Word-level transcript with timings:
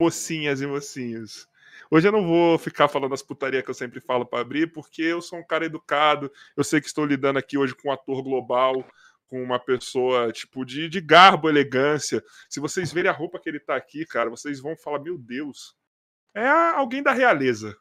mocinhas 0.00 0.60
e 0.60 0.66
mocinhos. 0.66 1.48
Hoje 1.90 2.06
eu 2.06 2.12
não 2.12 2.24
vou 2.26 2.58
ficar 2.58 2.86
falando 2.86 3.14
as 3.14 3.22
putarias 3.22 3.64
que 3.64 3.70
eu 3.70 3.74
sempre 3.74 4.00
falo 4.00 4.24
para 4.24 4.40
abrir, 4.40 4.72
porque 4.72 5.02
eu 5.02 5.20
sou 5.20 5.38
um 5.38 5.46
cara 5.46 5.66
educado. 5.66 6.30
Eu 6.56 6.62
sei 6.62 6.80
que 6.80 6.86
estou 6.86 7.04
lidando 7.04 7.38
aqui 7.38 7.58
hoje 7.58 7.74
com 7.74 7.88
um 7.88 7.92
ator 7.92 8.22
global, 8.22 8.86
com 9.26 9.42
uma 9.42 9.58
pessoa, 9.58 10.30
tipo, 10.30 10.64
de, 10.64 10.88
de 10.88 11.00
garbo, 11.00 11.48
elegância. 11.48 12.22
Se 12.48 12.60
vocês 12.60 12.92
verem 12.92 13.10
a 13.10 13.14
roupa 13.14 13.40
que 13.40 13.48
ele 13.48 13.58
tá 13.58 13.74
aqui, 13.74 14.06
cara, 14.06 14.30
vocês 14.30 14.60
vão 14.60 14.76
falar: 14.76 15.00
meu 15.00 15.18
Deus, 15.18 15.74
é 16.34 16.46
alguém 16.48 17.02
da 17.02 17.12
realeza. 17.12 17.76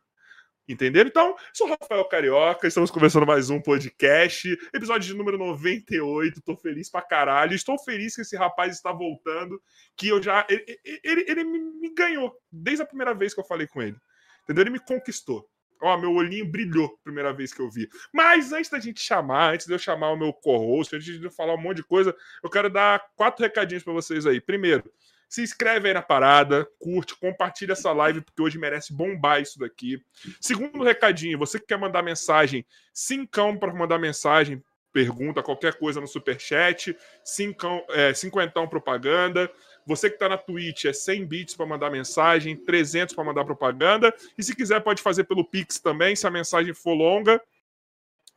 Entenderam? 0.68 1.08
Então, 1.08 1.34
sou 1.54 1.66
Rafael 1.66 2.04
Carioca, 2.06 2.68
estamos 2.68 2.92
começando 2.92 3.26
mais 3.26 3.50
um 3.50 3.62
podcast, 3.62 4.52
episódio 4.74 5.08
de 5.08 5.14
número 5.14 5.38
98. 5.38 6.42
Tô 6.42 6.58
feliz 6.58 6.90
pra 6.90 7.02
caralho. 7.02 7.54
Estou 7.54 7.80
feliz 7.80 8.14
que 8.14 8.22
esse 8.22 8.36
rapaz 8.36 8.76
está 8.76 8.92
voltando, 8.92 9.62
que 9.96 10.10
eu 10.10 10.22
já. 10.22 10.46
Ele, 10.50 10.66
ele, 11.06 11.26
ele 11.26 11.44
me 11.46 11.94
ganhou 11.96 12.38
desde 12.52 12.84
a 12.84 12.86
primeira 12.86 13.14
vez 13.14 13.34
que 13.34 13.40
eu 13.40 13.46
falei 13.46 13.66
com 13.66 13.82
ele. 13.82 13.96
Entendeu? 14.44 14.64
Ele 14.64 14.72
me 14.72 14.80
conquistou. 14.80 15.50
Ó, 15.82 15.98
meu 15.98 16.12
olhinho 16.12 16.46
brilhou 16.46 17.00
primeira 17.02 17.32
vez 17.32 17.54
que 17.54 17.62
eu 17.62 17.70
vi. 17.70 17.88
Mas 18.12 18.52
antes 18.52 18.70
da 18.70 18.80
gente 18.80 19.00
chamar, 19.00 19.54
antes 19.54 19.68
de 19.68 19.74
eu 19.74 19.80
chamar 19.80 20.12
o 20.12 20.18
meu 20.18 20.34
co-host, 20.34 20.94
antes 20.94 21.18
de 21.18 21.24
eu 21.24 21.32
falar 21.32 21.54
um 21.54 21.62
monte 21.62 21.78
de 21.78 21.84
coisa, 21.84 22.14
eu 22.44 22.50
quero 22.50 22.70
dar 22.70 23.02
quatro 23.16 23.42
recadinhos 23.42 23.86
para 23.86 23.94
vocês 23.94 24.26
aí. 24.26 24.42
Primeiro, 24.42 24.84
se 25.30 25.42
inscreve 25.42 25.90
aí 25.90 25.94
na 25.94 26.02
parada, 26.02 26.68
curte, 26.80 27.16
compartilha 27.16 27.74
essa 27.74 27.92
live, 27.92 28.22
porque 28.22 28.42
hoje 28.42 28.58
merece 28.58 28.94
bombar 28.94 29.42
isso 29.42 29.60
daqui. 29.60 30.02
Segundo 30.40 30.84
recadinho, 30.84 31.38
você 31.38 31.60
que 31.60 31.68
quer 31.68 31.78
mandar 31.78 32.02
mensagem, 32.02 32.66
cincão 32.94 33.58
para 33.58 33.74
mandar 33.74 33.98
mensagem, 33.98 34.64
pergunta, 34.94 35.44
qualquer 35.44 35.76
coisa 35.76 36.00
no 36.00 36.08
superchat, 36.08 36.98
cincão, 37.24 37.86
é, 37.90 38.14
cinquentão 38.14 38.68
propaganda. 38.68 39.52
Você 39.86 40.10
que 40.10 40.16
está 40.16 40.28
na 40.28 40.38
Twitch 40.38 40.86
é 40.86 40.94
100 40.94 41.26
bits 41.26 41.56
para 41.56 41.66
mandar 41.66 41.92
mensagem, 41.92 42.56
300 42.56 43.14
para 43.14 43.24
mandar 43.24 43.46
propaganda. 43.46 44.14
E 44.38 44.44
se 44.44 44.56
quiser, 44.56 44.82
pode 44.82 45.02
fazer 45.02 45.26
pelo 45.26 45.46
Pix 45.46 45.80
também, 45.80 46.16
se 46.16 46.26
a 46.26 46.32
mensagem 46.32 46.74
for 46.74 46.94
longa. 46.94 47.42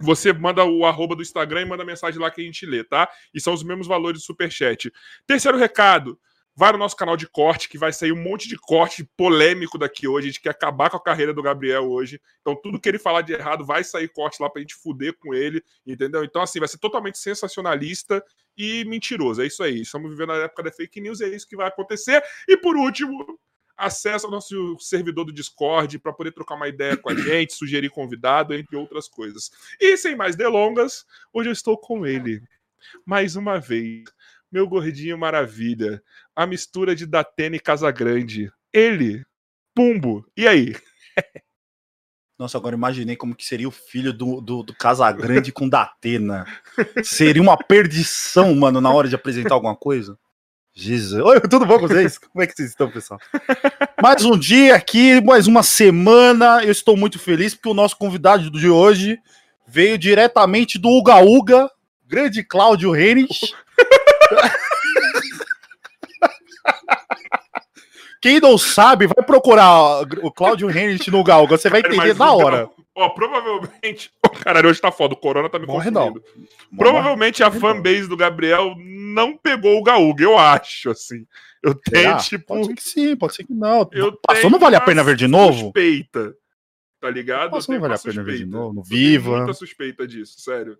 Você 0.00 0.32
manda 0.32 0.64
o 0.64 0.84
arroba 0.84 1.14
do 1.14 1.22
Instagram 1.22 1.62
e 1.62 1.64
manda 1.64 1.84
mensagem 1.84 2.20
lá 2.20 2.30
que 2.30 2.40
a 2.40 2.44
gente 2.44 2.64
lê, 2.66 2.82
tá? 2.82 3.08
E 3.34 3.40
são 3.40 3.52
os 3.52 3.62
mesmos 3.62 3.86
valores 3.86 4.20
do 4.20 4.24
superchat. 4.24 4.92
Terceiro 5.26 5.58
recado 5.58 6.18
Vai 6.60 6.72
no 6.72 6.78
nosso 6.78 6.94
canal 6.94 7.16
de 7.16 7.26
corte, 7.26 7.70
que 7.70 7.78
vai 7.78 7.90
sair 7.90 8.12
um 8.12 8.22
monte 8.22 8.46
de 8.46 8.54
corte 8.54 9.02
polêmico 9.16 9.78
daqui 9.78 10.06
hoje. 10.06 10.26
A 10.26 10.30
gente 10.30 10.42
quer 10.42 10.50
acabar 10.50 10.90
com 10.90 10.98
a 10.98 11.02
carreira 11.02 11.32
do 11.32 11.42
Gabriel 11.42 11.90
hoje. 11.90 12.20
Então, 12.42 12.54
tudo 12.54 12.78
que 12.78 12.86
ele 12.86 12.98
falar 12.98 13.22
de 13.22 13.32
errado 13.32 13.64
vai 13.64 13.82
sair 13.82 14.08
corte 14.08 14.42
lá 14.42 14.50
pra 14.50 14.60
gente 14.60 14.74
fuder 14.74 15.16
com 15.18 15.32
ele, 15.32 15.64
entendeu? 15.86 16.22
Então, 16.22 16.42
assim, 16.42 16.58
vai 16.58 16.68
ser 16.68 16.76
totalmente 16.76 17.16
sensacionalista 17.16 18.22
e 18.58 18.84
mentiroso. 18.84 19.40
É 19.40 19.46
isso 19.46 19.62
aí. 19.62 19.80
Estamos 19.80 20.10
vivendo 20.10 20.34
na 20.34 20.44
época 20.44 20.64
da 20.64 20.70
fake 20.70 21.00
news 21.00 21.20
e 21.20 21.24
é 21.24 21.28
isso 21.28 21.48
que 21.48 21.56
vai 21.56 21.66
acontecer. 21.66 22.22
E 22.46 22.58
por 22.58 22.76
último, 22.76 23.40
acessa 23.74 24.28
o 24.28 24.30
nosso 24.30 24.76
servidor 24.80 25.24
do 25.24 25.32
Discord 25.32 25.98
para 25.98 26.12
poder 26.12 26.32
trocar 26.32 26.56
uma 26.56 26.68
ideia 26.68 26.94
com 26.94 27.08
a 27.08 27.14
gente, 27.16 27.54
sugerir 27.54 27.88
convidado, 27.88 28.52
entre 28.52 28.76
outras 28.76 29.08
coisas. 29.08 29.50
E 29.80 29.96
sem 29.96 30.14
mais 30.14 30.36
delongas, 30.36 31.06
hoje 31.32 31.48
eu 31.48 31.54
estou 31.54 31.78
com 31.78 32.06
ele. 32.06 32.42
Mais 33.06 33.34
uma 33.34 33.58
vez, 33.58 34.04
meu 34.50 34.66
gordinho 34.66 35.16
maravilha, 35.16 36.02
a 36.34 36.46
mistura 36.46 36.94
de 36.94 37.06
Datena 37.06 37.56
e 37.56 37.60
Casagrande. 37.60 38.50
Ele, 38.72 39.24
Pumbo. 39.74 40.26
E 40.36 40.46
aí? 40.48 40.74
Nossa, 42.38 42.56
agora 42.56 42.74
imaginei 42.74 43.16
como 43.16 43.34
que 43.34 43.44
seria 43.44 43.68
o 43.68 43.72
filho 43.72 44.12
do, 44.12 44.40
do, 44.40 44.62
do 44.62 44.74
Casagrande 44.74 45.52
com 45.52 45.68
Datena. 45.68 46.46
Seria 47.04 47.42
uma 47.42 47.56
perdição, 47.56 48.54
mano, 48.54 48.80
na 48.80 48.90
hora 48.90 49.08
de 49.08 49.14
apresentar 49.14 49.54
alguma 49.54 49.76
coisa. 49.76 50.18
Jesus. 50.72 51.22
Oi, 51.22 51.40
tudo 51.42 51.66
bom 51.66 51.78
com 51.78 51.88
vocês? 51.88 52.16
Como 52.18 52.42
é 52.42 52.46
que 52.46 52.54
vocês 52.54 52.70
estão, 52.70 52.90
pessoal? 52.90 53.20
Mais 54.02 54.24
um 54.24 54.38
dia 54.38 54.74
aqui, 54.74 55.20
mais 55.20 55.46
uma 55.46 55.62
semana. 55.62 56.64
Eu 56.64 56.72
estou 56.72 56.96
muito 56.96 57.18
feliz 57.18 57.54
porque 57.54 57.68
o 57.68 57.74
nosso 57.74 57.96
convidado 57.96 58.50
de 58.50 58.68
hoje 58.68 59.18
veio 59.66 59.98
diretamente 59.98 60.78
do 60.78 60.88
Uga 60.88 61.16
Uga, 61.22 61.70
grande 62.06 62.42
Cláudio 62.42 62.90
Renich. 62.90 63.52
Quem 68.20 68.38
não 68.38 68.58
sabe, 68.58 69.06
vai 69.06 69.24
procurar 69.24 70.02
o 70.22 70.30
Claudio 70.30 70.70
Henrique 70.70 71.10
no 71.10 71.24
Galga, 71.24 71.56
você 71.56 71.70
vai 71.70 71.80
entender 71.80 72.14
na 72.14 72.32
hora. 72.32 72.68
Ó, 72.94 73.08
provavelmente. 73.10 74.10
Oh, 74.22 74.28
caralho, 74.28 74.68
hoje 74.68 74.80
tá 74.80 74.92
foda, 74.92 75.14
o 75.14 75.16
Corona 75.16 75.48
tá 75.48 75.58
me 75.58 75.66
Morre 75.66 75.90
confundindo. 75.90 76.22
Não. 76.70 76.78
Provavelmente 76.78 77.42
a 77.42 77.50
fanbase 77.50 78.06
do 78.06 78.16
Gabriel 78.16 78.76
não 78.78 79.36
pegou 79.36 79.76
o 79.76 79.82
Gaúga, 79.82 80.22
eu 80.22 80.38
acho, 80.38 80.90
assim. 80.90 81.26
Eu 81.60 81.74
tenho, 81.74 82.16
tipo. 82.18 82.46
Pode 82.46 82.66
ser 82.66 82.74
que 82.74 82.82
sim, 82.82 83.16
pode 83.16 83.34
ser 83.34 83.44
que 83.44 83.52
não. 83.52 83.88
Eu 83.90 84.16
Passou, 84.24 84.48
não 84.48 84.58
vale 84.60 84.76
a 84.76 84.80
pena 84.80 85.02
ver 85.02 85.16
de 85.16 85.26
novo? 85.26 85.64
Suspeita. 85.64 86.32
Tá 87.00 87.10
ligado? 87.10 87.50
Passou, 87.50 87.74
não 87.74 87.80
vale 87.80 87.94
a 87.94 87.98
pena 87.98 88.22
ver 88.22 88.36
de 88.36 88.46
novo. 88.46 88.74
No 88.74 88.82
Viva. 88.84 89.38
muita 89.38 89.54
suspeita 89.54 90.06
disso, 90.06 90.38
sério. 90.38 90.78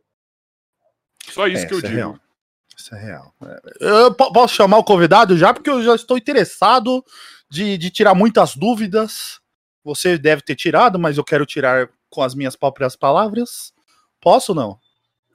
Só 1.29 1.49
isso 1.49 1.65
é, 1.65 1.67
que 1.67 1.75
eu 1.75 1.81
digo. 1.81 1.95
Real. 1.95 2.21
Isso 2.81 2.95
é 2.95 2.99
real. 2.99 3.35
É, 3.43 3.61
eu 3.81 4.15
posso 4.15 4.55
chamar 4.55 4.79
o 4.79 4.85
convidado 4.85 5.37
já, 5.37 5.53
porque 5.53 5.69
eu 5.69 5.83
já 5.83 5.95
estou 5.95 6.17
interessado 6.17 7.05
de, 7.51 7.77
de 7.77 7.91
tirar 7.91 8.15
muitas 8.15 8.57
dúvidas. 8.57 9.39
Você 9.85 10.17
deve 10.17 10.41
ter 10.41 10.57
tirado, 10.57 10.99
mas 10.99 11.19
eu 11.19 11.25
quero 11.25 11.45
tirar 11.45 11.91
com 12.09 12.23
as 12.23 12.35
minhas 12.35 12.57
próprias 12.57 12.97
palavras. 12.97 13.73
Posso 14.21 14.53
ou 14.53 14.57
não? 14.57 14.79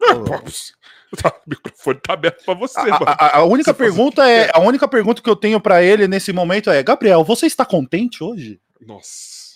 Tá, 1.21 1.29
o 1.29 1.49
microfone 1.49 1.99
tá 2.01 2.13
aberto 2.13 2.43
para 2.43 2.53
você. 2.55 2.77
A, 2.77 3.37
a, 3.37 3.37
a 3.37 3.43
única 3.45 3.73
pergunta 3.73 4.27
é 4.27 4.51
a 4.53 4.59
única 4.59 4.85
pergunta 4.85 5.21
que 5.21 5.29
eu 5.29 5.35
tenho 5.35 5.61
para 5.61 5.81
ele 5.81 6.09
nesse 6.09 6.33
momento 6.33 6.69
é: 6.69 6.83
Gabriel, 6.83 7.23
você 7.23 7.45
está 7.45 7.63
contente 7.63 8.21
hoje? 8.21 8.59
Nossa. 8.81 9.55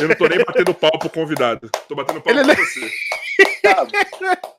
eu 0.00 0.08
não 0.08 0.14
tô 0.14 0.28
nem 0.28 0.44
batendo 0.44 0.72
pau 0.74 0.96
pro 0.96 1.10
convidado. 1.10 1.68
Tô 1.88 1.96
batendo 1.96 2.20
pau 2.20 2.32
ele 2.32 2.44
pra 2.44 2.54
você. 2.54 2.88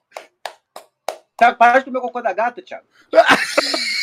Thiago, 1.39 1.57
para 1.57 1.79
de 1.79 1.85
comer 1.85 1.99
o 1.99 2.01
cocô 2.01 2.21
da 2.21 2.33
gata, 2.33 2.61
Thiago. 2.61 2.85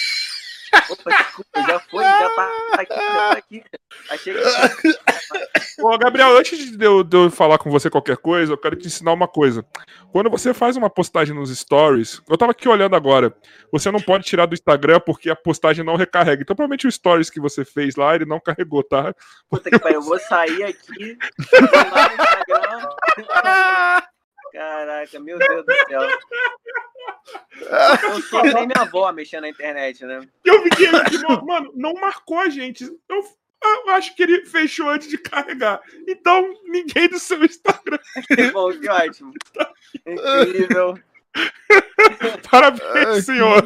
Opa, 0.91 1.11
desculpa, 1.11 1.63
já 1.63 1.81
foi, 1.81 2.05
já 2.05 2.35
tá 2.35 2.81
aqui, 2.81 2.95
já 2.95 3.29
tá 3.31 3.33
aqui. 3.33 3.65
Achei 4.11 4.35
que. 4.35 5.83
Ô, 5.83 5.97
Gabriel, 5.99 6.37
antes 6.37 6.77
de 6.77 6.85
eu, 6.85 7.03
de 7.03 7.17
eu, 7.17 7.31
falar 7.31 7.59
com 7.59 7.71
você 7.71 7.89
qualquer 7.89 8.17
coisa, 8.17 8.53
eu 8.53 8.59
quero 8.59 8.77
te 8.77 8.87
ensinar 8.87 9.13
uma 9.13 9.29
coisa. 9.29 9.65
Quando 10.13 10.31
você 10.31 10.53
faz 10.53 10.77
uma 10.77 10.91
postagem 10.91 11.35
nos 11.35 11.57
stories, 11.57 12.21
eu 12.29 12.37
tava 12.37 12.53
aqui 12.53 12.69
olhando 12.69 12.97
agora, 12.97 13.35
você 13.71 13.91
não 13.91 14.01
pode 14.01 14.25
tirar 14.25 14.47
do 14.47 14.55
Instagram 14.55 15.01
porque 15.01 15.31
a 15.31 15.37
postagem 15.37 15.85
não 15.85 15.97
recarrega. 15.97 16.43
Então, 16.43 16.57
provavelmente 16.57 16.87
o 16.87 16.93
stories 16.93 17.31
que 17.31 17.41
você 17.41 17.65
fez 17.65 17.97
lá, 17.97 18.15
ele 18.15 18.25
não 18.25 18.41
carregou, 18.41 18.83
tá? 18.83 19.15
Puta 19.49 19.71
que 19.71 19.79
pariu, 19.79 20.01
eu 20.01 20.03
vou 20.03 20.19
sair 20.19 20.65
aqui, 20.65 21.17
vou 21.51 21.91
lá 21.91 22.09
no 23.17 23.23
Instagram. 23.23 24.03
Caraca, 24.57 25.21
meu 25.21 25.39
Deus 25.39 25.67
do 25.67 25.73
céu. 25.87 26.01
Eu 28.11 28.23
sou 28.23 28.43
nem 28.43 28.67
minha 28.67 28.81
avó 28.81 29.13
mexendo 29.13 29.43
na 29.43 29.51
internet, 29.51 30.03
né? 30.07 30.27
Eu 30.43 30.63
vi 30.63 30.71
que 30.71 30.85
ele, 30.85 30.97
mano, 31.45 31.71
não 31.75 31.93
marcou 31.93 32.39
a 32.39 32.49
gente. 32.49 32.85
Eu, 32.85 33.21
eu, 33.63 33.91
acho 33.91 34.15
que 34.15 34.23
ele 34.23 34.47
fechou 34.47 34.89
antes 34.89 35.09
de 35.09 35.19
carregar. 35.19 35.83
Então, 36.09 36.55
ninguém 36.65 37.07
do 37.09 37.19
seu 37.19 37.45
Instagram. 37.45 37.99
Que 38.29 38.49
bom, 38.53 38.71
que 38.73 38.89
ótimo. 38.89 39.35
Incrível. 40.07 40.99
Parabéns, 42.51 43.07
Ai, 43.07 43.21
senhor. 43.21 43.65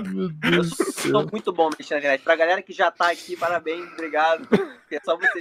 Eu 0.53 0.65
sou 0.65 1.29
muito 1.31 1.53
bom 1.53 1.71
mexendo 1.79 1.97
na 1.97 1.99
internet. 1.99 2.25
Pra 2.25 2.35
galera 2.35 2.63
que 2.63 2.73
já 2.73 2.91
tá 2.91 3.11
aqui, 3.11 3.37
parabéns, 3.37 3.87
obrigado. 3.93 4.49
É 4.91 5.01
só 5.05 5.17
vocês. 5.17 5.39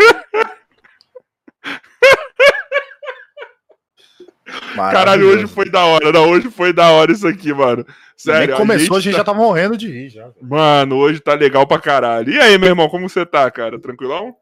Caralho, 4.76 5.28
hoje 5.28 5.48
foi 5.48 5.70
da 5.70 5.86
hora. 5.86 6.12
Não, 6.12 6.30
hoje 6.30 6.50
foi 6.50 6.74
da 6.74 6.92
hora 6.92 7.12
isso 7.12 7.28
aqui, 7.28 7.54
mano. 7.54 7.86
Sério. 8.16 8.50
Nem 8.50 8.58
começou, 8.58 8.98
a 8.98 9.00
gente, 9.00 9.10
a 9.10 9.12
gente 9.12 9.14
tá... 9.14 9.18
já 9.20 9.24
tá 9.24 9.34
morrendo 9.34 9.78
de 9.78 9.90
rir 9.90 10.10
já. 10.10 10.32
Mano, 10.42 10.98
hoje 10.98 11.20
tá 11.20 11.34
legal 11.34 11.66
pra 11.66 11.80
caralho. 11.80 12.32
E 12.32 12.40
aí, 12.40 12.58
meu 12.58 12.70
irmão, 12.70 12.90
como 12.90 13.08
você 13.08 13.26
tá, 13.26 13.50
cara? 13.50 13.80
Tranquilão? 13.80 14.36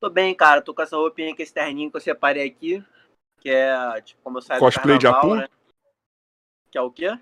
Tô 0.00 0.10
bem, 0.10 0.34
cara. 0.34 0.62
Tô 0.62 0.74
com 0.74 0.82
essa 0.82 0.96
roupinha 0.96 1.32
aqui, 1.32 1.42
esse 1.42 1.54
terninho 1.54 1.90
que 1.90 1.96
eu 1.96 2.00
separei 2.00 2.46
aqui. 2.46 2.82
Que 3.40 3.50
é, 3.50 4.00
tipo, 4.02 4.20
como 4.22 4.38
eu 4.38 4.42
saio 4.42 4.60
Cosplay 4.60 4.98
do 4.98 5.02
carnaval, 5.02 5.36
de 5.36 5.36
Apu? 5.36 5.40
Né? 5.40 5.48
Que 6.70 6.78
é 6.78 6.82
o 6.82 6.90
quê? 6.90 7.18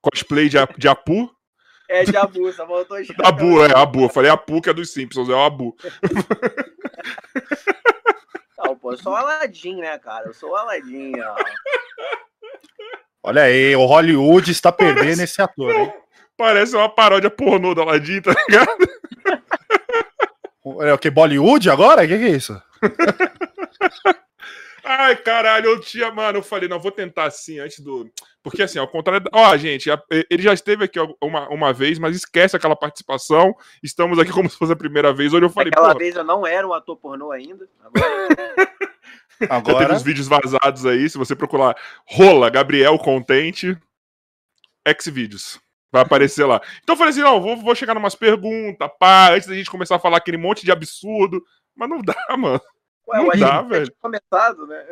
Cosplay 0.00 0.48
de, 0.48 0.56
de 0.76 0.88
Apu? 0.88 1.34
É, 1.88 2.04
de 2.04 2.16
Abu, 2.16 2.50
só 2.52 2.66
voltou 2.66 3.02
já. 3.02 3.14
Abu, 3.24 3.64
é, 3.64 3.76
Abu. 3.76 4.02
Eu 4.04 4.08
falei 4.08 4.30
Apu, 4.30 4.60
que 4.60 4.70
é 4.70 4.74
dos 4.74 4.92
Simpsons, 4.92 5.28
é 5.28 5.32
o 5.32 5.42
Abu. 5.42 5.76
Não, 8.58 8.76
pô, 8.76 8.92
eu 8.92 8.98
sou 8.98 9.12
o 9.12 9.16
Aladdin, 9.16 9.76
né, 9.76 9.98
cara? 9.98 10.26
Eu 10.26 10.34
sou 10.34 10.50
o 10.50 10.56
Aladdin, 10.56 11.12
ó. 11.20 11.34
Olha 13.22 13.42
aí, 13.42 13.74
o 13.74 13.84
Hollywood 13.84 14.50
está 14.50 14.70
perdendo 14.70 14.98
Parece... 14.98 15.24
esse 15.24 15.42
ator, 15.42 15.74
hein? 15.74 15.92
Parece 16.36 16.76
uma 16.76 16.88
paródia 16.88 17.30
pornô 17.30 17.74
do 17.74 17.82
Aladdin, 17.82 18.20
tá 18.20 18.34
ligado? 18.48 18.76
É 20.82 20.92
o 20.92 20.98
que? 20.98 21.10
Bollywood 21.10 21.70
agora? 21.70 22.04
O 22.04 22.08
que, 22.08 22.18
que 22.18 22.24
é 22.24 22.28
isso? 22.28 22.60
Ai, 24.84 25.16
caralho, 25.16 25.66
eu 25.66 25.80
tinha, 25.80 26.10
mano, 26.10 26.38
eu 26.38 26.42
falei, 26.42 26.68
não, 26.68 26.78
vou 26.78 26.92
tentar 26.92 27.24
assim, 27.24 27.58
antes 27.58 27.80
do. 27.80 28.10
Porque 28.42 28.62
assim, 28.62 28.78
ao 28.78 28.86
contrário. 28.86 29.26
Ó, 29.32 29.56
gente, 29.56 29.90
a- 29.90 30.02
ele 30.30 30.42
já 30.42 30.52
esteve 30.52 30.84
aqui 30.84 30.98
uma, 31.22 31.48
uma 31.48 31.72
vez, 31.72 31.98
mas 31.98 32.14
esquece 32.14 32.54
aquela 32.54 32.76
participação. 32.76 33.54
Estamos 33.82 34.18
aqui 34.18 34.30
como 34.30 34.48
se 34.50 34.56
fosse 34.58 34.72
a 34.72 34.76
primeira 34.76 35.12
vez. 35.12 35.32
Hoje 35.32 35.44
eu 35.46 35.50
falei, 35.50 35.70
Aquela 35.72 35.92
pô, 35.92 35.98
vez 35.98 36.14
eu 36.14 36.24
não 36.24 36.46
era 36.46 36.68
um 36.68 36.72
ator 36.74 36.96
pornô 36.96 37.30
ainda. 37.32 37.66
Agora, 37.82 38.28
já 39.40 39.48
teve 39.48 39.52
Agora, 39.52 39.94
uns 39.94 40.02
vídeos 40.02 40.28
vazados 40.28 40.84
aí. 40.84 41.08
Se 41.08 41.16
você 41.16 41.34
procurar 41.34 41.74
rola, 42.06 42.50
Gabriel 42.50 42.98
Contente, 42.98 43.76
Xvideos. 45.00 45.58
Vai 45.90 46.02
aparecer 46.02 46.44
lá. 46.44 46.60
Então 46.82 46.94
eu 46.94 46.98
falei 46.98 47.12
assim: 47.12 47.20
não, 47.22 47.40
vou, 47.40 47.56
vou 47.56 47.74
chegar 47.74 47.94
numas 47.94 48.14
perguntas, 48.14 48.90
pá, 48.98 49.32
antes 49.32 49.48
da 49.48 49.54
gente 49.54 49.70
começar 49.70 49.96
a 49.96 50.00
falar 50.00 50.16
aquele 50.18 50.36
monte 50.36 50.64
de 50.64 50.72
absurdo. 50.72 51.42
Mas 51.74 51.88
não 51.88 52.02
dá, 52.02 52.14
mano. 52.36 52.60
Ué, 53.08 53.18
Não 53.18 53.28
dá, 53.38 53.62
que 53.62 53.68
velho. 53.68 53.84
tinha 53.86 53.96
começado, 54.00 54.66
né? 54.66 54.84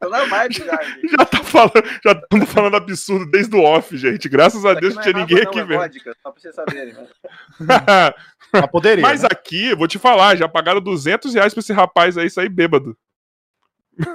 Tô 0.00 0.08
na 0.08 0.24
vibe 0.24 0.54
já, 0.54 0.82
gente. 0.82 1.08
Já 1.10 1.24
tá 1.24 1.38
falando, 1.42 1.72
já 2.04 2.12
estamos 2.12 2.52
falando 2.52 2.76
absurdo 2.76 3.30
desde 3.30 3.54
o 3.56 3.62
off, 3.62 3.96
gente. 3.96 4.28
Graças 4.28 4.64
a 4.64 4.72
Isso 4.72 4.80
Deus 4.80 4.94
não 4.94 5.02
aqui 5.02 5.10
tinha 5.12 5.20
é 5.22 5.26
ninguém 5.26 5.38
água, 5.42 5.50
aqui 5.50 5.56
não, 5.58 5.64
é 5.64 5.66
vendo. 5.66 5.80
vodka, 5.80 6.16
só 6.22 6.30
pra 6.30 6.40
vocês 6.40 6.54
saberem. 6.54 6.94
Né? 6.94 7.06
mas 8.52 8.66
poderia. 8.70 9.02
Mas 9.02 9.22
né? 9.22 9.28
aqui, 9.30 9.74
vou 9.74 9.88
te 9.88 9.98
falar, 9.98 10.36
já 10.36 10.48
pagaram 10.48 10.80
200 10.80 11.34
reais 11.34 11.52
pra 11.52 11.60
esse 11.60 11.72
rapaz 11.72 12.16
aí 12.16 12.30
sair 12.30 12.48
bêbado. 12.48 12.96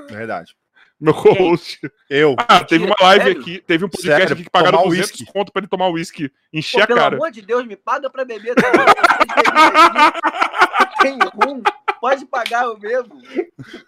Verdade. 0.10 0.56
Meu 1.00 1.14
co-host. 1.14 1.80
Eu. 2.10 2.36
Ah, 2.48 2.64
teve 2.64 2.86
uma 2.86 2.96
live 3.02 3.26
Sério? 3.26 3.42
aqui, 3.42 3.60
teve 3.68 3.84
um 3.84 3.90
podcast 3.90 4.20
Sério, 4.22 4.34
aqui 4.36 4.44
que 4.44 4.50
pagaram 4.50 4.78
tomar 4.78 4.90
200 4.90 5.10
uísque. 5.12 5.34
conto 5.34 5.52
pra 5.52 5.60
ele 5.60 5.68
tomar 5.68 5.90
uísque. 5.90 6.32
Encher 6.54 6.78
Pô, 6.78 6.84
a 6.84 6.88
pelo 6.88 7.00
cara. 7.00 7.16
amor 7.18 7.30
de 7.32 7.42
Deus, 7.42 7.66
me 7.66 7.76
paga 7.76 8.10
pra 8.10 8.24
beber 8.24 8.56
também. 8.56 8.86
Tem 11.04 11.18
rum, 11.36 11.62
pode 12.00 12.26
pagar 12.26 12.64
eu 12.66 12.80
mesmo. 12.80 13.22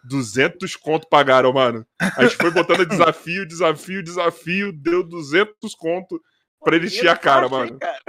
200 0.04 0.76
conto 0.76 1.08
pagaram, 1.10 1.52
mano. 1.54 1.86
A 2.00 2.24
gente 2.24 2.36
foi 2.36 2.52
botando 2.52 2.86
desafio, 2.86 3.48
desafio, 3.48 4.04
desafio, 4.04 4.72
deu 4.74 5.04
200 5.04 5.74
conto 5.76 6.22
pra 6.64 6.76
ele 6.76 6.88
encher 6.88 7.08
a 7.08 7.18
cara, 7.18 7.50
Fácil, 7.50 7.58
mano. 7.66 7.80
cara? 7.80 8.00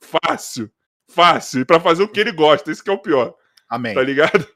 Fácil. 0.00 0.70
Fácil. 1.08 1.60
E 1.60 1.64
pra 1.64 1.80
fazer 1.80 2.02
o 2.02 2.08
que 2.08 2.20
ele 2.20 2.32
gosta, 2.32 2.70
isso 2.70 2.84
que 2.84 2.90
é 2.90 2.92
o 2.92 2.98
pior. 3.02 3.34
Amém. 3.68 3.94
Tá 3.94 4.02
ligado? 4.02 4.46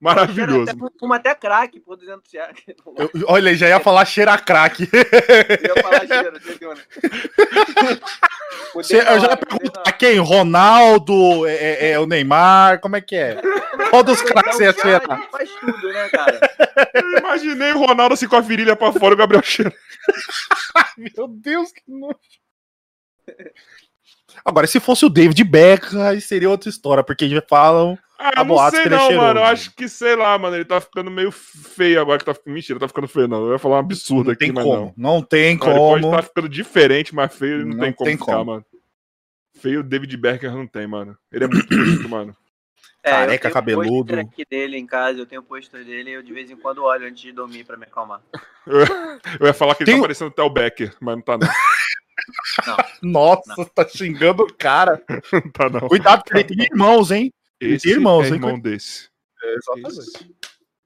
Maravilhoso. 0.00 0.64
Cheira 0.66 0.86
até- 0.86 0.98
Fuma 0.98 1.16
até 1.16 1.34
crack 1.34 1.78
por 1.80 1.96
200 1.96 2.32
reais. 2.32 2.56
Eu- 2.96 3.10
olha, 3.26 3.54
já 3.54 3.68
ia 3.68 3.78
falar 3.80 4.04
cheira 4.06 4.36
crack. 4.38 4.88
Eu 4.90 4.90
ia 5.76 5.82
falar 5.82 6.06
cheiro, 6.06 6.36
entendeu, 6.38 6.74
né? 6.74 6.82
Mudei 8.74 8.84
Cê- 8.84 9.02
na 9.04 9.12
eu 9.12 9.20
já 9.20 9.28
na 9.28 9.36
perguntar 9.36 9.92
quem? 9.92 10.18
Ronaldo? 10.18 11.46
É, 11.46 11.54
é- 11.54 11.90
é 11.92 11.98
o 12.00 12.06
Neymar? 12.06 12.80
Como 12.80 12.96
é 12.96 13.00
que 13.00 13.14
é? 13.16 13.40
Qual 13.90 14.02
dos 14.02 14.22
craques 14.22 14.56
você 14.56 14.64
ia 14.64 14.72
cheirar? 14.72 15.28
faz 15.30 15.50
tudo, 15.60 15.92
né, 15.92 16.08
cara? 16.08 16.40
Eu 16.94 17.18
imaginei 17.18 17.72
o 17.72 17.78
Ronaldo 17.78 18.14
assim 18.14 18.26
com 18.28 18.36
a 18.36 18.40
virilha 18.40 18.74
pra 18.76 18.92
fora 18.92 19.12
e 19.12 19.14
o 19.14 19.18
Gabriel 19.18 19.42
cheira. 19.42 19.72
Meu 20.96 21.28
Deus, 21.28 21.72
que 21.72 21.82
nojo. 21.88 22.14
Agora, 24.44 24.66
se 24.66 24.80
fosse 24.80 25.04
o 25.04 25.10
David 25.10 25.42
Beckham, 25.44 26.02
aí 26.02 26.20
seria 26.20 26.48
outra 26.48 26.68
história, 26.70 27.02
porque 27.04 27.28
já 27.28 27.42
falam. 27.48 27.98
Ah, 28.22 28.32
eu 28.36 28.44
não 28.44 28.70
sei 28.70 28.82
que 28.82 28.88
ele 28.88 28.94
é 28.94 28.98
não, 28.98 29.12
mano. 29.16 29.40
Eu 29.40 29.44
acho 29.44 29.74
que, 29.74 29.88
sei 29.88 30.14
lá, 30.14 30.36
mano, 30.38 30.54
ele 30.54 30.64
tá 30.66 30.78
ficando 30.80 31.10
meio 31.10 31.32
feio 31.32 31.98
agora 32.00 32.18
que 32.18 32.24
tá 32.26 32.34
ficando. 32.34 32.52
Mentira, 32.52 32.78
tá 32.78 32.86
ficando 32.86 33.08
feio, 33.08 33.26
não. 33.26 33.46
Eu 33.46 33.52
ia 33.52 33.58
falar 33.58 33.76
um 33.76 33.80
absurdo 33.80 34.26
Não 34.26 34.32
aqui, 34.32 34.40
tem 34.44 34.52
mas 34.52 34.64
como. 34.64 34.76
não. 34.96 35.14
Não 35.14 35.22
tem 35.22 35.56
Não, 35.56 35.66
ele 35.68 35.78
pode 35.78 36.02
como. 36.02 36.14
estar 36.14 36.22
ficando 36.28 36.48
diferente, 36.48 37.14
mas 37.14 37.34
feio 37.34 37.54
ele 37.54 37.64
não, 37.64 37.70
Não 37.76 37.78
tem 37.80 37.92
como 37.94 38.10
tem 38.10 38.18
ficar, 38.18 38.32
como. 38.32 38.44
mano. 38.44 38.64
Feio 39.58 39.80
o 39.80 39.82
David 39.82 40.16
Becker 40.16 40.52
não 40.54 40.66
tem, 40.66 40.86
mano. 40.86 41.16
Ele 41.32 41.44
é 41.44 41.48
muito 41.48 41.66
bonito, 41.74 42.08
mano. 42.10 42.36
É, 43.02 43.10
Careca, 43.12 43.32
eu 43.34 43.40
tenho 43.40 43.54
cabeludo. 43.54 43.88
pôster 44.14 44.18
aqui 44.18 44.44
dele 44.50 44.76
em 44.76 44.86
casa, 44.86 45.18
eu 45.18 45.24
tenho 45.26 45.42
pôster 45.42 45.82
dele 45.82 46.10
e 46.10 46.12
eu 46.14 46.22
de 46.22 46.34
vez 46.34 46.50
em 46.50 46.56
quando 46.56 46.82
olho 46.84 47.06
antes 47.08 47.22
de 47.22 47.32
dormir 47.32 47.64
pra 47.64 47.78
me 47.78 47.84
acalmar. 47.84 48.20
Eu 49.40 49.46
ia 49.46 49.54
falar 49.54 49.74
que 49.74 49.82
ele 49.84 49.90
Tem- 49.92 49.96
tá 50.00 50.02
parecendo 50.02 50.28
até 50.30 50.42
o 50.42 50.50
Becker, 50.50 50.94
mas 51.00 51.16
não 51.16 51.22
tá 51.22 51.38
não. 51.38 51.48
Nossa, 53.02 53.64
tá 53.74 53.88
xingando 53.88 54.42
o 54.42 54.54
cara. 54.54 55.02
Não 55.32 55.50
tá 55.50 55.68
não. 55.70 55.88
Cuidado, 55.88 56.22
porque 56.22 56.36
ele 56.38 56.44
tem 56.44 56.66
irmãos, 56.66 57.10
hein? 57.10 57.32
Esse 57.60 57.90
irmãos, 57.90 58.24
é 58.24 58.28
hein? 58.28 58.34
irmão 58.34 58.58
desse. 58.58 59.08
Exatamente. 59.42 60.00
Esse 60.00 60.28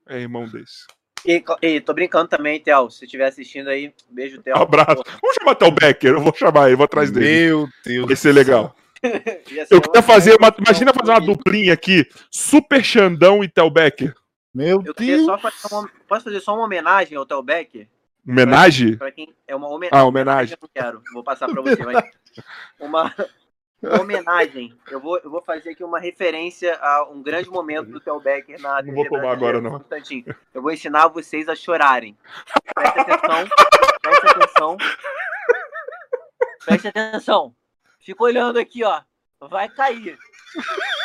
é 0.08 0.18
irmão 0.20 0.48
desse. 0.48 0.86
E, 1.26 1.42
e 1.62 1.80
tô 1.80 1.94
brincando 1.94 2.28
também, 2.28 2.60
Theo. 2.60 2.90
Se 2.90 3.04
estiver 3.04 3.26
assistindo 3.26 3.68
aí, 3.68 3.94
beijo, 4.10 4.42
Theo. 4.42 4.56
Abraço. 4.56 5.02
Porra, 5.02 5.18
Vamos 5.22 5.36
chamar 5.36 5.52
até 5.52 5.66
o 5.66 5.70
Becker, 5.70 6.12
eu 6.12 6.20
vou 6.20 6.34
chamar 6.34 6.66
ele, 6.66 6.76
vou 6.76 6.84
atrás 6.84 7.10
dele. 7.10 7.26
Meu 7.26 7.68
Deus. 7.84 8.06
Vai 8.06 8.16
ser 8.16 8.32
legal. 8.32 8.76
Eu 9.04 9.82
queria 9.82 10.00
uma 10.00 10.02
fazer 10.02 10.34
uma. 10.40 10.54
Imagina 10.58 10.90
fazer 10.94 11.10
uma 11.10 11.20
duplinha 11.20 11.74
aqui. 11.74 12.08
Super 12.30 12.82
Xandão 12.82 13.44
e 13.44 13.48
Tel 13.48 13.68
Becker. 13.68 14.14
Meu 14.54 14.82
Eu 14.82 14.94
Deus. 14.94 15.26
só 15.26 15.36
fazer 15.36 15.74
uma, 15.74 15.90
posso 16.08 16.24
fazer 16.24 16.40
só 16.40 16.54
uma 16.54 16.64
homenagem 16.64 17.18
ao 17.18 17.26
Theo 17.26 17.42
Becker? 17.42 17.86
Homenagem? 18.26 18.96
Pra 18.96 19.12
quem 19.12 19.34
é 19.46 19.54
uma 19.54 19.68
homenagem. 19.68 19.98
Ah, 19.98 20.06
homenagem. 20.06 20.54
Eu 20.54 20.58
não 20.62 20.70
quero, 20.72 21.02
vou 21.12 21.22
passar 21.22 21.48
pra 21.48 21.60
você. 21.60 21.84
Mas 21.84 22.02
uma, 22.80 23.02
uma 23.02 23.14
homenagem. 24.00 24.76
Eu 24.90 25.00
vou, 25.00 25.18
eu 25.18 25.30
vou 25.30 25.42
fazer 25.42 25.70
aqui 25.70 25.84
uma 25.84 25.98
referência 25.98 26.76
a 26.80 27.04
um 27.10 27.22
grande 27.22 27.50
momento 27.50 27.90
do 27.90 28.00
Theo 28.00 28.20
Becker 28.20 28.60
na 28.60 28.82
Não 28.82 28.94
vou 28.94 29.08
tomar 29.08 29.32
agora, 29.32 29.60
não. 29.60 29.76
Um. 29.76 30.24
Eu 30.52 30.62
vou 30.62 30.72
ensinar 30.72 31.08
vocês 31.08 31.48
a 31.48 31.54
chorarem. 31.54 32.16
Presta 32.74 33.00
atenção. 33.00 33.48
Presta 34.02 34.30
atenção. 34.30 34.76
Presta 36.64 36.88
atenção. 36.88 37.54
Fica 38.00 38.22
olhando 38.22 38.58
aqui, 38.58 38.84
ó. 38.84 39.02
Vai 39.40 39.68
cair. 39.68 40.18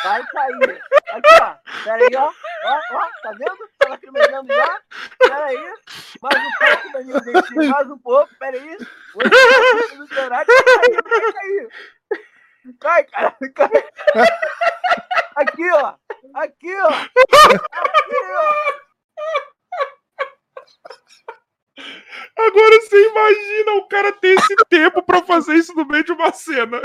Vai 0.02 0.26
cair. 0.26 0.82
Aqui, 1.10 1.34
ó. 1.42 1.54
Pera 1.84 2.04
aí, 2.04 2.16
ó. 2.16 2.32
Ó, 2.64 2.80
ó. 2.92 3.08
Tá 3.22 3.32
vendo? 3.32 3.68
Tá 3.78 3.88
lacrimejando 3.88 4.52
já? 4.52 4.80
Pera 5.18 5.46
aí. 5.46 5.74
Mais 6.22 6.46
um 6.46 6.50
pouco, 6.58 6.92
Danilo 6.92 7.20
Dentinho. 7.20 7.70
Mais 7.70 7.90
um 7.90 7.98
pouco. 7.98 8.34
Pera 8.38 8.56
aí. 8.56 8.78
Vou 9.14 10.06
chorar. 10.08 10.44
Vai 10.44 10.64
cair. 10.64 11.02
Vai 11.02 11.32
cair. 11.32 11.68
Cai, 12.80 13.04
cara. 13.04 13.36
Cai. 13.54 13.70
Aqui, 15.36 15.70
ó. 15.70 15.94
Aqui, 16.34 16.74
ó. 16.76 16.88
Aqui, 16.88 18.16
ó. 18.36 18.80
Agora 22.38 22.80
você 22.80 23.08
imagina 23.08 23.72
o 23.74 23.88
cara 23.88 24.12
ter 24.12 24.38
esse 24.38 24.54
tempo 24.68 25.02
pra 25.02 25.22
fazer 25.22 25.54
isso 25.54 25.74
no 25.74 25.86
meio 25.86 26.04
de 26.04 26.12
uma 26.12 26.32
cena. 26.32 26.80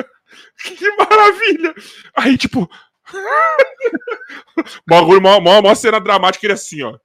Que 0.57 0.89
maravilha! 0.95 1.73
Aí, 2.15 2.37
tipo. 2.37 2.69
Bagulho, 4.87 5.21
mó, 5.21 5.39
mó, 5.39 5.61
mó 5.61 5.75
cena 5.75 5.99
dramática, 5.99 6.45
ele 6.45 6.53
assim, 6.53 6.81
ó. 6.83 6.97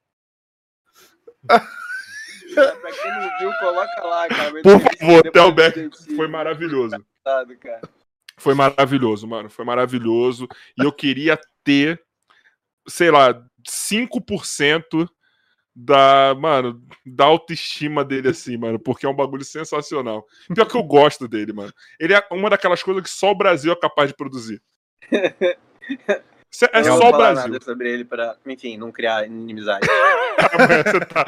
Pra 1.46 2.92
quem 2.92 3.10
não 3.10 3.38
viu, 3.38 3.52
coloca 3.58 4.02
lá, 4.04 4.28
cara. 4.28 4.62
Por 4.62 4.80
favor, 4.80 5.22
Theo 5.32 5.52
Becker. 5.52 5.90
dentinho. 5.90 6.16
Foi 6.16 6.28
maravilhoso. 6.28 7.04
Cara. 7.24 7.80
Foi 8.40 8.54
maravilhoso, 8.54 9.28
mano. 9.28 9.50
Foi 9.50 9.64
maravilhoso. 9.66 10.48
E 10.78 10.82
eu 10.82 10.90
queria 10.90 11.38
ter, 11.62 12.02
sei 12.88 13.10
lá, 13.10 13.34
5% 13.68 15.06
da, 15.76 16.34
mano, 16.34 16.82
da 17.04 17.26
autoestima 17.26 18.02
dele, 18.02 18.28
assim, 18.30 18.56
mano. 18.56 18.78
Porque 18.78 19.04
é 19.04 19.08
um 19.08 19.14
bagulho 19.14 19.44
sensacional. 19.44 20.26
Pior 20.54 20.66
que 20.66 20.74
eu 20.76 20.82
gosto 20.82 21.28
dele, 21.28 21.52
mano. 21.52 21.72
Ele 21.98 22.14
é 22.14 22.26
uma 22.30 22.48
daquelas 22.48 22.82
coisas 22.82 23.02
que 23.02 23.10
só 23.10 23.30
o 23.30 23.36
Brasil 23.36 23.72
é 23.72 23.76
capaz 23.76 24.08
de 24.08 24.16
produzir. 24.16 24.62
É 25.12 26.80
Eu 26.80 26.84
só 26.84 26.90
não 26.90 26.96
o 26.96 27.00
vou 27.00 27.10
falar 27.10 27.32
Brasil. 27.32 27.52
nada 27.52 27.64
sobre 27.64 27.92
ele 27.92 28.04
pra, 28.04 28.36
enfim, 28.46 28.76
não 28.76 28.90
criar 28.90 29.26
inimizade. 29.26 29.86
Amanhã 30.52 30.82
você 30.82 31.00
tá. 31.00 31.26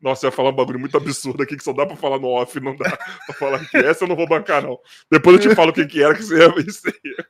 Nossa, 0.00 0.26
eu 0.26 0.28
ia 0.28 0.32
falar 0.32 0.50
um 0.50 0.56
bagulho 0.56 0.78
muito 0.78 0.96
absurdo 0.96 1.42
aqui 1.42 1.56
que 1.56 1.64
só 1.64 1.72
dá 1.72 1.86
pra 1.86 1.96
falar 1.96 2.18
no 2.18 2.28
off, 2.28 2.58
não 2.60 2.76
dá 2.76 2.96
pra 3.26 3.34
falar 3.34 3.56
aqui. 3.58 3.76
Essa 3.78 4.04
eu 4.04 4.08
não 4.08 4.16
vou 4.16 4.28
bancar, 4.28 4.62
não. 4.62 4.78
Depois 5.10 5.36
eu 5.36 5.50
te 5.50 5.54
falo 5.54 5.70
o 5.70 5.72
que, 5.72 5.86
que 5.86 6.02
era, 6.02 6.14
que 6.14 6.22
você 6.22 6.38
ia 6.38 6.54
isso 6.66 6.82
aí. 6.86 7.26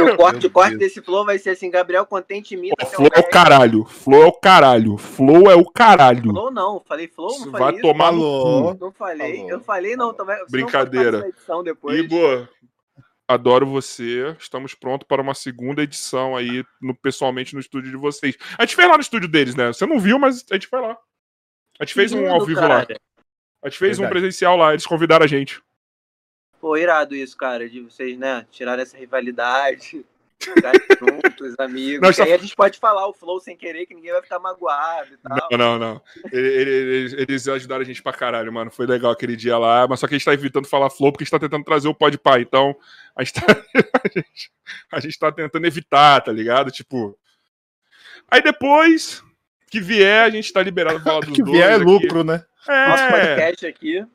O 0.00 0.16
corte, 0.16 0.46
o 0.46 0.50
corte 0.50 0.76
desse 0.78 1.02
flow 1.02 1.26
vai 1.26 1.38
ser 1.38 1.50
assim, 1.50 1.70
Gabriel 1.70 2.06
Contente 2.06 2.54
imita 2.54 2.86
Flow 2.86 3.08
é 3.14 3.20
o 3.20 3.28
caralho. 3.28 3.84
Flow 3.84 4.22
é 4.22 4.26
o 4.26 4.32
caralho. 4.32 4.96
Flow 4.96 5.50
é 5.50 5.54
o 5.54 5.64
caralho. 5.64 6.30
Flow 6.30 6.50
não, 6.50 6.82
falei 6.86 7.06
flow, 7.06 7.38
não 7.40 7.52
vai 7.52 7.72
isso. 7.72 7.82
tomar 7.82 8.10
cu. 8.10 8.76
Não 8.80 8.92
falei, 8.92 9.36
Falou. 9.36 9.50
eu 9.50 9.60
falei 9.60 9.96
não, 9.96 10.14
também. 10.14 10.36
senão 10.36 10.48
Brincadeira. 10.50 11.30
Igor, 11.90 12.48
adoro 13.28 13.66
você. 13.66 14.34
Estamos 14.38 14.74
prontos 14.74 15.06
para 15.06 15.20
uma 15.20 15.34
segunda 15.34 15.82
edição 15.82 16.34
aí, 16.34 16.64
no, 16.80 16.94
pessoalmente, 16.94 17.54
no 17.54 17.60
estúdio 17.60 17.90
de 17.90 17.96
vocês. 17.96 18.36
A 18.58 18.64
gente 18.64 18.76
fez 18.76 18.88
lá 18.88 18.96
no 18.96 19.02
estúdio 19.02 19.28
deles, 19.28 19.54
né? 19.54 19.68
Você 19.68 19.84
não 19.84 20.00
viu, 20.00 20.18
mas 20.18 20.44
a 20.50 20.54
gente 20.54 20.66
foi 20.66 20.80
lá. 20.80 20.96
A 21.78 21.84
gente 21.84 21.94
fez 21.94 22.12
um 22.12 22.30
ao 22.30 22.44
vivo 22.44 22.60
cara. 22.60 22.74
lá. 22.78 22.86
A 23.62 23.68
gente 23.68 23.78
fez 23.78 23.98
um 23.98 24.02
Verdade. 24.02 24.20
presencial 24.20 24.56
lá, 24.56 24.72
eles 24.72 24.86
convidaram 24.86 25.24
a 25.24 25.28
gente. 25.28 25.60
Pô, 26.60 26.76
irado 26.76 27.14
isso, 27.14 27.36
cara, 27.36 27.68
de 27.68 27.80
vocês, 27.80 28.18
né, 28.18 28.46
tirarem 28.50 28.82
essa 28.82 28.96
rivalidade, 28.96 30.04
juntos, 31.00 31.54
amigos. 31.58 32.00
Nós 32.00 32.18
aí 32.20 32.32
a 32.32 32.36
gente 32.38 32.54
pode 32.54 32.78
falar 32.78 33.06
o 33.06 33.12
flow 33.14 33.40
sem 33.40 33.56
querer, 33.56 33.86
que 33.86 33.94
ninguém 33.94 34.12
vai 34.12 34.22
ficar 34.22 34.38
magoado 34.38 35.14
e 35.14 35.16
tal. 35.16 35.48
Não, 35.50 35.58
não, 35.58 35.78
não. 35.78 36.02
Ele- 36.32 36.46
ele- 36.48 36.94
Eles, 36.94 37.12
eles 37.14 37.48
ajudaram 37.48 37.82
a 37.82 37.84
gente 37.84 38.02
pra 38.02 38.12
caralho, 38.12 38.52
mano. 38.52 38.70
Foi 38.70 38.86
legal 38.86 39.10
aquele 39.12 39.36
dia 39.36 39.56
lá, 39.58 39.86
mas 39.88 40.00
só 40.00 40.06
que 40.06 40.14
a 40.14 40.18
gente 40.18 40.24
tá 40.24 40.32
evitando 40.34 40.66
falar 40.68 40.90
flow 40.90 41.10
porque 41.12 41.22
a 41.22 41.26
gente 41.26 41.30
tá 41.32 41.38
tentando 41.38 41.64
trazer 41.64 41.88
o 41.88 41.94
pode 41.94 42.18
pai. 42.18 42.42
Então, 42.42 42.74
a 43.16 43.22
gente, 43.24 43.34
tá, 43.34 43.42
a, 44.04 44.08
gente, 44.08 44.52
a 44.92 45.00
gente 45.00 45.18
tá 45.18 45.32
tentando 45.32 45.66
evitar, 45.66 46.20
tá 46.22 46.32
ligado? 46.32 46.70
Tipo. 46.70 47.18
Aí 48.30 48.42
depois 48.42 49.22
que 49.74 49.80
vier, 49.80 50.24
a 50.24 50.30
gente 50.30 50.52
tá 50.52 50.62
liberado 50.62 50.96
pra 51.00 51.04
falar 51.12 51.20
dos 51.26 51.34
que 51.34 51.42
dois. 51.42 51.56
vier 51.56 51.70
é 51.70 51.74
aqui. 51.74 51.84
lucro, 51.84 52.24
né? 52.24 52.44
Nosso 52.66 53.02
É. 53.02 53.10
podcast 53.10 53.66
aqui. 53.66 54.06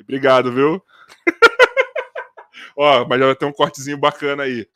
Obrigado, 0.00 0.52
viu? 0.52 0.82
Ó, 2.76 3.04
mas 3.06 3.18
já 3.18 3.26
vai 3.26 3.34
ter 3.36 3.44
um 3.46 3.52
cortezinho 3.52 3.98
bacana 3.98 4.42
aí. 4.44 4.68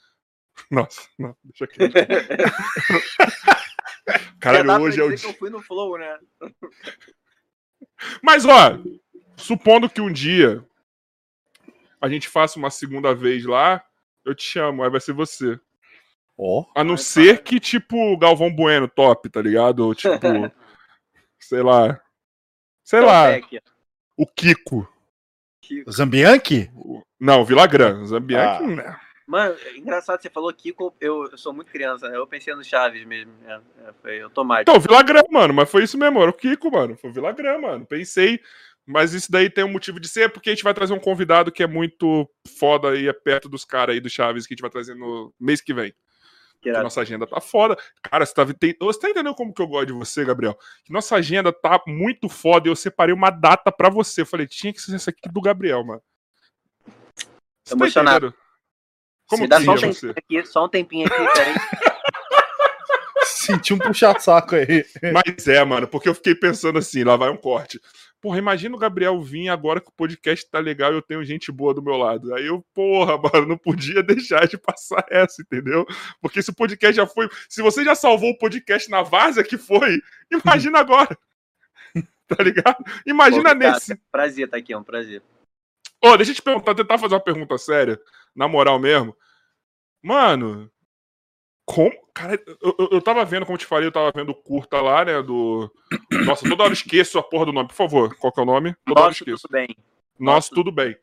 Nossa, 0.71 1.03
não, 1.19 1.35
deixa 1.45 1.65
aqui. 1.65 1.79
Caralho, 4.41 4.83
hoje 4.83 5.01
é 5.01 5.05
o 5.05 5.09
dia. 5.09 5.19
que 5.19 5.27
eu 5.27 5.35
fui 5.35 5.51
no 5.51 5.63
Flow, 5.63 5.99
né? 5.99 6.19
Mas, 8.23 8.45
ó, 8.45 8.79
supondo 9.37 9.89
que 9.89 10.01
um 10.01 10.13
dia 10.13 10.65
a 12.01 12.09
gente 12.09 12.29
faça 12.29 12.59
uma 12.59 12.71
segunda 12.71 13.15
vez 13.15 13.45
lá, 13.45 13.85
eu 14.25 14.35
te 14.35 14.43
chamo, 14.43 14.83
aí 14.83 14.91
vai 14.91 15.01
ser 15.01 15.13
você. 15.13 15.59
Ó. 16.43 16.65
A 16.75 16.83
não 16.83 16.97
ser 16.97 17.43
que, 17.43 17.61
tipo, 17.61 18.17
Galvão 18.17 18.51
Bueno 18.55 18.89
top, 18.89 19.29
tá 19.29 19.43
ligado? 19.43 19.81
Ou, 19.81 19.93
tipo, 19.95 20.19
sei 21.39 21.63
lá. 21.63 22.01
Sei 22.83 23.01
lá, 23.01 23.27
Topec. 23.41 23.61
o 24.17 24.27
Kiko. 24.27 24.89
Zambianchi? 25.89 26.71
O- 26.75 27.03
Não, 27.21 27.45
Vilagran. 27.45 28.05
Zambianchi, 28.07 28.65
Ah. 28.65 28.67
né? 28.67 29.01
Mano, 29.27 29.55
é 29.65 29.77
engraçado, 29.77 30.21
você 30.21 30.29
falou 30.29 30.53
Kiko, 30.53 30.93
eu, 31.01 31.29
eu 31.31 31.39
sou 31.39 31.53
muito 31.53 31.71
criança, 31.71 32.09
né? 32.09 32.17
eu 32.17 32.27
pensei 32.27 32.53
no 32.53 32.65
Chaves 32.65 33.05
mesmo. 33.05 33.33
É, 33.47 33.53
é, 33.87 33.93
foi 34.03 34.21
automático. 34.23 34.69
Então, 34.69 34.81
Vilagran, 34.81 35.23
mano, 35.31 35.55
mas 35.55 35.71
foi 35.71 35.85
isso 35.85 35.97
mesmo, 35.97 36.21
era 36.21 36.31
o 36.31 36.35
Kiko, 36.35 36.69
mano. 36.71 36.97
Foi 36.97 37.11
o 37.11 37.13
Vilagran, 37.13 37.59
mano. 37.59 37.87
Pensei. 37.87 38.41
Mas 38.85 39.13
isso 39.13 39.31
daí 39.31 39.49
tem 39.49 39.63
um 39.63 39.71
motivo 39.71 40.01
de 40.01 40.09
ser, 40.09 40.33
porque 40.33 40.51
a 40.51 40.55
gente 40.55 40.65
vai 40.65 40.75
trazer 40.75 40.95
um 40.95 40.99
convidado 40.99 41.53
que 41.53 41.63
é 41.63 41.67
muito 41.67 42.29
foda 42.59 42.97
e 42.97 43.07
é 43.07 43.13
perto 43.13 43.49
dos 43.49 43.65
caras 43.65 43.95
aí 43.95 44.01
do 44.01 44.11
Chaves 44.11 44.47
que 44.49 44.55
a 44.55 44.57
gente 44.57 44.63
vai 44.63 44.71
trazer 44.71 44.97
no 44.97 45.33
mês 45.39 45.61
que 45.61 45.73
vem. 45.73 45.95
Que 46.61 46.71
nossa 46.73 47.01
agenda 47.01 47.27
tá 47.27 47.41
foda. 47.41 47.77
Cara, 48.03 48.27
você 48.27 48.35
tá, 48.35 48.45
tem- 48.53 48.77
você 48.79 49.01
tá 49.01 49.09
entendendo 49.11 49.35
como 49.35 49.53
que 49.55 49.63
eu 49.63 49.67
gosto 49.67 49.87
de 49.87 49.93
você, 49.95 50.25
Gabriel? 50.25 50.59
Que 50.85 50.93
nossa 50.93 51.17
agenda 51.17 51.53
tá 51.53 51.81
muito 51.87 52.29
foda 52.29 52.69
e 52.69 52.71
eu 52.71 52.77
separei 52.77 53.15
uma 53.15 53.31
data 53.31 53.73
pra 53.73 53.89
você. 53.89 54.21
Eu 54.21 54.27
falei, 54.27 54.47
tinha 54.47 54.73
que 54.73 54.81
ser 54.81 54.95
essa 54.95 55.11
aqui 55.11 55.29
do 55.31 55.41
Gabriel, 55.41 55.83
mano. 55.85 56.03
Você 57.17 57.27
tá 57.71 57.75
Emocionado. 57.77 58.27
entendendo? 58.27 58.41
Como 59.27 59.43
Me 59.43 59.49
dá 59.49 59.59
que 59.59 59.65
só 59.65 59.71
um 59.73 59.75
é 59.75 59.79
você? 59.79 60.11
aqui, 60.11 60.47
só 60.47 60.65
um 60.65 60.69
tempinho 60.69 61.07
aqui, 61.07 61.17
peraí. 61.17 61.55
Senti 63.25 63.73
um 63.73 63.79
puxa-saco 63.79 64.55
aí. 64.57 64.85
Mas 65.13 65.47
é, 65.49 65.65
mano, 65.65 65.89
porque 65.89 66.09
eu 66.09 66.15
fiquei 66.15 66.35
pensando 66.35 66.79
assim, 66.79 67.05
lá 67.05 67.17
vai 67.17 67.31
um 67.31 67.37
corte. 67.37 67.81
Porra, 68.21 68.39
imagina 68.39 68.77
o 68.77 68.79
Gabriel 68.79 69.19
vir 69.21 69.49
agora 69.49 69.81
que 69.81 69.89
o 69.89 69.93
podcast 69.93 70.49
tá 70.51 70.59
legal 70.59 70.93
e 70.93 70.97
eu 70.97 71.03
tenho 71.03 71.25
gente 71.25 71.51
boa 71.51 71.73
do 71.73 71.83
meu 71.83 71.97
lado. 71.97 72.35
Aí 72.35 72.47
eu, 72.47 72.63
porra, 72.75 73.17
mano, 73.33 73.47
não 73.49 73.59
podia 73.59 74.03
deixar 74.03 74.47
de 74.47 74.59
passar 74.59 75.05
essa, 75.09 75.41
entendeu? 75.41 75.87
Porque 76.21 76.43
se 76.43 76.51
o 76.51 76.55
podcast 76.55 76.95
já 76.95 77.07
foi. 77.07 77.29
Se 77.49 77.63
você 77.63 77.83
já 77.83 77.95
salvou 77.95 78.31
o 78.31 78.39
podcast 78.39 78.91
na 78.91 79.03
várzea 79.03 79.43
que 79.43 79.57
foi, 79.57 80.03
imagina 80.31 80.81
agora. 80.81 81.17
tá 82.29 82.43
ligado? 82.43 82.85
Imagina 83.07 83.55
Pô, 83.55 83.59
cara, 83.59 83.73
nesse. 83.73 83.97
Prazer 84.13 84.49
tá 84.51 84.59
aqui, 84.59 84.73
é 84.75 84.77
um 84.77 84.85
prazer. 84.85 85.23
Ô, 86.03 86.17
deixa 86.17 86.33
eu 86.33 86.37
te 86.37 86.43
perguntar, 86.43 86.75
tentar 86.75 86.99
fazer 86.99 87.15
uma 87.15 87.21
pergunta 87.21 87.57
séria, 87.57 88.01
na 88.35 88.47
moral 88.47 88.79
mesmo. 88.79 89.17
Mano, 90.03 90.71
como. 91.75 91.93
Cara, 92.15 92.39
eu, 92.63 92.75
eu, 92.79 92.89
eu 92.93 93.03
tava 93.03 93.25
vendo, 93.25 93.47
como 93.47 93.55
eu 93.55 93.61
te 93.61 93.67
falei, 93.67 93.87
eu 93.89 93.93
tava 93.93 94.13
vendo 94.15 94.31
o 94.31 94.35
curta 94.35 94.81
lá, 94.81 95.05
né? 95.05 95.23
Do. 95.23 95.71
Nossa, 96.27 96.49
toda 96.49 96.63
hora 96.65 96.71
eu 96.73 96.75
esqueço 96.75 97.19
a 97.19 97.23
porra 97.23 97.47
do 97.47 97.53
nome. 97.53 97.69
Por 97.69 97.75
favor, 97.75 98.15
qual 98.17 98.33
que 98.33 98.41
é 98.41 98.43
o 98.43 98.47
nome? 98.47 98.75
Toda 98.85 99.01
hora 99.01 99.07
eu 99.09 99.11
Nossa, 99.11 99.23
esqueço. 99.23 99.43
tudo 99.43 99.53
bem. 99.53 99.69
Nossa, 100.19 100.35
Nossa. 100.37 100.55
tudo 100.55 100.73
bem. 100.73 100.97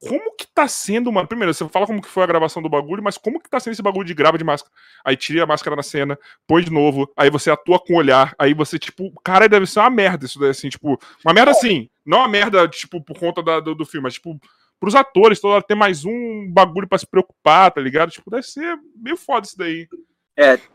Como 0.00 0.34
que 0.36 0.46
tá 0.52 0.66
sendo, 0.66 1.12
mano? 1.12 1.28
Primeiro, 1.28 1.54
você 1.54 1.68
fala 1.68 1.86
como 1.86 2.02
que 2.02 2.08
foi 2.08 2.24
a 2.24 2.26
gravação 2.26 2.60
do 2.60 2.68
bagulho, 2.68 3.00
mas 3.02 3.16
como 3.16 3.40
que 3.40 3.48
tá 3.48 3.60
sendo 3.60 3.74
esse 3.74 3.82
bagulho 3.82 4.04
de 4.04 4.14
grava 4.14 4.36
de 4.36 4.42
máscara? 4.42 4.74
Aí 5.04 5.16
tira 5.16 5.44
a 5.44 5.46
máscara 5.46 5.76
na 5.76 5.82
cena, 5.84 6.18
põe 6.44 6.64
de 6.64 6.72
novo, 6.72 7.08
aí 7.16 7.30
você 7.30 7.52
atua 7.52 7.78
com 7.78 7.92
o 7.94 7.96
olhar, 7.98 8.34
aí 8.36 8.52
você, 8.52 8.80
tipo, 8.80 9.12
cara, 9.22 9.48
deve 9.48 9.64
ser 9.64 9.78
uma 9.78 9.90
merda 9.90 10.24
isso 10.26 10.40
daí, 10.40 10.50
assim, 10.50 10.68
tipo, 10.68 10.98
uma 11.24 11.32
merda 11.32 11.52
assim, 11.52 11.88
não 12.04 12.18
uma 12.18 12.26
merda, 12.28 12.66
tipo, 12.66 13.00
por 13.00 13.16
conta 13.16 13.40
da- 13.44 13.60
do, 13.60 13.76
do 13.76 13.86
filme, 13.86 14.02
mas, 14.02 14.14
tipo, 14.14 14.36
pros 14.80 14.96
atores, 14.96 15.40
toda 15.40 15.54
hora 15.54 15.62
ter 15.62 15.76
mais 15.76 16.04
um 16.04 16.50
bagulho 16.52 16.88
pra 16.88 16.98
se 16.98 17.06
preocupar, 17.06 17.70
tá 17.70 17.80
ligado? 17.80 18.10
Tipo, 18.10 18.28
deve 18.28 18.42
ser 18.42 18.76
meio 18.96 19.16
foda 19.16 19.46
isso 19.46 19.56
daí. 19.56 19.86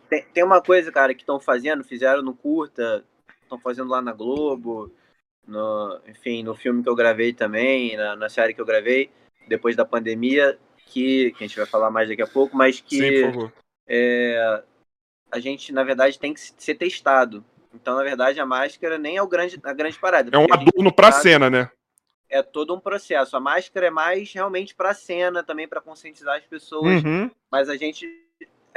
Tem, 0.09 0.23
tem 0.33 0.43
uma 0.43 0.61
coisa, 0.61 0.91
cara, 0.91 1.13
que 1.13 1.21
estão 1.21 1.39
fazendo, 1.39 1.83
fizeram 1.83 2.21
no 2.21 2.33
curta, 2.33 3.03
estão 3.43 3.59
fazendo 3.59 3.89
lá 3.89 4.01
na 4.01 4.13
Globo, 4.13 4.93
no, 5.47 6.01
enfim, 6.07 6.43
no 6.43 6.55
filme 6.55 6.83
que 6.83 6.89
eu 6.89 6.95
gravei 6.95 7.33
também, 7.33 7.95
na, 7.97 8.15
na 8.15 8.29
série 8.29 8.53
que 8.53 8.61
eu 8.61 8.65
gravei, 8.65 9.09
depois 9.47 9.75
da 9.75 9.85
pandemia, 9.85 10.57
que, 10.85 11.31
que 11.31 11.43
a 11.43 11.47
gente 11.47 11.57
vai 11.57 11.65
falar 11.65 11.89
mais 11.89 12.07
daqui 12.09 12.21
a 12.21 12.27
pouco, 12.27 12.55
mas 12.55 12.79
que 12.79 12.97
Sim, 12.97 13.51
é, 13.87 14.63
a 15.31 15.39
gente, 15.39 15.73
na 15.73 15.83
verdade, 15.83 16.19
tem 16.19 16.33
que 16.33 16.39
ser 16.39 16.75
testado. 16.75 17.43
Então, 17.73 17.95
na 17.95 18.03
verdade, 18.03 18.39
a 18.39 18.45
máscara 18.45 18.97
nem 18.97 19.17
é 19.17 19.21
o 19.21 19.27
grande, 19.27 19.59
a 19.63 19.73
grande 19.73 19.99
parada. 19.99 20.29
É 20.33 20.37
um 20.37 20.47
a 20.49 20.55
adorno 20.55 20.91
pra 20.93 21.11
sabe- 21.11 21.23
cena, 21.23 21.49
né? 21.49 21.69
É 22.29 22.41
todo 22.41 22.75
um 22.75 22.79
processo. 22.79 23.37
A 23.37 23.39
máscara 23.39 23.87
é 23.87 23.89
mais 23.89 24.31
realmente 24.33 24.75
pra 24.75 24.93
cena, 24.93 25.43
também 25.43 25.67
pra 25.67 25.79
conscientizar 25.79 26.37
as 26.37 26.45
pessoas 26.45 27.03
Uhum. 27.03 27.31
mas 27.49 27.69
a 27.69 27.77
gente 27.77 28.05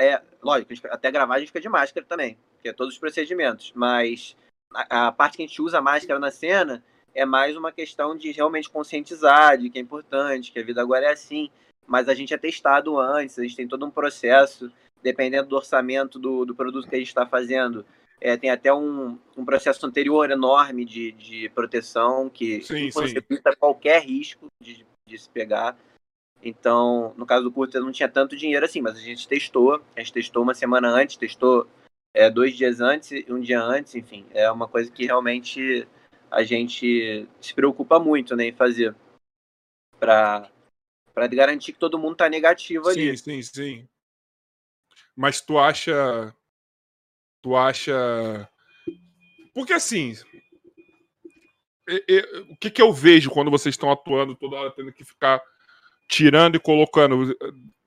é 0.01 0.23
lógico 0.43 0.73
até 0.91 1.11
gravar 1.11 1.37
a 1.37 1.39
gente 1.39 1.49
fica 1.49 1.61
de 1.61 1.69
máscara 1.69 2.07
também 2.07 2.39
que 2.63 2.69
é 2.69 2.73
todos 2.73 2.95
os 2.95 3.01
procedimentos 3.01 3.73
mas 3.75 4.37
a, 4.73 5.09
a 5.09 5.13
parte 5.13 5.37
que 5.37 5.43
a 5.43 5.47
gente 5.47 5.63
usa 5.63 5.79
a 5.79 5.83
máscara 5.83 6.19
na 6.19 6.31
cena 6.31 6.85
é 7.15 7.25
mais 7.25 7.57
uma 7.57 7.73
questão 7.73 8.17
de 8.17 8.31
realmente 8.31 8.71
conscientizar 8.71 9.59
de 9.59 9.69
que 9.69 9.79
é 9.79 9.83
importante 9.83 10.53
que 10.53 10.59
a 10.59 10.65
vida 10.65 10.81
agora 10.81 11.07
é 11.07 11.13
assim 11.13 11.51
mas 11.87 12.09
a 12.09 12.15
gente 12.15 12.33
é 12.33 12.39
testado 12.39 12.99
antes 12.99 13.39
a 13.39 13.43
gente 13.43 13.57
tem 13.57 13.69
todo 13.69 13.85
um 13.85 13.91
processo 13.91 14.73
dependendo 15.03 15.49
do 15.49 15.57
orçamento 15.57 16.19
do, 16.19 16.45
do 16.45 16.55
produto 16.55 16.89
que 16.89 16.95
a 16.95 16.99
gente 16.99 17.09
está 17.09 17.27
fazendo 17.27 17.85
é, 18.21 18.37
tem 18.37 18.51
até 18.51 18.73
um, 18.73 19.19
um 19.37 19.45
processo 19.45 19.85
anterior 19.87 20.31
enorme 20.31 20.85
de, 20.85 21.13
de 21.13 21.49
proteção 21.51 22.29
que 22.29 22.63
Sim, 22.63 22.91
você 22.91 23.21
sim. 23.21 23.39
qualquer 23.59 24.03
risco 24.03 24.47
de, 24.63 24.87
de 25.07 25.19
se 25.19 25.29
pegar 25.29 25.77
então, 26.42 27.14
no 27.16 27.26
caso 27.26 27.44
do 27.44 27.53
curta, 27.53 27.81
não 27.81 27.92
tinha 27.92 28.09
tanto 28.09 28.37
dinheiro 28.37 28.64
assim, 28.64 28.81
mas 28.81 28.96
a 28.96 29.00
gente 29.00 29.29
testou. 29.29 29.83
A 29.94 30.00
gente 30.00 30.12
testou 30.12 30.42
uma 30.42 30.55
semana 30.55 30.88
antes, 30.88 31.16
testou 31.16 31.68
é, 32.14 32.31
dois 32.31 32.57
dias 32.57 32.81
antes 32.81 33.24
um 33.29 33.40
dia 33.40 33.61
antes, 33.61 33.94
enfim. 33.94 34.26
É 34.31 34.50
uma 34.50 34.66
coisa 34.66 34.90
que 34.90 35.05
realmente 35.05 35.87
a 36.31 36.42
gente 36.42 37.29
se 37.40 37.55
preocupa 37.55 37.98
muito 37.98 38.35
né, 38.35 38.46
em 38.46 38.53
fazer. 38.53 38.94
Pra 39.98 40.48
garantir 41.31 41.72
que 41.74 41.79
todo 41.79 41.98
mundo 41.98 42.16
tá 42.16 42.29
negativo 42.29 42.88
ali. 42.88 43.16
Sim, 43.16 43.42
sim, 43.42 43.42
sim. 43.42 43.88
Mas 45.14 45.40
tu 45.42 45.59
acha. 45.59 46.35
Tu 47.42 47.55
acha. 47.55 48.48
Porque 49.53 49.74
assim. 49.74 50.14
o 52.48 52.57
que, 52.57 52.70
que 52.70 52.81
eu 52.81 52.92
vejo 52.92 53.29
quando 53.31 53.50
vocês 53.50 53.74
estão 53.74 53.90
atuando 53.90 54.35
toda 54.35 54.57
hora 54.57 54.70
tendo 54.70 54.92
que 54.92 55.05
ficar 55.05 55.42
tirando 56.11 56.57
e 56.57 56.61
colocando? 56.61 57.35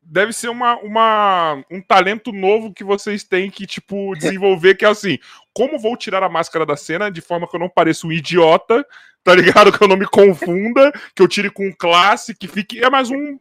Deve 0.01 0.31
ser 0.31 0.49
uma, 0.49 0.77
uma, 0.77 1.63
um 1.69 1.81
talento 1.81 2.31
novo 2.31 2.73
que 2.73 2.83
vocês 2.83 3.23
têm 3.23 3.51
que, 3.51 3.67
tipo, 3.67 4.15
desenvolver, 4.17 4.75
que 4.75 4.85
é 4.85 4.87
assim, 4.87 5.19
como 5.53 5.77
vou 5.77 5.97
tirar 5.97 6.23
a 6.23 6.29
máscara 6.29 6.65
da 6.65 6.77
cena 6.77 7.11
de 7.11 7.21
forma 7.21 7.47
que 7.47 7.55
eu 7.55 7.59
não 7.59 7.69
pareça 7.69 8.07
um 8.07 8.11
idiota, 8.11 8.85
tá 9.23 9.35
ligado? 9.35 9.71
Que 9.77 9.83
eu 9.83 9.87
não 9.87 9.97
me 9.97 10.07
confunda, 10.07 10.91
que 11.15 11.21
eu 11.21 11.27
tire 11.27 11.49
com 11.49 11.71
classe, 11.73 12.33
que 12.33 12.47
fique. 12.47 12.83
É 12.83 12.89
mais 12.89 13.09
um. 13.09 13.37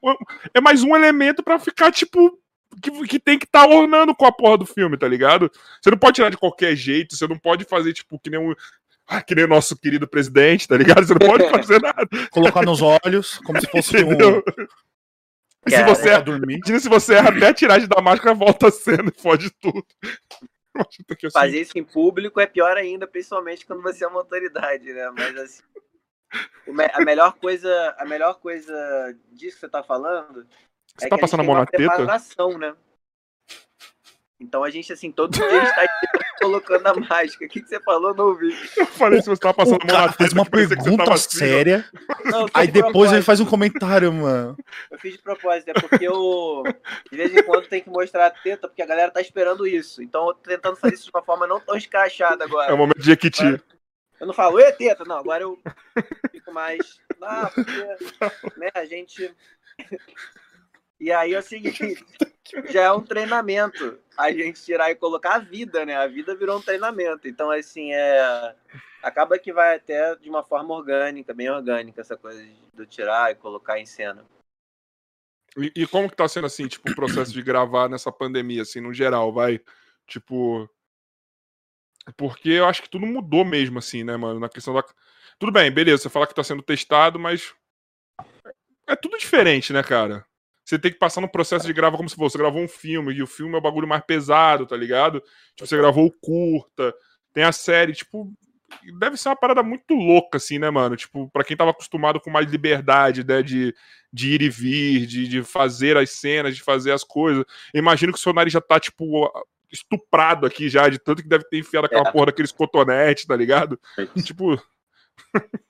É 0.53 0.61
mais 0.61 0.83
um 0.83 0.97
elemento 0.97 1.43
pra 1.43 1.59
ficar, 1.59 1.93
tipo, 1.93 2.39
que, 2.81 2.91
que 3.07 3.19
tem 3.19 3.39
que 3.39 3.45
estar 3.45 3.69
ornando 3.69 4.15
com 4.15 4.25
a 4.25 4.33
porra 4.33 4.59
do 4.59 4.67
filme, 4.67 4.97
tá 4.97 5.07
ligado? 5.07 5.51
Você 5.81 5.91
não 5.91 5.99
pode 5.99 6.17
tirar 6.17 6.31
de 6.31 6.37
qualquer 6.37 6.75
jeito, 6.75 7.17
você 7.17 7.27
não 7.27 7.39
pode 7.39 7.65
fazer, 7.65 7.93
tipo, 7.93 8.19
que 8.19 8.31
nem 8.31 8.41
um. 8.41 8.55
Ah, 9.13 9.23
que 9.23 9.35
nem 9.35 9.45
o 9.45 9.49
nosso 9.49 9.77
querido 9.77 10.09
presidente, 10.09 10.67
tá 10.67 10.77
ligado? 10.77 11.05
Você 11.05 11.13
não 11.13 11.21
pode 11.21 11.49
fazer 11.51 11.81
nada. 11.81 12.09
Colocar 12.31 12.63
nos 12.63 12.81
olhos, 12.81 13.39
como 13.45 13.61
se 13.61 13.67
fosse 13.67 13.97
um. 13.99 14.13
Entendeu? 14.13 14.43
E 15.67 15.71
se 15.71 15.83
você 15.85 16.09
pra 16.11 16.21
dormir. 16.21 16.61
Se 16.65 16.89
você 16.89 17.15
erra 17.15 17.31
até 17.31 17.49
a 17.49 17.55
tiragem 17.55 17.87
da 17.87 18.01
máscara, 18.01 18.35
volta 18.35 18.69
a 18.69 18.73
cena 18.73 19.13
e 19.15 19.21
fode 19.21 19.51
tudo. 19.61 19.85
Assim, 20.75 21.31
Fazer 21.31 21.61
isso 21.61 21.79
em 21.79 21.85
público 21.85 22.41
é 22.41 22.47
pior 22.47 22.79
ainda, 22.79 23.07
principalmente 23.07 23.67
quando 23.67 23.83
você 23.83 24.05
é 24.05 24.09
uma 24.09 24.21
autoridade, 24.21 24.91
né? 24.91 25.11
Mas 25.11 25.37
assim. 25.37 25.63
A 26.95 27.05
melhor 27.05 27.35
coisa, 27.35 27.95
a 27.99 28.07
melhor 28.07 28.41
coisa 28.41 29.15
disso 29.33 29.57
que 29.57 29.61
você 29.61 29.69
tá 29.69 29.83
falando 29.83 30.47
Você 30.97 31.05
é 31.05 31.09
tá 31.11 31.17
que 31.17 31.21
passando 31.21 31.41
a 31.41 31.45
gente 31.45 31.55
mão 31.55 31.67
tem 31.67 31.87
na 31.87 31.95
uma 31.95 32.19
teta? 32.19 32.59
né? 32.59 32.75
Então 34.43 34.65
a 34.65 34.71
gente, 34.71 34.93
assim, 34.93 35.13
todo 35.13 35.33
dia 35.33 35.47
a 35.47 35.51
gente 35.65 35.75
tá 35.75 35.87
colocando 36.41 36.87
a 36.89 36.95
máscara. 36.95 37.47
O 37.47 37.49
que, 37.49 37.63
que 37.63 37.69
você 37.69 37.79
falou? 37.81 38.13
Não 38.15 38.27
ouvi. 38.27 38.53
Eu 38.77 38.87
falei 38.87 39.23
se 39.23 39.29
você 39.29 39.41
tava 39.41 39.55
O 39.55 39.57
passando 39.57 39.87
mão 39.87 39.97
cara 39.97 40.13
teta. 40.13 40.35
uma 40.35 40.45
pergunta 40.45 41.13
assim, 41.15 41.39
séria, 41.39 41.89
Não, 42.25 42.41
eu 42.43 42.49
fiz 42.49 42.57
aí 42.57 42.67
de 42.67 42.73
depois 42.73 43.13
ele 43.13 43.23
faz 43.23 43.39
um 43.39 43.47
comentário, 43.47 44.13
mano. 44.13 44.57
Eu 44.91 44.99
fiz 44.99 45.13
de 45.13 45.19
propósito, 45.21 45.69
é 45.71 45.75
porque 45.75 46.07
eu, 46.07 46.65
de 47.11 47.17
vez 47.17 47.33
em 47.35 47.43
quando, 47.45 47.69
tem 47.69 47.81
que 47.81 47.89
mostrar 47.89 48.27
a 48.27 48.31
teta, 48.31 48.67
porque 48.67 48.83
a 48.83 48.87
galera 48.87 49.13
tá 49.13 49.21
esperando 49.21 49.67
isso. 49.67 50.03
Então 50.03 50.27
eu 50.27 50.35
tô 50.35 50.51
tentando 50.51 50.77
fazer 50.77 50.95
isso 50.95 51.05
de 51.05 51.11
uma 51.15 51.23
forma 51.23 51.47
não 51.47 51.61
tão 51.61 51.77
escrachada 51.77 52.45
agora. 52.45 52.71
É 52.71 52.75
o 52.75 52.79
momento 52.79 52.99
de 52.99 53.07
Jequiti. 53.07 53.63
Eu 54.21 54.27
não 54.27 54.35
falo, 54.35 54.59
ê, 54.59 54.73
teta, 54.73 55.05
não, 55.05 55.17
agora 55.19 55.45
eu 55.45 55.59
fico 56.33 56.53
mais. 56.53 57.01
Ah, 57.23 57.49
porque, 57.55 57.71
né, 58.57 58.71
a 58.75 58.85
gente. 58.85 59.33
E 61.01 61.11
aí 61.11 61.35
é 61.35 61.39
o 61.39 61.43
seguinte, 61.43 62.05
já 62.69 62.83
é 62.83 62.93
um 62.93 63.03
treinamento. 63.03 63.99
A 64.17 64.31
gente 64.31 64.63
tirar 64.63 64.91
e 64.91 64.95
colocar 64.95 65.37
a 65.37 65.39
vida, 65.39 65.85
né? 65.87 65.97
A 65.97 66.07
vida 66.07 66.35
virou 66.35 66.59
um 66.59 66.63
treinamento. 66.63 67.27
Então, 67.27 67.51
assim, 67.51 67.93
é. 67.93 68.55
Acaba 69.03 69.39
que 69.39 69.53
vai 69.53 69.77
até 69.77 70.15
de 70.17 70.31
uma 70.31 70.45
forma 70.45 70.73
orgânica, 70.75 71.35
bem 71.35 71.51
orgânica, 71.51 72.01
essa 72.01 72.17
coisa 72.17 72.47
do 72.73 72.87
tirar 72.87 73.33
e 73.33 73.35
colocar 73.35 73.81
em 73.81 73.87
cena. 73.87 74.25
E, 75.57 75.73
e 75.75 75.87
como 75.87 76.09
que 76.09 76.17
tá 76.17 76.29
sendo, 76.29 76.47
assim, 76.47 76.69
tipo, 76.69 76.91
o 76.91 76.95
processo 76.95 77.33
de 77.33 77.43
gravar 77.43 77.89
nessa 77.89 78.13
pandemia, 78.13 78.63
assim, 78.63 78.81
no 78.81 78.93
geral, 78.93 79.33
vai? 79.33 79.61
Tipo. 80.07 80.69
Porque 82.17 82.51
eu 82.51 82.67
acho 82.67 82.83
que 82.83 82.89
tudo 82.89 83.07
mudou 83.07 83.45
mesmo, 83.45 83.79
assim, 83.79 84.05
né, 84.05 84.17
mano? 84.17 84.39
Na 84.39 84.49
questão 84.49 84.75
da. 84.75 84.85
Tudo 85.39 85.53
bem, 85.53 85.71
beleza, 85.71 86.05
você 86.05 86.09
fala 86.09 86.27
que 86.27 86.35
tá 86.35 86.45
sendo 86.45 86.63
testado, 86.63 87.19
mas. 87.19 87.55
É 88.87 88.95
tudo 88.95 89.19
diferente, 89.19 89.73
né, 89.73 89.83
cara? 89.83 90.25
Você 90.73 90.79
tem 90.79 90.91
que 90.91 90.99
passar 90.99 91.21
no 91.21 91.29
processo 91.29 91.67
de 91.67 91.73
gravar 91.75 91.99
como 91.99 92.09
se 92.09 92.17
fosse. 92.17 92.33
Você 92.33 92.39
gravou 92.39 92.63
um 92.63 92.69
filme, 92.69 93.13
e 93.13 93.23
o 93.23 93.27
filme 93.27 93.55
é 93.55 93.59
o 93.59 93.61
bagulho 93.61 93.87
mais 93.87 94.03
pesado, 94.07 94.65
tá 94.67 94.75
ligado? 94.75 95.21
Tipo, 95.55 95.69
você 95.69 95.77
gravou 95.77 96.07
o 96.07 96.11
curta, 96.11 96.95
tem 97.35 97.45
a 97.45 97.53
série, 97.53 97.93
tipo. 97.93 98.33
Deve 98.99 99.19
ser 99.19 99.29
uma 99.29 99.37
parada 99.37 99.63
muito 99.63 99.93
louca, 99.93 100.39
assim, 100.39 100.59
né, 100.59 100.71
mano? 100.71 100.97
Tipo, 100.97 101.29
pra 101.29 101.45
quem 101.45 101.55
tava 101.55 101.73
acostumado 101.73 102.19
com 102.19 102.31
mais 102.31 102.51
liberdade, 102.51 103.23
né, 103.23 103.43
de, 103.43 103.75
de 104.11 104.31
ir 104.33 104.41
e 104.41 104.49
vir, 104.49 105.05
de, 105.05 105.29
de 105.29 105.43
fazer 105.43 105.99
as 105.99 106.09
cenas, 106.09 106.57
de 106.57 106.63
fazer 106.63 106.91
as 106.93 107.05
coisas. 107.05 107.45
Imagino 107.75 108.15
que 108.15 108.19
o 108.19 108.23
seu 108.23 108.33
nariz 108.33 108.51
já 108.51 108.63
tá, 108.63 108.81
tipo, 108.81 109.31
estuprado 109.71 110.47
aqui 110.47 110.71
já, 110.71 110.89
de 110.89 110.99
tanto 110.99 111.23
que 111.23 111.29
deve 111.29 111.45
ter 111.45 111.59
enfiado 111.59 111.85
aquela 111.85 112.09
É. 112.09 112.13
porra 112.13 112.27
daqueles 112.27 112.51
cotonetes, 112.51 113.27
tá 113.27 113.37
ligado? 113.37 113.79
Tipo, 114.25 114.59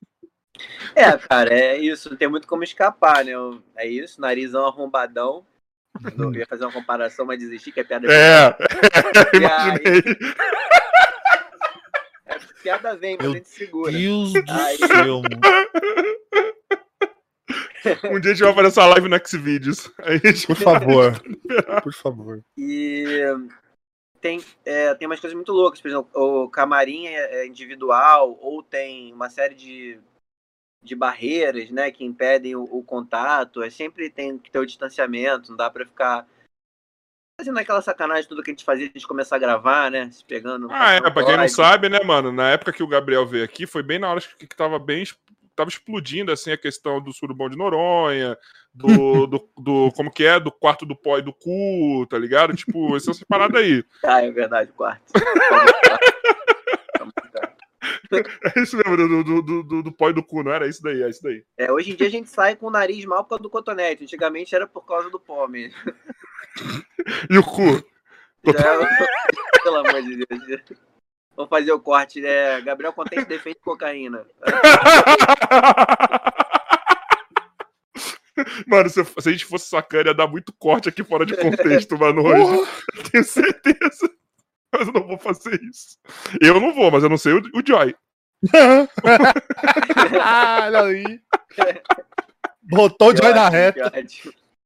É, 0.95 1.17
cara, 1.19 1.53
é 1.53 1.79
isso. 1.79 2.11
Não 2.11 2.17
tem 2.17 2.29
muito 2.29 2.47
como 2.47 2.63
escapar, 2.65 3.25
né? 3.25 3.33
É 3.77 3.87
isso, 3.87 4.21
narizão 4.21 4.67
arrombadão. 4.67 5.45
Eu 6.19 6.35
ia 6.35 6.47
fazer 6.47 6.65
uma 6.65 6.73
comparação, 6.73 7.27
mas 7.27 7.39
desisti, 7.39 7.71
que 7.71 7.81
é 7.81 7.85
piada. 7.85 8.07
é, 8.13 8.57
imaginei. 9.37 10.03
É, 12.27 12.39
piada 12.63 12.97
vem, 12.97 13.17
mas 13.17 13.27
Meu 13.27 13.33
a 13.33 13.37
gente 13.37 13.49
segura. 13.49 13.93
Deus 13.93 14.33
do 14.33 14.45
Aí- 14.53 14.79
céu, 14.79 15.23
mano. 15.23 15.41
Um 18.15 18.21
dia 18.21 18.31
a 18.31 18.35
gente 18.35 18.45
vai 18.45 18.55
fazer 18.55 18.69
essa 18.69 18.87
live 18.87 19.09
no 19.09 19.19
Xvideos. 19.27 19.91
Gente 20.25 20.47
Por 20.47 20.57
favor. 20.57 21.21
Por 21.83 21.93
favor. 21.93 22.41
E 22.57 23.21
tem, 24.21 24.41
é, 24.65 24.95
tem 24.95 25.07
umas 25.07 25.19
coisas 25.21 25.35
muito 25.35 25.53
loucas, 25.53 25.81
por 25.81 25.89
exemplo, 25.89 26.09
o 26.15 26.49
camarim 26.49 27.09
é 27.09 27.41
é 27.43 27.47
individual, 27.47 28.39
ou 28.41 28.63
tem 28.63 29.13
uma 29.13 29.29
série 29.29 29.55
de, 29.57 29.99
de 30.83 30.97
barreiras, 30.97 31.71
né, 31.71 31.91
que 31.91 32.05
impedem 32.05 32.57
o, 32.57 32.65
o 32.65 32.83
contato, 32.83 33.63
é 33.63 33.71
sempre 33.71 34.11
tem 34.11 34.37
que 34.39 34.51
ter 34.51 34.59
o 34.59 34.67
distanciamento, 34.67 35.51
não 35.51 35.57
dá 35.57 35.71
pra 35.71 35.87
ficar 35.87 36.27
fazendo 37.41 37.59
aquela 37.59 37.81
sacanagem 37.81 38.29
tudo 38.29 38.43
que 38.43 38.51
a 38.51 38.53
gente 38.53 38.65
fazia 38.65 38.87
antes 38.87 39.03
de 39.03 39.09
começar 39.09 39.37
a 39.37 39.39
gravar, 39.39 39.91
né, 39.91 40.11
se 40.11 40.25
pegando. 40.25 40.69
Ah, 40.71 40.95
é, 40.95 41.01
pra 41.01 41.25
quem 41.25 41.37
não 41.37 41.49
sabe, 41.49 41.89
né, 41.89 42.01
mano, 42.05 42.33
na 42.33 42.51
época 42.51 42.73
que 42.73 42.83
o 42.83 42.89
Gabriel 42.89 43.27
veio 43.27 43.45
aqui, 43.45 43.67
foi 43.67 43.83
bem 43.83 43.99
na 43.99 44.11
hora 44.11 44.21
que, 44.21 44.47
que 44.47 44.57
tava 44.57 44.79
bem. 44.79 45.05
Tava 45.55 45.69
explodindo, 45.69 46.33
assim, 46.33 46.51
a 46.51 46.57
questão 46.57 46.99
do 46.99 47.13
surubão 47.13 47.51
de 47.51 47.59
Noronha, 47.59 48.39
do, 48.73 48.83
do, 49.29 49.49
do- 49.59 49.93
Como 49.95 50.11
que 50.11 50.25
é? 50.25 50.41
Do 50.41 50.51
quarto 50.51 50.87
do 50.87 50.97
pó 50.97 51.19
e 51.19 51.23
do 51.23 51.31
cu, 51.33 52.07
tá 52.09 52.19
ligado? 52.19 52.57
Tipo, 52.57 52.97
essas 52.97 53.23
paradas 53.23 53.61
aí. 53.61 53.85
Ah, 54.03 54.25
é 54.25 54.31
verdade, 54.31 54.73
quarto. 54.73 55.13
É 58.57 58.61
isso 58.61 58.77
mesmo, 58.77 58.97
do, 58.97 59.25
do, 59.25 59.43
do, 59.43 59.63
do, 59.63 59.83
do 59.83 59.93
pó 59.93 60.11
e 60.11 60.13
do 60.13 60.23
cu, 60.23 60.43
não 60.43 60.53
era 60.53 60.69
isso 60.69 60.83
daí, 60.83 61.03
é 61.03 61.09
isso 61.09 61.23
daí. 61.23 61.45
É, 61.59 61.71
hoje 61.73 61.93
em 61.93 61.97
dia 61.97 62.07
a 62.07 62.11
gente 62.11 62.31
sai 62.31 62.55
com 62.55 62.67
o 62.67 62.71
nariz 62.71 63.05
mal 63.05 63.25
por 63.25 63.31
causa 63.31 63.43
do 63.43 63.51
cotonete. 63.51 64.05
Antigamente 64.05 64.55
era 64.55 64.67
por 64.67 64.87
causa 64.87 65.11
do 65.11 65.19
pó 65.19 65.49
mesmo. 65.49 65.77
E 67.29 67.39
o 67.39 67.43
cu? 67.43 67.85
Já 68.47 68.75
é- 68.75 69.07
Pelo 69.63 69.77
amor 69.77 70.03
de 70.03 70.17
Deus. 70.27 70.63
Vamos 71.37 71.49
fazer 71.49 71.73
o 71.73 71.81
corte, 71.81 72.21
né? 72.21 72.61
Gabriel 72.61 72.93
Contente 72.93 73.25
defende 73.25 73.59
cocaína. 73.61 74.27
Mano, 78.67 78.89
se, 78.89 79.05
se 79.05 79.29
a 79.29 79.33
gente 79.33 79.45
fosse 79.45 79.69
sacana, 79.69 80.11
ia 80.11 80.15
dar 80.15 80.27
muito 80.27 80.53
corte 80.53 80.89
aqui 80.89 81.05
fora 81.05 81.25
de 81.25 81.37
contexto, 81.37 81.99
mano, 81.99 82.23
hoje. 82.23 82.69
Tenho 83.11 83.25
certeza. 83.25 84.11
Mas 84.73 84.87
eu 84.87 84.93
não 84.93 85.07
vou 85.07 85.19
fazer 85.19 85.61
isso. 85.63 85.99
Eu 86.41 86.61
não 86.61 86.73
vou, 86.73 86.91
mas 86.91 87.03
eu 87.03 87.11
não 87.11 87.19
sei 87.19 87.33
o, 87.35 87.43
o 87.55 87.63
Joy. 87.67 87.95
Olha 90.65 90.83
aí. 90.83 91.21
Botou 92.63 93.13
o 93.13 93.17
Joy 93.17 93.35
na 93.35 93.49
reta. 93.49 93.93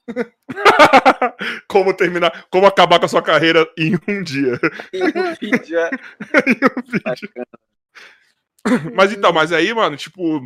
Como 1.66 1.92
terminar, 1.92 2.46
como 2.48 2.64
acabar 2.66 3.00
com 3.00 3.06
a 3.06 3.08
sua 3.08 3.22
carreira 3.22 3.68
em 3.76 3.98
um 4.06 4.22
dia. 4.22 4.58
E 4.92 5.02
o 5.02 5.34
vídeo 5.34 5.78
é 5.78 5.90
Em 6.46 6.54
um 6.64 6.82
vídeo. 6.86 7.30
Mas 8.94 9.12
então, 9.12 9.32
mas 9.32 9.52
aí, 9.52 9.72
mano, 9.72 9.96
tipo. 9.96 10.38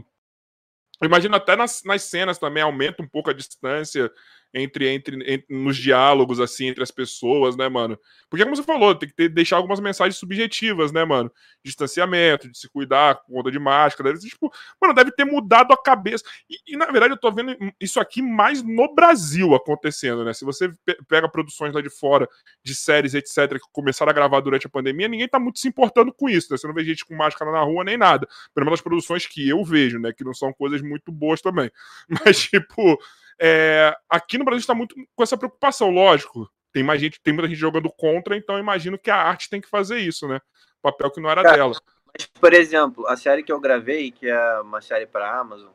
eu 1.00 1.06
Imagino 1.06 1.34
até 1.34 1.56
nas, 1.56 1.82
nas 1.84 2.02
cenas 2.02 2.38
também 2.38 2.62
aumenta 2.62 3.02
um 3.02 3.08
pouco 3.08 3.30
a 3.30 3.32
distância 3.32 4.10
entre, 4.52 4.88
entre, 4.88 5.16
entre- 5.34 5.46
nos 5.48 5.76
diálogos, 5.76 6.40
assim, 6.40 6.66
entre 6.66 6.82
as 6.82 6.90
pessoas, 6.90 7.56
né, 7.56 7.68
mano? 7.68 7.98
Porque, 8.28 8.44
como 8.44 8.54
você 8.56 8.62
falou, 8.62 8.94
tem 8.94 9.08
que 9.08 9.14
ter, 9.14 9.28
deixar 9.28 9.56
algumas 9.56 9.80
mensagens 9.80 10.16
subjetivas, 10.16 10.92
né, 10.92 11.04
mano? 11.04 11.30
Distanciamento, 11.64 12.48
de 12.50 12.58
se 12.58 12.68
cuidar, 12.68 13.16
com 13.16 13.34
conta 13.34 13.50
de 13.50 13.58
máscara. 13.58 14.10
Deve, 14.10 14.20
ser, 14.22 14.28
tipo, 14.30 14.52
mano, 14.80 14.94
deve 14.94 15.10
ter 15.12 15.24
mudado 15.24 15.72
a 15.72 15.76
cabeça. 15.82 16.24
E, 16.48 16.74
e, 16.74 16.76
na 16.76 16.86
verdade, 16.86 17.12
eu 17.14 17.18
tô 17.18 17.30
vendo 17.32 17.56
isso 17.80 18.00
aqui 18.00 18.22
mais 18.22 18.62
no 18.62 18.94
Brasil 18.94 19.54
acontecendo, 19.54 20.24
né? 20.24 20.32
Se 20.32 20.44
você 20.44 20.68
pe- 20.84 20.98
pega 21.08 21.28
produções 21.28 21.72
lá 21.74 21.80
de 21.80 21.90
fora, 21.90 22.28
de 22.64 22.74
séries, 22.74 23.14
etc., 23.14 23.58
que 23.60 23.66
começaram 23.72 24.10
a 24.10 24.14
gravar 24.14 24.40
durante 24.40 24.66
a 24.66 24.70
pandemia, 24.70 25.08
ninguém 25.08 25.28
tá 25.28 25.38
muito 25.38 25.58
se 25.58 25.68
importando 25.68 26.12
com 26.12 26.28
isso, 26.28 26.48
né? 26.50 26.56
Você 26.58 26.66
não 26.66 26.74
vê 26.74 26.84
gente 26.84 27.04
com 27.04 27.14
máscara 27.14 27.50
na 27.52 27.60
rua 27.62 27.84
nem 27.84 27.96
nada. 27.96 28.26
Pelo 28.54 28.66
menos 28.66 28.80
as 28.80 28.82
produções 28.84 29.26
que 29.26 29.48
eu 29.48 29.64
vejo, 29.64 29.98
né? 29.98 30.12
Que 30.12 30.24
não 30.24 30.34
são 30.34 30.52
coisas 30.52 30.80
muito 30.82 31.12
boas 31.12 31.40
também. 31.40 31.70
Mas, 32.24 32.40
tipo, 32.42 32.98
é, 33.40 33.96
aqui 34.08 34.36
no 34.36 34.44
Brasil 34.44 34.60
está 34.60 34.74
muito 34.74 34.94
com 35.14 35.22
essa 35.22 35.36
preocupação, 35.36 35.90
lógico. 35.90 36.46
Tem 36.72 36.82
mais 36.82 37.00
gente, 37.00 37.20
tem 37.20 37.32
muita 37.32 37.48
gente 37.48 37.58
jogando 37.58 37.90
contra, 37.90 38.36
então 38.36 38.56
eu 38.56 38.60
imagino 38.60 38.98
que 38.98 39.10
a 39.10 39.16
arte 39.16 39.48
tem 39.48 39.60
que 39.60 39.68
fazer 39.68 39.98
isso, 39.98 40.28
né? 40.28 40.40
Papel 40.82 41.10
que 41.10 41.20
não 41.20 41.30
era 41.30 41.42
Cara, 41.42 41.56
dela. 41.56 41.74
Mas, 42.06 42.26
por 42.26 42.52
exemplo, 42.52 43.06
a 43.08 43.16
série 43.16 43.42
que 43.42 43.50
eu 43.50 43.58
gravei, 43.58 44.10
que 44.10 44.28
é 44.28 44.60
uma 44.60 44.80
série 44.80 45.06
para 45.06 45.40
Amazon, 45.40 45.72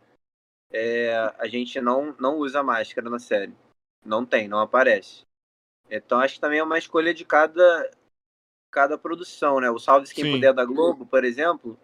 é, 0.72 1.34
a 1.38 1.48
gente 1.48 1.82
não, 1.82 2.16
não 2.20 2.38
usa 2.38 2.64
máscara 2.64 3.10
na 3.10 3.20
série. 3.20 3.54
Não 4.06 4.26
tem, 4.26 4.48
não 4.48 4.60
aparece. 4.60 5.26
Então 5.90 6.20
acho 6.20 6.36
que 6.36 6.42
também 6.42 6.60
é 6.60 6.64
uma 6.64 6.78
escolha 6.78 7.14
de 7.14 7.26
cada, 7.26 7.92
cada 8.72 8.98
produção, 8.98 9.60
né? 9.60 9.70
O 9.70 9.80
Salve 9.80 10.14
Quem 10.14 10.24
Sim. 10.24 10.32
Puder 10.34 10.54
da 10.54 10.66
Globo, 10.66 11.06
por 11.06 11.24
exemplo, 11.24 11.78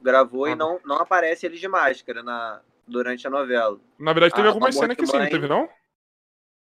gravou 0.00 0.44
Ah. 0.44 0.50
e 0.50 0.54
não, 0.54 0.80
não 0.84 0.96
aparece 0.96 1.44
ele 1.46 1.58
de 1.58 1.68
máscara 1.68 2.22
na, 2.22 2.62
durante 2.86 3.26
a 3.26 3.30
novela. 3.30 3.78
Na 3.98 4.12
verdade, 4.12 4.34
teve 4.34 4.46
Ah, 4.48 4.50
algumas 4.50 4.74
cenas 4.74 4.96
que 4.96 5.06
sim, 5.06 5.18
não 5.18 5.28
teve, 5.28 5.48
não? 5.48 5.68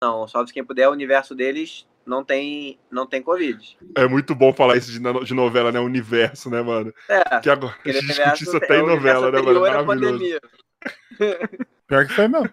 Não, 0.04 0.22
o 0.24 0.28
Salve 0.28 0.54
Quem 0.54 0.64
Puder, 0.64 0.88
o 0.90 0.92
universo 0.92 1.34
deles 1.34 1.88
não 2.06 2.24
tem, 2.24 2.80
não 2.90 3.06
tem 3.08 3.22
Covid. 3.22 3.78
É 3.96 4.08
muito 4.08 4.34
bom 4.36 4.54
falar 4.54 4.78
isso 4.78 4.92
de, 4.92 5.00
de 5.26 5.34
novela, 5.34 5.72
né? 5.72 5.80
Universo, 5.80 6.50
né, 6.50 6.62
mano? 6.62 6.94
É, 7.10 7.40
Que 7.40 7.50
agora 7.50 7.76
a 7.84 7.92
gente 7.92 8.06
discute 8.06 8.44
isso 8.44 8.58
até 8.58 8.78
em 8.78 8.84
o 8.84 8.88
novela, 8.88 9.32
né, 9.32 9.42
mano? 9.42 9.60
Maravilhoso. 9.62 9.86
pandemia. 9.88 10.42
Pior 11.88 12.06
que 12.06 12.14
foi 12.14 12.28
mesmo. 12.28 12.50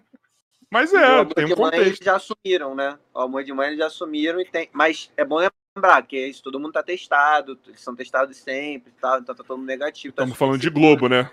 Mas 0.70 0.92
o 0.92 0.96
é, 0.96 1.04
amor 1.20 1.34
tem 1.34 1.44
um 1.44 1.48
mãe 1.48 1.56
eles 1.74 1.98
contexto. 1.98 2.04
já 2.04 2.16
assumiram, 2.16 2.74
né? 2.74 2.98
O 3.12 3.20
amor 3.20 3.44
de 3.44 3.52
mãe 3.52 3.68
eles 3.68 3.78
já 3.78 3.86
assumiram 3.86 4.40
e 4.40 4.44
tem. 4.44 4.68
Mas 4.72 5.12
é 5.16 5.24
bom 5.24 5.36
lembrar 5.76 6.02
que 6.02 6.16
é 6.16 6.28
isso, 6.28 6.42
todo 6.42 6.58
mundo 6.58 6.72
tá 6.72 6.82
testado, 6.82 7.58
eles 7.66 7.80
são 7.80 7.94
testados 7.94 8.36
sempre, 8.36 8.92
tá? 9.00 9.18
então 9.22 9.34
tá 9.34 9.44
todo 9.44 9.58
mundo 9.58 9.66
negativo. 9.66 10.14
tá 10.14 10.22
Estamos 10.22 10.38
falando 10.38 10.58
de. 10.60 10.70
Globo, 10.70 11.08
né? 11.08 11.30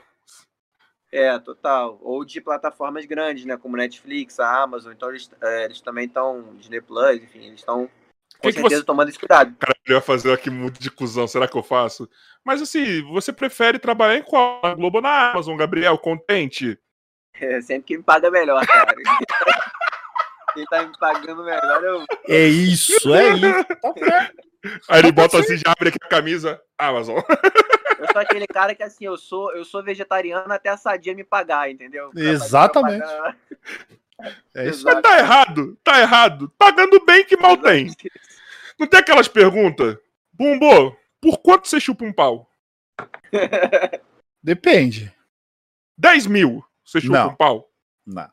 É, 1.12 1.38
total. 1.40 2.00
Ou 2.02 2.24
de 2.24 2.40
plataformas 2.40 3.06
grandes, 3.06 3.44
né? 3.46 3.58
Como 3.58 3.76
Netflix, 3.76 4.40
a 4.40 4.62
Amazon. 4.64 4.94
Então 4.94 5.10
eles, 5.10 5.30
é, 5.42 5.66
eles 5.66 5.82
também 5.82 6.06
estão. 6.06 6.54
Disney 6.56 6.80
Plus, 6.82 7.22
enfim, 7.22 7.46
eles 7.48 7.60
estão 7.60 7.90
com 8.40 8.48
Que 8.48 8.48
que 8.48 8.54
certeza 8.62 8.82
você- 8.82 8.86
tomando 8.86 9.10
esse 9.10 9.20
cuidado. 9.20 9.54
Cara, 9.60 9.76
eu 9.86 9.96
ia 9.96 10.02
fazer 10.02 10.32
aqui 10.32 10.50
muito 10.50 10.80
de 10.82 10.90
cuzão, 10.90 11.28
será 11.28 11.48
que 11.48 11.58
eu 11.58 11.62
faço? 11.64 12.10
Mas 12.46 12.62
assim, 12.62 13.04
você 13.12 13.32
prefere 13.34 13.78
trabalhar 13.78 14.18
em 14.18 14.24
qual? 14.24 14.62
Na 14.64 14.74
Globo 14.74 14.98
ou 14.98 15.02
na 15.04 15.32
Amazon, 15.32 15.58
Gabriel? 15.58 15.98
Contente? 15.98 16.80
É 17.36 17.60
sempre 17.62 17.84
que 17.84 17.98
me 17.98 18.04
paga 18.04 18.32
melhor, 18.32 18.66
cara. 18.66 18.96
Quem 20.54 20.66
tá 20.66 20.86
me 20.86 20.98
pagando 20.98 21.44
melhor 21.44 21.84
eu. 21.84 22.06
É 22.28 22.46
isso, 22.46 23.14
é 23.14 23.30
isso. 23.30 23.66
Tá. 23.66 24.32
Aí 24.90 25.00
ele 25.00 25.08
Mas 25.08 25.16
bota 25.16 25.40
assim, 25.40 25.58
já 25.58 25.64
abre 25.72 25.90
aqui 25.90 25.98
a 26.02 26.08
camisa, 26.08 26.62
Amazon. 26.78 27.20
Eu 28.02 28.08
sou 28.12 28.22
aquele 28.22 28.48
cara 28.48 28.74
que 28.74 28.82
assim, 28.82 29.06
eu 29.06 29.16
sou, 29.16 29.54
eu 29.56 29.64
sou 29.64 29.84
vegetariano 29.84 30.52
até 30.52 30.70
a 30.70 30.78
sadia 30.78 31.14
me 31.14 31.24
pagar, 31.24 31.70
entendeu? 31.70 32.10
Exatamente. 32.16 33.06
É 34.56 34.68
isso. 34.68 34.84
Mas 34.84 35.02
tá 35.02 35.20
errado, 35.20 35.78
tá 35.84 36.00
errado. 36.00 36.52
Pagando 36.58 37.04
bem 37.06 37.24
que 37.24 37.38
mal 37.38 37.56
tem. 37.58 37.94
Não 38.80 38.88
tem 38.88 39.00
aquelas 39.00 39.28
perguntas? 39.28 40.00
Bumbo, 40.34 40.98
por 41.22 41.38
quanto 41.38 41.68
você 41.68 41.80
chupa 41.80 42.04
um 42.04 42.12
pau? 42.12 42.50
Depende. 44.42 45.14
10 45.96 46.26
mil 46.26 46.66
você 46.84 47.00
chupa 47.00 47.20
Não. 47.20 47.30
um 47.30 47.36
pau? 47.36 47.72
Não. 48.04 48.30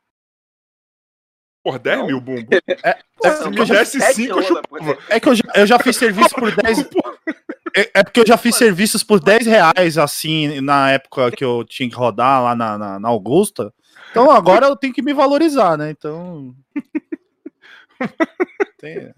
Por 1.68 1.78
10 1.78 1.98
Não. 1.98 2.06
mil 2.06 2.20
bumbo. 2.20 2.48
É, 2.82 2.98
é 3.24 3.30
Se 3.30 3.42
porque 3.42 3.50
me 3.50 3.58
eu 3.58 3.66
já, 3.66 3.74
desse 3.74 4.00
sete 4.00 4.14
5, 4.14 4.38
eu 4.38 4.42
chupava. 4.42 4.98
é 5.10 5.20
que 5.20 5.28
eu 5.28 5.34
já, 5.34 5.44
eu 5.54 5.66
já 5.66 5.78
fiz 5.78 5.96
serviço 5.96 6.34
por 6.34 6.54
10. 6.54 6.78
É, 7.76 7.90
é 7.94 8.02
porque 8.02 8.20
eu 8.20 8.26
já 8.26 8.38
fiz 8.38 8.56
serviços 8.56 9.02
por 9.02 9.20
10 9.20 9.46
reais, 9.46 9.98
assim, 9.98 10.60
na 10.62 10.90
época 10.92 11.30
que 11.30 11.44
eu 11.44 11.62
tinha 11.64 11.88
que 11.90 11.94
rodar 11.94 12.42
lá 12.42 12.54
na, 12.54 12.78
na, 12.78 12.98
na 12.98 13.08
Augusta. 13.08 13.72
Então 14.10 14.30
agora 14.30 14.66
eu 14.66 14.76
tenho 14.76 14.94
que 14.94 15.02
me 15.02 15.12
valorizar, 15.12 15.76
né? 15.76 15.90
Então. 15.90 16.54
Tem- 18.78 19.12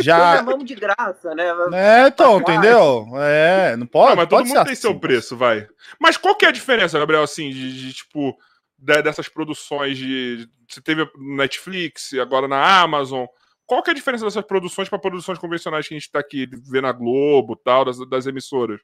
Já. 0.00 0.42
Vamos 0.42 0.64
de 0.64 0.74
graça, 0.74 1.34
né? 1.34 1.44
É, 1.72 2.08
então, 2.08 2.40
entendeu? 2.40 3.06
É, 3.16 3.76
não 3.76 3.86
pode. 3.86 4.10
Não, 4.10 4.16
mas 4.16 4.28
todo 4.28 4.38
pode 4.38 4.48
mundo 4.48 4.58
ser 4.58 4.64
tem 4.64 4.74
seu 4.74 4.90
assim. 4.90 4.98
preço, 4.98 5.36
vai. 5.36 5.66
Mas 6.00 6.16
qual 6.16 6.34
que 6.34 6.44
é 6.44 6.48
a 6.48 6.52
diferença, 6.52 6.98
Gabriel, 6.98 7.22
assim, 7.22 7.50
de, 7.50 7.80
de, 7.80 7.92
tipo, 7.92 8.36
dessas 8.78 9.28
produções 9.28 9.98
de. 9.98 10.48
Você 10.68 10.80
teve 10.80 11.04
no 11.16 11.36
Netflix, 11.36 12.14
agora 12.14 12.46
na 12.46 12.80
Amazon. 12.80 13.26
Qual 13.66 13.82
que 13.82 13.90
é 13.90 13.92
a 13.92 13.96
diferença 13.96 14.24
dessas 14.24 14.44
produções 14.44 14.88
para 14.88 14.98
produções 14.98 15.38
convencionais 15.38 15.86
que 15.86 15.94
a 15.94 15.98
gente 15.98 16.10
tá 16.10 16.20
aqui 16.20 16.46
vendo 16.46 16.82
na 16.82 16.92
Globo 16.92 17.54
tal, 17.56 17.84
das, 17.84 17.98
das 18.08 18.26
emissoras? 18.26 18.80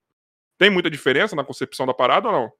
Tem 0.58 0.68
muita 0.68 0.90
diferença 0.90 1.34
na 1.34 1.44
concepção 1.44 1.86
da 1.86 1.94
parada 1.94 2.28
ou 2.28 2.32
não? 2.34 2.52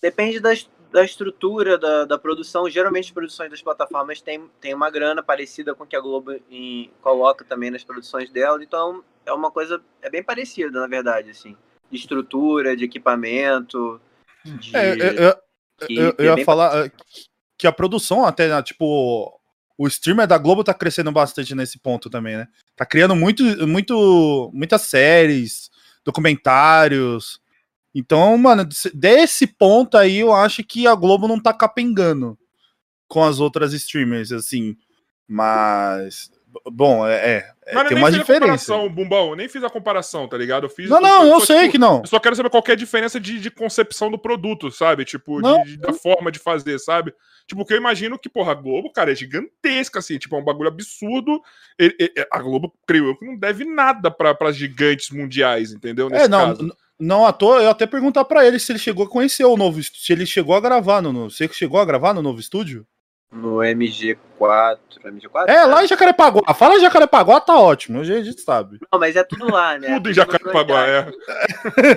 Depende 0.00 0.40
da, 0.40 0.50
da 0.90 1.04
estrutura 1.04 1.76
da, 1.76 2.04
da 2.04 2.18
produção. 2.18 2.70
Geralmente 2.70 3.06
as 3.06 3.10
produções 3.10 3.50
das 3.50 3.60
plataformas 3.60 4.20
têm 4.20 4.48
tem 4.60 4.72
uma 4.72 4.90
grana 4.90 5.22
parecida 5.22 5.74
com 5.74 5.84
o 5.84 5.86
que 5.86 5.96
a 5.96 6.00
Globo 6.00 6.32
em- 6.50 6.90
coloca 7.02 7.44
também 7.44 7.70
nas 7.70 7.84
produções 7.84 8.30
dela. 8.30 8.62
Então 8.62 9.04
é 9.24 9.32
uma 9.32 9.50
coisa. 9.50 9.82
É 10.00 10.08
bem 10.08 10.22
parecida, 10.22 10.80
na 10.80 10.86
verdade, 10.86 11.30
assim. 11.30 11.56
De 11.90 11.98
estrutura, 11.98 12.76
de 12.76 12.84
equipamento. 12.84 14.00
De 14.44 14.76
É, 14.76 14.92
eu, 14.92 15.12
eu- 15.12 15.45
eu- 15.88 16.14
eu 16.18 16.32
é 16.34 16.38
ia 16.38 16.44
falar 16.44 16.86
eh, 16.86 16.90
que 17.58 17.66
a 17.66 17.72
produção, 17.72 18.24
até, 18.24 18.48
né, 18.48 18.62
tipo, 18.62 19.32
o 19.78 19.86
streamer 19.88 20.26
da 20.26 20.38
Globo 20.38 20.64
tá 20.64 20.72
crescendo 20.74 21.12
bastante 21.12 21.54
nesse 21.54 21.78
ponto 21.78 22.08
também, 22.08 22.36
né? 22.36 22.48
Tá 22.74 22.84
criando 22.86 23.14
muito, 23.16 23.42
muito, 23.66 24.50
muitas 24.54 24.82
séries, 24.82 25.70
documentários. 26.04 27.40
Então, 27.94 28.36
mano, 28.38 28.64
desse- 28.64 28.94
desse 28.94 29.46
ponto 29.46 29.96
aí, 29.96 30.18
eu 30.18 30.32
acho 30.32 30.62
que 30.64 30.86
a 30.86 30.94
Globo 30.94 31.26
não 31.28 31.40
tá 31.40 31.52
capengando 31.52 32.38
com 33.08 33.22
as 33.24 33.38
outras 33.40 33.72
streamers, 33.72 34.32
assim. 34.32 34.76
Mas, 35.28 36.30
bom, 36.70 37.06
é, 37.06 37.14
é, 37.14 37.50
é, 37.66 37.74
Mas 37.74 37.84
eu 37.84 37.88
tem 37.88 37.94
nem 37.96 38.04
uma 38.04 38.10
fiz 38.10 38.16
a 38.16 38.18
diferença. 38.20 38.46
comparação, 38.72 38.88
Bumbão. 38.88 39.30
Eu 39.30 39.36
nem 39.36 39.48
fiz 39.48 39.62
a 39.64 39.70
comparação, 39.70 40.28
tá 40.28 40.36
ligado? 40.36 40.64
Eu 40.64 40.70
fiz. 40.70 40.88
Não, 40.88 41.00
não, 41.00 41.24
eu 41.26 41.40
só, 41.40 41.46
sei 41.46 41.58
tipo, 41.60 41.72
que 41.72 41.78
não. 41.78 42.00
Eu 42.00 42.06
só 42.06 42.18
quero 42.18 42.36
saber 42.36 42.50
qual 42.50 42.62
que 42.62 42.70
é 42.70 42.74
a 42.74 42.76
diferença 42.76 43.18
de, 43.20 43.40
de 43.40 43.50
concepção 43.50 44.10
do 44.10 44.18
produto, 44.18 44.70
sabe? 44.70 45.04
Tipo, 45.04 45.40
de- 45.42 45.70
de- 45.72 45.76
da 45.78 45.92
forma 45.92 46.30
de 46.32 46.38
fazer, 46.38 46.78
sabe? 46.78 47.12
Tipo, 47.46 47.64
que 47.64 47.72
eu 47.72 47.76
imagino 47.78 48.18
que, 48.18 48.28
porra, 48.28 48.52
a 48.52 48.54
Globo, 48.54 48.92
cara, 48.92 49.12
é 49.12 49.14
gigantesca, 49.14 49.98
assim, 50.00 50.18
tipo, 50.18 50.34
é 50.36 50.38
um 50.38 50.44
bagulho 50.44 50.68
absurdo. 50.68 51.40
E- 51.78 51.94
e- 52.00 52.26
a 52.30 52.40
Globo, 52.40 52.72
creio 52.86 53.06
eu, 53.06 53.16
que 53.16 53.24
não 53.26 53.36
deve 53.36 53.64
nada 53.64 54.10
pra, 54.10 54.34
pras 54.34 54.56
gigantes 54.56 55.10
mundiais, 55.10 55.72
entendeu? 55.72 56.08
É, 56.12 56.26
não, 56.26 56.56
caso. 56.56 56.76
não 56.98 57.26
à 57.26 57.32
toa, 57.32 57.62
eu 57.62 57.70
até 57.70 57.86
perguntar 57.86 58.24
pra 58.24 58.46
ele 58.46 58.58
se 58.58 58.72
ele 58.72 58.78
chegou 58.78 59.04
a 59.06 59.08
conhecer 59.08 59.44
o 59.44 59.56
novo, 59.56 59.80
se 59.82 60.12
ele 60.12 60.26
chegou 60.26 60.54
a 60.56 60.60
gravar 60.60 61.00
no, 61.02 61.30
você 61.30 61.48
chegou 61.52 61.78
a 61.80 61.84
gravar 61.84 62.12
no 62.14 62.22
novo 62.22 62.40
estúdio? 62.40 62.86
No 63.30 63.56
MG4. 63.56 64.78
MG4? 65.04 65.48
É, 65.48 65.64
lá 65.64 65.84
em 65.84 65.86
Jacarepaguá. 65.86 66.54
Fala 66.54 66.76
em 66.76 66.80
Jacarepaguá, 66.80 67.40
tá 67.40 67.58
ótimo, 67.58 68.00
a 68.00 68.04
gente 68.04 68.40
sabe. 68.40 68.78
Não, 68.92 68.98
mas 68.98 69.16
é 69.16 69.24
tudo 69.24 69.50
lá, 69.50 69.78
né? 69.78 69.88
Tudo 69.94 70.10
em 70.10 70.14
Jacarepaguá, 70.14 70.86
é. 70.86 71.06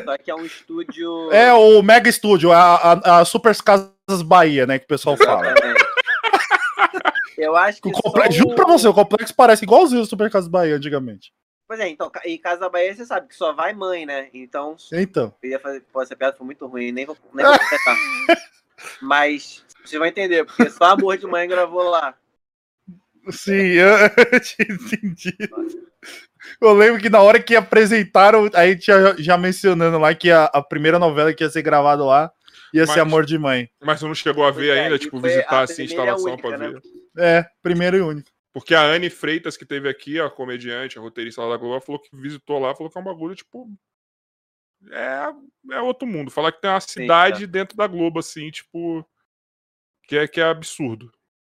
Só 0.03 0.17
que 0.17 0.31
é 0.31 0.35
um 0.35 0.45
estúdio. 0.45 1.31
É 1.31 1.53
o 1.53 1.81
Mega 1.81 2.09
Estúdio, 2.09 2.51
a, 2.51 2.75
a, 2.75 3.19
a 3.19 3.25
Super 3.25 3.55
Casas 3.63 4.21
Bahia, 4.23 4.65
né, 4.65 4.79
que 4.79 4.85
o 4.85 4.89
pessoal 4.89 5.15
fala. 5.17 5.53
Eu 7.37 7.55
acho 7.55 7.81
que. 7.81 7.89
O 7.89 7.91
comple... 7.91 8.23
só 8.23 8.31
Juro 8.31 8.55
pra 8.55 8.65
você, 8.65 8.87
o 8.87 8.93
complexo 8.93 9.33
parece 9.33 9.63
igualzinho 9.63 10.01
o 10.01 10.05
Super 10.05 10.29
Casas 10.29 10.49
Bahia 10.49 10.75
antigamente. 10.75 11.31
Pois 11.67 11.79
é, 11.79 11.87
então, 11.87 12.11
e 12.25 12.37
Casa 12.39 12.67
Bahia 12.67 12.95
você 12.95 13.05
sabe 13.05 13.27
que 13.27 13.35
só 13.35 13.53
vai 13.53 13.73
mãe, 13.73 14.05
né? 14.05 14.27
Então, 14.33 14.75
Então. 14.91 15.33
eu 15.41 15.51
ia 15.51 15.59
fazer. 15.59 15.81
Pô, 15.93 16.01
essa 16.01 16.15
piada 16.15 16.35
foi 16.35 16.45
muito 16.45 16.65
ruim, 16.65 16.91
nem 16.91 17.05
vou, 17.05 17.15
nem 17.33 17.45
vou 17.45 17.59
completar. 17.59 17.95
Mas 19.01 19.63
você 19.89 19.99
vai 19.99 20.09
entender, 20.09 20.45
porque 20.45 20.69
só 20.69 20.85
Amor 20.85 21.17
de 21.17 21.25
Mãe 21.25 21.47
gravou 21.47 21.89
lá. 21.89 22.15
Sim, 23.31 23.53
eu, 23.53 23.89
eu 24.31 24.39
te 24.39 24.55
entendi. 24.61 25.35
Eu 26.61 26.73
lembro 26.73 27.01
que 27.01 27.09
na 27.09 27.21
hora 27.21 27.41
que 27.41 27.55
apresentaram, 27.55 28.49
a 28.53 28.65
gente 28.67 28.85
já, 29.17 29.37
mencionando 29.37 29.99
lá 29.99 30.13
que 30.15 30.31
a, 30.31 30.45
a 30.45 30.61
primeira 30.61 30.97
novela 30.97 31.33
que 31.33 31.43
ia 31.43 31.49
ser 31.49 31.61
gravada 31.61 32.03
lá 32.03 32.31
ia 32.73 32.85
ser 32.85 32.91
Mas- 32.93 33.01
Amor 33.01 33.25
de 33.25 33.37
Mãe. 33.37 33.69
Mas 33.81 33.99
você 33.99 34.05
não 34.05 34.15
chegou 34.15 34.45
a 34.45 34.51
ver 34.51 34.75
é, 34.75 34.81
ainda, 34.81 34.97
tipo, 34.97 35.19
visitar 35.19 35.59
a 35.59 35.61
assim, 35.61 35.83
a 35.83 35.85
instalação 35.85 36.33
única, 36.33 36.47
pra 36.47 36.57
né? 36.57 36.69
ver. 36.69 36.81
É, 37.17 37.45
primeiro 37.61 37.97
e 37.97 38.01
único. 38.01 38.29
Porque 38.53 38.73
a 38.73 38.81
Anne 38.81 39.09
Freitas, 39.09 39.55
que 39.55 39.65
teve 39.65 39.87
aqui, 39.87 40.19
a 40.19 40.29
comediante, 40.29 40.97
a 40.97 41.01
roteirista 41.01 41.41
lá 41.41 41.49
da 41.51 41.57
Globo, 41.57 41.85
falou 41.85 42.01
que 42.01 42.09
visitou 42.15 42.59
lá, 42.59 42.75
falou 42.75 42.91
que 42.91 42.97
é 42.97 43.01
um 43.01 43.05
bagulho, 43.05 43.35
tipo. 43.35 43.69
É, 44.91 45.27
é 45.71 45.81
outro 45.81 46.07
mundo. 46.07 46.31
Falar 46.31 46.51
que 46.51 46.61
tem 46.61 46.69
uma 46.69 46.79
cidade 46.79 47.45
dentro 47.45 47.77
da 47.77 47.85
Globo, 47.85 48.19
assim, 48.19 48.49
tipo. 48.49 49.05
Que 50.09 50.17
é, 50.17 50.27
que 50.27 50.41
é 50.41 50.43
absurdo. 50.43 51.13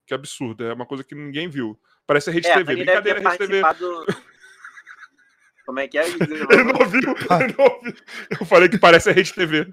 Que 0.06 0.12
é 0.12 0.16
absurdo. 0.16 0.62
É 0.62 0.74
uma 0.74 0.84
coisa 0.84 1.02
que 1.02 1.14
ninguém 1.14 1.48
viu. 1.48 1.80
Parece 2.06 2.28
a 2.28 2.32
Rede 2.34 2.48
É, 2.48 2.56
TV. 2.56 2.76
Brincadeira, 2.76 3.18
Rede 3.18 3.38
TV. 3.38 3.62
Como 5.64 5.80
é 5.80 5.88
que 5.88 5.96
é? 5.96 6.04
Ele 6.06 6.64
não 6.64 6.80
ouviu, 6.80 7.00
ele 7.00 7.54
não 7.56 7.64
ouviu. 7.64 7.94
Eu 8.38 8.44
falei 8.44 8.68
que 8.68 8.76
parece 8.76 9.08
a 9.08 9.12
Rede 9.12 9.32
TV. 9.32 9.72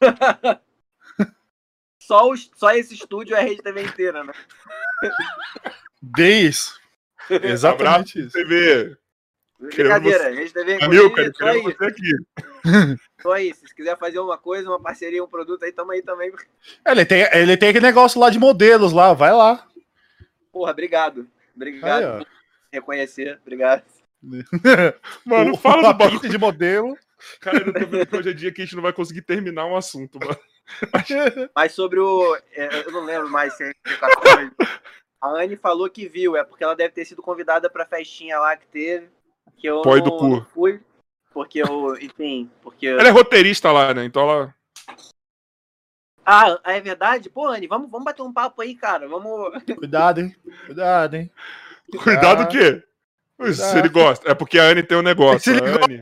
Só, 2.00 2.28
os, 2.28 2.50
só 2.54 2.72
esse 2.72 2.94
estúdio 2.94 3.34
é 3.34 3.40
a 3.40 3.42
rede 3.42 3.62
TV 3.62 3.82
inteira, 3.82 4.22
né? 4.22 4.34
Bem 6.02 6.44
isso. 6.44 6.78
Exatamente 7.30 8.20
isso. 8.20 8.32
TV. 8.32 8.94
Brincadeira, 9.66 10.30
rede 10.30 10.52
TV 10.52 10.78
Amilcar, 10.82 11.24
só 11.26 11.32
queremos 11.44 11.70
isso, 11.70 11.78
você 11.78 11.84
aqui. 11.86 12.10
só 13.22 13.36
isso. 13.38 13.66
Se 13.66 13.74
quiser 13.74 13.98
fazer 13.98 14.18
uma 14.18 14.36
coisa, 14.38 14.68
uma 14.68 14.80
parceria, 14.80 15.22
um 15.22 15.28
produto 15.28 15.62
aí, 15.64 15.72
tamo 15.72 15.92
aí 15.92 16.02
também. 16.02 16.32
Ele 16.86 17.04
tem, 17.04 17.22
ele 17.32 17.56
tem 17.56 17.68
aquele 17.70 17.86
negócio 17.86 18.20
lá 18.20 18.30
de 18.30 18.38
modelos 18.38 18.92
lá, 18.92 19.12
vai 19.12 19.32
lá. 19.32 19.66
Porra, 20.52 20.70
obrigado. 20.72 21.26
Obrigado 21.54 22.18
Aí, 22.18 22.26
reconhecer, 22.72 23.38
obrigado. 23.42 23.82
Mano, 25.24 25.52
O- 25.52 25.56
fala 25.56 25.92
do 25.92 25.98
bagulho. 25.98 26.28
de 26.30 26.38
modelo. 26.38 26.96
Cara, 27.40 27.58
eu 27.58 27.72
tô 27.72 27.86
vendo 27.86 28.06
que 28.06 28.16
hoje 28.16 28.30
é 28.30 28.32
dia 28.32 28.52
que 28.52 28.60
a 28.60 28.64
gente 28.64 28.74
não 28.76 28.82
vai 28.82 28.92
conseguir 28.92 29.22
terminar 29.22 29.66
um 29.66 29.76
assunto, 29.76 30.18
mano. 30.18 30.38
Mas 31.54 31.72
sobre 31.72 31.98
o. 32.00 32.36
é, 32.52 32.86
Eu 32.86 32.92
não 32.92 33.04
lembro 33.04 33.30
mais 33.30 33.54
se 33.54 33.64
é. 33.64 33.72
A 35.20 35.28
Anne 35.30 35.56
falou 35.56 35.88
que 35.88 36.06
viu, 36.08 36.36
é 36.36 36.44
porque 36.44 36.62
ela 36.64 36.74
deve 36.76 36.92
ter 36.92 37.04
sido 37.04 37.22
convidada 37.22 37.70
pra 37.70 37.86
festinha 37.86 38.38
lá 38.38 38.56
que 38.56 38.66
teve. 38.66 39.08
Que 39.56 39.68
eu 39.68 39.82
do 39.82 40.16
cu. 40.16 40.46
fui. 40.52 40.80
Porque 41.32 41.60
eu, 41.60 41.96
enfim, 42.00 42.50
porque. 42.62 42.86
Ela 42.86 43.08
é 43.08 43.10
roteirista 43.10 43.72
lá, 43.72 43.92
né? 43.92 44.04
Então 44.04 44.22
ela. 44.28 44.54
Ah, 46.24 46.58
é 46.64 46.80
verdade? 46.80 47.28
Pô, 47.28 47.46
Anne, 47.48 47.66
vamos, 47.66 47.90
vamos 47.90 48.04
bater 48.04 48.22
um 48.22 48.32
papo 48.32 48.62
aí, 48.62 48.74
cara. 48.74 49.08
Vamos. 49.08 49.52
Cuidado, 49.76 50.20
hein? 50.20 50.34
Cuidado, 50.66 51.16
hein? 51.16 51.30
Cuidado 52.02 52.42
Ah. 52.42 52.44
o 52.44 52.48
quê? 52.48 52.82
Se 53.52 53.78
ele 53.78 53.88
gosta. 53.88 54.30
É 54.30 54.34
porque 54.34 54.58
a 54.58 54.64
Anne 54.64 54.82
tem 54.82 54.96
um 54.96 55.02
negócio. 55.02 55.40
Se 55.52 55.58
ele 55.60 55.68
a 55.70 55.84
Anne... 55.84 56.00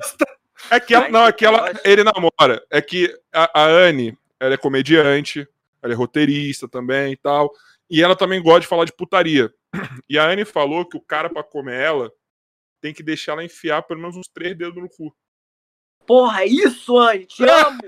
É 0.70 0.78
que 0.78 0.94
ela. 0.94 1.08
Não, 1.08 1.26
é 1.26 1.32
que 1.32 1.44
ela, 1.44 1.72
gosta. 1.72 1.88
ele 1.88 2.04
namora. 2.04 2.62
É 2.70 2.80
que 2.80 3.12
a, 3.32 3.62
a 3.62 3.66
Anne, 3.66 4.16
ela 4.38 4.54
é 4.54 4.58
comediante, 4.58 5.48
ela 5.82 5.92
é 5.92 5.96
roteirista 5.96 6.68
também 6.68 7.14
e 7.14 7.16
tal. 7.16 7.50
E 7.90 8.02
ela 8.02 8.14
também 8.14 8.40
gosta 8.42 8.60
de 8.60 8.66
falar 8.66 8.84
de 8.84 8.92
putaria. 8.92 9.52
E 10.08 10.18
a 10.18 10.24
Anne 10.28 10.44
falou 10.44 10.86
que 10.86 10.96
o 10.96 11.00
cara, 11.00 11.30
pra 11.30 11.42
comer 11.42 11.80
ela, 11.80 12.12
tem 12.82 12.92
que 12.92 13.02
deixar 13.02 13.32
ela 13.32 13.44
enfiar 13.44 13.80
pelo 13.82 14.00
menos 14.00 14.16
uns 14.16 14.28
três 14.28 14.58
dedos 14.58 14.82
no 14.82 14.88
cu. 14.88 15.14
Porra, 16.04 16.42
é 16.42 16.46
isso, 16.46 16.98
Anne, 16.98 17.24
te 17.24 17.44
amo! 17.44 17.80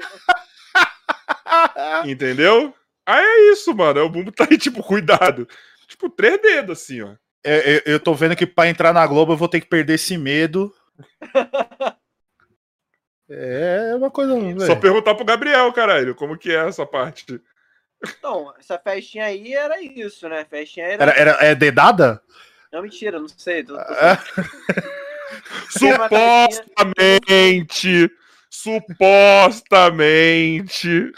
Entendeu? 2.07 2.73
Aí 3.05 3.23
é 3.23 3.53
isso, 3.53 3.75
mano. 3.75 4.05
O 4.05 4.09
bumbo 4.09 4.31
tá 4.31 4.47
aí, 4.49 4.57
tipo, 4.57 4.83
cuidado. 4.83 5.49
Tipo, 5.89 6.09
três 6.09 6.41
dedos, 6.41 6.81
assim, 6.81 7.03
ó. 7.03 7.15
É, 7.45 7.77
eu, 7.77 7.95
eu 7.95 8.01
tô 8.01 8.15
vendo 8.15 8.37
que 8.37 8.47
pra 8.47 8.69
entrar 8.69 8.95
na 8.95 9.07
Globo 9.07 9.33
eu 9.33 9.37
vou 9.37 9.49
ter 9.49 9.61
que 9.61 9.67
perder 9.67 9.95
esse 9.95 10.17
medo. 10.17 10.75
É 13.27 13.95
uma 13.97 14.11
coisa. 14.11 14.35
Só 14.61 14.67
velho. 14.67 14.81
perguntar 14.81 15.15
pro 15.15 15.25
Gabriel, 15.25 15.73
caralho, 15.73 16.15
como 16.15 16.37
que 16.37 16.53
é 16.53 16.69
essa 16.69 16.85
parte. 16.85 17.41
Então, 18.07 18.53
essa 18.59 18.79
festinha 18.79 19.25
aí 19.25 19.55
era 19.55 19.81
isso, 19.81 20.29
né? 20.29 20.45
Festinha 20.45 20.87
era. 20.87 21.05
Era, 21.05 21.13
era, 21.13 21.45
é 21.45 21.55
dedada? 21.55 22.23
Não, 22.75 22.83
mentira, 22.83 23.19
não 23.21 23.29
sei. 23.29 23.63
Tô, 23.63 23.77
tô... 23.77 23.81
Uma 25.81 26.09
Supostamente. 26.91 28.11
Supostamente. 28.51 31.13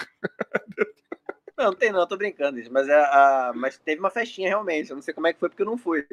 Não, 1.57 1.65
não 1.65 1.75
tem 1.75 1.91
não, 1.91 2.07
tô 2.07 2.19
brincando. 2.19 2.61
Mas, 2.71 2.87
é 2.91 2.95
a... 2.95 3.53
mas 3.55 3.79
teve 3.79 3.99
uma 3.99 4.11
festinha 4.11 4.51
realmente. 4.51 4.91
Eu 4.91 4.97
não 4.97 5.03
sei 5.03 5.15
como 5.15 5.29
é 5.29 5.33
que 5.33 5.41
foi 5.41 5.49
porque 5.49 5.63
eu 5.63 5.67
não 5.67 5.79
fui. 5.79 6.07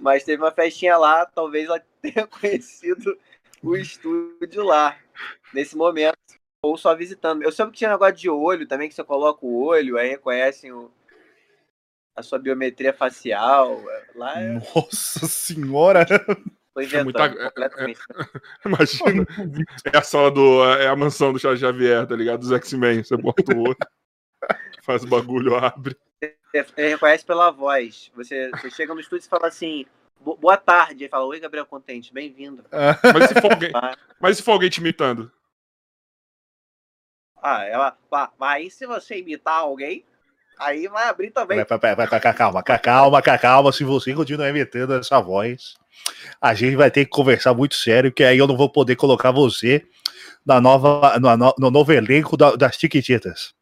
Mas 0.00 0.24
teve 0.24 0.42
uma 0.42 0.50
festinha 0.50 0.96
lá, 0.96 1.24
talvez 1.24 1.66
ela 1.66 1.80
tenha 2.02 2.26
conhecido 2.26 3.16
o 3.62 3.76
estúdio 3.76 4.64
lá, 4.64 4.98
nesse 5.54 5.76
momento. 5.76 6.18
Ou 6.64 6.76
só 6.76 6.96
visitando. 6.96 7.44
Eu 7.44 7.52
soube 7.52 7.70
que 7.70 7.78
tinha 7.78 7.90
negócio 7.90 8.16
de 8.16 8.28
olho 8.28 8.66
também, 8.66 8.88
que 8.88 8.94
você 8.96 9.04
coloca 9.04 9.46
o 9.46 9.62
olho, 9.62 9.96
aí 9.96 10.08
reconhecem 10.08 10.72
o... 10.72 10.90
a 12.20 12.22
sua 12.22 12.38
biometria 12.38 12.92
facial. 12.92 13.82
Lá 14.14 14.40
é, 14.40 14.52
Nossa 14.74 15.26
senhora! 15.26 16.06
foi 16.72 16.84
é 16.94 17.02
muita- 17.04 17.26
inventado 17.26 17.48
completamente. 17.48 18.00
Imagina. 18.64 19.26
É 19.92 19.96
a 19.98 20.02
sala 20.02 20.30
do. 20.30 20.64
É 20.76 20.86
a 20.88 20.96
mansão 20.96 21.32
do 21.32 21.38
Charles 21.38 21.60
Xavier, 21.60 22.06
tá 22.06 22.14
ligado? 22.16 22.40
Dos 22.40 22.52
X-Men. 22.52 23.02
Você 23.02 23.16
bota 23.16 23.54
o 23.56 23.60
olho, 23.62 23.76
faz 24.84 25.02
o 25.04 25.08
bagulho, 25.08 25.54
abre. 25.56 25.96
Você 26.52 26.88
reconhece 26.88 27.24
pela 27.24 27.50
voz. 27.50 28.10
Você, 28.14 28.50
você 28.50 28.70
chega 28.70 28.94
no 28.94 29.00
estúdio 29.00 29.24
e 29.26 29.28
fala 29.28 29.46
assim, 29.48 29.86
"Bo- 30.20 30.36
boa 30.36 30.56
tarde. 30.56 31.04
Aí 31.04 31.10
fala, 31.10 31.24
oi, 31.24 31.40
Gabriel 31.40 31.64
Contente, 31.66 32.12
bem-vindo. 32.12 32.64
Mas 33.14 33.28
se 33.28 33.40
for 33.40 33.52
alguém, 33.52 33.70
Ah, 33.74 33.96
mas 34.20 34.36
se 34.36 34.42
for 34.42 34.52
alguém 34.52 34.68
te 34.70 34.80
imitando? 34.80 35.30
Ah, 37.42 37.64
ela. 37.64 37.96
"Ah, 38.12 38.30
Mas 38.38 38.50
aí 38.56 38.70
se 38.70 38.86
você 38.86 39.18
imitar 39.18 39.60
alguém, 39.60 40.04
aí 40.60 40.86
vai 40.88 41.08
abrir 41.08 41.30
também. 41.30 41.64
Vai, 41.64 41.94
vai, 41.96 42.06
calma, 42.34 42.62
calma, 42.62 43.22
calma. 43.22 43.72
Se 43.72 43.84
você 43.84 44.14
continuar 44.14 44.48
imitando 44.48 44.94
essa 44.94 45.20
voz, 45.20 45.74
a 46.40 46.54
gente 46.54 46.76
vai 46.76 46.90
ter 46.90 47.04
que 47.04 47.10
conversar 47.10 47.54
muito 47.54 47.74
sério, 47.74 48.12
que 48.12 48.22
aí 48.22 48.38
eu 48.38 48.46
não 48.46 48.56
vou 48.56 48.68
poder 48.70 48.96
colocar 48.96 49.30
você 49.30 49.84
na 50.44 50.60
nova, 50.60 51.18
no, 51.18 51.36
no- 51.36 51.54
no 51.58 51.70
novo 51.70 51.92
elenco 51.92 52.36
da- 52.36 52.56
das 52.56 52.76
Tiquititas. 52.76 53.52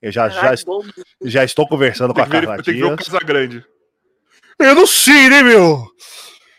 Eu 0.00 0.10
já, 0.10 0.28
já, 0.28 0.52
bom. 0.66 0.82
já 1.22 1.44
estou 1.44 1.66
conversando 1.68 2.12
com 2.12 2.20
a 2.20 2.24
ver, 2.24 2.30
Carla 2.46 2.62
tem 2.62 2.74
que 2.74 2.80
ver 2.80 2.84
o 2.86 2.96
Dias. 2.96 3.08
Casagrande. 3.08 3.64
Eu 4.58 4.74
não 4.74 4.86
sei, 4.86 5.28
né, 5.28 5.42
meu? 5.42 5.86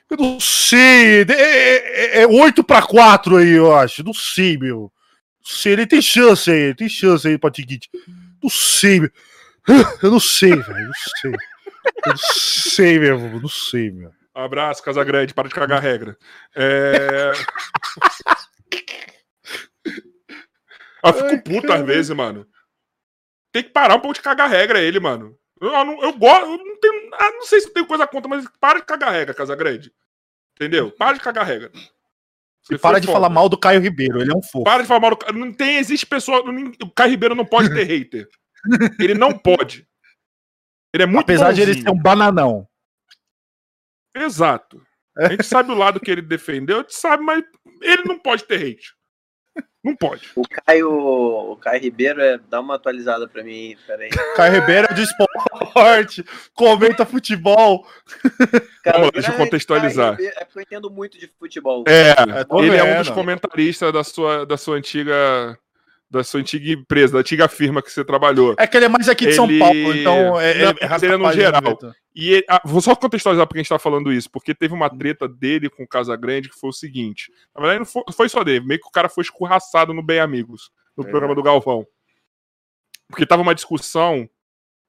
Eu 0.09 0.17
não 0.17 0.39
sei. 0.39 1.23
É, 1.23 2.19
é, 2.19 2.21
é 2.21 2.27
8 2.27 2.63
pra 2.63 2.81
4 2.81 3.37
aí, 3.37 3.49
eu 3.51 3.75
acho. 3.75 4.03
Não 4.03 4.13
sei, 4.13 4.57
meu. 4.57 4.91
Não 5.41 5.51
sei, 5.51 5.73
ele 5.73 5.85
tem 5.87 6.01
chance 6.01 6.49
aí. 6.49 6.73
Tem 6.73 6.87
chance 6.87 7.27
aí 7.27 7.37
pra 7.37 7.51
Tiquite. 7.51 7.89
Não 8.41 8.49
sei, 8.49 9.01
meu. 9.01 9.09
Eu 10.03 10.11
não 10.11 10.19
sei, 10.19 10.55
velho. 10.55 10.87
Não 10.87 10.93
sei. 11.21 11.31
Eu 11.31 12.11
não 12.11 12.17
sei, 12.17 12.99
meu. 12.99 13.19
Não 13.41 13.49
sei, 13.49 13.91
meu. 13.91 14.11
Abraço, 14.33 14.81
Casagrande, 14.83 15.33
para 15.33 15.47
de 15.47 15.53
cagar 15.55 15.81
regra. 15.81 16.17
É... 16.55 17.31
Eu 21.05 21.13
fico 21.13 21.25
Ai, 21.27 21.41
puto 21.41 21.67
cara. 21.67 21.79
às 21.81 21.85
vezes, 21.85 22.15
mano. 22.15 22.47
Tem 23.51 23.61
que 23.63 23.69
parar 23.69 23.95
um 23.95 23.99
pouco 23.99 24.13
de 24.15 24.21
cagar 24.21 24.49
regra 24.49 24.79
ele, 24.79 24.99
mano. 24.99 25.37
Eu, 25.61 25.69
eu 25.69 25.85
não, 25.85 26.01
eu 26.01 26.13
gosto, 26.13 26.45
eu 26.45 26.57
não 26.57 26.79
tenho. 26.79 27.09
ah, 27.13 27.31
não 27.31 27.43
sei 27.43 27.59
se 27.59 27.67
eu 27.67 27.73
tenho 27.73 27.85
coisa 27.85 28.07
contra, 28.07 28.29
mas 28.29 28.45
para 28.59 28.79
de 28.79 28.85
cagar 28.85 29.11
regra, 29.11 29.33
Casagrande. 29.33 29.91
Entendeu? 30.55 30.91
Para 30.91 31.13
de 31.13 31.19
cagar 31.19 31.45
regra. 31.45 31.69
Você 32.61 32.75
E 32.75 32.77
para 32.77 32.99
de 32.99 33.05
foda. 33.07 33.17
falar 33.17 33.29
mal 33.29 33.49
do 33.49 33.57
Caio 33.57 33.81
Ribeiro. 33.81 34.21
Ele 34.21 34.31
é 34.31 34.35
um 34.35 34.41
fofo. 34.41 34.63
Para 34.63 34.81
de 34.81 34.87
falar 34.87 35.01
mal 35.01 35.15
do. 35.15 35.33
Não 35.33 35.51
tem, 35.51 35.77
existe 35.77 36.05
pessoa. 36.05 36.41
O 36.81 36.89
Caio 36.91 37.11
Ribeiro 37.11 37.35
não 37.35 37.45
pode 37.45 37.69
ter 37.73 37.83
hater. 37.85 38.29
Ele 38.99 39.13
não 39.13 39.37
pode. 39.37 39.87
Ele 40.93 41.03
é 41.03 41.05
muito 41.07 41.23
Apesar 41.23 41.51
de 41.53 41.61
ele 41.61 41.71
bonzinho. 41.73 41.85
ser 41.85 41.91
um 41.91 42.01
bananão. 42.01 42.67
Exato. 44.15 44.81
A 45.17 45.29
gente 45.29 45.43
sabe 45.43 45.71
o 45.71 45.75
lado 45.75 45.99
que 45.99 46.09
ele 46.09 46.21
defendeu, 46.21 46.77
a 46.77 46.81
gente 46.81 46.95
sabe, 46.95 47.23
mas 47.23 47.43
ele 47.81 48.03
não 48.03 48.17
pode 48.17 48.43
ter 48.45 48.55
hate. 48.55 48.93
Não 49.83 49.95
pode. 49.95 50.31
O 50.35 50.43
Caio, 50.47 50.89
o 50.89 51.57
Caio 51.57 51.81
Ribeiro, 51.81 52.21
é, 52.21 52.37
dá 52.37 52.61
uma 52.61 52.75
atualizada 52.75 53.27
pra 53.27 53.43
mim, 53.43 53.75
peraí. 53.85 54.09
Caio 54.35 54.53
Ribeiro 54.53 54.87
é 54.89 54.93
de 54.93 55.01
esporte. 55.03 56.23
Comenta 56.53 57.05
futebol. 57.05 57.85
Caio 58.83 58.97
Vamos 58.99 59.11
deixa 59.11 59.29
eu 59.31 59.35
é- 59.35 59.37
contextualizar. 59.37 60.11
Ribeiro- 60.11 60.35
É 60.37 60.45
porque 60.45 60.59
eu 60.59 60.63
entendo 60.63 60.89
muito 60.89 61.19
de 61.19 61.27
futebol. 61.37 61.83
É, 61.87 62.43
tô 62.45 62.63
ele 62.63 62.77
é 62.77 62.83
um 62.83 62.99
dos 62.99 63.09
comentaristas 63.09 63.91
da 63.91 64.03
sua, 64.03 64.45
da 64.45 64.55
sua 64.57 64.77
antiga. 64.77 65.59
Da 66.13 66.23
sua 66.23 66.41
antiga 66.41 66.71
empresa, 66.71 67.13
da 67.13 67.19
antiga 67.21 67.47
firma 67.47 67.81
que 67.81 67.89
você 67.91 68.05
trabalhou. 68.05 68.53
É 68.59 68.67
que 68.67 68.77
ele 68.77 68.85
é 68.85 68.87
mais 68.87 69.09
aqui 69.09 69.25
de 69.25 69.33
São 69.33 69.45
Ele- 69.49 69.57
Paulo, 69.57 69.95
então 69.95 70.13
é, 70.13 70.23
Não, 70.23 70.39
é, 70.39 70.73
é 70.81 71.05
é 71.13 71.17
no 71.17 71.31
geral. 71.33 71.79
E 72.15 72.33
ele- 72.33 72.45
ah, 72.47 72.61
vou 72.63 72.81
só 72.81 72.95
contextualizar 72.95 73.47
porque 73.47 73.57
a 73.59 73.63
gente 73.63 73.69
tá 73.69 73.79
falando 73.79 74.13
isso, 74.13 74.29
porque 74.29 74.53
teve 74.53 74.75
uma 74.75 74.87
treta 74.95 75.27
dele 75.27 75.71
com 75.71 75.81
o 75.81 75.87
Casagrande 75.87 76.49
que 76.49 76.59
foi 76.59 76.69
o 76.69 76.73
seguinte. 76.73 77.31
Na 77.55 77.61
verdade, 77.61 77.79
não 77.79 77.85
foi, 77.87 78.03
foi 78.15 78.29
só 78.29 78.43
dele, 78.43 78.63
meio 78.63 78.79
que 78.79 78.87
o 78.87 78.91
cara 78.91 79.09
foi 79.09 79.23
escorraçado 79.23 79.91
no 79.91 80.03
Bem 80.03 80.19
Amigos, 80.19 80.69
no 80.95 81.03
É. 81.03 81.09
programa 81.09 81.33
do 81.33 81.41
Galvão. 81.41 81.83
Porque 83.09 83.25
tava 83.25 83.41
uma 83.41 83.55
discussão 83.55 84.29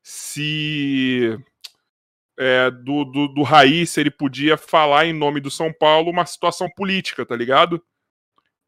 se 0.03 1.39
é, 2.39 2.71
do, 2.71 3.05
do, 3.07 3.29
do 3.29 3.43
Raí, 3.43 3.87
se 3.87 3.99
ele 3.99 4.11
podia 4.11 4.59
falar 4.59 5.07
em 5.07 5.15
nome 5.15 5.41
do 5.41 5.51
São 5.51 5.73
Paulo 5.73 6.11
uma 6.11 6.27
situação 6.27 6.69
política, 6.69 7.25
tá 7.25 7.35
ligado? 7.35 7.83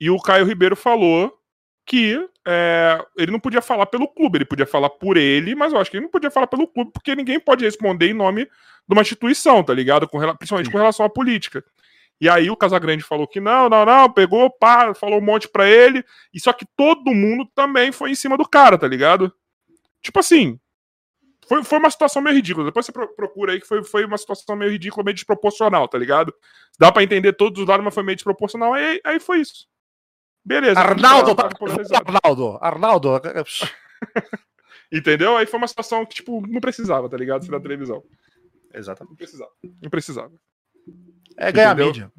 E 0.00 0.08
o 0.08 0.18
Caio 0.18 0.46
Ribeiro 0.46 0.74
falou 0.74 1.35
que 1.86 2.18
é, 2.46 3.06
ele 3.16 3.30
não 3.30 3.38
podia 3.38 3.62
falar 3.62 3.86
pelo 3.86 4.08
clube, 4.08 4.38
ele 4.38 4.44
podia 4.44 4.66
falar 4.66 4.90
por 4.90 5.16
ele, 5.16 5.54
mas 5.54 5.72
eu 5.72 5.78
acho 5.78 5.90
que 5.90 5.96
ele 5.96 6.04
não 6.04 6.10
podia 6.10 6.30
falar 6.30 6.48
pelo 6.48 6.66
clube, 6.66 6.90
porque 6.92 7.14
ninguém 7.14 7.38
pode 7.38 7.64
responder 7.64 8.10
em 8.10 8.14
nome 8.14 8.44
de 8.44 8.92
uma 8.92 9.02
instituição, 9.02 9.62
tá 9.62 9.72
ligado? 9.72 10.08
Com, 10.08 10.18
principalmente 10.36 10.70
com 10.70 10.78
relação 10.78 11.06
à 11.06 11.08
política. 11.08 11.64
E 12.20 12.28
aí 12.28 12.50
o 12.50 12.56
Casagrande 12.56 13.04
falou 13.04 13.28
que 13.28 13.40
não, 13.40 13.68
não, 13.68 13.84
não, 13.84 14.12
pegou, 14.12 14.50
pá, 14.50 14.94
falou 14.94 15.18
um 15.18 15.24
monte 15.24 15.48
pra 15.48 15.68
ele, 15.68 16.04
e 16.34 16.40
só 16.40 16.52
que 16.52 16.66
todo 16.76 17.14
mundo 17.14 17.46
também 17.54 17.92
foi 17.92 18.10
em 18.10 18.14
cima 18.14 18.36
do 18.36 18.48
cara, 18.48 18.76
tá 18.76 18.88
ligado? 18.88 19.32
Tipo 20.02 20.18
assim, 20.18 20.58
foi, 21.46 21.62
foi 21.62 21.78
uma 21.78 21.90
situação 21.90 22.20
meio 22.20 22.34
ridícula. 22.36 22.66
Depois 22.66 22.86
você 22.86 22.92
pro- 22.92 23.14
procura 23.14 23.52
aí 23.52 23.60
que 23.60 23.66
foi, 23.66 23.84
foi 23.84 24.04
uma 24.04 24.18
situação 24.18 24.56
meio 24.56 24.72
ridícula, 24.72 25.04
meio 25.04 25.14
desproporcional, 25.14 25.86
tá 25.86 25.98
ligado? 25.98 26.34
Dá 26.78 26.90
pra 26.90 27.02
entender 27.02 27.32
todos 27.34 27.60
os 27.60 27.68
lados, 27.68 27.84
mas 27.84 27.94
foi 27.94 28.02
meio 28.02 28.16
desproporcional, 28.16 28.74
aí, 28.74 29.00
aí 29.04 29.20
foi 29.20 29.40
isso. 29.40 29.68
Beleza. 30.46 30.78
Arnaldo, 30.78 31.34
tá-. 31.34 31.50
Arnaldo, 32.04 32.58
Arnaldo. 32.62 33.20
Entendeu? 34.92 35.36
Aí 35.36 35.44
foi 35.44 35.58
uma 35.58 35.66
situação 35.66 36.06
que, 36.06 36.14
tipo, 36.14 36.40
não 36.46 36.60
precisava, 36.60 37.08
tá 37.08 37.16
ligado? 37.16 37.44
Ser 37.44 37.50
na 37.50 37.58
televisão. 37.58 38.04
Exatamente. 38.72 39.10
Não 39.10 39.16
precisava. 39.16 39.50
Não 39.82 39.90
precisava. 39.90 40.32
É 41.36 41.50
ganhar 41.50 41.72
Entendeu? 41.72 41.86
mídia. 41.86 42.12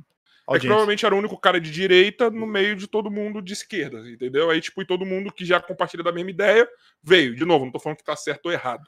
É 0.50 0.60
que 0.60 0.68
provavelmente 0.68 1.06
era 1.06 1.16
o 1.16 1.18
único 1.18 1.38
cara 1.38 1.60
de 1.60 1.72
direita 1.72 2.30
no 2.30 2.46
meio 2.46 2.76
de 2.76 2.88
todo 2.88 3.12
mundo 3.12 3.42
de 3.42 3.52
esquerda, 3.52 4.00
entendeu? 4.10 4.50
Aí, 4.50 4.62
tipo, 4.62 4.82
e 4.82 4.86
todo 4.86 5.06
mundo 5.06 5.32
que 5.32 5.46
já 5.46 5.62
compartilha 5.62 6.04
da 6.04 6.12
mesma 6.12 6.30
ideia 6.30 6.68
veio. 7.04 7.36
De 7.36 7.46
novo, 7.46 7.66
não 7.66 7.72
tô 7.72 7.80
falando 7.80 7.98
que 7.98 8.04
tá 8.04 8.16
certo 8.16 8.46
ou 8.48 8.52
errado. 8.52 8.88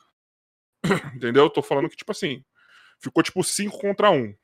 entendeu? 1.15 1.49
Tô 1.49 1.61
falando 1.61 1.89
que, 1.89 1.97
tipo 1.97 2.11
assim, 2.11 2.43
ficou 3.01 3.23
tipo 3.23 3.41
5 3.43 3.77
contra 3.77 4.09
1. 4.09 4.15
Um. 4.15 4.35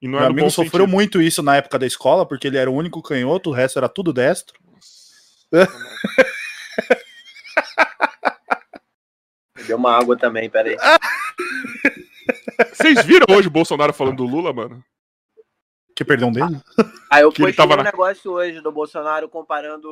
E 0.00 0.06
não 0.06 0.18
é 0.18 0.22
Meu 0.22 0.28
no 0.28 0.34
amigo 0.34 0.50
sofreu 0.50 0.84
sentido. 0.84 0.94
muito 0.94 1.20
isso 1.20 1.42
na 1.42 1.56
época 1.56 1.76
da 1.78 1.86
escola, 1.86 2.24
porque 2.26 2.46
ele 2.46 2.56
era 2.56 2.70
o 2.70 2.74
único 2.74 3.02
canhoto, 3.02 3.50
o 3.50 3.52
resto 3.52 3.78
era 3.78 3.88
tudo 3.88 4.12
destro. 4.12 4.58
Deu 9.66 9.76
uma 9.76 9.98
água 9.98 10.16
também, 10.16 10.48
peraí. 10.48 10.76
Vocês 12.72 13.04
viram 13.04 13.26
hoje 13.30 13.48
o 13.48 13.50
Bolsonaro 13.50 13.92
falando 13.92 14.18
do 14.18 14.24
Lula, 14.24 14.52
mano? 14.52 14.82
Que 15.98 16.04
perdão 16.04 16.30
dele? 16.30 16.56
Aí 17.10 17.22
eu 17.22 17.30
postei 17.34 17.52
tava 17.54 17.74
um 17.74 17.76
na- 17.78 17.82
negócio 17.82 18.30
hoje 18.30 18.60
do 18.60 18.70
Bolsonaro 18.70 19.28
comparando 19.28 19.88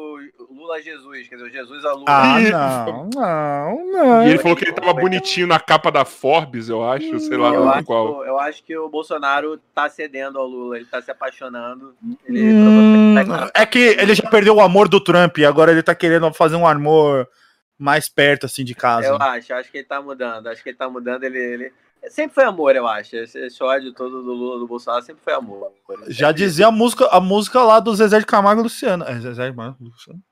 Lula 0.48 0.76
a 0.76 0.80
Jesus, 0.80 1.28
quer 1.28 1.34
dizer, 1.34 1.48
o 1.48 1.50
Jesus 1.50 1.84
a 1.84 1.92
Lula. 1.94 2.04
Ah, 2.06 2.38
não, 2.86 3.10
não, 3.12 3.86
não. 3.92 4.22
E 4.24 4.28
ele 4.28 4.38
falou 4.38 4.56
que 4.56 4.64
ele 4.64 4.72
tava 4.72 4.94
bonitinho 4.94 5.48
na 5.48 5.58
capa 5.58 5.90
da 5.90 6.04
Forbes, 6.04 6.68
eu 6.68 6.88
acho, 6.88 7.18
sei 7.18 7.36
lá 7.36 7.52
eu, 7.52 7.68
acho, 7.68 7.84
qual. 7.86 8.24
eu 8.24 8.38
acho 8.38 8.62
que 8.62 8.78
o 8.78 8.88
Bolsonaro 8.88 9.58
tá 9.74 9.90
cedendo 9.90 10.38
ao 10.38 10.46
Lula, 10.46 10.76
ele 10.76 10.86
tá 10.86 11.02
se 11.02 11.10
apaixonando. 11.10 11.92
Ele 12.24 12.52
Hum, 12.52 13.14
vai- 13.26 13.50
é 13.52 13.66
que 13.66 13.80
ele 13.80 14.14
já 14.14 14.30
perdeu 14.30 14.54
o 14.54 14.60
amor 14.60 14.88
do 14.88 15.02
Trump 15.02 15.38
e 15.38 15.44
agora 15.44 15.72
ele 15.72 15.82
tá 15.82 15.92
querendo 15.92 16.32
fazer 16.32 16.54
um 16.54 16.68
amor 16.68 17.28
mais 17.76 18.08
perto, 18.08 18.46
assim, 18.46 18.64
de 18.64 18.76
casa. 18.76 19.08
Eu 19.08 19.16
acho, 19.16 19.52
acho 19.52 19.72
que 19.72 19.78
ele 19.78 19.86
tá 19.86 20.00
mudando. 20.00 20.46
Acho 20.46 20.62
que 20.62 20.68
ele 20.68 20.78
tá 20.78 20.88
mudando, 20.88 21.24
ele. 21.24 21.36
ele... 21.38 21.72
Sempre 22.08 22.34
foi 22.34 22.44
amor, 22.44 22.76
eu 22.76 22.86
acho. 22.86 23.16
Esse, 23.16 23.38
esse 23.46 23.62
ódio 23.62 23.92
todo 23.92 24.22
do 24.22 24.32
Lula 24.32 24.58
do 24.60 24.66
Bolsonaro 24.66 25.04
sempre 25.04 25.22
foi 25.24 25.32
amor. 25.32 25.72
Já 26.08 26.30
dizia 26.30 26.68
a 26.68 26.70
música, 26.70 27.06
a 27.08 27.20
música 27.20 27.62
lá 27.62 27.80
do 27.80 27.94
Zezé 27.94 28.18
de 28.20 28.26
Camargo 28.26 28.60
e 28.60 28.64
Luciano. 28.64 29.04
É, 29.04 29.18
Zezé 29.20 29.44
de 29.50 29.56
Camargo 29.56 29.76
e 29.80 29.84
Luciano. 29.84 30.22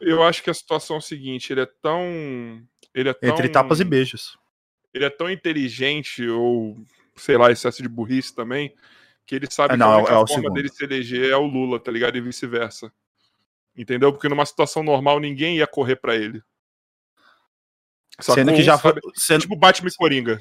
Eu 0.00 0.22
acho 0.22 0.42
que 0.42 0.50
a 0.50 0.54
situação 0.54 0.96
é 0.96 0.98
o 0.98 1.02
seguinte, 1.02 1.52
ele 1.52 1.62
é 1.62 1.66
tão. 1.82 2.02
Ele 2.94 3.08
é 3.08 3.14
tão, 3.14 3.28
Entre 3.30 3.48
tapas 3.48 3.80
e 3.80 3.84
beijos. 3.84 4.38
Ele 4.94 5.04
é 5.04 5.10
tão 5.10 5.30
inteligente, 5.30 6.26
ou 6.28 6.76
sei 7.16 7.36
lá, 7.36 7.50
excesso 7.50 7.82
de 7.82 7.88
burrice 7.88 8.34
também, 8.34 8.72
que 9.26 9.34
ele 9.34 9.50
sabe 9.50 9.74
É, 9.74 9.76
não, 9.76 9.86
que 9.86 9.92
a 9.92 9.94
é 9.94 9.96
o- 9.96 9.98
única 9.98 10.12
é 10.12 10.14
forma 10.16 10.34
segundo. 10.34 10.54
dele 10.54 10.68
se 10.68 10.84
eleger 10.84 11.30
é 11.30 11.36
o 11.36 11.46
Lula, 11.46 11.80
tá 11.80 11.90
ligado? 11.90 12.16
E 12.16 12.20
vice-versa. 12.20 12.92
Entendeu? 13.76 14.12
Porque 14.12 14.28
numa 14.28 14.46
situação 14.46 14.82
normal 14.82 15.18
ninguém 15.20 15.56
ia 15.56 15.66
correr 15.66 15.96
pra 15.96 16.14
ele. 16.16 16.42
Sacou? 18.20 18.34
Sendo 18.34 18.52
que 18.54 18.62
já 18.62 18.76
foi. 18.76 18.92
Sabe? 18.92 19.00
sendo- 19.14 19.40
Tipo 19.42 19.56
Batman 19.56 19.88
e 19.88 19.94
Coringa. 19.94 20.38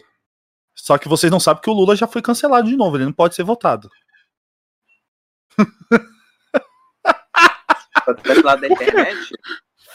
Só 0.78 0.98
que 0.98 1.10
vocês 1.10 1.32
não 1.32 1.40
sabem 1.40 1.62
que 1.62 1.70
o 1.70 1.74
Lula 1.74 1.96
já 1.96 2.08
foi 2.08 2.22
cancelado 2.22 2.70
de 2.70 2.78
novo, 2.78 2.96
ele 2.98 3.06
não 3.06 3.12
pode 3.14 3.36
ser 3.36 3.44
votado. 3.44 3.90
Da 8.44 8.68
internet. 8.68 9.30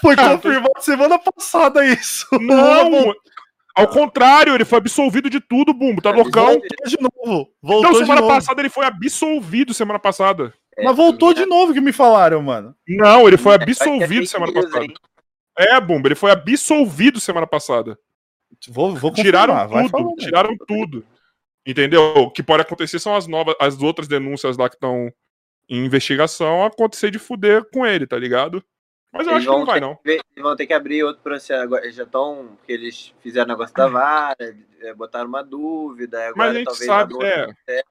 Foi 0.01 0.14
Ah, 0.18 0.30
confirmado 0.30 0.72
semana 0.80 1.18
passada 1.18 1.85
isso. 1.87 2.26
Não! 2.41 3.14
Ao 3.74 3.89
contrário, 3.89 4.55
ele 4.55 4.64
foi 4.66 4.78
absolvido 4.78 5.30
de 5.30 5.41
tudo, 5.41 5.72
Bumbo. 5.72 6.03
Tá 6.03 6.11
loucão? 6.11 6.47
Voltou 6.47 6.87
de 6.87 6.97
novo. 7.01 7.51
Voltou 7.62 7.83
Não, 7.85 7.93
de 7.93 7.99
semana 7.99 8.20
novo. 8.20 8.35
passada 8.35 8.61
ele 8.61 8.68
foi 8.68 8.85
absolvido 8.85 9.72
semana 9.72 9.99
passada. 9.99 10.53
Mas 10.83 10.97
voltou 10.97 11.33
de 11.33 11.47
novo 11.47 11.72
que 11.72 11.80
me 11.80 11.93
falaram, 11.93 12.43
mano. 12.43 12.74
Não, 12.87 13.26
ele 13.26 13.39
foi 13.39 13.53
É, 13.53 13.59
é 13.59 13.62
absolvido 13.62 14.09
fake 14.09 14.26
semana 14.26 14.53
passada. 14.53 14.87
É, 15.59 15.80
Bumbo, 15.80 16.09
ele 16.09 16.14
foi 16.14 16.30
absolvido 16.33 17.18
semana 17.20 17.47
passada. 17.47 17.99
Vou, 18.69 18.95
vou 18.95 19.13
tiraram 19.13 19.89
tudo, 19.89 20.15
tiraram 20.17 20.57
tudo. 20.67 21.05
Entendeu? 21.67 22.03
O 22.17 22.31
que 22.31 22.43
pode 22.43 22.63
acontecer 22.63 22.99
são 22.99 23.15
as 23.15 23.27
novas, 23.27 23.55
as 23.61 23.81
outras 23.81 24.09
denúncias 24.09 24.57
lá 24.57 24.69
que 24.69 24.77
estão 24.77 25.13
em 25.69 25.85
investigação 25.85 26.65
acontecer 26.65 27.11
de 27.11 27.19
fuder 27.19 27.65
com 27.71 27.87
ele, 27.87 28.07
tá 28.07 28.19
ligado? 28.19 28.63
Mas 29.13 29.27
eu 29.27 29.35
Eles 29.35 29.47
acho 29.47 29.53
que 29.53 29.59
não 29.59 29.67
vai, 29.67 29.79
não. 29.79 29.97
que 29.97 30.11
Eles 30.11 30.23
vão 30.39 30.57
ter 30.57 30.67
que 30.67 30.73
abrir 30.73 31.05
outro 31.05 31.23
processo. 31.23 31.63
Agora, 31.63 31.85
eles 31.85 31.95
já 31.95 32.05
estão. 32.05 32.57
Porque 32.57 32.73
eles 32.73 33.15
fizeram 33.23 33.47
o 33.47 33.49
negócio 33.49 33.75
da 33.75 33.87
vara, 33.87 34.57
é, 34.81 34.95
botaram 34.95 35.29
uma 35.29 35.45
dúvida. 35.45 36.29
Agora 36.29 36.35
Mas 36.37 36.51
a 36.51 36.55
gente 36.55 36.65
talvez 36.65 36.87
sabe, 36.87 37.15
é. 37.25 37.83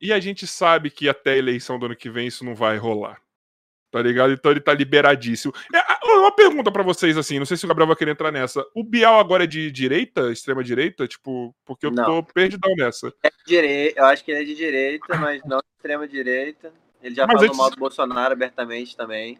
E 0.00 0.12
a 0.12 0.20
gente 0.20 0.46
sabe 0.46 0.90
que 0.90 1.08
até 1.08 1.32
a 1.32 1.36
eleição 1.36 1.78
do 1.78 1.86
ano 1.86 1.96
que 1.96 2.10
vem 2.10 2.26
isso 2.26 2.44
não 2.44 2.54
vai 2.54 2.76
rolar. 2.76 3.20
Tá 3.90 4.02
ligado? 4.02 4.32
Então 4.32 4.50
ele 4.50 4.60
tá 4.60 4.74
liberadíssimo. 4.74 5.52
É, 5.74 6.06
uma 6.18 6.30
pergunta 6.34 6.70
pra 6.70 6.82
vocês, 6.82 7.16
assim, 7.16 7.38
não 7.38 7.46
sei 7.46 7.56
se 7.56 7.64
o 7.64 7.68
Gabriel 7.68 7.86
vai 7.86 7.96
querer 7.96 8.10
entrar 8.10 8.30
nessa. 8.30 8.62
O 8.74 8.84
Bial 8.84 9.18
agora 9.18 9.44
é 9.44 9.46
de 9.46 9.70
direita, 9.70 10.30
extrema 10.30 10.62
direita? 10.62 11.06
Tipo, 11.08 11.54
porque 11.64 11.86
eu 11.86 11.90
Não. 11.90 12.04
tô 12.04 12.32
perdidão 12.34 12.74
nessa. 12.76 13.12
É 13.24 13.30
direita, 13.46 14.00
eu 14.00 14.04
acho 14.04 14.22
que 14.24 14.30
ele 14.30 14.42
é 14.42 14.44
de 14.44 14.54
direita, 14.54 15.16
mas 15.16 15.42
não 15.44 15.58
de 15.58 15.64
extrema 15.78 16.06
direita. 16.06 16.72
Ele 17.02 17.14
já 17.14 17.26
Mas 17.26 17.34
falou 17.34 17.46
eles- 17.46 17.56
mal 17.56 17.70
do 17.70 17.76
Bolsonaro 17.76 18.32
abertamente 18.32 18.94
também. 18.96 19.38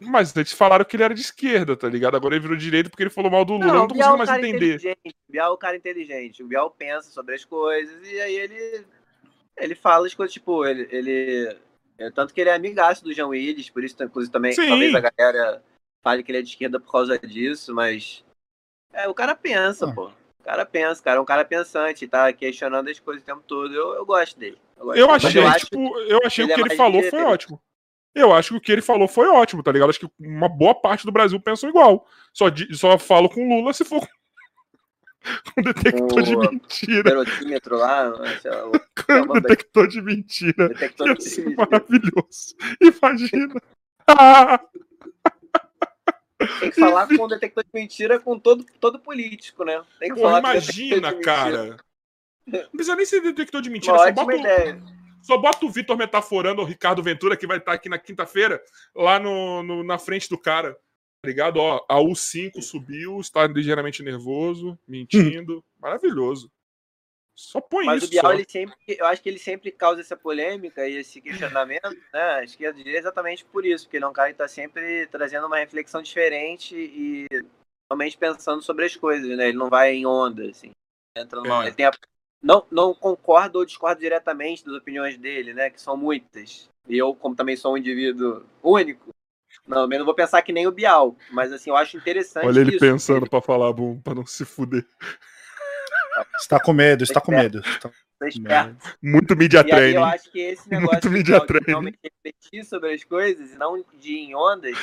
Mas 0.00 0.34
eles 0.36 0.52
falaram 0.52 0.84
que 0.84 0.96
ele 0.96 1.04
era 1.04 1.14
de 1.14 1.20
esquerda, 1.20 1.76
tá 1.76 1.88
ligado? 1.88 2.16
Agora 2.16 2.34
ele 2.34 2.42
virou 2.42 2.56
de 2.56 2.64
direita 2.64 2.90
porque 2.90 3.04
ele 3.04 3.10
falou 3.10 3.30
mal 3.30 3.44
do 3.44 3.52
Lula. 3.54 3.66
eu 3.66 3.74
não 3.74 3.86
tô 3.86 3.94
o 3.94 3.96
é 3.96 4.02
conseguindo 4.02 4.14
um 4.14 4.26
mais 4.26 4.30
entender. 4.44 4.98
O 5.28 5.32
Bial 5.32 5.50
é 5.52 5.54
um 5.54 5.58
cara 5.58 5.76
inteligente. 5.76 6.42
O 6.42 6.48
Bial 6.48 6.70
pensa 6.70 7.10
sobre 7.12 7.34
as 7.36 7.44
coisas 7.44 7.96
e 8.06 8.20
aí 8.20 8.34
ele 8.36 8.84
ele 9.56 9.74
fala 9.76 10.04
as 10.04 10.12
coisas, 10.12 10.32
tipo, 10.34 10.66
ele, 10.66 10.88
ele 10.90 11.56
é, 11.98 12.10
tanto 12.10 12.32
que 12.34 12.40
ele 12.40 12.50
é 12.50 12.54
amigaço 12.54 13.04
do 13.04 13.12
João 13.12 13.30
Willis, 13.30 13.70
por 13.70 13.84
isso 13.84 14.02
inclusive 14.02 14.32
também 14.32 14.52
Sim. 14.52 14.68
talvez 14.68 14.94
a 14.94 15.00
galera 15.00 15.62
fale 16.02 16.22
que 16.22 16.30
ele 16.30 16.38
é 16.38 16.42
de 16.42 16.48
esquerda 16.50 16.78
por 16.80 16.90
causa 16.90 17.18
disso, 17.18 17.74
mas 17.74 18.24
é, 18.92 19.08
o 19.08 19.14
cara 19.14 19.34
pensa, 19.34 19.88
Ah. 19.88 19.94
pô. 19.94 20.10
O 20.40 20.44
cara 20.44 20.66
pensa, 20.66 21.02
cara 21.02 21.16
é 21.16 21.20
um 21.20 21.24
cara 21.24 21.42
pensante, 21.42 22.06
tá 22.06 22.30
questionando 22.30 22.90
as 22.90 23.00
coisas 23.00 23.22
o 23.22 23.26
tempo 23.26 23.42
todo. 23.46 23.72
Eu, 23.74 23.94
eu 23.94 24.04
gosto 24.04 24.38
dele. 24.38 24.58
gosto 24.78 24.98
Eu 24.98 25.06
dele. 25.06 25.16
Achei, 25.16 25.40
eu 25.42 25.46
tipo, 25.54 25.98
eu 26.00 26.20
achei 26.22 26.44
ele 26.44 26.52
o 26.52 26.54
que 26.54 26.60
é 26.60 26.62
ele 26.64 26.68
mais 26.68 26.76
falou 26.76 27.00
de 27.00 27.08
foi 27.10 27.22
ótimo. 27.22 27.62
Eu 28.14 28.30
acho 28.32 28.50
que 28.50 28.56
o 28.58 28.60
que 28.60 28.70
ele 28.70 28.82
falou 28.82 29.08
foi 29.08 29.26
ótimo, 29.26 29.62
tá 29.62 29.72
ligado? 29.72 29.88
Acho 29.88 30.00
que 30.00 30.10
uma 30.20 30.48
boa 30.48 30.74
parte 30.74 31.06
do 31.06 31.10
Brasil 31.10 31.40
pensam 31.40 31.70
igual. 31.70 32.06
Só, 32.32 32.50
di- 32.50 32.72
só 32.76 32.98
falo 32.98 33.28
com 33.30 33.48
Lula 33.48 33.72
se 33.72 33.86
for 33.86 34.06
com 35.54 35.62
detector 35.62 36.22
de 36.22 36.36
O- 36.36 36.40
mentira. 36.40 37.02
garotímetro 37.02 37.76
lá, 37.76 38.12
sei 38.40 38.50
lá, 38.50 38.62
Com 39.26 39.40
detector 39.40 39.88
de 39.88 40.02
mentira. 40.02 40.68
detector 40.68 41.08
Ia 41.08 41.14
de 41.14 41.24
ser 41.24 41.56
maravilhoso. 41.56 42.54
Imagina. 42.80 43.60
Ah, 44.06 44.60
Tem 46.60 46.70
que 46.70 46.80
falar 46.80 47.06
com 47.08 47.22
o 47.22 47.28
detector 47.28 47.64
de 47.64 47.70
mentira 47.72 48.18
com 48.20 48.38
todo, 48.38 48.64
todo 48.80 48.98
político, 48.98 49.64
né? 49.64 49.82
Tem 49.98 50.10
que 50.10 50.16
Porra, 50.20 50.42
falar 50.42 50.42
com 50.42 50.58
o 50.58 50.60
de 50.60 50.82
imagina, 50.88 51.20
cara. 51.20 51.76
Não 52.46 52.70
precisa 52.70 52.96
nem 52.96 53.06
ser 53.06 53.20
detector 53.22 53.62
de 53.62 53.70
mentira, 53.70 53.94
Uma 53.94 54.04
só 54.04 54.12
bota, 54.12 54.34
ideia. 54.36 54.82
só 55.22 55.38
bota 55.38 55.64
o 55.64 55.70
Vitor 55.70 55.96
metaforando 55.96 56.60
o 56.60 56.64
Ricardo 56.64 57.02
Ventura, 57.02 57.36
que 57.36 57.46
vai 57.46 57.56
estar 57.56 57.72
aqui 57.72 57.88
na 57.88 57.98
quinta-feira, 57.98 58.60
lá 58.94 59.18
no, 59.18 59.62
no- 59.62 59.82
na 59.84 59.96
frente 59.98 60.28
do 60.28 60.36
cara. 60.36 60.76
Ligado? 61.24 61.56
Ó, 61.58 61.84
a 61.88 61.96
U5 62.00 62.60
subiu, 62.62 63.20
está 63.20 63.46
ligeiramente 63.46 64.02
nervoso, 64.02 64.78
mentindo. 64.86 65.64
Maravilhoso. 65.80 66.50
Só 67.36 67.60
põe 67.60 67.84
Mas 67.86 68.02
isso. 68.04 68.06
o 68.06 68.10
Bial, 68.10 68.24
só. 68.26 68.32
ele 68.32 68.46
sempre, 68.48 68.76
eu 68.86 69.06
acho 69.06 69.20
que 69.20 69.28
ele 69.28 69.40
sempre 69.40 69.72
causa 69.72 70.00
essa 70.00 70.16
polêmica 70.16 70.86
e 70.88 70.94
esse 70.96 71.20
questionamento, 71.20 71.90
né? 72.12 72.20
A 72.36 72.44
esquerda 72.44 72.78
e 72.78 72.84
direita 72.84 73.06
exatamente 73.06 73.44
por 73.44 73.66
isso, 73.66 73.84
porque 73.86 73.96
ele 73.96 74.04
é 74.04 74.08
um 74.08 74.12
cara 74.12 74.28
que 74.28 74.34
está 74.34 74.46
sempre 74.46 75.06
trazendo 75.08 75.46
uma 75.48 75.58
reflexão 75.58 76.00
diferente 76.00 76.76
e 76.76 77.26
realmente 77.90 78.16
pensando 78.16 78.62
sobre 78.62 78.84
as 78.84 78.94
coisas, 78.94 79.36
né? 79.36 79.48
Ele 79.48 79.58
não 79.58 79.68
vai 79.68 79.94
em 79.94 80.06
onda, 80.06 80.48
assim. 80.48 80.70
Entra 81.18 81.40
numa, 81.40 81.64
É. 81.64 81.66
ele 81.66 81.74
tem 81.74 81.86
a- 81.86 81.92
não, 82.40 82.64
não 82.70 82.94
concordo 82.94 83.58
ou 83.58 83.64
discordo 83.64 84.00
diretamente 84.00 84.64
das 84.64 84.74
opiniões 84.74 85.18
dele, 85.18 85.52
né? 85.52 85.70
Que 85.70 85.80
são 85.80 85.96
muitas. 85.96 86.70
E 86.88 86.96
eu, 86.96 87.14
como 87.16 87.34
também 87.34 87.56
sou 87.56 87.74
um 87.74 87.78
indivíduo 87.78 88.44
único, 88.62 89.08
não, 89.66 89.82
também 89.82 89.98
não 89.98 90.06
vou 90.06 90.14
pensar 90.14 90.42
que 90.42 90.52
nem 90.52 90.66
o 90.66 90.72
Bial, 90.72 91.16
mas 91.30 91.52
assim, 91.52 91.70
eu 91.70 91.76
acho 91.76 91.96
interessante 91.96 92.46
Olha 92.46 92.60
ele 92.60 92.70
isso, 92.72 92.80
pensando 92.80 93.28
pra 93.28 93.40
falar 93.40 93.72
bom, 93.72 93.98
pra 94.00 94.14
não 94.14 94.26
se 94.26 94.44
fuder. 94.44 94.86
Está 96.38 96.60
com 96.60 96.72
medo, 96.72 97.02
está 97.02 97.20
com 97.20 97.32
medo. 97.32 97.58
Está- 97.60 97.90
ser 98.18 98.28
esperto. 98.28 98.76
Muito 99.02 99.36
media 99.36 99.58
E 99.58 99.62
aí 99.62 99.68
training. 99.68 99.96
eu 99.96 100.04
acho 100.04 100.30
que 100.30 100.38
esse 100.40 100.68
negócio 100.70 101.10
Muito 101.10 101.24
de 101.24 101.32
de 101.32 101.66
realmente 101.66 101.98
refletir 102.02 102.64
sobre 102.64 102.92
as 102.94 103.02
coisas 103.04 103.52
e 103.52 103.56
não 103.56 103.84
de 103.98 104.12
ir 104.12 104.18
em 104.30 104.34
ondas 104.34 104.76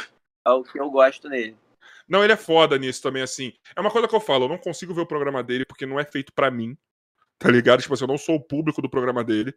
é 0.46 0.50
o 0.52 0.64
que 0.64 0.80
eu 0.80 0.90
gosto 0.90 1.30
nele. 1.30 1.56
Não, 2.08 2.24
ele 2.24 2.34
é 2.34 2.38
foda 2.38 2.78
nisso 2.78 3.02
também, 3.02 3.24
assim. 3.24 3.54
É 3.76 3.80
uma 3.80 3.90
coisa 3.90 4.08
que 4.08 4.16
eu 4.16 4.20
falo, 4.20 4.46
eu 4.46 4.50
não 4.50 4.58
consigo 4.58 4.94
ver 4.94 5.02
o 5.02 5.06
programa 5.06 5.42
dele 5.42 5.66
porque 5.66 5.86
não 5.86 6.00
é 6.00 6.04
feito 6.04 6.34
pra 6.34 6.52
mim, 6.52 6.78
tá 7.40 7.50
ligado? 7.50 7.82
Tipo 7.82 7.94
assim, 7.94 8.04
eu 8.04 8.08
não 8.10 8.18
sou 8.18 8.36
o 8.36 8.44
público 8.44 8.82
do 8.82 8.90
programa 8.90 9.24
dele, 9.24 9.54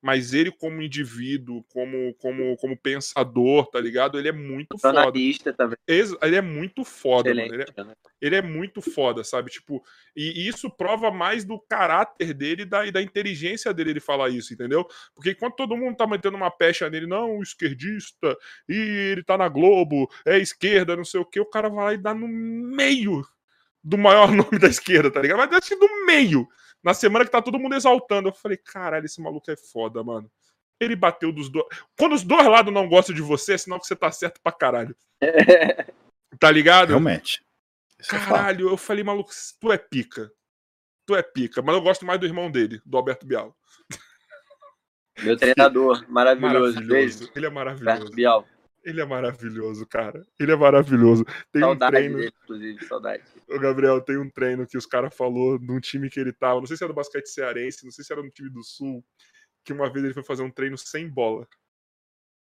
mas 0.00 0.32
ele 0.32 0.52
como 0.52 0.80
indivíduo, 0.80 1.64
como, 1.72 2.14
como, 2.14 2.56
como 2.56 2.76
pensador, 2.76 3.66
tá 3.66 3.80
ligado? 3.80 4.18
Ele 4.18 4.28
é 4.28 4.32
muito 4.32 4.78
foda. 4.78 4.94
Também. 5.52 5.76
Ele 5.86 6.36
é 6.36 6.40
muito 6.40 6.84
foda, 6.84 7.34
mano. 7.34 7.54
Ele 7.54 7.62
é, 7.62 7.84
né? 7.84 7.94
ele 8.20 8.36
é 8.36 8.42
muito 8.42 8.80
foda, 8.80 9.24
sabe? 9.24 9.50
Tipo, 9.50 9.82
e 10.14 10.46
isso 10.46 10.70
prova 10.70 11.10
mais 11.10 11.44
do 11.44 11.58
caráter 11.58 12.32
dele 12.32 12.62
e 12.62 12.66
da, 12.66 12.86
e 12.86 12.92
da 12.92 13.02
inteligência 13.02 13.74
dele 13.74 13.90
ele 13.90 14.00
falar 14.00 14.28
isso, 14.28 14.54
entendeu? 14.54 14.86
Porque 15.14 15.30
enquanto 15.30 15.56
todo 15.56 15.76
mundo 15.76 15.96
tá 15.96 16.06
metendo 16.06 16.36
uma 16.36 16.50
pecha 16.50 16.88
nele, 16.88 17.06
não, 17.06 17.42
esquerdista, 17.42 18.36
e 18.68 18.76
ele 19.12 19.24
tá 19.24 19.36
na 19.36 19.48
Globo, 19.48 20.08
é 20.24 20.38
esquerda, 20.38 20.96
não 20.96 21.04
sei 21.04 21.20
o 21.20 21.24
que, 21.24 21.40
o 21.40 21.46
cara 21.46 21.68
vai 21.68 21.84
lá 21.84 21.94
e 21.94 21.98
dá 21.98 22.14
no 22.14 22.28
meio 22.28 23.26
do 23.82 23.98
maior 23.98 24.30
nome 24.32 24.58
da 24.58 24.68
esquerda, 24.68 25.10
tá 25.10 25.20
ligado? 25.20 25.38
Mas 25.38 25.52
assim, 25.52 25.74
no 25.74 26.06
meio. 26.06 26.48
Na 26.82 26.94
semana 26.94 27.24
que 27.24 27.30
tá 27.30 27.42
todo 27.42 27.58
mundo 27.58 27.74
exaltando. 27.74 28.28
Eu 28.28 28.32
falei, 28.32 28.56
caralho, 28.56 29.06
esse 29.06 29.20
maluco 29.20 29.50
é 29.50 29.56
foda, 29.56 30.02
mano. 30.02 30.30
Ele 30.80 30.94
bateu 30.94 31.32
dos 31.32 31.48
dois. 31.48 31.66
Quando 31.98 32.14
os 32.14 32.22
dois 32.22 32.46
lados 32.46 32.72
não 32.72 32.88
gostam 32.88 33.14
de 33.14 33.22
você, 33.22 33.54
é 33.54 33.58
sinal 33.58 33.80
que 33.80 33.86
você 33.86 33.96
tá 33.96 34.10
certo 34.10 34.40
pra 34.42 34.52
caralho. 34.52 34.96
Tá 36.38 36.50
ligado? 36.50 36.90
Realmente. 36.90 37.42
Isso 37.98 38.14
é. 38.14 38.18
Caralho, 38.18 38.68
eu 38.68 38.76
falei, 38.76 39.02
maluco, 39.02 39.30
tu 39.58 39.72
é 39.72 39.78
pica. 39.78 40.30
Tu 41.06 41.16
é 41.16 41.22
pica. 41.22 41.62
Mas 41.62 41.74
eu 41.74 41.80
gosto 41.80 42.04
mais 42.04 42.20
do 42.20 42.26
irmão 42.26 42.50
dele, 42.50 42.80
do 42.84 42.96
Alberto 42.96 43.26
Bial. 43.26 43.56
Meu 45.22 45.36
treinador, 45.36 46.04
maravilhoso. 46.08 46.80
Beijo. 46.80 46.90
Maravilhoso. 46.90 47.32
Ele 47.34 47.46
é 47.46 47.50
maravilhoso. 47.50 48.12
Bial. 48.12 48.46
Ele 48.88 49.02
é 49.02 49.04
maravilhoso, 49.04 49.86
cara. 49.86 50.26
Ele 50.40 50.50
é 50.50 50.56
maravilhoso. 50.56 51.22
Tem 51.52 51.62
um 51.62 51.66
Saudade 51.66 51.92
treino. 51.92 52.16
dele, 52.16 52.32
inclusive, 52.42 52.86
saudade. 52.86 53.22
Ô, 53.46 53.58
Gabriel, 53.58 54.00
tem 54.00 54.16
um 54.16 54.30
treino 54.30 54.66
que 54.66 54.78
os 54.78 54.86
caras 54.86 55.14
falou 55.14 55.58
de 55.58 55.70
um 55.70 55.78
time 55.78 56.08
que 56.08 56.18
ele 56.18 56.32
tava. 56.32 56.58
Não 56.58 56.66
sei 56.66 56.74
se 56.74 56.84
era 56.84 56.92
do 56.94 56.96
basquete 56.96 57.26
cearense, 57.26 57.84
não 57.84 57.90
sei 57.92 58.02
se 58.02 58.10
era 58.10 58.22
no 58.22 58.30
time 58.30 58.48
do 58.48 58.64
Sul. 58.64 59.04
Que 59.62 59.74
uma 59.74 59.92
vez 59.92 60.06
ele 60.06 60.14
foi 60.14 60.24
fazer 60.24 60.42
um 60.42 60.50
treino 60.50 60.78
sem 60.78 61.06
bola. 61.06 61.46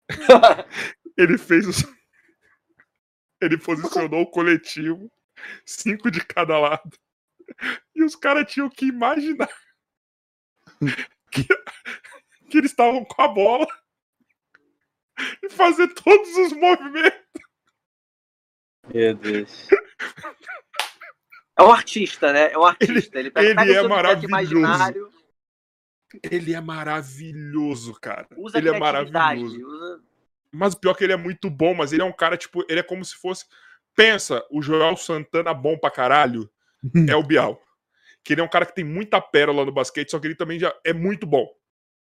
Ele 1.18 1.36
fez 1.36 1.68
os. 1.68 1.84
Ele 3.42 3.58
posicionou 3.58 4.22
o 4.22 4.30
coletivo, 4.30 5.12
cinco 5.66 6.10
de 6.10 6.24
cada 6.24 6.58
lado. 6.58 6.90
E 7.94 8.02
os 8.02 8.16
caras 8.16 8.50
tinham 8.50 8.70
que 8.70 8.86
imaginar 8.86 9.50
que, 11.30 11.46
que 12.48 12.58
eles 12.58 12.70
estavam 12.70 13.04
com 13.04 13.20
a 13.20 13.28
bola 13.28 13.66
e 15.42 15.50
fazer 15.50 15.88
todos 15.94 16.36
os 16.36 16.52
movimentos. 16.52 17.20
Meu 18.92 19.14
Deus. 19.14 19.68
É 21.58 21.62
um 21.62 21.70
artista, 21.72 22.32
né? 22.32 22.52
É 22.52 22.58
um 22.58 22.64
artista. 22.64 23.18
Ele, 23.18 23.28
ele 23.28 23.30
pega 23.30 23.64
o 23.82 23.84
é 23.84 23.88
maravilhoso. 23.88 24.26
imaginário, 24.26 25.10
Ele 26.30 26.54
é 26.54 26.60
maravilhoso, 26.60 27.94
cara. 28.00 28.26
usa 28.36 28.58
ele 28.58 28.68
é 28.68 28.78
maravilhoso. 28.78 29.66
usa- 29.66 30.02
Mas 30.52 30.72
o 30.74 30.80
pior 30.80 30.92
é 30.92 30.94
que 30.94 31.04
ele 31.04 31.12
é 31.12 31.16
muito 31.16 31.48
bom, 31.50 31.74
mas 31.74 31.92
ele 31.92 32.02
é 32.02 32.04
um 32.04 32.12
cara, 32.12 32.36
tipo, 32.36 32.64
ele 32.68 32.80
é 32.80 32.82
como 32.82 33.04
se 33.04 33.14
fosse. 33.14 33.44
Pensa, 33.94 34.44
o 34.50 34.62
Joel 34.62 34.96
Santana 34.96 35.52
bom 35.52 35.76
pra 35.78 35.90
caralho 35.90 36.50
é 37.08 37.14
o 37.14 37.22
Bial. 37.22 37.60
Que 38.24 38.32
ele 38.34 38.40
é 38.40 38.44
um 38.44 38.48
cara 38.48 38.64
que 38.66 38.74
tem 38.74 38.84
muita 38.84 39.20
pérola 39.20 39.64
no 39.64 39.72
basquete, 39.72 40.10
só 40.10 40.18
que 40.18 40.26
ele 40.26 40.34
também 40.34 40.58
já 40.58 40.74
é 40.84 40.92
muito 40.92 41.26
bom. 41.26 41.46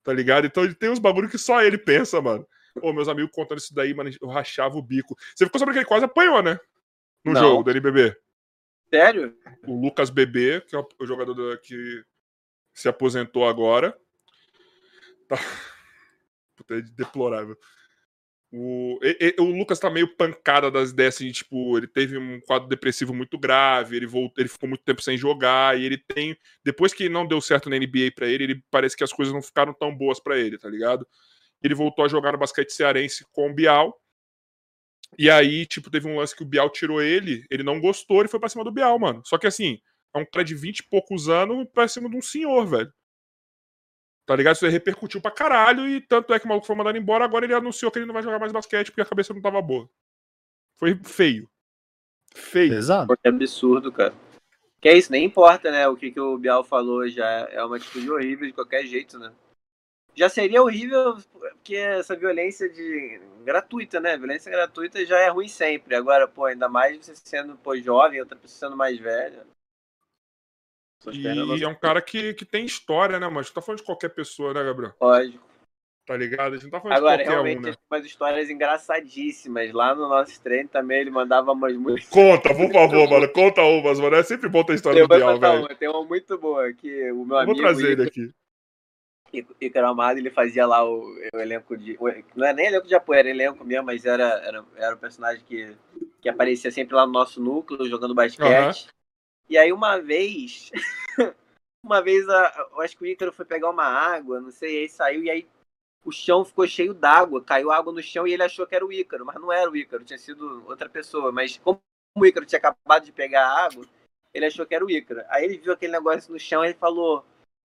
Tá 0.03 0.13
ligado? 0.13 0.45
Então 0.47 0.63
ele 0.63 0.73
tem 0.75 0.89
uns 0.89 0.99
bagulho 0.99 1.29
que 1.29 1.37
só 1.37 1.61
ele 1.61 1.77
pensa, 1.77 2.21
mano. 2.21 2.47
Ô, 2.81 2.93
meus 2.93 3.07
amigos 3.07 3.31
contando 3.33 3.57
isso 3.57 3.73
daí, 3.73 3.93
mano, 3.93 4.09
eu 4.21 4.27
rachava 4.27 4.75
o 4.77 4.81
bico. 4.81 5.15
Você 5.35 5.45
ficou 5.45 5.59
sabendo 5.59 5.73
que 5.73 5.79
ele 5.79 5.85
quase 5.85 6.05
apanhou, 6.05 6.41
né? 6.43 6.59
No 7.23 7.33
Não. 7.33 7.41
jogo 7.41 7.63
do 7.63 7.71
NBB. 7.71 8.15
Sério? 8.93 9.35
O 9.67 9.79
Lucas 9.81 10.09
Bebê, 10.09 10.61
que 10.61 10.75
é 10.75 10.79
o- 10.79 10.87
jogador 11.05 11.33
da- 11.33 11.57
que 11.57 12.03
se 12.73 12.87
aposentou 12.89 13.47
agora. 13.47 13.97
Tá. 15.27 15.37
Puta, 16.55 16.75
é 16.75 16.81
deplorável. 16.81 17.57
O, 18.53 18.99
e- 19.01 19.35
e- 19.37 19.41
o 19.41 19.45
Lucas 19.45 19.79
tá 19.79 19.89
meio 19.89 20.13
pancada 20.17 20.69
das 20.69 20.89
ideias, 20.89 21.15
assim, 21.15 21.31
tipo, 21.31 21.77
ele 21.77 21.87
teve 21.87 22.17
um 22.17 22.41
quadro 22.41 22.67
depressivo 22.67 23.13
muito 23.13 23.37
grave, 23.39 23.95
ele 23.95 24.05
voltou, 24.05 24.41
ele 24.41 24.49
ficou 24.49 24.67
muito 24.67 24.83
tempo 24.83 25.01
sem 25.01 25.17
jogar, 25.17 25.79
e 25.79 25.85
ele 25.85 25.97
tem. 25.97 26.37
Depois 26.61 26.93
que 26.93 27.07
não 27.07 27.25
deu 27.25 27.39
certo 27.39 27.69
na 27.69 27.77
NBA 27.77 28.11
pra 28.13 28.27
ele, 28.27 28.43
ele 28.43 28.63
parece 28.69 28.97
que 28.97 29.05
as 29.05 29.13
coisas 29.13 29.33
não 29.33 29.41
ficaram 29.41 29.73
tão 29.73 29.95
boas 29.95 30.19
pra 30.19 30.37
ele, 30.37 30.57
tá 30.57 30.67
ligado? 30.67 31.07
Ele 31.61 31.75
voltou 31.75 32.03
a 32.03 32.07
jogar 32.07 32.31
no 32.31 32.37
basquete 32.37 32.71
cearense 32.71 33.25
com 33.31 33.49
o 33.49 33.53
Bial. 33.53 33.99
E 35.17 35.29
aí, 35.29 35.65
tipo, 35.65 35.89
teve 35.89 36.07
um 36.07 36.17
lance 36.17 36.35
que 36.35 36.43
o 36.43 36.45
Bial 36.45 36.69
tirou 36.69 37.01
ele, 37.01 37.45
ele 37.49 37.63
não 37.63 37.79
gostou, 37.81 38.19
ele 38.19 38.29
foi 38.29 38.39
pra 38.39 38.49
cima 38.49 38.63
do 38.63 38.71
Bial, 38.71 38.97
mano. 38.97 39.21
Só 39.25 39.37
que 39.37 39.45
assim, 39.45 39.79
é 40.13 40.19
um 40.19 40.25
cara 40.25 40.43
de 40.43 40.55
20 40.55 40.79
e 40.79 40.89
poucos 40.89 41.29
anos 41.29 41.67
pra 41.73 41.87
cima 41.87 42.09
de 42.09 42.15
um 42.15 42.21
senhor, 42.21 42.65
velho. 42.65 42.93
Tá 44.25 44.35
ligado? 44.35 44.55
Isso 44.55 44.65
aí 44.65 44.71
repercutiu 44.71 45.21
pra 45.21 45.31
caralho 45.31 45.87
e 45.87 45.99
tanto 45.99 46.33
é 46.33 46.39
que 46.39 46.45
o 46.45 46.47
maluco 46.47 46.65
foi 46.65 46.75
mandado 46.75 46.97
embora, 46.97 47.25
agora 47.25 47.43
ele 47.43 47.53
anunciou 47.53 47.91
que 47.91 47.99
ele 47.99 48.05
não 48.05 48.13
vai 48.13 48.23
jogar 48.23 48.39
mais 48.39 48.51
basquete 48.51 48.87
porque 48.87 49.01
a 49.01 49.05
cabeça 49.05 49.33
não 49.33 49.41
tava 49.41 49.61
boa. 49.61 49.89
Foi 50.77 50.95
feio. 51.03 51.49
Feio. 52.33 52.69
Pesado. 52.69 53.15
Que 53.17 53.27
absurdo, 53.27 53.91
cara. 53.91 54.13
Que 54.79 54.89
é 54.89 54.97
isso, 54.97 55.11
nem 55.11 55.25
importa, 55.25 55.69
né? 55.69 55.87
O 55.87 55.95
que, 55.95 56.11
que 56.11 56.19
o 56.19 56.37
Bial 56.37 56.63
falou 56.63 57.07
já 57.07 57.27
é 57.51 57.63
uma 57.63 57.75
atitude 57.75 58.09
horrível 58.09 58.47
de 58.47 58.53
qualquer 58.53 58.85
jeito, 58.85 59.19
né? 59.19 59.31
Já 60.15 60.27
seria 60.29 60.61
horrível 60.61 61.17
porque 61.39 61.75
essa 61.75 62.15
violência 62.15 62.67
de 62.69 63.19
gratuita, 63.43 63.99
né? 63.99 64.17
Violência 64.17 64.51
gratuita 64.51 65.05
já 65.05 65.17
é 65.19 65.29
ruim 65.29 65.47
sempre. 65.47 65.95
Agora, 65.95 66.27
pô, 66.27 66.45
ainda 66.45 66.67
mais 66.67 66.97
você 66.97 67.15
sendo 67.15 67.55
pô, 67.57 67.75
jovem, 67.77 68.19
outra 68.19 68.35
pessoa 68.37 68.69
sendo 68.69 68.77
mais 68.77 68.99
velha. 68.99 69.45
E 71.11 71.63
é 71.63 71.67
um 71.67 71.73
cara 71.73 72.01
que, 72.01 72.33
que 72.35 72.45
tem 72.45 72.63
história, 72.65 73.19
né, 73.19 73.27
mas 73.27 73.49
tu 73.49 73.53
tá 73.55 73.61
falando 73.61 73.79
de 73.79 73.85
qualquer 73.85 74.09
pessoa, 74.09 74.53
né, 74.53 74.63
Gabriel? 74.63 74.93
Lógico. 75.01 75.43
Tá 76.05 76.15
ligado? 76.17 76.53
A 76.53 76.57
gente 76.57 76.63
não 76.65 76.71
tá 76.71 76.81
falando 76.81 76.97
Agora, 76.97 77.17
de 77.17 77.23
qualquer 77.23 77.31
realmente, 77.31 77.57
um, 77.59 77.61
né? 77.61 77.71
tem 77.73 77.79
umas 77.89 78.05
histórias 78.05 78.49
engraçadíssimas. 78.49 79.71
Lá 79.71 79.95
no 79.95 80.09
nosso 80.09 80.41
treino 80.41 80.69
também 80.69 80.99
ele 80.99 81.09
mandava 81.09 81.51
umas 81.53 81.75
muito. 81.75 82.05
Conta, 82.09 82.53
por 82.53 82.71
favor, 82.71 83.09
mano. 83.09 83.29
Conta 83.31 83.61
umas, 83.63 83.99
mano. 83.99 84.15
É 84.15 84.23
sempre 84.23 84.49
bom 84.49 84.63
ter 84.63 84.73
história 84.75 84.99
Eu 84.99 85.07
do 85.07 85.09
vou 85.09 85.17
Bial, 85.17 85.39
velho. 85.39 85.59
uma, 85.61 85.75
tem 85.75 85.89
uma 85.89 86.03
muito 86.03 86.37
boa 86.37 86.71
que 86.73 87.11
o 87.11 87.23
meu 87.25 87.37
Eu 87.37 87.45
Vou 87.45 87.53
amigo 87.55 87.59
trazer 87.61 87.91
ele 87.91 88.03
Ícaro- 88.07 88.33
Ícaro- 89.33 89.55
Ícaro 89.61 89.87
Amado, 89.87 90.17
ele 90.19 90.29
fazia 90.29 90.65
lá 90.65 90.83
o, 90.83 91.03
o 91.33 91.39
elenco 91.39 91.77
de. 91.77 91.97
o- 91.99 92.07
não 92.35 92.45
era 92.45 92.53
nem 92.55 92.67
elenco 92.67 92.87
de 92.87 92.95
apoio, 92.95 93.19
era 93.19 93.29
elenco 93.29 93.63
mesmo, 93.65 93.85
mas 93.85 94.05
era, 94.05 94.23
era, 94.45 94.65
era 94.75 94.95
o 94.95 94.99
personagem 94.99 95.43
que, 95.45 95.75
que 96.21 96.29
aparecia 96.29 96.71
sempre 96.71 96.95
lá 96.95 97.05
no 97.05 97.13
nosso 97.13 97.41
núcleo, 97.41 97.87
jogando 97.89 98.15
basquete. 98.15 98.87
E 99.49 99.57
aí 99.57 99.73
uma 99.73 99.99
vez. 99.99 100.71
uma 101.83 102.01
vez 102.01 102.27
a, 102.29 102.67
eu 102.71 102.81
acho 102.81 102.97
que 102.97 103.03
o 103.03 103.07
Ícaro 103.07 103.33
foi 103.33 103.45
pegar 103.45 103.69
uma 103.69 103.85
água, 103.85 104.39
não 104.39 104.51
sei, 104.51 104.81
aí 104.81 104.89
saiu 104.89 105.23
e 105.23 105.29
aí 105.29 105.47
o 106.03 106.11
chão 106.11 106.43
ficou 106.45 106.67
cheio 106.67 106.93
d'água, 106.93 107.43
caiu 107.43 107.71
água 107.71 107.93
no 107.93 108.01
chão 108.01 108.27
e 108.27 108.33
ele 108.33 108.43
achou 108.43 108.65
que 108.67 108.75
era 108.75 108.85
o 108.85 108.91
Ícaro, 108.93 109.25
mas 109.25 109.35
não 109.39 109.51
era 109.51 109.69
o 109.69 109.75
Ícaro, 109.75 110.03
tinha 110.03 110.17
sido 110.17 110.65
outra 110.67 110.89
pessoa. 110.89 111.31
Mas 111.31 111.57
como 111.57 111.81
o 112.17 112.25
Ícaro 112.25 112.45
tinha 112.45 112.59
acabado 112.59 113.05
de 113.05 113.11
pegar 113.11 113.45
a 113.47 113.65
água, 113.65 113.85
ele 114.33 114.45
achou 114.45 114.65
que 114.65 114.73
era 114.75 114.85
o 114.85 114.89
Ícaro. 114.89 115.23
Aí 115.29 115.45
ele 115.45 115.57
viu 115.57 115.73
aquele 115.73 115.91
negócio 115.93 116.31
no 116.33 116.39
chão 116.39 116.63
e 116.63 116.69
ele 116.69 116.73
falou: 116.75 117.25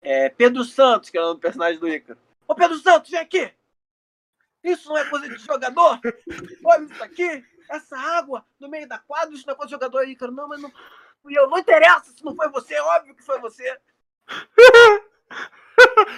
é, 0.03 0.29
Pedro 0.29 0.63
Santos, 0.63 1.09
que 1.09 1.17
era 1.17 1.31
o 1.31 1.39
personagem 1.39 1.79
do 1.79 1.87
Ícaro. 1.87 2.19
Ô 2.47 2.53
Pedro 2.53 2.77
Santos, 2.77 3.09
vem 3.09 3.19
aqui! 3.19 3.51
Isso 4.63 4.87
não 4.89 4.97
é 4.97 5.09
coisa 5.09 5.27
de 5.27 5.37
jogador? 5.37 5.99
Olha 6.63 6.83
isso 6.83 7.03
aqui, 7.03 7.45
essa 7.69 7.97
água 7.97 8.45
no 8.59 8.69
meio 8.69 8.87
da 8.87 8.97
quadra, 8.97 9.33
isso 9.33 9.45
não 9.45 9.53
é 9.53 9.57
coisa 9.57 9.67
de 9.67 9.73
jogador, 9.73 10.07
Ícaro. 10.07 10.31
Não, 10.31 10.47
mas 10.47 10.61
não 10.61 10.71
fui 11.21 11.37
eu. 11.37 11.49
Não 11.49 11.57
interessa 11.57 12.11
se 12.11 12.23
não 12.23 12.35
foi 12.35 12.49
você, 12.49 12.75
é 12.75 12.81
óbvio 12.81 13.15
que 13.15 13.23
foi 13.23 13.39
você. 13.39 13.77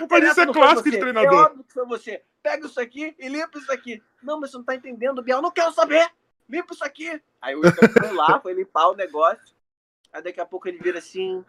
Mas 0.10 0.24
isso 0.30 0.42
é 0.42 0.54
clássico 0.54 0.84
de 0.84 0.92
você, 0.92 1.00
treinador. 1.00 1.34
É 1.34 1.44
óbvio 1.44 1.64
que 1.64 1.74
foi 1.74 1.86
você. 1.86 2.24
Pega 2.44 2.68
isso 2.68 2.80
aqui 2.80 3.16
e 3.18 3.28
limpa 3.28 3.58
isso 3.58 3.72
aqui. 3.72 4.04
Não, 4.22 4.40
mas 4.40 4.52
você 4.52 4.58
não 4.58 4.64
tá 4.64 4.76
entendendo, 4.76 5.24
Biel. 5.24 5.42
Não 5.42 5.52
quero 5.52 5.72
saber. 5.72 6.08
Limpa 6.48 6.74
isso 6.74 6.84
aqui. 6.84 7.20
Aí 7.42 7.56
o 7.56 7.66
Ícaro 7.66 7.92
foi 7.92 8.12
lá, 8.14 8.40
foi 8.40 8.54
limpar 8.54 8.90
o 8.90 8.96
negócio. 8.96 9.56
Aí 10.14 10.22
daqui 10.22 10.40
a 10.40 10.46
pouco 10.46 10.68
ele 10.68 10.78
vira 10.78 11.00
assim. 11.00 11.44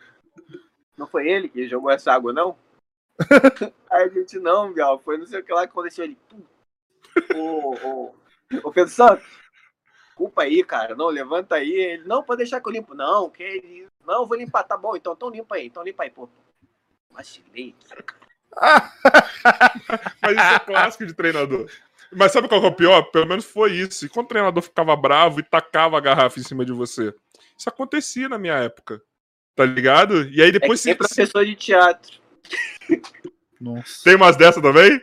Não 0.96 1.06
foi 1.06 1.28
ele 1.28 1.48
que 1.48 1.68
jogou 1.68 1.90
essa 1.90 2.12
água, 2.12 2.32
não? 2.32 2.56
Aí 3.90 4.04
a 4.04 4.08
gente, 4.08 4.38
não, 4.38 4.72
Biel, 4.72 5.00
foi 5.04 5.18
não 5.18 5.26
sei 5.26 5.40
o 5.40 5.44
que 5.44 5.52
lá 5.52 5.66
que 5.66 5.72
aconteceu. 5.72 6.04
Ele. 6.04 6.18
Ô, 7.34 7.74
ô, 7.86 8.14
ô 8.64 8.72
Pedro 8.72 8.92
Santos, 8.92 9.24
culpa 10.14 10.42
aí, 10.42 10.62
cara. 10.62 10.94
Não, 10.94 11.06
levanta 11.06 11.54
aí. 11.54 11.72
Ele, 11.72 12.04
não, 12.04 12.22
pode 12.22 12.38
deixar 12.38 12.60
que 12.60 12.68
eu 12.68 12.72
limpo. 12.72 12.94
Não, 12.94 13.30
que 13.30 13.44
isso. 13.44 13.88
Não, 14.04 14.22
eu 14.22 14.26
vou 14.26 14.36
limpar. 14.36 14.64
Tá 14.64 14.76
bom, 14.76 14.96
então, 14.96 15.14
então 15.14 15.30
limpa 15.30 15.56
aí. 15.56 15.66
Então 15.66 15.82
limpa 15.82 16.02
aí, 16.02 16.10
pô. 16.10 16.28
Vacilei. 17.10 17.74
Mas 20.22 20.32
isso 20.32 20.54
é 20.54 20.58
clássico 20.58 21.06
de 21.06 21.14
treinador. 21.14 21.70
Mas 22.12 22.32
sabe 22.32 22.48
qual 22.48 22.60
que 22.60 22.66
é 22.66 22.70
o 22.70 22.74
pior? 22.74 23.02
Pelo 23.10 23.26
menos 23.26 23.44
foi 23.44 23.72
isso. 23.72 24.04
E 24.06 24.08
quando 24.08 24.26
o 24.26 24.28
treinador 24.28 24.62
ficava 24.62 24.94
bravo 24.96 25.40
e 25.40 25.42
tacava 25.42 25.96
a 25.96 26.00
garrafa 26.00 26.38
em 26.38 26.42
cima 26.42 26.64
de 26.64 26.72
você. 26.72 27.14
Isso 27.58 27.68
acontecia 27.68 28.28
na 28.28 28.38
minha 28.38 28.54
época. 28.54 29.02
Tá 29.56 29.64
ligado? 29.64 30.28
E 30.28 30.42
aí 30.42 30.50
É 30.50 30.52
que 30.52 30.58
depois 30.60 30.84
nem 30.84 30.94
se, 30.94 30.98
se- 31.08 31.14
professor 31.14 31.44
de 31.44 31.56
teatro. 31.56 32.20
Nossa. 33.60 34.04
tem 34.04 34.14
umas 34.14 34.36
dessas 34.36 34.62
também? 34.62 35.00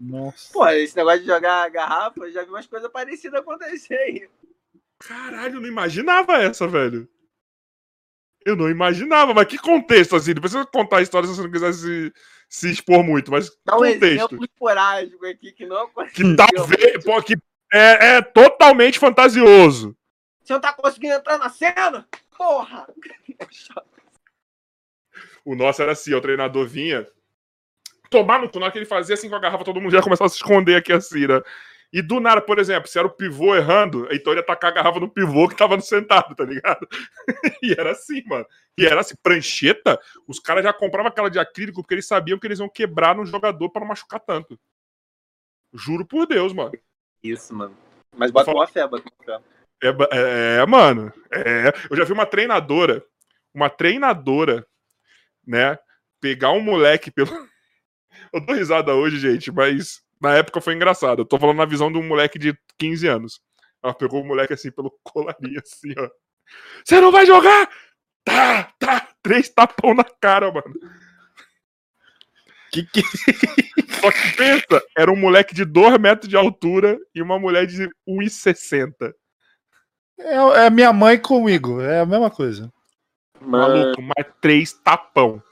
Nossa. 0.00 0.52
Pô, 0.52 0.66
esse 0.68 0.96
negócio 0.96 1.20
de 1.20 1.26
jogar 1.26 1.68
garrafa, 1.70 2.24
eu 2.24 2.32
já 2.32 2.42
vi 2.42 2.48
umas 2.48 2.66
coisas 2.66 2.90
parecidas 2.90 3.40
acontecer 3.40 3.94
aí. 3.94 4.28
Caralho, 4.98 5.56
eu 5.56 5.60
não 5.60 5.68
imaginava 5.68 6.42
essa, 6.42 6.66
velho. 6.66 7.08
Eu 8.44 8.56
não 8.56 8.68
imaginava, 8.68 9.32
mas 9.34 9.46
que 9.46 9.58
contexto, 9.58 10.16
assim? 10.16 10.34
Não 10.34 10.40
precisa 10.40 10.64
contar 10.66 10.98
a 10.98 11.02
história 11.02 11.28
se 11.28 11.34
você 11.36 11.42
não 11.42 11.50
quiser 11.50 11.72
se, 11.74 12.12
se 12.48 12.70
expor 12.72 13.04
muito, 13.04 13.30
mas 13.30 13.48
que 13.50 13.56
Dá 13.64 13.74
um 13.76 13.78
contexto. 13.78 14.04
exemplo 14.04 14.44
esporádico 14.44 15.26
aqui 15.26 15.52
que 15.52 15.66
não 15.66 15.82
aconteceu. 15.84 16.30
Que 16.30 16.36
talvez. 16.36 17.04
Pô, 17.04 17.22
que 17.22 17.34
é, 17.72 18.16
é 18.16 18.22
totalmente 18.22 18.98
fantasioso. 18.98 19.96
Você 20.42 20.52
não 20.54 20.60
tá 20.60 20.72
conseguindo 20.72 21.14
entrar 21.14 21.38
na 21.38 21.48
cena? 21.50 22.08
Porra! 22.36 22.88
O 25.44 25.56
nosso 25.56 25.82
era 25.82 25.90
assim, 25.90 26.14
o 26.14 26.20
treinador 26.20 26.66
vinha. 26.68 27.04
Tomar 28.08 28.40
no 28.40 28.48
cu, 28.48 28.60
na 28.60 28.66
hora 28.66 28.72
que 28.72 28.78
ele 28.78 28.86
fazia 28.86 29.14
assim 29.14 29.28
com 29.28 29.34
a 29.34 29.40
garrafa, 29.40 29.64
todo 29.64 29.80
mundo 29.80 29.90
já 29.90 30.00
começava 30.00 30.26
a 30.26 30.28
se 30.28 30.36
esconder 30.36 30.76
aqui 30.76 30.92
assim, 30.92 31.26
né? 31.26 31.42
E 31.92 32.00
do 32.00 32.20
nada, 32.20 32.40
por 32.40 32.58
exemplo, 32.58 32.88
se 32.88 32.98
era 32.98 33.06
o 33.06 33.10
pivô 33.10 33.54
errando, 33.54 34.08
então 34.10 34.32
ele 34.32 34.40
ia 34.40 34.46
tacar 34.46 34.70
a 34.70 34.74
garrafa 34.74 34.98
no 34.98 35.10
pivô 35.10 35.46
que 35.46 35.56
tava 35.56 35.76
no 35.76 35.82
sentado, 35.82 36.34
tá 36.34 36.44
ligado? 36.44 36.86
e 37.62 37.72
era 37.72 37.90
assim, 37.90 38.22
mano. 38.24 38.46
E 38.78 38.86
era 38.86 39.00
assim, 39.02 39.14
prancheta, 39.22 40.00
os 40.26 40.38
caras 40.38 40.64
já 40.64 40.72
compravam 40.72 41.08
aquela 41.08 41.28
de 41.28 41.38
acrílico 41.38 41.82
porque 41.82 41.94
eles 41.94 42.06
sabiam 42.06 42.38
que 42.38 42.46
eles 42.46 42.60
iam 42.60 42.68
quebrar 42.68 43.14
no 43.14 43.26
jogador 43.26 43.68
pra 43.68 43.80
não 43.80 43.88
machucar 43.88 44.20
tanto. 44.20 44.58
Juro 45.74 46.06
por 46.06 46.26
Deus, 46.26 46.54
mano. 46.54 46.72
Isso, 47.22 47.54
mano. 47.54 47.76
Mas 48.16 48.30
bota 48.30 48.50
uma 48.50 48.66
fé, 48.66 48.86
bota 48.86 49.04
uma 49.04 49.24
fé. 49.24 49.44
É, 49.82 49.88
é, 49.88 50.62
é, 50.62 50.66
mano. 50.66 51.12
É. 51.30 51.72
Eu 51.90 51.96
já 51.96 52.04
vi 52.04 52.12
uma 52.12 52.24
treinadora, 52.24 53.04
uma 53.54 53.68
treinadora, 53.68 54.66
né, 55.46 55.78
pegar 56.20 56.52
um 56.52 56.60
moleque 56.60 57.10
pelo. 57.10 57.30
Eu 58.32 58.44
dou 58.44 58.54
risada 58.54 58.94
hoje, 58.94 59.18
gente, 59.18 59.50
mas 59.50 60.02
na 60.20 60.34
época 60.36 60.60
foi 60.60 60.74
engraçado. 60.74 61.20
Eu 61.20 61.24
tô 61.26 61.38
falando 61.38 61.56
na 61.56 61.64
visão 61.64 61.90
de 61.90 61.98
um 61.98 62.06
moleque 62.06 62.38
de 62.38 62.56
15 62.78 63.06
anos. 63.08 63.40
Ela 63.82 63.94
pegou 63.94 64.22
o 64.22 64.26
moleque 64.26 64.52
assim 64.52 64.70
pelo 64.70 64.96
colarinho, 65.02 65.60
assim, 65.60 65.92
ó. 65.98 66.08
Você 66.84 67.00
não 67.00 67.10
vai 67.10 67.26
jogar? 67.26 67.68
Tá, 68.24 68.72
tá. 68.78 69.08
Três 69.22 69.48
tapão 69.48 69.94
na 69.94 70.04
cara, 70.04 70.52
mano. 70.52 70.74
Que 72.70 72.84
que... 72.84 73.02
Só 74.00 74.10
que 74.10 74.36
pensa, 74.36 74.82
era 74.96 75.12
um 75.12 75.16
moleque 75.16 75.54
de 75.54 75.64
2 75.64 75.98
metros 75.98 76.28
de 76.28 76.36
altura 76.36 76.98
e 77.14 77.22
uma 77.22 77.38
mulher 77.38 77.66
de 77.66 77.88
1,60. 78.08 79.14
É, 80.18 80.66
é 80.66 80.70
minha 80.70 80.92
mãe 80.92 81.18
comigo, 81.18 81.80
é 81.80 82.00
a 82.00 82.06
mesma 82.06 82.30
coisa. 82.30 82.72
Mano, 83.46 83.78
Maluco, 83.78 84.02
mais 84.02 84.26
três 84.40 84.72
tapão. 84.72 85.42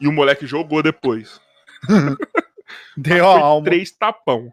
E 0.00 0.08
o 0.08 0.12
moleque 0.12 0.46
jogou 0.46 0.82
depois. 0.82 1.40
Deu 2.96 3.26
a 3.28 3.38
alma. 3.40 3.64
três 3.64 3.90
tapão. 3.90 4.52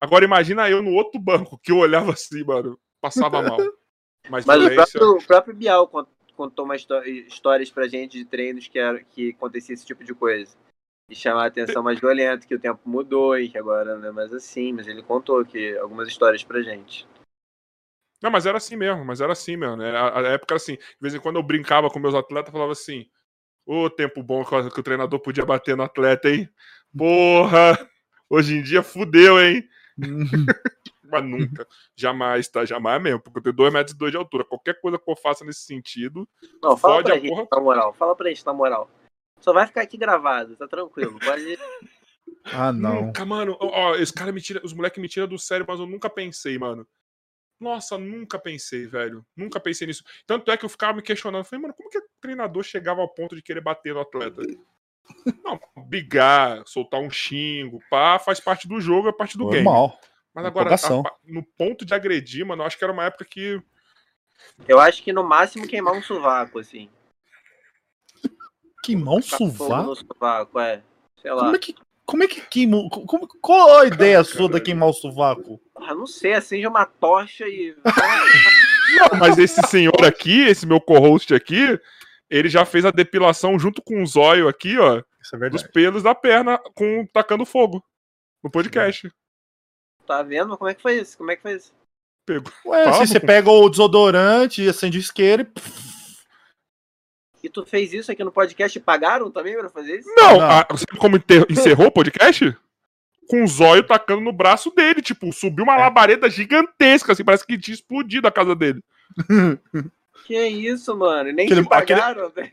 Agora 0.00 0.24
imagina 0.24 0.68
eu 0.70 0.82
no 0.82 0.92
outro 0.92 1.20
banco, 1.20 1.58
que 1.62 1.70
eu 1.70 1.76
olhava 1.78 2.12
assim, 2.12 2.42
mano, 2.42 2.78
passava 3.00 3.42
mal. 3.42 3.58
Mas, 4.28 4.44
mas 4.44 4.64
o 4.64 4.74
próprio, 4.74 5.10
o 5.16 5.26
próprio 5.26 5.54
Bial 5.54 5.88
cont- 5.88 6.08
contou 6.36 6.64
umas 6.64 6.80
histó- 6.80 7.02
histórias 7.04 7.70
pra 7.70 7.86
gente 7.88 8.18
de 8.18 8.24
treinos 8.24 8.66
que, 8.68 8.78
era, 8.78 9.02
que 9.02 9.30
acontecia 9.30 9.74
esse 9.74 9.84
tipo 9.84 10.02
de 10.04 10.14
coisa. 10.14 10.56
E 11.10 11.14
chamar 11.14 11.44
a 11.44 11.46
atenção 11.46 11.82
mais 11.82 11.98
violenta, 11.98 12.46
que 12.46 12.54
o 12.54 12.60
tempo 12.60 12.80
mudou 12.86 13.36
e 13.38 13.48
que 13.48 13.58
agora 13.58 13.98
não 13.98 14.08
é 14.08 14.12
mais 14.12 14.32
assim. 14.32 14.72
Mas 14.72 14.86
ele 14.86 15.02
contou 15.02 15.44
que 15.44 15.76
algumas 15.78 16.08
histórias 16.08 16.44
pra 16.44 16.62
gente. 16.62 17.06
Não, 18.22 18.30
mas 18.30 18.44
era 18.46 18.58
assim 18.58 18.76
mesmo, 18.76 19.04
mas 19.04 19.20
era 19.20 19.32
assim 19.32 19.56
mesmo. 19.56 19.76
Né? 19.76 19.90
A, 19.96 20.18
a 20.18 20.22
época 20.28 20.54
era 20.54 20.56
assim. 20.56 20.74
De 20.76 20.82
vez 21.00 21.14
em 21.14 21.20
quando 21.20 21.36
eu 21.36 21.42
brincava 21.42 21.88
com 21.90 21.98
meus 21.98 22.14
atletas, 22.14 22.52
falava 22.52 22.72
assim: 22.72 23.06
Ô, 23.66 23.88
tempo 23.88 24.22
bom 24.22 24.44
que 24.44 24.54
o- 24.54 24.70
que 24.70 24.80
o 24.80 24.82
treinador 24.82 25.20
podia 25.20 25.44
bater 25.46 25.76
no 25.76 25.82
atleta, 25.82 26.28
hein? 26.28 26.48
Porra! 26.96 27.88
Hoje 28.28 28.56
em 28.58 28.62
dia 28.62 28.82
fudeu, 28.82 29.40
hein? 29.40 29.66
Mas 31.04 31.24
nunca. 31.24 31.66
Jamais, 31.96 32.46
tá? 32.48 32.64
Jamais 32.64 33.02
mesmo. 33.02 33.20
Porque 33.20 33.38
eu 33.38 33.42
tenho 33.42 33.56
2 33.56 33.72
metros 33.72 33.94
e 33.94 33.98
dois 33.98 34.12
de 34.12 34.16
altura. 34.16 34.44
Qualquer 34.44 34.80
coisa 34.80 34.96
que 34.98 35.10
eu 35.10 35.16
faça 35.16 35.44
nesse 35.44 35.62
sentido, 35.62 36.28
Não, 36.62 36.76
fala 36.76 37.02
pra 37.02 37.14
a 37.14 37.18
gente, 37.18 37.28
porra. 37.28 37.48
na 37.50 37.60
moral. 37.60 37.92
Fala 37.94 38.14
pra 38.14 38.28
gente, 38.28 38.46
na 38.46 38.52
moral. 38.52 38.88
Só 39.40 39.52
vai 39.52 39.66
ficar 39.66 39.80
aqui 39.82 39.96
gravado, 39.96 40.54
tá 40.56 40.68
tranquilo. 40.68 41.18
Pode. 41.18 41.58
Ah, 42.44 42.72
não. 42.72 43.06
Nunca, 43.06 43.24
mano. 43.24 43.56
Ó, 43.58 43.66
ó, 43.68 43.94
esse 43.96 44.12
cara 44.12 44.30
me 44.30 44.40
tira, 44.40 44.60
os 44.64 44.72
moleques 44.72 45.00
me 45.02 45.08
tiram 45.08 45.26
do 45.26 45.38
sério, 45.38 45.66
mas 45.68 45.80
eu 45.80 45.86
nunca 45.86 46.08
pensei, 46.08 46.58
mano. 46.58 46.86
Nossa, 47.60 47.98
nunca 47.98 48.38
pensei, 48.38 48.86
velho. 48.86 49.24
Nunca 49.36 49.60
pensei 49.60 49.86
nisso. 49.86 50.02
Tanto 50.26 50.50
é 50.50 50.56
que 50.56 50.64
eu 50.64 50.68
ficava 50.68 50.94
me 50.94 51.02
questionando. 51.02 51.44
Falei, 51.44 51.60
mano, 51.62 51.74
como 51.74 51.90
que 51.90 51.98
o 51.98 52.08
treinador 52.20 52.62
chegava 52.64 53.02
ao 53.02 53.08
ponto 53.08 53.36
de 53.36 53.42
querer 53.42 53.60
bater 53.60 53.92
no 53.92 54.00
atleta? 54.00 54.40
Não, 55.44 55.60
brigar, 55.86 56.62
soltar 56.66 57.00
um 57.00 57.10
xingo, 57.10 57.82
pá, 57.90 58.18
faz 58.18 58.40
parte 58.40 58.66
do 58.66 58.80
jogo, 58.80 59.08
é 59.08 59.12
parte 59.12 59.36
do 59.36 59.46
game. 59.48 59.64
Normal. 59.64 60.00
Mas 60.32 60.44
agora, 60.46 60.74
a- 60.74 61.16
no 61.24 61.42
ponto 61.42 61.84
de 61.84 61.92
agredir, 61.92 62.46
mano, 62.46 62.62
eu 62.62 62.66
acho 62.66 62.78
que 62.78 62.84
era 62.84 62.92
uma 62.92 63.04
época 63.04 63.24
que. 63.24 63.60
Eu 64.66 64.80
acho 64.80 65.02
que 65.02 65.12
no 65.12 65.22
máximo 65.24 65.66
queimar 65.66 65.94
um 65.94 66.02
sovaco, 66.02 66.58
assim. 66.60 66.88
Queimar 68.82 69.14
um 69.16 69.22
sovaco? 69.22 69.82
no 69.82 69.96
sovaco, 69.96 70.58
é. 70.60 70.82
Sei 71.20 71.30
lá. 71.30 71.44
Como 71.44 71.56
é 71.56 71.58
que, 71.58 71.74
como 72.10 72.24
é 72.24 72.26
que 72.26 72.40
queima? 72.40 72.88
Como, 72.90 73.28
qual 73.40 73.78
a 73.78 73.86
ideia 73.86 74.24
sua 74.24 74.48
da 74.48 74.58
queimar 74.58 74.88
o 74.88 74.92
sovaco? 74.92 75.60
Ah, 75.76 75.94
não 75.94 76.08
sei, 76.08 76.32
acende 76.32 76.66
uma 76.66 76.84
tocha 76.84 77.46
e. 77.46 77.76
Não, 78.98 79.20
mas 79.20 79.38
esse 79.38 79.62
senhor 79.68 80.04
aqui, 80.04 80.40
esse 80.40 80.66
meu 80.66 80.80
co-host 80.80 81.32
aqui, 81.32 81.78
ele 82.28 82.48
já 82.48 82.64
fez 82.64 82.84
a 82.84 82.90
depilação 82.90 83.56
junto 83.56 83.80
com 83.80 84.02
o 84.02 84.06
zóio 84.06 84.48
aqui, 84.48 84.76
ó, 84.76 85.00
Isso 85.22 85.36
é 85.36 85.48
dos 85.48 85.62
pelos 85.62 86.02
da 86.02 86.12
perna, 86.12 86.58
com 86.74 87.06
tacando 87.12 87.46
fogo. 87.46 87.80
No 88.42 88.50
podcast. 88.50 89.08
tá 90.04 90.24
vendo? 90.24 90.58
Como 90.58 90.68
é 90.68 90.74
que 90.74 90.82
foi 90.82 90.98
isso? 90.98 91.16
Como 91.16 91.30
é 91.30 91.36
que 91.36 91.42
foi 91.42 91.52
isso? 91.52 91.72
Pegou. 92.26 92.52
Ué, 92.66 92.84
Fala, 92.84 92.96
assim, 92.96 93.12
você 93.12 93.20
pô. 93.20 93.26
pega 93.28 93.48
o 93.48 93.68
desodorante, 93.68 94.68
acende 94.68 94.98
o 94.98 95.00
isqueiro 95.00 95.42
e... 95.42 95.89
E 97.42 97.48
tu 97.48 97.64
fez 97.64 97.92
isso 97.92 98.12
aqui 98.12 98.22
no 98.22 98.30
podcast 98.32 98.76
e 98.76 98.80
pagaram 98.82 99.30
também 99.30 99.56
pra 99.56 99.68
fazer 99.70 99.98
isso? 100.00 100.08
Não, 100.16 100.38
Não. 100.38 100.42
a- 100.50 100.66
sabe 100.76 100.98
como 100.98 101.18
encerrou 101.48 101.86
o 101.86 101.92
podcast? 101.92 102.56
Com 103.28 103.44
o 103.44 103.46
zóio 103.46 103.82
tacando 103.84 104.20
no 104.20 104.32
braço 104.32 104.70
dele, 104.74 105.00
tipo, 105.00 105.32
subiu 105.32 105.64
uma 105.64 105.76
labareda 105.76 106.28
gigantesca, 106.28 107.12
assim, 107.12 107.24
parece 107.24 107.46
que 107.46 107.56
tinha 107.56 107.74
explodido 107.74 108.26
a 108.26 108.30
casa 108.32 108.54
dele. 108.54 108.82
Que 110.26 110.46
isso, 110.46 110.96
mano? 110.96 111.32
Nem 111.32 111.46
Aquele- 111.46 111.62
te 111.62 111.68
pagaram, 111.68 112.30
velho. 112.30 112.50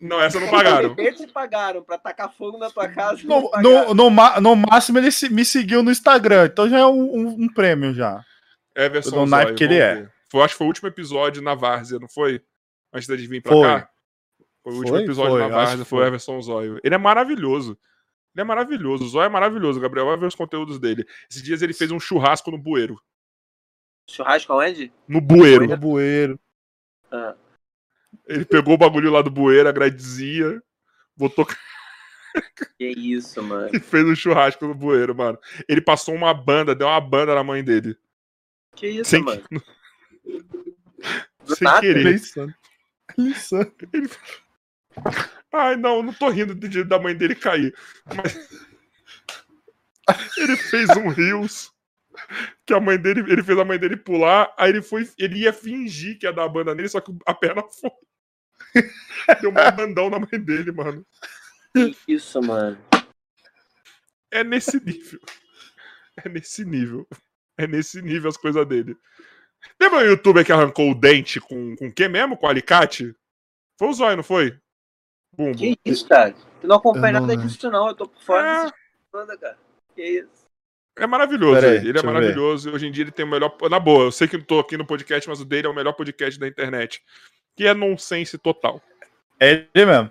Não, 0.00 0.20
essa 0.22 0.38
não 0.38 0.48
pagaram. 0.48 0.94
Eles 0.96 1.18
te 1.20 1.26
pagaram 1.26 1.82
pra 1.82 1.98
tacar 1.98 2.32
fogo 2.32 2.56
na 2.56 2.70
tua 2.70 2.88
casa. 2.88 3.20
No, 3.24 3.50
no, 3.60 3.92
no, 3.94 4.40
no 4.40 4.56
máximo 4.56 4.98
ele 4.98 5.10
se- 5.10 5.28
me 5.28 5.44
seguiu 5.44 5.82
no 5.82 5.90
Instagram, 5.90 6.46
então 6.46 6.68
já 6.70 6.78
é 6.78 6.86
um, 6.86 7.02
um- 7.02 7.36
um 7.42 7.48
prêmio 7.52 7.92
já. 7.92 8.22
Everson 8.76 9.10
Do 9.24 9.26
naipe 9.26 9.46
Zóio, 9.48 9.56
que 9.56 9.64
ele 9.64 9.78
é. 9.78 10.08
Foi, 10.30 10.40
acho 10.42 10.54
que 10.54 10.58
foi 10.58 10.66
o 10.66 10.68
último 10.68 10.88
episódio 10.88 11.42
na 11.42 11.54
Várzea, 11.54 11.98
não 11.98 12.08
foi? 12.08 12.40
Antes 12.94 13.08
de 13.08 13.26
vir 13.26 13.42
pra 13.42 13.52
Foi. 13.52 13.62
cá? 13.66 13.88
Foi 14.68 14.74
o 14.74 14.78
último 14.78 14.98
episódio 14.98 15.30
Foi, 15.38 15.48
na 15.48 15.76
que 15.76 15.84
foi 15.84 16.04
o. 16.04 16.06
Everson 16.06 16.40
Zóio. 16.42 16.80
Ele 16.84 16.94
é 16.94 16.98
maravilhoso. 16.98 17.78
Ele 18.34 18.42
é 18.42 18.44
maravilhoso. 18.44 19.04
O 19.04 19.08
Zóio 19.08 19.26
é 19.26 19.28
maravilhoso. 19.28 19.80
Gabriel 19.80 20.06
vai 20.06 20.16
ver 20.16 20.26
os 20.26 20.34
conteúdos 20.34 20.78
dele. 20.78 21.06
Esses 21.30 21.42
dias 21.42 21.62
ele 21.62 21.72
fez 21.72 21.90
um 21.90 21.98
churrasco 21.98 22.50
no 22.50 22.58
bueiro. 22.58 23.00
Churrasco 24.08 24.52
aonde? 24.52 24.92
No 25.06 25.20
bueiro. 25.20 25.66
No 25.66 25.76
bueiro. 25.76 26.38
Ah, 27.10 27.34
Ele 28.26 28.44
pegou 28.44 28.74
o 28.74 28.78
bagulho 28.78 29.10
lá 29.10 29.22
do 29.22 29.30
bueiro, 29.30 29.68
a 29.68 29.72
gradezinha, 29.72 30.62
botou 31.16 31.46
que 32.78 32.84
isso, 32.86 33.42
mano. 33.42 33.70
e 33.74 33.80
fez 33.80 34.06
um 34.06 34.14
churrasco 34.14 34.66
no 34.66 34.74
bueiro, 34.74 35.14
mano. 35.14 35.38
Ele 35.66 35.80
passou 35.80 36.14
uma 36.14 36.34
banda, 36.34 36.74
deu 36.74 36.86
uma 36.86 37.00
banda 37.00 37.34
na 37.34 37.42
mãe 37.42 37.64
dele. 37.64 37.96
Que 38.76 38.88
isso, 38.88 39.10
Sem, 39.10 39.22
mano. 39.22 39.42
Sem 41.46 41.64
nada. 41.64 41.80
querer. 41.80 42.00
Ele 42.00 42.08
é 42.10 42.12
insano. 42.12 42.54
Ele 43.16 44.06
é. 44.06 44.47
Ai, 45.52 45.76
não, 45.76 46.02
não 46.02 46.12
tô 46.12 46.28
rindo 46.28 46.54
de- 46.54 46.84
da 46.84 46.98
mãe 46.98 47.14
dele 47.16 47.34
cair. 47.34 47.74
Mas. 48.16 48.48
ele 50.36 50.56
fez 50.56 50.88
um 50.90 51.08
rios. 51.08 51.72
Que 52.66 52.74
a 52.74 52.80
mãe 52.80 52.98
dele. 52.98 53.20
Ele 53.20 53.42
fez 53.42 53.58
a 53.58 53.64
mãe 53.64 53.78
dele 53.78 53.96
pular. 53.96 54.52
Aí 54.58 54.70
ele 54.70 54.82
foi. 54.82 55.08
Ele 55.18 55.40
ia 55.40 55.52
fingir 55.52 56.18
que 56.18 56.26
ia 56.26 56.32
dar 56.32 56.44
a 56.44 56.48
banda 56.48 56.74
nele, 56.74 56.88
só 56.88 57.00
que 57.00 57.12
a 57.26 57.34
perna 57.34 57.62
foi. 57.62 57.90
Deu 59.40 59.50
um 59.50 59.54
bandão 59.54 60.10
na 60.10 60.18
mãe 60.18 60.38
dele, 60.40 60.72
mano. 60.72 61.06
Que 61.72 61.96
isso, 62.08 62.40
mano. 62.42 62.78
É 64.30 64.44
nesse 64.44 64.82
nível. 64.84 65.20
É 66.22 66.28
nesse 66.28 66.64
nível. 66.64 67.06
É 67.56 67.66
nesse 67.66 68.02
nível 68.02 68.28
as 68.28 68.36
coisas 68.36 68.66
dele. 68.66 68.96
Lembra 69.80 70.00
o 70.00 70.02
youtuber 70.02 70.44
que 70.44 70.52
arrancou 70.52 70.90
o 70.90 70.94
dente 70.94 71.40
com 71.40 71.74
com 71.76 71.88
o 71.88 71.92
que 71.92 72.08
mesmo? 72.08 72.36
Com 72.36 72.46
alicate? 72.46 73.14
Foi 73.78 73.88
o 73.88 73.92
zóio, 73.92 74.16
não 74.16 74.22
foi? 74.24 74.58
Que 75.56 75.78
isso, 75.84 76.08
cara? 76.08 76.34
Tu 76.60 76.66
não 76.66 76.76
acompanha 76.76 77.12
não 77.12 77.20
nada 77.20 77.32
lembro. 77.32 77.46
disso, 77.46 77.70
não. 77.70 77.88
Eu 77.88 77.94
tô 77.94 78.08
por 78.08 78.20
fora 78.22 78.72
É. 79.12 79.36
cara. 79.36 79.58
Que 79.94 80.02
isso? 80.02 80.48
É 80.96 81.06
maravilhoso 81.06 81.64
aí, 81.64 81.76
ele. 81.76 81.90
É 81.90 82.02
ver. 82.02 82.04
maravilhoso. 82.04 82.68
E 82.68 82.72
hoje 82.72 82.86
em 82.86 82.90
dia 82.90 83.04
ele 83.04 83.12
tem 83.12 83.24
o 83.24 83.28
melhor. 83.28 83.56
Na 83.70 83.78
boa, 83.78 84.04
eu 84.04 84.12
sei 84.12 84.26
que 84.26 84.34
eu 84.36 84.44
tô 84.44 84.58
aqui 84.58 84.76
no 84.76 84.84
podcast, 84.84 85.28
mas 85.28 85.40
o 85.40 85.44
dele 85.44 85.68
é 85.68 85.70
o 85.70 85.74
melhor 85.74 85.92
podcast 85.92 86.38
da 86.40 86.48
internet. 86.48 87.02
Que 87.56 87.66
é 87.66 87.74
nonsense 87.74 88.36
total. 88.36 88.82
É 89.38 89.66
ele 89.72 89.86
mesmo. 89.86 90.10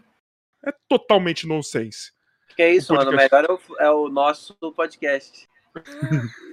É 0.66 0.74
totalmente 0.88 1.46
nonsense. 1.46 2.12
Que 2.56 2.62
é 2.64 2.74
isso, 2.74 2.94
O 2.94 2.96
mano? 2.96 3.12
O 3.12 3.16
melhor 3.16 3.46
é 3.46 3.52
o, 3.52 3.60
é 3.80 3.92
o 3.92 4.10
nosso 4.10 4.56
podcast. 4.76 5.48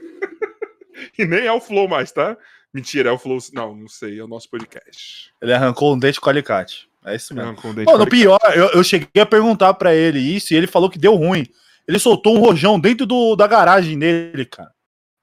E 1.18 1.25
nem 1.25 1.47
é 1.47 1.53
o 1.53 1.61
Flow 1.61 1.89
mais, 1.89 2.12
tá? 2.12 2.37
Mentira, 2.72 3.09
é 3.11 3.12
o 3.12 3.18
Flow. 3.18 3.39
Não, 3.53 3.75
não 3.75 3.89
sei. 3.89 4.18
É 4.18 4.25
o 4.25 4.29
nosso 4.29 4.49
podcast. 4.49 5.33
Ele 5.41 5.53
arrancou 5.53 5.95
um 5.95 5.99
dente 5.99 6.20
com 6.20 6.31
alicate. 6.31 6.89
É 7.07 7.14
isso 7.16 7.34
mesmo. 7.34 7.50
Arrancou 7.50 7.70
o 7.70 7.74
dente 7.74 7.84
Pô, 7.90 7.98
no 7.98 8.07
pior, 8.09 8.38
eu, 8.55 8.68
eu 8.70 8.84
cheguei 8.84 9.22
a 9.22 9.26
perguntar 9.26 9.74
pra 9.74 9.94
ele 9.94 10.18
isso 10.18 10.52
e 10.52 10.57
ele 10.57 10.66
falou 10.66 10.88
que 10.88 10.98
deu 10.98 11.14
ruim. 11.14 11.44
Ele 11.86 11.98
soltou 11.98 12.34
um 12.36 12.40
rojão 12.40 12.80
dentro 12.80 13.05
do, 13.05 13.36
da 13.36 13.46
garagem 13.46 13.98
dele, 13.98 14.46
cara. 14.46 14.72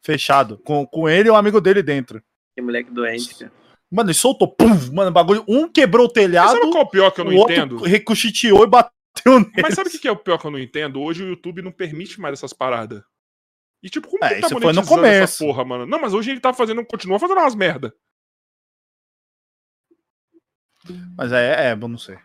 Fechado. 0.03 0.59
Com, 0.59 0.85
com 0.85 1.09
ele 1.09 1.27
e 1.27 1.31
um 1.31 1.35
amigo 1.35 1.59
dele 1.59 1.81
dentro. 1.81 2.21
Que 2.55 2.61
moleque 2.61 2.91
doente, 2.91 3.33
cara. 3.35 3.51
Mano, 3.89 4.09
ele 4.09 4.17
soltou. 4.17 4.47
Pum, 4.47 4.69
mano, 4.93 5.09
o 5.09 5.13
bagulho. 5.13 5.43
Um 5.47 5.67
quebrou 5.67 6.05
o 6.05 6.07
Mas 6.07 6.13
telhado, 6.13 6.51
sabe 6.59 6.71
qual 6.71 6.83
é 6.83 6.85
o 6.85 6.89
pior 6.89 7.11
que 7.11 7.21
eu 7.21 7.25
não 7.25 7.31
o 7.33 7.35
outro 7.37 7.53
entendo? 7.53 7.77
recuchiteou 7.83 8.63
e 8.63 8.67
bateu 8.67 9.39
nele. 9.39 9.51
Mas 9.61 9.73
sabe 9.73 9.89
o 9.89 9.99
que 9.99 10.07
é 10.07 10.11
o 10.11 10.15
pior 10.15 10.37
que 10.37 10.45
eu 10.45 10.51
não 10.51 10.59
entendo? 10.59 11.01
Hoje 11.01 11.23
o 11.23 11.27
YouTube 11.29 11.61
não 11.61 11.71
permite 11.71 12.19
mais 12.21 12.33
essas 12.33 12.53
paradas. 12.53 13.01
E 13.83 13.89
tipo, 13.89 14.07
como 14.07 14.23
É, 14.23 14.27
que 14.27 14.33
ele 14.35 14.41
tá 14.41 14.47
isso 14.47 14.55
foi 14.59 14.59
no 14.59 14.67
monetizando 14.67 15.05
essa 15.05 15.17
começo. 15.17 15.45
porra, 15.45 15.65
mano? 15.65 15.85
Não, 15.87 15.99
mas 15.99 16.13
hoje 16.13 16.29
ele 16.31 16.39
tá 16.39 16.53
fazendo, 16.53 16.85
continua 16.85 17.17
fazendo 17.19 17.39
umas 17.39 17.55
merda. 17.55 17.93
Mas 21.17 21.31
é, 21.31 21.69
é, 21.69 21.73
eu 21.73 21.87
não 21.87 21.97
sei. 21.97 22.17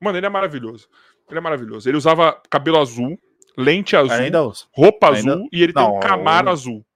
Mano, 0.00 0.16
ele 0.18 0.26
é 0.26 0.30
maravilhoso. 0.30 0.88
Ele 1.28 1.38
é 1.38 1.42
maravilhoso. 1.42 1.88
Ele 1.88 1.96
usava 1.96 2.40
cabelo 2.50 2.78
azul, 2.80 3.18
lente 3.56 3.94
azul, 3.96 4.12
Ainda 4.12 4.40
roupa 4.72 5.08
ainda- 5.14 5.34
azul 5.34 5.48
e 5.52 5.62
ele 5.62 5.72
tem 5.72 5.82
Não, 5.82 5.96
um 5.96 6.00
Camaro 6.00 6.48
eu- 6.48 6.52
azul. 6.52 6.86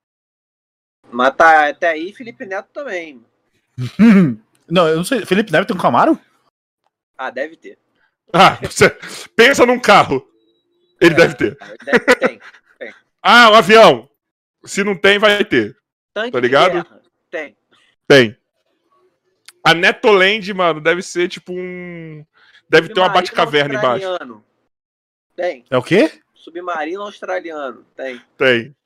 Mas 1.10 1.34
tá 1.36 1.68
até 1.68 1.88
aí, 1.90 2.12
Felipe 2.12 2.44
Neto 2.46 2.68
também. 2.72 3.24
não, 4.68 4.88
eu 4.88 4.96
não 4.96 5.04
sei. 5.04 5.24
Felipe 5.26 5.52
Neves 5.52 5.66
tem 5.66 5.76
um 5.76 5.80
Camaro? 5.80 6.18
Ah, 7.16 7.30
deve 7.30 7.56
ter. 7.56 7.78
Ah, 8.36 8.58
você 8.60 8.90
pensa 9.36 9.64
num 9.64 9.78
carro. 9.78 10.26
Ele 11.00 11.14
É. 11.14 11.16
deve 11.18 11.34
ter. 11.36 11.56
Deve 11.84 11.98
ter. 12.00 12.16
Tem. 12.78 12.92
Ah, 13.22 13.50
um 13.50 13.54
avião. 13.54 14.10
Se 14.64 14.82
não 14.82 14.96
tem, 14.98 15.20
vai 15.20 15.44
ter. 15.44 15.76
Tanque 16.12 16.32
Tá 16.32 16.40
de 16.40 16.46
ligado? 16.46 17.00
Tem. 17.30 17.56
Tem. 18.08 18.36
A 19.64 19.72
Netoland, 19.74 20.52
mano, 20.52 20.80
deve 20.80 21.02
ser 21.02 21.28
tipo 21.28 21.52
um. 21.52 22.24
Deve 22.68 22.88
ter 22.88 23.00
uma 23.00 23.06
Submarino 23.06 23.12
Batcaverna 23.14 23.74
embaixo. 23.74 24.06
australiano. 24.06 24.44
Tem. 25.34 25.64
É 25.70 25.76
o 25.76 25.82
quê? 25.82 26.20
Submarino 26.34 27.02
australiano. 27.02 27.84
Tem. 27.96 28.20
Tem. 28.36 28.76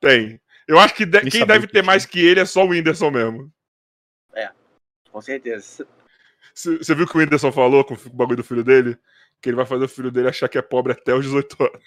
Tem. 0.00 0.40
Eu 0.66 0.78
acho 0.78 0.94
que 0.94 1.04
de- 1.06 1.30
quem 1.30 1.46
deve 1.46 1.66
que 1.66 1.72
ter 1.72 1.80
tinha. 1.80 1.86
mais 1.86 2.04
que 2.06 2.20
ele 2.24 2.40
é 2.40 2.44
só 2.44 2.64
o 2.64 2.68
Whindersson 2.68 3.10
mesmo. 3.10 3.52
Com 5.12 5.20
certeza. 5.20 5.84
Você 6.54 6.94
viu 6.94 7.04
o 7.04 7.08
que 7.08 7.16
o 7.16 7.20
Whindersson 7.20 7.50
falou 7.50 7.84
com 7.84 7.94
o 7.94 8.10
bagulho 8.10 8.36
do 8.36 8.44
filho 8.44 8.62
dele? 8.62 8.96
Que 9.42 9.48
ele 9.50 9.56
vai 9.56 9.66
fazer 9.66 9.84
o 9.86 9.88
filho 9.88 10.08
dele 10.08 10.28
achar 10.28 10.48
que 10.48 10.56
é 10.56 10.62
pobre 10.62 10.92
até 10.92 11.12
os 11.12 11.24
18 11.24 11.56
anos. 11.64 11.82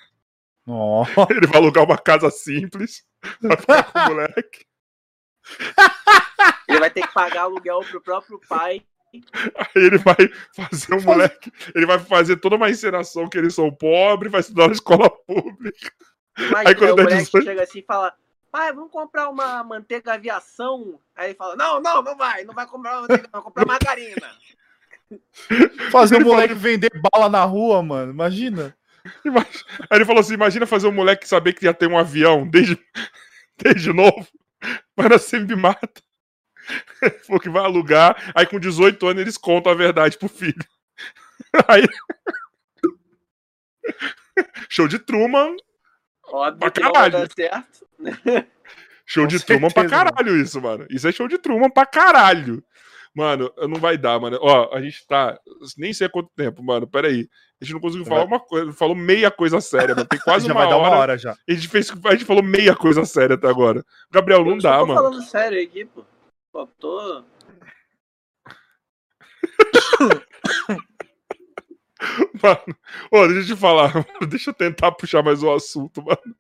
Ó. 0.68 1.06
Ele 1.32 1.48
vai 1.48 1.58
alugar 1.58 1.86
uma 1.86 1.98
casa 1.98 2.30
simples 2.30 3.06
pra 3.40 3.56
ficar 3.56 3.84
com 3.94 4.00
o 4.00 4.06
moleque. 4.10 4.66
Ele 6.68 6.80
vai 6.80 6.89
ter 6.89 7.02
que 7.02 7.14
pagar 7.14 7.41
aluguel 7.44 7.82
pro 7.82 8.02
próprio 8.02 8.39
pai. 8.48 8.82
Aí 9.14 9.68
ele 9.76 9.98
vai 10.00 10.16
fazer 10.56 10.96
o 10.96 11.02
moleque. 11.04 11.52
Ele 11.76 11.86
vai 11.86 12.00
fazer 12.00 12.38
toda 12.38 12.56
uma 12.56 12.70
encenação 12.70 13.28
que 13.30 13.38
eles 13.38 13.54
são 13.54 13.72
pobres, 13.72 14.32
vai 14.32 14.41
estudar 14.41 14.68
na 14.68 14.74
escola 14.74 15.10
pública. 15.10 15.91
Imagina, 16.38 16.70
Aí 16.70 16.76
quando 16.76 16.94
o 16.94 16.96
dá 16.96 17.04
moleque 17.04 17.24
18 17.26 17.44
chega 17.46 17.64
assim 17.64 17.80
e 17.80 17.86
fala: 17.86 18.14
Pai, 18.52 18.74
vamos 18.74 18.91
comprar 18.91 19.30
uma 19.30 19.64
manteiga 19.64 20.14
aviação. 20.14 21.00
Aí 21.16 21.28
ele 21.28 21.36
fala: 21.36 21.56
Não, 21.56 21.80
não, 21.80 22.02
não 22.02 22.18
vai. 22.18 22.44
Não 22.44 22.56
vai 22.56 22.66
comprar 22.66 22.94
uma 22.94 23.02
manteiga, 23.02 23.30
vai 23.32 23.41
comprar 23.41 23.66
margarina. 23.68 24.32
Fazer 25.91 26.18
o 26.18 26.26
moleque 26.26 26.56
vender 26.56 26.91
bala 27.12 27.30
na 27.30 27.44
rua, 27.44 27.84
mano. 27.84 28.12
Imagina. 28.12 28.76
Imagina- 29.24 29.64
Aí 29.89 29.98
ele 29.98 30.06
falou 30.06 30.22
assim: 30.22 30.34
imagina 30.34 30.66
fazer 30.66 30.88
um 30.88 30.91
moleque 30.91 31.28
saber 31.28 31.54
que 31.54 31.66
já 31.66 31.74
tem 31.74 31.88
um 31.88 31.98
avião 31.98 32.48
desde, 32.48 32.80
desde 33.62 33.94
novo. 33.94 34.26
Vai 34.95 35.09
nascer 35.09 35.45
me 35.45 35.55
mata. 35.55 36.01
Falou 37.28 37.41
que 37.41 37.49
vai 37.49 37.64
alugar. 37.64 38.32
Aí 38.36 38.45
com 38.45 38.59
18 38.59 39.05
anos 39.07 39.22
eles 39.22 39.38
contam 39.38 39.72
a 39.72 39.76
verdade 39.76 40.18
pro 40.18 40.30
filho. 40.30 40.66
Aí. 41.68 41.86
Show 44.70 44.88
de 44.88 44.99
Truman. 44.99 45.55
Óbvio 46.26 46.59
Pra 46.59 46.72
caralho. 46.72 47.28
Show 49.05 49.26
Com 49.26 49.28
de 49.28 49.45
Truman 49.45 49.70
pra 49.70 49.84
certeza, 49.84 50.03
caralho, 50.05 50.41
isso, 50.41 50.61
mano. 50.61 50.88
Isso 50.89 51.07
é 51.07 51.11
show 51.11 51.28
de 51.28 51.38
Truman 51.38 51.70
pra 51.70 51.86
caralho. 51.86 52.64
Mano, 53.16 53.53
não 53.70 53.80
vai 53.80 53.95
dar, 53.97 54.20
mano. 54.20 54.39
Ó, 54.41 54.74
a 54.76 54.82
gente 54.82 55.05
tá. 55.05 55.39
Nem 55.78 55.93
sei 55.93 56.07
há 56.07 56.09
quanto 56.09 56.32
tempo, 56.36 56.64
mano. 56.64 56.88
Pera 56.88 57.07
aí. 57.07 57.30
A 57.61 57.66
gente 57.66 57.74
não 57.76 57.80
conseguiu 57.82 58.05
falar 58.05 58.26
uma 58.26 58.39
coisa. 58.39 58.74
Falou 58.74 58.95
meia 58.95 59.30
coisa 59.30 59.61
séria, 59.61 59.93
mano. 59.93 60.07
Tem 60.07 60.20
quase 60.26 60.47
já 60.47 60.51
uma 60.53 60.61
vai 60.61 60.70
dar 60.70 60.78
hora. 60.78 60.89
uma 60.89 60.97
hora 60.97 61.18
já. 61.18 61.32
A 61.47 61.53
gente, 61.53 61.68
fez, 61.68 61.91
a 62.05 62.11
gente 62.11 62.26
falou 62.26 62.41
meia 62.43 62.76
coisa 62.76 63.05
séria 63.05 63.36
até 63.36 63.47
agora. 63.47 63.86
Gabriel, 64.11 64.43
não 64.43 64.55
Eu 64.55 64.61
só 64.61 64.70
dá, 64.72 64.80
tô 64.80 64.86
mano. 64.88 65.01
falando 65.01 65.24
sério 65.24 65.61
aqui, 65.61 65.86
pô. 65.86 66.03
Pô, 66.51 66.68
tô. 66.80 67.24
Mano, 72.41 72.78
ô, 73.11 73.28
deixa 73.28 73.51
eu 73.51 73.55
te 73.55 73.59
falar. 73.61 73.93
Deixa 74.30 74.49
eu 74.49 74.53
tentar 74.53 74.91
puxar 74.91 75.24
mais 75.24 75.41
um 75.41 75.53
assunto, 75.53 76.01
mano. 76.03 76.36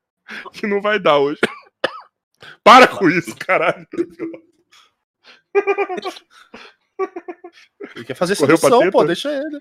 Que 0.51 0.67
não 0.67 0.81
vai 0.81 0.99
dar 0.99 1.19
hoje. 1.19 1.39
Para 2.63 2.87
com 2.87 3.09
isso, 3.09 3.33
caralho. 3.37 3.87
Ele 7.95 8.05
quer 8.05 8.15
fazer 8.15 8.35
Correu 8.35 8.57
seleção, 8.57 8.91
pô, 8.91 9.03
deixa 9.03 9.31
ele. 9.31 9.59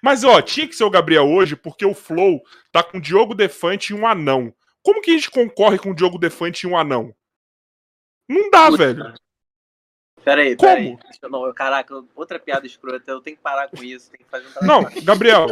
Mas, 0.00 0.24
ó, 0.24 0.40
tinha 0.40 0.66
que 0.66 0.74
ser 0.74 0.84
o 0.84 0.90
Gabriel 0.90 1.28
hoje, 1.28 1.56
porque 1.56 1.84
o 1.84 1.94
Flow 1.94 2.42
tá 2.70 2.82
com 2.82 2.98
o 2.98 3.00
Diogo 3.00 3.34
Defante 3.34 3.92
e 3.92 3.96
um 3.96 4.06
anão. 4.06 4.54
Como 4.82 5.00
que 5.00 5.10
a 5.10 5.14
gente 5.14 5.30
concorre 5.30 5.78
com 5.78 5.90
o 5.90 5.94
Diogo 5.94 6.18
Defante 6.18 6.66
e 6.66 6.70
um 6.70 6.76
anão? 6.76 7.14
Não 8.28 8.50
dá, 8.50 8.70
velho. 8.70 9.14
Peraí, 10.24 10.56
Como? 10.56 10.70
peraí. 10.70 10.98
Não, 11.30 11.52
caraca, 11.52 12.04
outra 12.14 12.38
piada 12.38 12.66
escrota. 12.66 13.10
Eu 13.10 13.20
tenho 13.20 13.36
que 13.36 13.42
parar 13.42 13.68
com 13.68 13.82
isso. 13.82 14.10
Tenho 14.10 14.24
que 14.24 14.30
fazer 14.30 14.46
um 14.46 14.66
Não, 14.66 14.84
Gabriel. 15.02 15.48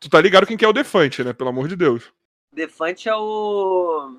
tu 0.00 0.08
tá 0.08 0.20
ligado 0.20 0.46
quem 0.46 0.56
que 0.56 0.64
é 0.64 0.68
o 0.68 0.72
Defante, 0.72 1.22
né? 1.24 1.32
Pelo 1.32 1.50
amor 1.50 1.68
de 1.68 1.76
Deus. 1.76 2.12
Defante 2.52 3.08
é 3.08 3.16
o. 3.16 4.16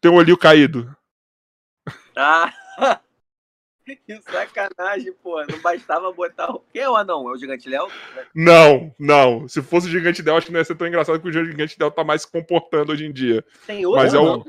Tem 0.00 0.10
o 0.10 0.14
olhinho 0.14 0.38
caído. 0.38 0.96
Ah! 2.16 2.52
que 4.06 4.20
sacanagem, 4.22 5.12
pô. 5.22 5.42
Não 5.44 5.58
bastava 5.60 6.10
botar 6.12 6.50
o. 6.50 6.64
Quem 6.72 6.82
é 6.82 6.88
o 6.88 6.96
anão? 6.96 7.28
É 7.28 7.32
o 7.32 7.36
Gigante 7.36 7.68
Léo? 7.68 7.88
Não, 8.34 8.94
não. 8.98 9.46
Se 9.48 9.62
fosse 9.62 9.86
o 9.86 9.90
Gigante 9.90 10.22
Del, 10.22 10.36
acho 10.36 10.46
que 10.46 10.52
não 10.52 10.60
ia 10.60 10.64
ser 10.64 10.74
tão 10.74 10.86
engraçado 10.86 11.20
que 11.20 11.28
o 11.28 11.32
Gigante 11.32 11.78
Del 11.78 11.90
tá 11.90 12.02
mais 12.02 12.22
se 12.22 12.30
comportando 12.30 12.92
hoje 12.92 13.04
em 13.06 13.12
dia. 13.12 13.44
Tem 13.66 13.84
outro? 13.84 14.02
Mas 14.02 14.14
é 14.14 14.18
o. 14.18 14.22
anão? 14.22 14.46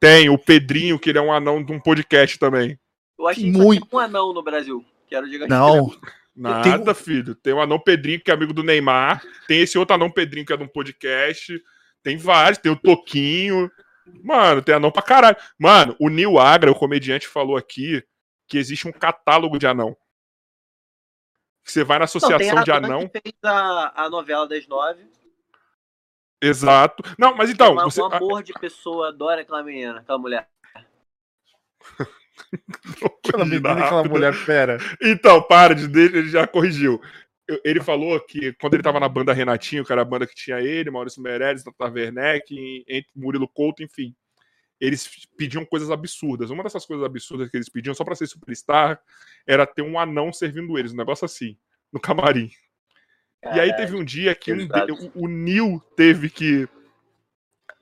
Tem 0.00 0.28
o 0.28 0.36
Pedrinho, 0.36 0.98
que 0.98 1.10
ele 1.10 1.18
é 1.18 1.22
um 1.22 1.32
anão 1.32 1.62
de 1.62 1.72
um 1.72 1.78
podcast 1.78 2.38
também. 2.38 2.78
Eu 3.16 3.28
achei 3.28 3.44
que 3.44 3.50
Muito. 3.56 3.86
um 3.92 3.98
anão 3.98 4.32
no 4.32 4.42
Brasil. 4.42 4.84
Que 5.06 5.14
era 5.14 5.24
o 5.24 5.28
Gigante 5.28 5.50
Léo. 5.50 5.60
Não, 5.60 5.90
Nada, 6.34 6.94
filho. 6.94 7.34
Tem 7.34 7.52
o 7.52 7.60
anão 7.60 7.78
Pedrinho, 7.78 8.20
que 8.20 8.30
é 8.30 8.34
amigo 8.34 8.52
do 8.52 8.64
Neymar. 8.64 9.22
Tem 9.46 9.60
esse 9.60 9.78
outro 9.78 9.94
anão 9.94 10.10
Pedrinho, 10.10 10.44
que 10.44 10.52
é 10.52 10.56
de 10.56 10.64
um 10.64 10.68
podcast. 10.68 11.62
Tem 12.02 12.16
vários. 12.16 12.58
Tem 12.58 12.72
o 12.72 12.76
Toquinho. 12.76 13.70
Mano, 14.24 14.60
tem 14.60 14.74
anão 14.74 14.90
pra 14.90 15.02
caralho. 15.02 15.36
Mano, 15.56 15.94
o 16.00 16.08
Nil 16.08 16.38
Agra, 16.38 16.72
o 16.72 16.74
comediante, 16.74 17.28
falou 17.28 17.56
aqui 17.56 18.02
que 18.52 18.58
existe 18.58 18.86
um 18.86 18.92
catálogo 18.92 19.58
de 19.58 19.66
anão. 19.66 19.96
Você 21.64 21.82
vai 21.82 21.98
na 21.98 22.04
Não, 22.04 22.06
tem 22.12 22.18
associação 22.20 22.58
a 22.58 22.62
de 22.62 22.70
anão. 22.70 23.08
que 23.08 23.18
fez 23.18 23.34
a, 23.42 24.04
a 24.04 24.10
novela 24.10 24.46
das 24.46 24.66
nove. 24.66 25.06
Exato. 26.42 27.02
Não, 27.18 27.34
mas 27.34 27.48
então. 27.48 27.72
Uma- 27.72 27.84
Você... 27.84 28.02
Um 28.02 28.12
amor 28.12 28.42
de 28.42 28.52
pessoa, 28.52 29.08
adora 29.08 29.40
aquela 29.40 29.62
menina, 29.62 30.00
aquela 30.00 30.18
mulher. 30.18 30.50
aquela 33.24 33.46
menina, 33.46 33.72
aquela 33.72 34.04
mulher 34.04 34.34
fera. 34.34 34.76
Então, 35.00 35.42
para 35.42 35.74
de 35.74 35.84
ele 35.98 36.28
já 36.28 36.46
corrigiu. 36.46 37.00
Ele 37.64 37.80
falou 37.82 38.20
que 38.20 38.52
quando 38.54 38.74
ele 38.74 38.82
tava 38.82 39.00
na 39.00 39.08
banda 39.08 39.32
Renatinho, 39.32 39.82
que 39.82 39.92
era 39.92 40.02
a 40.02 40.04
banda 40.04 40.26
que 40.26 40.34
tinha 40.34 40.60
ele, 40.60 40.90
Maurício 40.90 41.22
Meirelles, 41.22 41.64
Tata 41.64 41.90
Werneck, 41.90 42.54
e- 42.54 42.84
entre 42.86 43.10
Murilo 43.16 43.48
Couto, 43.48 43.82
enfim. 43.82 44.14
Eles 44.84 45.08
pediam 45.36 45.64
coisas 45.64 45.92
absurdas. 45.92 46.50
Uma 46.50 46.64
dessas 46.64 46.84
coisas 46.84 47.06
absurdas 47.06 47.48
que 47.48 47.56
eles 47.56 47.68
pediam, 47.68 47.94
só 47.94 48.02
pra 48.04 48.16
ser 48.16 48.26
superstar, 48.26 49.00
era 49.46 49.64
ter 49.64 49.82
um 49.82 49.96
anão 49.96 50.32
servindo 50.32 50.76
eles, 50.76 50.92
um 50.92 50.96
negócio 50.96 51.24
assim, 51.24 51.56
no 51.92 52.00
camarim. 52.00 52.50
E 53.54 53.60
aí 53.60 53.74
teve 53.76 53.94
um 53.94 54.04
dia 54.04 54.34
que 54.34 54.50
um 54.64 54.66
de- 54.66 54.92
o, 54.92 55.24
o 55.24 55.28
Neil 55.28 55.80
teve 55.96 56.28
que 56.28 56.68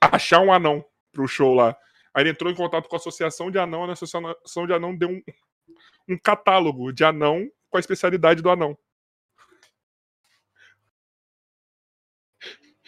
achar 0.01 0.41
um 0.41 0.53
anão 0.53 0.85
pro 1.11 1.27
show 1.27 1.55
lá. 1.55 1.75
Aí 2.13 2.23
ele 2.23 2.31
entrou 2.31 2.53
em 2.53 2.55
contato 2.55 2.87
com 2.89 2.97
a 2.97 2.99
associação 2.99 3.51
de 3.51 3.59
anão, 3.59 3.87
e 3.87 3.91
a 3.91 3.93
associação 3.93 4.67
de 4.67 4.73
anão 4.73 4.95
deu 4.95 5.09
um, 5.09 5.23
um 6.09 6.19
catálogo 6.19 6.93
de 6.93 7.05
anão 7.05 7.49
com 7.71 7.77
a 7.77 7.81
especialidade 7.81 8.43
do 8.43 8.51
anão. 8.51 8.77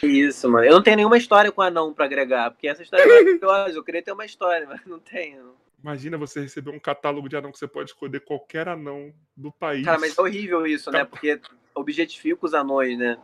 Isso, 0.02 0.48
mano. 0.50 0.64
Eu 0.66 0.72
não 0.72 0.82
tenho 0.82 0.96
nenhuma 0.96 1.16
história 1.16 1.52
com 1.52 1.62
anão 1.62 1.92
pra 1.94 2.04
agregar, 2.06 2.50
porque 2.50 2.66
essa 2.68 2.82
história 2.82 3.04
é 3.04 3.06
maravilhosa. 3.06 3.76
Eu 3.78 3.84
queria 3.84 4.02
ter 4.02 4.12
uma 4.12 4.24
história, 4.24 4.66
mas 4.66 4.84
não 4.86 4.98
tenho. 4.98 5.54
Imagina 5.82 6.16
você 6.18 6.40
receber 6.40 6.70
um 6.70 6.78
catálogo 6.78 7.28
de 7.28 7.36
anão 7.36 7.50
que 7.52 7.58
você 7.58 7.66
pode 7.68 7.90
escolher 7.90 8.20
qualquer 8.20 8.68
anão 8.68 9.12
do 9.36 9.50
país. 9.52 9.84
Cara, 9.84 9.98
mas 9.98 10.16
é 10.16 10.20
horrível 10.20 10.66
isso, 10.66 10.90
Tá. 10.90 10.98
né? 10.98 11.04
Porque 11.04 11.40
objetifica 11.74 12.44
os 12.46 12.54
anões, 12.54 12.98
né? 12.98 13.18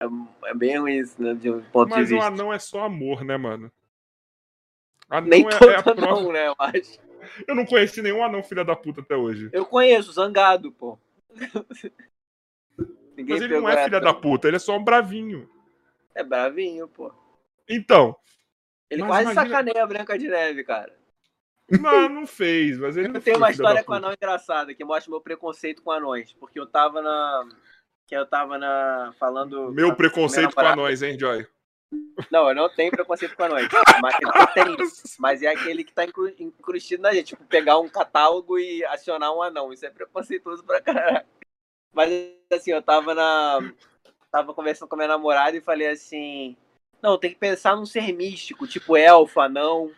É, 0.00 0.06
é 0.50 0.54
bem 0.54 0.78
ruim 0.78 0.98
isso, 0.98 1.20
né? 1.22 1.34
De 1.34 1.50
um 1.50 1.62
ponto 1.62 1.90
Mas 1.90 2.08
de 2.08 2.14
o 2.14 2.16
vista. 2.18 2.32
anão 2.32 2.52
é 2.52 2.58
só 2.58 2.84
amor, 2.84 3.24
né, 3.24 3.36
mano? 3.36 3.70
Anão 5.08 5.28
Nem 5.28 5.46
é, 5.46 5.50
todo 5.58 5.70
é 5.70 5.76
a 5.76 5.82
prova. 5.82 6.00
anão, 6.06 6.32
né? 6.32 6.48
Eu 6.48 6.54
acho. 6.58 6.98
Eu 7.46 7.54
não 7.54 7.64
conheci 7.64 8.02
nenhum 8.02 8.22
anão 8.24 8.42
filha 8.42 8.64
da 8.64 8.74
puta 8.76 9.00
até 9.00 9.16
hoje. 9.16 9.48
Eu 9.52 9.64
conheço, 9.64 10.12
Zangado, 10.12 10.70
pô. 10.72 10.98
Ninguém 13.16 13.36
Mas 13.36 13.42
ele 13.42 13.60
não 13.60 13.68
é 13.68 13.84
filha 13.84 14.00
da 14.00 14.12
puta, 14.12 14.48
ele 14.48 14.56
é 14.56 14.60
só 14.60 14.76
um 14.76 14.82
bravinho. 14.84 15.48
É 16.14 16.22
bravinho, 16.22 16.86
pô. 16.88 17.12
Então, 17.68 18.16
Ele 18.90 19.02
quase 19.02 19.22
imagina- 19.32 19.46
sacaneia 19.46 19.82
a 19.82 19.86
Branca 19.86 20.18
de 20.18 20.28
Neve, 20.28 20.64
cara. 20.64 20.94
não, 21.80 22.08
não 22.08 22.26
fez, 22.26 22.78
mas 22.78 22.96
ele 22.96 23.08
Eu 23.08 23.20
tenho 23.20 23.38
uma 23.38 23.50
história 23.50 23.82
com 23.82 23.92
anão 23.94 24.12
engraçada 24.12 24.74
que 24.74 24.84
mostra 24.84 25.10
meu 25.10 25.20
preconceito 25.20 25.82
com 25.82 25.90
anões. 25.90 26.32
Porque 26.34 26.58
eu 26.60 26.66
tava 26.66 27.00
na. 27.00 27.48
Que 28.06 28.14
eu 28.14 28.26
tava 28.26 28.58
na. 28.58 29.14
Falando. 29.18 29.72
Meu 29.72 29.96
preconceito 29.96 30.54
com 30.54 30.60
anões, 30.60 31.00
hein, 31.02 31.18
Joy? 31.18 31.46
Não, 32.30 32.48
eu 32.48 32.54
não 32.54 32.68
tenho 32.68 32.90
preconceito 32.90 33.34
com 33.34 33.44
anões. 33.44 33.66
Mas 34.02 34.14
tenho. 34.52 34.76
Mas 35.18 35.42
é 35.42 35.46
aquele 35.48 35.82
que 35.84 35.92
tá 35.94 36.04
incru- 36.04 36.34
incrustido 36.38 37.02
na 37.02 37.12
gente. 37.14 37.28
Tipo, 37.28 37.44
pegar 37.44 37.78
um 37.78 37.88
catálogo 37.88 38.58
e 38.58 38.84
acionar 38.84 39.32
um 39.34 39.40
anão. 39.42 39.72
Isso 39.72 39.86
é 39.86 39.90
preconceituoso 39.90 40.62
pra 40.64 40.82
caralho. 40.82 41.24
Mas 41.94 42.10
assim, 42.52 42.72
eu 42.72 42.82
tava 42.82 43.14
na. 43.14 43.58
Tava 44.34 44.52
conversando 44.52 44.88
com 44.88 44.96
a 44.96 44.98
minha 44.98 45.08
namorada 45.10 45.56
e 45.56 45.60
falei 45.60 45.86
assim. 45.86 46.56
Não, 47.00 47.16
tem 47.16 47.30
que 47.30 47.38
pensar 47.38 47.76
num 47.76 47.86
ser 47.86 48.12
místico, 48.12 48.66
tipo 48.66 48.96
elfo, 48.96 49.38
anão. 49.38 49.92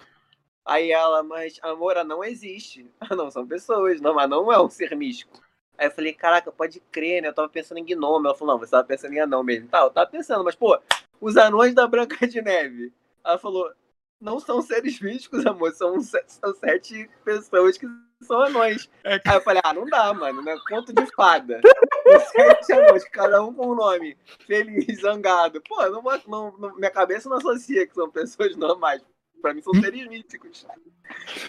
Aí 0.63 0.91
ela, 0.91 1.23
mas 1.23 1.59
amor, 1.63 1.97
anão 1.97 2.23
existe. 2.23 2.87
Ah, 3.01 3.17
não, 3.17 3.31
são 3.31 3.47
pessoas. 3.47 3.99
Não, 3.99 4.13
mas 4.13 4.29
não 4.29 4.53
é 4.53 4.61
um 4.61 4.69
ser 4.69 4.95
místico. 4.95 5.41
Aí 5.79 5.87
eu 5.87 5.91
falei, 5.91 6.13
caraca, 6.13 6.53
pode 6.53 6.81
crer, 6.93 7.23
né? 7.23 7.29
Eu 7.29 7.33
tava 7.33 7.49
pensando 7.49 7.79
em 7.79 7.85
gnomo. 7.87 8.27
Ela 8.27 8.37
falou, 8.37 8.53
não, 8.53 8.61
você 8.61 8.73
tava 8.73 8.85
pensando 8.85 9.15
em 9.15 9.21
anão 9.21 9.43
mesmo. 9.43 9.69
Tá, 9.69 9.81
eu 9.81 9.91
tava 9.91 10.11
pensando, 10.11 10.45
mas, 10.45 10.55
pô, 10.55 10.79
os 11.19 11.39
anões 11.39 11.73
da 11.73 11.87
Branca 11.87 12.29
de 12.29 12.43
Neve. 12.43 12.93
Ela 13.25 13.39
falou, 13.39 13.73
não 14.21 14.39
são 14.39 14.61
seres 14.61 15.01
místicos, 15.01 15.47
amor, 15.47 15.73
são, 15.73 15.99
são 16.03 16.55
sete 16.57 17.09
pessoas 17.25 17.79
que 17.79 17.87
são 18.27 18.41
anões. 18.43 18.89
É 19.05 19.15
Aí 19.27 19.37
eu 19.37 19.41
falei, 19.41 19.61
ah, 19.65 19.73
não 19.73 19.85
dá, 19.87 20.13
mano, 20.13 20.43
né? 20.43 20.57
Conto 20.69 20.93
de 20.93 21.07
fada. 21.15 21.61
Os 22.07 22.23
sete 22.31 22.73
anões, 22.73 23.05
cada 23.09 23.43
um 23.43 23.53
com 23.55 23.69
um 23.69 23.75
nome. 23.75 24.17
Feliz, 24.47 25.01
zangado. 25.01 25.61
Pô, 25.67 25.83
não, 25.89 26.03
não- 26.27 26.59
não- 26.59 26.77
minha 26.77 26.91
cabeça 26.91 27.29
não 27.29 27.37
associa 27.39 27.87
que 27.87 27.95
são 27.95 28.11
pessoas 28.11 28.57
normais. 28.57 29.03
Pra 29.43 29.53
mim 29.55 29.63
são 29.63 29.75
seres 29.75 30.07
místicos. 30.09 30.67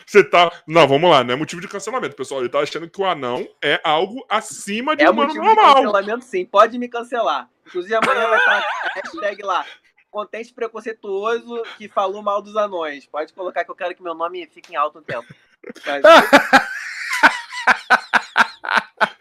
Você 0.05 0.23
tá. 0.23 0.51
Não, 0.67 0.87
vamos 0.87 1.09
lá, 1.09 1.23
não 1.23 1.33
é 1.33 1.37
motivo 1.37 1.61
de 1.61 1.67
cancelamento, 1.67 2.15
pessoal. 2.15 2.41
Ele 2.41 2.49
tá 2.49 2.59
achando 2.59 2.87
que 2.89 3.01
o 3.01 3.05
anão 3.05 3.47
é 3.63 3.79
algo 3.83 4.23
acima 4.29 4.95
de 4.95 5.03
É 5.03 5.09
um 5.09 5.13
humano 5.13 5.29
motivo 5.29 5.43
de 5.47 5.55
normal. 5.55 5.75
cancelamento, 5.75 6.25
sim. 6.25 6.45
Pode 6.45 6.77
me 6.77 6.87
cancelar. 6.87 7.49
Inclusive, 7.65 7.95
amanhã 7.95 8.27
vai 8.27 8.37
estar 8.39 8.57
a 8.59 8.89
hashtag 9.01 9.41
lá. 9.41 9.65
Contente 10.11 10.53
preconceituoso 10.53 11.63
que 11.77 11.87
falou 11.87 12.21
mal 12.21 12.41
dos 12.41 12.55
anões. 12.55 13.05
Pode 13.07 13.33
colocar 13.33 13.63
que 13.65 13.71
eu 13.71 13.75
quero 13.75 13.95
que 13.95 14.03
meu 14.03 14.13
nome 14.13 14.45
fique 14.47 14.73
em 14.73 14.75
alto 14.75 14.99
um 14.99 15.03
tempo. 15.03 15.25
Mas- 15.85 16.03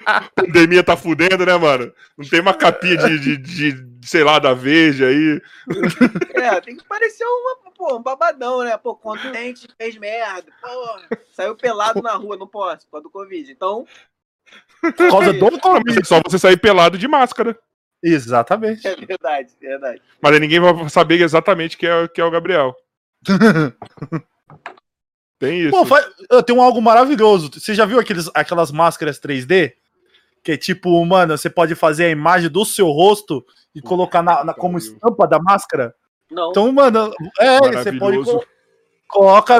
A 0.06 0.20
pandemia 0.36 0.84
tá 0.84 0.96
fudendo, 0.96 1.44
né, 1.44 1.56
mano? 1.56 1.92
Não 2.16 2.28
tem 2.28 2.40
uma 2.40 2.54
capinha 2.54 2.96
de, 2.96 3.18
de, 3.18 3.36
de, 3.36 4.06
sei 4.06 4.22
lá, 4.22 4.38
da 4.38 4.54
Veja 4.54 5.08
aí. 5.08 5.42
É, 6.34 6.60
tem 6.60 6.76
que 6.76 6.84
parecer 6.84 7.24
uma, 7.24 7.56
pô, 7.76 7.96
um 7.96 8.02
babadão, 8.02 8.62
né? 8.62 8.76
Pô, 8.76 8.94
contente, 8.94 9.66
fez 9.76 9.96
merda. 9.96 10.50
Pô, 10.62 11.00
saiu 11.32 11.56
pelado 11.56 12.00
na 12.02 12.12
rua, 12.14 12.36
não 12.36 12.46
posso, 12.46 12.86
por 12.86 12.92
causa 12.92 13.02
do 13.04 13.10
Covid. 13.10 13.50
Então, 13.50 13.84
Por 14.80 14.92
causa 14.94 15.32
do 15.32 15.58
Covid. 15.58 15.98
É 16.00 16.04
só 16.04 16.20
você 16.24 16.38
sair 16.38 16.56
pelado 16.56 16.96
de 16.96 17.08
máscara. 17.08 17.58
Exatamente. 18.02 18.86
é 18.86 18.94
verdade, 18.94 19.52
é 19.60 19.66
verdade. 19.68 20.02
Mas 20.22 20.32
aí 20.32 20.38
ninguém 20.38 20.60
vai 20.60 20.88
saber 20.88 21.20
exatamente 21.20 21.76
quem 21.76 21.88
é, 21.88 22.06
quem 22.06 22.22
é 22.22 22.26
o 22.26 22.30
Gabriel. 22.30 22.76
Tem 25.38 25.60
isso. 25.60 25.70
Pô, 25.70 25.84
fa- 25.84 26.08
eu 26.30 26.42
tenho 26.42 26.60
algo 26.60 26.80
maravilhoso. 26.80 27.50
Você 27.52 27.74
já 27.74 27.84
viu 27.84 27.98
aqueles, 28.00 28.30
aquelas 28.34 28.70
máscaras 28.70 29.18
3D? 29.20 29.74
Que 30.42 30.52
é 30.52 30.56
tipo, 30.56 31.04
mano, 31.04 31.36
você 31.36 31.50
pode 31.50 31.74
fazer 31.74 32.04
a 32.06 32.10
imagem 32.10 32.48
do 32.48 32.64
seu 32.64 32.86
rosto 32.88 33.44
e 33.74 33.82
colocar 33.82 34.22
na, 34.22 34.44
na- 34.44 34.54
como 34.54 34.78
estampa 34.78 35.26
da 35.26 35.38
máscara. 35.38 35.94
Não, 36.30 36.50
Então, 36.50 36.72
mano, 36.72 37.12
é, 37.38 37.58
você 37.72 37.92
pode 37.92 38.18
coloca 39.08 39.58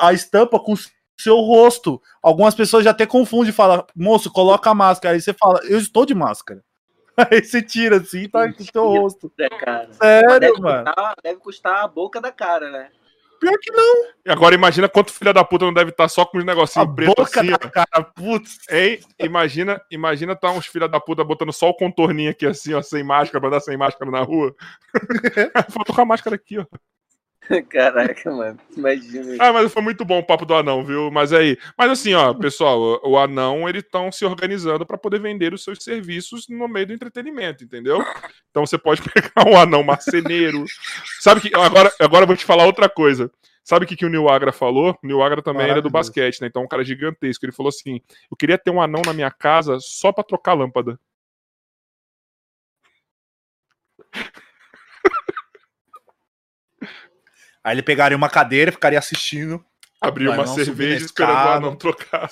a 0.00 0.12
estampa 0.12 0.58
com 0.60 0.72
o 0.74 0.78
seu 1.18 1.36
rosto. 1.36 2.00
Algumas 2.22 2.54
pessoas 2.54 2.84
já 2.84 2.90
até 2.90 3.06
confundem 3.06 3.50
e 3.50 3.52
falam, 3.52 3.86
moço, 3.96 4.30
coloca 4.30 4.70
a 4.70 4.74
máscara. 4.74 5.14
Aí 5.14 5.20
você 5.20 5.32
fala, 5.32 5.60
eu 5.64 5.78
estou 5.78 6.04
de 6.04 6.14
máscara. 6.14 6.62
Aí 7.16 7.44
você 7.44 7.62
tira 7.62 7.98
assim, 7.98 8.28
tá 8.28 8.50
com 8.52 8.62
o 8.62 8.66
seu 8.66 8.86
rosto. 8.86 9.32
É, 9.38 9.48
cara. 9.50 9.92
Sério, 9.92 10.40
deve, 10.40 10.60
mano. 10.60 10.84
custar, 10.84 11.14
deve 11.22 11.40
custar 11.40 11.84
a 11.84 11.88
boca 11.88 12.20
da 12.20 12.32
cara, 12.32 12.70
né? 12.70 12.90
Pior 13.42 13.58
que 13.60 13.72
não. 13.72 14.04
E 14.24 14.30
agora 14.30 14.54
imagina 14.54 14.88
quanto 14.88 15.12
filha 15.12 15.32
da 15.32 15.42
puta 15.42 15.64
não 15.64 15.74
deve 15.74 15.90
estar 15.90 16.08
só 16.08 16.24
com 16.24 16.38
os 16.38 16.44
A 16.44 16.46
negocinhos 16.46 16.94
pretos 16.94 17.14
boca 17.16 17.40
assim, 17.40 17.50
da 17.50 17.58
cara, 17.58 18.04
putz. 18.14 18.58
Hein? 18.70 19.00
Imagina, 19.18 19.82
imagina 19.90 20.36
tá 20.36 20.52
uns 20.52 20.66
filha 20.66 20.86
da 20.86 21.00
puta 21.00 21.24
botando 21.24 21.52
só 21.52 21.68
o 21.68 21.74
contorninho 21.74 22.30
aqui 22.30 22.46
assim, 22.46 22.72
ó, 22.72 22.80
sem 22.80 23.02
máscara, 23.02 23.40
pra 23.40 23.48
andar 23.48 23.60
sem 23.60 23.76
máscara 23.76 24.12
na 24.12 24.20
rua. 24.20 24.54
Faltou 25.74 25.92
com 25.92 26.02
a 26.02 26.04
máscara 26.04 26.36
aqui, 26.36 26.56
ó. 26.56 26.66
Caraca, 27.68 28.30
mano. 28.30 28.58
Imagina. 28.76 29.36
Ah, 29.38 29.52
mas 29.52 29.72
foi 29.72 29.82
muito 29.82 30.04
bom 30.04 30.18
o 30.18 30.26
papo 30.26 30.44
do 30.44 30.54
anão, 30.54 30.84
viu? 30.84 31.10
Mas 31.10 31.32
aí, 31.32 31.58
mas 31.76 31.90
assim, 31.90 32.14
ó, 32.14 32.32
pessoal, 32.34 32.80
o, 32.80 33.10
o 33.10 33.18
anão 33.18 33.68
eles 33.68 33.82
estão 33.82 34.10
se 34.12 34.24
organizando 34.24 34.86
para 34.86 34.98
poder 34.98 35.20
vender 35.20 35.52
os 35.52 35.64
seus 35.64 35.82
serviços 35.82 36.48
no 36.48 36.68
meio 36.68 36.86
do 36.86 36.92
entretenimento, 36.92 37.64
entendeu? 37.64 38.02
Então 38.50 38.64
você 38.64 38.78
pode 38.78 39.02
pegar 39.10 39.48
um 39.48 39.56
anão 39.56 39.82
marceneiro. 39.82 40.64
Sabe 41.20 41.40
que 41.40 41.54
agora, 41.54 41.92
agora 42.00 42.22
eu 42.22 42.28
vou 42.28 42.36
te 42.36 42.44
falar 42.44 42.64
outra 42.66 42.88
coisa. 42.88 43.30
Sabe 43.64 43.84
o 43.84 43.88
que, 43.88 43.94
que 43.94 44.04
o 44.04 44.08
Nil 44.08 44.28
Agra 44.28 44.52
falou? 44.52 44.98
O 45.02 45.06
Nil 45.06 45.22
Agra 45.22 45.40
também 45.40 45.68
era 45.68 45.80
do 45.80 45.90
Maravilhoso. 45.90 45.92
basquete, 45.92 46.40
né? 46.40 46.48
Então 46.48 46.62
é 46.62 46.64
um 46.64 46.68
cara 46.68 46.84
gigantesco. 46.84 47.44
Ele 47.44 47.52
falou 47.52 47.68
assim: 47.68 48.00
eu 48.30 48.36
queria 48.36 48.58
ter 48.58 48.70
um 48.70 48.82
anão 48.82 49.02
na 49.06 49.12
minha 49.12 49.30
casa 49.30 49.78
só 49.80 50.10
pra 50.10 50.24
trocar 50.24 50.54
lâmpada. 50.54 50.98
Aí 57.64 57.74
ele 57.74 57.82
pegaria 57.82 58.16
uma 58.16 58.28
cadeira 58.28 58.70
e 58.70 58.72
ficaria 58.72 58.98
assistindo. 58.98 59.64
Abrir 60.00 60.26
Vai 60.28 60.38
uma 60.38 60.46
não 60.46 60.54
cerveja 60.54 61.04
esperando 61.04 61.30
o 61.30 61.34
escada. 61.38 61.56
anão 61.56 61.76
trocar. 61.76 62.30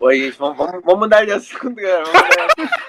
Oi, 0.00 0.18
gente, 0.18 0.36
vamos, 0.38 0.56
vamos, 0.58 0.82
vamos 0.84 1.00
mudar 1.00 1.24
de 1.24 1.32
assunto, 1.32 1.76
cara. 1.76 2.04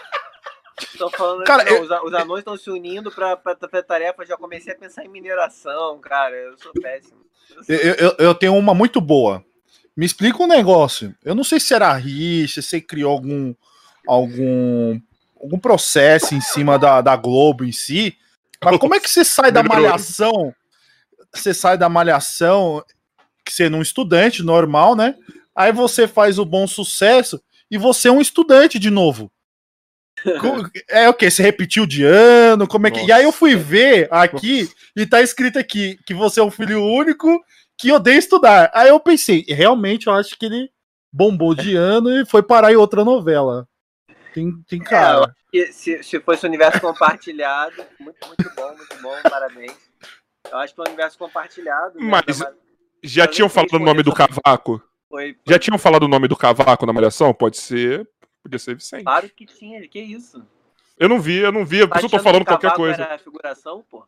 Falando 1.16 1.44
Cara, 1.44 1.64
que 1.64 1.70
não, 1.72 1.78
eu- 1.78 1.84
os, 1.84 2.04
os 2.08 2.14
anões 2.14 2.40
estão 2.40 2.58
se 2.58 2.70
unindo 2.70 3.12
pra, 3.12 3.38
pra, 3.38 3.56
pra 3.56 3.84
tarefa. 3.84 4.26
Já 4.26 4.36
comecei 4.38 4.74
a 4.74 4.78
pensar 4.78 5.06
em 5.06 5.10
mineração, 5.10 6.00
cara. 6.00 6.36
Eu 6.36 6.58
sou 6.58 6.72
péssimo. 6.74 7.22
Eu 7.68 7.78
Eu, 7.96 8.16
eu, 8.18 8.36
tenho 8.36 8.56
uma 8.56 8.74
muito 8.74 9.00
boa. 9.00 9.44
Me 9.96 10.06
explica 10.06 10.42
um 10.42 10.48
negócio. 10.48 11.16
Eu 11.24 11.36
não 11.36 11.44
sei 11.44 11.60
se 11.60 11.74
era 11.74 11.94
rixa, 11.94 12.62
se 12.62 12.68
você 12.70 12.82
criou 12.82 13.12
algum, 13.12 13.54
algum, 14.08 15.00
algum 15.40 15.60
processo 15.60 16.34
em 16.34 16.42
cima 16.42 16.80
da, 16.80 17.00
da 17.02 17.16
Globo 17.16 17.64
em 17.64 17.72
si. 17.72 18.18
Mas 18.64 18.78
como 18.78 18.96
é 18.96 19.00
que 19.00 19.10
você 19.10 19.24
sai 19.24 19.52
da 19.52 19.62
malhação? 19.62 20.54
Você 21.34 21.54
sai 21.54 21.78
da 21.78 21.90
malhação, 21.90 22.84
você 23.48 23.66
é 23.66 23.70
um 23.70 23.82
estudante 23.82 24.44
normal, 24.44 24.96
né? 24.96 25.16
Aí 25.56 25.72
você 25.72 26.08
faz 26.08 26.40
o 26.40 26.46
bom 26.46 26.68
sucesso 26.68 27.42
e 27.70 27.78
você 27.78 28.08
é 28.08 28.12
um 28.12 28.22
estudante 28.22 28.80
de 28.80 28.90
novo. 28.90 29.32
É 30.88 31.10
o 31.10 31.14
que? 31.14 31.30
Você 31.30 31.42
repetiu 31.42 31.86
de 31.86 32.04
ano? 32.04 32.68
Como 32.68 32.88
é 32.88 32.92
que. 32.92 33.04
E 33.04 33.12
aí 33.12 33.24
eu 33.24 33.32
fui 33.32 33.56
ver 33.56 34.08
aqui 34.12 34.70
e 34.96 35.06
tá 35.06 35.22
escrito 35.22 35.58
aqui 35.58 35.98
que 36.06 36.14
você 36.14 36.40
é 36.40 36.44
um 36.44 36.52
filho 36.52 36.82
único 36.84 37.44
que 37.78 37.92
odeia 37.92 38.18
estudar. 38.18 38.72
Aí 38.74 38.90
eu 38.90 39.00
pensei, 39.00 39.44
realmente 39.48 40.08
eu 40.08 40.14
acho 40.14 40.38
que 40.38 40.46
ele 40.46 40.70
bombou 41.12 41.54
de 41.56 41.76
ano 41.76 42.10
e 42.10 42.26
foi 42.26 42.44
parar 42.44 42.72
em 42.72 42.76
outra 42.76 43.04
novela. 43.04 43.68
Tem, 44.34 44.52
tem 44.68 44.80
cara. 44.80 45.34
E 45.52 45.72
se, 45.72 46.02
se 46.04 46.20
fosse 46.20 46.46
universo 46.46 46.80
compartilhado, 46.80 47.84
muito, 48.00 48.28
muito 48.28 48.52
bom, 48.56 48.76
muito 48.76 49.02
bom, 49.02 49.16
parabéns. 49.30 49.74
Eu 50.52 50.58
acho 50.60 50.76
que 50.76 50.82
o 50.82 50.84
universo 50.86 51.18
compartilhado. 51.18 52.00
né, 52.00 52.06
Mas- 52.06 52.44
Já 53.02 53.28
tinham 53.28 53.50
falado 53.50 53.70
o 53.74 53.78
foi 53.78 53.86
nome 53.86 54.04
do 54.04 54.14
cavaco? 54.14 54.82
Foi, 55.10 55.38
Já 55.48 55.60
tinham 55.60 55.78
falado 55.78 56.04
o 56.04 56.08
nome 56.08 56.28
do 56.28 56.36
cavaco 56.36 56.86
na 56.86 56.94
malhação? 56.94 57.34
Pode 57.34 57.58
ser. 57.58 58.08
Podia 58.42 58.60
ser 58.60 58.76
Vicente. 58.76 59.04
claro 59.04 59.30
que 59.30 59.46
tinha, 59.46 59.88
que 59.88 60.00
isso? 60.00 60.46
Eu 60.98 61.08
não 61.10 61.20
vi, 61.20 61.38
eu 61.38 61.52
não 61.52 61.66
vi. 61.66 61.88
Por 61.88 61.98
isso 61.98 62.06
eu 62.08 62.12
tô 62.12 62.20
falando 62.20 62.46
qualquer 62.46 62.74
coisa. 62.74 63.04
Era 63.04 63.18
figuração, 63.18 63.84
pô. 63.90 64.06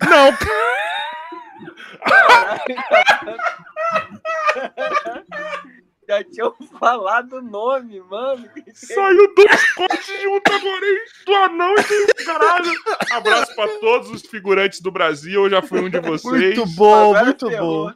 Não, 0.00 0.38
Já 6.08 6.24
tinham 6.24 6.54
falado 6.80 7.36
o 7.36 7.42
nome, 7.42 8.00
mano. 8.00 8.48
saiu 8.72 9.34
dois 9.34 9.72
cortes 9.74 10.22
junto 10.22 10.50
agora, 10.52 10.86
hein? 10.86 10.98
Do 11.26 11.34
anão 11.34 11.74
e 11.74 12.06
do 12.06 12.14
caralho. 12.24 12.72
Abraço 13.12 13.54
pra 13.54 13.68
todos 13.78 14.10
os 14.10 14.22
figurantes 14.22 14.80
do 14.80 14.90
Brasil. 14.90 15.44
Eu 15.44 15.50
já 15.50 15.60
fui 15.60 15.80
um 15.80 15.90
de 15.90 16.00
vocês. 16.00 16.56
Muito 16.56 16.64
bom, 16.74 17.10
Agora 17.10 17.24
muito 17.26 17.46
ferrou. 17.48 17.86
bom. 17.88 17.94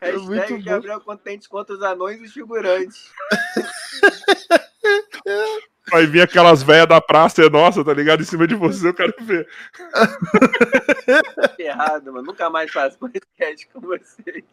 Hashtag 0.00 0.26
muito 0.26 0.56
bom. 0.56 0.62
Gabriel 0.64 1.00
Contente 1.00 1.48
contra 1.48 1.76
os 1.76 1.82
anões 1.82 2.20
e 2.20 2.24
os 2.24 2.32
figurantes. 2.32 3.00
Vai 5.90 6.06
vir 6.06 6.22
aquelas 6.22 6.62
velhas 6.62 6.86
da 6.88 7.00
praça, 7.00 7.44
é 7.44 7.50
nossa, 7.50 7.84
tá 7.84 7.92
ligado? 7.92 8.22
Em 8.22 8.24
cima 8.24 8.46
de 8.46 8.54
você, 8.54 8.88
eu 8.88 8.94
quero 8.94 9.12
ver. 9.20 9.46
Ferrado, 11.56 12.12
mano. 12.12 12.26
Nunca 12.26 12.48
mais 12.50 12.70
faço 12.72 12.98
podcast 12.98 13.66
com 13.68 13.80
vocês. 13.80 14.44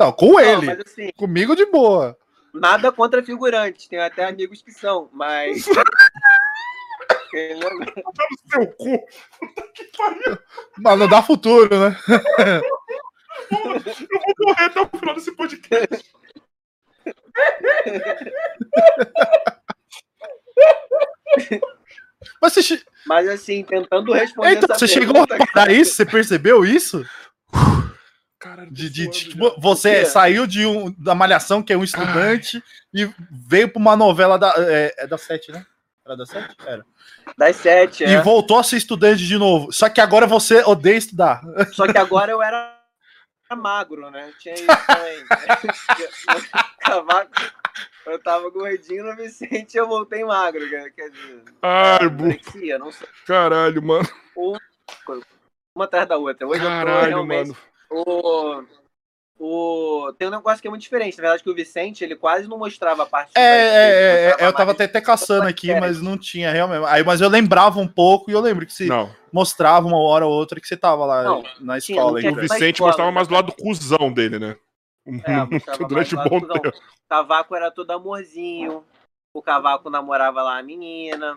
Não, 0.00 0.10
com 0.12 0.32
Não, 0.32 0.40
ele. 0.40 0.66
mas 0.66 0.80
assim, 0.80 1.10
Comigo 1.14 1.54
de 1.54 1.66
boa. 1.66 2.16
nada 2.54 2.90
contra 2.90 3.22
figurantes. 3.22 3.86
Tenho 3.86 4.02
até 4.02 4.24
amigos 4.24 4.62
que 4.62 4.72
são, 4.72 5.10
mas. 5.12 5.66
Seu 8.50 8.66
cu. 8.72 9.06
Mas 10.78 10.98
não 10.98 11.06
dá 11.06 11.22
futuro, 11.22 11.68
né? 11.78 11.96
Eu 13.50 13.60
vou 13.60 14.34
morrer 14.48 14.64
até 14.64 14.80
o 14.80 14.88
final 14.98 15.14
desse 15.14 15.32
podcast. 15.32 16.12
Mas 22.40 22.52
você, 22.54 22.82
Mas 23.06 23.28
assim, 23.28 23.62
tentando 23.64 24.12
responder 24.12 24.52
então, 24.52 24.76
você 24.76 24.88
chegou 24.88 25.22
a 25.22 25.26
pergunta, 25.26 25.44
reparar 25.44 25.72
isso? 25.72 25.94
Você 25.94 26.04
percebeu 26.04 26.64
isso? 26.64 27.04
Caralho, 28.40 28.70
De, 28.72 28.88
de- 28.88 29.04
suando 29.04 29.18
tipo, 29.18 29.60
você 29.60 30.00
quê? 30.00 30.06
saiu 30.06 30.46
de 30.46 30.64
um, 30.66 30.90
da 30.98 31.14
Malhação, 31.14 31.62
que 31.62 31.72
é 31.72 31.76
um 31.76 31.84
estudante, 31.84 32.62
e 32.92 33.08
veio 33.30 33.68
pra 33.68 33.78
uma 33.78 33.94
novela 33.94 34.38
da. 34.38 34.52
É, 34.56 34.94
é 34.98 35.06
da 35.06 35.18
Sete, 35.18 35.52
né? 35.52 35.64
Era 36.06 36.16
da 36.16 36.24
Sete? 36.26 36.56
Era. 36.66 36.84
das 37.36 37.56
sete, 37.56 38.02
E 38.02 38.06
é. 38.14 38.22
voltou 38.22 38.58
a 38.58 38.64
ser 38.64 38.78
estudante 38.78 39.24
de 39.26 39.36
novo. 39.36 39.70
Só 39.70 39.88
que 39.90 40.00
agora 40.00 40.26
você 40.26 40.64
odeia 40.64 40.96
estudar. 40.96 41.42
Só 41.72 41.86
que 41.86 41.98
agora 41.98 42.32
eu 42.32 42.42
era 42.42 42.74
magro, 43.56 44.10
né? 44.10 44.32
Tinha 44.40 44.54
isso 44.54 44.66
também. 44.86 45.24
Eu 48.06 48.18
tava 48.22 48.50
gordinho 48.50 49.04
no 49.04 49.14
Vicente 49.14 49.76
eu 49.76 49.86
voltei 49.86 50.24
magro. 50.24 50.68
quer- 50.68 50.90
Quer 50.90 51.10
dizer, 51.10 51.42
Ai, 51.62 52.08
bu... 52.08 52.24
anorexia, 52.24 52.78
não 52.78 52.90
sei. 52.90 53.06
Caralho, 53.26 53.82
mano. 53.82 54.08
Uma 55.74 55.84
atrás 55.84 56.08
da 56.08 56.16
outra. 56.16 56.46
Hoje 56.48 56.60
eu 56.60 56.64
tô 56.64 56.68
Caralho, 56.70 57.08
realmente. 57.08 57.48
mano. 57.48 57.56
O, 57.90 58.62
o, 59.38 60.12
tem 60.18 60.28
um 60.28 60.30
negócio 60.30 60.60
que 60.60 60.68
é 60.68 60.70
muito 60.70 60.82
diferente. 60.82 61.16
Na 61.16 61.22
verdade, 61.22 61.42
que 61.42 61.50
o 61.50 61.54
Vicente, 61.54 62.04
ele 62.04 62.14
quase 62.14 62.46
não 62.46 62.58
mostrava 62.58 63.02
a 63.02 63.06
parte 63.06 63.32
É, 63.34 63.40
é, 63.40 63.44
é, 63.44 64.22
é, 64.24 64.28
mostrava 64.28 64.44
eu 64.44 64.52
tava 64.52 64.70
até, 64.72 64.84
até 64.84 65.00
caçando 65.00 65.48
aqui, 65.48 65.74
mas 65.80 66.00
não 66.00 66.16
tinha 66.16 66.52
realmente. 66.52 66.84
Aí, 66.86 67.02
mas 67.02 67.20
eu 67.20 67.28
lembrava 67.28 67.80
um 67.80 67.88
pouco 67.88 68.30
e 68.30 68.34
eu 68.34 68.40
lembro 68.40 68.66
que 68.66 68.72
você 68.72 68.86
Não, 68.86 69.10
mostrava 69.32 69.86
uma 69.86 69.98
hora 69.98 70.26
ou 70.26 70.32
outra 70.32 70.60
que 70.60 70.68
você 70.68 70.76
tava 70.76 71.04
lá 71.04 71.22
Não, 71.24 71.42
na 71.60 71.78
escola. 71.78 72.20
tinha 72.20 72.32
o 72.32 72.36
Vicente 72.36 72.74
escola, 72.74 72.90
mostrava 72.90 73.12
mais 73.12 73.26
do 73.26 73.32
né? 73.32 73.36
lado 73.38 73.52
cuzão 73.52 74.12
dele, 74.12 74.38
né? 74.38 74.56
É, 75.24 75.44
mostrava 75.50 75.84
Durante 75.88 76.14
um 76.14 76.18
mais 76.18 76.30
bom 76.30 76.40
do 76.40 76.48
tempo. 76.48 76.72
Cavaco 77.08 77.56
era 77.56 77.70
todo 77.70 77.90
amorzinho. 77.90 78.84
O 79.32 79.40
Cavaco 79.40 79.88
namorava 79.88 80.42
lá 80.42 80.58
a 80.58 80.62
menina. 80.62 81.36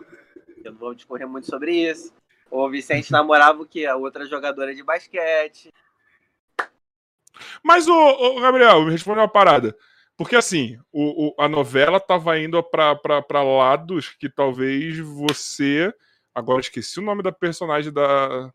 Eu 0.63 0.71
não 0.71 0.79
vou 0.79 0.93
discorrer 0.93 1.27
muito 1.27 1.49
sobre 1.49 1.89
isso. 1.89 2.13
O 2.49 2.69
Vicente 2.69 3.11
namorava 3.11 3.61
o 3.61 3.65
quê? 3.65 3.85
A 3.85 3.95
outra 3.95 4.25
jogadora 4.25 4.75
de 4.75 4.83
basquete. 4.83 5.71
Mas, 7.63 7.87
ô, 7.87 7.93
ô, 7.93 8.39
Gabriel, 8.41 8.83
me 8.83 8.91
responde 8.91 9.19
uma 9.19 9.27
parada. 9.27 9.75
Porque, 10.15 10.35
assim, 10.35 10.77
o, 10.91 11.29
o- 11.29 11.35
a 11.39 11.47
novela 11.47 11.99
tava 11.99 12.37
indo 12.39 12.61
pra 12.63 13.41
lados 13.43 14.09
que 14.19 14.29
talvez 14.29 14.97
você. 14.99 15.91
Agora 16.35 16.57
eu 16.57 16.61
esqueci 16.61 16.99
o 16.99 17.03
nome 17.03 17.23
da 17.23 17.31
personagem 17.31 17.91
da. 17.91 18.51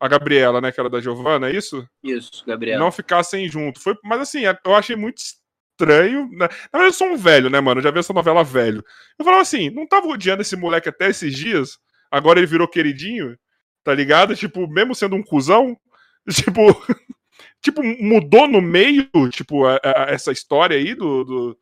A 0.00 0.08
Gabriela, 0.08 0.60
né? 0.60 0.72
Que 0.72 0.80
era 0.80 0.90
da 0.90 1.00
Giovanna, 1.00 1.48
é 1.48 1.54
isso? 1.54 1.86
Isso, 2.02 2.44
Gabriel. 2.44 2.78
Não 2.80 2.90
ficassem 2.90 3.48
junto. 3.48 3.78
Foi, 3.80 3.96
mas, 4.02 4.20
assim, 4.20 4.42
eu 4.64 4.74
achei 4.74 4.96
muito 4.96 5.18
estranho. 5.18 6.28
Né? 6.32 6.48
Na 6.72 6.78
verdade, 6.78 6.86
eu 6.86 6.92
sou 6.92 7.06
um 7.08 7.16
velho, 7.16 7.48
né, 7.48 7.60
mano? 7.60 7.78
Eu 7.78 7.84
já 7.84 7.90
vi 7.92 8.00
essa 8.00 8.12
novela 8.12 8.42
velho. 8.42 8.84
Eu 9.18 9.24
falava 9.24 9.42
assim: 9.42 9.70
não 9.70 9.86
tava 9.86 10.08
odiando 10.08 10.42
esse 10.42 10.56
moleque 10.56 10.88
até 10.88 11.08
esses 11.08 11.32
dias? 11.36 11.78
Agora 12.10 12.40
ele 12.40 12.46
virou 12.46 12.66
queridinho? 12.66 13.38
Tá 13.84 13.94
ligado? 13.94 14.34
Tipo, 14.34 14.66
mesmo 14.66 14.94
sendo 14.94 15.14
um 15.14 15.22
cuzão? 15.22 15.76
Tipo. 16.30 16.60
Tipo, 17.62 17.82
mudou 17.82 18.46
no 18.46 18.60
meio, 18.60 19.08
tipo, 19.30 19.64
a- 19.66 19.80
a- 19.82 20.06
essa 20.10 20.32
história 20.32 20.76
aí 20.76 20.94
do, 20.94 21.24
do- 21.24 21.58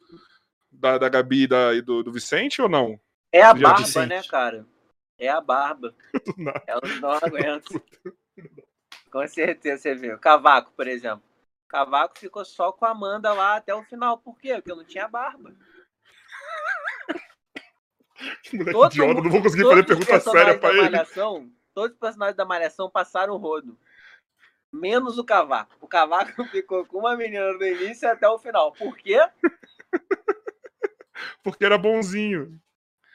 da, 0.72 0.98
da 0.98 1.08
Gabi 1.08 1.42
e, 1.42 1.46
da, 1.46 1.74
e 1.74 1.82
do, 1.82 2.02
do 2.02 2.10
Vicente 2.12 2.60
ou 2.60 2.68
não? 2.68 2.98
É 3.30 3.42
a 3.42 3.54
Já 3.54 3.68
barba, 3.68 3.78
Vicente. 3.82 4.08
né, 4.08 4.22
cara? 4.28 4.66
É 5.18 5.28
a 5.28 5.40
barba. 5.40 5.94
Elas 6.66 6.98
não 7.00 7.10
aguentam. 7.10 7.80
Com 9.12 9.26
certeza, 9.28 9.82
você 9.82 9.94
viu. 9.94 10.18
Cavaco, 10.18 10.72
por 10.76 10.86
exemplo. 10.88 11.22
Cavaco 11.68 12.18
ficou 12.18 12.44
só 12.44 12.72
com 12.72 12.84
a 12.84 12.90
Amanda 12.90 13.32
lá 13.32 13.56
até 13.56 13.74
o 13.74 13.82
final. 13.84 14.18
Por 14.18 14.38
quê? 14.38 14.54
Porque 14.54 14.70
eu 14.72 14.76
não 14.76 14.84
tinha 14.84 15.06
barba. 15.06 15.52
Que 18.42 18.56
moleque 18.58 18.72
Todo 18.72 18.92
idiota, 18.92 19.14
mundo- 19.14 19.22
não 19.24 19.30
vou 19.30 19.42
conseguir 19.42 19.64
fazer 19.64 19.84
pergunta 19.86 20.20
séria 20.20 20.58
pra 20.58 20.70
ele. 20.70 20.82
Malhação, 20.82 21.50
todos 21.74 21.92
os 21.92 21.98
personagens 21.98 22.36
da 22.36 22.44
Malhação 22.44 22.90
passaram 22.90 23.34
o 23.34 23.36
rodo. 23.38 23.78
Menos 24.72 25.18
o 25.18 25.24
Cavaco. 25.24 25.74
O 25.80 25.88
Cavaco 25.88 26.44
ficou 26.50 26.86
com 26.86 26.98
uma 26.98 27.16
menina 27.16 27.52
do 27.56 27.64
início 27.64 28.08
até 28.08 28.28
o 28.28 28.38
final. 28.38 28.72
Por 28.72 28.96
quê? 28.96 29.18
Porque 31.42 31.64
era 31.64 31.76
bonzinho. 31.76 32.60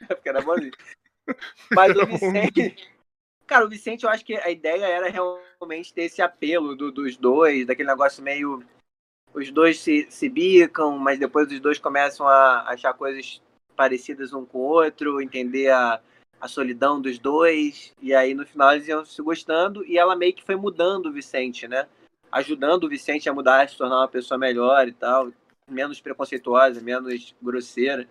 Porque 0.06 0.28
era 0.28 0.40
bonzinho. 0.40 0.72
Mas 1.72 1.90
Era 1.90 2.04
o 2.04 2.06
Vicente. 2.06 2.88
Cara, 3.46 3.64
o 3.64 3.68
Vicente, 3.68 4.04
eu 4.04 4.10
acho 4.10 4.24
que 4.24 4.34
a 4.36 4.50
ideia 4.50 4.86
era 4.86 5.08
realmente 5.08 5.94
ter 5.94 6.02
esse 6.02 6.20
apelo 6.20 6.76
do- 6.76 6.92
dos 6.92 7.16
dois, 7.16 7.66
daquele 7.66 7.88
negócio 7.88 8.22
meio. 8.22 8.64
Os 9.32 9.50
dois 9.50 9.80
se, 9.80 10.06
se 10.10 10.28
bicam, 10.28 10.98
mas 10.98 11.18
depois 11.18 11.50
os 11.50 11.60
dois 11.60 11.78
começam 11.78 12.26
a 12.26 12.70
achar 12.70 12.94
coisas 12.94 13.40
parecidas 13.76 14.32
um 14.32 14.44
com 14.44 14.58
o 14.58 14.62
outro, 14.62 15.20
entender 15.20 15.70
a, 15.70 16.00
a 16.40 16.48
solidão 16.48 17.00
dos 17.00 17.18
dois, 17.18 17.92
e 18.00 18.14
aí 18.14 18.34
no 18.34 18.46
final 18.46 18.72
eles 18.72 18.88
iam 18.88 19.04
se 19.04 19.20
gostando, 19.22 19.84
e 19.86 19.96
ela 19.98 20.14
meio 20.16 20.34
que 20.34 20.44
foi 20.44 20.56
mudando 20.56 21.06
o 21.06 21.12
Vicente, 21.12 21.66
né? 21.66 21.86
Ajudando 22.30 22.84
o 22.84 22.88
Vicente 22.88 23.28
a 23.28 23.32
mudar, 23.34 23.62
a 23.62 23.68
se 23.68 23.76
tornar 23.76 23.98
uma 23.98 24.08
pessoa 24.08 24.36
melhor 24.36 24.86
e 24.88 24.92
tal, 24.92 25.32
menos 25.70 26.00
preconceituosa, 26.00 26.80
menos 26.80 27.34
grosseira. 27.42 28.06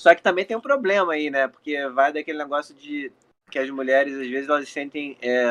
Só 0.00 0.14
que 0.14 0.22
também 0.22 0.44
tem 0.44 0.56
um 0.56 0.60
problema 0.60 1.12
aí, 1.12 1.28
né? 1.30 1.48
Porque 1.48 1.86
vai 1.88 2.12
daquele 2.12 2.38
negócio 2.38 2.74
de 2.74 3.12
que 3.50 3.58
as 3.58 3.68
mulheres, 3.68 4.14
às 4.14 4.26
vezes, 4.28 4.48
elas 4.48 4.68
sentem. 4.68 5.18
é, 5.20 5.50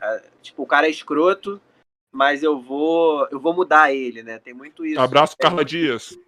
a- 0.00 0.22
tipo, 0.42 0.62
o 0.62 0.66
cara 0.66 0.86
é 0.86 0.90
escroto, 0.90 1.60
mas 2.12 2.42
eu 2.42 2.58
vou. 2.60 3.28
Eu 3.30 3.38
vou 3.38 3.54
mudar 3.54 3.92
ele, 3.92 4.22
né? 4.22 4.38
Tem 4.38 4.54
muito 4.54 4.84
isso. 4.84 5.00
Abraço, 5.00 5.36
Carla 5.36 5.64
Dias. 5.64 6.18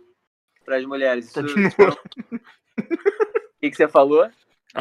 Para 0.65 0.77
as 0.77 0.85
mulheres. 0.85 1.27
Isso- 1.27 1.41
Continua. 1.43 1.71
O 2.79 3.59
que, 3.59 3.71
que 3.71 3.77
você 3.77 3.89
falou? 3.89 4.31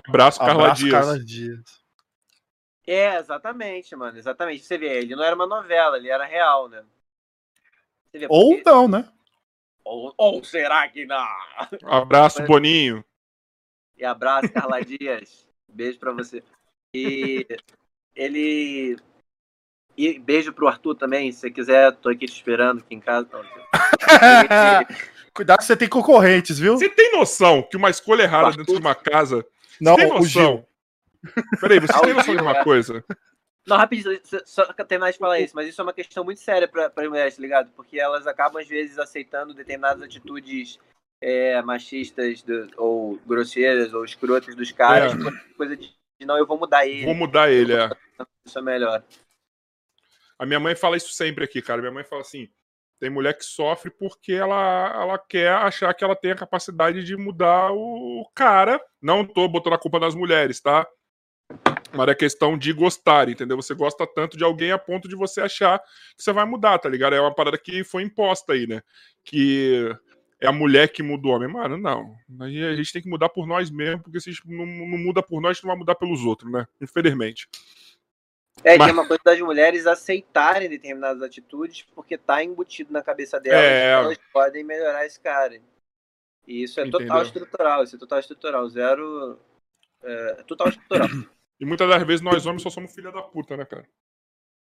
Abraço, 0.07 0.39
Carla 0.39 0.63
Abraço, 0.63 0.81
Dias. 0.83 0.91
Carla 0.93 1.19
Dias. 1.19 1.85
É, 2.87 3.17
exatamente, 3.17 3.95
mano. 3.95 4.17
Exatamente. 4.17 4.63
Você 4.63 4.77
vê, 4.77 4.99
ele 4.99 5.15
não 5.15 5.23
era 5.23 5.35
uma 5.35 5.47
novela, 5.47 5.97
ele 5.97 6.09
era 6.09 6.25
real, 6.25 6.67
né? 6.69 6.83
Você 8.11 8.19
vê, 8.19 8.27
Ou 8.29 8.55
porque- 8.55 8.69
não, 8.69 8.87
né? 8.87 9.09
ou, 9.83 10.13
ou 10.17 10.43
será 10.43 10.87
que 10.89 11.05
não? 11.05 11.25
Abraço, 11.83 12.43
Boninho. 12.43 13.03
E 13.97 14.03
abraço, 14.03 14.51
Carla 14.51 14.81
Dias. 14.81 15.47
Beijo 15.67 15.99
pra 15.99 16.11
você. 16.11 16.43
E 16.93 17.45
ele. 18.15 18.97
E 19.97 20.19
beijo 20.19 20.51
pro 20.51 20.67
Arthur 20.67 20.95
também, 20.95 21.31
se 21.31 21.39
você 21.39 21.51
quiser, 21.51 21.91
tô 21.95 22.09
aqui 22.09 22.25
te 22.25 22.33
esperando 22.33 22.79
aqui 22.79 22.93
em 22.95 22.99
casa. 22.99 23.29
Cuidado 25.33 25.57
que 25.59 25.65
você 25.65 25.75
tem 25.77 25.87
concorrentes, 25.89 26.57
viu? 26.59 26.77
Você 26.77 26.89
tem 26.89 27.11
noção 27.13 27.61
que 27.63 27.75
uma 27.77 27.89
escolha 27.89 28.23
errada 28.23 28.47
Arthur. 28.47 28.57
dentro 28.59 28.73
de 28.75 28.79
uma 28.81 28.95
casa. 28.95 29.45
Não, 29.81 29.95
tem 29.95 30.05
o 30.05 30.23
Gil. 30.23 30.41
noção? 30.43 30.67
Peraí, 31.59 31.79
você 31.79 31.99
tem 32.01 32.11
o 32.11 32.15
noção 32.15 32.35
de 32.35 32.41
uma 32.41 32.63
coisa? 32.63 33.03
Não, 33.67 33.77
rapidinho, 33.77 34.19
só- 34.45 34.71
terminar 34.73 35.11
de 35.11 35.17
falar 35.17 35.39
isso, 35.39 35.55
mas 35.55 35.67
isso 35.67 35.81
é 35.81 35.83
uma 35.83 35.93
questão 35.93 36.23
muito 36.23 36.39
séria 36.39 36.67
para 36.67 36.91
as 36.95 37.07
mulheres, 37.09 37.35
tá 37.35 37.41
ligado? 37.41 37.71
Porque 37.71 37.99
elas 37.99 38.27
acabam, 38.27 38.61
às 38.61 38.67
vezes, 38.67 38.99
aceitando 38.99 39.53
determinadas 39.55 40.03
atitudes 40.03 40.77
é, 41.21 41.59
machistas 41.63 42.43
do- 42.43 42.69
ou 42.77 43.17
grosseiras 43.25 43.93
ou 43.93 44.05
escrotas 44.05 44.53
dos 44.53 44.71
caras, 44.71 45.13
É. 45.13 45.53
coisa 45.55 45.75
de, 45.75 45.87
de 46.19 46.25
não, 46.27 46.37
eu 46.37 46.45
vou 46.45 46.59
mudar 46.59 46.85
ele, 46.85 47.05
Vou 47.05 47.15
mudar 47.15 47.49
ele, 47.51 47.73
é. 47.73 47.89
isso 48.45 48.59
é 48.59 48.61
melhor. 48.61 49.03
A 50.37 50.45
minha 50.45 50.59
mãe 50.59 50.75
fala 50.75 50.97
isso 50.97 51.13
sempre 51.13 51.43
aqui, 51.43 51.61
cara. 51.61 51.81
Minha 51.81 51.93
mãe 51.93 52.03
fala 52.03 52.21
assim: 52.21 52.47
tem 52.99 53.09
mulher 53.09 53.37
que 53.37 53.43
sofre 53.43 53.91
porque 53.91 54.33
ela, 54.33 54.91
ela 54.95 55.17
quer 55.19 55.51
achar 55.51 55.93
que 55.93 56.03
ela 56.03 56.15
tem 56.15 56.31
a 56.31 56.35
capacidade 56.35 57.03
de 57.03 57.15
mudar 57.17 57.71
o 57.71 58.25
cara. 58.33 58.79
Não 59.01 59.25
tô 59.25 59.47
botando 59.47 59.73
a 59.73 59.79
culpa 59.79 59.99
nas 59.99 60.15
mulheres, 60.15 60.61
tá? 60.61 60.87
Mas 61.93 62.07
é 62.09 62.15
questão 62.15 62.57
de 62.57 62.73
gostar, 62.73 63.29
entendeu? 63.29 63.55
Você 63.57 63.73
gosta 63.73 64.05
tanto 64.07 64.37
de 64.37 64.43
alguém 64.43 64.71
a 64.71 64.77
ponto 64.77 65.07
de 65.07 65.15
você 65.15 65.41
achar 65.41 65.79
que 65.79 66.23
você 66.23 66.33
vai 66.33 66.45
mudar, 66.45 66.77
tá 66.79 66.89
ligado? 66.89 67.15
É 67.15 67.21
uma 67.21 67.33
parada 67.33 67.57
que 67.57 67.83
foi 67.83 68.03
imposta 68.03 68.53
aí, 68.53 68.67
né? 68.67 68.81
Que 69.23 69.95
é 70.41 70.47
a 70.47 70.51
mulher 70.51 70.89
que 70.89 71.01
muda 71.01 71.27
o 71.27 71.31
homem. 71.31 71.47
Mano, 71.47 71.77
não. 71.77 72.15
A 72.41 72.75
gente 72.75 72.91
tem 72.91 73.01
que 73.01 73.09
mudar 73.09 73.29
por 73.29 73.47
nós 73.47 73.69
mesmo, 73.69 74.03
porque 74.03 74.19
se 74.19 74.29
a 74.29 74.33
gente 74.33 74.45
não, 74.45 74.65
não 74.65 74.97
muda 74.97 75.23
por 75.23 75.41
nós, 75.41 75.51
a 75.51 75.53
gente 75.53 75.63
não 75.63 75.71
vai 75.71 75.79
mudar 75.79 75.95
pelos 75.95 76.21
outros, 76.25 76.51
né? 76.51 76.67
Infelizmente. 76.81 77.47
É, 78.65 78.77
Mas- 78.79 78.87
tem 78.87 78.93
uma 78.93 79.07
coisa 79.07 79.21
das 79.23 79.39
mulheres 79.39 79.85
aceitarem 79.85 80.67
determinadas 80.67 81.21
atitudes 81.21 81.83
porque 81.93 82.17
tá 82.17 82.43
embutido 82.43 82.91
na 82.91 83.03
cabeça 83.03 83.39
delas 83.39 83.59
É. 83.61 83.99
que 83.99 84.05
elas 84.05 84.17
podem 84.33 84.63
melhorar 84.63 85.05
esse 85.05 85.19
cara. 85.19 85.61
E 86.47 86.63
isso 86.63 86.79
é 86.79 86.85
total 86.85 87.01
Entendeu? 87.01 87.21
estrutural, 87.23 87.83
isso 87.83 87.95
é 87.95 87.99
total 87.99 88.19
estrutural, 88.19 88.69
zero... 88.69 89.39
É, 90.03 90.43
total 90.43 90.69
estrutural. 90.69 91.07
E 91.57 91.63
muitas 91.63 91.87
das 91.87 92.03
vezes 92.05 92.21
nós 92.21 92.45
homens 92.45 92.63
só 92.63 92.69
somos 92.69 92.93
filha 92.93 93.13
da 93.13 93.21
puta, 93.21 93.55
né, 93.55 93.63
cara? 93.63 93.87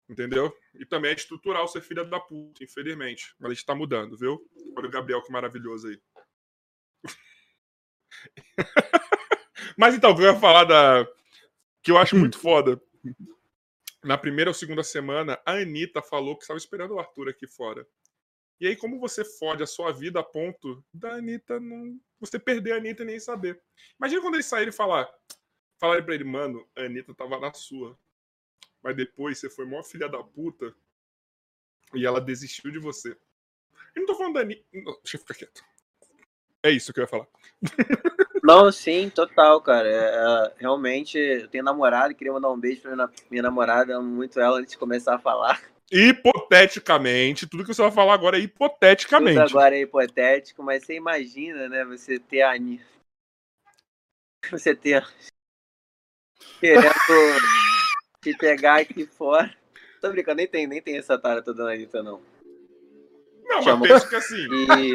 Entendeu? 0.09 0.51
E 0.73 0.83
também 0.87 1.11
é 1.11 1.13
estrutural 1.13 1.67
ser 1.67 1.81
filha 1.81 2.03
da 2.03 2.19
puta, 2.19 2.63
infelizmente. 2.63 3.35
Mas 3.37 3.51
a 3.51 3.53
gente 3.53 3.63
tá 3.65 3.75
mudando, 3.75 4.17
viu? 4.17 4.43
Olha 4.75 4.87
o 4.87 4.89
Gabriel, 4.89 5.21
que 5.21 5.31
maravilhoso 5.31 5.87
aí. 5.87 6.01
Mas 9.77 9.93
então, 9.93 10.09
o 10.11 10.15
que 10.15 10.23
eu 10.23 10.33
ia 10.33 10.39
falar 10.39 10.63
da. 10.63 11.07
Que 11.83 11.91
eu 11.91 11.97
acho 11.99 12.15
muito 12.17 12.39
foda. 12.39 12.81
Na 14.03 14.17
primeira 14.17 14.49
ou 14.49 14.53
segunda 14.53 14.83
semana, 14.83 15.39
a 15.45 15.53
Anitta 15.53 16.01
falou 16.01 16.37
que 16.37 16.43
estava 16.43 16.57
esperando 16.57 16.93
o 16.93 16.99
Arthur 16.99 17.29
aqui 17.29 17.45
fora. 17.45 17.85
E 18.59 18.67
aí, 18.67 18.75
como 18.75 18.99
você 18.99 19.23
fode 19.23 19.63
a 19.63 19.67
sua 19.67 19.91
vida 19.91 20.19
a 20.19 20.23
ponto 20.23 20.83
da 20.93 21.15
Anitta 21.15 21.59
não. 21.59 21.99
Você 22.19 22.37
perder 22.37 22.73
a 22.73 22.77
Anitta 22.77 23.03
e 23.03 23.05
nem 23.05 23.19
saber. 23.19 23.61
Imagina 23.99 24.21
quando 24.21 24.35
ele 24.35 24.43
sair 24.43 24.67
e 24.67 24.71
falar. 24.71 25.09
Falarem 25.79 26.03
pra 26.03 26.13
ele, 26.13 26.25
mano, 26.25 26.69
a 26.75 26.81
Anitta 26.81 27.13
tava 27.13 27.39
na 27.39 27.53
sua. 27.53 27.97
Mas 28.81 28.95
depois 28.95 29.37
você 29.37 29.49
foi 29.49 29.65
mó 29.65 29.83
filha 29.83 30.09
da 30.09 30.23
puta. 30.23 30.73
E 31.93 32.05
ela 32.05 32.21
desistiu 32.21 32.71
de 32.71 32.79
você. 32.79 33.17
Eu 33.95 34.01
não 34.01 34.05
tô 34.05 34.15
falando 34.15 34.35
da 34.35 34.41
Anitta. 34.41 34.63
Deixa 34.71 35.15
eu 35.15 35.19
ficar 35.19 35.35
quieto. 35.35 35.63
É 36.63 36.69
isso 36.69 36.93
que 36.93 36.99
eu 36.99 37.03
ia 37.03 37.07
falar. 37.07 37.27
Não, 38.49 38.71
sim, 38.71 39.11
total, 39.11 39.61
cara. 39.61 39.87
É, 39.87 39.93
é, 39.93 40.53
realmente, 40.57 41.19
eu 41.19 41.47
tenho 41.47 41.63
namorado, 41.63 42.15
queria 42.15 42.33
mandar 42.33 42.49
um 42.49 42.59
beijo 42.59 42.81
pra 42.81 42.95
minha, 42.95 43.09
minha 43.29 43.43
namorada, 43.43 43.95
amo 43.95 44.09
muito 44.09 44.39
ela 44.39 44.57
antes 44.57 44.71
de 44.71 44.77
começar 44.79 45.13
a 45.13 45.19
falar. 45.19 45.61
Hipoteticamente, 45.91 47.45
tudo 47.45 47.63
que 47.63 47.71
você 47.71 47.83
vai 47.83 47.91
falar 47.91 48.15
agora 48.15 48.37
é 48.37 48.39
Tudo 48.39 48.49
hipoteticamente. 48.49 49.39
agora 49.39 49.75
é 49.75 49.81
hipotético, 49.81 50.63
mas 50.63 50.83
você 50.83 50.95
imagina, 50.95 51.69
né, 51.69 51.85
você 51.85 52.17
ter 52.17 52.41
a. 52.41 52.55
Você 54.49 54.75
ter... 54.75 55.07
Querendo 56.59 56.89
te 58.19 58.35
pegar 58.35 58.79
aqui 58.79 59.05
fora. 59.05 59.55
Tô 60.01 60.09
brincando, 60.09 60.37
nem 60.37 60.47
tem, 60.47 60.65
nem 60.65 60.81
tem 60.81 60.97
essa 60.97 61.19
tara 61.19 61.43
toda 61.43 61.65
na 61.65 61.73
Anitta, 61.73 62.01
não. 62.01 62.19
Não, 63.49 63.63
Chama- 63.63 63.79
mas 63.79 63.89
penso 63.89 64.09
que 64.09 64.15
assim. 64.15 64.47
E... 64.47 64.93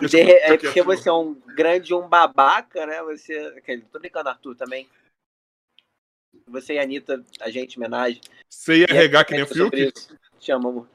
De, 0.08 0.20
é 0.20 0.56
porque 0.56 0.82
você 0.82 1.08
é 1.08 1.12
um 1.12 1.34
grande 1.54 1.94
um 1.94 2.08
babaca, 2.08 2.84
né? 2.86 3.00
Você. 3.02 3.62
Tô 3.92 4.00
brincando, 4.00 4.30
Arthur, 4.30 4.56
também. 4.56 4.88
Você 6.48 6.74
e 6.74 6.78
a 6.78 6.82
Anitta, 6.82 7.24
a 7.40 7.50
gente, 7.50 7.78
homenagem. 7.78 8.20
Você 8.48 8.78
ia 8.78 8.86
regar 8.86 9.24
que 9.24 9.34
nem 9.34 9.42
o 9.42 9.46
Fiuk? 9.46 9.92
Te 10.40 10.50
amo, 10.50 10.68
amor. 10.68 10.88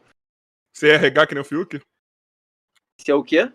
Você 0.76 0.88
ia 0.88 0.98
regar 0.98 1.28
que 1.28 1.34
nem 1.34 1.42
o 1.42 1.46
Fiuk? 1.46 1.80
Você 3.00 3.12
é 3.12 3.16
o 3.16 3.24
quê? 3.24 3.50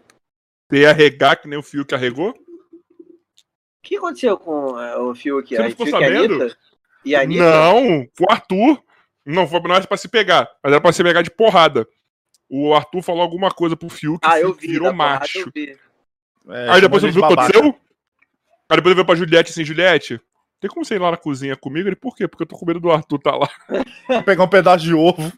Você 0.71 0.81
ia 0.81 0.93
regar 0.93 1.41
que 1.41 1.47
nem 1.47 1.59
o 1.59 1.63
Fiuk 1.63 1.95
arregou? 1.95 2.31
O 2.31 3.83
que 3.83 3.97
aconteceu 3.97 4.39
com 4.39 4.81
eh, 4.81 4.97
o 4.97 5.15
Fiuk? 5.15 5.49
Você 5.55 5.63
não 5.63 5.71
ficou 5.71 5.87
Fiuk 5.87 5.99
sabendo? 6.01 6.35
Anitta? 6.35 6.59
E 7.05 7.15
a 7.15 7.21
Anitta? 7.21 7.45
Não, 7.45 8.01
o 8.03 8.31
Arthur. 8.31 8.83
Não, 9.27 9.47
foi, 9.47 9.61
era 9.61 9.87
pra 9.87 9.97
se 9.97 10.09
pegar, 10.09 10.51
mas 10.63 10.73
era 10.73 10.81
pra 10.81 10.93
se 10.93 11.03
pegar 11.03 11.23
de 11.23 11.31
porrada. 11.31 11.87
O 12.49 12.75
Arthur 12.75 13.03
falou 13.03 13.23
alguma 13.23 13.51
coisa 13.51 13.77
pro 13.77 13.89
Fiuk, 13.89 14.21
Ah, 14.23 14.35
o 14.35 14.37
eu 14.39 14.49
Fiuk 14.55 14.61
vi. 14.67 14.73
virou 14.73 14.93
macho. 14.93 15.39
eu 15.41 15.51
vi. 15.55 15.77
É, 16.49 16.71
Aí 16.71 16.81
depois 16.81 17.03
você 17.03 17.11
viu 17.11 17.23
o 17.23 17.27
que 17.27 17.33
aconteceu? 17.33 17.65
Aí 18.69 18.77
depois 18.77 18.87
ele 18.87 18.95
veio 18.95 19.07
pra 19.07 19.15
Juliette 19.15 19.51
assim, 19.51 19.65
Juliette, 19.65 20.21
tem 20.61 20.71
como 20.71 20.85
você 20.85 20.95
ir 20.95 20.99
lá 21.01 21.11
na 21.11 21.17
cozinha 21.17 21.57
comigo? 21.57 21.89
Ele, 21.89 21.97
por 21.97 22.15
quê? 22.17 22.29
Porque 22.29 22.43
eu 22.43 22.47
tô 22.47 22.57
com 22.57 22.67
medo 22.67 22.81
do 22.81 22.91
Arthur 22.91 23.19
tá 23.19 23.35
lá. 23.37 23.49
Vou 24.09 24.23
pegar 24.23 24.45
um 24.45 24.49
pedaço 24.49 24.85
de 24.85 24.95
ovo. 24.95 25.33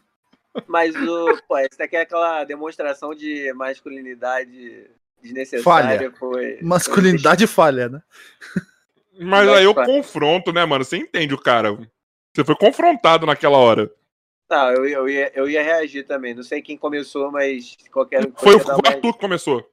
Mas 0.67 0.95
o. 0.95 1.37
Pô, 1.47 1.57
essa 1.57 1.77
daqui 1.77 1.95
é 1.95 2.01
aquela 2.01 2.43
demonstração 2.43 3.13
de 3.13 3.51
masculinidade 3.53 4.87
desnecessária. 5.21 6.11
Foi. 6.17 6.59
Masculinidade 6.61 7.45
falha, 7.47 7.89
né? 7.89 8.01
Mas 9.19 9.47
aí 9.49 9.63
eu 9.65 9.73
confronto, 9.73 10.51
né, 10.53 10.65
mano? 10.65 10.83
Você 10.83 10.97
entende 10.97 11.33
o 11.33 11.37
cara. 11.41 11.77
Você 12.33 12.43
foi 12.43 12.55
confrontado 12.55 13.25
naquela 13.25 13.57
hora. 13.57 13.91
Não, 14.49 14.71
eu, 14.71 14.85
eu, 14.87 15.09
ia, 15.09 15.31
eu 15.35 15.49
ia 15.49 15.61
reagir 15.61 16.05
também. 16.05 16.33
Não 16.33 16.43
sei 16.43 16.61
quem 16.61 16.77
começou, 16.77 17.31
mas 17.31 17.75
qualquer 17.91 18.25
um 18.25 18.31
Foi 18.35 18.55
o 18.55 18.59
Arthur 18.85 19.13
que 19.13 19.19
começou. 19.19 19.69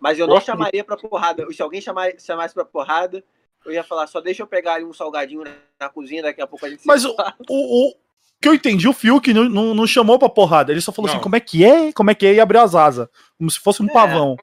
Mas 0.00 0.18
eu 0.18 0.26
não 0.26 0.34
Gosto 0.34 0.46
chamaria 0.46 0.82
pra 0.82 0.96
porrada. 0.96 1.46
Se 1.52 1.60
alguém 1.60 1.80
chamar, 1.80 2.12
chamasse 2.18 2.54
pra 2.54 2.64
porrada, 2.64 3.22
eu 3.66 3.72
ia 3.72 3.84
falar, 3.84 4.06
só 4.06 4.20
deixa 4.20 4.42
eu 4.42 4.46
pegar 4.46 4.74
ali 4.74 4.84
um 4.84 4.92
salgadinho 4.94 5.44
na, 5.44 5.52
na 5.78 5.88
cozinha, 5.90 6.22
daqui 6.22 6.40
a 6.40 6.46
pouco 6.46 6.64
a 6.64 6.70
gente 6.70 6.80
se 6.80 6.86
Mas 6.88 7.04
o, 7.04 7.10
o, 7.48 7.88
o, 7.90 7.94
que 8.40 8.48
eu 8.48 8.54
entendi, 8.54 8.88
o 8.88 8.94
Fiuk 8.94 9.34
não, 9.34 9.44
não, 9.50 9.74
não 9.74 9.86
chamou 9.86 10.18
pra 10.18 10.30
porrada. 10.30 10.72
Ele 10.72 10.80
só 10.80 10.90
falou 10.90 11.06
Não. 11.08 11.14
assim, 11.16 11.22
como 11.22 11.36
é 11.36 11.40
que 11.40 11.62
é? 11.62 11.92
Como 11.92 12.10
é 12.10 12.14
que 12.14 12.26
é? 12.26 12.32
E 12.34 12.40
abriu 12.40 12.62
as 12.62 12.74
asas. 12.74 13.06
Como 13.36 13.50
se 13.50 13.60
fosse 13.60 13.82
um 13.82 13.86
É. 13.86 13.92
pavão. 13.92 14.36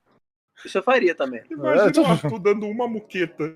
Isso 0.64 0.78
eu 0.78 0.84
faria 0.84 1.16
também. 1.16 1.42
Imagina 1.50 1.88
É, 1.88 1.92
tô- 1.92 2.02
o 2.04 2.06
Arthur 2.06 2.40
dando 2.40 2.68
uma 2.68 2.88
muqueta. 2.88 3.56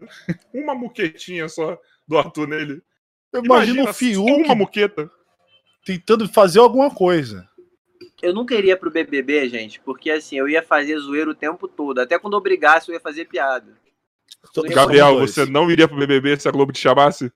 Uma 0.51 0.73
muquetinha 0.73 1.47
só 1.47 1.77
do 2.07 2.17
Arthur 2.17 2.47
nele. 2.47 2.81
Imagina, 3.33 3.83
o 3.83 3.87
só 3.87 3.93
Fiuk 3.93 4.31
uma 4.31 4.55
muqueta. 4.55 5.09
Tentando 5.85 6.27
fazer 6.27 6.59
alguma 6.59 6.93
coisa. 6.93 7.49
Eu 8.21 8.33
nunca 8.33 8.53
iria 8.53 8.77
pro 8.77 8.91
BBB, 8.91 9.49
gente, 9.49 9.79
porque 9.79 10.11
assim, 10.11 10.37
eu 10.37 10.47
ia 10.47 10.61
fazer 10.61 10.97
zoeira 10.99 11.29
o 11.29 11.35
tempo 11.35 11.67
todo. 11.67 11.99
Até 11.99 12.19
quando 12.19 12.35
eu 12.35 12.41
brigasse, 12.41 12.89
eu 12.89 12.93
ia 12.93 12.99
fazer 12.99 13.25
piada. 13.25 13.75
Gabriel, 14.69 15.19
você 15.19 15.45
não 15.45 15.69
iria 15.69 15.87
pro 15.87 15.97
BBB 15.97 16.39
se 16.39 16.47
a 16.47 16.51
Globo 16.51 16.71
te 16.71 16.79
chamasse? 16.79 17.31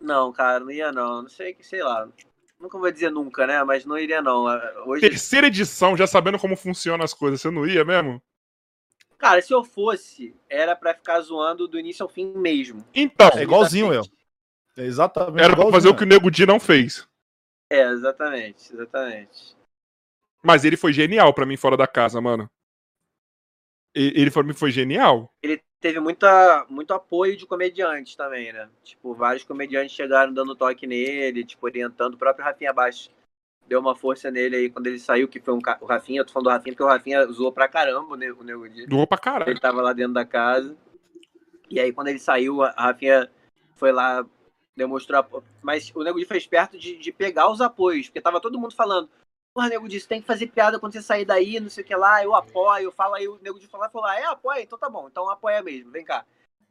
Não, 0.00 0.32
cara, 0.32 0.60
não 0.60 0.70
ia 0.70 0.92
não. 0.92 1.22
Não 1.22 1.28
sei, 1.28 1.56
sei 1.60 1.82
lá. 1.82 2.08
Nunca 2.60 2.78
vou 2.78 2.90
dizer 2.90 3.10
nunca, 3.10 3.46
né? 3.46 3.62
Mas 3.64 3.84
não 3.84 3.98
iria 3.98 4.20
não. 4.22 4.44
Hoje, 4.86 5.00
Terceira 5.00 5.46
edição, 5.46 5.96
já 5.96 6.06
sabendo 6.06 6.38
como 6.38 6.56
funcionam 6.56 7.04
as 7.04 7.14
coisas, 7.14 7.40
você 7.40 7.50
não 7.50 7.66
ia 7.66 7.84
mesmo? 7.84 8.20
cara, 9.18 9.40
se 9.40 9.52
eu 9.52 9.64
fosse, 9.64 10.34
era 10.48 10.76
pra 10.76 10.94
ficar 10.94 11.20
zoando 11.20 11.66
do 11.66 11.78
início 11.78 12.02
ao 12.02 12.08
fim 12.08 12.32
mesmo. 12.36 12.84
Então, 12.94 13.30
É 13.34 13.42
igualzinho 13.42 13.92
eu. 13.92 14.02
Exatamente. 14.02 14.16
É 14.76 14.84
exatamente. 14.84 15.44
era 15.44 15.56
pra 15.56 15.70
fazer 15.70 15.88
o 15.88 15.96
que 15.96 16.04
o 16.04 16.06
Nego 16.06 16.30
Di 16.30 16.44
não 16.44 16.60
fez. 16.60 17.08
É, 17.70 17.82
exatamente, 17.90 18.72
exatamente. 18.72 19.56
Mas 20.42 20.64
ele 20.64 20.76
foi 20.76 20.92
genial 20.92 21.34
pra 21.34 21.46
mim 21.46 21.56
fora 21.56 21.76
da 21.76 21.86
casa, 21.86 22.20
mano. 22.20 22.48
Ele 23.94 24.30
mim 24.44 24.52
foi 24.52 24.70
genial. 24.70 25.30
Ele 25.42 25.62
teve 25.80 25.98
muita, 26.00 26.66
muito 26.68 26.92
apoio 26.92 27.36
de 27.36 27.46
comediantes 27.46 28.14
também, 28.14 28.52
né? 28.52 28.68
Tipo, 28.84 29.14
vários 29.14 29.42
comediantes 29.42 29.94
chegaram 29.96 30.32
dando 30.32 30.54
toque 30.54 30.86
nele, 30.86 31.44
tipo, 31.44 31.64
orientando. 31.64 32.14
O 32.14 32.18
próprio 32.18 32.44
Rafinha 32.44 32.72
Baixo 32.74 33.10
deu 33.66 33.80
uma 33.80 33.96
força 33.96 34.30
nele 34.30 34.56
aí 34.56 34.70
quando 34.70 34.86
ele 34.86 34.98
saiu, 34.98 35.26
que 35.26 35.40
foi 35.40 35.54
um 35.54 35.60
ca- 35.60 35.78
o 35.80 35.86
Rafinha, 35.86 36.20
eu 36.20 36.24
tô 36.26 36.32
falando 36.32 36.44
do 36.46 36.50
Rafinha 36.50 36.72
porque 36.74 36.82
o 36.82 36.86
Rafinha 36.86 37.26
zoou 37.26 37.50
pra 37.50 37.68
caramba 37.68 38.12
o 38.14 38.16
Ne- 38.16 38.32
o 38.32 38.42
Nego 38.42 38.68
Di. 38.68 38.86
Doou 38.86 39.06
pra 39.06 39.18
caralho. 39.18 39.50
Ele 39.50 39.60
tava 39.60 39.80
lá 39.80 39.92
dentro 39.92 40.12
da 40.12 40.24
casa. 40.24 40.76
E 41.70 41.80
aí, 41.80 41.92
quando 41.92 42.08
ele 42.08 42.18
saiu, 42.18 42.62
a 42.62 42.70
Rafinha 42.76 43.30
foi 43.74 43.92
lá, 43.92 44.24
demonstrou. 44.76 45.18
apo- 45.20 45.44
Mas 45.62 45.90
o 45.94 46.02
Nego 46.02 46.18
Di 46.18 46.24
foi 46.26 46.36
esperto 46.36 46.78
de, 46.78 46.96
de 46.98 47.10
pegar 47.12 47.50
os 47.50 47.60
apoios, 47.60 48.06
porque 48.08 48.20
tava 48.20 48.40
todo 48.40 48.58
mundo 48.58 48.74
falando. 48.74 49.08
Porra, 49.54 49.68
Nego 49.70 49.88
Di, 49.88 50.06
tem 50.06 50.20
que 50.20 50.26
fazer 50.26 50.48
piada 50.48 50.78
quando 50.78 50.92
você 50.92 51.02
sair 51.02 51.24
daí, 51.24 51.58
não 51.58 51.70
sei 51.70 51.82
o 51.82 51.86
que 51.86 51.96
lá, 51.96 52.22
eu 52.22 52.34
apoio. 52.34 52.92
Fala 52.92 53.16
aí, 53.16 53.26
o 53.26 53.38
Nego 53.40 53.58
Di 53.58 53.66
falou, 53.66 53.88
falou, 53.90 54.06
ah, 54.06 54.20
é, 54.20 54.24
apoia? 54.24 54.62
Então 54.62 54.78
tá 54.78 54.88
bom, 54.90 55.08
então 55.08 55.28
apoia 55.30 55.62
mesmo, 55.62 55.90
vem 55.90 56.04
cá. 56.04 56.26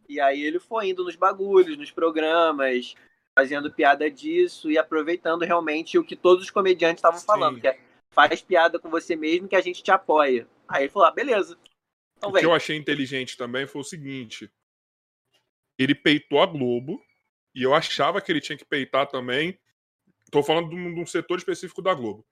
E 0.08 0.20
aí 0.22 0.42
ele 0.44 0.60
foi 0.60 0.90
indo 0.90 1.04
nos 1.04 1.16
bagulhos, 1.16 1.78
nos 1.78 1.90
programas, 1.90 2.94
fazendo 3.38 3.74
piada 3.74 4.10
disso 4.10 4.70
e 4.70 4.78
aproveitando 4.78 5.42
realmente 5.42 5.98
o 5.98 6.04
que 6.04 6.16
todos 6.16 6.44
os 6.44 6.52
comediantes 6.52 7.00
estavam 7.00 7.20
falando, 7.20 7.60
que 7.60 7.68
é 7.68 7.80
faz 8.12 8.42
piada 8.42 8.80
com 8.80 8.90
você 8.90 9.16
mesmo 9.16 9.48
que 9.48 9.56
a 9.56 9.62
gente 9.62 9.82
te 9.84 9.92
apoia. 9.92 10.48
Aí 10.70 10.84
ele 10.84 10.92
falou, 10.92 11.08
ah, 11.08 11.12
beleza. 11.12 11.58
Então 12.18 12.30
O 12.30 12.34
vem. 12.34 12.40
que 12.42 12.46
eu 12.46 12.54
achei 12.54 12.78
inteligente 12.78 13.36
também 13.36 13.66
foi 13.68 13.82
o 13.82 13.84
seguinte: 13.84 14.50
ele 15.78 15.94
peitou 15.96 16.42
a 16.42 16.46
Globo, 16.46 17.04
e 17.56 17.64
eu 17.64 17.74
achava 17.74 18.22
que 18.22 18.32
ele 18.32 18.42
tinha 18.42 18.58
que 18.58 18.66
peitar 18.66 19.08
também. 19.08 19.58
Tô 20.32 20.44
falando 20.44 20.70
de 20.70 20.76
um, 20.76 20.94
de 20.94 21.00
um 21.00 21.06
setor 21.06 21.38
específico 21.38 21.82
da 21.82 21.94
Globo. 21.94 22.26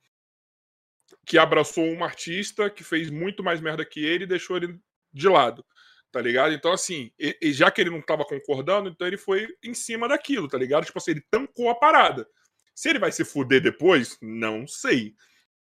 Que 1.25 1.37
abraçou 1.37 1.85
um 1.85 2.03
artista 2.03 2.69
que 2.69 2.83
fez 2.83 3.09
muito 3.09 3.43
mais 3.43 3.61
merda 3.61 3.85
que 3.85 4.03
ele 4.03 4.25
e 4.25 4.27
deixou 4.27 4.57
ele 4.57 4.79
de 5.13 5.29
lado. 5.29 5.65
Tá 6.11 6.21
ligado? 6.21 6.53
Então, 6.53 6.71
assim, 6.71 7.11
e- 7.19 7.37
e 7.41 7.53
já 7.53 7.71
que 7.71 7.81
ele 7.81 7.89
não 7.89 8.01
tava 8.01 8.25
concordando, 8.25 8.89
então 8.89 9.07
ele 9.07 9.17
foi 9.17 9.47
em 9.63 9.73
cima 9.73 10.07
daquilo, 10.07 10.47
tá 10.47 10.57
ligado? 10.57 10.85
Tipo 10.85 10.99
assim, 10.99 11.11
ele 11.11 11.25
tancou 11.31 11.69
a 11.69 11.75
parada. 11.75 12.27
Se 12.75 12.89
ele 12.89 12.99
vai 12.99 13.11
se 13.11 13.23
fuder 13.23 13.61
depois, 13.61 14.17
não 14.21 14.67
sei. 14.67 15.11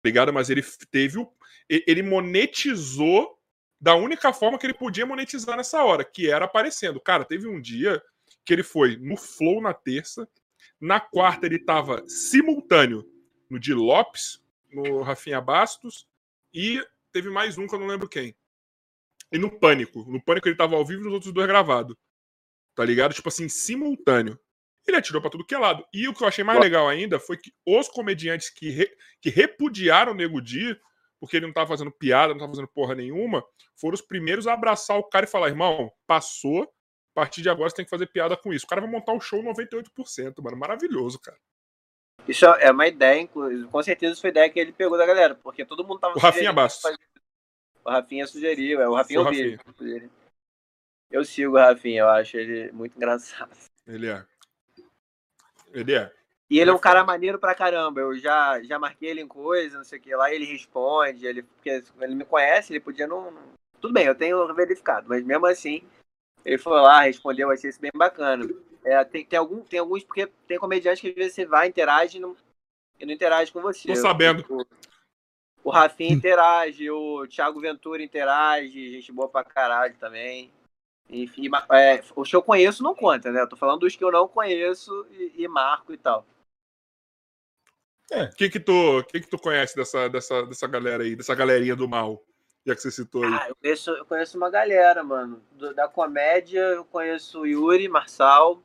Tá 0.02 0.06
ligado? 0.08 0.32
Mas 0.32 0.48
ele 0.50 0.62
teve 0.90 1.18
o. 1.18 1.30
Ele 1.68 2.02
monetizou 2.02 3.38
da 3.80 3.94
única 3.94 4.32
forma 4.32 4.58
que 4.58 4.66
ele 4.66 4.74
podia 4.74 5.06
monetizar 5.06 5.56
nessa 5.56 5.82
hora, 5.84 6.04
que 6.04 6.30
era 6.30 6.44
aparecendo. 6.46 7.00
Cara, 7.00 7.24
teve 7.24 7.46
um 7.46 7.60
dia 7.60 8.02
que 8.44 8.52
ele 8.52 8.62
foi 8.62 8.96
no 8.96 9.16
Flow 9.16 9.60
na 9.60 9.72
terça, 9.74 10.28
na 10.80 10.98
quarta 11.00 11.46
ele 11.46 11.58
tava 11.58 12.02
simultâneo 12.08 13.04
no 13.48 13.58
Di 13.58 13.74
Lopes, 13.74 14.42
no 14.72 15.02
Rafinha 15.02 15.40
Bastos 15.40 16.08
e 16.54 16.84
teve 17.12 17.28
mais 17.30 17.58
um 17.58 17.66
que 17.66 17.74
eu 17.74 17.78
não 17.78 17.86
lembro 17.86 18.08
quem. 18.08 18.34
E 19.32 19.38
no 19.38 19.50
Pânico. 19.50 20.04
No 20.10 20.22
Pânico 20.22 20.48
ele 20.48 20.56
tava 20.56 20.76
ao 20.76 20.84
vivo 20.84 21.02
e 21.02 21.04
nos 21.04 21.12
outros 21.12 21.32
dois 21.32 21.46
gravado. 21.46 21.96
Tá 22.74 22.84
ligado? 22.84 23.14
Tipo 23.14 23.28
assim, 23.28 23.48
simultâneo. 23.48 24.38
Ele 24.86 24.96
atirou 24.96 25.20
pra 25.20 25.30
tudo 25.30 25.44
que 25.44 25.54
é 25.54 25.58
lado. 25.58 25.84
E 25.92 26.08
o 26.08 26.14
que 26.14 26.22
eu 26.22 26.28
achei 26.28 26.42
mais 26.42 26.58
legal 26.58 26.88
ainda 26.88 27.20
foi 27.20 27.36
que 27.36 27.52
os 27.66 27.88
comediantes 27.88 28.48
que, 28.50 28.70
re- 28.70 28.96
que 29.20 29.28
repudiaram 29.28 30.12
o 30.12 30.14
Nego 30.14 30.40
Di, 30.40 30.76
porque 31.20 31.36
ele 31.36 31.46
não 31.46 31.52
tava 31.52 31.68
fazendo 31.68 31.92
piada, 31.92 32.32
não 32.32 32.40
tava 32.40 32.52
fazendo 32.52 32.68
porra 32.68 32.94
nenhuma, 32.94 33.44
foram 33.76 33.94
os 33.94 34.00
primeiros 34.00 34.46
a 34.46 34.54
abraçar 34.54 34.96
o 34.98 35.04
cara 35.04 35.26
e 35.26 35.28
falar: 35.28 35.48
irmão, 35.48 35.92
passou, 36.06 36.72
a 37.12 37.14
partir 37.14 37.42
de 37.42 37.48
agora 37.50 37.68
você 37.68 37.76
tem 37.76 37.84
que 37.84 37.90
fazer 37.90 38.06
piada 38.06 38.36
com 38.36 38.52
isso. 38.52 38.64
O 38.64 38.68
cara 38.68 38.80
vai 38.80 38.90
montar 38.90 39.12
um 39.12 39.20
show 39.20 39.42
98%, 39.42 40.42
mano. 40.42 40.56
Maravilhoso, 40.56 41.18
cara. 41.18 41.36
Isso 42.28 42.44
é 42.46 42.70
uma 42.70 42.86
ideia, 42.86 43.20
inclusive. 43.20 43.66
Com 43.68 43.82
certeza 43.82 44.12
isso 44.12 44.20
foi 44.20 44.30
ideia 44.30 44.48
que 44.50 44.60
ele 44.60 44.72
pegou 44.72 44.96
da 44.96 45.06
galera, 45.06 45.34
porque 45.34 45.64
todo 45.64 45.82
mundo 45.84 45.98
tava 45.98 46.16
O 46.16 46.20
Rafinha 46.20 46.52
Bastos. 46.52 46.82
fazer- 46.82 46.98
O 47.84 47.90
Rafinha 47.90 48.26
sugeriu, 48.26 48.80
é 48.80 48.88
o 48.88 48.94
Rafinha 48.94 49.20
ouviu. 49.20 49.58
Eu 51.10 51.24
sigo 51.24 51.54
o 51.54 51.58
Rafinha, 51.58 52.02
eu 52.02 52.08
acho 52.08 52.36
ele 52.36 52.70
muito 52.72 52.96
engraçado. 52.96 53.50
Ele 53.86 54.06
é. 54.08 54.24
Ele 55.72 55.94
é. 55.94 56.12
E 56.48 56.58
ele 56.58 56.70
é 56.70 56.72
um 56.72 56.78
cara 56.78 57.04
maneiro 57.04 57.38
pra 57.38 57.54
caramba. 57.54 58.00
Eu 58.00 58.16
já, 58.18 58.60
já 58.62 58.78
marquei 58.78 59.08
ele 59.10 59.20
em 59.20 59.26
coisa, 59.28 59.78
não 59.78 59.84
sei 59.84 59.98
o 59.98 60.02
que 60.02 60.14
lá, 60.14 60.32
ele 60.32 60.44
responde, 60.44 61.26
ele, 61.26 61.42
porque 61.42 61.82
ele 62.00 62.14
me 62.14 62.24
conhece, 62.24 62.72
ele 62.72 62.80
podia 62.80 63.06
não- 63.06 63.32
Tudo 63.80 63.94
bem, 63.94 64.06
eu 64.06 64.14
tenho 64.14 64.52
verificado, 64.54 65.08
mas 65.08 65.24
mesmo 65.24 65.46
assim, 65.46 65.82
ele 66.44 66.58
foi 66.58 66.80
lá, 66.80 67.02
respondeu, 67.02 67.50
achei 67.50 67.70
isso 67.70 67.80
bem 67.80 67.90
bacana. 67.94 68.48
É, 68.84 69.04
tem, 69.04 69.24
tem, 69.24 69.38
algum, 69.38 69.60
tem 69.62 69.78
alguns, 69.78 70.02
porque 70.02 70.26
tem 70.46 70.58
comediantes 70.58 71.00
que 71.00 71.08
às 71.08 71.14
vezes 71.14 71.34
você 71.34 71.44
vai, 71.44 71.68
interage 71.68 72.16
e 72.16 72.20
não, 72.20 72.36
e 72.98 73.04
não 73.04 73.12
interage 73.12 73.52
com 73.52 73.60
você. 73.60 73.88
Tô 73.88 73.96
sabendo. 73.96 74.44
O, 74.48 74.66
o 75.64 75.70
Rafinha 75.70 76.12
interage, 76.12 76.90
o 76.90 77.26
Thiago 77.26 77.60
Ventura 77.60 78.02
interage, 78.02 78.92
gente 78.92 79.12
boa 79.12 79.28
pra 79.28 79.44
caralho 79.44 79.94
também. 79.98 80.50
Enfim, 81.08 81.50
é, 81.72 82.02
os 82.14 82.30
que 82.30 82.36
eu 82.36 82.42
conheço 82.42 82.82
não 82.82 82.94
conta, 82.94 83.32
né? 83.32 83.40
Eu 83.42 83.48
tô 83.48 83.56
falando 83.56 83.80
dos 83.80 83.96
que 83.96 84.04
eu 84.04 84.12
não 84.12 84.28
conheço 84.28 85.06
e, 85.10 85.42
e 85.42 85.48
marco 85.48 85.92
e 85.92 85.96
tal. 85.96 86.24
O 88.12 88.36
que 88.36 88.48
que 88.48 88.58
tu, 88.58 89.04
que 89.04 89.20
que 89.20 89.28
tu 89.28 89.38
conhece 89.38 89.76
dessa, 89.76 90.08
dessa, 90.08 90.44
dessa 90.44 90.66
galera 90.66 91.04
aí, 91.04 91.14
dessa 91.14 91.34
galerinha 91.34 91.76
do 91.76 91.88
mal? 91.88 92.24
Já 92.66 92.74
que 92.74 92.82
você 92.82 92.90
citou 92.90 93.24
aí. 93.24 93.32
Ah, 93.32 93.46
eu 93.48 93.56
conheço, 93.56 93.90
eu 93.90 94.04
conheço 94.04 94.36
uma 94.36 94.50
galera, 94.50 95.02
mano. 95.02 95.42
Do- 95.52 95.74
da 95.74 95.88
comédia, 95.88 96.60
eu 96.60 96.84
conheço 96.84 97.40
o 97.40 97.46
Yuri, 97.46 97.88
Marçal. 97.88 98.62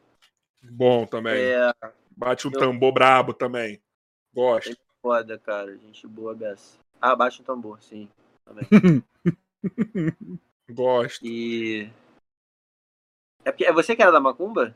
Bom 0.61 1.05
também. 1.05 1.41
É 1.41 1.71
Bate 2.15 2.47
um 2.47 2.51
eu- 2.51 2.59
tambor 2.59 2.91
brabo 2.93 3.33
também. 3.33 3.81
Gosto. 4.33 4.75
foda, 5.01 5.37
cara. 5.37 5.77
Gente 5.77 6.07
boa 6.07 6.33
beça. 6.33 6.77
Ah, 6.99 7.15
baixa 7.15 7.41
um 7.41 7.45
tambor, 7.45 7.81
sim. 7.81 8.09
Também. 8.43 8.67
Gosto. 10.69 11.23
E. 11.25 11.89
É, 13.43 13.51
porque, 13.51 13.65
é 13.65 13.71
você 13.71 13.95
que 13.95 14.01
era 14.01 14.11
da 14.11 14.19
Macumba? 14.19 14.75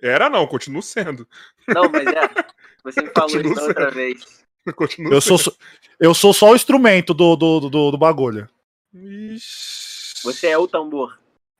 Era 0.00 0.28
não, 0.28 0.46
continuo 0.46 0.82
sendo. 0.82 1.26
Não, 1.68 1.90
mas 1.90 2.06
é. 2.06 2.12
Você 2.84 3.00
me 3.00 3.10
falou 3.16 3.40
isso 3.40 3.54
da 3.54 3.62
outra 3.62 3.90
vez. 3.92 4.44
Continuo 4.76 5.12
Eu 5.12 5.20
sou, 5.20 5.38
só- 5.38 5.52
eu 5.98 6.14
sou 6.14 6.32
só 6.32 6.50
o 6.50 6.56
instrumento 6.56 7.12
do, 7.14 7.36
do, 7.36 7.60
do, 7.68 7.90
do 7.90 7.98
bagulho. 7.98 8.48
Ixi. 8.94 10.22
Você 10.24 10.48
é 10.48 10.58
o 10.58 10.68
tambor. 10.68 11.18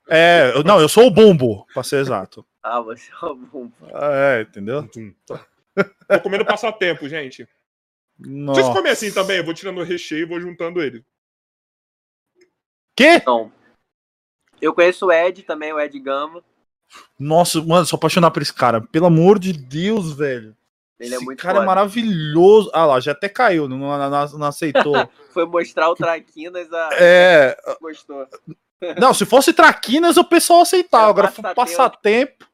É, 0.09 0.53
eu- 0.55 0.63
não, 0.65 0.81
eu 0.81 0.89
sou 0.89 1.07
o 1.07 1.11
bumbo, 1.11 1.67
pra 1.73 1.83
ser 1.83 2.01
exato. 2.01 2.45
Ah, 2.65 2.81
você 2.81 3.11
é 3.11 3.27
o 3.27 3.35
bum. 3.35 3.73
É, 3.93 4.43
entendeu? 4.43 4.89
Tá. 5.27 5.45
Tô 6.09 6.21
comendo 6.21 6.45
passatempo, 6.45 7.09
gente. 7.09 7.49
Nossa. 8.17 8.63
Vocês 8.63 8.73
comem 8.73 8.93
assim 8.93 9.13
também? 9.13 9.39
Eu 9.39 9.45
vou 9.45 9.53
tirando 9.53 9.79
o 9.79 9.83
recheio 9.83 10.23
e 10.23 10.29
vou 10.29 10.41
juntando 10.41 10.81
ele. 10.81 11.05
Quê? 12.97 13.21
Não. 13.27 13.53
Eu 14.61 14.73
conheço 14.73 15.07
o 15.07 15.13
Ed 15.13 15.43
também, 15.43 15.73
o 15.73 15.81
Ed 15.81 15.99
Gama. 15.99 16.41
Nossa, 17.19 17.61
mano, 17.61 17.85
sou 17.85 17.97
apaixonado 17.97 18.33
por 18.33 18.43
esse 18.43 18.55
cara. 18.55 18.81
Pelo 18.81 19.07
amor 19.07 19.41
de 19.41 19.53
Deus, 19.53 20.13
velho. 20.13 20.57
Ele 21.01 21.15
é 21.15 21.17
esse 21.17 21.25
muito 21.25 21.41
cara 21.41 21.55
foda. 21.55 21.65
é 21.65 21.67
maravilhoso. 21.67 22.71
Ah 22.73 22.87
lá, 22.87 23.01
já 23.01 23.13
até 23.13 23.29
caiu, 23.29 23.69
não, 23.69 23.77
não, 23.79 24.11
não- 24.11 24.39
não 24.39 24.47
aceitou. 24.47 24.95
Foi 25.33 25.45
mostrar 25.47 25.91
o 25.91 25.95
Traquinas, 25.95 26.73
a... 26.73 26.91
é. 26.93 27.57
gostou. 27.81 28.27
Não, 28.99 29.15
se 29.15 29.25
fosse 29.25 29.53
Traquinas, 29.53 30.17
o 30.17 30.25
pessoal 30.25 30.63
aceitava. 30.63 31.07
É, 31.07 31.11
Agora 31.11 31.29
passatempo. 31.29 31.55
passatempo. 31.55 32.47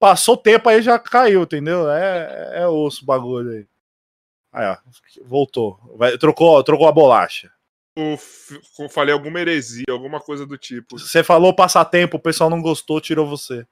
Passou 0.00 0.36
tempo 0.36 0.68
aí 0.68 0.82
já 0.82 0.98
caiu, 0.98 1.42
entendeu? 1.42 1.88
É, 1.88 2.62
é 2.62 2.66
osso 2.66 3.04
o 3.04 3.06
bagulho 3.06 3.52
aí. 3.52 3.66
Aí, 4.52 4.66
ó, 4.66 4.76
voltou. 5.24 5.78
Vai- 5.96 6.18
trocou, 6.18 6.60
trocou 6.64 6.88
a 6.88 6.92
bolacha. 6.92 7.52
Eu 7.96 8.18
falei 8.88 9.12
alguma 9.14 9.38
heresia, 9.40 9.84
alguma 9.90 10.18
coisa 10.18 10.44
do 10.44 10.58
tipo. 10.58 10.98
Você 10.98 11.22
falou 11.22 11.54
passatempo, 11.54 12.16
o 12.16 12.20
pessoal 12.20 12.50
não 12.50 12.60
gostou, 12.60 13.00
tirou 13.00 13.24
você. 13.28 13.64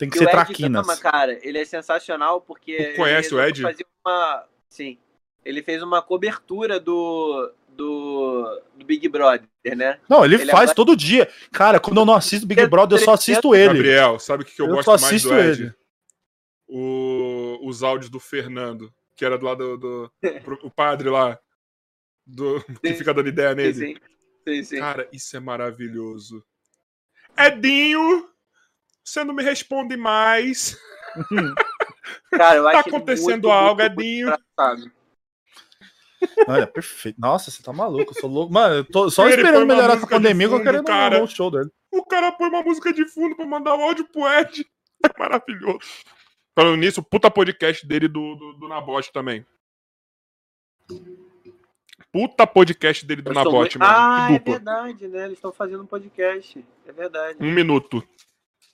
Tem 0.00 0.08
que 0.08 0.16
E 0.16 0.18
ser 0.18 0.24
o 0.24 0.28
Ed 0.28 0.32
traquinas. 0.34 0.86
Gama, 0.86 0.96
cara, 0.98 1.38
ele 1.46 1.58
é 1.58 1.64
sensacional 1.66 2.40
porque. 2.40 2.92
Tu 2.92 2.96
conhece 2.96 3.34
ele 3.34 3.36
o 3.42 3.44
Ed? 3.46 3.86
uma... 4.02 4.46
Sim. 4.70 4.96
Ele 5.44 5.62
fez 5.62 5.82
uma 5.82 6.00
cobertura 6.00 6.80
do, 6.80 7.52
do, 7.68 8.62
do 8.76 8.84
Big 8.86 9.06
Brother, 9.08 9.46
né? 9.76 10.00
Não, 10.08 10.24
ele, 10.24 10.36
Ele 10.36 10.46
faz 10.46 10.70
agora- 10.70 10.74
todo 10.74 10.96
dia. 10.96 11.30
Cara, 11.52 11.78
quando 11.78 12.00
eu 12.00 12.06
não 12.06 12.14
assisto 12.14 12.46
Big 12.46 12.66
Brother, 12.66 12.98
eu 12.98 13.04
só 13.04 13.12
assisto 13.12 13.54
ele. 13.54 13.74
Gabriel, 13.74 14.18
sabe 14.18 14.42
o 14.42 14.46
que, 14.46 14.54
que 14.54 14.62
eu, 14.62 14.66
Eu 14.66 14.76
gosto 14.76 14.84
só 14.98 15.06
mais 15.06 15.22
do 15.22 15.38
Ed? 15.38 15.62
ele. 15.62 15.74
O- 16.66 17.58
os 17.68 17.82
áudios 17.82 18.08
do 18.10 18.18
Fernando, 18.20 18.90
que 19.16 19.24
era 19.24 19.36
do 19.36 19.44
lado 19.44 19.76
do. 19.76 20.12
pro- 20.42 20.58
o 20.62 20.70
padre 20.70 21.10
lá. 21.10 21.38
Do, 22.26 22.62
que 22.82 22.94
fica 22.94 23.12
dando 23.12 23.28
ideia 23.28 23.50
Sim, 23.50 23.56
nele. 23.56 23.74
sim. 23.74 23.96
sim, 24.46 24.62
sim. 24.64 24.78
Cara, 24.78 25.08
isso 25.12 25.36
é 25.36 25.40
maravilhoso. 25.40 26.42
Edinho, 27.36 28.28
você 29.10 29.24
não 29.24 29.34
me 29.34 29.42
responde 29.42 29.96
mais. 29.96 30.78
Cara, 32.30 32.56
eu 32.56 32.64
Tá 32.70 32.80
acontecendo 32.80 33.30
muito, 33.46 33.50
algo, 33.50 33.80
muito, 33.82 34.00
Edinho. 34.00 34.26
muito 34.28 34.42
engraçado. 34.56 34.92
Olha, 36.46 36.66
perfeito. 36.66 37.18
Nossa, 37.18 37.50
você 37.50 37.62
tá 37.62 37.72
maluco. 37.72 38.12
Eu 38.14 38.20
sou 38.20 38.30
louco. 38.30 38.52
Mano, 38.52 38.74
eu 38.76 38.84
tô 38.84 39.10
só 39.10 39.26
Ele 39.26 39.36
esperando 39.36 39.66
melhorar 39.66 39.94
essa 39.94 40.06
pandemia 40.06 40.46
que 40.48 40.54
eu 40.54 40.58
fundo, 40.58 40.70
quero 40.70 40.84
cara. 40.84 41.18
no 41.20 41.26
show 41.26 41.50
dele. 41.50 41.70
O 41.90 42.04
cara 42.04 42.30
põe 42.32 42.48
uma 42.48 42.62
música 42.62 42.92
de 42.92 43.06
fundo 43.08 43.34
pra 43.34 43.46
mandar 43.46 43.74
o 43.74 43.80
áudio 43.80 44.06
pro 44.12 44.26
Ed. 44.28 44.64
É 45.02 45.18
maravilhoso. 45.18 45.78
Falando 46.54 46.76
nisso, 46.76 47.02
puta 47.02 47.30
podcast 47.30 47.86
dele 47.86 48.06
do, 48.06 48.34
do, 48.34 48.52
do 48.52 48.68
Nabote 48.68 49.10
também. 49.10 49.46
Puta 52.12 52.46
podcast 52.46 53.06
dele 53.06 53.22
do 53.22 53.32
Nabote, 53.32 53.78
muito- 53.78 53.78
mano. 53.78 53.92
Ah, 53.96 54.28
é 54.30 54.38
verdade, 54.38 55.08
né? 55.08 55.20
Eles 55.24 55.38
estão 55.38 55.52
fazendo 55.54 55.82
um 55.84 55.86
podcast. 55.86 56.62
É 56.86 56.92
verdade. 56.92 57.38
Um 57.40 57.50
minuto. 57.50 58.06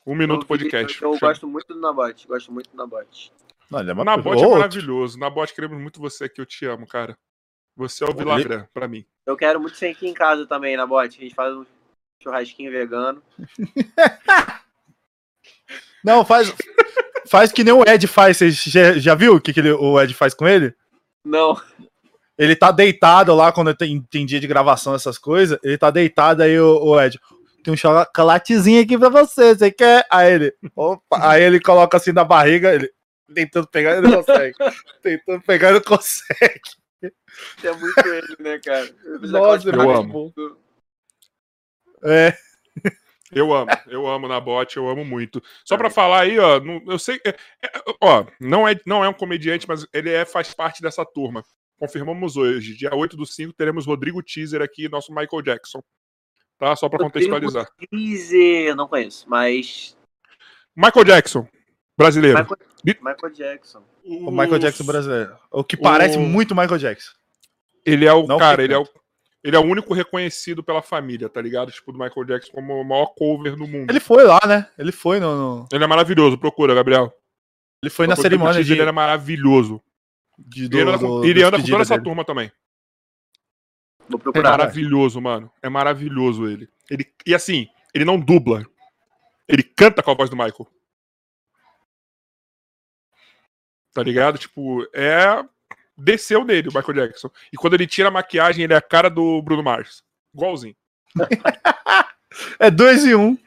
Um 0.07 0.15
minuto 0.15 0.43
vi- 0.43 0.47
podcast. 0.49 1.03
Eu, 1.03 1.13
eu 1.13 1.19
Chama- 1.19 1.33
gosto 1.33 1.49
muito 1.49 1.75
do 1.75 1.81
Nabote. 1.81 2.27
Gosto 2.29 2.53
muito 2.53 2.71
do 2.71 2.77
Nabote. 2.77 3.33
Olha, 3.73 3.91
é 3.91 3.93
O 3.93 3.97
uma 3.97 4.05
Nabote 4.05 4.45
é 4.45 4.49
maravilhoso. 4.49 5.19
Nabote, 5.19 5.55
queremos 5.55 5.81
muito 5.81 6.01
você 6.01 6.25
aqui. 6.25 6.41
Eu 6.41 6.47
te 6.47 6.65
amo, 6.67 6.87
cara. 6.87 7.19
Você 7.77 8.05
é 8.05 8.07
o 8.09 8.15
Vilagrã, 8.15 8.67
pra 8.73 8.87
mim. 8.89 9.05
Eu 9.27 9.37
quero 9.37 9.61
muito 9.61 9.77
ser 9.77 9.89
aqui 9.89 10.07
em 10.09 10.15
casa 10.15 10.47
também, 10.47 10.77
Nabote. 10.77 11.19
A 11.19 11.23
gente 11.25 11.35
faz 11.35 11.55
um 11.55 11.67
churrasquinho 12.23 12.71
vegano. 12.71 13.21
Não, 16.05 16.25
faz. 16.25 16.53
Faz 17.29 17.51
que 17.51 17.65
nem 17.65 17.75
o 17.75 17.83
Ed 17.83 18.07
faz. 18.07 18.37
Você 18.37 18.51
já, 18.51 18.93
já 18.99 19.15
viu 19.15 19.35
o 19.35 19.41
que, 19.41 19.53
que 19.53 19.61
ele- 19.61 19.73
o 19.73 20.01
Ed 20.01 20.15
faz 20.15 20.33
com 20.33 20.47
ele? 20.47 20.73
Não. 21.25 21.61
Ele 22.39 22.55
tá 22.55 22.71
deitado 22.71 23.35
lá 23.35 23.51
quando 23.51 23.75
tem, 23.75 24.01
tem 24.03 24.25
dia 24.27 24.39
de 24.39 24.47
gravação, 24.47 24.95
essas 24.95 25.19
coisas. 25.19 25.59
Ele 25.63 25.77
tá 25.77 25.91
deitado 25.91 26.43
aí, 26.43 26.59
o, 26.61 26.79
o 26.85 27.01
Ed. 27.01 27.19
Tem 27.67 27.75
um 27.75 27.77
chocolatezinho 27.77 28.81
aqui 28.81 28.97
pra 28.97 29.09
você, 29.09 29.53
você 29.57 29.73
quer? 29.73 30.07
Aí 30.09 30.33
ele. 30.35 30.55
Opa, 30.77 31.29
aí 31.33 31.43
ele 31.43 31.59
coloca 31.61 31.97
assim 31.97 32.13
na 32.13 32.23
barriga, 32.23 32.73
ele. 32.73 32.89
Tentando 33.35 33.67
pegar, 33.67 33.99
ele 33.99 34.07
não 34.07 34.23
consegue. 34.23 34.55
tentando 35.03 35.41
pegar, 35.43 35.69
ele 35.71 35.79
não 35.81 35.85
consegue. 35.85 36.61
É 37.03 37.73
muito 37.73 37.99
ele, 38.07 38.37
né, 38.39 38.61
cara? 38.65 38.89
Nossa, 39.41 39.69
eu 39.69 39.91
amo. 39.99 40.33
do- 40.37 40.59
É. 42.05 42.37
Eu 43.33 43.53
amo, 43.53 43.71
eu 43.89 44.07
amo 44.07 44.29
Nabote, 44.29 44.77
eu 44.77 44.89
amo 44.89 45.05
muito. 45.05 45.43
Só 45.65 45.77
pra 45.77 45.91
falar 45.91 46.21
aí, 46.21 46.39
ó, 46.39 46.61
não- 46.61 46.81
eu 46.87 47.01
sei. 47.01 47.21
é- 47.27 47.31
é- 47.31 47.83
ó, 48.01 48.25
não 48.41 48.67
é, 48.69 48.79
não 48.87 49.05
é 49.05 49.09
um 49.09 49.13
comediante, 49.13 49.67
mas 49.67 49.85
ele 49.93 50.13
é, 50.13 50.25
faz 50.25 50.55
parte 50.55 50.81
dessa 50.81 51.05
turma. 51.05 51.43
Confirmamos 51.81 52.37
hoje. 52.37 52.77
Dia 52.77 52.95
8 52.95 53.17
do 53.17 53.27
5 53.27 53.53
teremos 53.53 53.87
Rodrigo 53.87 54.23
Teaser 54.23 54.63
aqui, 54.63 54.89
nosso 54.89 55.13
Michael 55.13 55.43
Jackson. 55.43 55.83
Tá? 56.59 56.75
Só 56.75 56.89
pra 56.89 57.03
Rodrigo 57.05 57.29
contextualizar. 57.31 57.69
Teaser, 57.91 58.75
não 58.75 58.89
conheço, 58.89 59.29
mas. 59.29 59.97
Michael 60.75 61.05
Jackson, 61.05 61.47
brasileiro. 61.99 62.39
Michael, 62.39 62.59
Michael 63.03 63.33
Jackson. 63.35 63.83
O 64.05 64.31
Michael 64.31 64.59
Jackson 64.59 64.85
brasileiro. 64.85 65.37
O 65.51 65.65
que 65.65 65.77
parece 65.77 66.17
O- 66.17 66.21
muito 66.21 66.55
Michael 66.55 66.79
Jackson. 66.79 67.13
Ele 67.85 68.05
é 68.07 68.13
o 68.13 68.27
Não 68.27 68.39
cara, 68.39 68.63
ele 68.63 68.73
é 68.75 68.79
o, 68.79 68.87
ele 69.45 69.55
é 69.57 69.59
o 69.59 69.63
único 69.65 69.93
reconhecido 69.95 70.63
pela 70.63 70.83
família, 70.83 71.29
tá 71.29 71.41
ligado? 71.41 71.71
Tipo, 71.71 71.93
do 71.93 71.99
Michael 71.99 72.25
Jackson 72.27 72.53
como 72.53 72.75
o 72.81 72.85
maior 72.85 73.07
cover 73.17 73.55
do 73.57 73.67
mundo. 73.67 73.91
Ele 73.91 74.01
foi 74.01 74.25
lá, 74.25 74.41
né? 74.47 74.69
Ele 74.79 74.93
foi 74.93 75.21
no. 75.21 75.37
no- 75.61 75.69
Ele 75.73 75.85
é 75.85 75.87
maravilhoso, 75.87 76.37
procura, 76.39 76.75
Gabriel. 76.75 77.13
ele 77.83 77.91
foi 77.91 78.07
na 78.07 78.15
Procura, 78.15 78.29
o 78.29 78.31
cerimônia 78.31 78.65
de, 78.65 78.73
Ele 78.73 78.83
é 78.83 78.93
maravilhoso. 78.93 79.81
de- 80.39 80.65
ele 80.65 80.81
anda, 80.83 80.99
com, 80.99 81.07
do- 81.21 81.25
ele 81.25 81.41
da 81.41 81.47
anda 81.49 81.57
com 81.59 81.63
toda 81.63 81.63
despedida 81.63 81.83
essa 81.83 81.95
dele. 81.95 82.05
turma 82.05 82.25
também. 82.25 82.51
Vou 84.09 84.19
É 84.19 84.23
procurar. 84.23 84.51
maravilhoso, 84.51 85.21
mano. 85.21 85.51
É 85.63 85.69
maravilhoso 85.69 86.47
ele. 86.49 86.69
ele. 86.91 87.07
E 87.27 87.35
assim, 87.35 87.69
ele 87.95 88.05
não 88.05 88.19
dubla. 88.19 88.65
Ele 89.49 89.63
canta 89.63 90.03
com 90.03 90.11
a 90.11 90.15
voz 90.15 90.29
do 90.31 90.37
Michael. 90.37 90.67
Tá 93.93 94.03
ligado? 94.03 94.39
Tipo, 94.39 94.87
é. 94.95 95.45
Desceu 95.99 96.45
nele 96.45 96.69
o 96.69 96.73
Michael 96.75 96.93
Jackson. 96.93 97.31
E 97.51 97.57
quando 97.57 97.73
ele 97.75 97.87
tira 97.87 98.09
a 98.09 98.11
maquiagem, 98.13 98.65
ele 98.65 98.75
é 98.75 98.77
a 98.77 98.83
cara 98.83 99.09
do 99.09 99.41
Bruno 99.41 99.63
Mars. 99.63 100.03
Igualzinho. 100.35 100.77
É 102.59 102.71
dois 102.71 103.03
e 103.07 103.15
um. 103.15 103.39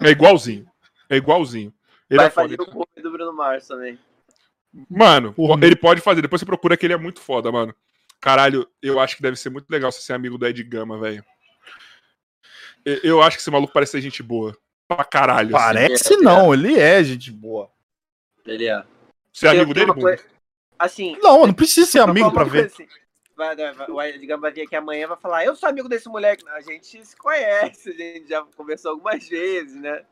É 0.00 0.10
igualzinho. 0.10 0.64
É 1.10 1.16
igualzinho. 1.16 1.74
Ele 2.08 2.18
Vai 2.18 2.26
é 2.26 2.30
foda. 2.30 2.48
fazer 2.56 2.60
o 2.62 2.66
cover 2.66 3.02
do 3.02 3.10
Bruno 3.10 3.32
Mars 3.32 3.66
também. 3.66 3.98
Mano, 4.88 5.32
Porra. 5.32 5.58
ele 5.66 5.74
pode 5.74 6.00
fazer. 6.00 6.22
Depois 6.22 6.38
você 6.38 6.46
procura 6.46 6.76
que 6.76 6.86
ele 6.86 6.92
é 6.92 6.96
muito 6.96 7.20
foda, 7.20 7.50
mano. 7.50 7.74
Caralho, 8.20 8.68
eu 8.82 8.98
acho 8.98 9.16
que 9.16 9.22
deve 9.22 9.36
ser 9.36 9.50
muito 9.50 9.68
legal 9.70 9.92
você 9.92 10.00
ser 10.00 10.12
amigo 10.14 10.36
do 10.38 10.46
Ed 10.46 10.62
Gama, 10.64 10.98
velho. 10.98 11.24
Eu- 12.84 13.20
acho 13.22 13.36
que 13.36 13.42
esse 13.42 13.50
maluco 13.50 13.72
parece 13.72 13.92
ser 13.92 14.00
gente 14.00 14.22
boa. 14.22 14.56
Pra 14.88 15.04
caralho. 15.04 15.56
assim. 15.56 15.64
Parece 15.66 16.14
é, 16.14 16.16
não, 16.18 16.54
ele 16.54 16.78
é 16.78 17.02
gente 17.02 17.32
boa. 17.32 17.70
Ele 18.44 18.68
é. 18.68 18.84
Você 19.32 19.46
é 19.46 19.50
amigo 19.50 19.74
dele, 19.74 19.92
coisa- 19.92 20.24
Assim, 20.78 21.16
Não, 21.22 21.46
não 21.46 21.54
precisa 21.54 21.90
ser 21.90 22.00
amigo 22.00 22.30
pra 22.30 22.44
ver. 22.44 22.66
assim. 22.66 22.86
Vai, 23.34 23.56
vai, 23.56 23.72
vai, 23.72 23.86
vai 24.38 24.52
vir 24.52 24.62
aqui 24.62 24.76
amanhã 24.76 25.04
e 25.04 25.06
vai 25.06 25.16
falar: 25.16 25.44
Eu 25.44 25.56
sou 25.56 25.68
amigo 25.68 25.88
desse 25.88 26.08
moleque. 26.08 26.46
A 26.50 26.60
gente 26.60 27.04
se 27.04 27.16
conhece, 27.16 27.90
a 27.90 27.92
gente 27.92 28.28
já 28.28 28.42
conversou 28.56 28.92
algumas 28.92 29.26
vezes, 29.28 29.74
né? 29.80 30.04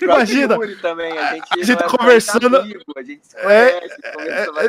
Imagina. 0.00 0.56
também, 0.80 1.16
a 1.18 1.34
gente, 1.34 1.46
A 1.50 1.62
gente 1.64 1.84
é 1.84 1.88
conversando- 1.88 2.56
amigo, 2.56 2.80
a 2.96 3.02
gente 3.02 3.26
se 3.26 3.36
É, 3.36 3.42
conhece, 3.80 4.02
conversa, 4.14 4.52
vai- 4.52 4.68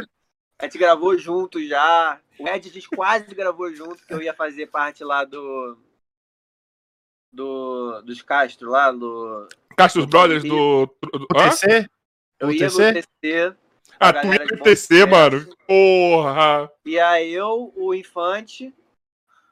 a 0.59 0.63
gente 0.65 0.77
gravou 0.77 1.17
junto 1.17 1.65
já. 1.65 2.19
O 2.39 2.47
Ed 2.47 2.67
a 2.69 2.71
gente 2.71 2.89
quase 2.89 3.33
gravou 3.35 3.73
junto, 3.73 4.05
que 4.05 4.13
eu 4.13 4.21
ia 4.21 4.33
fazer 4.33 4.67
parte 4.67 5.03
lá 5.03 5.23
do. 5.23 5.77
Do, 7.31 8.01
dos 8.01 8.21
Castro 8.21 8.69
lá, 8.69 8.91
do. 8.91 9.47
Castros 9.77 10.05
Brothers 10.05 10.43
do. 10.43 10.85
do- 10.85 11.27
O? 11.31 11.49
TC? 11.49 11.89
Eu 12.39 12.47
O 12.49 12.51
ia 12.51 12.67
TC? 12.67 12.87
no 12.87 12.93
TC. 12.93 13.55
Ah, 13.99 14.13
tu 14.13 14.27
ia 14.27 14.45
de 14.45 14.55
no 14.55 14.63
TC, 14.63 15.05
mano. 15.05 15.55
Porra. 15.67 16.71
E 16.85 16.99
aí 16.99 17.31
eu, 17.33 17.71
o 17.75 17.93
Infante, 17.93 18.73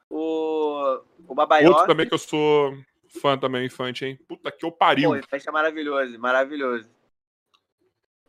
o, 0.10 0.18
o 0.18 0.94
Outro 1.28 1.36
Babaió. 1.36 1.86
também 1.88 2.08
que 2.08 2.14
eu 2.14 2.18
sou 2.20 2.78
fã 3.22 3.38
também, 3.38 3.66
Infante, 3.66 4.06
hein? 4.06 4.20
Puta 4.28 4.52
que 4.52 4.66
eu 4.66 4.72
pariu. 4.72 5.12
Pô, 5.12 5.16
Infante 5.16 5.48
é 5.48 5.52
maravilhoso, 5.52 6.20
maravilhoso. 6.20 6.90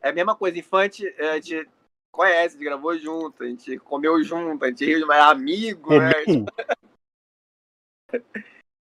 É 0.01 0.09
a 0.09 0.13
mesma 0.13 0.35
coisa, 0.35 0.57
Infante, 0.57 1.05
a 1.19 1.35
gente 1.35 1.67
conhece, 2.13 2.55
a 2.55 2.59
gente 2.59 2.63
gravou 2.63 2.97
junto, 2.97 3.43
a 3.43 3.47
gente 3.47 3.77
comeu 3.79 4.23
junto, 4.23 4.63
a 4.63 4.69
gente 4.69 4.85
riu, 4.85 5.07
mas 5.07 5.17
é 5.17 5.21
amigo, 5.21 5.99
né? 5.99 6.13
Comeu. 6.23 6.45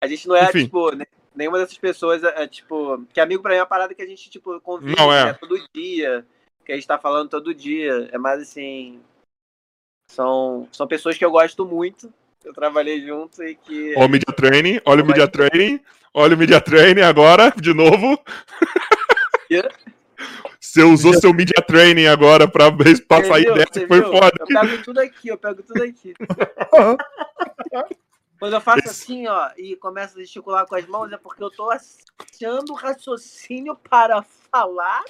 A 0.01 0.07
gente 0.07 0.27
não 0.27 0.35
é, 0.35 0.45
Enfim. 0.45 0.65
tipo, 0.65 0.91
ne- 0.95 1.07
nenhuma 1.35 1.57
dessas 1.57 1.77
pessoas 1.77 2.23
é, 2.23 2.43
é, 2.43 2.47
tipo, 2.47 3.03
que 3.11 3.19
amigo 3.19 3.41
pra 3.41 3.51
mim 3.51 3.57
é 3.57 3.61
uma 3.61 3.67
parada 3.67 3.95
que 3.95 4.01
a 4.01 4.05
gente, 4.05 4.29
tipo, 4.29 4.59
convive 4.61 4.95
Não 4.95 5.11
é. 5.11 5.25
né, 5.25 5.33
todo 5.33 5.59
dia, 5.75 6.25
que 6.63 6.71
a 6.71 6.75
gente 6.75 6.87
tá 6.87 6.99
falando 6.99 7.29
todo 7.29 7.53
dia. 7.53 8.07
É 8.11 8.17
mais 8.17 8.41
assim. 8.41 9.01
São, 10.09 10.69
são 10.71 10.87
pessoas 10.87 11.17
que 11.17 11.25
eu 11.25 11.31
gosto 11.31 11.65
muito, 11.65 12.13
que 12.39 12.47
eu 12.47 12.53
trabalhei 12.53 13.05
junto 13.05 13.43
e 13.43 13.55
que. 13.55 13.93
Olha 13.97 14.05
o 14.05 14.09
Media 14.09 14.33
Training, 14.33 14.79
olha 14.85 15.03
o 15.03 15.05
Media 15.05 15.27
Training, 15.27 15.81
olha 16.13 16.35
o 16.35 16.37
Media 16.37 16.61
Training 16.61 17.01
agora, 17.01 17.51
de 17.51 17.73
novo. 17.73 18.17
Yeah. 19.51 19.75
Você 20.59 20.83
usou 20.83 21.13
seu 21.13 21.33
Media 21.33 21.61
Training 21.65 22.07
agora 22.07 22.47
pra, 22.47 22.65
sair 23.23 23.45
viu? 23.45 23.53
dessa, 23.55 23.73
Você 23.73 23.79
que 23.81 23.87
foi 23.87 24.01
viu? 24.01 24.11
foda. 24.11 24.31
Eu 24.39 24.47
pego 24.47 24.83
tudo 24.83 24.99
aqui, 24.99 25.27
eu 25.29 25.37
pego 25.37 25.63
tudo 25.63 25.83
aqui. 25.83 26.13
Quando 28.39 28.53
eu 28.53 28.61
faço 28.61 28.79
Esse- 28.79 28.89
assim, 28.89 29.27
ó, 29.27 29.49
e 29.57 29.75
começo 29.77 30.15
a 30.17 30.21
gesticular 30.21 30.65
com 30.67 30.75
as 30.75 30.85
mãos, 30.85 31.11
é 31.11 31.17
porque 31.17 31.43
eu 31.43 31.49
tô 31.49 31.71
achando 31.71 32.71
o 32.71 32.75
raciocínio 32.75 33.75
para 33.89 34.23
falar 34.51 35.03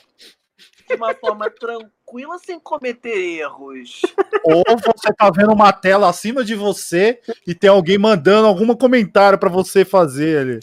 de 0.87 0.95
uma 0.95 1.13
forma 1.13 1.49
tranquila, 1.59 2.39
sem 2.39 2.57
cometer 2.59 3.17
erros. 3.17 4.01
Ou 4.45 4.63
você 4.77 5.13
tá 5.13 5.29
vendo 5.29 5.51
uma 5.51 5.73
tela 5.73 6.09
acima 6.09 6.43
de 6.45 6.55
você 6.55 7.19
e 7.45 7.53
tem 7.53 7.69
alguém 7.69 7.97
mandando 7.97 8.47
algum 8.47 8.73
comentário 8.75 9.37
pra 9.37 9.49
você 9.49 9.83
fazer 9.83 10.39
ali. 10.39 10.59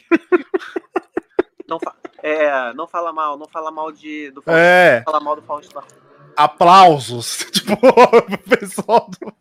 Não, 1.69 1.79
fa- 1.79 1.95
é, 2.27 2.73
não 2.75 2.87
fala 2.89 3.13
mal, 3.13 3.37
não 3.39 3.47
fala 3.47 3.71
mal 3.71 3.93
de, 3.93 4.31
do 4.31 4.41
Faustão. 4.41 4.63
É, 4.65 4.97
Não 4.99 5.05
fala 5.05 5.21
mal 5.21 5.37
do 5.37 5.43
Faustão. 5.43 5.83
aplausos. 6.37 7.39
Tipo, 7.55 7.75
o 7.75 8.39
pessoal 8.49 9.09
do... 9.21 9.33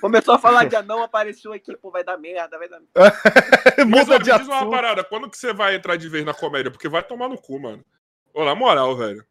Começou 0.00 0.34
a 0.34 0.38
falar 0.38 0.64
de 0.64 0.74
anão, 0.76 1.02
apareceu 1.02 1.52
aqui, 1.52 1.76
pô, 1.76 1.90
vai 1.90 2.02
dar 2.04 2.16
merda, 2.18 2.58
vai 2.58 2.68
dar 2.68 2.80
merda. 2.80 3.18
Muda 3.86 4.18
de 4.18 4.32
me 4.32 4.38
diz 4.38 4.48
uma 4.48 4.68
parada, 4.70 5.02
quando 5.04 5.28
que 5.30 5.36
você 5.38 5.52
vai 5.52 5.74
entrar 5.76 5.96
de 5.96 6.08
vez 6.08 6.24
na 6.24 6.34
comédia? 6.34 6.70
Porque 6.70 6.88
vai 6.88 7.02
tomar 7.02 7.28
no 7.28 7.38
cu, 7.40 7.58
mano. 7.60 7.84
Ô, 8.32 8.44
na 8.44 8.54
moral, 8.54 8.96
velho. 8.96 9.24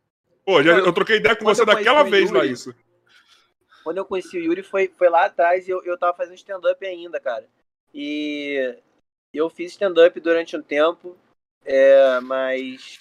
Pô, 0.46 0.62
já, 0.64 0.72
eu 0.78 0.94
troquei 0.94 1.18
ideia 1.18 1.36
com 1.36 1.44
Quando 1.46 1.56
você 1.58 1.66
daquela 1.66 2.04
o 2.04 2.10
vez, 2.10 2.30
Yuri- 2.30 2.38
Laís. 2.48 2.68
Quando 3.84 3.98
eu 3.98 4.06
conheci 4.06 4.38
o 4.38 4.44
Yuri 4.44 4.64
foi, 4.64 4.88
foi 4.98 5.10
lá 5.10 5.26
atrás 5.26 5.68
e 5.68 5.72
eu, 5.72 5.84
eu 5.84 5.98
tava 5.98 6.16
fazendo 6.16 6.36
stand-up 6.36 6.86
ainda, 6.86 7.20
cara. 7.20 7.46
E 7.94 8.76
eu 9.34 9.50
fiz 9.50 9.72
stand-up 9.72 10.18
durante 10.22 10.56
um 10.56 10.62
tempo, 10.62 11.18
é, 11.66 12.20
mas 12.22 13.00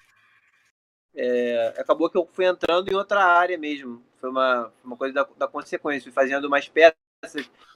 é, 1.15 1.75
acabou 1.79 2.09
que 2.11 2.17
eu 2.17 2.27
fui 2.33 2.47
entrando 2.47 2.91
em 2.91 2.95
outra 2.95 3.25
área 3.25 3.57
mesmo. 3.59 4.03
Foi 4.21 4.31
uma, 4.31 4.73
uma 4.85 4.97
coisa 4.97 5.13
da, 5.15 5.25
da 5.37 5.49
consequência, 5.49 6.05
fui 6.05 6.13
fazendo 6.13 6.47
umas 6.47 6.69
peças. 6.69 6.97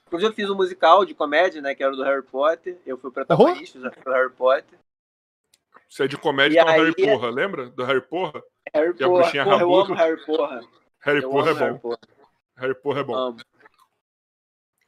Inclusive 0.07 0.31
eu 0.31 0.35
fiz 0.35 0.49
um 0.51 0.55
musical 0.55 1.05
de 1.05 1.15
comédia, 1.15 1.61
né, 1.61 1.75
que 1.75 1.83
era 1.83 1.93
o 1.93 1.97
do 1.97 2.05
Harry 2.05 2.23
Potter. 2.23 2.79
Eu 2.87 2.97
fui 2.97 3.11
o 3.11 3.13
protagonista 3.13 3.79
do 3.79 4.11
Harry 4.11 4.31
Potter. 4.33 4.79
Você 5.89 6.05
é 6.05 6.09
de 6.09 6.17
comédia, 6.17 6.59
E 6.59 6.63
então 6.63 6.73
Harry 6.73 6.95
aí- 6.97 7.07
Porra, 7.07 7.31
lembra? 7.31 7.69
Do 7.71 7.85
Harry 7.85 8.01
Porra? 8.01 8.43
Harry 8.75 8.95
E 8.99 9.05
a 9.05 9.07
Porra, 9.09 9.21
bruxinha 9.23 9.45
porra, 9.45 9.61
eu 9.63 9.75
amo 9.75 9.95
Harry 9.95 10.25
Porra. 10.27 10.61
Harry 11.01 11.23
Eu 11.23 11.31
Porra 11.31 11.49
é 11.49 11.51
amo 11.53 11.59
Harry 11.61 11.73
bom. 11.75 11.79
Porra. 11.81 11.99
Harry 12.57 12.75
Porra 12.75 13.01
é 13.01 13.05
bom. 13.05 13.15
Amo. 13.15 13.39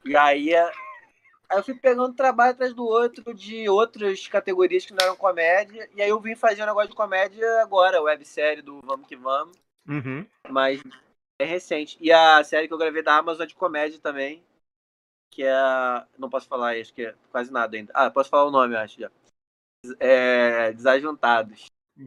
E 0.05 0.15
aí, 0.15 0.53
é- 0.53 0.71
aí 1.49 1.57
eu 1.57 1.63
fui 1.63 1.73
pegando 1.73 2.13
trabalho 2.13 2.51
atrás 2.51 2.73
do 2.73 2.85
outro 2.85 3.33
de 3.33 3.67
outras 3.69 4.27
categorias 4.27 4.85
que 4.85 4.93
não 4.93 5.03
eram 5.03 5.15
comédia. 5.15 5.89
E 5.95 6.01
aí 6.01 6.09
eu 6.09 6.19
vim 6.19 6.35
fazer 6.35 6.63
um 6.63 6.67
negócio 6.67 6.89
de 6.89 6.95
comédia 6.95 7.61
agora, 7.61 7.97
a 7.97 8.01
websérie 8.01 8.61
do 8.61 8.79
Vamos 8.81 9.07
Que 9.07 9.15
Vamos, 9.15 9.57
Uhum. 9.87 10.25
mas 10.49 10.81
é 11.41 11.45
recente. 11.45 11.97
E 11.99 12.11
a 12.11 12.43
série 12.43 12.67
que 12.67 12.73
eu 12.73 12.77
gravei 12.77 13.01
da 13.01 13.17
Amazon 13.17 13.43
é 13.43 13.47
de 13.47 13.55
comédia 13.55 13.99
também, 13.99 14.43
que 15.31 15.43
é. 15.43 16.05
Não 16.17 16.29
posso 16.29 16.47
falar, 16.47 16.75
acho 16.75 16.93
que 16.93 17.05
é 17.05 17.15
quase 17.31 17.51
nada 17.51 17.75
ainda. 17.75 17.91
Ah, 17.95 18.11
posso 18.11 18.29
falar 18.29 18.45
o 18.45 18.51
nome, 18.51 18.75
eu 18.75 18.79
acho 18.79 18.99
já. 18.99 19.09
É. 19.99 20.71
Desajuntados. 20.73 21.65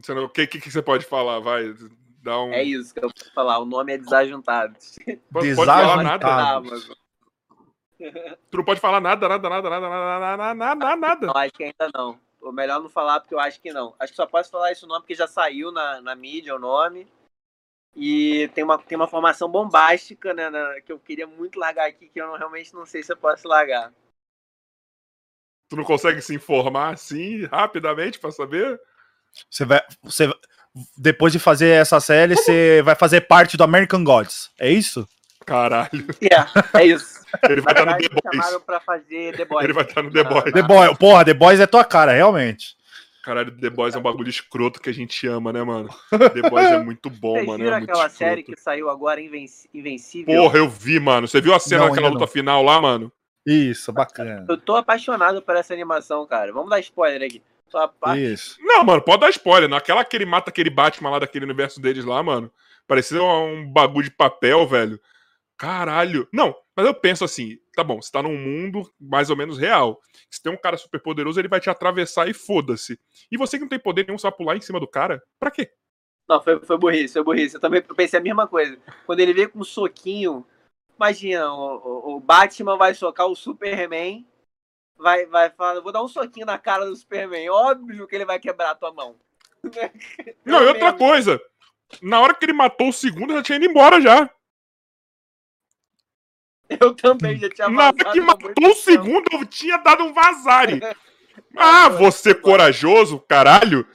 O 0.09 0.29
que, 0.29 0.47
que, 0.47 0.59
que 0.61 0.71
você 0.71 0.81
pode 0.81 1.05
falar? 1.05 1.39
Vai, 1.39 1.73
dá 2.21 2.41
um. 2.41 2.53
É 2.53 2.63
isso 2.63 2.93
que 2.93 3.03
eu 3.03 3.09
posso 3.11 3.33
falar. 3.33 3.59
O 3.59 3.65
nome 3.65 3.93
é 3.93 3.97
Desajuntados. 3.97 4.95
Pode, 5.31 5.55
pode 5.55 5.55
falar 5.55 5.81
Desajuntados. 5.81 6.03
nada. 6.03 6.17
Da 6.19 6.51
Amazon. 6.55 6.95
Tu 8.51 8.57
não 8.57 8.63
pode 8.63 8.79
falar 8.79 8.99
nada, 9.01 9.27
nada, 9.27 9.49
nada, 9.49 9.69
nada, 9.69 9.89
nada, 9.89 10.19
nada, 10.37 10.75
nada, 10.75 10.95
nada. 10.95 11.27
Não, 11.27 11.37
acho 11.37 11.53
que 11.53 11.63
ainda 11.63 11.89
não. 11.93 12.19
O 12.41 12.51
melhor 12.51 12.81
não 12.81 12.89
falar 12.89 13.19
porque 13.19 13.33
eu 13.33 13.39
acho 13.39 13.59
que 13.61 13.71
não. 13.71 13.95
Acho 13.99 14.11
que 14.11 14.17
só 14.17 14.25
posso 14.27 14.51
falar 14.51 14.71
esse 14.71 14.85
nome 14.85 15.01
porque 15.01 15.15
já 15.15 15.27
saiu 15.27 15.71
na, 15.71 16.01
na 16.01 16.15
mídia 16.15 16.55
o 16.55 16.59
nome. 16.59 17.07
E 17.95 18.49
tem 18.55 18.63
uma, 18.63 18.77
tem 18.79 18.95
uma 18.95 19.07
formação 19.07 19.47
bombástica, 19.49 20.33
né, 20.33 20.49
na- 20.49 20.81
que 20.81 20.91
eu 20.91 20.99
queria 20.99 21.27
muito 21.27 21.59
largar 21.59 21.87
aqui, 21.87 22.09
que 22.09 22.19
eu 22.19 22.27
não- 22.27 22.37
realmente 22.37 22.73
não 22.73 22.85
sei 22.85 23.03
se 23.03 23.13
eu 23.13 23.17
posso 23.17 23.47
largar. 23.47 23.93
Tu 25.69 25.75
não 25.75 25.83
consegue 25.83 26.21
se 26.21 26.35
informar 26.35 26.93
assim, 26.93 27.45
rapidamente, 27.45 28.19
pra 28.19 28.31
saber? 28.31 28.79
Você 29.49 29.65
vai. 29.65 29.81
Você, 30.03 30.31
depois 30.97 31.31
de 31.31 31.39
fazer 31.39 31.69
essa 31.69 31.99
série, 31.99 32.35
você 32.35 32.81
vai 32.83 32.95
fazer 32.95 33.21
parte 33.21 33.57
do 33.57 33.63
American 33.63 34.03
Gods. 34.03 34.51
É 34.59 34.69
isso? 34.71 35.07
Caralho. 35.45 36.05
É, 36.21 36.79
é 36.79 36.85
isso. 36.85 37.21
Ele 37.49 37.61
vai 37.61 37.73
estar 37.73 37.85
no 37.85 37.91
verdade, 37.91 38.09
The 38.09 38.21
Boys. 38.21 38.35
chamaram 38.45 38.61
pra 38.61 38.79
fazer 38.79 39.35
The 39.37 39.45
Boys. 39.45 39.63
Ele 39.63 39.73
vai 39.73 39.83
estar 39.83 40.01
no 40.03 40.11
The 40.11 40.23
Boys. 40.23 40.53
The 40.53 40.61
Boy, 40.61 40.95
porra, 40.97 41.25
The 41.25 41.33
Boys 41.33 41.59
é 41.59 41.65
tua 41.67 41.83
cara, 41.83 42.11
realmente. 42.13 42.75
Caralho, 43.23 43.51
The 43.57 43.69
Boys 43.69 43.95
é 43.95 43.99
um 43.99 44.01
bagulho 44.01 44.29
escroto 44.29 44.81
que 44.81 44.89
a 44.89 44.93
gente 44.93 45.25
ama, 45.27 45.53
né, 45.53 45.63
mano? 45.63 45.89
The 46.11 46.49
Boys 46.49 46.67
é 46.67 46.77
muito 46.83 47.09
bom, 47.09 47.33
Vocês 47.35 47.47
mano. 47.47 47.63
viram 47.63 47.75
É 47.75 47.79
muito 47.79 47.89
aquela 47.91 48.07
escroto. 48.07 48.17
série 48.29 48.43
que 48.43 48.55
saiu 48.59 48.89
agora, 48.89 49.21
Invencível? 49.21 50.35
Porra, 50.35 50.57
eu 50.57 50.69
vi, 50.69 50.99
mano. 50.99 51.27
Você 51.27 51.39
viu 51.41 51.53
a 51.53 51.59
cena 51.59 51.81
Não, 51.83 51.89
daquela 51.89 52.09
luta 52.09 52.19
não. 52.21 52.27
final 52.27 52.61
lá, 52.63 52.81
mano? 52.81 53.11
Isso, 53.45 53.91
bacana. 53.93 54.45
Eu 54.47 54.57
tô 54.57 54.75
apaixonado 54.75 55.41
por 55.41 55.55
essa 55.55 55.73
animação, 55.73 56.25
cara. 56.27 56.51
Vamos 56.53 56.69
dar 56.69 56.79
spoiler 56.79 57.21
aqui. 57.27 57.41
Isso. 58.17 58.57
Não, 58.61 58.83
mano, 58.83 59.01
pode 59.01 59.21
dar 59.21 59.29
spoiler. 59.31 59.67
Naquela 59.67 60.05
que 60.05 60.15
ele 60.15 60.25
mata 60.25 60.49
aquele 60.51 60.69
Batman 60.69 61.09
lá 61.09 61.19
daquele 61.19 61.43
universo 61.45 61.81
deles 61.81 62.05
lá, 62.05 62.21
mano. 62.21 62.51
Parecia 62.87 63.21
um 63.23 63.65
bagulho 63.71 64.03
de 64.05 64.11
papel, 64.11 64.67
velho. 64.67 64.99
Caralho. 65.63 66.27
Não, 66.33 66.53
mas 66.75 66.85
eu 66.85 66.93
penso 66.93 67.23
assim, 67.23 67.57
tá 67.73 67.85
bom, 67.85 68.01
você 68.01 68.11
tá 68.11 68.21
num 68.21 68.37
mundo 68.37 68.81
mais 68.99 69.29
ou 69.29 69.37
menos 69.37 69.57
real. 69.57 69.97
Se 70.29 70.43
tem 70.43 70.51
um 70.51 70.57
cara 70.57 70.75
super 70.75 71.01
poderoso, 71.01 71.39
ele 71.39 71.47
vai 71.47 71.61
te 71.61 71.69
atravessar 71.69 72.27
e 72.27 72.33
foda-se. 72.33 72.99
E 73.31 73.37
você 73.37 73.55
que 73.57 73.61
não 73.61 73.69
tem 73.69 73.79
poder 73.79 74.05
nenhum, 74.05 74.17
vai 74.17 74.31
pular 74.33 74.57
em 74.57 74.61
cima 74.61 74.77
do 74.77 74.87
cara? 74.87 75.23
Pra 75.39 75.49
quê? 75.49 75.71
Não, 76.27 76.41
foi, 76.43 76.59
foi 76.65 76.77
burrice, 76.77 77.13
foi 77.13 77.23
burrice. 77.23 77.55
Eu 77.55 77.61
também 77.61 77.81
pensei 77.81 78.19
a 78.19 78.21
mesma 78.21 78.45
coisa. 78.45 78.77
Quando 79.05 79.21
ele 79.21 79.33
veio 79.33 79.49
com 79.49 79.59
um 79.59 79.63
soquinho, 79.63 80.45
imagina, 80.97 81.49
o, 81.53 81.75
o- 81.77 82.15
o 82.17 82.19
Batman 82.19 82.75
vai 82.77 82.93
socar 82.93 83.27
o 83.27 83.35
Superman, 83.35 84.27
vai, 84.97 85.25
vai 85.27 85.49
falar, 85.49 85.79
vou 85.81 85.93
dar 85.93 86.03
um 86.03 86.09
soquinho 86.09 86.45
na 86.45 86.59
cara 86.59 86.85
do 86.85 86.95
Superman. 86.95 87.49
Óbvio 87.49 88.05
que 88.07 88.15
ele 88.15 88.25
vai 88.25 88.39
quebrar 88.39 88.71
a 88.71 88.75
tua 88.75 88.93
mão. 88.93 89.15
Não, 90.45 90.61
e 90.61 90.67
outra 90.67 90.91
coisa. 90.91 91.41
Na 92.01 92.19
hora 92.19 92.33
que 92.33 92.43
ele 92.43 92.53
matou 92.53 92.89
o 92.89 92.93
segundo, 92.93 93.33
já 93.33 93.41
tinha 93.43 93.55
ido 93.55 93.65
embora 93.65 94.01
já. 94.01 94.29
Eu 96.81 96.93
também 96.93 97.37
já 97.37 97.49
tinha 97.49 97.69
Na 97.69 97.87
hora 97.87 98.11
que 98.11 98.21
matou 98.21 98.69
o 98.69 98.75
segundo, 98.75 99.25
eu 99.31 99.45
tinha 99.45 99.77
dado 99.77 100.03
um 100.03 100.13
vazare. 100.13 100.79
Ah, 101.55 101.89
você 101.89 102.33
corajoso, 102.33 103.19
caralho. 103.19 103.87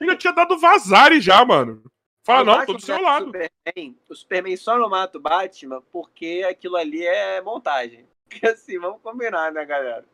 Eu 0.00 0.06
já 0.08 0.16
tinha 0.16 0.32
dado 0.32 0.58
vazare 0.58 1.20
já, 1.20 1.44
mano. 1.44 1.82
Fala, 2.24 2.40
Eu 2.40 2.44
não, 2.44 2.66
tô 2.66 2.72
do 2.74 2.80
seu 2.80 3.00
lado. 3.00 3.26
Superman, 3.26 3.96
o 4.08 4.14
Superman 4.14 4.56
só 4.56 4.78
não 4.78 4.88
mata 4.88 5.18
o 5.18 5.20
Batman 5.20 5.82
porque 5.92 6.44
aquilo 6.48 6.76
ali 6.76 7.04
é 7.04 7.40
montagem. 7.40 8.06
Porque 8.32 8.46
assim, 8.46 8.78
vamos 8.78 9.02
combinar, 9.02 9.52
né, 9.52 9.64
galera? 9.64 10.06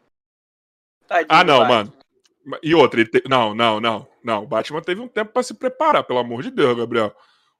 Tadinho 1.06 1.28
Ah, 1.28 1.44
não, 1.44 1.64
mano. 1.64 1.92
E 2.62 2.74
outra, 2.74 3.00
ele 3.00 3.08
te... 3.08 3.22
não, 3.28 3.54
não, 3.54 3.78
não, 3.78 4.08
não. 4.24 4.42
O 4.42 4.46
Batman 4.46 4.82
teve 4.82 5.00
um 5.00 5.06
tempo 5.06 5.32
pra 5.32 5.42
se 5.42 5.54
preparar, 5.54 6.02
pelo 6.02 6.18
amor 6.18 6.42
de 6.42 6.50
Deus, 6.50 6.76
Gabriel. 6.76 7.14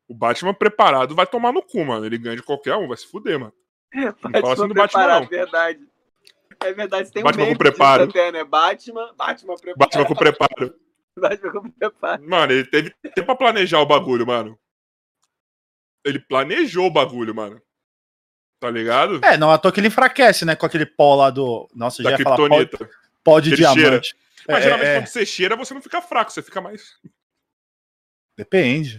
O 0.09 0.15
Batman 0.15 0.53
preparado 0.53 1.15
vai 1.15 1.27
tomar 1.27 1.53
no 1.53 1.63
cu, 1.63 1.85
mano. 1.85 2.05
Ele 2.05 2.19
ganha 2.19 2.37
de 2.37 2.43
qualquer 2.43 2.75
um, 2.75 2.89
vai 2.89 2.97
se 2.97 3.07
fuder, 3.07 3.39
mano. 3.39 3.53
Batman 3.95 4.41
fala 4.41 4.53
assim 4.53 4.69
do 4.69 4.75
Batman, 4.75 5.07
não. 5.21 5.27
verdade. 5.27 5.89
É 6.61 6.73
verdade, 6.73 7.13
tem 7.13 7.23
Batman 7.23 7.43
um 7.43 7.47
meme 7.47 7.57
com 7.57 7.63
preparo. 7.63 8.05
até, 8.05 8.33
né? 8.33 8.45
Batman, 8.45 9.15
Batman 9.17 9.55
preparado. 9.57 9.79
Batman 9.79 10.05
com 10.05 10.15
preparo. 10.15 10.75
Batman 11.17 11.53
com 11.53 11.71
preparo. 11.71 12.29
Mano, 12.29 12.53
ele 12.53 12.65
teve 12.67 12.91
tempo 13.15 13.25
pra 13.27 13.37
planejar 13.37 13.81
o 13.81 13.87
bagulho, 13.87 14.27
mano. 14.27 14.59
Ele 16.05 16.19
planejou 16.19 16.87
o 16.87 16.91
bagulho, 16.91 17.35
mano. 17.35 17.61
Tá 18.61 18.71
ligado? 18.71 19.21
É, 19.25 19.37
não, 19.37 19.51
à 19.53 19.59
toa 19.59 19.71
que 19.71 19.79
ele 19.79 19.87
enfraquece, 19.87 20.45
né? 20.45 20.57
Com 20.57 20.67
aquele 20.67 20.87
pó 20.87 21.15
lá 21.15 21.31
do. 21.31 21.69
Nossa, 21.75 22.03
já 22.03 22.11
ia 22.11 22.19
falar 22.19 22.37
pó, 22.37 22.49
pó 23.23 23.41
de 23.41 23.51
ele 23.51 23.57
cheira. 23.57 23.75
diamante. 23.75 24.17
Mas 24.49 24.59
É, 24.59 24.63
geralmente 24.63 24.89
é, 24.89 24.95
quando 25.01 25.07
você 25.07 25.27
cheira, 25.27 25.57
você 25.57 25.75
não 25.75 25.83
fica 25.83 26.01
fraco, 26.03 26.33
você 26.33 26.43
fica 26.43 26.61
mais. 26.61 26.99
Depende. 28.37 28.99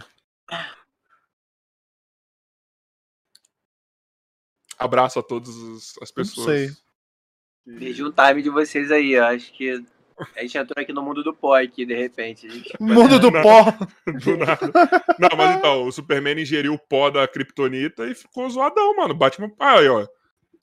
Abraço 4.79 5.19
a 5.19 5.23
todas 5.23 5.49
as- 5.55 5.93
as 6.01 6.11
pessoas. 6.11 6.45
sei. 6.47 6.69
Veja 7.67 8.05
um 8.07 8.11
time 8.11 8.41
de 8.41 8.49
vocês 8.49 8.89
aí, 8.91 9.11
eu 9.11 9.23
acho 9.25 9.53
que 9.53 9.83
a 10.35 10.41
gente 10.41 10.57
entrou 10.57 10.81
aqui 10.81 10.91
no 10.91 11.01
mundo 11.03 11.23
do 11.23 11.33
pó 11.33 11.55
aqui, 11.61 11.85
de 11.85 11.93
repente. 11.93 12.49
Gente- 12.49 12.73
Mundo 12.81 13.19
do 13.19 13.29
Não. 13.31 13.41
pó. 13.41 13.65
Do 14.23 14.37
nada. 14.37 14.71
Não, 15.19 15.37
mas 15.37 15.57
então, 15.57 15.83
o 15.85 15.91
Superman 15.91 16.39
ingeriu 16.41 16.73
o 16.73 16.79
pó 16.79 17.09
da 17.09 17.27
Kryptonita 17.27 18.07
e 18.07 18.15
ficou 18.15 18.49
zoadão, 18.49 18.95
mano. 18.95 19.13
Batman, 19.13 19.51
ah, 19.59 19.79
aí, 19.79 19.87
ó. 19.89 20.07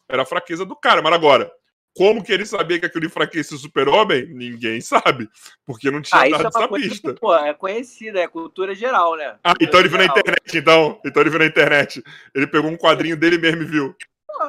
Era 0.08 0.22
a 0.22 0.26
fraqueza 0.26 0.64
do 0.64 0.74
cara. 0.74 1.00
Mas 1.02 1.12
agora, 1.12 1.50
como 1.96 2.22
que 2.22 2.30
ele 2.30 2.44
sabia 2.44 2.78
que 2.78 2.84
aquilo 2.84 3.06
enfraquecia 3.06 3.56
o 3.56 3.60
super-homem? 3.60 4.26
Ninguém 4.26 4.80
sabe. 4.82 5.30
Porque 5.64 5.90
não 5.90 6.02
tinha 6.02 6.20
Ah, 6.20 6.26
é 6.26 6.30
dado 6.30 6.40
uma 6.42 6.48
essa 6.48 6.68
coisa 6.68 6.88
pista. 6.90 7.14
que, 7.14 7.20
pô, 7.20 7.34
é 7.34 7.54
conhecida, 7.54 8.20
é 8.20 8.28
cultura 8.28 8.74
geral, 8.74 9.16
né? 9.16 9.38
Ah, 9.42 9.54
então 9.58 9.80
ele 9.80 9.88
viu 9.88 9.96
na 9.96 10.04
Geral. 10.04 10.18
internet, 10.18 10.58
então. 10.58 11.00
Então 11.04 11.22
ele 11.22 11.30
viu 11.30 11.38
na 11.38 11.46
internet. 11.46 12.04
Ele 12.34 12.46
pegou 12.46 12.70
um 12.70 12.76
quadrinho 12.76 13.16
dele 13.16 13.38
mesmo 13.38 13.62
e 13.62 13.64
viu. 13.64 13.96
Pô, 14.26 14.46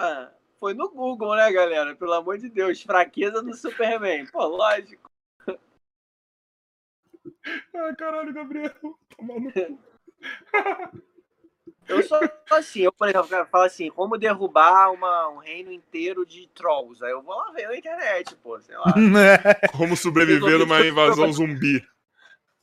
foi 0.60 0.74
no 0.74 0.90
Google, 0.90 1.36
né, 1.38 1.50
galera? 1.52 1.96
Pelo 1.96 2.14
amor 2.14 2.38
de 2.38 2.50
Deus, 2.50 2.82
fraqueza 2.82 3.42
do 3.42 3.54
Superman. 3.54 4.26
Pô, 4.28 4.46
lógico. 4.46 5.10
Ai, 7.74 7.96
caralho, 7.96 8.34
Gabriel. 8.34 8.74
Toma 9.16 9.40
no 9.40 9.52
cu. 9.54 9.80
Eu 11.88 12.04
sou 12.04 12.20
assim, 12.52 12.82
eu, 12.82 12.92
por 12.92 13.08
exemplo, 13.08 13.48
falar 13.52 13.66
assim, 13.66 13.90
como 13.90 14.18
derrubar 14.18 14.92
uma, 14.92 15.30
um 15.30 15.38
reino 15.38 15.72
inteiro 15.72 16.26
de 16.26 16.48
trolls. 16.54 17.04
Aí 17.04 17.12
eu 17.12 17.22
vou 17.22 17.36
lá 17.36 17.52
ver 17.52 17.68
na 17.68 17.78
internet, 17.78 18.36
pô, 18.44 18.60
sei 18.60 18.76
lá. 18.78 18.94
Como 19.72 19.96
sobreviver 19.96 20.60
numa 20.60 20.86
invasão 20.86 21.32
zumbi. 21.32 21.82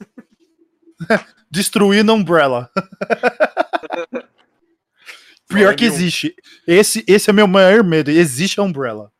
Destruindo 1.50 2.12
a 2.12 2.14
Umbrella. 2.14 2.70
Pior 5.48 5.74
que 5.74 5.84
existe. 5.84 6.34
Esse, 6.66 7.04
esse 7.06 7.30
é 7.30 7.32
meu 7.32 7.46
maior 7.46 7.84
medo. 7.84 8.10
Existe 8.10 8.58
a 8.60 8.62
Umbrella. 8.62 9.12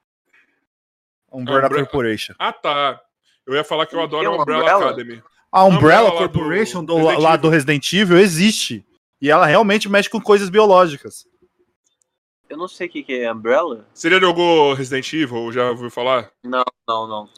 Umbrella 1.30 1.66
Umbrella. 1.66 1.86
Corporation. 1.86 2.34
Ah, 2.38 2.52
tá. 2.52 3.00
Eu 3.46 3.54
ia 3.54 3.64
falar 3.64 3.86
que 3.86 3.94
eu 3.94 4.02
adoro 4.02 4.26
a 4.26 4.40
Umbrella, 4.40 4.62
Umbrella? 4.62 4.84
Academy. 4.86 5.22
A 5.52 5.64
Umbrella 5.64 5.78
Umbrella 5.78 6.02
lá 6.02 6.10
do 6.10 6.16
Corporation 6.18 6.84
do, 6.84 6.96
Resident 6.96 7.20
lá 7.20 7.36
do 7.36 7.48
Resident 7.48 7.92
Evil 7.92 8.18
existe. 8.18 8.84
E 9.20 9.30
ela 9.30 9.46
realmente 9.46 9.88
mexe 9.88 10.10
com 10.10 10.20
coisas 10.20 10.48
biológicas. 10.48 11.26
Eu 12.48 12.58
não 12.58 12.68
sei 12.68 12.86
o 12.86 12.90
que, 12.90 13.02
que 13.02 13.12
é 13.20 13.32
Umbrella. 13.32 13.86
Você 13.92 14.10
já 14.10 14.20
jogou 14.20 14.74
Resident 14.74 15.12
Evil? 15.12 15.36
ou 15.36 15.52
Já 15.52 15.70
ouviu 15.70 15.90
falar? 15.90 16.30
Não, 16.42 16.64
não, 16.86 17.06
não. 17.06 17.30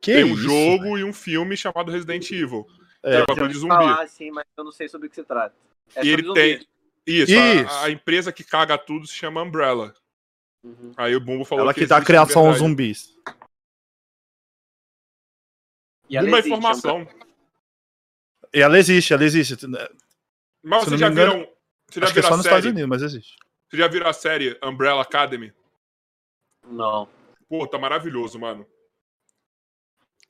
Que 0.00 0.14
Tem 0.14 0.24
um 0.24 0.34
isso, 0.34 0.42
jogo 0.42 0.82
velho? 0.84 0.98
e 0.98 1.04
um 1.04 1.12
filme 1.12 1.56
chamado 1.56 1.90
Resident 1.92 2.30
Evil. 2.30 2.66
É, 3.02 3.20
É 3.20 3.46
de 3.48 3.54
zumbi. 3.54 3.74
falar, 3.74 4.06
sim, 4.08 4.30
mas 4.30 4.44
eu 4.56 4.64
não 4.64 4.72
sei 4.72 4.88
sobre 4.88 5.06
o 5.06 5.10
que 5.10 5.16
se 5.16 5.24
trata. 5.24 5.54
É 5.94 6.04
E 6.04 6.08
ele 6.08 6.22
zumbi. 6.24 6.34
tem. 6.40 6.66
Isso, 7.06 7.32
Isso. 7.32 7.70
A, 7.70 7.84
a 7.84 7.90
empresa 7.90 8.32
que 8.32 8.44
caga 8.44 8.76
tudo 8.76 9.06
se 9.06 9.14
chama 9.14 9.42
Umbrella. 9.42 9.94
Uhum. 10.62 10.92
Aí 10.96 11.14
o 11.16 11.20
Bumbo 11.20 11.44
falou 11.44 11.62
Ela 11.64 11.72
que 11.72 11.86
dá 11.86 11.96
existe 11.96 12.00
de 12.00 12.06
criação 12.06 12.46
aos 12.48 12.58
zumbis. 12.58 13.16
E 16.10 16.16
ela 16.16 16.26
Uma 16.26 16.38
existe, 16.38 16.48
informação. 16.56 17.08
E 18.52 18.60
ela 18.60 18.78
existe, 18.78 19.12
ela 19.14 19.24
existe. 19.24 19.56
Mas 20.68 20.82
Se 20.84 20.88
vocês 20.90 21.00
já 21.00 21.08
engano, 21.08 21.32
viram. 21.32 21.48
Vocês 21.88 22.00
já 22.00 22.04
Acho 22.04 22.12
que 22.12 22.18
é 22.18 22.22
só 22.22 22.28
a 22.28 22.36
nos 22.36 22.44
Estados 22.46 22.64
série? 22.64 22.72
Unidos, 22.74 22.88
mas 22.88 23.02
existe. 23.02 23.36
Vocês 23.68 23.80
já 23.80 23.88
viram 23.88 24.06
a 24.08 24.12
série 24.12 24.58
Umbrella 24.62 25.02
Academy? 25.02 25.52
Não. 26.66 27.08
Pô, 27.48 27.66
tá 27.66 27.78
maravilhoso, 27.78 28.38
mano. 28.38 28.66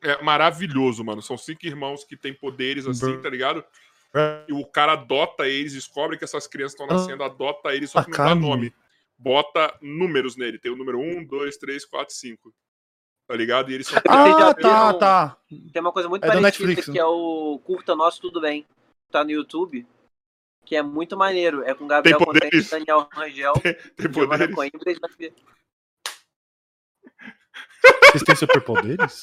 É 0.00 0.22
maravilhoso, 0.22 1.04
mano. 1.04 1.20
São 1.20 1.36
cinco 1.36 1.66
irmãos 1.66 2.04
que 2.04 2.16
têm 2.16 2.32
poderes 2.32 2.86
assim, 2.86 3.20
tá 3.20 3.28
ligado? 3.28 3.64
E 4.46 4.52
o 4.52 4.64
cara 4.64 4.92
adota 4.92 5.48
eles, 5.48 5.72
descobre 5.72 6.16
que 6.16 6.24
essas 6.24 6.46
crianças 6.46 6.78
estão 6.80 6.86
nascendo, 6.86 7.24
adota 7.24 7.74
eles, 7.74 7.90
só 7.90 8.02
que 8.02 8.10
não 8.10 8.16
dá 8.16 8.34
nome. 8.34 8.72
Bota 9.18 9.76
números 9.82 10.36
nele. 10.36 10.58
Tem 10.58 10.70
o 10.70 10.76
número 10.76 11.00
1, 11.00 11.24
2, 11.24 11.56
3, 11.56 11.84
4, 11.84 12.14
5. 12.14 12.54
Tá 13.26 13.34
ligado? 13.34 13.70
E 13.70 13.74
eles 13.74 13.88
são. 13.88 13.98
Ah, 14.08 14.54
tá, 14.54 14.54
viram- 14.54 14.98
tá. 14.98 15.36
Tem 15.72 15.82
uma 15.82 15.92
coisa 15.92 16.08
muito 16.08 16.22
É 16.24 16.28
parecida 16.28 16.46
Netflix, 16.46 16.86
né? 16.86 16.92
que 16.94 17.00
é 17.00 17.04
o 17.04 17.60
Curta 17.64 17.96
Nosso 17.96 18.20
Tudo 18.20 18.40
Bem. 18.40 18.64
Tá 19.10 19.24
no 19.24 19.30
YouTube. 19.32 19.84
Que 20.68 20.76
é 20.76 20.82
muito 20.82 21.16
maneiro. 21.16 21.62
É 21.64 21.72
com 21.72 21.86
Gabriel 21.86 22.18
Tem 22.18 22.26
Contente? 22.26 22.70
Daniel 22.70 23.08
Rangel, 23.10 23.54
Tem 23.54 23.74
Giovanna 23.98 24.46
poderes. 24.46 24.54
Coimbra 24.54 24.92
e 24.92 25.32
Vocês 28.10 28.22
têm 28.22 28.36
superpoderes? 28.36 29.22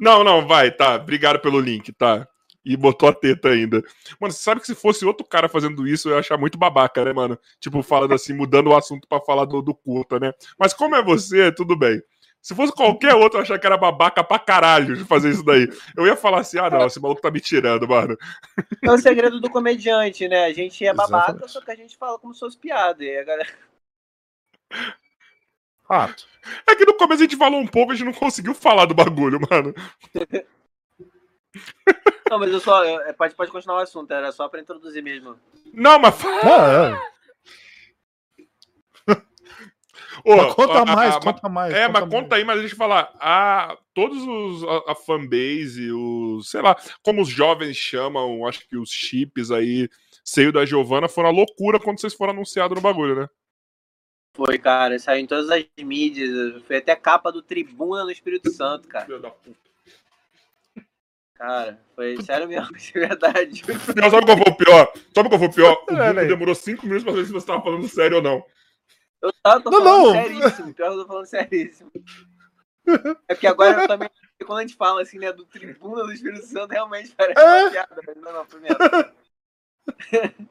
Não, 0.00 0.24
não, 0.24 0.48
vai, 0.48 0.70
tá. 0.70 0.94
Obrigado 0.94 1.40
pelo 1.40 1.60
link, 1.60 1.92
tá. 1.92 2.26
E 2.64 2.74
botou 2.74 3.10
a 3.10 3.12
teta 3.12 3.50
ainda. 3.50 3.82
Mano, 4.18 4.32
você 4.32 4.42
sabe 4.42 4.62
que 4.62 4.66
se 4.66 4.74
fosse 4.74 5.04
outro 5.04 5.26
cara 5.26 5.46
fazendo 5.46 5.86
isso, 5.86 6.08
eu 6.08 6.14
ia 6.14 6.20
achar 6.20 6.38
muito 6.38 6.56
babaca, 6.56 7.04
né, 7.04 7.12
mano? 7.12 7.38
Tipo, 7.58 7.82
falando 7.82 8.14
assim, 8.14 8.32
mudando 8.32 8.68
o 8.68 8.76
assunto 8.76 9.06
pra 9.06 9.20
falar 9.20 9.44
do, 9.44 9.60
do 9.60 9.74
curta, 9.74 10.18
né? 10.18 10.32
Mas 10.58 10.72
como 10.72 10.94
é 10.94 11.02
você, 11.02 11.52
tudo 11.52 11.76
bem. 11.76 12.02
Se 12.42 12.54
fosse 12.54 12.72
qualquer 12.72 13.14
outro, 13.14 13.38
eu 13.38 13.42
achar 13.42 13.58
que 13.58 13.66
era 13.66 13.76
babaca 13.76 14.24
pra 14.24 14.38
caralho 14.38 14.96
de 14.96 15.04
fazer 15.04 15.30
isso 15.30 15.44
daí. 15.44 15.68
Eu 15.96 16.06
ia 16.06 16.16
falar 16.16 16.40
assim, 16.40 16.58
ah, 16.58 16.70
não, 16.70 16.86
esse 16.86 16.98
maluco 16.98 17.20
tá 17.20 17.30
me 17.30 17.40
tirando, 17.40 17.86
mano. 17.86 18.16
É 18.82 18.90
o 18.90 18.96
segredo 18.98 19.40
do 19.40 19.50
comediante, 19.50 20.26
né? 20.26 20.46
A 20.46 20.52
gente 20.52 20.84
é 20.86 20.94
babaca, 20.94 21.32
Exatamente. 21.32 21.52
só 21.52 21.60
que 21.60 21.70
a 21.70 21.76
gente 21.76 21.96
fala 21.98 22.18
como 22.18 22.32
se 22.32 22.40
fosse 22.40 22.56
piada. 22.56 23.04
E 23.04 23.18
a 23.18 23.24
galera... 23.24 23.48
Fato. 25.86 26.26
É 26.66 26.74
que 26.74 26.86
no 26.86 26.94
começo 26.94 27.20
a 27.22 27.24
gente 27.24 27.36
falou 27.36 27.60
um 27.60 27.66
pouco, 27.66 27.92
a 27.92 27.94
gente 27.94 28.06
não 28.06 28.12
conseguiu 28.12 28.54
falar 28.54 28.86
do 28.86 28.94
bagulho, 28.94 29.38
mano. 29.50 29.74
Não, 32.30 32.38
mas 32.38 32.52
eu 32.52 32.60
só. 32.60 32.84
eu- 32.84 33.00
é, 33.02 33.12
pode, 33.12 33.34
pode 33.34 33.50
continuar 33.50 33.78
o 33.78 33.82
assunto, 33.82 34.10
era 34.12 34.30
só 34.30 34.48
pra 34.48 34.60
introduzir 34.60 35.02
mesmo. 35.02 35.38
Não, 35.74 35.98
mas. 35.98 36.14
Ah, 36.24 36.96
é. 39.08 39.20
Ô, 40.24 40.36
Mas 40.36 40.54
conta 40.54 40.72
a- 40.74 40.82
a- 40.82 40.86
mais, 40.96 41.16
a- 41.16 41.20
conta 41.20 41.48
mais. 41.48 41.74
É, 41.74 41.88
mas 41.88 42.00
mais. 42.02 42.12
conta 42.14 42.36
aí, 42.36 42.44
mas 42.44 42.58
deixa 42.60 42.74
eu 42.74 42.78
falar. 42.78 43.12
A, 43.20 43.76
todos 43.94 44.22
os. 44.22 44.64
A, 44.64 44.92
a 44.92 44.94
fanbase, 44.94 45.90
os. 45.92 46.50
Sei 46.50 46.60
lá, 46.62 46.76
como 47.02 47.22
os 47.22 47.28
jovens 47.28 47.76
chamam, 47.76 48.46
acho 48.46 48.66
que 48.68 48.76
os 48.76 48.90
chips 48.90 49.50
aí, 49.50 49.88
seio 50.24 50.52
da 50.52 50.64
Giovana, 50.66 51.08
foram 51.08 51.28
a 51.28 51.32
loucura 51.32 51.78
quando 51.80 52.00
vocês 52.00 52.14
foram 52.14 52.32
anunciados 52.32 52.74
no 52.74 52.80
bagulho, 52.82 53.14
né? 53.14 53.28
Foi, 54.36 54.58
cara, 54.58 54.98
saiu 54.98 55.20
em 55.22 55.26
todas 55.26 55.50
as 55.50 55.64
mídias. 55.84 56.62
Foi 56.62 56.76
até 56.76 56.94
capa 56.94 57.32
do 57.32 57.42
Tribuna 57.42 58.04
no 58.04 58.10
Espírito 58.10 58.50
Santo, 58.50 58.86
cara. 58.88 59.04
Filho 59.06 59.20
da 59.20 59.30
puta. 59.30 59.58
Cara, 61.34 61.80
foi 61.96 62.20
sério 62.22 62.46
mesmo, 62.46 62.70
de 62.76 62.92
verdade. 62.92 63.62
Não, 63.96 64.10
sabe 64.10 64.26
qual 64.26 64.36
foi 64.36 64.52
o 64.52 64.56
pior? 64.56 64.92
Sabe 65.14 65.28
qual 65.30 65.38
foi 65.38 65.48
o 65.48 65.52
pior? 65.52 65.84
O 65.90 65.96
É, 65.96 66.26
demorou 66.26 66.54
cinco 66.54 66.84
minutos 66.84 67.02
pra 67.04 67.12
ver 67.14 67.24
se 67.24 67.32
você 67.32 67.46
tava 67.46 67.62
falando 67.62 67.88
sério 67.88 68.18
ou 68.18 68.22
não. 68.22 68.44
Eu 69.22 69.32
tava, 69.42 69.60
tô 69.62 69.70
Não, 69.70 69.78
falando 69.84 70.04
não. 70.06 70.12
seríssimo, 70.22 70.74
pior 70.74 70.92
eu 70.92 70.98
tô 71.02 71.06
falando 71.06 71.26
seríssimo. 71.26 71.92
É 73.28 73.34
porque 73.34 73.46
agora 73.46 73.82
eu 73.82 73.88
também, 73.88 74.08
quando 74.46 74.58
a 74.58 74.62
gente 74.62 74.74
fala 74.76 75.02
assim, 75.02 75.18
né, 75.18 75.32
do 75.32 75.44
Tribuna 75.44 76.04
do 76.04 76.12
Espírito 76.12 76.44
Santo, 76.46 76.70
realmente 76.72 77.14
parece 77.16 77.38
É. 77.40 77.62
uma 77.62 77.70
piada, 77.70 78.00
mas 78.06 78.16
não, 78.16 78.32
não, 78.32 78.44
foi 78.46 78.60
mesmo. 78.60 78.78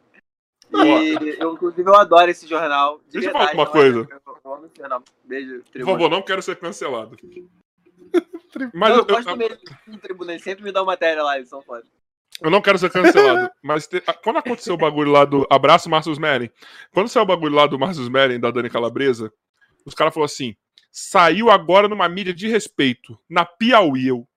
E 0.71 1.41
eu, 1.41 1.53
inclusive, 1.53 1.89
eu 1.89 1.95
adoro 1.95 2.29
esse 2.29 2.45
jornal. 2.45 2.99
De 3.07 3.13
Deixa 3.13 3.29
eu 3.29 3.31
falar 3.31 3.45
verdade, 3.47 3.57
uma 3.57 3.71
coisa. 3.71 4.07
Eu. 4.07 5.03
Beijo, 5.23 5.63
Por 5.63 5.71
Tribuna. 5.71 5.91
favor, 5.97 6.09
não 6.11 6.21
quero 6.21 6.41
ser 6.43 6.57
cancelado. 6.57 7.17
Mas 8.73 8.89
eu, 8.91 8.97
eu 8.97 9.05
gosto 9.05 9.29
eu- 9.31 9.35
mesmo 9.35 9.57
do 9.87 9.97
Tribuna, 9.97 10.33
ele 10.33 10.43
sempre 10.43 10.63
me 10.63 10.71
dá 10.71 10.81
uma 10.81 10.91
matéria 10.91 11.23
lá, 11.23 11.37
eles 11.37 11.49
são 11.49 11.61
foda. 11.63 11.83
Eu 12.41 12.49
não 12.51 12.61
quero 12.61 12.77
ser 12.77 12.89
cancelado. 12.91 13.51
Mas 13.63 13.87
te- 13.87 14.01
quando 14.23 14.37
aconteceu 14.37 14.73
o 14.73 14.77
bagulho 14.77 15.11
lá 15.11 15.25
do. 15.25 15.45
Abraço, 15.49 15.89
Márcio 15.89 16.17
Meren. 16.19 16.49
Quando 16.91 17.07
saiu 17.09 17.23
o 17.23 17.27
bagulho 17.27 17.55
lá 17.55 17.67
do 17.67 17.77
Márcio 17.79 18.09
Meren, 18.09 18.39
da 18.39 18.51
Dani 18.51 18.69
Calabresa, 18.69 19.31
os 19.85 19.93
caras 19.93 20.13
falaram 20.13 20.25
assim: 20.25 20.55
saiu 20.91 21.49
agora 21.49 21.87
numa 21.87 22.07
mídia 22.09 22.33
de 22.33 22.47
respeito, 22.47 23.19
na 23.29 23.45
Piauí. 23.45 24.07
Eu. 24.07 24.27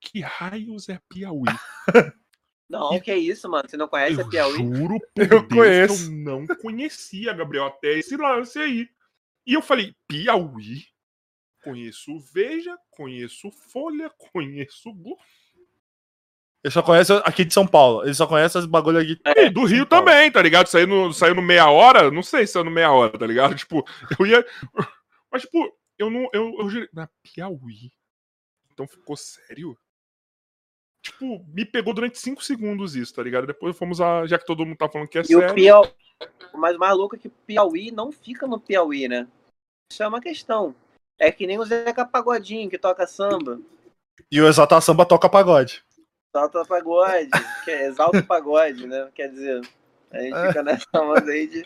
Que 0.00 0.20
raios 0.20 0.88
é 0.88 0.98
Piauí? 1.08 1.42
Não, 2.68 3.00
que 3.00 3.10
é 3.10 3.18
isso, 3.18 3.48
mano? 3.50 3.68
Você 3.68 3.76
não 3.76 3.88
conhece 3.88 4.20
a 4.20 4.24
Piauí? 4.28 4.56
juro 4.58 5.00
por 5.12 5.22
Eu 5.24 5.42
Deus 5.42 5.48
conheço. 5.48 6.04
eu 6.04 6.10
não 6.12 6.46
conhecia, 6.46 7.32
Gabriel, 7.32 7.64
até 7.66 7.98
esse 7.98 8.16
lance 8.16 8.60
aí. 8.60 8.88
E 9.44 9.54
eu 9.54 9.60
falei, 9.60 9.92
Piauí? 10.06 10.84
Conheço 11.64 12.12
o 12.12 12.20
Veja, 12.20 12.78
conheço 12.88 13.48
o 13.48 13.50
Folha, 13.52 14.08
conheço 14.32 14.88
o 14.88 14.94
Globo. 14.94 15.20
Ele 16.62 16.72
só 16.72 16.82
conhece 16.82 17.12
aqui 17.24 17.44
de 17.44 17.54
São 17.54 17.66
Paulo. 17.66 18.04
Ele 18.04 18.14
só 18.14 18.26
conhece 18.26 18.58
as 18.58 18.66
bagulho 18.66 18.98
aqui. 18.98 19.18
E 19.36 19.48
do 19.48 19.64
Rio 19.64 19.78
São 19.78 19.86
Paulo. 19.86 20.04
também, 20.04 20.30
tá 20.30 20.42
ligado? 20.42 20.66
Saiu 20.66 20.86
no, 20.86 21.12
saiu 21.12 21.34
no 21.34 21.42
meia 21.42 21.70
hora, 21.70 22.10
não 22.10 22.22
sei 22.22 22.46
se 22.46 22.52
saiu 22.52 22.64
no 22.64 22.70
meia 22.70 22.92
hora, 22.92 23.18
tá 23.18 23.26
ligado? 23.26 23.54
Tipo, 23.60 23.84
eu 24.18 24.26
ia. 24.26 24.46
Mas, 25.32 25.42
tipo, 25.42 25.74
eu 25.98 26.10
não. 26.10 26.28
Eu, 26.32 26.54
eu. 26.58 26.88
Na 26.92 27.08
Piauí? 27.22 27.90
Então 28.72 28.86
ficou 28.86 29.16
sério? 29.16 29.76
Tipo, 31.02 31.42
me 31.48 31.64
pegou 31.64 31.94
durante 31.94 32.18
5 32.18 32.44
segundos 32.44 32.94
isso, 32.94 33.14
tá 33.14 33.22
ligado? 33.22 33.46
Depois 33.46 33.76
fomos 33.76 34.00
a. 34.00 34.26
Já 34.26 34.38
que 34.38 34.44
todo 34.44 34.66
mundo 34.66 34.76
tá 34.76 34.88
falando 34.88 35.08
que 35.08 35.18
é 35.18 35.22
E 35.22 35.36
o 35.36 35.40
sério. 35.40 35.54
Piauí. 35.54 35.90
Mas 36.52 36.76
o 36.76 36.78
mais 36.78 36.94
louco 36.94 37.16
é 37.16 37.18
que 37.18 37.28
o 37.28 37.32
Piauí 37.46 37.90
não 37.90 38.12
fica 38.12 38.46
no 38.46 38.60
Piauí, 38.60 39.08
né? 39.08 39.26
Isso 39.90 40.02
é 40.02 40.08
uma 40.08 40.20
questão. 40.20 40.74
É 41.18 41.32
que 41.32 41.46
nem 41.46 41.58
o 41.58 41.64
Zeca 41.64 42.04
Pagodinho 42.04 42.68
que 42.68 42.78
toca 42.78 43.06
samba. 43.06 43.58
E 44.30 44.40
o 44.40 44.46
Exalta 44.46 44.80
Samba 44.80 45.04
toca 45.04 45.28
pagode. 45.28 45.82
Salta 46.32 46.64
pagode, 46.64 47.30
que 47.64 47.70
é 47.70 47.86
exalta 47.86 48.22
pagode, 48.22 48.86
né? 48.86 49.10
Quer 49.14 49.28
dizer, 49.30 49.60
a 50.12 50.20
gente 50.20 50.34
É. 50.34 50.46
fica 50.48 50.62
nessa 50.62 50.86
onda 50.94 51.30
aí 51.30 51.46
de. 51.48 51.64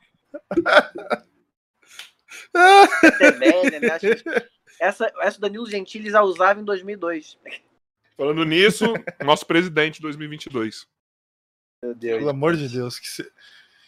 Até 3.03 3.31
né? 3.33 3.99
Essa, 4.81 5.13
essa 5.21 5.39
o 5.39 5.41
Danilo 5.41 5.69
Gentili 5.69 6.11
já 6.11 6.23
usava 6.23 6.61
em 6.61 6.65
2002. 6.65 7.39
Falando 8.17 8.45
nisso, 8.45 8.87
nosso 9.25 9.47
presidente 9.47 10.01
2022. 10.01 10.87
Meu 11.83 11.95
Deus. 11.95 12.19
Pelo 12.19 12.31
amor 12.31 12.57
de 12.57 12.69
Deus. 12.69 12.99
Que 12.99 13.09
se... 13.09 13.33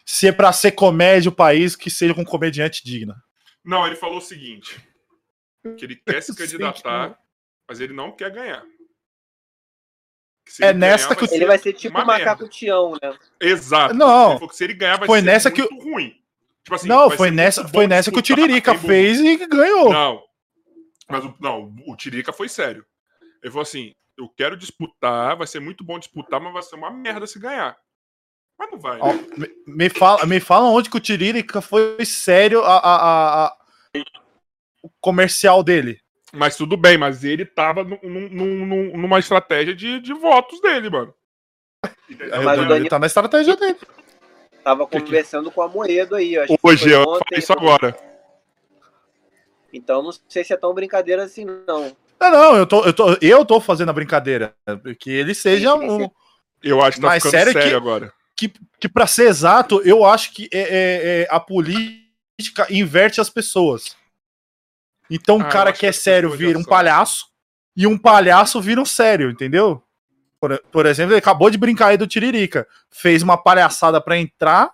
se 0.04 0.28
é 0.28 0.32
pra 0.32 0.52
ser 0.52 0.72
comédia 0.72 1.30
o 1.30 1.34
país, 1.34 1.74
que 1.74 1.90
seja 1.90 2.14
com 2.14 2.20
um 2.20 2.24
comediante 2.24 2.84
digno. 2.84 3.14
Não, 3.64 3.86
ele 3.86 3.96
falou 3.96 4.18
o 4.18 4.22
seguinte: 4.22 4.80
que 5.76 5.84
ele 5.84 5.96
quer 5.96 6.22
se 6.22 6.34
candidatar, 6.36 7.18
mas 7.68 7.80
ele 7.80 7.92
não 7.92 8.12
quer 8.12 8.30
ganhar. 8.30 8.64
Que 10.46 10.52
se 10.52 10.64
É 10.64 10.68
ele 10.70 10.78
nessa 10.78 11.14
ganhar, 11.14 11.28
que 11.28 11.34
Ele 11.34 11.44
vai 11.44 11.58
ser 11.58 11.72
tipo 11.72 11.98
o 11.98 12.06
macaco 12.06 12.42
merda. 12.42 12.48
Tião, 12.48 12.92
né? 13.02 13.18
Exato. 13.40 13.94
Não. 13.94 14.38
Que 14.46 14.56
se 14.56 14.62
ele 14.64 14.74
ganhar, 14.74 14.96
vai 14.96 15.06
Foi 15.08 15.18
ser 15.18 15.26
nessa 15.26 15.50
muito 15.50 15.74
ruim. 15.82 16.14
Tipo 16.62 16.74
assim, 16.76 16.88
não, 16.88 17.10
foi 17.10 17.30
nessa, 17.32 17.68
foi 17.68 17.86
nessa 17.86 18.10
que 18.12 18.18
o 18.18 18.22
Tiririca 18.22 18.76
fez 18.78 19.20
e 19.20 19.36
ganhou. 19.46 19.92
Não. 19.92 20.22
Mas 21.08 21.24
o, 21.24 21.34
não, 21.40 21.74
o 21.86 21.96
Tiririca 21.96 22.32
foi 22.32 22.48
sério. 22.48 22.84
Ele 23.42 23.50
falou 23.50 23.62
assim: 23.62 23.92
eu 24.16 24.28
quero 24.28 24.56
disputar, 24.56 25.36
vai 25.36 25.46
ser 25.48 25.60
muito 25.60 25.84
bom 25.84 25.98
disputar, 25.98 26.40
mas 26.40 26.52
vai 26.52 26.62
ser 26.62 26.76
uma 26.76 26.90
merda 26.90 27.26
se 27.26 27.38
ganhar. 27.38 27.76
Mas 28.58 28.70
não 28.70 28.78
vai. 28.78 28.98
Ó, 29.00 29.12
né? 29.12 29.26
me, 29.36 29.48
me 29.66 29.88
fala, 29.90 30.26
me 30.26 30.40
fala 30.40 30.68
onde 30.68 30.88
que 30.88 30.96
o 30.96 31.00
Tiririca 31.00 31.60
foi 31.60 32.04
sério 32.04 32.62
a, 32.62 32.76
a- 32.78 32.96
a- 32.96 33.46
a- 33.46 33.56
o 34.82 34.90
comercial 35.00 35.62
dele. 35.62 36.00
Mas 36.36 36.56
tudo 36.56 36.76
bem, 36.76 36.98
mas 36.98 37.24
ele 37.24 37.44
tava 37.44 37.82
num- 37.82 37.98
num- 38.02 38.66
num- 38.66 38.96
numa 38.98 39.18
estratégia 39.18 39.74
de, 39.74 40.00
de 40.00 40.12
votos 40.12 40.60
dele, 40.60 40.90
mano. 40.90 41.14
Mas 41.82 42.58
o 42.58 42.62
ele 42.62 42.66
Danilo- 42.68 42.88
tá 42.88 42.98
na 42.98 43.06
estratégia 43.06 43.56
dele. 43.56 43.78
Tava 44.62 44.86
Que 44.86 44.96
que- 44.98 45.04
conversando 45.04 45.50
com 45.50 45.62
a 45.62 45.68
Moedo 45.68 46.16
aí. 46.16 46.36
Acho 46.38 46.52
que 46.52 46.58
Hoje 46.62 46.90
eu 46.90 47.00
ontem, 47.02 47.24
falei 47.28 47.38
isso 47.38 47.52
agora. 47.52 47.96
Então 49.72 50.02
não 50.02 50.10
sei 50.28 50.44
se 50.44 50.52
é 50.52 50.56
tão 50.56 50.72
brincadeira 50.74 51.24
assim, 51.24 51.44
não. 51.44 51.96
Não, 52.20 52.30
não, 52.30 52.56
eu 52.56 52.66
tô, 52.66 52.84
eu 52.84 52.92
tô, 52.92 53.16
eu 53.20 53.44
tô 53.44 53.60
fazendo 53.60 53.90
a 53.90 53.92
brincadeira. 53.92 54.54
Que 54.98 55.10
ele 55.10 55.34
seja 55.34 55.72
Sim, 55.72 55.80
sim, 55.80 55.88
um. 55.88 56.00
sim. 56.04 56.10
Eu 56.62 56.82
acho 56.82 56.96
que 56.96 57.02
tá 57.02 57.08
Mas 57.08 57.22
ficando 57.22 57.30
sério 57.38 57.52
sério, 57.52 57.68
que- 57.70 57.74
agora. 57.76 58.12
Que, 58.34 58.52
que 58.80 58.88
para 58.88 59.06
ser 59.06 59.28
exato, 59.28 59.80
eu 59.84 60.04
acho 60.04 60.32
que 60.32 60.48
é, 60.52 60.60
é- 60.60 61.22
é 61.22 61.28
a 61.30 61.38
política 61.40 62.66
inverte 62.70 63.20
as 63.20 63.30
pessoas. 63.30 63.96
Então, 65.10 65.40
Ah, 65.40 65.44
um 65.46 65.48
cara 65.48 65.72
que 65.72 65.80
que 65.80 65.86
é 65.86 65.92
sério 65.92 66.30
já 66.30 66.36
vira 66.36 66.58
um 66.58 66.64
palhaço 66.64 67.26
e 67.76 67.86
um 67.86 67.96
palhaço 67.98 68.60
vira 68.60 68.80
um 68.80 68.84
sério, 68.84 69.30
entendeu? 69.30 69.82
Por, 70.40 70.58
por 70.70 70.86
exemplo, 70.86 71.12
ele 71.12 71.18
acabou 71.18 71.50
de 71.50 71.58
brincar 71.58 71.88
aí 71.88 71.96
do 71.96 72.06
Tiririca. 72.06 72.66
Fez 72.90 73.22
uma 73.22 73.36
palhaçada 73.42 74.00
pra 74.00 74.18
entrar 74.18 74.70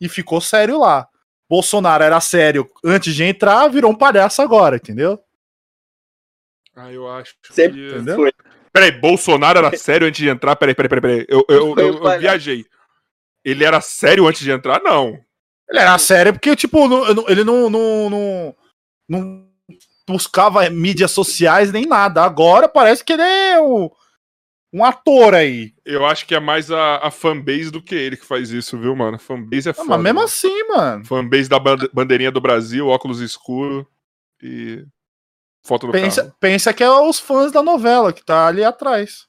e 0.00 0.08
ficou 0.08 0.40
sério 0.40 0.78
lá. 0.80 1.08
Bolsonaro 1.48 2.02
era 2.02 2.20
sério 2.20 2.68
antes 2.84 3.14
de 3.14 3.22
entrar, 3.24 3.68
virou 3.68 3.90
um 3.92 3.96
palhaço 3.96 4.42
agora, 4.42 4.76
entendeu? 4.76 5.18
Ah, 6.74 6.92
eu 6.92 7.08
acho 7.10 7.34
Sempre 7.50 7.88
que... 7.88 7.94
Entendeu? 7.94 8.16
foi. 8.16 8.32
Peraí, 8.72 8.92
Bolsonaro 8.92 9.58
era 9.60 9.76
sério 9.76 10.06
antes 10.06 10.18
de 10.20 10.28
entrar? 10.28 10.54
Peraí, 10.56 10.74
peraí, 10.74 10.88
peraí, 10.88 11.00
peraí. 11.00 11.26
Eu, 11.28 11.44
eu, 11.48 11.74
eu- 11.78 12.04
eu 12.04 12.18
viajei. 12.18 12.66
Ele 13.44 13.64
era 13.64 13.80
sério 13.80 14.26
antes 14.26 14.42
de 14.42 14.50
entrar? 14.50 14.82
Não. 14.82 15.18
Ele 15.68 15.78
era 15.78 15.96
sério 15.98 16.32
porque, 16.32 16.54
tipo, 16.54 16.78
ele 17.28 17.42
não, 17.42 17.70
não, 17.70 18.10
não, 18.10 18.56
não 19.08 19.48
buscava 20.06 20.68
mídias 20.70 21.10
sociais 21.10 21.72
nem 21.72 21.86
nada. 21.86 22.22
Agora 22.22 22.68
parece 22.68 23.04
que 23.04 23.12
ele 23.12 23.22
é 23.22 23.60
um, 23.60 23.90
um 24.72 24.84
ator 24.84 25.34
aí. 25.34 25.74
Eu 25.84 26.06
acho 26.06 26.26
que 26.26 26.34
é 26.34 26.40
mais 26.40 26.70
a, 26.70 26.96
a 26.98 27.10
fanbase 27.10 27.70
do 27.70 27.82
que 27.82 27.94
ele 27.94 28.16
que 28.16 28.24
faz 28.24 28.50
isso, 28.50 28.78
viu, 28.78 28.94
mano? 28.94 29.18
Fanbase 29.18 29.68
é 29.68 29.72
Ah, 29.72 29.74
foda. 29.74 29.88
mas 29.90 30.00
mesmo 30.02 30.14
mano. 30.16 30.26
assim, 30.26 30.68
mano. 30.68 31.04
Fanbase 31.04 31.48
da 31.48 31.58
bande- 31.58 31.90
bandeirinha 31.92 32.30
do 32.30 32.40
Brasil, 32.40 32.86
óculos 32.86 33.20
escuro 33.20 33.86
e 34.42 34.84
foto 35.64 35.86
do 35.86 35.92
Pensa, 35.92 36.22
carro. 36.24 36.36
pensa 36.38 36.72
que 36.72 36.84
é 36.84 36.90
os 36.90 37.18
fãs 37.18 37.50
da 37.50 37.62
novela 37.62 38.12
que 38.12 38.24
tá 38.24 38.46
ali 38.46 38.62
atrás. 38.62 39.26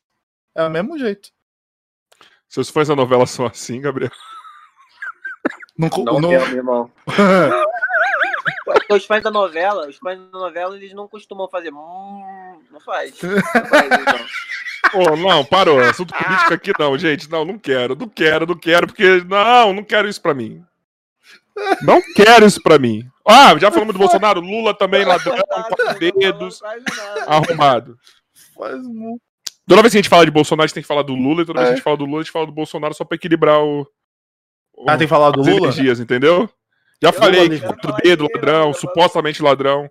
É 0.56 0.64
o 0.64 0.70
mesmo 0.70 0.98
jeito. 0.98 1.30
Seus 2.48 2.70
fãs 2.70 2.88
da 2.88 2.96
novela 2.96 3.26
são 3.26 3.46
assim, 3.46 3.82
Gabriel? 3.82 4.12
Não, 5.78 5.90
Não, 6.04 6.20
não- 6.22 6.30
mesmo, 6.30 6.56
irmão. 6.56 6.92
Os 8.90 9.06
fãs 9.06 9.22
da 9.24 9.30
novela, 9.32 9.88
os 9.88 9.98
fãs 9.98 10.18
da 10.32 10.40
novela, 10.40 10.76
eles 10.76 10.94
não 10.94 11.08
costumam 11.08 11.48
fazer. 11.50 11.72
Hum, 11.74 12.62
não 12.72 12.80
faz. 12.80 13.14
Não 13.22 13.66
faz, 13.66 13.86
então. 13.92 14.26
Ô, 14.94 15.18
não, 15.18 15.44
parou. 15.44 15.80
Assunto 15.82 16.14
político 16.14 16.54
aqui 16.54 16.72
não, 16.80 16.98
gente. 16.98 17.30
Não, 17.30 17.44
não 17.44 17.58
quero, 17.60 17.94
não 17.96 18.08
quero, 18.08 18.46
não 18.48 18.56
quero, 18.56 18.88
porque. 18.88 19.22
Não, 19.28 19.74
não 19.74 19.84
quero 19.84 20.08
isso 20.08 20.22
pra 20.22 20.34
mim. 20.34 20.64
Não 21.82 22.00
quero 22.16 22.46
isso 22.46 22.62
pra 22.62 22.78
mim. 22.80 23.04
Ah, 23.28 23.58
já 23.58 23.70
falamos 23.72 23.94
do 23.94 24.00
Bolsonaro, 24.00 24.40
Lula 24.40 24.74
também, 24.74 25.04
ladrão, 25.04 25.36
dedos, 26.00 26.62
Não 26.62 27.34
arrumado. 27.34 27.98
Faz 28.58 28.82
Toda 29.68 29.82
vez 29.82 29.92
que 29.92 29.98
a 29.98 30.02
gente 30.02 30.10
fala 30.10 30.24
de 30.24 30.32
Bolsonaro, 30.32 30.64
a 30.64 30.68
gente 30.68 30.76
tem 30.76 30.84
que 30.84 30.88
falar 30.88 31.02
do 31.02 31.14
Lula, 31.14 31.42
e 31.42 31.46
toda 31.46 31.60
vez 31.60 31.68
que 31.68 31.72
a 31.72 31.74
É. 31.74 31.76
gente 31.76 31.84
fala 31.84 31.98
do 31.98 32.06
Lula, 32.06 32.20
a 32.20 32.24
gente 32.24 32.32
fala 32.32 32.46
do 32.46 32.54
Bolsonaro 32.54 32.94
só 32.94 33.04
pra 33.04 33.16
equilibrar 33.16 33.60
o. 33.62 33.82
o 34.78 34.90
Ah, 34.90 34.96
tem 34.98 35.08
que 35.08 35.14
falar 35.14 35.32
do 35.32 35.42
Lula? 35.42 35.58
energias, 35.58 36.00
entendeu? 36.00 36.50
Já 37.02 37.12
falei, 37.12 37.60
quatro 37.60 37.94
dedos, 38.04 38.28
ladrão, 38.34 38.74
supostamente 38.74 39.42
ladrão. 39.42 39.90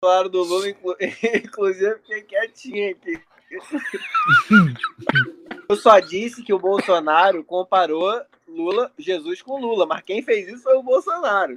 Claro, 0.00 0.28
do 0.28 0.42
Lula, 0.42 0.68
inclu- 0.68 0.96
inclusive, 1.44 1.96
fiquei 1.96 2.22
quietinho 2.22 2.90
aqui. 2.90 3.20
Eu 5.68 5.76
só 5.76 5.98
disse 5.98 6.42
que 6.42 6.52
o 6.52 6.58
Bolsonaro 6.58 7.42
comparou 7.44 8.20
Lula, 8.46 8.92
Jesus 8.98 9.42
com 9.42 9.60
Lula, 9.60 9.86
mas 9.86 10.02
quem 10.02 10.22
fez 10.22 10.48
isso 10.48 10.62
foi 10.62 10.76
o 10.76 10.82
Bolsonaro. 10.82 11.56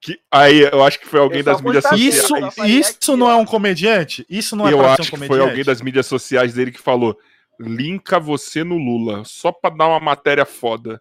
Que, 0.00 0.20
aí 0.30 0.60
eu 0.60 0.82
acho 0.84 1.00
que 1.00 1.06
foi 1.06 1.20
alguém 1.20 1.42
das 1.42 1.60
mídias 1.60 1.84
sociais. 1.84 2.14
Isso, 2.14 2.64
isso 2.66 3.16
não 3.16 3.30
é 3.30 3.34
um 3.34 3.44
comediante? 3.46 4.26
Isso 4.28 4.54
não 4.54 4.68
é 4.68 4.72
eu 4.72 4.80
acho 4.86 5.14
um 5.14 5.18
que 5.18 5.26
foi 5.26 5.40
alguém 5.40 5.64
das 5.64 5.80
mídias 5.80 6.06
sociais 6.06 6.54
dele 6.54 6.72
que 6.72 6.80
falou: 6.80 7.18
linka 7.58 8.20
você 8.20 8.62
no 8.62 8.76
Lula, 8.76 9.24
só 9.24 9.50
pra 9.50 9.70
dar 9.70 9.88
uma 9.88 10.00
matéria 10.00 10.44
foda. 10.44 11.00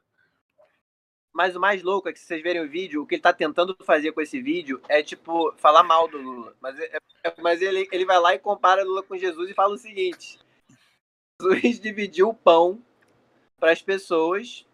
Mas 1.35 1.53
o 1.53 1.59
mais 1.59 1.83
louco 1.83 2.07
é 2.07 2.13
que 2.13 2.19
se 2.19 2.25
vocês 2.27 2.41
verem 2.41 2.63
o 2.63 2.69
vídeo, 2.69 3.03
o 3.03 3.05
que 3.05 3.15
ele 3.15 3.21
tá 3.21 3.33
tentando 3.33 3.75
fazer 3.83 4.13
com 4.13 4.21
esse 4.21 4.41
vídeo 4.41 4.81
é, 4.87 5.03
tipo, 5.03 5.53
falar 5.57 5.83
mal 5.83 6.07
do 6.07 6.17
Lula. 6.17 6.55
Mas, 6.61 6.79
é- 6.79 6.97
é- 7.25 7.33
mas 7.41 7.61
ele, 7.61 7.89
ele 7.91 8.05
vai 8.05 8.17
lá 8.17 8.33
e 8.33 8.39
compara 8.39 8.85
Lula 8.85 9.03
com 9.03 9.17
Jesus 9.17 9.49
e 9.49 9.53
fala 9.53 9.73
o 9.73 9.77
seguinte: 9.77 10.39
Jesus 11.41 11.77
dividiu 11.81 12.29
o 12.29 12.33
pão 12.33 12.81
para 13.59 13.73
as 13.73 13.81
pessoas, 13.81 14.65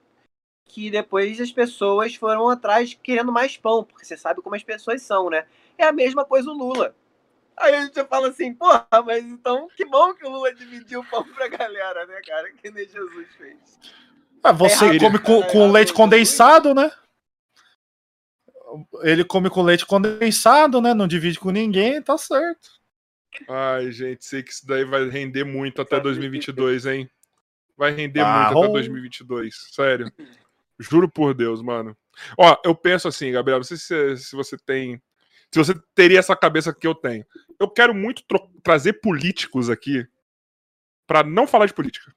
que 0.66 0.92
depois 0.92 1.42
as 1.42 1.52
pessoas 1.52 2.14
foram 2.14 2.48
atrás 2.48 2.94
querendo 2.94 3.32
mais 3.32 3.58
pão, 3.58 3.84
porque 3.84 4.06
você 4.06 4.16
sabe 4.16 4.40
como 4.44 4.56
as 4.56 4.64
pessoas 4.64 5.02
são, 5.02 5.32
né? 5.32 5.48
É 5.80 5.86
a 5.86 5.92
mesma 5.92 6.24
coisa 6.24 6.52
o 6.52 6.54
Lula. 6.54 6.96
Aí 7.58 7.74
a 7.74 7.82
gente 7.82 8.04
fala 8.06 8.28
assim, 8.28 8.54
porra, 8.54 8.88
mas 9.04 9.26
então 9.26 9.68
que 9.76 9.84
bom 9.84 10.14
que 10.14 10.28
o 10.28 10.30
Lula 10.30 10.54
dividiu 10.54 11.00
o 11.00 11.06
pão 11.10 11.24
pra 11.34 11.48
galera, 11.48 12.06
né, 12.06 12.22
cara? 12.24 12.52
Que 12.54 12.70
nem 12.70 12.88
Jesus 12.88 13.28
fez. 13.36 13.80
Ah, 14.44 14.52
você 14.52 14.98
come 14.98 15.20
com, 15.20 15.44
É 15.44 15.52
com 15.52 15.72
leite 15.72 15.94
condensado, 15.94 16.74
né? 16.74 16.92
Ele 19.02 19.24
come 19.24 19.50
com 19.50 19.62
leite 19.62 19.86
condensado, 19.86 20.82
né? 20.82 20.94
Não 20.94 21.08
divide 21.08 21.40
com 21.40 21.52
ninguém, 21.52 22.02
tá 22.02 22.18
certo. 22.18 22.82
Ai, 23.48 23.92
gente, 23.92 24.26
sei 24.26 24.44
que 24.44 24.52
isso 24.52 24.66
daí 24.66 24.84
vai 24.84 25.08
render 25.10 25.44
muito 25.44 25.82
até 25.82 26.00
2022, 26.00 26.86
hein? 26.86 27.10
Vai 27.78 27.92
render 27.92 28.22
Ah, 28.22 28.52
muito 28.52 28.60
até 28.60 28.70
oh. 28.70 28.74
2022, 28.74 29.68
sério. 29.72 30.12
Juro 30.80 31.10
por 31.10 31.34
Deus, 31.34 31.62
mano. 31.62 31.96
Ó, 32.38 32.58
eu 32.64 32.76
penso 32.76 33.08
assim, 33.08 33.32
Gabriel, 33.32 33.60
não 33.60 33.64
sei 33.64 33.78
se, 33.78 34.18
se 34.18 34.36
você 34.36 34.58
tem. 34.58 35.02
Se 35.52 35.60
você 35.60 35.74
teria 35.94 36.20
essa 36.20 36.36
cabeça 36.36 36.74
que 36.74 36.88
eu 36.88 36.96
tenho. 36.96 37.26
Eu 37.60 37.70
quero 37.70 37.94
muito 37.94 38.24
trazer 38.64 38.94
políticos 38.94 39.70
aqui 39.70 40.08
pra 41.06 41.24
não 41.24 41.46
falar 41.46 41.66
de 41.66 41.74
política. 41.74 42.14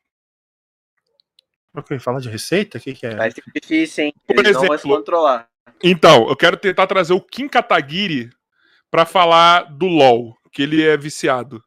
Ok, 1.75 1.99
fala 1.99 2.21
de 2.21 2.29
receita? 2.29 2.79
O 2.79 2.81
que, 2.81 2.95
que 2.95 3.07
é? 3.07 3.17
Vai 3.17 3.31
ser 3.31 3.43
difícil, 3.55 4.05
hein? 4.05 4.15
Por 4.27 4.39
Eles 4.39 4.53
não 4.53 4.61
vão 4.61 4.69
se 4.69 4.75
exemplo, 4.77 4.97
controlar. 4.97 5.49
Então, 5.83 6.29
eu 6.29 6.37
quero 6.37 6.57
tentar 6.57 6.87
trazer 6.87 7.13
o 7.13 7.21
Kim 7.21 7.49
Kataguiri 7.49 8.31
pra 8.91 9.05
falar 9.05 9.65
do 9.65 9.87
LoL, 9.87 10.37
que 10.53 10.63
ele 10.63 10.83
é 10.83 10.97
viciado, 10.97 11.63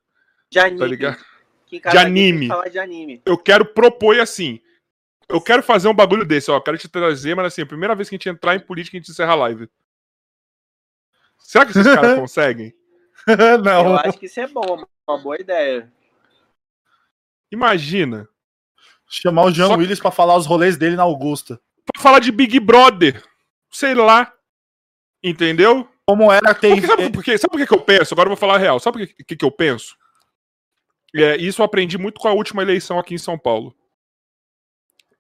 De 0.49 0.59
anime. 0.59 0.79
tá 0.79 0.88
ligado? 0.88 1.25
De 1.69 1.97
anime. 1.97 2.47
Falar 2.47 2.69
de 2.69 2.79
anime. 2.79 3.21
eu 3.25 3.38
quero 3.38 3.65
propor 3.65 4.17
assim. 4.19 4.61
Eu 5.27 5.41
quero 5.41 5.61
fazer 5.61 5.89
um 5.89 5.93
bagulho 5.93 6.23
desse, 6.25 6.49
ó. 6.49 6.61
Quero 6.61 6.77
te 6.77 6.88
trazer, 6.88 7.35
mas 7.35 7.47
assim, 7.47 7.61
a 7.63 7.65
primeira 7.65 7.93
vez 7.93 8.07
que 8.07 8.15
a 8.15 8.17
gente 8.17 8.29
entrar 8.29 8.55
em 8.55 8.61
política, 8.61 8.95
a 8.95 8.99
gente 8.99 9.11
encerra 9.11 9.34
a 9.34 9.35
live. 9.35 9.69
Será 11.38 11.65
que 11.65 11.71
esses 11.71 11.84
caras 11.84 12.15
conseguem? 12.17 12.73
Eu 13.27 13.57
não. 13.57 13.97
acho 13.97 14.17
que 14.17 14.27
isso 14.27 14.39
é 14.39 14.47
bom, 14.47 14.85
uma 15.05 15.17
boa 15.17 15.35
ideia. 15.39 15.91
Imagina. 17.51 18.27
Chamar 19.09 19.45
o 19.45 19.51
Jean 19.51 19.67
Só- 19.67 19.75
Willis 19.75 19.99
pra 19.99 20.11
falar 20.11 20.35
os 20.35 20.45
rolês 20.45 20.77
dele 20.77 20.95
na 20.95 21.03
Augusta. 21.03 21.59
Pra 21.93 22.01
falar 22.01 22.19
de 22.19 22.31
Big 22.31 22.59
Brother. 22.59 23.23
Sei 23.71 23.93
lá. 23.93 24.34
Entendeu? 25.23 25.89
Como 26.05 26.31
era 26.31 26.53
ter. 26.53 26.69
Porque, 26.73 26.88
sabe, 26.88 27.09
por 27.11 27.23
quê? 27.23 27.38
sabe 27.38 27.51
por 27.51 27.57
que 27.59 27.67
que 27.67 27.73
eu 27.73 27.81
penso? 27.81 28.13
Agora 28.13 28.27
eu 28.27 28.31
vou 28.31 28.38
falar 28.38 28.55
a 28.55 28.59
real. 28.59 28.79
Sabe 28.79 28.99
por 28.99 29.07
que, 29.15 29.23
que, 29.23 29.35
que 29.38 29.45
eu 29.45 29.51
penso? 29.51 29.95
É, 31.15 31.38
isso 31.38 31.61
eu 31.61 31.65
aprendi 31.65 31.97
muito 31.97 32.19
com 32.19 32.27
a 32.27 32.34
última 32.34 32.61
eleição 32.61 32.99
aqui 32.99 33.13
em 33.13 33.17
São 33.17 33.38
Paulo. 33.39 33.75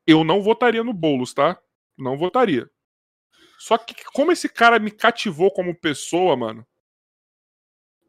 Eu 0.05 0.23
não 0.23 0.41
votaria 0.41 0.83
no 0.83 0.93
Boulos, 0.93 1.33
tá? 1.33 1.59
Não 1.97 2.17
votaria. 2.17 2.69
Só 3.57 3.77
que 3.77 3.95
como 4.13 4.31
esse 4.31 4.47
cara 4.47 4.79
me 4.79 4.91
cativou 4.91 5.51
como 5.51 5.75
pessoa, 5.77 6.35
mano. 6.35 6.65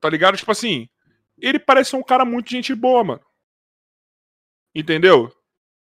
Tá 0.01 0.09
ligado? 0.11 0.37
Tipo 0.37 0.53
assim, 0.53 0.89
ele 1.39 1.59
parece 1.59 1.91
ser 1.91 1.97
um 1.97 2.03
cara 2.03 2.25
muito 2.25 2.51
gente 2.51 2.75
boa, 2.75 3.03
mano. 3.03 3.25
Entendeu? 4.75 5.33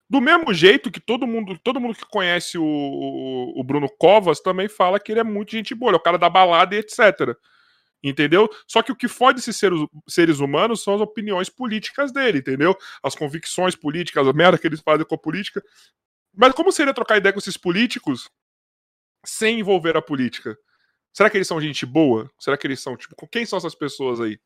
Do 0.10 0.19
mesmo 0.19 0.52
jeito 0.53 0.90
que 0.90 0.99
todo 0.99 1.27
mundo, 1.27 1.57
todo 1.60 1.80
mundo 1.80 1.95
que 1.95 2.06
conhece 2.06 2.57
o, 2.57 3.53
o, 3.56 3.64
Bruno 3.64 3.88
Covas 3.88 4.40
também 4.40 4.68
fala 4.68 4.99
que 4.99 5.11
ele 5.11 5.19
é 5.19 5.23
muito 5.23 5.52
gente 5.52 5.76
boa, 5.76 5.91
é 5.91 5.95
o 5.95 5.99
cara 5.99 6.18
da 6.18 6.27
balada 6.27 6.76
e 6.76 6.80
etc. 6.80 7.38
Entendeu? 8.03 8.49
Só 8.68 8.81
que 8.81 8.91
o 8.91 8.95
que 8.95 9.07
fode 9.07 9.40
esses 9.40 9.56
seres, 9.56 9.80
seres 10.07 10.40
humanos 10.40 10.81
são 10.81 10.95
as 10.95 11.02
opiniões 11.02 11.48
políticas 11.48 12.11
dele, 12.11 12.40
entendeu? 12.40 12.76
As 13.03 13.14
convicções 13.14 13.76
políticas, 13.76 14.27
a 14.27 14.34
merda 14.34 14.57
que 14.57 14.65
eles 14.65 14.80
fazem 14.80 15.06
com 15.06 15.14
a 15.14 15.18
política. 15.18 15.61
Mas 16.34 16.53
como 16.53 16.72
seria 16.72 16.94
trocar 16.94 17.18
ideia 17.18 17.34
com 17.34 17.40
esses 17.40 17.57
políticos 17.57 18.31
sem 19.23 19.60
envolver 19.60 19.95
a 19.95 20.02
política? 20.02 20.57
Será 21.14 21.30
que 21.30 21.38
eles 21.38 21.48
são 21.48 21.61
gente 21.61 21.86
boa? 21.86 22.31
Será 22.40 22.57
que 22.57 22.65
eles 22.65 22.80
são, 22.80 22.98
tipo, 22.98 23.15
quem 23.27 23.45
são 23.45 23.57
essas 23.57 23.76
pessoas 23.76 24.19
aí? 24.19 24.40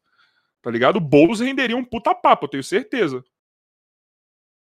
Tá 0.61 0.71
ligado? 0.71 0.97
O 0.97 1.01
Boulos 1.01 1.39
renderia 1.39 1.77
um 1.77 1.85
puta 1.85 2.13
papo, 2.15 2.45
eu 2.45 2.49
tenho 2.49 2.63
certeza. 2.63 3.23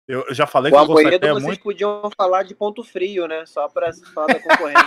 Eu 0.09 0.24
eu 0.29 0.35
já 0.35 0.47
falei 0.47 0.73
O 0.73 0.74
que 0.74 0.81
eu 0.81 0.87
gostaria 0.87 1.19
vocês 1.19 1.43
muito. 1.43 1.62
podiam 1.62 2.11
falar 2.16 2.43
de 2.43 2.55
ponto 2.55 2.83
frio, 2.83 3.27
né? 3.27 3.47
Só 3.47 3.69
pra 3.69 3.93
falar 4.15 4.27
da 4.29 4.41
concorrente. 4.41 4.81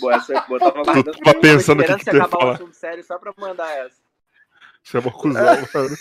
Boa, 0.00 0.14
essa 0.14 0.34
é 0.34 0.46
boa. 0.46 0.58
Tava 0.58 0.82
guardando 0.82 1.18
tava 1.18 1.40
pensando 1.40 1.80
o 1.82 1.84
que 1.84 1.96
que 1.96 2.04
você 2.04 2.10
tu 2.10 2.16
ia 2.16 2.22
acabar 2.24 2.54
o 2.54 2.56
falar. 2.56 2.72
sério 2.74 3.04
só 3.04 3.18
pra 3.18 3.32
mandar 3.36 3.70
essa. 3.70 4.00
Você 4.82 4.96
é 4.96 5.00
uma 5.00 5.12
cuzão, 5.12 5.42
mano. 5.74 5.96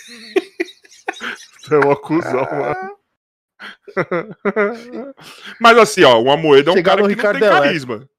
Você 1.60 1.76
é 1.76 1.78
uma 1.80 1.96
cuzão, 1.96 2.48
mano. 2.52 2.98
Mas 5.60 5.78
assim, 5.78 6.04
ó, 6.04 6.18
o 6.20 6.32
Amoedo 6.32 6.70
é 6.70 6.74
um 6.74 6.78
Chegar 6.78 6.92
cara 6.92 7.02
que 7.02 7.02
não 7.04 7.10
Ricardo 7.10 7.40
tem 7.40 7.48
Eletro. 7.48 8.10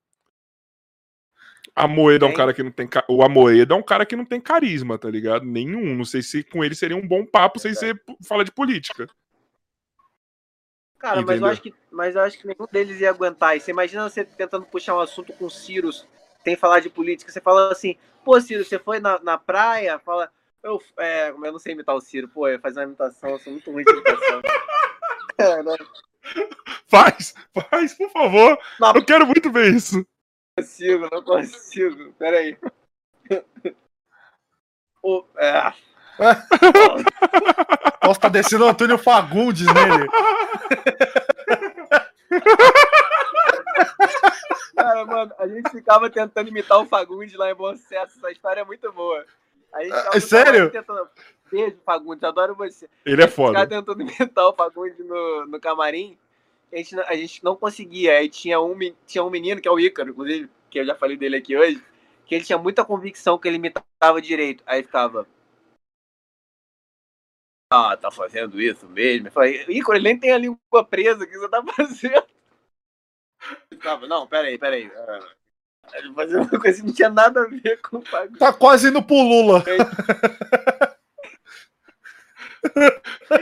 Carisma. 1.75 1.93
Amoedo 1.93 2.27
é 2.27 2.29
um 2.29 2.35
cara 2.35 2.55
que 2.55 2.63
não 2.63 2.71
tem. 2.71 2.89
O 3.09 3.23
Amoedo 3.23 3.75
é 3.75 3.77
um 3.77 3.83
cara 3.83 4.07
que 4.07 4.17
não 4.17 4.25
tem 4.25 4.41
carisma, 4.41 4.99
tá 4.99 5.11
ligado? 5.11 5.45
Nenhum. 5.45 5.95
Não 5.95 6.05
sei 6.05 6.23
se 6.23 6.43
com 6.43 6.65
ele 6.65 6.75
seria 6.75 6.97
um 6.97 7.07
bom 7.07 7.25
papo 7.25 7.59
sem 7.59 7.75
ser 7.75 8.01
falar 8.27 8.45
de 8.45 8.53
política. 8.53 9.09
Cara, 10.99 11.23
mas 11.23 11.41
eu, 11.41 11.47
acho 11.47 11.63
que, 11.63 11.75
mas 11.91 12.15
eu 12.15 12.21
acho 12.21 12.39
que 12.39 12.47
nenhum 12.47 12.67
deles 12.71 13.01
ia 13.01 13.09
aguentar. 13.09 13.57
E 13.57 13.61
você 13.61 13.71
imagina 13.71 14.09
você 14.09 14.23
tentando 14.23 14.67
puxar 14.67 14.95
um 14.95 15.01
assunto 15.01 15.33
com 15.33 15.47
o 15.47 15.51
Ciro 15.51 15.91
tem 16.45 16.55
que 16.55 16.61
falar 16.61 16.81
de 16.81 16.91
política, 16.91 17.31
você 17.31 17.41
fala 17.41 17.71
assim, 17.71 17.97
pô, 18.25 18.41
Ciro, 18.41 18.65
você 18.65 18.79
foi 18.79 18.99
na, 18.99 19.19
na 19.23 19.39
praia, 19.39 19.99
fala, 19.99 20.31
eu, 20.63 20.81
é, 20.99 21.31
eu 21.31 21.53
não 21.53 21.59
sei 21.59 21.73
imitar 21.73 21.95
o 21.95 22.01
Ciro, 22.01 22.29
pô, 22.29 22.49
eu 22.49 22.61
fazer 22.61 22.81
uma 22.81 22.87
imitação, 22.87 23.31
eu 23.31 23.39
sou 23.39 23.53
muito 23.53 23.71
ruim 23.71 23.85
de 23.85 23.93
imitação. 23.93 24.43
É, 25.39 25.63
não 25.63 25.75
Faz, 26.87 27.35
faz, 27.71 27.95
por 27.95 28.11
favor. 28.11 28.59
Não. 28.79 28.93
Eu 28.95 29.03
quero 29.03 29.27
muito 29.27 29.51
ver 29.51 29.73
isso. 29.73 30.07
Consigo, 30.57 31.09
não 31.11 31.23
consigo, 31.23 32.13
peraí. 32.15 32.57
O, 35.03 35.25
é, 35.39 35.73
Nossa, 38.05 38.21
tá 38.21 38.29
descendo 38.29 38.65
o 38.65 38.69
Antônio 38.69 38.99
Fagundes 38.99 39.67
nele. 39.67 40.07
cara, 44.77 45.07
mano, 45.07 45.33
a 45.39 45.47
gente 45.49 45.71
ficava 45.71 46.11
tentando 46.11 46.49
imitar 46.49 46.79
o 46.81 46.87
Fagundes 46.87 47.35
lá 47.35 47.51
em 47.51 47.55
Bom 47.55 47.75
Sucesso, 47.77 48.19
essa 48.19 48.31
história 48.31 48.61
é 48.61 48.65
muito 48.65 48.93
boa. 48.93 49.25
A 49.73 49.83
gente 49.83 49.95
ficava 49.97 50.17
É 50.17 50.21
sério? 50.21 50.71
Tentando... 50.71 51.09
Beijo, 51.51 51.77
Fagundes, 51.85 52.23
adoro 52.25 52.55
você. 52.55 52.89
Ele 53.05 53.23
é 53.23 53.27
Ficava 53.27 53.49
foda. 53.53 53.67
tentando 53.67 54.03
imitar 54.03 54.47
o 54.47 54.53
Fagundes 54.53 54.99
no, 55.05 55.47
no 55.47 55.61
camarim, 55.61 56.17
a 56.73 56.77
gente, 56.77 56.95
não- 56.95 57.05
a 57.07 57.15
gente 57.15 57.45
não 57.45 57.57
conseguia. 57.57 58.19
Aí 58.19 58.29
tinha 58.29 58.61
um, 58.61 58.77
tinha 59.07 59.25
um 59.25 59.31
menino, 59.31 59.61
que 59.61 59.69
é 59.69 59.71
o 59.71 59.81
Ícaro, 59.81 60.11
inclusive, 60.11 60.49
que 60.71 60.79
eu 60.79 60.85
já 60.87 60.95
falei 60.95 61.17
dele 61.17 61.37
aqui 61.37 61.57
hoje, 61.57 61.85
que 62.27 62.35
ele 62.35 62.45
tinha 62.45 62.59
muita 62.59 62.85
convicção 62.85 63.39
que 63.39 63.49
ele 63.49 63.57
imitava 63.57 64.21
direito. 64.23 64.63
Aí 64.67 64.83
ficava. 64.83 65.27
Ah, 67.73 67.97
tá 67.97 68.11
fazendo 68.11 68.61
isso 68.61 68.89
mesmo? 68.89 69.29
Eu 69.29 69.33
falei, 69.33 69.65
Ícaro, 69.69 69.97
ele 69.97 70.05
nem 70.05 70.19
tem 70.19 70.33
a 70.33 70.39
língua 70.39 70.85
presa, 70.89 71.25
o 71.25 71.27
que 71.27 71.39
você 71.39 71.49
tá 71.49 71.63
fazendo? 71.77 72.27
Ele 73.71 73.81
ficava, 73.81 74.07
não, 74.07 74.27
peraí, 74.27 74.59
peraí. 74.59 74.91
Ele 75.95 76.13
fazia 76.15 76.39
uma 76.39 76.49
coisa 76.49 76.81
que 76.81 76.87
não 76.87 76.95
tinha 76.95 77.09
nada 77.09 77.43
a 77.43 77.47
ver 77.47 77.81
com 77.81 77.99
o 77.99 78.03
Fagundes. 78.03 78.39
Tá 78.39 78.53
quase 78.53 78.89
indo 78.89 79.03
pro 79.03 79.15
Lula. 79.17 79.65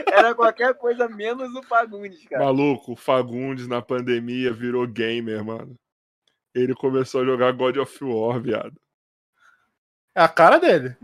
Era 0.07 0.33
qualquer 0.33 0.73
coisa 0.75 1.07
menos 1.07 1.53
o 1.55 1.63
Fagundes, 1.63 2.23
cara. 2.27 2.45
Maluco, 2.45 2.93
o 2.93 2.95
Fagundes 2.95 3.67
na 3.67 3.81
pandemia 3.81 4.51
virou 4.51 4.87
gamer, 4.87 5.43
mano. 5.43 5.75
Ele 6.53 6.73
começou 6.73 7.21
a 7.21 7.25
jogar 7.25 7.51
God 7.53 7.77
of 7.77 8.03
War, 8.03 8.39
viado. 8.39 8.73
É 10.15 10.21
a 10.21 10.27
cara 10.27 10.57
dele. 10.57 10.95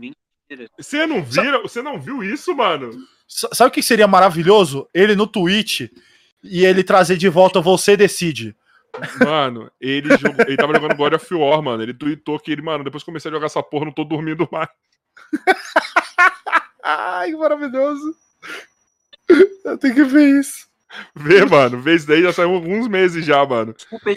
Você 0.78 1.06
não 1.06 1.22
vira, 1.22 1.60
você 1.60 1.82
não 1.82 2.00
viu 2.00 2.22
isso, 2.22 2.54
mano? 2.54 2.90
Sabe 3.26 3.68
o 3.68 3.72
que 3.72 3.82
seria 3.82 4.06
maravilhoso? 4.06 4.88
Ele 4.94 5.16
no 5.16 5.26
Twitch 5.26 5.90
e 6.42 6.64
ele 6.64 6.84
trazer 6.84 7.16
de 7.16 7.28
volta 7.28 7.60
Você 7.60 7.96
Decide. 7.96 8.56
Mano, 9.20 9.70
ele, 9.80 10.16
jogou, 10.16 10.46
ele 10.46 10.56
tava 10.56 10.74
jogando 10.74 10.96
God 10.96 11.14
of 11.14 11.34
War, 11.34 11.62
mano. 11.62 11.82
Ele 11.82 11.92
tweetou 11.92 12.38
que 12.38 12.50
ele, 12.52 12.62
mano, 12.62 12.84
depois 12.84 13.02
que 13.02 13.06
comecei 13.06 13.30
a 13.30 13.34
jogar 13.34 13.46
essa 13.46 13.62
porra, 13.62 13.86
não 13.86 13.92
tô 13.92 14.04
dormindo 14.04 14.48
mais. 14.50 14.68
Ai, 16.88 17.30
que 17.30 17.36
maravilhoso. 17.36 18.16
Eu 19.64 19.76
tenho 19.76 19.94
que 19.94 20.04
ver 20.04 20.38
isso. 20.38 20.68
Vê, 21.14 21.44
mano, 21.44 21.80
vê 21.80 21.96
isso 21.96 22.06
daí 22.06 22.22
já 22.22 22.32
saiu 22.32 22.54
alguns 22.54 22.86
meses 22.86 23.24
já, 23.26 23.44
mano. 23.44 23.72
Desculpa, 23.72 24.08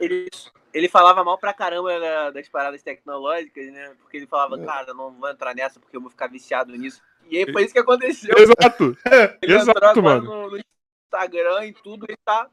ele- 0.00 0.28
ele, 0.74 0.88
falava 0.88 1.22
mal 1.22 1.38
pra 1.38 1.54
caramba 1.54 2.00
da- 2.00 2.30
das 2.32 2.48
paradas 2.48 2.82
tecnológicas, 2.82 3.72
né? 3.72 3.94
Porque 4.00 4.16
ele 4.16 4.26
falava, 4.26 4.58
cara, 4.58 4.92
não 4.92 5.12
vou 5.12 5.30
entrar 5.30 5.54
nessa 5.54 5.78
porque 5.78 5.96
eu 5.96 6.00
vou 6.00 6.10
ficar 6.10 6.26
viciado 6.26 6.72
nisso. 6.72 7.00
E 7.30 7.38
aí 7.38 7.52
foi 7.52 7.62
isso 7.64 7.72
que 7.72 7.78
aconteceu. 7.78 8.34
Exato. 8.36 8.96
Ele 9.42 9.54
exato, 9.54 9.70
entrou 9.70 9.90
agora 9.90 10.20
mano. 10.20 10.42
no, 10.42 10.50
no 10.50 10.60
Instagram 11.06 11.66
e 11.66 11.72
tudo, 11.72 12.06
ele 12.08 12.18
tá. 12.24 12.48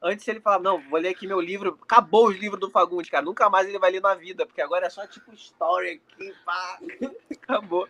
Antes 0.00 0.26
ele 0.28 0.40
falava, 0.40 0.62
não, 0.62 0.80
vou 0.90 0.98
ler 0.98 1.08
aqui 1.10 1.26
meu 1.26 1.40
livro. 1.40 1.78
Acabou 1.82 2.28
os 2.28 2.36
livros 2.36 2.60
do 2.60 2.70
Fagundes, 2.70 3.10
cara. 3.10 3.24
Nunca 3.24 3.48
mais 3.50 3.68
ele 3.68 3.78
vai 3.78 3.90
ler 3.90 4.00
na 4.00 4.14
vida, 4.14 4.44
porque 4.46 4.60
agora 4.60 4.86
é 4.86 4.90
só 4.90 5.06
tipo 5.06 5.32
story 5.34 6.00
aqui, 6.14 6.34
pá. 6.44 6.78
Acabou. 7.30 7.88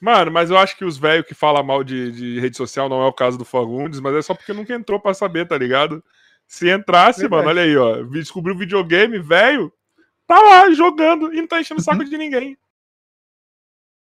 Mano, 0.00 0.30
mas 0.30 0.50
eu 0.50 0.58
acho 0.58 0.76
que 0.76 0.84
os 0.84 0.98
velhos 0.98 1.26
que 1.26 1.34
falam 1.34 1.62
mal 1.64 1.82
de, 1.82 2.12
de 2.12 2.40
rede 2.40 2.56
social 2.56 2.88
não 2.88 3.02
é 3.02 3.06
o 3.06 3.12
caso 3.12 3.38
do 3.38 3.44
Fagundes, 3.44 3.98
mas 3.98 4.14
é 4.14 4.22
só 4.22 4.34
porque 4.34 4.52
nunca 4.52 4.74
entrou 4.74 5.00
pra 5.00 5.14
saber, 5.14 5.48
tá 5.48 5.56
ligado? 5.56 6.04
Se 6.46 6.70
entrasse, 6.70 7.22
Verdade. 7.22 7.46
mano, 7.46 7.48
olha 7.48 7.62
aí, 7.62 7.76
ó. 7.76 8.02
Descobriu 8.02 8.54
o 8.54 8.58
videogame, 8.58 9.18
velho, 9.18 9.72
tá 10.26 10.40
lá 10.40 10.70
jogando 10.70 11.32
e 11.32 11.40
não 11.40 11.46
tá 11.46 11.60
enchendo 11.60 11.80
o 11.80 11.84
saco 11.84 12.04
de 12.04 12.18
ninguém. 12.18 12.58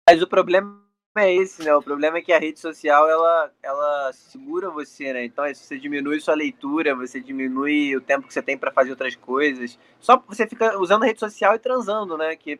Mas 0.09 0.23
o 0.23 0.27
problema 0.27 0.83
é 1.19 1.33
esse, 1.35 1.63
né? 1.63 1.75
O 1.75 1.83
problema 1.83 2.19
é 2.19 2.23
que 2.23 2.33
a 2.33 2.39
rede 2.39 2.59
social 2.59 3.09
ela, 3.09 3.53
ela 3.63 4.13
segura 4.15 4.71
você, 4.71 5.13
né? 5.13 5.25
Então, 5.25 5.45
se 5.55 5.63
você 5.63 5.79
diminui 5.79 6.21
sua 6.21 6.35
leitura, 6.35 6.95
você 6.95 7.21
diminui 7.21 7.95
o 7.95 8.01
tempo 8.01 8.27
que 8.27 8.33
você 8.33 8.43
tem 8.43 8.57
pra 8.57 8.73
fazer 8.73 8.91
outras 8.91 9.15
coisas. 9.15 9.79
Só 10.01 10.17
você 10.27 10.49
fica 10.49 10.79
usando 10.79 11.03
a 11.03 11.07
rede 11.07 11.21
social 11.21 11.55
e 11.55 11.59
transando, 11.59 12.17
né? 12.17 12.35
Que 12.35 12.59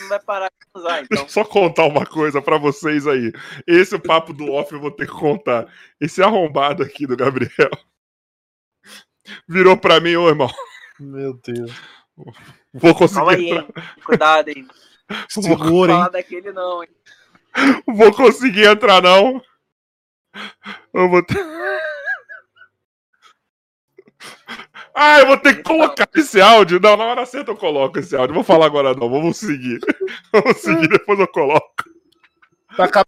não 0.00 0.08
vai 0.08 0.20
parar 0.20 0.48
de 0.48 0.80
usar. 0.80 0.98
Deixa 1.00 1.06
Então, 1.12 1.22
eu 1.24 1.28
só 1.28 1.44
contar 1.44 1.84
uma 1.84 2.06
coisa 2.06 2.40
pra 2.42 2.58
vocês 2.58 3.06
aí. 3.06 3.32
Esse 3.66 3.98
papo 3.98 4.32
do 4.32 4.52
off 4.52 4.72
eu 4.72 4.80
vou 4.80 4.90
ter 4.90 5.06
que 5.06 5.12
contar. 5.12 5.66
Esse 6.00 6.22
arrombado 6.22 6.82
aqui 6.82 7.06
do 7.06 7.16
Gabriel 7.16 7.70
virou 9.48 9.76
pra 9.76 10.00
mim, 10.00 10.16
ô 10.16 10.28
irmão, 10.28 10.50
Meu 10.98 11.34
Deus. 11.34 11.72
vou 12.72 12.94
conseguir 12.94 13.16
calma 13.18 13.32
aí, 13.32 13.50
hein? 13.50 13.68
Cuidado, 14.04 14.48
hein? 14.48 14.68
Segura, 15.28 15.92
hein? 15.92 15.98
falar 15.98 16.08
daquele 16.10 16.52
não, 16.52 16.82
hein? 16.82 16.90
vou 17.86 18.12
conseguir 18.12 18.66
entrar 18.66 19.02
não. 19.02 19.42
Eu 20.94 21.08
vou 21.08 21.22
ter... 21.24 21.36
Ah, 24.94 25.20
eu 25.20 25.26
vou 25.26 25.36
ter 25.38 25.56
que 25.56 25.62
colocar 25.62 26.08
esse 26.14 26.40
áudio. 26.40 26.80
Não, 26.80 26.96
na 26.96 27.04
hora 27.04 27.26
certa 27.26 27.50
eu 27.52 27.56
coloco 27.56 27.98
esse 27.98 28.14
áudio. 28.16 28.34
Vou 28.34 28.44
falar 28.44 28.66
agora 28.66 28.94
não, 28.94 29.08
vamos 29.10 29.36
seguir. 29.38 29.78
Vamos 30.32 30.56
seguir, 30.58 30.88
depois 30.88 31.18
eu 31.18 31.28
coloco. 31.28 31.72
Tá 32.76 32.88
ca- 32.88 33.04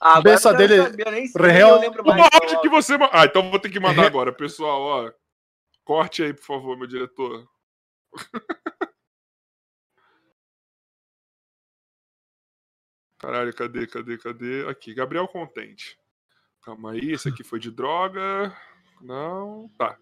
Ah, 0.00 0.18
agora 0.18 0.22
Cabeça 0.40 0.52
dele- 0.54 0.88
nem 1.10 1.30
real- 1.52 1.76
eu 1.76 1.80
lembro 1.80 2.02
O 2.02 2.06
mais. 2.08 2.28
que 2.60 2.68
você. 2.68 2.94
Ah, 3.12 3.24
então 3.24 3.44
eu 3.44 3.50
vou 3.50 3.58
ter 3.60 3.70
que 3.70 3.80
mandar 3.80 4.06
agora, 4.06 4.32
pessoal, 4.32 4.80
ó. 4.80 5.12
Corte 5.84 6.22
aí, 6.22 6.32
por 6.34 6.44
favor, 6.44 6.76
meu 6.78 6.86
diretor. 6.86 7.46
Caralho, 13.18 13.54
cadê, 13.54 13.86
cadê, 13.86 14.18
cadê? 14.18 14.68
Aqui, 14.68 14.92
Gabriel 14.94 15.28
Contente. 15.28 15.96
Calma 16.62 16.92
aí, 16.92 17.12
esse 17.12 17.28
aqui 17.28 17.44
foi 17.44 17.58
de 17.60 17.70
droga. 17.70 18.54
Não, 19.00 19.70
tá. 19.78 19.96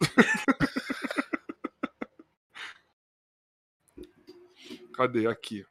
Cadê? 4.96 5.26
Aqui. 5.26 5.66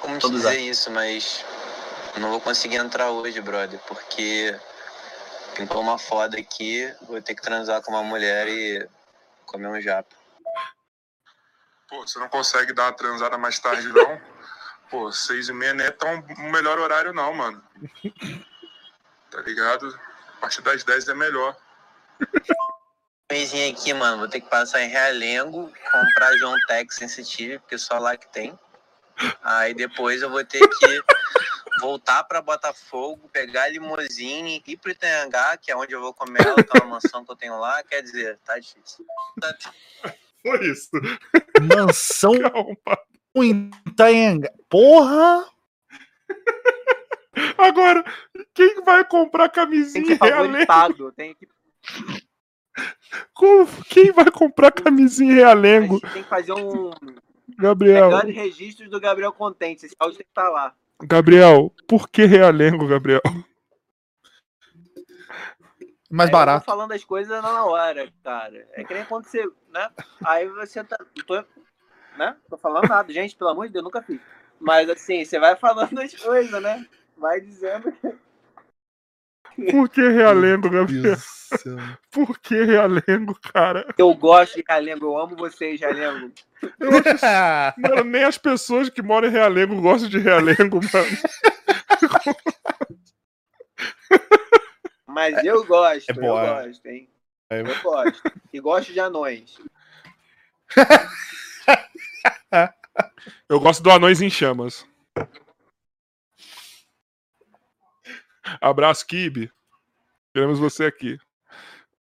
Como 0.00 0.18
te 0.18 0.22
Todos 0.22 0.42
dizer 0.42 0.60
isso, 0.60 0.90
mas 0.90 1.44
não 2.18 2.30
vou 2.30 2.40
conseguir 2.40 2.76
entrar 2.76 3.10
hoje, 3.10 3.40
brother, 3.40 3.78
porque 3.86 4.58
pintou 5.54 5.80
uma 5.80 5.98
foda 5.98 6.38
aqui, 6.38 6.92
vou 7.02 7.20
ter 7.22 7.34
que 7.34 7.42
transar 7.42 7.80
com 7.82 7.92
uma 7.92 8.02
mulher 8.02 8.48
e 8.48 8.88
comer 9.46 9.68
um 9.68 9.80
japa. 9.80 10.14
Pô, 11.88 12.06
você 12.06 12.18
não 12.18 12.28
consegue 12.28 12.72
dar 12.72 12.84
uma 12.84 12.92
transada 12.92 13.38
mais 13.38 13.58
tarde, 13.58 13.88
não? 13.88 14.20
Pô, 14.90 15.12
seis 15.12 15.48
e 15.48 15.52
meia 15.52 15.74
não 15.74 15.84
é 15.84 15.90
tão 15.90 16.18
o 16.18 16.52
melhor 16.52 16.78
horário, 16.78 17.12
não, 17.12 17.32
mano. 17.32 17.62
Tá 19.30 19.40
ligado? 19.42 19.98
A 20.36 20.40
partir 20.40 20.62
das 20.62 20.84
dez 20.84 21.08
é 21.08 21.14
melhor. 21.14 21.56
Mêsinha 23.30 23.70
aqui, 23.70 23.92
mano, 23.92 24.18
vou 24.18 24.28
ter 24.28 24.40
que 24.40 24.48
passar 24.48 24.82
em 24.82 24.88
Realengo, 24.88 25.72
comprar 25.90 26.36
John 26.38 26.54
Tech 26.68 26.94
Sensitive, 26.94 27.58
porque 27.58 27.76
só 27.76 27.98
lá 27.98 28.16
que 28.16 28.28
tem. 28.32 28.56
Aí 29.42 29.74
depois 29.74 30.22
eu 30.22 30.30
vou 30.30 30.44
ter 30.44 30.60
que 30.60 31.02
voltar 31.80 32.22
pra 32.24 32.40
Botafogo, 32.40 33.28
pegar 33.32 33.64
a 33.64 33.68
limousine, 33.68 34.62
ir 34.66 34.76
pro 34.76 34.90
Itanhangá, 34.92 35.56
que 35.56 35.72
é 35.72 35.76
onde 35.76 35.92
eu 35.92 36.00
vou 36.00 36.14
comer 36.14 36.46
ela, 36.46 36.62
que 36.62 36.76
é 36.78 36.82
uma 36.82 36.94
mansão 36.94 37.24
que 37.24 37.32
eu 37.32 37.36
tenho 37.36 37.58
lá. 37.58 37.82
Quer 37.82 38.02
dizer, 38.02 38.38
tá 38.44 38.58
difícil. 38.58 39.04
Tá 39.40 39.56
Foi 40.42 40.66
isso. 40.66 40.90
Mansão 41.74 42.32
Calma. 42.38 42.98
em 43.36 43.70
Itanhanga. 43.88 44.52
Porra! 44.68 45.50
Agora, 47.58 48.04
quem 48.54 48.82
vai 48.82 49.04
comprar 49.04 49.48
Tem 49.48 49.62
camisinha 49.64 50.16
realengo? 50.20 50.66
favoritado, 50.66 51.12
tem 51.12 51.34
que, 51.34 51.46
Como- 53.34 53.66
Quem 53.88 54.10
vai 54.12 54.30
comprar 54.30 54.70
camisinha 54.72 55.32
a 55.32 55.36
realengo? 55.36 55.94
gente 56.00 56.12
tem 56.12 56.22
que 56.22 56.28
fazer 56.28 56.52
um 56.52 56.90
Gabriel, 57.58 58.06
melhores 58.08 58.34
registros 58.34 58.88
do 58.90 59.00
Gabriel 59.00 59.32
Contente. 59.32 59.86
Esse 59.86 59.94
áudio 59.98 60.18
tem 60.18 60.24
que 60.26 60.30
estar 60.30 60.48
lá. 60.48 60.74
Gabriel, 61.02 61.72
por 61.86 62.08
que 62.08 62.24
realengo, 62.24 62.86
Gabriel? 62.86 63.20
Mais 66.10 66.28
Aí 66.28 66.32
Eu 66.34 66.38
barato. 66.38 66.64
tô 66.64 66.70
falando 66.70 66.92
as 66.92 67.04
coisas 67.04 67.42
na 67.42 67.64
hora, 67.64 68.10
cara. 68.22 68.66
É 68.72 68.84
que 68.84 68.94
nem 68.94 69.04
quando 69.04 69.24
você, 69.26 69.44
né? 69.70 69.90
Aí 70.24 70.46
você 70.48 70.82
tá. 70.84 70.96
não 71.00 71.24
Tô, 71.24 71.44
né? 72.16 72.36
Tô 72.48 72.56
falando 72.56 72.88
nada, 72.88 73.12
gente, 73.12 73.36
pelo 73.36 73.50
amor 73.50 73.66
de 73.66 73.72
Deus, 73.72 73.84
nunca 73.84 74.02
fiz. 74.02 74.20
Mas 74.58 74.88
assim, 74.88 75.24
você 75.24 75.38
vai 75.38 75.56
falando 75.56 75.98
as 75.98 76.14
coisas, 76.14 76.62
né? 76.62 76.86
Vai 77.16 77.40
dizendo 77.40 77.92
que. 77.92 78.16
Por 79.72 79.88
que 79.88 80.06
realengo, 80.08 80.68
Gabriel? 80.68 81.16
Por 82.10 82.38
que 82.38 82.62
realengo, 82.62 83.34
cara? 83.40 83.86
Eu 83.96 84.12
gosto 84.14 84.56
de 84.56 84.64
Realengo, 84.68 85.06
eu 85.06 85.16
amo 85.18 85.34
vocês, 85.36 85.80
Realengo. 85.80 86.30
Mano, 87.78 88.04
nem 88.04 88.24
as 88.24 88.36
pessoas 88.36 88.90
que 88.90 89.00
moram 89.00 89.28
em 89.28 89.30
realengo 89.30 89.80
gostam 89.80 90.10
de 90.10 90.18
realengo, 90.18 90.78
mano. 90.92 91.16
Mas 95.06 95.42
eu 95.44 95.64
gosto, 95.64 96.10
É 96.10 96.12
boa. 96.12 96.46
eu 96.46 96.66
gosto, 96.66 96.86
hein? 96.86 97.08
É. 97.48 97.60
Eu 97.62 97.82
gosto. 97.82 98.32
E 98.52 98.60
gosto 98.60 98.92
de 98.92 99.00
anões. 99.00 99.56
Eu 103.48 103.60
gosto 103.60 103.82
do 103.82 103.90
Anões 103.90 104.20
em 104.20 104.28
Chamas. 104.28 104.84
Abraço, 108.60 109.06
Kibe. 109.06 109.50
Queremos 110.32 110.58
você 110.58 110.84
aqui. 110.84 111.18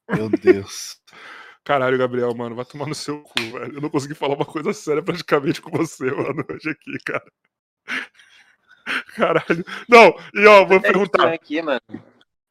Meu 0.09 0.29
Deus. 0.29 1.01
Caralho, 1.65 1.97
Gabriel, 1.97 2.35
mano, 2.35 2.55
vai 2.55 2.65
tomar 2.65 2.87
no 2.87 2.95
seu 2.95 3.23
cu, 3.23 3.41
velho. 3.53 3.77
Eu 3.77 3.81
não 3.81 3.89
consegui 3.89 4.15
falar 4.15 4.35
uma 4.35 4.45
coisa 4.45 4.73
séria 4.73 5.03
praticamente 5.03 5.62
com 5.62 5.71
você, 5.71 6.11
mano, 6.11 6.45
hoje 6.51 6.71
aqui, 6.71 6.99
cara. 7.05 7.33
Caralho. 9.16 9.65
Não, 9.89 10.15
e 10.35 10.47
ó, 10.47 10.65
vou 10.66 10.81
perguntar. 10.81 11.33
aqui, 11.33 11.62
mano. 11.62 11.81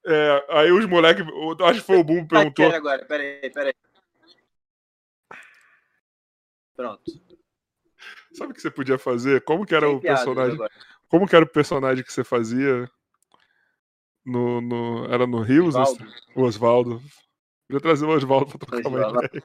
É, 0.06 0.46
aí 0.50 0.72
os 0.72 0.86
moleques, 0.86 1.24
acho 1.62 1.80
que 1.80 1.86
foi 1.86 1.98
o 1.98 2.04
Boom 2.04 2.24
que 2.24 2.30
perguntou. 2.30 2.66
sério 2.66 2.78
agora, 2.78 3.06
peraí, 3.06 3.50
peraí. 3.52 3.74
Pronto. 6.76 7.12
Sabe 8.34 8.52
o 8.52 8.56
que 8.56 8.62
você 8.62 8.72
podia 8.72 8.98
fazer? 8.98 9.44
Como 9.44 9.66
que 9.66 9.76
era 9.76 9.88
Sem 9.88 9.96
o 9.96 10.02
personagem? 10.02 10.60
Como 11.08 11.28
que 11.28 11.36
era 11.36 11.46
o 11.46 11.48
personagem 11.48 12.04
que 12.04 12.12
você 12.12 12.24
fazia? 12.24 12.90
No, 14.26 14.62
no, 14.62 15.06
era 15.14 15.28
no 15.28 15.42
Rios? 15.42 15.76
Osvaldo. 15.76 16.06
O 16.36 16.42
Osvaldo. 16.44 17.02
Queria 17.68 17.82
trazer 17.82 18.06
o 18.06 18.10
Osvaldo 18.10 18.58
pra 18.58 18.68
trocar 18.68 18.88
uma 18.90 18.98
Osvaldo. 19.08 19.26
ideia. 19.26 19.44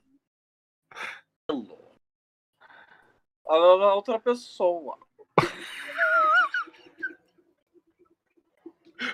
Ela 3.49 3.85
é 3.91 3.93
outra 3.95 4.19
pessoa. 4.21 4.99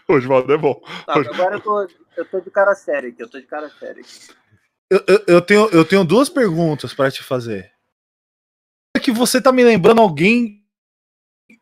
O 0.08 0.14
Osvaldo 0.14 0.50
é 0.52 0.56
bom. 0.56 0.80
Tá, 1.04 1.14
agora 1.14 1.56
eu 1.56 1.60
tô, 1.60 1.82
eu 2.16 2.24
tô 2.30 2.40
de 2.40 2.50
cara 2.50 2.74
séria 2.74 3.10
aqui, 3.10 3.22
eu 3.22 3.28
tô 3.28 3.38
de 3.38 3.46
cara 3.46 3.68
séria 3.68 4.00
aqui. 4.00 4.34
Eu, 4.90 5.04
eu- 5.06 5.24
eu 5.26 5.42
tenho, 5.42 5.68
eu 5.70 5.84
tenho 5.84 6.04
duas 6.04 6.28
perguntas 6.30 6.94
pra 6.94 7.10
te 7.10 7.22
fazer. 7.22 7.70
É 8.96 9.00
que 9.00 9.12
você 9.12 9.42
tá 9.42 9.52
me 9.52 9.62
lembrando 9.62 10.00
alguém 10.00 10.64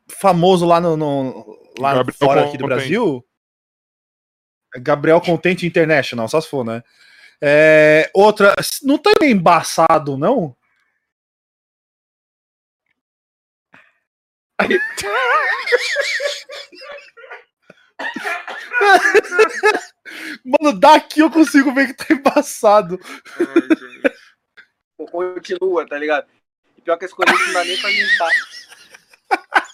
famoso 0.09 0.65
lá 0.65 0.81
no, 0.81 0.97
no- 0.97 1.59
lá 1.79 1.95
Gabriel 1.95 2.17
fora 2.19 2.45
aqui 2.47 2.57
do. 2.59 2.65
Brasil? 2.67 3.27
Gabriel 4.77 5.21
Contente 5.21 5.67
International, 5.67 6.29
só 6.29 6.41
se 6.41 6.49
for, 6.49 6.65
né? 6.65 6.83
É, 7.41 8.11
outra, 8.15 8.55
não 8.83 8.99
tá 8.99 9.11
meio 9.21 9.33
embaçado, 9.33 10.17
não? 10.17 10.57
Mano, 20.45 20.79
daqui 20.79 21.21
eu 21.21 21.31
consigo 21.31 21.73
ver 21.75 21.89
que 21.89 21.95
tá 21.95 22.15
embaçado. 22.15 23.01
Continua, 25.11 25.87
tá 25.87 25.99
ligado? 25.99 26.27
E 26.77 26.81
pior 26.81 26.97
que 26.97 27.05
esse 27.05 27.15
colete 27.15 27.39
não 27.47 27.53
dá 27.53 27.65
nem 27.65 27.81
pra 27.81 27.91
limpar. 27.91 28.31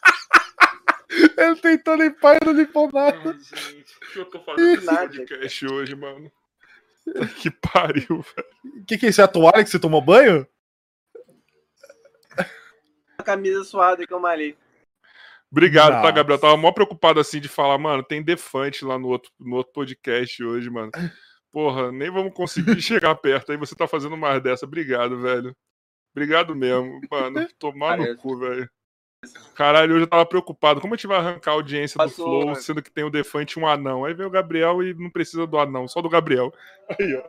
Ele 1.36 1.56
tentou 1.56 1.94
limpar 1.94 2.36
e 2.36 2.44
não 2.44 2.52
limpou 2.52 2.90
nada. 2.92 3.30
Ai, 3.30 3.38
gente, 3.78 3.96
o 3.96 4.12
que 4.12 4.18
eu 4.18 4.24
tô 4.26 4.40
fazendo 4.40 4.78
esse 4.78 4.86
Nada. 4.86 5.08
podcast 5.08 5.66
hoje, 5.66 5.94
mano? 5.94 6.32
Que 7.40 7.50
pariu, 7.50 8.06
velho. 8.36 8.80
O 8.82 8.84
que, 8.84 8.98
que 8.98 9.06
é 9.06 9.08
isso? 9.08 9.20
É 9.20 9.24
a 9.24 9.28
toalha 9.28 9.64
que 9.64 9.70
você 9.70 9.78
tomou 9.78 10.02
banho? 10.02 10.46
A 13.16 13.22
camisa 13.22 13.64
suada 13.64 14.06
que 14.06 14.12
eu 14.12 14.20
malhei. 14.20 14.56
Obrigado, 15.50 15.92
tá, 15.92 16.00
Nossa. 16.02 16.12
Gabriel? 16.12 16.38
Tava 16.40 16.56
mó 16.56 16.70
preocupado 16.72 17.18
assim 17.18 17.40
de 17.40 17.48
falar, 17.48 17.78
mano, 17.78 18.02
tem 18.02 18.22
defante 18.22 18.84
lá 18.84 18.98
no 18.98 19.08
outro, 19.08 19.30
no 19.40 19.56
outro 19.56 19.72
podcast 19.72 20.44
hoje, 20.44 20.68
mano. 20.68 20.90
Porra, 21.50 21.90
nem 21.90 22.10
vamos 22.10 22.34
conseguir 22.34 22.80
chegar 22.82 23.14
perto. 23.16 23.50
Aí 23.50 23.58
você 23.58 23.74
tá 23.74 23.88
fazendo 23.88 24.16
mais 24.16 24.42
dessa. 24.42 24.66
Obrigado, 24.66 25.20
velho. 25.20 25.56
Obrigado 26.14 26.54
mesmo, 26.54 27.00
mano. 27.10 27.48
Tomar 27.58 27.96
no 27.96 28.04
Parece. 28.04 28.22
cu, 28.22 28.38
velho. 28.38 28.70
Caralho, 29.54 29.94
hoje 29.94 30.04
eu 30.04 30.08
tava 30.08 30.24
preocupado. 30.24 30.80
Como 30.80 30.94
a 30.94 30.96
gente 30.96 31.08
vai 31.08 31.18
arrancar 31.18 31.50
a 31.50 31.54
audiência 31.54 31.98
do 31.98 32.04
Passou, 32.04 32.42
Flow, 32.42 32.46
né? 32.46 32.54
sendo 32.54 32.82
que 32.82 32.92
tem 32.92 33.02
o 33.02 33.10
Defante 33.10 33.58
e 33.58 33.62
um 33.62 33.66
anão? 33.66 34.04
Aí 34.04 34.14
veio 34.14 34.28
o 34.28 34.32
Gabriel 34.32 34.82
e 34.82 34.94
não 34.94 35.10
precisa 35.10 35.46
do 35.46 35.58
anão, 35.58 35.88
só 35.88 36.00
do 36.00 36.08
Gabriel. 36.08 36.52
Aí, 36.88 37.14
ó. 37.14 37.24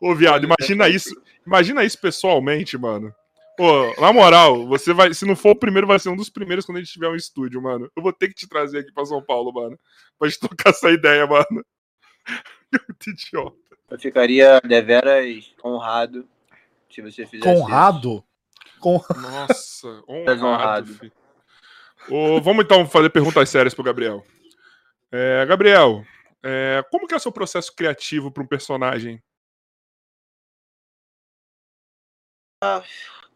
Ô, 0.00 0.14
viado, 0.14 0.44
imagina 0.44 0.88
isso. 0.88 1.10
Imagina 1.46 1.84
isso 1.84 2.00
pessoalmente, 2.00 2.76
mano. 2.76 3.14
Pô, 3.56 3.92
na 4.00 4.12
moral, 4.12 4.66
você 4.66 4.92
vai. 4.92 5.12
Se 5.14 5.24
não 5.24 5.34
for 5.34 5.50
o 5.50 5.58
primeiro, 5.58 5.86
vai 5.86 5.98
ser 5.98 6.08
um 6.08 6.16
dos 6.16 6.30
primeiros 6.30 6.64
quando 6.64 6.78
a 6.78 6.80
gente 6.80 6.92
tiver 6.92 7.08
um 7.08 7.16
estúdio, 7.16 7.60
mano. 7.60 7.90
Eu 7.96 8.02
vou 8.02 8.12
ter 8.12 8.28
que 8.28 8.34
te 8.34 8.48
trazer 8.48 8.80
aqui 8.80 8.92
pra 8.92 9.04
São 9.04 9.22
Paulo, 9.22 9.52
mano. 9.52 9.78
Pra 10.18 10.28
gente 10.28 10.40
trocar 10.40 10.70
essa 10.70 10.90
ideia, 10.90 11.26
mano. 11.26 11.64
Muito 12.88 13.10
idiota. 13.10 13.56
Eu 13.90 13.98
ficaria 13.98 14.60
deveras 14.60 15.52
honrado 15.64 16.28
se 16.90 17.00
você 17.00 17.26
fizesse 17.26 17.48
isso. 17.48 17.64
Con... 18.78 19.00
Nossa, 19.20 20.02
honrado. 20.08 21.12
Ô, 22.08 22.40
vamos 22.40 22.64
então 22.64 22.86
fazer 22.86 23.10
perguntas 23.10 23.48
sérias 23.48 23.74
pro 23.74 23.84
Gabriel. 23.84 24.24
É, 25.10 25.44
Gabriel, 25.46 26.04
é, 26.42 26.84
como 26.90 27.06
que 27.06 27.14
é 27.14 27.16
o 27.16 27.20
seu 27.20 27.32
processo 27.32 27.74
criativo 27.74 28.30
para 28.30 28.42
um 28.42 28.46
personagem? 28.46 29.22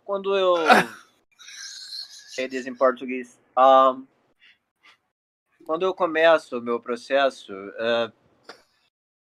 Quando 0.04 0.36
eu. 0.36 0.54
Sei 2.34 2.48
diz 2.48 2.66
em 2.66 2.74
português. 2.74 3.40
Ahn, 3.54 4.06
quando 5.64 5.84
eu 5.84 5.94
começo 5.94 6.58
o 6.58 6.62
meu 6.62 6.80
processo, 6.80 7.52
eh, 7.52 8.12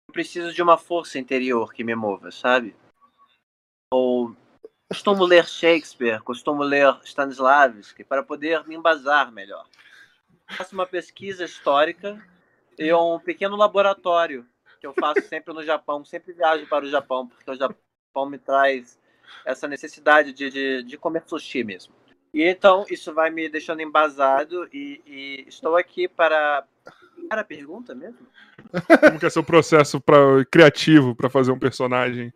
eu 0.08 0.14
preciso 0.14 0.54
de 0.54 0.62
uma 0.62 0.78
força 0.78 1.20
interior 1.20 1.74
que 1.74 1.84
me 1.84 1.94
mova, 1.94 2.32
sabe? 2.32 2.76
Ou 3.92 4.36
costumo 4.90 5.26
ler 5.26 5.46
Shakespeare, 5.46 6.22
costumo 6.22 6.64
ler 6.64 6.96
Stanislavski 7.04 8.04
para 8.04 8.24
poder 8.24 8.66
me 8.68 8.76
embasar 8.76 9.32
melhor. 9.32 9.66
Faço 10.58 10.74
uma 10.74 10.86
pesquisa 10.86 11.44
histórica 11.44 12.22
e 12.78 12.94
um 12.94 13.20
pequeno 13.20 13.56
laboratório 13.56 14.46
que 14.80 14.86
eu 14.86 14.94
faço 14.94 15.22
sempre 15.28 15.54
no 15.54 15.64
Japão. 15.64 16.06
Sempre 16.06 16.34
viajo 16.34 16.68
para 16.68 16.86
o 16.86 16.90
Japão, 16.90 17.28
porque 17.28 17.50
o 17.50 17.56
Japão 17.56 18.30
me 18.30 18.38
traz 18.38 19.00
essa 19.44 19.68
necessidade 19.68 20.32
de, 20.32 20.50
de, 20.50 20.84
de 20.84 20.98
comer 20.98 21.24
sushi 21.26 21.64
mesmo. 21.64 21.94
E 22.34 22.44
então 22.44 22.86
isso 22.90 23.14
vai 23.14 23.30
me 23.30 23.50
deixando 23.50 23.82
embasado 23.82 24.68
e, 24.72 25.02
e 25.06 25.46
estou 25.48 25.76
aqui 25.76 26.08
para. 26.08 26.66
Era 27.32 27.42
a 27.42 27.46
pergunta 27.46 27.96
mesmo? 27.96 28.28
Como 29.00 29.20
que 29.20 29.26
é 29.26 29.30
seu 29.30 29.44
processo 29.44 30.00
pra, 30.00 30.46
criativo 30.52 31.16
para 31.16 31.30
fazer 31.30 31.52
um 31.52 31.58
personagem? 31.58 32.32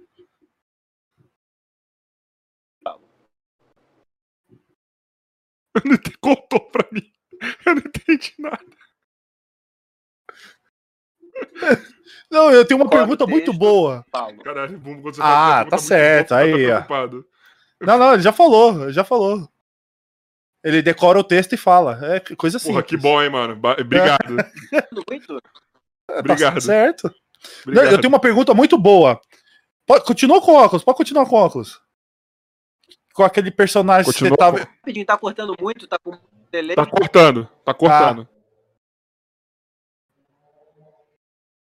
Eu 5.76 5.82
não 5.86 5.94
entendi, 5.94 6.18
contou 6.20 6.60
pra 6.70 6.88
mim. 6.92 7.12
Eu 7.66 7.76
não 7.76 7.82
entendi 7.86 8.34
nada. 8.40 8.66
Não, 12.32 12.52
eu 12.52 12.64
tenho 12.66 12.80
uma 12.80 12.88
Qual 12.88 13.00
pergunta 13.00 13.26
muito 13.26 13.52
boa. 13.52 14.06
Caralho, 14.44 14.78
Bumbo, 14.78 15.02
quando 15.02 15.16
você 15.16 15.22
Ah, 15.24 15.66
tá 15.68 15.78
certo, 15.80 16.30
boa, 16.30 16.42
aí, 16.42 16.52
ó. 16.52 16.56
preocupado. 16.68 17.26
Não, 17.82 17.98
não, 17.98 18.14
ele 18.14 18.22
já 18.22 18.32
falou, 18.32 18.84
ele 18.84 18.94
já 18.94 19.04
falou. 19.04 19.50
Ele 20.64 20.82
decora 20.82 21.18
o 21.18 21.24
texto 21.24 21.54
e 21.54 21.58
fala. 21.58 21.98
É 22.04 22.20
coisa 22.36 22.58
assim. 22.58 22.70
Porra, 22.70 22.84
que 22.84 22.98
bom, 22.98 23.22
hein, 23.24 23.30
mano. 23.30 23.54
Obrigado. 23.80 24.36
Muito? 25.10 25.42
Obrigado. 26.12 26.56
Tá 26.56 26.62
certo. 26.62 27.04
Não, 27.06 27.72
Obrigado. 27.74 27.92
eu 27.94 28.02
tenho 28.02 28.14
uma 28.14 28.20
pergunta 28.20 28.54
muito 28.54 28.78
boa. 28.78 29.20
Pode, 29.88 30.04
continua 30.06 30.42
com 30.42 30.54
óculos, 30.54 30.84
pode 30.84 30.98
continuar 30.98 31.26
com 31.26 31.36
óculos. 31.38 31.82
Com 33.20 33.26
aquele 33.26 33.52
personagem 33.52 34.06
Continua 34.06 34.30
que 34.30 34.36
você 34.36 34.38
tava. 34.38 34.60
Rapidinho, 34.60 35.06
tá 35.06 35.18
cortando 35.18 35.54
muito, 35.60 35.86
tá 35.90 36.00
com 36.00 36.18
delay. 36.50 36.74
Tá 36.74 36.86
cortando, 36.86 37.50
tá 37.66 37.74
cortando. 37.74 38.30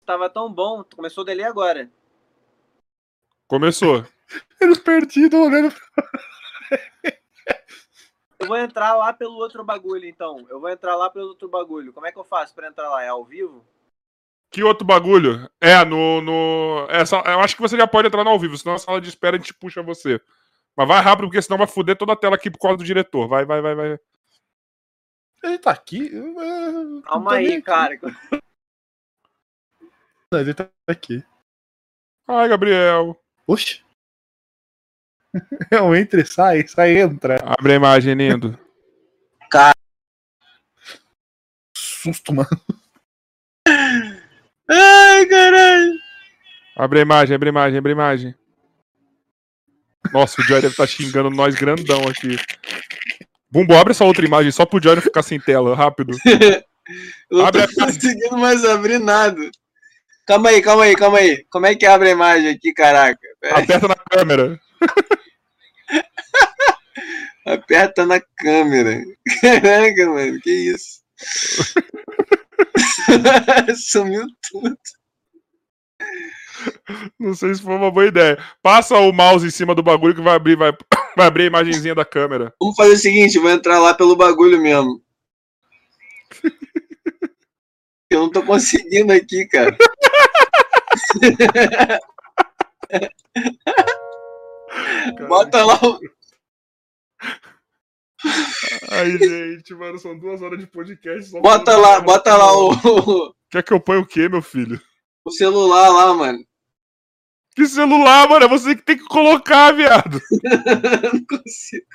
Tava 0.04 0.28
tão 0.28 0.52
bom, 0.52 0.84
começou 0.94 1.22
o 1.22 1.24
delay 1.24 1.46
agora. 1.46 1.90
Começou. 3.46 4.04
Eles 4.60 4.78
perdidos 4.78 5.40
olhando. 5.40 5.74
Eu 8.38 8.46
vou 8.46 8.58
entrar 8.58 8.94
lá 8.94 9.14
pelo 9.14 9.36
outro 9.36 9.64
bagulho, 9.64 10.04
então. 10.04 10.44
Eu 10.50 10.60
vou 10.60 10.68
entrar 10.68 10.96
lá 10.96 11.08
pelo 11.08 11.28
outro 11.28 11.48
bagulho. 11.48 11.94
Como 11.94 12.06
é 12.06 12.12
que 12.12 12.18
eu 12.18 12.24
faço 12.24 12.54
pra 12.54 12.68
entrar 12.68 12.90
lá? 12.90 13.02
É 13.02 13.08
ao 13.08 13.24
vivo? 13.24 13.64
Que 14.50 14.62
outro 14.62 14.86
bagulho? 14.86 15.50
É, 15.58 15.82
no. 15.82 16.20
no 16.20 16.86
essa, 16.90 17.16
eu 17.24 17.40
acho 17.40 17.56
que 17.56 17.62
você 17.62 17.74
já 17.74 17.86
pode 17.86 18.08
entrar 18.08 18.22
no 18.22 18.28
ao 18.28 18.38
vivo, 18.38 18.58
senão 18.58 18.74
a 18.74 18.78
sala 18.78 19.00
de 19.00 19.08
espera 19.08 19.36
a 19.36 19.40
gente 19.40 19.54
puxa 19.54 19.82
você. 19.82 20.20
Mas 20.76 20.88
vai 20.88 21.02
rápido, 21.02 21.26
porque 21.26 21.42
senão 21.42 21.58
vai 21.58 21.66
foder 21.66 21.96
toda 21.96 22.12
a 22.12 22.16
tela 22.16 22.36
aqui 22.36 22.50
por 22.50 22.58
causa 22.58 22.78
do 22.78 22.84
diretor. 22.84 23.26
Vai, 23.28 23.44
vai, 23.44 23.60
vai, 23.60 23.74
vai. 23.74 23.98
Ele 25.42 25.58
tá 25.58 25.70
aqui. 25.70 26.10
Calma 27.04 27.34
aí, 27.34 27.54
aqui. 27.54 27.62
cara. 27.62 27.98
Não, 30.32 30.40
ele 30.40 30.54
tá 30.54 30.68
aqui. 30.86 31.24
Ai, 32.26 32.48
Gabriel. 32.48 33.20
Oxi. 33.46 33.84
É 35.70 35.80
um 35.80 35.94
entra 35.94 36.22
e 36.22 36.26
sai, 36.26 36.66
sai 36.66 36.98
entra. 36.98 37.36
Abre 37.44 37.72
a 37.72 37.76
imagem, 37.76 38.14
lindo. 38.14 38.58
Susto, 41.76 42.32
mano. 42.34 42.48
Ai, 44.68 45.26
caralho. 45.26 45.98
Abre 46.76 47.00
a 47.00 47.02
imagem, 47.02 47.34
abre 47.34 47.48
a 47.48 47.52
imagem, 47.52 47.78
abre 47.78 47.92
a 47.92 47.94
imagem. 47.94 48.34
Nossa, 50.12 50.40
o 50.40 50.44
Joy 50.44 50.60
deve 50.60 50.72
estar 50.72 50.86
xingando 50.86 51.30
nós 51.30 51.54
grandão 51.54 52.02
aqui. 52.08 52.36
Bumbo, 53.50 53.74
abre 53.76 53.92
essa 53.92 54.04
outra 54.04 54.24
imagem 54.24 54.50
só 54.52 54.66
pro 54.66 54.82
Joy 54.82 54.96
não 54.96 55.02
ficar 55.02 55.22
sem 55.22 55.40
tela, 55.40 55.74
rápido. 55.74 56.16
Eu 57.30 57.38
não 57.38 57.46
Abre 57.46 57.66
tô 57.68 57.82
a- 57.82 57.86
conseguindo 57.86 58.38
mais 58.38 58.64
abrir 58.64 58.98
nada. 58.98 59.38
Calma 60.26 60.50
aí, 60.50 60.62
calma 60.62 60.84
aí, 60.84 60.94
calma 60.96 61.18
aí. 61.18 61.44
Como 61.50 61.66
é 61.66 61.74
que 61.74 61.86
abre 61.86 62.08
a 62.08 62.12
imagem 62.12 62.50
aqui, 62.50 62.72
caraca? 62.72 63.18
Pera 63.40 63.58
aí, 63.58 63.64
Aperta 63.64 63.88
na 63.88 63.94
câmera. 63.94 64.60
aperta 67.46 68.06
na 68.06 68.20
câmera. 68.20 69.02
Caraca, 69.40 70.06
mano, 70.10 70.40
que 70.40 70.50
isso? 70.50 70.98
Sumiu 73.76 74.26
tudo. 74.50 74.76
Não 77.18 77.34
sei 77.34 77.54
se 77.54 77.62
foi 77.62 77.74
uma 77.74 77.90
boa 77.90 78.06
ideia. 78.06 78.38
Passa 78.62 78.96
o 78.98 79.12
mouse 79.12 79.46
em 79.46 79.50
cima 79.50 79.74
do 79.74 79.82
bagulho 79.82 80.14
que 80.14 80.20
vai 80.20 80.36
abrir, 80.36 80.56
vai, 80.56 80.72
vai 81.16 81.26
abrir 81.26 81.44
a 81.44 81.46
imagenzinha 81.46 81.94
da 81.94 82.04
câmera. 82.04 82.52
Vamos 82.60 82.76
fazer 82.76 82.92
o 82.92 82.98
seguinte, 82.98 83.38
vou 83.38 83.50
entrar 83.50 83.78
lá 83.78 83.94
pelo 83.94 84.14
bagulho 84.16 84.60
mesmo. 84.60 85.02
Eu 88.10 88.20
não 88.20 88.30
tô 88.30 88.42
conseguindo 88.42 89.12
aqui, 89.12 89.46
cara. 89.46 89.76
Bota 95.28 95.64
lá 95.64 95.78
o. 95.82 95.98
Aí, 98.90 99.18
gente, 99.18 99.74
mano, 99.74 99.98
são 99.98 100.18
duas 100.18 100.40
horas 100.40 100.58
de 100.58 100.66
podcast. 100.66 101.30
Bota 101.32 101.76
lá, 101.76 102.00
bota 102.00 102.34
lá 102.34 102.50
o, 102.56 103.34
Quer 103.50 103.62
que 103.62 103.72
eu 103.72 103.80
ponha 103.80 104.00
o 104.00 104.06
quê, 104.06 104.26
meu 104.28 104.40
filho? 104.40 104.80
o 105.28 105.30
celular 105.30 105.88
lá, 105.90 106.14
mano. 106.14 106.38
Que 107.58 107.66
celular, 107.66 108.28
mano? 108.28 108.44
É 108.44 108.48
você 108.48 108.76
que 108.76 108.82
tem 108.82 108.96
que 108.96 109.04
colocar, 109.06 109.72
viado. 109.72 110.22
Não 111.12 111.24
consigo. 111.26 111.86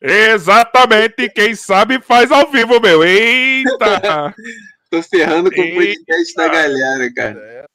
Exatamente, 0.00 1.28
quem 1.28 1.54
sabe 1.54 2.00
faz 2.00 2.32
ao 2.32 2.50
vivo, 2.50 2.80
meu. 2.80 3.04
Eita! 3.04 4.34
Tô 4.90 5.02
ferrando 5.02 5.50
com 5.52 5.60
o 5.60 5.74
podcast 5.74 6.34
da 6.34 6.48
galera, 6.48 7.12
cara. 7.12 7.66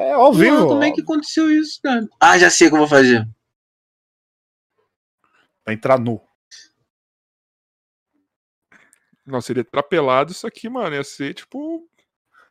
É 0.00 0.12
ao 0.14 0.32
vivo. 0.32 0.56
Porra, 0.56 0.68
como 0.68 0.82
é 0.82 0.90
que 0.90 1.00
aconteceu 1.00 1.48
isso, 1.48 1.78
cara? 1.80 2.08
Ah, 2.20 2.36
já 2.36 2.50
sei 2.50 2.66
o 2.66 2.70
que 2.70 2.74
eu 2.74 2.80
vou 2.80 2.88
fazer. 2.88 3.24
Vai 5.64 5.76
entrar 5.76 5.96
nu. 5.96 6.20
Não, 9.26 9.40
seria 9.40 9.64
trapelado 9.64 10.32
isso 10.32 10.46
aqui, 10.46 10.68
mano. 10.68 10.94
Ia 10.94 11.04
ser 11.04 11.34
tipo. 11.34 11.88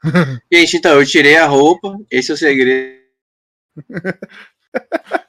Gente, 0.52 0.78
então, 0.78 1.00
eu 1.00 1.06
tirei 1.06 1.38
a 1.38 1.46
roupa. 1.46 1.96
Esse 2.10 2.32
é 2.32 2.34
o 2.34 2.38
segredo. 2.38 3.02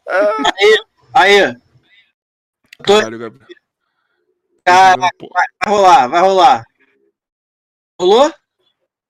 aí, 0.07 0.77
aí. 1.15 1.55
Tô- 2.79 2.95
Caralho, 2.99 3.19
Gabriel. 3.19 3.47
Cara, 4.65 5.11
Pô, 5.19 5.29
vai 5.31 5.47
rolar, 5.66 6.07
vai 6.09 6.21
rolar. 6.23 6.65
Rolou? 8.01 8.33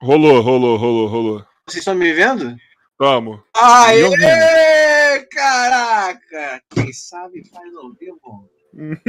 Rolou, 0.03 0.41
rolou, 0.43 0.77
rolou, 0.77 1.07
rolou. 1.09 1.47
Vocês 1.67 1.81
estão 1.81 1.95
me 1.95 2.13
vendo? 2.13 2.57
Vamos. 2.99 3.41
Aê! 3.57 5.25
Caraca! 5.31 6.63
Quem 6.71 6.93
sabe 6.93 7.49
faz 7.49 7.75
ao 7.77 7.93
vivo. 7.95 8.51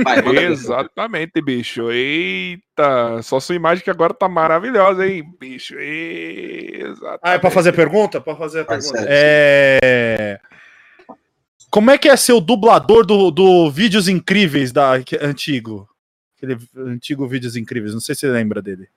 Vai. 0.04 0.46
Exatamente, 0.46 1.42
bicho. 1.42 1.90
Eita! 1.92 3.22
Só 3.24 3.40
sua 3.40 3.56
imagem 3.56 3.84
que 3.84 3.90
agora 3.90 4.14
tá 4.14 4.30
maravilhosa, 4.30 5.08
hein, 5.08 5.24
bicho. 5.40 5.76
Exatamente. 5.80 7.20
Ah, 7.24 7.34
é 7.34 7.40
pra 7.40 7.50
fazer 7.50 7.72
pergunta? 7.74 8.22
Pra 8.22 8.36
fazer 8.36 8.62
a 8.62 8.66
pergunta. 8.66 9.06
É. 9.08 10.40
Como 11.72 11.92
é 11.92 11.98
que 11.98 12.08
é 12.08 12.16
ser 12.16 12.34
o 12.34 12.40
dublador 12.40 13.06
do, 13.06 13.32
do 13.32 13.70
Vídeos 13.72 14.08
Incríveis 14.08 14.72
da 14.72 15.02
que- 15.02 15.18
antigo? 15.22 15.90
Aquele 16.38 16.58
antigo 16.78 17.28
Vídeos 17.28 17.56
Incríveis, 17.56 17.94
não 17.94 18.00
sei 18.02 18.14
se 18.16 18.22
você 18.22 18.28
lembra 18.28 18.62
dele. 18.62 18.88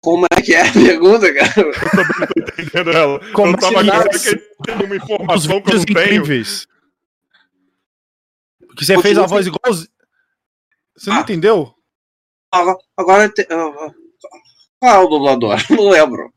Como 0.00 0.24
é 0.32 0.40
que 0.40 0.54
é 0.54 0.66
a 0.66 0.72
pergunta, 0.72 1.32
cara? 1.34 1.52
entendendo 2.38 2.90
ela. 2.90 3.20
Como 3.32 3.52
eu 3.52 3.58
tava 3.58 3.80
é 3.80 3.84
que 3.84 3.90
achando 3.90 4.06
é? 4.06 4.18
que 4.18 4.28
ele 4.28 4.42
tem 4.64 4.74
uma 4.76 4.84
Os 4.86 5.02
informação 5.44 5.60
que 5.60 5.70
eu 5.70 5.76
não 5.76 5.84
tenho. 5.84 6.04
Incríveis. 6.06 6.66
Que 8.76 8.84
você 8.84 9.00
fez 9.02 9.18
a 9.18 9.26
voz 9.26 9.46
igual. 9.46 9.60
Você 9.74 11.10
não 11.10 11.18
Ah. 11.18 11.20
entendeu? 11.20 11.74
Agora, 12.52 12.78
agora 12.96 13.28
te- 13.28 13.44
qual 13.46 13.94
é 14.82 14.98
o 14.98 15.06
dublador? 15.08 15.56
Não 15.70 15.88
lembro. 15.88 16.32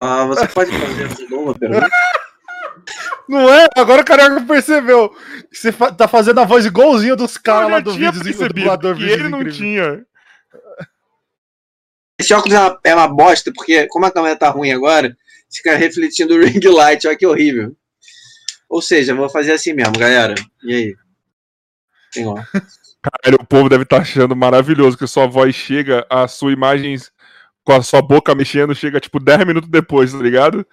Ah, 0.00 0.26
você 0.26 0.46
pode 0.48 0.70
fazer 0.78 1.08
de 1.14 1.28
novo 1.28 1.50
a 1.50 1.54
pergunta? 1.54 1.88
Não 3.28 3.48
é? 3.52 3.66
Agora 3.74 4.02
o 4.02 4.04
cara 4.04 4.40
percebeu. 4.42 5.08
que 5.50 5.56
Você 5.56 5.72
fa- 5.72 5.90
tá 5.92 6.06
fazendo 6.06 6.40
a 6.40 6.44
voz 6.44 6.66
igualzinho 6.66 7.16
dos 7.16 7.38
caras 7.38 7.70
lá 7.70 7.80
do 7.80 7.92
Vídeos 7.94 8.18
do 8.36 8.48
dublador 8.48 8.94
que 8.96 9.00
Vídeos 9.00 9.20
ele 9.20 9.28
não 9.30 9.38
Incríveis. 9.40 9.56
tinha. 9.56 10.06
Esse 12.20 12.34
óculos 12.34 12.54
é 12.54 12.60
uma, 12.60 12.80
é 12.84 12.94
uma 12.94 13.08
bosta, 13.08 13.50
porque 13.54 13.86
como 13.88 14.04
a 14.06 14.10
câmera 14.10 14.36
tá 14.36 14.50
ruim 14.50 14.72
agora, 14.72 15.16
fica 15.50 15.74
refletindo 15.76 16.34
o 16.34 16.38
ring 16.44 16.60
light, 16.68 17.06
olha 17.06 17.16
que 17.16 17.26
horrível. 17.26 17.74
Ou 18.68 18.82
seja, 18.82 19.14
vou 19.14 19.28
fazer 19.30 19.52
assim 19.52 19.72
mesmo, 19.72 19.98
galera. 19.98 20.34
E 20.62 20.74
aí? 20.74 20.96
Caralho, 22.22 23.38
o 23.40 23.46
povo 23.46 23.68
deve 23.68 23.82
estar 23.82 23.98
achando 23.98 24.34
maravilhoso 24.34 24.96
que 24.96 25.06
sua 25.06 25.26
voz 25.26 25.54
chega, 25.54 26.06
a 26.08 26.26
sua 26.28 26.52
imagem 26.52 26.96
com 27.62 27.72
a 27.72 27.82
sua 27.82 28.02
boca 28.02 28.34
mexendo 28.34 28.74
chega 28.74 29.00
tipo 29.00 29.18
10 29.18 29.46
minutos 29.46 29.70
depois, 29.70 30.12
tá 30.12 30.18
ligado? 30.18 30.66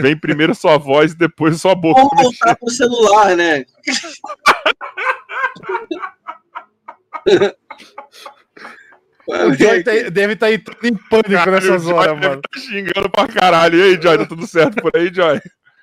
Vem 0.00 0.16
primeiro 0.18 0.54
sua 0.54 0.78
voz 0.78 1.12
e 1.12 1.16
depois 1.18 1.60
sua 1.60 1.74
boca 1.74 2.00
Vamos 2.00 2.22
voltar 2.22 2.56
pro 2.56 2.70
celular, 2.70 3.36
né? 3.36 3.64
O 9.26 9.54
Joy 9.54 9.84
tá- 9.84 10.10
deve 10.10 10.32
estar 10.32 10.52
entrando 10.52 10.84
em 10.84 10.94
pânico 10.94 11.30
Caralho, 11.30 11.52
nessas 11.52 11.86
horas, 11.86 12.14
deve 12.14 12.28
mano. 12.28 12.42
tá 12.42 12.60
xingando 12.60 13.10
pra 13.10 13.28
caralho. 13.28 13.78
E 13.78 13.82
aí, 13.82 14.02
Joy, 14.02 14.18
tá 14.18 14.26
tudo 14.26 14.46
certo 14.46 14.82
por 14.82 14.90
aí, 14.96 15.12
Joy? 15.14 15.40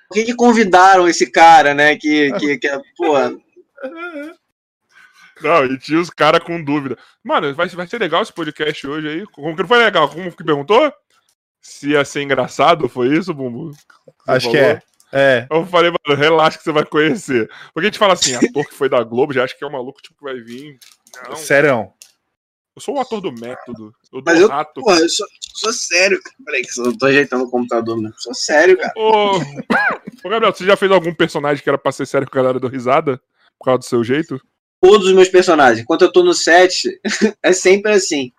Por 0.08 0.14
que, 0.14 0.24
que 0.24 0.34
convidaram 0.34 1.08
esse 1.08 1.30
cara, 1.30 1.72
né? 1.72 1.96
Que, 1.96 2.32
que, 2.32 2.58
que 2.58 2.66
é, 2.68 2.78
porra, 2.96 3.32
Não, 5.42 5.64
e 5.64 5.78
tinha 5.78 6.00
os 6.00 6.10
caras 6.10 6.42
com 6.42 6.62
dúvida. 6.62 6.96
Mano, 7.24 7.54
vai, 7.54 7.68
vai 7.68 7.86
ser 7.86 7.98
legal 7.98 8.22
esse 8.22 8.32
podcast 8.32 8.86
hoje 8.86 9.08
aí. 9.08 9.26
Como 9.26 9.54
que 9.56 9.62
não 9.62 9.68
foi 9.68 9.78
legal? 9.78 10.08
Como 10.08 10.30
que 10.30 10.44
perguntou? 10.44 10.92
Se 11.60 11.90
ia 11.90 12.04
ser 12.04 12.22
engraçado, 12.22 12.88
foi 12.88 13.08
isso, 13.16 13.34
Bumbo? 13.34 13.70
Você 13.72 13.80
Acho 14.26 14.50
que 14.50 14.56
é. 14.56 14.82
É. 15.12 15.46
Eu 15.50 15.66
falei, 15.66 15.90
mano, 15.90 16.18
relaxa 16.20 16.56
que 16.58 16.64
você 16.64 16.72
vai 16.72 16.84
conhecer. 16.84 17.50
Porque 17.74 17.86
a 17.86 17.90
gente 17.90 17.98
fala 17.98 18.12
assim, 18.14 18.34
ator 18.34 18.64
que 18.66 18.74
foi 18.74 18.88
da 18.88 19.02
Globo, 19.02 19.32
já 19.32 19.44
acha 19.44 19.56
que 19.56 19.64
é 19.64 19.66
um 19.66 19.72
maluco 19.72 20.00
tipo, 20.00 20.16
que 20.16 20.24
vai 20.24 20.40
vir. 20.40 20.78
Não, 21.28 21.34
Sério. 21.36 21.92
eu 22.76 22.80
sou 22.80 22.94
o 22.96 23.00
ator 23.00 23.20
do 23.20 23.32
método. 23.32 23.92
Eu 24.12 24.22
Mas 24.24 24.38
dou 24.38 24.48
eu- 24.48 24.48
rato. 24.54 24.80
porra, 24.80 25.00
eu 25.00 25.08
sou, 25.08 25.26
sou 25.56 25.72
sério. 25.72 26.22
cara. 26.22 26.36
Peraí, 26.44 26.62
que 26.62 26.80
eu 26.80 26.96
tô 26.96 27.06
ajeitando 27.06 27.44
o 27.44 27.50
computador, 27.50 28.00
né? 28.00 28.10
Sou 28.18 28.32
sério, 28.34 28.78
cara. 28.78 28.92
Ô, 28.96 29.36
Ô, 30.24 30.28
Gabriel, 30.28 30.52
você 30.54 30.64
já 30.64 30.76
fez 30.76 30.92
algum 30.92 31.12
personagem 31.12 31.62
que 31.62 31.68
era 31.68 31.76
pra 31.78 31.90
ser 31.92 32.06
sério 32.06 32.30
com 32.30 32.38
a 32.38 32.42
galera 32.42 32.60
do 32.60 32.68
risada? 32.68 33.20
Por 33.58 33.64
causa 33.64 33.78
do 33.80 33.84
seu 33.84 34.02
jeito? 34.04 34.40
Todos 34.80 35.08
os 35.08 35.12
meus 35.14 35.28
personagens. 35.28 35.80
Enquanto 35.80 36.02
eu 36.02 36.12
tô 36.12 36.22
no 36.22 36.32
set, 36.34 36.88
é 37.42 37.52
sempre 37.52 37.92
assim. 37.92 38.32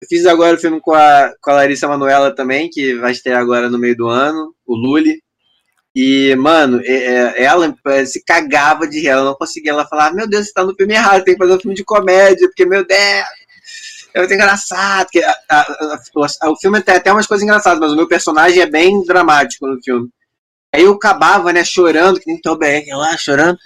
Eu 0.00 0.08
fiz 0.08 0.26
agora 0.26 0.56
o 0.56 0.60
filme 0.60 0.80
com 0.80 0.92
a, 0.94 1.32
com 1.40 1.50
a 1.50 1.54
Larissa 1.54 1.86
Manoela 1.86 2.34
também, 2.34 2.68
que 2.70 2.94
vai 2.96 3.12
estrear 3.12 3.40
agora 3.40 3.68
no 3.70 3.78
meio 3.78 3.96
do 3.96 4.08
ano, 4.08 4.54
o 4.66 4.74
Lully. 4.74 5.22
E, 5.94 6.34
mano, 6.36 6.80
é- 6.84 7.34
é- 7.38 7.44
ela 7.44 7.74
se 8.06 8.24
cagava 8.24 8.88
de 8.88 8.98
rir, 9.00 9.08
ela 9.08 9.24
não 9.24 9.34
conseguia. 9.34 9.72
Ela 9.72 9.86
falava, 9.86 10.14
meu 10.14 10.26
Deus, 10.28 10.46
você 10.46 10.52
tá 10.52 10.64
no 10.64 10.74
filme 10.74 10.94
errado, 10.94 11.22
tem 11.24 11.34
que 11.34 11.38
fazer 11.38 11.54
um 11.54 11.60
filme 11.60 11.76
de 11.76 11.84
comédia, 11.84 12.48
porque, 12.48 12.64
meu 12.64 12.84
Deus, 12.86 13.24
é 14.14 14.18
muito 14.18 14.34
engraçado. 14.34 15.04
Porque 15.04 15.22
a- 15.22 15.36
a- 15.50 15.98
a- 16.42 16.50
o 16.50 16.56
filme 16.56 16.80
tem 16.80 16.94
até 16.96 17.12
umas 17.12 17.26
coisas 17.26 17.44
engraçadas, 17.44 17.78
mas 17.78 17.92
o 17.92 17.96
meu 17.96 18.08
personagem 18.08 18.60
é 18.62 18.66
bem 18.66 19.04
dramático 19.04 19.66
no 19.66 19.80
filme. 19.82 20.08
Aí 20.74 20.84
eu 20.84 20.92
acabava, 20.94 21.52
né, 21.52 21.62
chorando, 21.64 22.18
que 22.18 22.26
nem 22.26 22.40
Tom 22.40 22.56
Becker 22.56 22.96
lá, 22.96 23.16
chorando. 23.18 23.58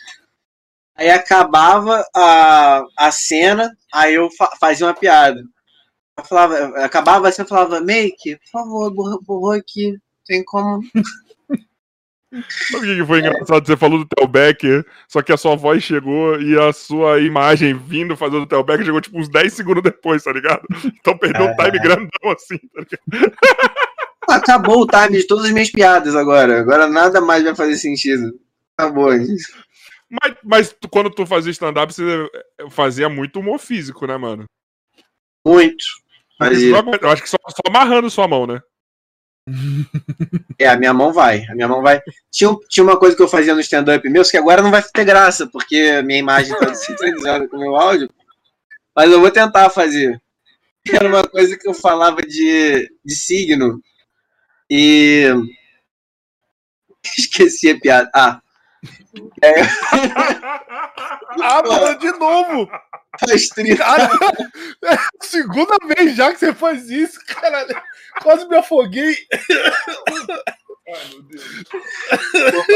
Aí 0.96 1.10
acabava 1.10 2.04
a, 2.14 2.82
a 2.96 3.10
cena, 3.10 3.70
aí 3.92 4.14
eu 4.14 4.30
fa- 4.30 4.52
fazia 4.58 4.86
uma 4.86 4.94
piada. 4.94 5.42
Eu 6.18 6.24
falava, 6.24 6.54
eu 6.56 6.84
acabava 6.84 7.28
assim, 7.28 7.42
eu 7.42 7.48
falava, 7.48 7.80
Make, 7.80 8.36
por 8.36 8.50
favor, 8.50 8.94
borra, 8.94 9.18
borrou 9.22 9.52
aqui. 9.52 9.98
Tem 10.26 10.42
como. 10.44 10.82
Sabe 12.70 12.92
o 12.92 12.96
que 13.00 13.06
foi 13.06 13.20
engraçado? 13.20 13.66
Você 13.66 13.76
falou 13.76 13.98
do 14.00 14.06
Theo 14.06 14.26
Becker, 14.26 14.84
só 15.08 15.22
que 15.22 15.32
a 15.32 15.36
sua 15.36 15.54
voz 15.54 15.82
chegou 15.82 16.40
e 16.40 16.58
a 16.58 16.72
sua 16.72 17.20
imagem 17.20 17.74
vindo 17.76 18.16
fazendo 18.16 18.42
o 18.42 18.46
Theo 18.46 18.64
Becker 18.64 18.84
chegou 18.84 19.00
tipo 19.00 19.18
uns 19.18 19.28
10 19.28 19.52
segundos 19.52 19.82
depois, 19.82 20.22
tá 20.24 20.32
ligado? 20.32 20.62
Então 20.86 21.16
perdeu 21.16 21.46
um 21.46 21.56
time 21.56 21.78
grandão 21.78 22.30
assim, 22.34 22.58
tá 22.74 22.80
ligado? 22.80 23.36
Acabou 24.28 24.82
o 24.82 24.86
time 24.86 25.18
de 25.18 25.26
todas 25.26 25.44
as 25.44 25.52
minhas 25.52 25.70
piadas 25.70 26.16
agora. 26.16 26.58
Agora 26.60 26.88
nada 26.88 27.20
mais 27.20 27.44
vai 27.44 27.54
fazer 27.54 27.76
sentido. 27.76 28.32
Acabou. 28.76 29.16
gente. 29.16 29.44
Mas, 30.10 30.36
mas 30.42 30.76
quando 30.90 31.10
tu 31.10 31.26
fazia 31.26 31.50
stand-up, 31.50 31.92
você 31.92 32.28
fazia 32.70 33.08
muito 33.08 33.40
humor 33.40 33.58
físico, 33.58 34.06
né, 34.06 34.16
mano? 34.16 34.44
Muito. 35.44 35.84
Fazia. 36.38 36.76
Eu 37.00 37.10
acho 37.10 37.22
que 37.22 37.30
só, 37.30 37.36
só 37.48 37.62
amarrando 37.66 38.10
sua 38.10 38.28
mão, 38.28 38.46
né? 38.46 38.60
É, 40.58 40.68
a 40.68 40.76
minha 40.76 40.94
mão 40.94 41.12
vai. 41.12 41.44
A 41.50 41.54
minha 41.54 41.68
mão 41.68 41.82
vai. 41.82 42.00
Tinha, 42.30 42.50
tinha 42.68 42.82
uma 42.82 42.98
coisa 42.98 43.14
que 43.14 43.22
eu 43.22 43.28
fazia 43.28 43.54
no 43.54 43.60
stand-up 43.60 44.08
meu, 44.08 44.24
que 44.24 44.36
agora 44.36 44.62
não 44.62 44.70
vai 44.70 44.82
ter 44.82 45.04
graça, 45.04 45.46
porque 45.46 45.96
a 45.98 46.02
minha 46.02 46.18
imagem 46.18 46.56
tá 46.58 46.72
sincronizada 46.74 47.46
com 47.46 47.56
o 47.56 47.60
meu 47.60 47.76
áudio. 47.76 48.08
Mas 48.94 49.10
eu 49.10 49.20
vou 49.20 49.30
tentar 49.30 49.68
fazer. 49.68 50.20
Era 50.90 51.06
uma 51.06 51.26
coisa 51.28 51.56
que 51.58 51.68
eu 51.68 51.74
falava 51.74 52.22
de, 52.22 52.90
de 53.04 53.14
signo. 53.14 53.80
E. 54.70 55.26
Esqueci 57.18 57.70
a 57.70 57.78
piada. 57.78 58.10
Ah, 58.14 58.40
Ah, 61.42 61.62
mano, 61.62 61.98
de 61.98 62.10
novo! 62.12 62.70
faz 63.18 63.48
30 63.48 63.76
Cara, 63.76 64.10
é 64.84 64.92
a 64.94 65.08
segunda 65.22 65.76
vez 65.86 66.16
já 66.16 66.32
que 66.32 66.38
você 66.38 66.54
faz 66.54 66.90
isso, 66.90 67.18
caralho. 67.26 67.74
Quase 68.22 68.46
me 68.48 68.56
afoguei. 68.56 69.16
Pô, 70.84 70.94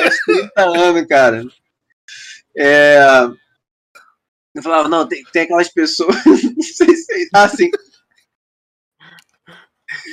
faz 0.01 0.19
30 0.25 0.63
anos, 0.63 1.07
cara. 1.07 1.45
É... 2.57 3.01
Eu 4.55 4.63
falava, 4.63 4.89
não, 4.89 5.07
tem, 5.07 5.23
tem 5.33 5.43
aquelas 5.43 5.69
pessoas. 5.69 6.17
Não 6.27 6.63
sei 6.63 6.97
se. 6.97 7.29
Ah, 7.33 7.49
sim. 7.49 7.71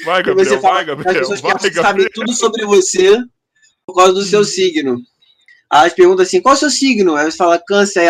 Vai, 0.06 0.22
Gabriel, 0.22 0.50
você 0.50 0.62
fala, 0.62 0.74
vai, 0.74 0.82
as 0.82 0.88
Gabriel, 0.88 1.20
pessoas 1.20 1.42
vai, 1.42 1.54
pensam 1.54 1.70
que 1.70 1.76
Gabriel. 1.76 1.92
sabem 1.92 2.12
tudo 2.14 2.34
sobre 2.34 2.66
você 2.66 3.18
por 3.86 3.96
causa 3.96 4.14
do 4.14 4.24
seu 4.24 4.44
signo. 4.44 5.02
Aí 5.70 5.82
elas 5.82 5.94
perguntam 5.94 6.24
assim: 6.24 6.42
qual 6.42 6.54
é 6.54 6.58
o 6.58 6.60
seu 6.60 6.70
signo? 6.70 7.16
Aí 7.16 7.26
você 7.26 7.38
fala 7.38 7.62
câncer. 7.66 8.00
Aí. 8.00 8.10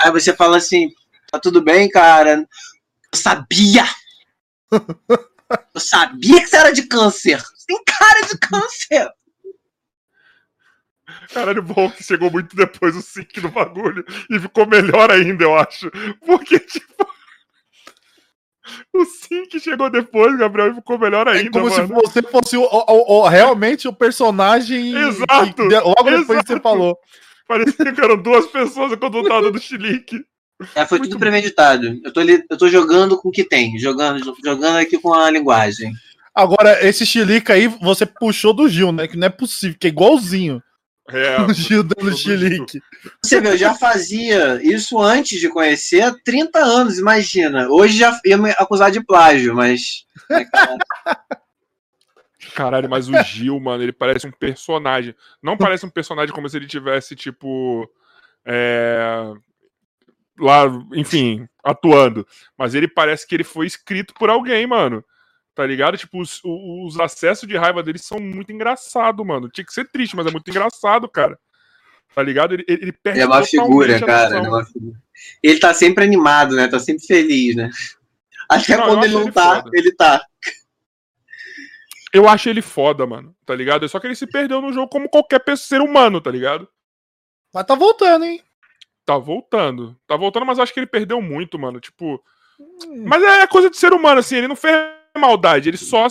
Aí 0.00 0.10
você 0.12 0.34
fala 0.34 0.56
assim: 0.56 0.90
tá 1.30 1.38
tudo 1.38 1.60
bem, 1.62 1.88
cara? 1.88 2.46
Eu 3.12 3.18
sabia! 3.18 3.84
Eu 5.74 5.80
sabia 5.80 6.40
que 6.40 6.46
você 6.46 6.56
era 6.56 6.72
de 6.72 6.84
câncer! 6.84 7.38
Você 7.40 7.66
tem 7.66 7.84
cara 7.84 8.20
de 8.22 8.38
câncer! 8.38 9.12
Caralho, 11.32 11.62
bom 11.62 11.90
que 11.90 12.02
chegou 12.02 12.30
muito 12.30 12.54
depois 12.56 12.96
o 12.96 13.02
sync 13.02 13.40
do 13.40 13.48
bagulho 13.48 14.04
e 14.30 14.38
ficou 14.38 14.66
melhor 14.66 15.10
ainda, 15.10 15.44
eu 15.44 15.56
acho. 15.56 15.90
Porque, 16.24 16.58
tipo. 16.58 17.06
O 18.94 19.04
sync 19.04 19.58
chegou 19.58 19.90
depois, 19.90 20.36
Gabriel, 20.38 20.70
e 20.70 20.74
ficou 20.76 20.96
melhor 20.98 21.26
É 21.26 21.32
ainda, 21.32 21.50
como 21.50 21.68
mano. 21.68 21.74
se 21.86 21.92
você 21.92 22.22
fosse 22.22 22.56
o, 22.56 22.62
o- 22.62 23.18
o- 23.22 23.28
realmente 23.28 23.88
o 23.88 23.92
personagem. 23.92 24.94
Exato, 24.96 25.68
que- 25.68 25.78
logo 25.80 26.02
depois 26.04 26.40
que 26.40 26.46
você 26.46 26.52
exato. 26.52 26.62
falou. 26.62 26.96
Parecia 27.48 27.92
que 27.92 28.00
eram 28.00 28.16
duas 28.16 28.46
pessoas 28.46 28.94
quando 28.94 29.18
eu 29.18 29.24
tava 29.28 29.42
dando 29.42 29.60
chilique. 29.60 30.20
É, 30.76 30.86
foi 30.86 30.98
Muito 30.98 31.10
tudo 31.10 31.20
premeditado. 31.20 32.00
Eu 32.04 32.12
tô, 32.12 32.20
li- 32.22 32.44
eu 32.48 32.56
tô 32.56 32.68
jogando 32.68 33.18
com 33.20 33.30
o 33.30 33.32
que 33.32 33.42
tem, 33.42 33.76
jogando, 33.80 34.20
jogando 34.44 34.76
aqui 34.76 34.96
com 34.96 35.12
a 35.12 35.28
linguagem. 35.28 35.92
Agora, 36.32 36.86
esse 36.86 37.04
chilique 37.04 37.50
aí 37.50 37.66
você 37.66 38.06
puxou 38.06 38.54
do 38.54 38.68
Gil, 38.68 38.92
né? 38.92 39.08
Que 39.08 39.16
não 39.16 39.26
é 39.26 39.30
possível, 39.30 39.76
que 39.78 39.88
é 39.88 39.90
igualzinho. 39.90 40.62
É, 41.08 41.40
o 41.42 41.52
Gil 41.52 41.82
dando 41.82 42.10
do 42.10 42.16
chilique. 42.16 42.80
Você 43.22 43.40
vê, 43.40 43.50
eu 43.50 43.56
já 43.56 43.74
fazia 43.74 44.60
isso 44.62 45.00
antes 45.00 45.40
de 45.40 45.48
conhecer 45.48 46.02
há 46.02 46.14
30 46.24 46.58
anos, 46.58 46.98
imagina. 46.98 47.68
Hoje 47.68 47.98
já 47.98 48.18
ia 48.24 48.38
me 48.38 48.50
acusar 48.50 48.90
de 48.90 49.04
plágio, 49.04 49.54
mas. 49.54 50.06
é, 50.30 50.44
cara, 50.44 50.76
Caralho, 52.54 52.88
mas 52.88 53.08
o 53.08 53.22
Gil, 53.22 53.58
mano, 53.60 53.82
ele 53.82 53.92
parece 53.92 54.26
um 54.26 54.32
personagem. 54.32 55.14
Não 55.42 55.56
parece 55.56 55.86
um 55.86 55.90
personagem 55.90 56.34
como 56.34 56.48
se 56.48 56.56
ele 56.56 56.66
tivesse, 56.66 57.16
tipo. 57.16 57.88
É... 58.44 59.32
Lá, 60.38 60.64
enfim, 60.94 61.46
atuando. 61.64 62.26
Mas 62.56 62.74
ele 62.74 62.88
parece 62.88 63.26
que 63.26 63.34
ele 63.34 63.44
foi 63.44 63.66
escrito 63.66 64.12
por 64.14 64.28
alguém, 64.28 64.66
mano. 64.66 65.04
Tá 65.54 65.66
ligado? 65.66 65.98
Tipo, 65.98 66.20
os, 66.20 66.40
os 66.44 66.98
acessos 66.98 67.46
de 67.46 67.56
raiva 67.56 67.82
dele 67.82 67.98
são 67.98 68.18
muito 68.18 68.52
engraçados, 68.52 69.24
mano. 69.26 69.50
Tinha 69.50 69.64
que 69.64 69.72
ser 69.72 69.90
triste, 69.90 70.16
mas 70.16 70.26
é 70.26 70.30
muito 70.30 70.48
engraçado, 70.48 71.08
cara. 71.08 71.38
Tá 72.14 72.22
ligado? 72.22 72.54
Ele, 72.54 72.64
ele, 72.66 72.82
ele 72.82 72.92
perde 72.92 73.18
Ele 73.18 73.24
é 73.24 73.26
uma 73.26 73.44
figura, 73.44 73.96
a 73.96 74.00
cara. 74.00 74.36
Ele, 74.38 74.46
é 74.46 74.48
uma 74.48 74.64
figura. 74.64 74.98
Ele 75.42 75.58
tá 75.60 75.74
sempre 75.74 76.04
animado, 76.04 76.56
né? 76.56 76.68
Tá 76.68 76.78
sempre 76.78 77.04
feliz, 77.06 77.54
né? 77.54 77.70
Até 78.48 78.76
Não, 78.76 78.86
quando 78.86 79.04
ele 79.04 79.14
não 79.14 79.22
ele 79.22 79.32
tá, 79.32 79.56
foda. 79.56 79.70
ele 79.74 79.92
tá. 79.94 80.26
Eu 82.12 82.28
acho 82.28 82.48
ele 82.48 82.62
foda, 82.62 83.06
mano. 83.06 83.34
Tá 83.44 83.54
ligado? 83.54 83.88
Só 83.88 83.98
que 83.98 84.06
ele 84.06 84.14
se 84.14 84.26
perdeu 84.26 84.60
no 84.60 84.72
jogo 84.72 84.88
como 84.88 85.08
qualquer 85.08 85.38
pessoa, 85.38 85.66
ser 85.66 85.80
humano, 85.80 86.20
tá 86.20 86.30
ligado? 86.30 86.68
Mas 87.52 87.64
tá 87.64 87.74
voltando, 87.74 88.24
hein? 88.24 88.42
Tá 89.04 89.18
voltando. 89.18 89.98
Tá 90.06 90.16
voltando, 90.16 90.46
mas 90.46 90.58
acho 90.58 90.72
que 90.72 90.80
ele 90.80 90.86
perdeu 90.86 91.20
muito, 91.20 91.58
mano. 91.58 91.80
Tipo. 91.80 92.22
Mas 93.04 93.22
é 93.22 93.46
coisa 93.46 93.70
de 93.70 93.76
ser 93.76 93.92
humano, 93.92 94.20
assim. 94.20 94.36
Ele 94.36 94.48
não 94.48 94.56
fez 94.56 94.74
maldade. 95.20 95.68
Ele 95.68 95.76
só 95.76 96.06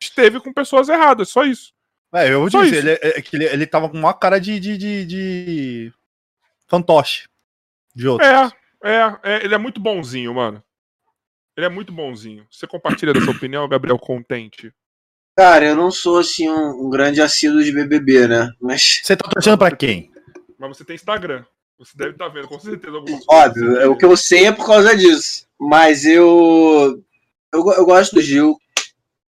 esteve 0.00 0.40
com 0.40 0.52
pessoas 0.52 0.88
erradas. 0.88 1.28
Só 1.28 1.44
isso. 1.44 1.72
É, 2.14 2.32
eu 2.32 2.40
vou 2.40 2.50
Só 2.50 2.62
dizer, 2.62 2.78
isso. 2.78 2.88
ele, 2.88 2.98
é, 3.02 3.18
é 3.18 3.22
que 3.22 3.36
ele, 3.36 3.44
ele 3.46 3.66
tava 3.66 3.88
com 3.88 3.96
uma 3.96 4.12
cara 4.12 4.38
de, 4.38 4.60
de, 4.60 4.76
de, 4.76 5.04
de... 5.06 5.92
fantoche. 6.68 7.26
De 7.94 8.06
outro. 8.06 8.26
É, 8.26 8.50
é, 8.84 9.18
é. 9.22 9.44
Ele 9.44 9.54
é 9.54 9.58
muito 9.58 9.80
bonzinho, 9.80 10.34
mano. 10.34 10.62
Ele 11.56 11.66
é 11.66 11.68
muito 11.68 11.92
bonzinho. 11.92 12.46
Você 12.50 12.66
compartilha 12.66 13.12
dessa 13.12 13.30
opinião, 13.30 13.68
Gabriel 13.68 13.98
Contente? 13.98 14.72
Cara, 15.36 15.66
eu 15.66 15.76
não 15.76 15.90
sou 15.90 16.18
assim 16.18 16.48
um, 16.48 16.86
um 16.86 16.90
grande 16.90 17.20
assíduo 17.20 17.62
de 17.62 17.72
BBB, 17.72 18.28
né? 18.28 18.50
Mas, 18.60 19.00
Você 19.02 19.16
tá 19.16 19.28
torcendo 19.28 19.58
pra 19.58 19.74
quem? 19.74 20.10
Mas 20.58 20.76
você 20.76 20.84
tem 20.84 20.94
Instagram. 20.94 21.44
Você 21.78 21.96
deve 21.96 22.12
estar 22.12 22.28
vendo, 22.28 22.46
com 22.46 22.60
certeza, 22.60 22.96
algumas 22.96 23.24
óbvio, 23.28 23.64
coisas. 23.64 23.82
é 23.82 23.86
o 23.88 23.96
que 23.96 24.04
eu 24.04 24.16
sei 24.16 24.46
é 24.46 24.52
por 24.52 24.66
causa 24.66 24.96
disso. 24.96 25.46
Mas 25.58 26.04
eu. 26.04 27.02
Eu, 27.52 27.60
eu 27.72 27.84
gosto 27.84 28.14
do 28.14 28.22
Gil. 28.22 28.56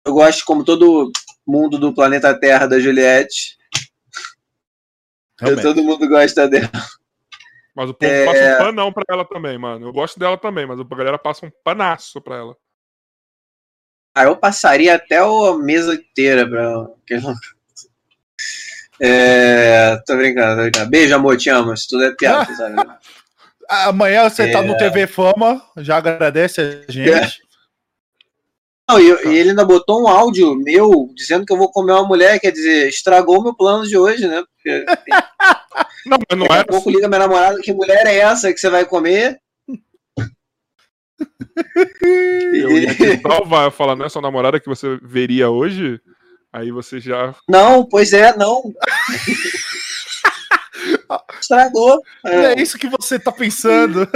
Eu 0.05 0.13
gosto, 0.13 0.43
como 0.45 0.63
todo 0.63 1.11
mundo 1.47 1.77
do 1.77 1.93
planeta 1.93 2.37
Terra, 2.39 2.67
da 2.67 2.79
Juliette. 2.79 3.57
Realmente. 5.39 5.63
Todo 5.63 5.83
mundo 5.83 6.07
gosta 6.07 6.47
dela. 6.47 6.69
Mas 7.75 7.89
o 7.89 7.93
povo 7.93 8.11
É. 8.11 8.25
passa 8.25 8.55
um 8.55 8.57
panão 8.65 8.91
pra 8.93 9.03
ela 9.09 9.23
também, 9.25 9.57
mano. 9.57 9.87
Eu 9.87 9.93
gosto 9.93 10.19
dela 10.19 10.37
também, 10.37 10.65
mas 10.65 10.79
a 10.79 10.83
galera 10.83 11.17
passa 11.17 11.45
um 11.45 11.51
panaço 11.63 12.19
pra 12.21 12.35
ela. 12.37 12.57
Aí 14.15 14.25
eu 14.25 14.35
passaria 14.35 14.95
até 14.95 15.17
a 15.17 15.53
mesa 15.57 15.93
inteira 15.95 16.47
pra. 16.49 16.61
não- 17.21 17.35
É. 18.99 19.97
Tô 20.05 20.17
brincando, 20.17 20.55
tô 20.57 20.61
brincando. 20.63 20.89
Beijo, 20.89 21.15
amor, 21.15 21.37
te 21.37 21.49
amo. 21.49 21.73
Isso 21.73 21.87
tudo 21.89 22.03
é 22.03 22.11
piada, 22.15 22.53
sabe? 22.55 22.75
Amanhã 23.69 24.29
você 24.29 24.51
tá 24.51 24.59
É. 24.59 24.61
no 24.63 24.75
TV 24.77 25.07
Fama, 25.07 25.63
já 25.77 25.97
agradece 25.97 26.59
a 26.87 26.91
gente. 26.91 27.41
Não, 28.89 28.99
e, 28.99 29.05
e 29.05 29.37
ele 29.37 29.51
ainda 29.51 29.63
botou 29.63 30.01
um 30.01 30.07
áudio 30.07 30.55
meu 30.55 31.11
dizendo 31.13 31.45
que 31.45 31.53
eu 31.53 31.57
vou 31.57 31.71
comer 31.71 31.91
uma 31.91 32.07
mulher, 32.07 32.39
quer 32.39 32.51
dizer, 32.51 32.89
estragou 32.89 33.39
o 33.39 33.43
meu 33.43 33.53
plano 33.53 33.85
de 33.85 33.95
hoje, 33.95 34.27
né? 34.27 34.43
Porque 34.55 34.83
Não, 36.05 36.17
mas 36.27 36.39
não 36.39 36.47
daqui 36.47 36.61
a 36.61 36.65
pouco 36.65 36.89
liga 36.89 37.07
minha 37.07 37.19
namorada, 37.19 37.61
que 37.61 37.71
mulher 37.71 38.07
é 38.07 38.17
essa 38.17 38.51
que 38.51 38.59
você 38.59 38.69
vai 38.69 38.85
comer? 38.85 39.39
Eu 42.53 42.71
ia 42.71 42.95
te 42.95 43.03
eu 43.21 43.71
falar, 43.71 43.95
não 43.95 44.05
é 44.05 44.09
sua 44.09 44.21
namorada 44.21 44.59
que 44.59 44.69
você 44.69 44.97
veria 45.03 45.49
hoje? 45.49 45.99
Aí 46.51 46.71
você 46.71 46.99
já. 46.99 47.35
Não, 47.47 47.85
pois 47.85 48.13
é, 48.13 48.35
não. 48.37 48.73
Estragou. 51.39 52.01
É 52.25 52.59
isso 52.59 52.79
que 52.79 52.87
você 52.87 53.19
tá 53.19 53.31
pensando. 53.31 54.07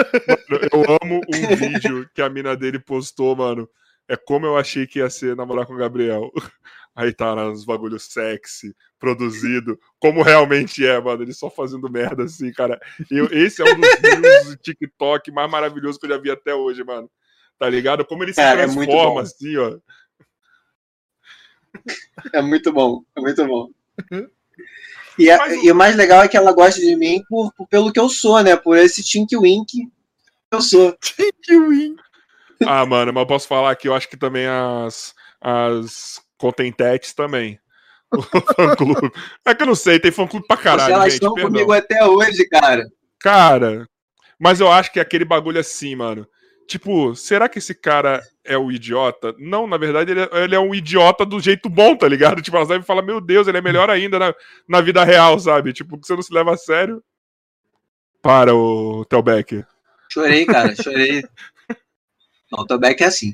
Eu 0.72 0.98
amo 1.02 1.20
um 1.28 1.56
vídeo 1.56 2.10
que 2.16 2.22
a 2.22 2.30
mina 2.30 2.56
dele 2.56 2.80
postou, 2.80 3.36
mano. 3.36 3.70
É 4.08 4.16
como 4.18 4.46
eu 4.46 4.58
achei 4.58 4.86
que 4.86 5.00
ia 5.00 5.10
ser 5.10 5.36
namorar 5.36 5.66
com 5.66 5.74
o 5.74 5.78
Gabriel. 5.78 6.32
Aí 6.96 7.12
tá 7.12 7.34
nos 7.36 7.66
bagulhos 7.66 8.04
sexy, 8.12 8.76
produzido, 9.00 9.80
como 10.00 10.22
realmente 10.22 10.86
é, 10.86 11.02
mano. 11.02 11.24
Ele 11.24 11.34
só 11.34 11.50
fazendo 11.50 11.90
merda 11.90 12.24
assim, 12.26 12.52
cara. 12.52 12.80
Eu, 13.10 13.26
esse 13.32 13.62
é 13.62 13.66
um 13.66 13.80
dos 13.80 13.90
vídeos 14.00 14.46
do 14.46 14.56
TikTok 14.58 15.32
mais 15.32 15.50
maravilhoso 15.50 16.00
que 16.00 16.06
eu 16.06 16.12
já 16.12 16.18
vi 16.20 16.30
até 16.30 16.54
hoje, 16.54 16.84
mano. 16.84 17.10
Tá 17.58 17.68
ligado? 17.68 18.06
Como 18.06 18.24
ele 18.24 18.32
se 18.32 18.36
Cara, 18.42 18.62
é 18.62 18.64
transforma 18.66 18.94
bom. 19.14 19.20
assim, 19.20 19.58
ó. 19.58 19.78
É 22.32 22.42
muito 22.42 22.72
bom, 22.72 23.04
é 23.16 23.22
muito 23.22 23.46
bom. 23.48 23.70
E, 25.20 25.30
a- 25.30 25.38
Mas 25.38 25.64
e 25.64 25.72
o 25.72 25.76
mais 25.76 25.96
legal 25.96 26.24
é 26.24 26.28
que 26.28 26.36
ela 26.36 26.52
gosta 26.52 26.82
de 26.82 26.96
mim 26.96 27.24
por, 27.30 27.54
por- 27.54 27.68
pelo 27.68 27.94
que 27.94 28.00
eu 28.00 28.10
sou, 28.10 28.42
né? 28.42 28.56
Por 28.56 28.76
esse 28.76 29.04
Tink 29.04 29.38
Wink 29.38 29.88
eu 30.52 30.60
sou. 30.60 30.98
Ah, 32.68 32.86
mano, 32.86 33.14
mas 33.14 33.22
eu 33.22 33.28
posso 33.28 33.48
falar 33.48 33.76
que 33.76 33.88
eu 33.88 33.94
acho 33.94 34.10
que 34.10 34.18
também 34.18 34.48
as, 34.48 35.14
as 35.42 36.22
contentetes 36.38 37.14
também. 37.14 37.60
O 38.16 38.22
fã-clube. 38.22 39.12
É 39.44 39.56
que 39.56 39.64
eu 39.64 39.68
não 39.68 39.74
sei, 39.74 40.00
tem 40.00 40.12
fã-clube 40.12 40.46
pra 40.46 40.56
caralho, 40.56 40.94
elas 40.94 41.06
gente. 41.06 41.14
estão 41.14 41.34
perdão. 41.34 41.52
comigo 41.52 41.74
até 41.74 42.06
hoje, 42.06 42.48
cara. 42.48 42.86
Cara, 43.20 43.88
mas 44.40 44.60
eu 44.60 44.72
acho 44.72 44.92
que 44.92 45.00
é 45.00 45.02
aquele 45.02 45.26
bagulho 45.26 45.60
assim, 45.60 45.96
mano. 45.96 46.28
Tipo, 46.68 47.16
será 47.16 47.50
que 47.50 47.58
esse 47.58 47.74
cara 47.74 48.22
é 48.44 48.58
o 48.58 48.72
idiota? 48.72 49.34
Não, 49.38 49.68
na 49.68 49.78
verdade, 49.78 50.12
ele 50.12 50.22
é, 50.22 50.30
ele 50.44 50.56
é 50.56 50.60
um 50.60 50.74
idiota 50.74 51.26
do 51.26 51.40
jeito 51.40 51.70
bom, 51.70 51.96
tá 51.96 52.08
ligado? 52.08 52.42
Tipo, 52.42 52.58
elas 52.58 52.70
devem 52.70 52.84
falar, 52.84 53.02
meu 53.02 53.20
Deus, 53.20 53.48
ele 53.48 53.58
é 53.58 53.62
melhor 53.62 53.90
ainda 53.90 54.20
na, 54.20 54.34
na 54.68 54.82
vida 54.82 55.04
real, 55.04 55.38
sabe? 55.40 55.74
Tipo, 55.74 56.00
que 56.00 56.08
você 56.08 56.16
não 56.16 56.22
se 56.22 56.34
leva 56.34 56.54
a 56.54 56.58
sério. 56.58 57.04
Para, 58.22 58.56
o 58.56 59.04
Telbeck. 59.06 59.66
Chorei, 60.10 60.46
cara, 60.46 60.74
chorei. 60.76 61.24
Não, 62.54 62.60
o 62.60 62.68
Tobeck 62.68 63.02
é 63.02 63.08
assim. 63.08 63.34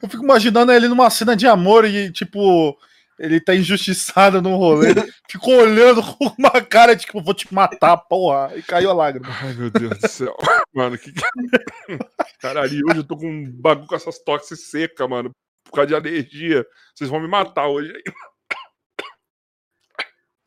Eu 0.00 0.08
fico 0.08 0.22
imaginando 0.22 0.70
ele 0.70 0.86
numa 0.86 1.10
cena 1.10 1.34
de 1.34 1.48
amor 1.48 1.84
e, 1.84 2.12
tipo, 2.12 2.78
ele 3.18 3.40
tá 3.40 3.54
injustiçado 3.54 4.40
num 4.40 4.56
rolê. 4.56 4.94
Ficou 5.28 5.54
olhando 5.54 6.00
com 6.00 6.32
uma 6.38 6.62
cara 6.62 6.94
de 6.94 7.04
tipo, 7.04 7.20
vou 7.20 7.34
te 7.34 7.52
matar, 7.52 7.96
porra. 7.96 8.56
E 8.56 8.62
caiu 8.62 8.90
a 8.90 8.94
lágrima. 8.94 9.28
Ai, 9.28 9.52
meu 9.54 9.70
Deus 9.70 9.98
do 9.98 10.08
céu. 10.08 10.36
Mano, 10.72 10.96
que. 10.96 11.12
Caralho, 12.40 12.72
e 12.72 12.84
hoje 12.84 13.00
eu 13.00 13.04
tô 13.04 13.16
com 13.16 13.28
um 13.28 13.50
bagulho 13.50 13.88
com 13.88 13.96
essas 13.96 14.18
toxas 14.20 14.60
secas, 14.68 15.08
mano. 15.08 15.30
Por 15.64 15.72
causa 15.72 15.88
de 15.88 15.94
alergia. 15.94 16.64
Vocês 16.94 17.10
vão 17.10 17.20
me 17.20 17.28
matar 17.28 17.66
hoje. 17.66 17.92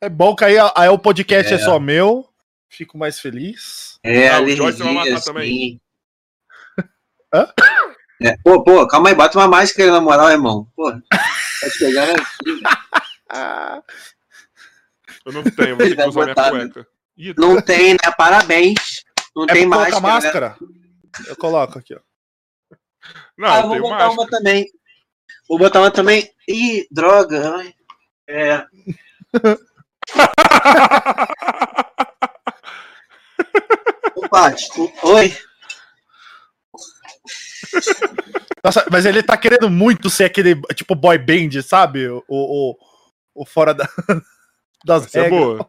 É 0.02 0.10
bom 0.10 0.35
que 0.35 0.43
aí, 0.43 0.56
aí 0.76 0.89
o 0.89 0.99
podcast 0.99 1.53
é. 1.53 1.56
É. 1.56 1.60
só 1.60 1.80
meu. 1.80 2.30
Fico 2.76 2.97
mais 2.97 3.19
feliz. 3.19 3.99
É, 4.03 4.27
Ah, 4.30 4.41
o 4.41 4.49
Joyce 4.49 4.81
vai 4.84 4.93
matar 4.93 5.14
assim. 5.14 5.26
também. 5.26 5.81
Hã? 7.34 7.47
É, 8.22 8.38
pô, 8.43 8.64
pô, 8.64 8.88
calma 8.88 9.10
aí, 9.10 9.15
bota 9.15 9.38
uma 9.38 9.47
máscara 9.47 9.91
na 9.91 10.02
moral, 10.02 10.30
irmão. 10.30 10.68
Pô, 10.76 10.91
tá 10.91 11.69
chegando 11.77 12.19
aqui. 12.22 12.45
velho. 12.45 12.61
Eu 15.26 15.34
não 15.34 15.43
tenho, 15.43 15.76
vou 15.76 15.85
ter 15.85 15.89
que 15.89 15.95
Vai 15.95 16.07
usar 16.07 16.22
minha 16.23 16.35
botar, 16.35 16.52
né? 16.53 16.60
cueca. 16.69 16.88
Ih, 17.18 17.34
Não 17.38 17.61
tem, 17.61 17.93
né? 17.93 18.11
Parabéns. 18.18 19.03
Não 19.35 19.43
É 19.45 19.53
tem 19.53 19.69
colocar 19.69 19.99
máscara. 19.99 20.49
né? 20.49 20.56
máscara? 20.56 20.57
Eu 21.27 21.35
coloco 21.38 21.80
aqui, 21.80 21.95
ó. 21.95 21.99
Não, 23.38 23.47
ah, 23.49 23.60
eu 23.61 23.68
vou 23.69 23.81
botar 23.81 24.07
máscara. 24.07 24.11
uma 24.11 24.27
também. 24.30 24.65
Vou 25.47 25.57
botar 25.60 25.80
uma 25.80 25.91
também. 25.91 26.30
Ih, 26.47 26.88
droga. 26.91 27.64
É. 28.27 28.65
Oi. 35.03 35.34
Nossa, 38.64 38.86
mas 38.91 39.06
ele 39.06 39.24
tá 39.24 39.38
querendo 39.38 39.70
muito 39.70 40.10
ser 40.10 40.26
aquele, 40.26 40.60
tipo, 40.74 40.94
boy 40.95 41.18
band, 41.18 41.62
sabe? 41.64 42.07
O, 42.10 42.24
o, 42.28 42.76
o 43.34 43.45
fora 43.45 43.74
da, 43.74 43.88
das 44.86 45.06
Essa 45.06 45.20
é 45.20 45.22
regras. 45.30 45.66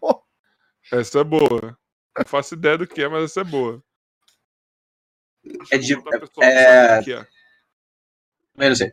Essa 0.93 1.21
é 1.21 1.25
boa. 1.25 1.79
Não 2.19 2.25
faço 2.27 2.55
ideia 2.55 2.79
do 2.79 2.87
que 2.87 3.03
é, 3.03 3.09
mas 3.09 3.25
essa 3.25 3.43
é 3.43 3.45
boa. 3.45 3.83
É 5.71 5.79
de. 5.79 5.95
É- 6.41 7.01
é. 7.09 7.27
Eu 8.57 8.69
não 8.69 8.75
sei. 8.75 8.93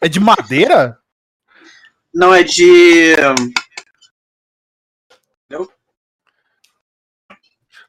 É 0.00 0.08
de 0.08 0.20
madeira? 0.20 1.00
Não, 2.14 2.32
é 2.32 2.42
de. 2.42 3.14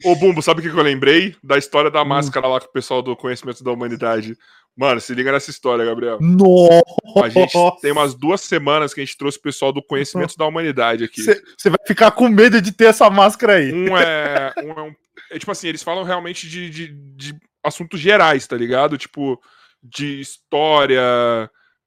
Ô, 0.03 0.15
Bumbo, 0.15 0.41
sabe 0.41 0.59
o 0.59 0.63
que 0.63 0.69
eu 0.69 0.84
lembrei? 0.84 1.35
Da 1.43 1.57
história 1.57 1.89
Hum. 1.89 1.93
da 1.93 2.05
máscara 2.05 2.47
lá 2.47 2.59
com 2.59 2.67
o 2.67 2.71
pessoal 2.71 3.01
do 3.01 3.15
conhecimento 3.15 3.63
da 3.63 3.71
humanidade. 3.71 4.38
Mano, 4.77 5.01
se 5.01 5.13
liga 5.13 5.31
nessa 5.31 5.49
história, 5.49 5.84
Gabriel. 5.84 6.19
Nossa! 6.21 7.26
A 7.26 7.27
gente 7.27 7.53
tem 7.81 7.91
umas 7.91 8.15
duas 8.15 8.39
semanas 8.41 8.93
que 8.93 9.01
a 9.01 9.05
gente 9.05 9.17
trouxe 9.17 9.38
o 9.38 9.41
pessoal 9.41 9.73
do 9.73 9.84
conhecimento 9.84 10.38
da 10.38 10.45
humanidade 10.45 11.03
aqui. 11.03 11.21
Você 11.21 11.69
vai 11.69 11.80
ficar 11.85 12.11
com 12.11 12.30
medo 12.30 12.61
de 12.61 12.71
ter 12.71 12.85
essa 12.85 13.09
máscara 13.09 13.55
aí. 13.55 13.73
Um 13.73 13.97
é, 13.97 14.53
um 14.63 14.71
é 14.71 14.81
um- 14.84 14.95
é 15.31 15.38
tipo 15.39 15.51
assim, 15.51 15.67
eles 15.67 15.84
falam 15.84 16.03
realmente 16.05 16.47
de, 16.47 16.69
de, 16.69 16.88
de 17.15 17.35
assuntos 17.61 17.99
gerais, 17.99 18.47
tá 18.47 18.55
ligado? 18.55 18.97
Tipo, 18.97 19.38
de 19.84 20.21
história, 20.21 21.01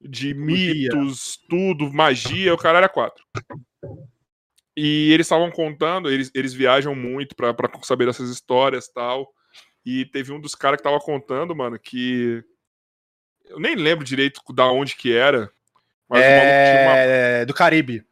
de 0.01 0.34
mitos, 0.34 1.39
tudo, 1.48 1.90
magia, 1.90 2.52
o 2.52 2.59
caralho 2.59 2.84
é 2.84 2.89
quatro. 2.89 3.24
E 4.77 5.12
eles 5.12 5.27
estavam 5.27 5.51
contando, 5.51 6.11
eles, 6.11 6.31
eles 6.35 6.55
viajam 6.55 6.94
muito 6.94 7.36
pra, 7.36 7.53
pra 7.53 7.70
saber 7.82 8.07
dessas 8.07 8.31
histórias 8.31 8.86
e 8.86 8.93
tal. 8.93 9.32
E 9.85 10.07
teve 10.07 10.32
um 10.32 10.40
dos 10.40 10.55
caras 10.55 10.78
que 10.78 10.82
tava 10.82 10.99
contando, 11.01 11.55
mano, 11.55 11.78
que. 11.78 12.43
Eu 13.47 13.61
nem 13.61 13.74
lembro 13.74 14.05
direito 14.05 14.40
da 14.55 14.70
onde 14.70 14.97
que 14.97 15.12
era. 15.12 15.53
Mas 16.09 16.20
o 16.20 16.31
maluco 16.31 16.70
tinha 16.70 16.82
uma 16.82 16.97
É, 16.97 17.44
do 17.44 17.55
Caribe. 17.55 18.07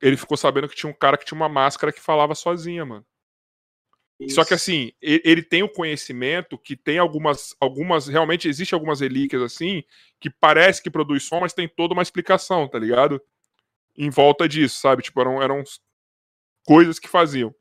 ele 0.00 0.16
ficou 0.16 0.36
sabendo 0.36 0.68
que 0.68 0.76
tinha 0.76 0.90
um 0.90 0.94
cara 0.94 1.16
que 1.16 1.24
tinha 1.24 1.36
uma 1.36 1.48
máscara 1.48 1.92
que 1.92 2.00
falava 2.00 2.34
sozinha, 2.34 2.84
mano. 2.84 3.06
Só 4.28 4.44
que 4.44 4.52
assim, 4.52 4.90
ele 5.00 5.42
tem 5.44 5.62
o 5.62 5.68
conhecimento 5.68 6.58
que 6.58 6.74
tem 6.74 6.98
algumas, 6.98 7.54
algumas, 7.60 8.08
realmente 8.08 8.48
existe 8.48 8.74
algumas 8.74 8.98
relíquias 8.98 9.40
assim, 9.40 9.84
que 10.18 10.28
parece 10.28 10.82
que 10.82 10.90
produz 10.90 11.22
som, 11.22 11.38
mas 11.38 11.52
tem 11.52 11.68
toda 11.68 11.94
uma 11.94 12.02
explicação, 12.02 12.66
tá 12.66 12.80
ligado? 12.80 13.22
Em 13.98 14.08
volta 14.10 14.48
disso, 14.48 14.80
sabe? 14.80 15.02
Tipo, 15.02 15.20
eram, 15.20 15.42
eram 15.42 15.62
coisas 16.64 16.98
que 16.98 17.08
faziam. 17.08 17.54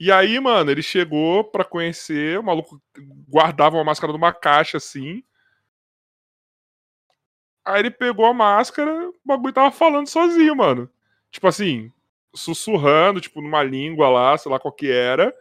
E 0.00 0.10
aí, 0.10 0.40
mano, 0.40 0.70
ele 0.70 0.82
chegou 0.82 1.44
pra 1.44 1.64
conhecer, 1.64 2.38
o 2.38 2.42
maluco 2.42 2.82
guardava 3.28 3.76
uma 3.76 3.84
máscara 3.84 4.12
numa 4.12 4.32
caixa 4.32 4.78
assim. 4.78 5.22
Aí 7.64 7.80
ele 7.80 7.90
pegou 7.90 8.26
a 8.26 8.34
máscara, 8.34 8.90
o 9.10 9.14
bagulho 9.24 9.52
tava 9.52 9.70
falando 9.70 10.08
sozinho, 10.08 10.56
mano. 10.56 10.90
Tipo 11.30 11.46
assim, 11.46 11.92
sussurrando, 12.34 13.20
tipo, 13.20 13.40
numa 13.40 13.62
língua 13.62 14.08
lá, 14.08 14.36
sei 14.36 14.50
lá 14.50 14.58
qual 14.58 14.72
que 14.74 14.90
era, 14.90 15.32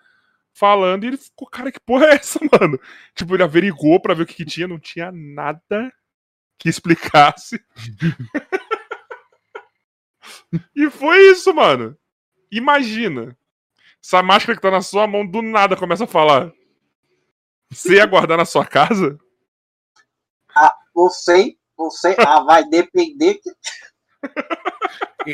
falando, 0.53 1.03
e 1.05 1.07
ele 1.07 1.17
ficou, 1.17 1.47
cara, 1.49 1.71
que 1.71 1.79
porra 1.79 2.05
é 2.07 2.15
essa, 2.15 2.39
mano? 2.61 2.79
Tipo, 3.15 3.35
ele 3.35 3.43
averigou 3.43 3.99
pra 3.99 4.13
ver 4.13 4.23
o 4.23 4.25
que, 4.27 4.35
que 4.35 4.45
tinha, 4.45 4.67
não 4.67 4.79
tinha 4.79 5.11
nada 5.11 5.91
que 6.59 6.69
explicasse. 6.69 7.63
e 10.75 10.89
foi 10.89 11.17
isso, 11.31 11.53
mano. 11.53 11.97
Imagina. 12.51 13.37
Essa 14.03 14.21
máscara 14.23 14.55
que 14.55 14.61
tá 14.61 14.71
na 14.71 14.81
sua 14.81 15.05
mão 15.07 15.25
do 15.25 15.41
nada 15.41 15.75
começa 15.77 16.03
a 16.05 16.07
falar. 16.07 16.51
Você 17.71 17.95
ia 17.95 18.05
guardar 18.05 18.37
na 18.37 18.45
sua 18.45 18.65
casa? 18.65 19.17
Não 20.95 21.09
sei, 21.09 21.57
não 21.79 21.89
sei. 21.89 22.15
Ah, 22.19 22.41
vai 22.41 22.67
depender. 22.67 23.35
que- 23.35 23.51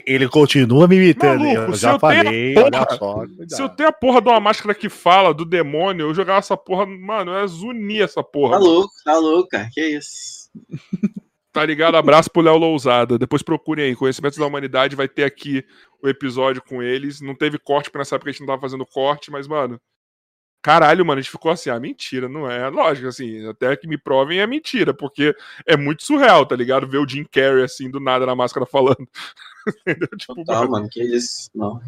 Ele 0.06 0.30
continua 0.30 0.88
me 0.88 0.95
imitando. 0.98 1.40
Maluco, 1.40 1.72
eu 1.72 1.74
se 1.74 1.82
já 1.82 1.94
eu 1.94 1.99
tenho 1.99 2.11
a 2.22 2.24
falei, 2.24 2.53
porra- 2.53 2.65
olha 2.68 2.98
só. 2.98 3.26
Se 3.56 3.61
eu 3.61 3.69
tenho 3.69 3.90
a 3.90 3.91
porra 3.91 4.22
de 4.22 4.30
uma 4.30 4.40
máscara 4.40 4.76
que 4.76 4.88
fala 4.90 5.34
do 5.34 5.44
demônio, 5.45 6.07
eu 6.07 6.14
jogava 6.14 6.40
essa 6.40 6.56
porra. 6.56 6.86
Mano, 6.86 7.32
eu 7.32 7.40
ia 7.41 7.48
zunir 7.48 8.03
essa 8.03 8.22
porra. 8.24 8.53
Tá 8.53 8.60
mano. 8.60 8.72
louco, 8.72 8.94
tá 9.03 9.18
louco, 9.18 9.49
cara. 9.49 9.69
Que 9.74 9.82
isso? 9.98 10.52
Tá 11.57 11.65
ligado? 11.65 11.97
Abraço 11.97 12.29
pro 12.29 12.43
Léo 12.43 12.55
Lousada. 12.55 13.17
Depois 13.17 13.41
procurem 13.41 13.85
aí. 13.85 13.95
Conhecimentos 13.95 14.38
da 14.38 14.45
Humanidade 14.45 14.95
vai 14.95 15.07
ter 15.07 15.23
aqui 15.23 15.65
o 16.03 16.07
episódio 16.07 16.61
com 16.61 16.84
eles. 16.84 17.19
Não 17.19 17.34
teve 17.34 17.57
corte, 17.57 17.85
porque 17.85 17.97
nessa 17.97 18.15
época 18.15 18.29
a 18.29 18.31
gente 18.31 18.41
não 18.41 18.47
tava 18.47 18.61
fazendo 18.61 18.85
corte, 18.85 19.31
mas, 19.31 19.47
mano. 19.47 19.81
Caralho, 20.61 21.03
mano, 21.03 21.17
a 21.17 21.21
gente 21.23 21.31
ficou 21.31 21.49
assim, 21.49 21.71
ah, 21.71 21.79
mentira, 21.79 22.29
não 22.29 22.47
é? 22.47 22.69
Lógico, 22.69 23.07
assim, 23.07 23.47
até 23.47 23.75
que 23.75 23.88
me 23.88 23.97
provem 23.97 24.39
é 24.39 24.45
mentira, 24.45 24.93
porque 24.93 25.35
é 25.65 25.75
muito 25.75 26.03
surreal, 26.03 26.45
tá 26.45 26.55
ligado? 26.55 26.88
Ver 26.88 26.99
o 26.99 27.09
Jim 27.09 27.23
Carrey, 27.23 27.63
assim, 27.63 27.89
do 27.89 27.99
nada 27.99 28.27
na 28.27 28.35
máscara 28.35 28.65
falando. 28.67 29.07
Tipo, 30.19 30.45
Tá, 30.45 30.59
mano, 30.59 30.71
mano, 30.71 30.89
que 30.91 31.01
isso? 31.03 31.49
Não. 31.55 31.81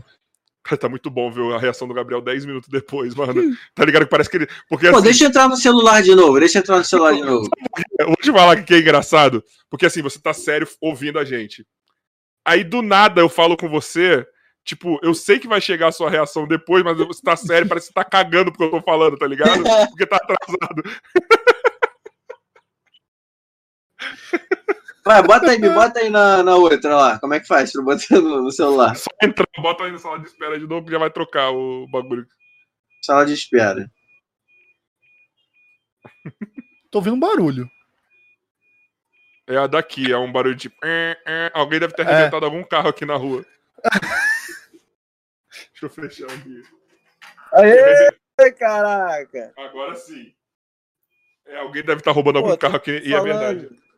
Tá 0.77 0.89
muito 0.89 1.09
bom 1.09 1.31
ver 1.31 1.53
a 1.53 1.57
reação 1.57 1.87
do 1.87 1.93
Gabriel 1.93 2.21
10 2.21 2.45
minutos 2.45 2.69
depois, 2.69 3.15
mano. 3.15 3.55
Tá 3.73 3.85
ligado 3.85 4.03
que 4.03 4.09
parece 4.09 4.29
que 4.29 4.37
ele. 4.37 4.47
Porque 4.67 4.89
Pô, 4.89 4.97
assim, 4.97 5.05
deixa 5.05 5.23
eu 5.23 5.29
entrar 5.29 5.47
no 5.47 5.55
celular 5.55 6.01
de 6.03 6.13
novo, 6.13 6.39
deixa 6.39 6.57
eu 6.57 6.61
entrar 6.61 6.77
no 6.77 6.85
celular 6.85 7.13
de 7.13 7.21
novo. 7.21 7.49
Eu 7.99 8.07
vou 8.07 8.15
te 8.15 8.31
falar 8.31 8.63
que 8.63 8.73
é 8.73 8.79
engraçado, 8.79 9.43
porque 9.69 9.85
assim, 9.85 10.01
você 10.01 10.19
tá 10.19 10.33
sério 10.33 10.67
ouvindo 10.81 11.19
a 11.19 11.25
gente. 11.25 11.65
Aí 12.45 12.63
do 12.63 12.81
nada 12.81 13.19
eu 13.21 13.27
falo 13.27 13.57
com 13.57 13.67
você, 13.67 14.25
tipo, 14.63 14.97
eu 15.03 15.13
sei 15.13 15.37
que 15.37 15.47
vai 15.47 15.59
chegar 15.59 15.89
a 15.89 15.91
sua 15.91 16.09
reação 16.09 16.47
depois, 16.47 16.83
mas 16.83 16.97
você 16.97 17.21
tá 17.21 17.35
sério, 17.35 17.67
parece 17.67 17.87
que 17.87 17.93
você 17.93 17.93
tá 17.93 18.05
cagando 18.05 18.51
porque 18.51 18.63
eu 18.63 18.71
tô 18.71 18.81
falando, 18.81 19.17
tá 19.17 19.27
ligado? 19.27 19.61
Porque 19.91 20.05
tá 20.05 20.15
atrasado. 20.15 20.83
Vai, 25.09 25.23
bota 25.23 25.49
aí, 25.49 25.57
me 25.57 25.69
bota 25.69 25.99
aí 26.01 26.09
na, 26.11 26.43
na 26.43 26.55
outra 26.55 26.95
lá. 26.95 27.19
Como 27.19 27.33
é 27.33 27.39
que 27.39 27.47
faz 27.47 27.71
pra 27.71 27.81
botar 27.81 28.21
no, 28.21 28.43
no 28.43 28.51
celular? 28.51 28.95
Só 28.95 29.09
entrar, 29.23 29.47
bota 29.57 29.83
aí 29.85 29.91
na 29.91 29.97
sala 29.97 30.19
de 30.19 30.27
espera 30.27 30.59
de 30.59 30.67
novo 30.67 30.85
que 30.85 30.91
já 30.91 30.99
vai 30.99 31.09
trocar 31.09 31.49
o 31.49 31.87
bagulho. 31.87 32.27
Sala 33.03 33.25
de 33.25 33.33
espera. 33.33 33.89
Tô 36.91 36.99
ouvindo 36.99 37.15
um 37.15 37.19
barulho. 37.19 37.67
É 39.47 39.57
a 39.57 39.65
daqui, 39.65 40.11
é 40.11 40.17
um 40.17 40.31
barulho 40.31 40.53
de. 40.55 40.71
"É, 40.83 41.17
é". 41.25 41.51
Alguém 41.55 41.79
deve 41.79 41.93
ter 41.95 42.05
É. 42.05 42.11
arrebentado 42.11 42.45
algum 42.45 42.63
carro 42.63 42.89
aqui 42.89 43.03
na 43.03 43.15
rua. 43.15 43.43
Deixa 45.71 45.85
eu 45.85 45.89
fechar 45.89 46.27
aqui. 46.31 46.61
Aê, 47.53 48.11
caraca! 48.59 49.53
Agora 49.57 49.95
sim. 49.95 50.31
É, 51.47 51.57
alguém 51.57 51.81
deve 51.83 51.99
estar 52.01 52.11
roubando 52.11 52.37
algum 52.37 52.49
Pô, 52.51 52.57
tô 52.57 52.61
carro 52.61 52.75
aqui 52.75 52.91
e 53.03 53.07
é 53.11 53.17
falando. 53.17 53.39
verdade. 53.39 53.88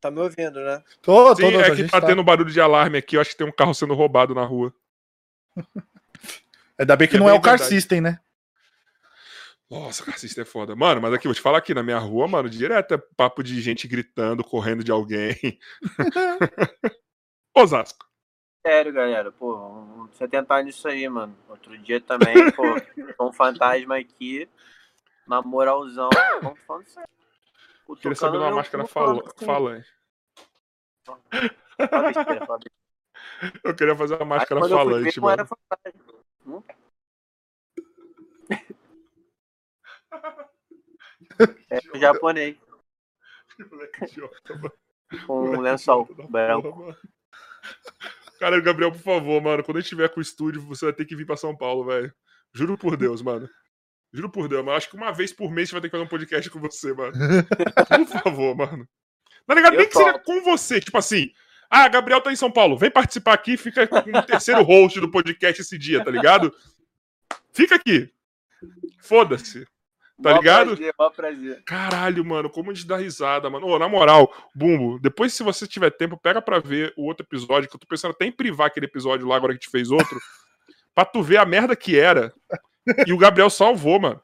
Tá 0.00 0.10
me 0.10 0.20
ouvindo, 0.20 0.60
né? 0.60 0.82
Tô, 1.02 1.34
Sim, 1.34 1.50
tô, 1.50 1.60
é 1.60 1.66
a 1.66 1.70
que 1.70 1.76
gente 1.76 1.90
tá 1.90 2.00
tendo 2.00 2.22
barulho 2.22 2.50
de 2.50 2.60
alarme 2.60 2.98
aqui. 2.98 3.16
Eu 3.16 3.20
acho 3.20 3.30
que 3.30 3.36
tem 3.36 3.46
um 3.46 3.52
carro 3.52 3.74
sendo 3.74 3.94
roubado 3.94 4.34
na 4.34 4.44
rua. 4.44 4.72
Ainda 6.78 6.94
bem 6.96 7.08
que 7.08 7.16
É 7.16 7.18
não 7.18 7.28
é 7.28 7.32
o 7.32 7.40
Car 7.40 7.52
verdade. 7.58 7.74
System, 7.74 8.00
né? 8.00 8.20
Nossa, 9.68 10.04
carcista 10.04 10.42
é 10.42 10.44
foda. 10.44 10.76
Mano, 10.76 11.00
mas 11.00 11.12
aqui, 11.12 11.26
vou 11.26 11.34
te 11.34 11.40
falar 11.40 11.58
aqui, 11.58 11.74
na 11.74 11.82
minha 11.82 11.98
rua, 11.98 12.28
mano, 12.28 12.48
direto 12.48 12.94
é 12.94 12.98
papo 13.16 13.42
de 13.42 13.60
gente 13.60 13.88
gritando, 13.88 14.44
correndo 14.44 14.84
de 14.84 14.92
alguém. 14.92 15.58
Osasco. 17.52 18.06
Sério, 18.64 18.92
galera, 18.92 19.32
pô, 19.32 19.56
vamos 19.56 20.16
se 20.16 20.22
atentar 20.22 20.62
nisso 20.62 20.86
aí, 20.86 21.08
mano. 21.08 21.36
Outro 21.48 21.76
dia 21.78 22.00
também, 22.00 22.50
pô, 22.52 22.62
um 23.20 23.32
fantasma 23.32 23.98
aqui, 23.98 24.48
na 25.26 25.42
moralzão, 25.42 26.10
vamos 26.42 26.60
falando 26.66 26.86
sério. 26.86 27.08
Queria 27.94 28.16
saber 28.16 28.38
uma 28.38 28.50
máscara 28.50 28.86
fala, 28.86 29.22
falante. 29.36 29.88
Eu 33.62 33.74
queria 33.76 33.94
fazer 33.94 34.16
uma 34.16 34.24
máscara 34.24 34.60
ver, 34.62 34.68
falante, 34.70 35.18
era 35.18 35.22
mano. 35.22 35.48
Hum? 36.46 36.62
É 41.68 41.80
o 41.92 41.98
japonês, 41.98 42.56
Moleque 43.70 44.04
idiota, 44.04 44.54
mano. 44.54 44.72
com 45.26 45.50
um 45.50 45.60
lençol 45.60 46.06
branco. 46.30 46.96
Cara, 48.38 48.60
Gabriel, 48.60 48.92
por 48.92 49.00
favor, 49.00 49.42
mano, 49.42 49.62
quando 49.62 49.78
a 49.78 49.80
gente 49.80 49.90
tiver 49.90 50.08
com 50.08 50.20
o 50.20 50.22
estúdio, 50.22 50.62
você 50.62 50.86
vai 50.86 50.94
ter 50.94 51.04
que 51.04 51.16
vir 51.16 51.26
pra 51.26 51.36
São 51.36 51.56
Paulo, 51.56 51.84
velho. 51.84 52.12
Juro 52.54 52.78
por 52.78 52.96
Deus, 52.96 53.22
mano. 53.22 53.48
Juro 54.16 54.30
por 54.30 54.48
Deus, 54.48 54.64
mano. 54.64 54.78
Acho 54.78 54.88
que 54.88 54.96
uma 54.96 55.12
vez 55.12 55.30
por 55.30 55.50
mês 55.50 55.68
gente 55.68 55.72
vai 55.72 55.80
ter 55.82 55.88
que 55.88 55.92
fazer 55.92 56.04
um 56.04 56.08
podcast 56.08 56.48
com 56.48 56.58
você, 56.58 56.94
mano. 56.94 57.12
Por 58.08 58.22
favor, 58.22 58.56
mano. 58.56 58.88
Tá 59.46 59.54
ligado? 59.54 59.74
Eu 59.74 59.80
Nem 59.80 59.88
que 59.88 59.94
seja 59.94 60.18
com 60.20 60.40
você. 60.40 60.80
Tipo 60.80 60.96
assim, 60.96 61.30
ah, 61.68 61.86
Gabriel 61.86 62.22
tá 62.22 62.32
em 62.32 62.36
São 62.36 62.50
Paulo. 62.50 62.78
Vem 62.78 62.90
participar 62.90 63.34
aqui 63.34 63.52
e 63.52 63.56
fica 63.58 63.86
com 63.86 63.98
o 63.98 64.22
terceiro 64.22 64.62
host 64.64 64.98
do 65.00 65.10
podcast 65.10 65.60
esse 65.60 65.76
dia, 65.76 66.02
tá 66.02 66.10
ligado? 66.10 66.50
Fica 67.52 67.74
aqui. 67.74 68.10
Foda-se. 69.02 69.66
Tá 70.22 70.30
Mó 70.30 70.36
ligado? 70.38 70.68
Prazer, 70.68 70.94
mó 70.98 71.10
prazer. 71.10 71.62
Caralho, 71.66 72.24
mano, 72.24 72.48
como 72.48 72.70
a 72.70 72.74
gente 72.74 72.86
dá 72.86 72.96
risada, 72.96 73.50
mano. 73.50 73.66
Ô, 73.66 73.78
na 73.78 73.86
moral, 73.86 74.34
Bumbo, 74.54 74.98
depois, 74.98 75.34
se 75.34 75.42
você 75.42 75.66
tiver 75.66 75.90
tempo, 75.90 76.16
pega 76.16 76.40
pra 76.40 76.58
ver 76.58 76.94
o 76.96 77.04
outro 77.04 77.26
episódio, 77.26 77.68
que 77.68 77.76
eu 77.76 77.80
tô 77.80 77.86
pensando 77.86 78.12
até 78.12 78.24
em 78.24 78.32
privar 78.32 78.68
aquele 78.68 78.86
episódio 78.86 79.26
lá, 79.26 79.36
agora 79.36 79.52
que 79.52 79.58
a 79.58 79.60
gente 79.60 79.70
fez 79.70 79.90
outro, 79.90 80.18
pra 80.94 81.04
tu 81.04 81.22
ver 81.22 81.36
a 81.36 81.44
merda 81.44 81.76
que 81.76 81.98
era. 81.98 82.32
E 83.06 83.12
o 83.12 83.18
Gabriel 83.18 83.50
salvou, 83.50 84.00
mano. 84.00 84.22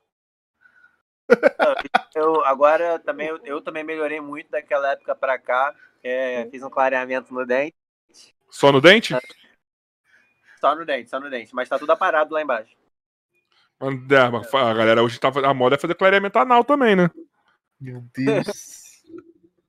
Eu, 2.15 2.45
agora 2.45 2.99
também, 2.99 3.29
eu, 3.29 3.41
eu 3.45 3.61
também 3.61 3.83
melhorei 3.85 4.21
muito 4.21 4.51
daquela 4.51 4.93
época 4.93 5.15
pra 5.15 5.39
cá. 5.39 5.75
É, 6.03 6.47
fiz 6.51 6.63
um 6.63 6.71
clareamento 6.71 7.33
no 7.33 7.47
dente. 7.47 7.75
Só 8.51 8.71
no 8.71 8.81
dente? 8.81 9.17
Só 10.61 10.75
no 10.75 10.85
dente, 10.85 11.11
só 11.11 11.19
no 11.19 11.31
dente. 11.31 11.55
Mas 11.55 11.69
tá 11.69 11.79
tudo 11.79 11.91
aparado 11.91 12.35
lá 12.35 12.43
embaixo. 12.43 12.77
É, 13.81 14.45
fa- 14.49 14.71
a 14.71 14.75
galera 14.75 15.03
hoje 15.03 15.19
tava. 15.19 15.45
A 15.47 15.53
moda 15.55 15.75
é 15.75 15.79
fazer 15.79 15.95
clareamento 15.95 16.39
anal 16.39 16.63
também, 16.65 16.95
né? 16.95 17.11
Meu 17.81 18.05
Deus. 18.15 18.47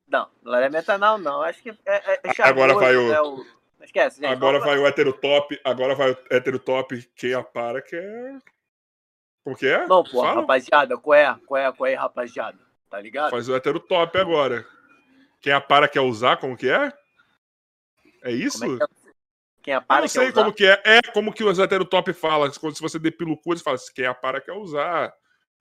Não, 0.07 0.29
clareamento 0.43 0.91
anal 0.91 1.17
não. 1.17 1.41
Acho 1.41 1.63
que 1.63 1.71
é, 1.71 2.13
é, 2.13 2.21
é 2.23 2.43
Agora 2.43 2.75
vai 2.75 2.95
o- 2.95 3.09
né, 3.09 3.19
o... 3.19 3.43
Esquece, 3.81 4.21
gente. 4.21 4.31
agora 4.31 4.59
vai 4.59 4.77
o 4.77 4.85
hétero 4.85 5.11
top. 5.11 5.59
Agora 5.63 5.95
vai 5.95 6.11
o 6.11 6.17
hétero 6.29 6.59
top. 6.59 7.01
Quem 7.15 7.33
apara 7.33 7.81
que 7.81 7.95
é. 7.95 8.37
Como 9.43 9.55
que 9.57 9.67
é? 9.67 9.85
Não, 9.87 10.03
pô, 10.03 10.21
Fala. 10.21 10.41
rapaziada, 10.41 10.97
qual 10.97 11.13
é? 11.15 11.35
Qual 11.45 11.61
é, 11.61 11.71
qual 11.71 11.89
é, 11.89 11.95
rapaziada? 11.95 12.57
Tá 12.89 12.99
ligado? 12.99 13.31
Faz 13.31 13.49
o 13.49 13.55
hétero 13.55 13.79
top 13.79 14.17
agora. 14.17 14.65
Quem 15.41 15.51
apara 15.51 15.87
quer 15.89 16.01
usar, 16.01 16.37
como 16.37 16.55
que 16.55 16.69
é? 16.69 16.93
É 18.23 18.31
isso? 18.31 18.59
Como 18.59 18.75
é 18.75 18.77
que 18.77 18.83
é? 18.83 19.13
Quem 19.63 19.73
Eu 19.73 19.79
apara 19.79 20.01
não 20.01 20.07
quer 20.07 20.09
sei 20.09 20.23
usar? 20.29 20.33
como 20.33 20.53
que 20.53 20.65
é. 20.65 20.81
É 20.85 21.01
como 21.11 21.33
que 21.33 21.43
o 21.43 21.49
hétero 21.61 21.85
top 21.85 22.13
fala. 22.13 22.51
Quando 22.59 22.75
se 22.75 22.81
você 22.81 22.97
depila 22.97 23.31
o 23.31 23.37
cu, 23.37 23.51
eles 23.51 23.61
falam, 23.61 23.79
quem 23.93 24.05
apara 24.05 24.39
quer 24.39 24.53
usar. 24.53 25.13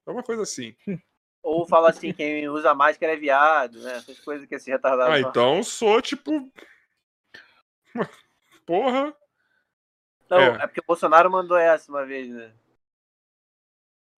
É 0.06 0.10
uma 0.10 0.22
coisa 0.22 0.42
assim. 0.42 0.76
Ou 1.42 1.66
fala 1.66 1.90
assim, 1.90 2.12
quem 2.12 2.48
usa 2.48 2.72
máscara 2.72 3.14
é 3.14 3.16
viado, 3.16 3.80
né? 3.80 3.96
Essas 3.96 4.20
coisas 4.20 4.46
que 4.46 4.54
esse 4.54 4.70
retardado 4.70 5.10
Ah, 5.10 5.16
fala. 5.16 5.28
então 5.28 5.62
sou 5.64 6.00
tipo. 6.00 6.30
Porra. 8.64 9.12
Não, 10.30 10.38
é. 10.38 10.46
é. 10.46 10.66
porque 10.66 10.80
o 10.80 10.84
Bolsonaro 10.86 11.28
mandou 11.30 11.56
essa 11.56 11.90
uma 11.90 12.06
vez, 12.06 12.28
né? 12.28 12.52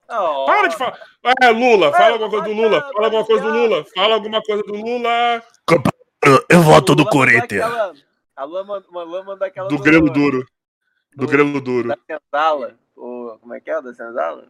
Oh, 0.09 0.45
Para 0.47 0.69
de 0.69 0.77
falar. 0.77 0.99
É, 1.43 1.49
Lula, 1.51 1.91
fala 1.93 2.05
É, 2.05 2.11
alguma 2.13 2.31
coisa 2.31 2.45
do 2.45 2.53
Lula. 2.53 2.81
Fala 2.93 3.05
alguma 3.07 3.25
coisa 3.25 3.43
do. 3.45 3.51
Lula. 3.51 3.85
Fala 3.95 4.15
alguma 4.15 4.43
coisa 4.43 4.63
do 4.63 4.75
Lula. 4.75 5.43
Eu, 6.49 6.61
voto 6.63 6.95
do 6.95 7.05
Corinthians. 7.07 7.65
A 8.37 8.45
Lula 8.45 8.65
mandou, 8.65 8.99
a 9.01 9.05
Lula 9.05 9.23
mandou 9.25 9.47
aquela 9.47 9.69
Do 9.69 9.79
grelo 9.79 10.11
duro. 10.11 10.45
Do 11.17 11.27
do- 11.27 11.31
grelo 11.31 11.61
duro. 11.61 11.89
Da 11.89 11.97
senzala. 12.07 12.77
O, 12.97 13.37
como 13.41 13.55
é 13.55 13.61
que 13.61 13.71
é? 13.71 13.81
Da 13.81 13.95
senzala? 13.95 14.47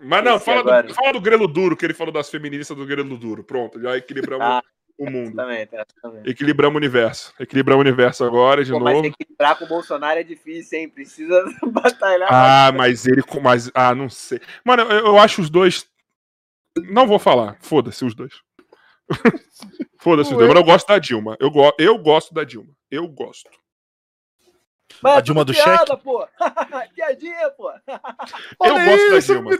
Mas 0.00 0.24
não, 0.24 0.36
Esse 0.36 0.44
fala 0.44 0.60
agora. 0.60 0.86
do, 0.88 0.94
fala 0.94 1.12
do 1.12 1.20
grelo 1.20 1.46
duro, 1.46 1.76
que 1.76 1.84
ele 1.84 1.94
falou 1.94 2.12
das 2.12 2.28
feministas 2.30 2.76
do 2.76 2.86
grelo 2.86 3.16
duro. 3.16 3.44
Pronto, 3.44 3.80
já 3.80 3.96
equilibramos 3.96 4.44
Ah, 4.46 4.62
o 4.98 5.10
mundo. 5.10 5.38
Essa 5.40 5.86
também. 6.00 6.22
Equilibramos 6.24 6.74
o 6.74 6.78
universo. 6.78 7.32
Equilibramos 7.38 7.84
o 7.84 7.86
universo 7.86 8.24
agora, 8.24 8.64
de 8.64 8.72
Pô, 8.72 8.80
mas 8.80 8.94
novo. 8.94 9.06
equilibrar 9.06 9.58
com 9.58 9.64
o 9.64 9.68
Bolsonaro 9.68 10.18
é 10.18 10.22
difícil, 10.22 10.78
hein? 10.78 10.88
Precisa 10.88 11.44
batalhar. 11.66 12.28
Ah, 12.32 12.72
mas 12.72 13.06
ele 13.06 13.22
com 13.22 13.40
mais. 13.40 13.70
Ah, 13.74 13.94
não 13.94 14.08
sei. 14.08 14.40
Mano, 14.64 14.82
eu, 14.84 15.06
eu 15.06 15.18
acho 15.18 15.42
os 15.42 15.50
dois. 15.50 15.86
Não 16.90 17.06
vou 17.06 17.18
falar. 17.18 17.56
Foda-se 17.60 18.04
os 18.04 18.14
dois. 18.14 18.32
Foda-se 20.00 20.30
os 20.30 20.36
dois. 20.36 20.48
Mas 20.48 20.58
eu 20.58 20.64
gosto 20.64 20.86
da 20.88 20.98
Dilma. 20.98 21.36
Eu, 21.38 21.50
go... 21.50 21.72
eu 21.78 21.98
gosto 21.98 22.32
da 22.32 22.44
Dilma. 22.44 22.72
Eu 22.90 23.06
gosto. 23.08 23.50
Mas 25.02 25.18
A 25.18 25.20
Dilma 25.20 25.44
do 25.44 25.52
piada, 25.52 25.96
pô. 25.96 26.26
Piadinha, 26.94 27.50
pô. 27.50 27.70
Eu 27.70 28.74
gosto 28.84 29.10
da 29.10 29.18
Dilma. 29.18 29.50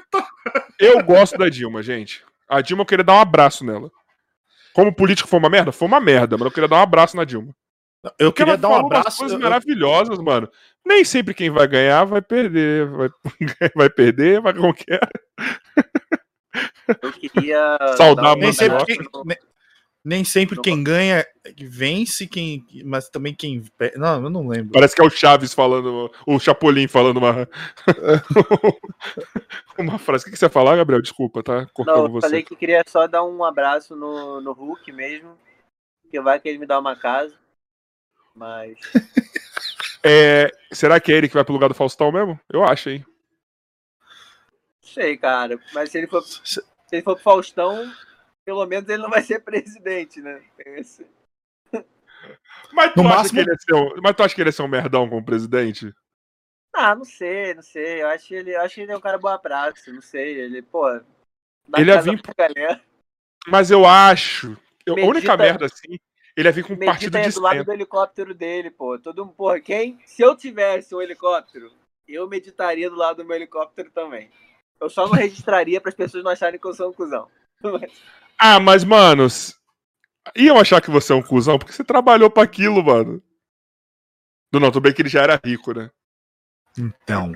Eu 0.78 1.04
gosto 1.04 1.38
da 1.38 1.48
Dilma, 1.48 1.82
gente. 1.82 2.24
A 2.48 2.60
Dilma 2.60 2.82
eu 2.82 2.86
queria 2.86 3.04
dar 3.04 3.14
um 3.14 3.20
abraço 3.20 3.64
nela. 3.64 3.90
Como 4.76 4.94
político 4.94 5.26
foi 5.26 5.38
uma 5.38 5.48
merda? 5.48 5.72
Foi 5.72 5.88
uma 5.88 5.98
merda, 5.98 6.36
mas 6.36 6.44
eu 6.44 6.50
queria 6.52 6.68
dar 6.68 6.76
um 6.76 6.82
abraço 6.82 7.16
na 7.16 7.24
Dilma. 7.24 7.50
Eu 8.18 8.30
Porque 8.30 8.44
queria 8.44 8.58
dar 8.58 8.68
um 8.68 8.74
abraço. 8.74 9.16
coisas 9.16 9.34
eu- 9.34 9.42
maravilhosas, 9.42 10.18
mano. 10.18 10.50
Nem 10.86 11.02
sempre 11.02 11.32
quem 11.32 11.48
vai 11.48 11.66
ganhar 11.66 12.04
vai 12.04 12.20
perder. 12.20 12.86
Vai, 12.90 13.08
vai 13.74 13.88
perder, 13.88 14.38
vai 14.42 14.52
como 14.52 14.74
que 14.74 14.84
é. 14.92 15.00
Eu 17.02 17.10
queria. 17.10 17.78
Saudar 17.96 18.22
dar 18.22 18.32
um 18.32 18.34
Nem 18.34 18.40
Mano, 18.42 18.52
sempre, 18.52 18.76
abraço 18.76 18.84
quem, 18.84 18.98
nem, 20.06 20.22
sempre 20.22 20.60
quem 20.60 20.84
ganha 20.84 21.26
vence, 21.58 22.28
quem, 22.28 22.64
mas 22.84 23.08
também 23.08 23.34
quem. 23.34 23.60
Não, 23.96 24.22
eu 24.22 24.30
não 24.30 24.46
lembro. 24.46 24.70
Parece 24.72 24.94
que 24.94 25.02
é 25.02 25.04
o 25.04 25.10
Chaves 25.10 25.52
falando, 25.52 26.12
o 26.24 26.38
Chapolin 26.38 26.86
falando 26.86 27.16
uma. 27.16 27.48
uma 29.76 29.98
frase. 29.98 30.22
O 30.22 30.24
que 30.26 30.30
que 30.30 30.38
você 30.38 30.44
ia 30.44 30.50
falar, 30.50 30.76
Gabriel? 30.76 31.02
Desculpa, 31.02 31.42
tá? 31.42 31.66
Cortando 31.74 31.96
Não, 31.96 32.04
eu 32.04 32.12
você. 32.12 32.28
falei 32.28 32.44
que 32.44 32.54
queria 32.54 32.84
só 32.86 33.08
dar 33.08 33.24
um 33.24 33.42
abraço 33.42 33.96
no, 33.96 34.40
no 34.40 34.52
Hulk 34.52 34.92
mesmo. 34.92 35.36
Que 36.08 36.20
vai 36.20 36.38
que 36.38 36.48
ele 36.48 36.58
me 36.58 36.66
dá 36.66 36.78
uma 36.78 36.94
casa. 36.94 37.34
Mas. 38.32 38.78
É, 40.08 40.52
será 40.70 41.00
que 41.00 41.10
é 41.10 41.16
ele 41.16 41.26
que 41.26 41.34
vai 41.34 41.42
pro 41.42 41.52
lugar 41.52 41.66
do 41.66 41.74
Faustão 41.74 42.12
mesmo? 42.12 42.38
Eu 42.48 42.62
acho, 42.62 42.90
hein? 42.90 43.04
Não 44.80 44.88
sei, 44.88 45.16
cara. 45.16 45.58
Mas 45.74 45.90
se 45.90 45.98
ele 45.98 46.06
for, 46.06 46.22
se 46.22 46.62
ele 46.92 47.02
for 47.02 47.16
pro 47.16 47.24
Faustão, 47.24 47.92
pelo 48.46 48.64
menos 48.64 48.88
ele 48.88 49.02
não 49.02 49.10
vai 49.10 49.22
ser 49.22 49.40
presidente, 49.40 50.22
né? 50.22 50.40
Esse- 50.58 51.06
Mas 52.72 52.94
tu, 52.94 53.02
máximo- 53.02 53.34
que 53.34 53.40
ele 53.40 53.50
ia 53.50 53.58
ser 53.58 53.74
um, 53.74 54.00
mas 54.02 54.16
tu 54.16 54.22
acha 54.22 54.34
que 54.34 54.40
ele 54.40 54.48
ia 54.48 54.52
ser 54.52 54.62
um 54.62 54.68
merdão 54.68 55.08
como 55.08 55.24
presidente? 55.24 55.92
Ah, 56.74 56.94
não 56.94 57.04
sei, 57.04 57.54
não 57.54 57.62
sei. 57.62 58.02
Eu 58.02 58.08
acho 58.08 58.32
ele, 58.34 58.54
eu 58.54 58.60
acho 58.60 58.80
ele 58.80 58.92
é 58.92 58.96
um 58.96 59.00
cara 59.00 59.18
boa 59.18 59.38
praça, 59.38 59.92
não 59.92 60.00
sei. 60.00 60.40
Ele, 60.40 60.62
pô. 60.62 60.86
dá 61.68 61.80
Ele 61.80 61.90
ia 61.90 62.00
vir- 62.00 62.22
pra 62.22 62.34
galera. 62.48 62.80
Mas 63.48 63.70
eu 63.70 63.84
acho. 63.84 64.56
eu- 64.84 64.94
a 64.94 65.00
única 65.00 65.14
Medita- 65.14 65.36
merda 65.36 65.66
assim, 65.66 65.98
ele 66.36 66.48
ia 66.48 66.52
vir 66.52 66.64
com 66.64 66.74
um 66.74 66.78
partido 66.78 67.12
Medita 67.14 67.18
aí 67.18 67.28
de 67.28 67.34
do 67.34 67.40
lado 67.40 67.64
do 67.64 67.72
helicóptero 67.72 68.34
dele, 68.34 68.70
pô. 68.70 68.98
Todo 68.98 69.24
mundo, 69.24 69.34
porra, 69.34 69.60
quem? 69.60 69.98
Se 70.04 70.22
eu 70.22 70.36
tivesse 70.36 70.94
um 70.94 71.00
helicóptero, 71.02 71.72
eu 72.06 72.28
meditaria 72.28 72.88
do 72.90 72.96
lado 72.96 73.16
do 73.18 73.24
meu 73.24 73.36
helicóptero 73.36 73.90
também. 73.90 74.30
Eu 74.80 74.90
só 74.90 75.06
não 75.06 75.14
registraria 75.14 75.80
para 75.80 75.88
as 75.88 75.94
pessoas 75.94 76.22
não 76.22 76.30
acharem 76.30 76.60
que 76.60 76.66
eu 76.66 76.74
sou 76.74 76.90
um 76.90 76.92
cuzão. 76.92 77.28
Ah, 78.38 78.60
mas, 78.60 78.84
mano, 78.84 79.24
s- 79.26 79.54
iam 80.36 80.58
achar 80.58 80.80
que 80.80 80.90
você 80.90 81.12
é 81.12 81.16
um 81.16 81.22
cuzão 81.22 81.58
porque 81.58 81.72
você 81.72 81.84
trabalhou 81.84 82.30
pra 82.30 82.42
aquilo, 82.42 82.82
mano. 82.84 83.22
Não, 84.52 84.60
não, 84.60 84.70
tudo 84.70 84.82
bem 84.82 84.92
que 84.92 85.02
ele 85.02 85.08
já 85.08 85.22
era 85.22 85.40
rico, 85.44 85.72
né? 85.72 85.90
Então. 86.78 87.34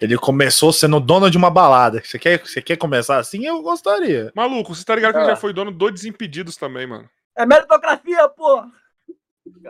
Ele 0.00 0.18
começou 0.18 0.72
sendo 0.72 1.00
dono 1.00 1.30
de 1.30 1.38
uma 1.38 1.50
balada. 1.50 2.02
Você 2.04 2.18
quer, 2.18 2.38
você 2.40 2.60
quer 2.60 2.76
começar 2.76 3.18
assim? 3.18 3.46
Eu 3.46 3.62
gostaria. 3.62 4.30
Maluco, 4.34 4.74
você 4.74 4.84
tá 4.84 4.94
ligado 4.94 5.12
que 5.12 5.18
ele 5.20 5.26
Ah. 5.26 5.30
já 5.30 5.36
foi 5.36 5.52
dono 5.52 5.70
do 5.70 5.90
Desimpedidos 5.90 6.56
também, 6.56 6.86
mano. 6.86 7.08
É 7.36 7.46
meritocracia, 7.46 8.28
pô! 8.28 8.62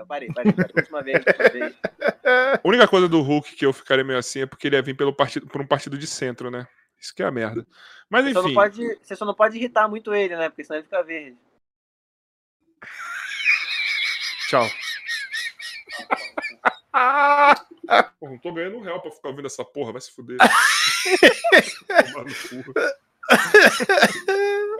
Parei, 0.08 0.28
parei, 0.32 0.52
parei. 0.52 0.72
Última 0.76 1.02
vez, 1.02 1.24
última 1.24 1.48
vez. 1.50 1.74
A 2.24 2.60
única 2.64 2.88
coisa 2.88 3.08
do 3.08 3.20
Hulk 3.20 3.54
que 3.54 3.64
eu 3.64 3.72
ficaria 3.72 4.04
meio 4.04 4.18
assim 4.18 4.40
é 4.40 4.46
porque 4.46 4.66
ele 4.66 4.76
ia 4.76 4.82
vir 4.82 4.96
pelo 4.96 5.14
partido, 5.14 5.46
por 5.46 5.60
um 5.60 5.66
partido 5.66 5.96
de 5.96 6.06
centro, 6.06 6.50
né? 6.50 6.66
Isso 7.02 7.12
que 7.14 7.22
é 7.22 7.26
a 7.26 7.32
merda. 7.32 7.66
Mas 8.08 8.26
Você 8.26 8.32
só, 8.32 8.42
não 8.42 8.46
enfim, 8.46 8.54
pode, 8.54 8.98
você 9.02 9.16
só 9.16 9.24
não 9.24 9.34
pode 9.34 9.58
irritar 9.58 9.88
muito 9.88 10.14
ele, 10.14 10.36
né? 10.36 10.48
Porque 10.48 10.62
senão 10.62 10.78
ele 10.78 10.84
fica 10.84 11.02
verde. 11.02 11.36
tchau. 14.48 14.70
Pô, 18.20 18.28
não 18.28 18.38
tô 18.38 18.52
ganhando 18.52 18.76
um 18.76 18.82
real 18.82 19.02
pra 19.02 19.10
ficar 19.10 19.30
ouvindo 19.30 19.46
essa 19.46 19.64
porra, 19.64 19.90
vai 19.92 20.00
se 20.00 20.12
fuder. 20.12 20.36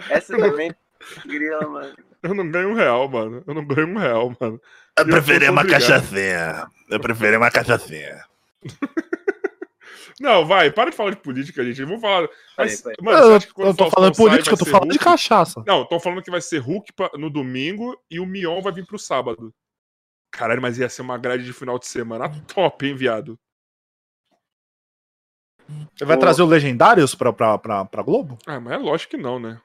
Essa 0.09 0.36
também. 0.36 0.73
Grila, 1.27 1.66
mano. 1.66 1.97
eu 2.23 2.35
não 2.35 2.49
ganho 2.49 2.69
um 2.69 2.74
real, 2.74 3.09
mano. 3.09 3.43
Eu 3.47 3.55
não 3.55 3.65
ganho 3.66 3.89
um 3.89 3.99
real, 3.99 4.32
mano. 4.39 4.61
Eu 4.97 5.05
Eu 5.05 5.11
preferi 5.11 5.49
uma 5.49 5.66
cachaçinha. 5.66 6.69
Eu 6.89 7.01
preferi 7.01 7.36
uma 7.36 7.51
cachaçinha. 7.51 8.24
Não, 10.20 10.44
vai, 10.47 10.70
para 10.70 10.90
de 10.90 10.97
falar 10.97 11.10
de 11.10 11.16
política, 11.16 11.64
gente. 11.64 11.84
Vamos 11.84 12.01
falar. 12.01 12.28
Mas, 12.56 12.82
mano, 13.01 13.18
Eu, 13.18 13.36
acha 13.36 13.47
que 13.47 13.52
quando 13.52 13.68
eu 13.68 13.74
tô 13.74 13.90
falando 13.90 14.14
sai, 14.14 14.26
política, 14.26 14.55
eu 14.55 14.59
tô 14.59 14.64
falando 14.66 14.90
de 14.90 14.98
Hulk? 14.98 15.05
cachaça. 15.05 15.62
Não, 15.66 15.82
estão 15.82 15.98
falando 16.01 16.22
que 16.22 16.30
vai 16.30 16.40
ser 16.40 16.59
Hulk 16.59 16.93
no 17.18 17.30
domingo 17.30 17.98
e 18.10 18.20
o 18.20 18.26
Mion 18.26 18.60
vai 18.60 18.72
vir 18.72 18.86
pro 18.86 18.98
sábado. 18.98 19.52
Caralho, 20.30 20.62
mas 20.62 20.78
ia 20.78 20.89
ser 20.89 21.02
uma 21.02 21.18
grade 21.18 21.44
de 21.44 21.52
final 21.52 21.78
de 21.78 21.86
semana 21.86 22.28
top, 22.55 22.86
hein, 22.86 22.94
viado? 22.94 23.39
Você 25.94 26.05
vai 26.05 26.18
trazer 26.18 26.43
o 26.43 26.47
Legendários 26.47 27.14
pra, 27.14 27.32
pra, 27.32 27.56
pra, 27.59 27.84
pra 27.84 28.02
Globo? 28.02 28.36
Ah, 28.47 28.60
mas 28.60 28.74
é 28.74 28.76
lógico 28.76 29.12
que 29.12 29.16
não, 29.16 29.39
né? 29.39 29.60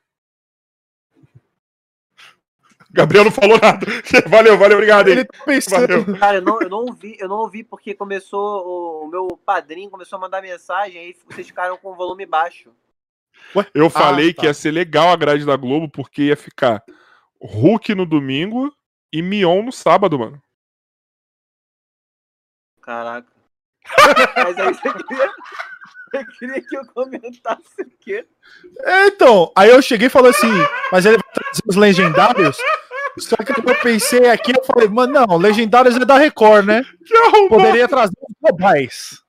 Gabriel 2.91 3.25
não 3.25 3.31
falou 3.31 3.59
nada. 3.61 3.85
Valeu, 4.29 4.57
valeu, 4.57 4.77
obrigado, 4.77 5.09
hein? 5.09 5.13
Ele 5.13 5.25
tá 5.25 5.43
pensando. 5.45 5.87
Valeu. 5.87 6.19
Cara, 6.19 6.37
eu 6.37 6.41
não, 6.41 6.61
eu 6.61 6.69
não 6.69 6.77
ouvi, 6.79 7.17
eu 7.19 7.27
não 7.27 7.37
ouvi 7.37 7.63
porque 7.63 7.93
começou. 7.93 9.03
O, 9.03 9.07
meu 9.07 9.27
padrinho 9.45 9.89
começou 9.89 10.17
a 10.17 10.19
mandar 10.21 10.41
mensagem 10.41 10.99
aí 10.99 11.15
vocês 11.29 11.47
ficaram 11.47 11.77
com 11.77 11.91
o 11.91 11.95
volume 11.95 12.25
baixo. 12.25 12.71
Eu 13.73 13.89
falei 13.89 14.33
tá. 14.33 14.41
que 14.41 14.47
ia 14.47 14.53
ser 14.53 14.71
legal 14.71 15.09
a 15.09 15.15
grade 15.15 15.45
da 15.45 15.55
Globo 15.55 15.89
porque 15.89 16.23
ia 16.23 16.37
ficar 16.37 16.83
Hulk 17.41 17.93
no 17.93 18.05
domingo 18.05 18.73
e 19.11 19.21
Mion 19.21 19.63
no 19.63 19.71
sábado, 19.71 20.17
mano. 20.17 20.41
Caraca. 22.81 23.27
Mas 24.35 24.57
aí 24.59 24.73
você 24.73 24.89
Você 26.09 26.25
queria 26.39 26.61
que 26.61 26.77
eu 26.77 26.85
comentasse 26.93 27.81
o 27.81 27.89
quê? 27.99 28.25
É, 28.83 29.07
então, 29.07 29.51
aí 29.55 29.69
eu 29.69 29.81
cheguei 29.81 30.07
e 30.07 30.09
falei 30.09 30.31
assim, 30.31 30.51
mas 30.91 31.05
ele 31.05 31.17
vai 31.17 31.33
trazer 31.33 31.61
os 31.67 31.75
legendários? 31.75 32.57
Só 33.19 33.35
que 33.37 33.51
eu 33.51 33.75
pensei 33.81 34.29
aqui, 34.29 34.51
eu 34.55 34.63
falei, 34.63 34.87
mano, 34.87 35.25
não, 35.27 35.37
legendários 35.37 35.95
é 35.97 36.05
da 36.05 36.17
Record, 36.17 36.65
né? 36.65 36.83
Poderia 37.49 37.87
trazer 37.87 38.13
os 38.21 38.35
globais. 38.41 39.21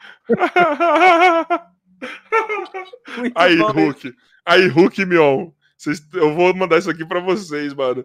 Aí? 3.35 3.57
Hulk. 3.57 4.15
Aí, 4.45 4.67
Hulk 4.69 5.01
e 5.01 5.07
Mion. 5.07 5.51
Vocês- 5.77 6.03
eu 6.15 6.35
vou 6.35 6.53
mandar 6.55 6.79
isso 6.79 6.91
aqui 6.91 7.05
pra 7.07 7.21
vocês, 7.21 7.73
mano. 7.73 8.05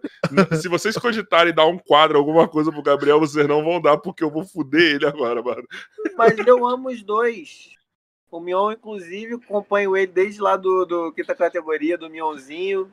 Se 0.62 0.68
vocês 0.68 0.96
cogitarem 0.98 1.54
dar 1.54 1.66
um 1.66 1.78
quadro, 1.80 2.18
alguma 2.18 2.48
coisa 2.48 2.72
pro 2.72 2.84
Gabriel, 2.84 3.20
vocês 3.20 3.48
não 3.48 3.64
vão 3.64 3.82
dar, 3.82 3.98
porque 3.98 4.24
eu 4.24 4.30
vou 4.30 4.46
fuder 4.46 4.96
ele 4.96 5.08
agora, 5.08 5.42
mano. 5.42 5.64
Mas 6.16 6.38
eu 6.46 6.66
amo 6.68 6.90
os 6.90 7.02
dois. 7.04 7.72
O 8.34 8.40
Mion, 8.40 8.72
inclusive, 8.72 9.36
acompanho 9.36 9.96
ele 9.96 10.12
desde 10.12 10.42
lá 10.42 10.58
do, 10.58 10.86
do 10.86 11.12
quinta 11.14 11.36
categoria, 11.36 12.00
do 12.00 12.10
Mionzinho. 12.10 12.92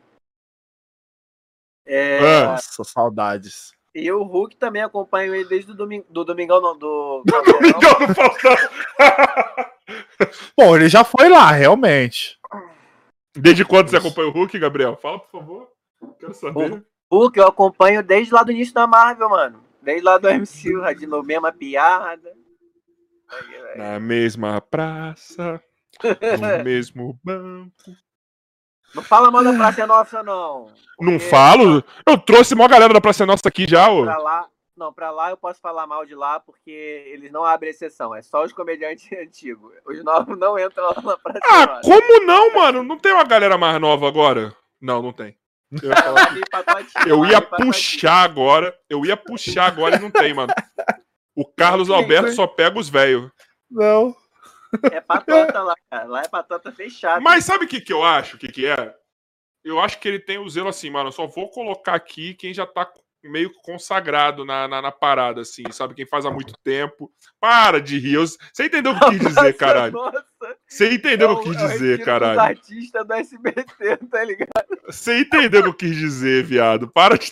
É, 1.86 2.18
Ah. 2.18 2.44
Nossa, 2.52 2.84
saudades. 2.84 3.72
E 3.94 4.12
o 4.12 4.22
Hulk 4.22 4.54
também 4.56 4.82
acompanho 4.82 5.34
ele 5.34 5.48
desde 5.48 5.72
o 5.72 5.74
domingo, 5.74 6.04
do 6.10 6.24
Domingão, 6.26 6.60
não, 6.60 6.76
do. 6.76 7.22
Domingão 7.24 7.80
no 8.06 8.14
Faustão. 8.14 8.56
Bom, 10.54 10.76
ele 10.76 10.90
já 10.90 11.04
foi 11.04 11.30
lá, 11.30 11.50
realmente. 11.50 12.38
Desde 13.34 13.64
quando 13.64 13.88
você 13.88 13.96
acompanha 13.96 14.28
o 14.28 14.32
Hulk, 14.32 14.58
Gabriel? 14.58 14.94
Fala, 14.94 15.20
por 15.20 15.30
favor. 15.30 15.70
Quero 16.18 16.34
saber. 16.34 16.84
Hulk 17.10 17.38
eu 17.38 17.46
acompanho 17.46 18.02
desde 18.02 18.34
lá 18.34 18.42
do 18.42 18.52
início 18.52 18.74
da 18.74 18.86
Marvel, 18.86 19.30
mano. 19.30 19.64
Desde 19.80 20.04
lá 20.04 20.18
do 20.18 20.28
MCU, 20.28 20.94
de 20.98 21.06
novo, 21.06 21.26
mesma 21.26 21.50
piada. 21.50 22.38
Na 23.76 24.00
mesma 24.00 24.60
praça, 24.60 25.62
no 26.02 26.62
mesmo 26.64 27.18
banco. 27.22 27.72
Não 28.94 29.02
fala 29.04 29.30
mal 29.30 29.44
da 29.44 29.52
Praça 29.52 29.86
Nossa, 29.86 30.22
não. 30.22 30.72
Não 31.00 31.20
falo? 31.20 31.82
Eu 32.06 32.18
trouxe 32.18 32.54
uma 32.54 32.66
galera 32.66 32.92
da 32.92 33.00
Praça 33.00 33.24
Nossa 33.24 33.48
aqui 33.48 33.64
já, 33.68 33.88
ô. 33.88 34.02
Pra 34.02 34.18
lá, 34.18 34.48
não, 34.76 34.92
pra 34.92 35.10
lá 35.12 35.30
eu 35.30 35.36
posso 35.36 35.60
falar 35.60 35.86
mal 35.86 36.04
de 36.04 36.14
lá 36.14 36.40
porque 36.40 36.70
eles 37.12 37.30
não 37.30 37.44
abrem 37.44 37.70
exceção. 37.70 38.12
É 38.14 38.20
só 38.22 38.42
os 38.44 38.52
comediantes 38.52 39.06
antigos. 39.16 39.72
Os 39.86 40.02
novos 40.02 40.36
não 40.36 40.58
entram 40.58 40.86
lá 40.86 40.94
na 41.02 41.16
Praça 41.16 41.40
Ah, 41.48 41.66
Nossa. 41.66 41.80
como 41.82 42.24
não, 42.26 42.52
mano? 42.54 42.82
Não 42.82 42.98
tem 42.98 43.12
uma 43.12 43.24
galera 43.24 43.56
mais 43.56 43.80
nova 43.80 44.08
agora? 44.08 44.52
Não, 44.80 45.00
não 45.00 45.12
tem. 45.12 45.36
Eu 45.80 45.88
ia, 45.90 45.96
falar- 45.96 46.34
eu 47.06 47.24
ia 47.26 47.40
puxar 47.40 48.24
agora. 48.24 48.76
Eu 48.88 49.06
ia 49.06 49.16
puxar 49.16 49.66
agora 49.68 49.94
e 49.94 50.00
não 50.00 50.10
tem, 50.10 50.34
mano. 50.34 50.52
O 51.40 51.44
Carlos 51.46 51.88
Alberto 51.88 52.32
só 52.32 52.46
pega 52.46 52.78
os 52.78 52.88
velhos. 52.90 53.30
Não. 53.70 54.14
É 54.92 55.00
patota 55.00 55.62
lá, 55.62 55.74
cara. 55.90 56.04
Lá 56.04 56.22
é 56.22 56.28
patota 56.28 56.70
fechada. 56.70 57.20
Mas 57.20 57.44
sabe 57.44 57.64
o 57.64 57.68
que, 57.68 57.80
que 57.80 57.92
eu 57.92 58.04
acho? 58.04 58.36
O 58.36 58.38
que, 58.38 58.48
que 58.52 58.66
é? 58.66 58.94
Eu 59.64 59.80
acho 59.80 59.98
que 59.98 60.06
ele 60.06 60.18
tem 60.20 60.38
o 60.38 60.48
zelo 60.48 60.68
assim, 60.68 60.90
mano. 60.90 61.08
Eu 61.08 61.12
só 61.12 61.26
vou 61.26 61.48
colocar 61.50 61.94
aqui 61.94 62.34
quem 62.34 62.52
já 62.52 62.66
tá 62.66 62.86
meio 63.22 63.52
consagrado 63.62 64.44
na, 64.44 64.66
na, 64.68 64.80
na 64.80 64.92
parada, 64.92 65.40
assim, 65.42 65.62
sabe? 65.72 65.94
Quem 65.94 66.06
faz 66.06 66.24
há 66.24 66.30
muito 66.30 66.54
tempo. 66.62 67.10
Para 67.40 67.80
de 67.80 67.98
rir. 67.98 68.14
Eu- 68.14 68.26
Você 68.26 68.64
entendeu 68.66 68.92
o 68.92 68.98
que 68.98 69.04
eu 69.06 69.10
quis 69.10 69.20
dizer, 69.34 69.56
caralho? 69.56 69.92
Nossa, 69.92 70.24
Você 70.68 70.92
entendeu 70.92 71.28
é 71.28 71.32
o 71.32 71.40
que 71.40 71.48
eu 71.48 71.52
quis 71.52 71.62
é 71.62 71.64
o 71.64 71.68
dizer, 71.68 72.04
caralho? 72.04 72.40
artistas 72.40 73.06
do 73.06 73.12
SBT, 73.14 73.96
tá 74.10 74.24
ligado? 74.24 74.66
Você 74.86 75.20
entendeu 75.20 75.60
o 75.60 75.64
que 75.64 75.68
eu 75.86 75.90
quis 75.90 75.96
dizer, 75.96 76.44
viado? 76.44 76.86
Para 76.88 77.16
de. 77.18 77.30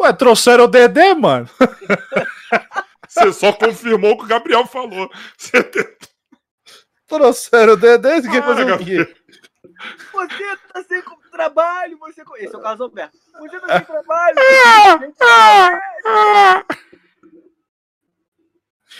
Ué, 0.00 0.12
trouxeram 0.14 0.64
o 0.64 0.68
Dedé, 0.68 1.14
mano. 1.14 1.48
Você 3.06 3.32
só 3.32 3.52
confirmou 3.52 4.12
o 4.12 4.18
que 4.18 4.24
o 4.24 4.28
Gabriel 4.28 4.66
falou. 4.66 5.10
Você 5.36 5.62
Trouxeram 7.06 7.72
o 7.72 7.76
Dedé, 7.76 8.22
você 8.22 8.30
quer 8.30 8.38
Ah, 8.38 8.46
fazer 8.46 8.62
o 8.62 8.66
Gabriel. 8.66 9.06
quê? 9.06 9.16
Você 10.12 10.56
tá 10.72 10.82
sem 10.84 11.02
trabalho, 11.32 11.98
você. 11.98 12.22
Esse 12.38 12.54
é 12.54 12.58
o 12.58 12.62
caso 12.62 12.84
Alberto. 12.84 13.18
Você 13.40 13.60
tá 13.60 13.78
sem 13.78 13.86
trabalho. 13.86 14.36
Ah, 14.38 14.96
você 14.96 15.24
ah, 15.24 15.80
ah. 16.06 16.64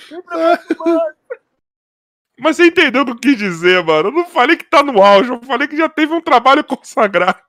tem 0.08 0.22
trabalho. 0.22 1.16
Mas 2.38 2.56
você 2.56 2.66
entendeu 2.66 3.02
o 3.02 3.04
que 3.06 3.12
eu 3.12 3.18
quis 3.18 3.36
dizer, 3.38 3.84
mano? 3.84 4.08
Eu 4.08 4.12
não 4.12 4.26
falei 4.26 4.56
que 4.56 4.64
tá 4.64 4.82
no 4.82 5.00
auge, 5.02 5.30
eu 5.30 5.40
falei 5.42 5.68
que 5.68 5.76
já 5.76 5.88
teve 5.88 6.12
um 6.12 6.20
trabalho 6.20 6.64
consagrado. 6.64 7.40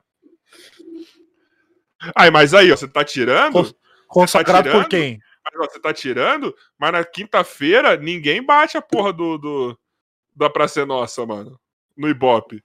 Aí, 2.16 2.32
mas 2.32 2.54
aí, 2.54 2.72
ó, 2.72 2.76
você 2.76 2.88
tá 2.88 3.04
tirando? 3.04 3.54
Cons- 3.54 3.76
Consagrado 4.08 4.64
tirando? 4.68 4.84
por 4.84 4.90
quem? 4.90 5.20
Mas, 5.44 5.54
ó, 5.68 5.72
você 5.72 5.80
tá 5.80 5.94
tirando, 5.94 6.56
mas 6.78 6.92
na 6.92 7.04
quinta-feira 7.04 7.96
ninguém 7.98 8.44
bate 8.46 8.78
a 8.78 8.82
porra 8.82 9.12
do, 9.14 9.38
do 9.38 9.80
da 10.36 10.50
Praça 10.50 10.82
é 10.82 10.86
Nossa, 10.86 11.26
mano. 11.26 11.60
No 11.98 12.08
Ibope. 12.10 12.64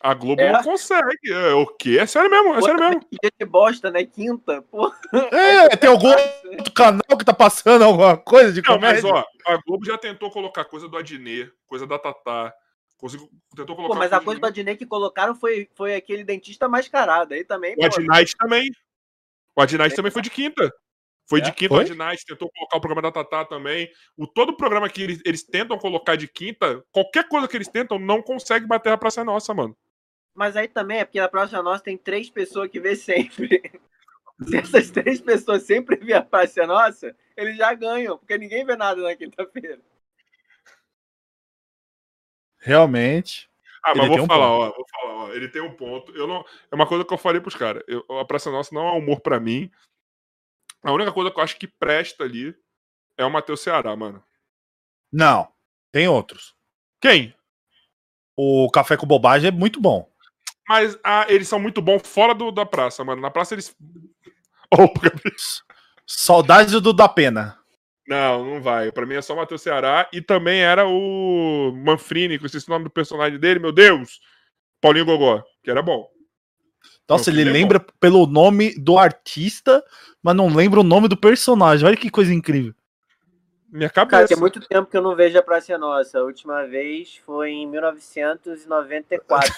A 0.00 0.12
Globo 0.12 0.40
É? 0.42 0.52
não 0.52 0.62
consegue. 0.62 1.32
É, 1.32 1.54
o 1.54 1.66
quê? 1.66 1.98
É 1.98 2.06
sério 2.06 2.30
mesmo, 2.30 2.54
é 2.54 2.60
sério 2.62 2.78
mesmo. 2.80 3.00
Que 3.00 3.16
dia 3.22 3.30
de 3.40 3.46
bosta, 3.46 3.90
né? 3.90 4.04
Quinta. 4.04 4.62
Pô. 4.62 4.92
É, 5.32 5.74
tem 5.76 5.88
algum 5.88 6.08
outro 6.10 6.72
canal 6.74 7.16
que 7.18 7.24
tá 7.24 7.32
passando 7.32 7.82
alguma 7.82 8.16
coisa 8.16 8.52
de 8.52 8.62
Não, 8.68 8.78
mas 8.78 9.00
comédia? 9.00 9.24
ó, 9.46 9.52
a 9.52 9.56
Globo 9.66 9.84
já 9.86 9.96
tentou 9.96 10.30
colocar 10.30 10.64
coisa 10.66 10.86
do 10.88 10.96
Adnet, 10.98 11.50
coisa 11.66 11.86
da 11.86 11.98
Tatá. 11.98 12.52
Conseguiu, 12.98 13.28
tentou 13.54 13.76
colocar 13.76 13.94
Pô, 13.94 13.98
mas 13.98 14.12
a 14.12 14.18
de- 14.18 14.24
coisa 14.24 14.40
do 14.40 14.46
Adnet 14.46 14.78
que 14.78 14.86
colocaram 14.86 15.34
foi, 15.34 15.68
foi 15.74 15.94
aquele 15.94 16.24
dentista 16.24 16.68
mascarado. 16.68 17.34
Aí 17.34 17.44
também, 17.44 17.74
O. 17.78 17.84
Adnight 17.84 18.34
também. 18.38 18.70
O 19.54 19.60
Adnight 19.60 19.94
também 19.94 20.10
foi 20.10 20.22
de 20.22 20.30
quinta. 20.30 20.72
Foi 21.28 21.40
de 21.40 21.50
É? 21.50 21.52
quinta 21.52 21.74
Foi? 21.74 21.84
o 21.84 21.86
Adnight, 21.86 22.24
tentou 22.24 22.50
colocar 22.50 22.76
o 22.76 22.80
programa 22.80 23.02
da 23.02 23.12
Tatá 23.12 23.44
também. 23.44 23.90
O 24.16 24.26
todo 24.26 24.56
programa 24.56 24.88
que 24.88 25.02
eles, 25.02 25.20
eles 25.26 25.42
tentam 25.42 25.76
colocar 25.76 26.16
de 26.16 26.26
quinta, 26.28 26.82
qualquer 26.92 27.28
coisa 27.28 27.46
que 27.48 27.56
eles 27.56 27.68
tentam, 27.68 27.98
não 27.98 28.22
consegue 28.22 28.64
bater 28.66 28.92
a 28.92 28.96
Praça 28.96 29.24
Nossa, 29.24 29.52
mano. 29.52 29.76
Mas 30.34 30.56
aí 30.56 30.68
também 30.68 30.98
é 31.00 31.04
porque 31.04 31.18
na 31.20 31.28
próxima 31.28 31.62
nossa 31.62 31.82
tem 31.82 31.96
três 31.98 32.30
pessoas 32.30 32.70
que 32.70 32.78
vê 32.80 32.94
sempre. 32.94 33.62
Se 34.46 34.56
essas 34.58 34.90
três 34.90 35.18
pessoas 35.20 35.62
sempre 35.62 35.96
vê 35.96 36.12
a 36.12 36.22
Praça 36.22 36.66
Nossa, 36.66 37.16
eles 37.36 37.56
já 37.56 37.72
ganham, 37.74 38.16
porque 38.18 38.36
ninguém 38.38 38.64
vê 38.64 38.76
nada 38.76 39.00
na 39.02 39.16
quinta-feira. 39.16 39.80
Realmente. 42.66 43.48
Ah, 43.84 43.94
mas 43.94 44.08
vou 44.08 44.22
um 44.22 44.26
falar, 44.26 44.50
ó, 44.50 44.72
vou 44.72 44.84
falar, 44.90 45.14
ó. 45.14 45.32
Ele 45.32 45.48
tem 45.48 45.62
um 45.62 45.72
ponto. 45.72 46.10
Eu 46.16 46.26
não, 46.26 46.44
é 46.70 46.74
uma 46.74 46.86
coisa 46.88 47.04
que 47.04 47.14
eu 47.14 47.18
falei 47.18 47.40
pros 47.40 47.54
caras. 47.54 47.84
eu- 47.86 48.04
A 48.18 48.24
Praça 48.24 48.50
Nossa 48.50 48.74
não 48.74 48.88
é 48.88 48.92
humor 48.98 49.20
pra 49.20 49.38
mim. 49.38 49.70
A 50.82 50.90
única 50.92 51.12
coisa 51.12 51.30
que 51.30 51.38
eu 51.38 51.44
acho 51.44 51.56
que 51.56 51.68
presta 51.68 52.24
ali 52.24 52.52
é 53.16 53.24
o 53.24 53.30
Matheus 53.30 53.60
Ceará, 53.60 53.94
mano. 53.94 54.20
Não. 55.12 55.48
Tem 55.92 56.08
outros. 56.08 56.56
Quem? 57.00 57.32
O 58.36 58.68
Café 58.72 58.96
com 58.96 59.06
Bobagem 59.06 59.48
é 59.48 59.52
muito 59.52 59.80
bom. 59.80 60.10
Mas 60.68 60.98
ah, 61.04 61.24
eles 61.28 61.46
são 61.46 61.60
muito 61.60 61.80
bons 61.80 62.02
fora 62.04 62.34
do, 62.34 62.50
da 62.50 62.66
praça, 62.66 63.04
mano. 63.04 63.22
Na 63.22 63.30
praça 63.30 63.54
eles. 63.54 63.76
Opa, 64.76 65.00
Saudades 66.04 66.80
do 66.80 66.92
da 66.92 67.08
Pena. 67.08 67.58
Não, 68.06 68.44
não 68.44 68.62
vai. 68.62 68.92
Pra 68.92 69.04
mim 69.04 69.14
é 69.14 69.22
só 69.22 69.34
o 69.34 69.36
Matheus 69.36 69.62
Ceará. 69.62 70.08
E 70.12 70.20
também 70.20 70.60
era 70.60 70.86
o 70.86 71.72
Manfrini, 71.72 72.38
que 72.38 72.44
eu 72.44 72.46
esqueci 72.46 72.68
o 72.68 72.72
nome 72.72 72.84
do 72.84 72.90
personagem 72.90 73.38
dele, 73.38 73.58
meu 73.58 73.72
Deus! 73.72 74.20
Paulinho 74.80 75.06
Gogó, 75.06 75.42
que 75.62 75.70
era 75.70 75.82
bom. 75.82 76.08
Nossa, 77.08 77.30
ele 77.30 77.42
é 77.42 77.44
lembra 77.44 77.84
pelo 78.00 78.26
nome 78.26 78.74
do 78.78 78.98
artista, 78.98 79.82
mas 80.22 80.34
não 80.34 80.48
lembra 80.48 80.80
o 80.80 80.84
nome 80.84 81.08
do 81.08 81.16
personagem. 81.16 81.86
Olha 81.86 81.96
que 81.96 82.10
coisa 82.10 82.32
incrível. 82.32 82.74
Minha 83.68 83.90
Cara, 83.90 84.06
cabeça. 84.06 84.28
tem 84.28 84.36
muito 84.40 84.60
tempo 84.60 84.90
que 84.90 84.96
eu 84.96 85.02
não 85.02 85.14
vejo 85.14 85.38
a 85.38 85.42
Praça 85.42 85.72
é 85.72 85.78
Nossa. 85.78 86.18
A 86.18 86.22
última 86.22 86.64
vez 86.66 87.16
foi 87.26 87.50
em 87.50 87.66
1994. 87.66 89.52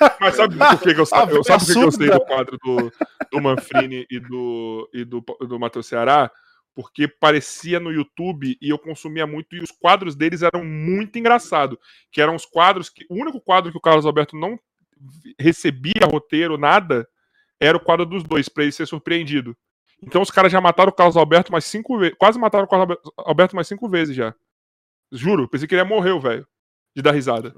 Mas 0.20 0.36
sabe 0.36 0.56
por 0.56 0.80
que, 0.80 0.94
que 0.94 1.00
eu, 1.00 1.06
sabe, 1.06 1.32
eu, 1.36 1.44
sabe 1.44 1.64
por 1.64 1.72
que, 1.72 1.80
que 1.80 1.86
eu 1.86 1.92
sei 1.92 2.10
do 2.10 2.20
quadro 2.20 2.58
do, 2.62 2.92
do 3.32 3.40
Manfrini 3.40 4.06
e 4.10 4.20
do, 4.20 4.88
e 4.92 5.04
do, 5.04 5.24
do 5.40 5.58
Matheus 5.58 5.86
Ceará? 5.86 6.30
Porque 6.74 7.06
parecia 7.06 7.78
no 7.78 7.92
YouTube 7.92 8.58
e 8.60 8.68
eu 8.68 8.78
consumia 8.78 9.26
muito, 9.26 9.54
e 9.54 9.60
os 9.60 9.70
quadros 9.70 10.16
deles 10.16 10.42
eram 10.42 10.64
muito 10.64 11.18
engraçados. 11.18 11.78
Que 12.10 12.20
eram 12.20 12.34
os 12.34 12.44
quadros 12.44 12.90
que. 12.90 13.06
O 13.08 13.14
único 13.14 13.40
quadro 13.40 13.70
que 13.70 13.78
o 13.78 13.80
Carlos 13.80 14.04
Alberto 14.04 14.36
não 14.36 14.58
recebia 15.38 16.06
roteiro, 16.10 16.58
nada, 16.58 17.06
era 17.60 17.76
o 17.76 17.80
quadro 17.80 18.04
dos 18.04 18.22
dois, 18.24 18.48
pra 18.48 18.64
ele 18.64 18.72
ser 18.72 18.86
surpreendido. 18.86 19.56
Então 20.02 20.20
os 20.20 20.30
caras 20.30 20.50
já 20.50 20.60
mataram 20.60 20.90
o 20.90 20.94
Carlos 20.94 21.16
Alberto 21.16 21.52
mais 21.52 21.64
cinco 21.64 21.96
vezes. 21.98 22.16
Quase 22.18 22.38
mataram 22.38 22.64
o 22.64 22.68
Carlos 22.68 22.90
Alber- 22.90 23.12
Alberto 23.18 23.54
mais 23.56 23.68
cinco 23.68 23.88
vezes 23.88 24.14
já. 24.16 24.34
Juro, 25.12 25.48
pensei 25.48 25.68
que 25.68 25.74
ele 25.74 25.82
ia 25.82 25.84
morrer, 25.88 26.18
velho. 26.20 26.46
De 26.94 27.02
dar 27.02 27.12
risada. 27.12 27.54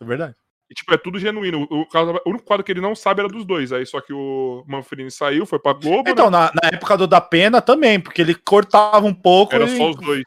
É 0.00 0.04
verdade. 0.04 0.36
E, 0.70 0.74
tipo, 0.74 0.92
é 0.92 0.98
tudo 0.98 1.18
genuíno. 1.18 1.66
O, 1.70 1.82
o 1.82 2.30
único 2.30 2.44
quadro 2.44 2.64
que 2.64 2.70
ele 2.72 2.80
não 2.80 2.94
sabe 2.94 3.20
era 3.20 3.28
dos 3.28 3.44
dois. 3.44 3.72
Aí 3.72 3.86
só 3.86 4.00
que 4.00 4.12
o 4.12 4.64
Manfrini 4.66 5.10
saiu, 5.10 5.46
foi 5.46 5.58
pra 5.58 5.72
Globo, 5.72 6.10
Então, 6.10 6.30
né? 6.30 6.38
na, 6.38 6.52
na 6.62 6.68
época 6.74 6.96
do 6.96 7.06
da 7.06 7.20
Pena 7.20 7.62
também, 7.62 7.98
porque 7.98 8.20
ele 8.20 8.34
cortava 8.34 9.06
um 9.06 9.14
pouco 9.14 9.54
Era 9.54 9.64
e 9.64 9.76
só 9.76 9.90
os 9.90 9.96
dois. 9.96 10.24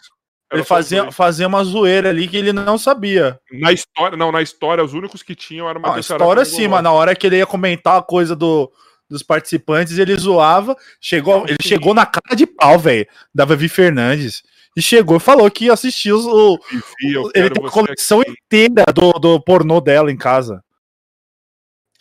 Era 0.51 0.59
ele 0.59 0.63
fazia, 0.65 1.03
dois. 1.03 1.15
fazia 1.15 1.47
uma 1.47 1.63
zoeira 1.63 2.09
ali 2.09 2.27
que 2.27 2.35
ele 2.35 2.51
não 2.51 2.77
sabia. 2.77 3.39
Na 3.51 3.71
história, 3.71 4.17
não, 4.17 4.31
na 4.31 4.41
história, 4.41 4.83
os 4.83 4.93
únicos 4.93 5.21
que 5.23 5.35
tinham 5.35 5.69
eram 5.69 5.79
o 5.79 5.83
Ah, 5.85 5.87
a 5.87 5.89
Matheus 5.89 6.07
Ceará 6.07 6.23
história 6.23 6.45
sim, 6.45 6.67
mas 6.67 6.83
na 6.83 6.91
hora 6.91 7.15
que 7.15 7.27
ele 7.27 7.37
ia 7.37 7.45
comentar 7.45 7.97
a 7.99 8.03
coisa 8.03 8.35
do, 8.35 8.69
dos 9.11 9.23
participantes, 9.23 9.97
ele 9.97 10.15
zoava. 10.15 10.75
Chegou, 10.99 11.45
ele 11.47 11.57
chegou 11.61 11.93
na 11.93 12.05
cara 12.05 12.35
de 12.35 12.47
pau, 12.47 12.79
velho, 12.79 13.07
da 13.33 13.45
Vivi 13.45 13.69
Fernandes. 13.69 14.43
E 14.75 14.81
chegou 14.81 15.17
e 15.17 15.19
falou 15.19 15.51
que 15.51 15.65
ia 15.65 15.73
assistir 15.73 16.13
os, 16.13 16.25
o, 16.25 16.57
eu 17.01 17.29
ele 17.35 17.49
tem 17.49 17.65
a 17.65 17.69
coleção 17.69 18.21
aqui. 18.21 18.31
inteira 18.31 18.85
do, 18.93 19.11
do 19.13 19.41
pornô 19.41 19.81
dela 19.81 20.11
em 20.11 20.17
casa. 20.17 20.63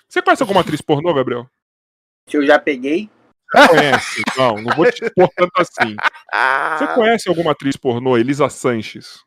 Você 0.09 0.23
conhece 0.23 0.43
alguma 0.43 0.61
atriz 0.61 0.81
pornô, 0.81 1.13
Gabriel? 1.13 1.49
que 2.31 2.37
eu 2.37 2.47
já 2.47 2.59
peguei. 2.59 3.11
Conhece? 3.51 4.23
Não, 4.39 4.55
não 4.55 4.77
vou 4.77 4.91
te 4.91 5.05
expor 5.05 5.29
tanto 5.35 5.53
assim. 5.57 5.97
Você 6.79 6.87
conhece 6.95 7.29
alguma 7.29 7.51
atriz 7.51 7.77
pornô? 7.77 8.17
Elisa 8.17 8.49
Sanches? 8.49 9.25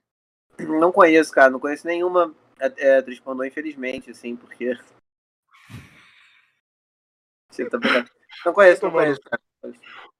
Não 0.57 0.91
conheço, 0.91 1.31
cara. 1.31 1.49
Não 1.49 1.59
conheço 1.59 1.85
nenhuma 1.85 2.33
é, 2.59 2.71
é, 2.77 2.97
atriz 2.99 3.19
pornô, 3.19 3.43
infelizmente, 3.43 4.09
assim, 4.09 4.35
porque. 4.35 4.77
Você 7.53 7.69
tá. 7.69 7.79
Não 8.45 8.51
conheço, 8.53 8.83
não 8.83 8.91
conheço, 8.91 9.21
cara. 9.21 9.41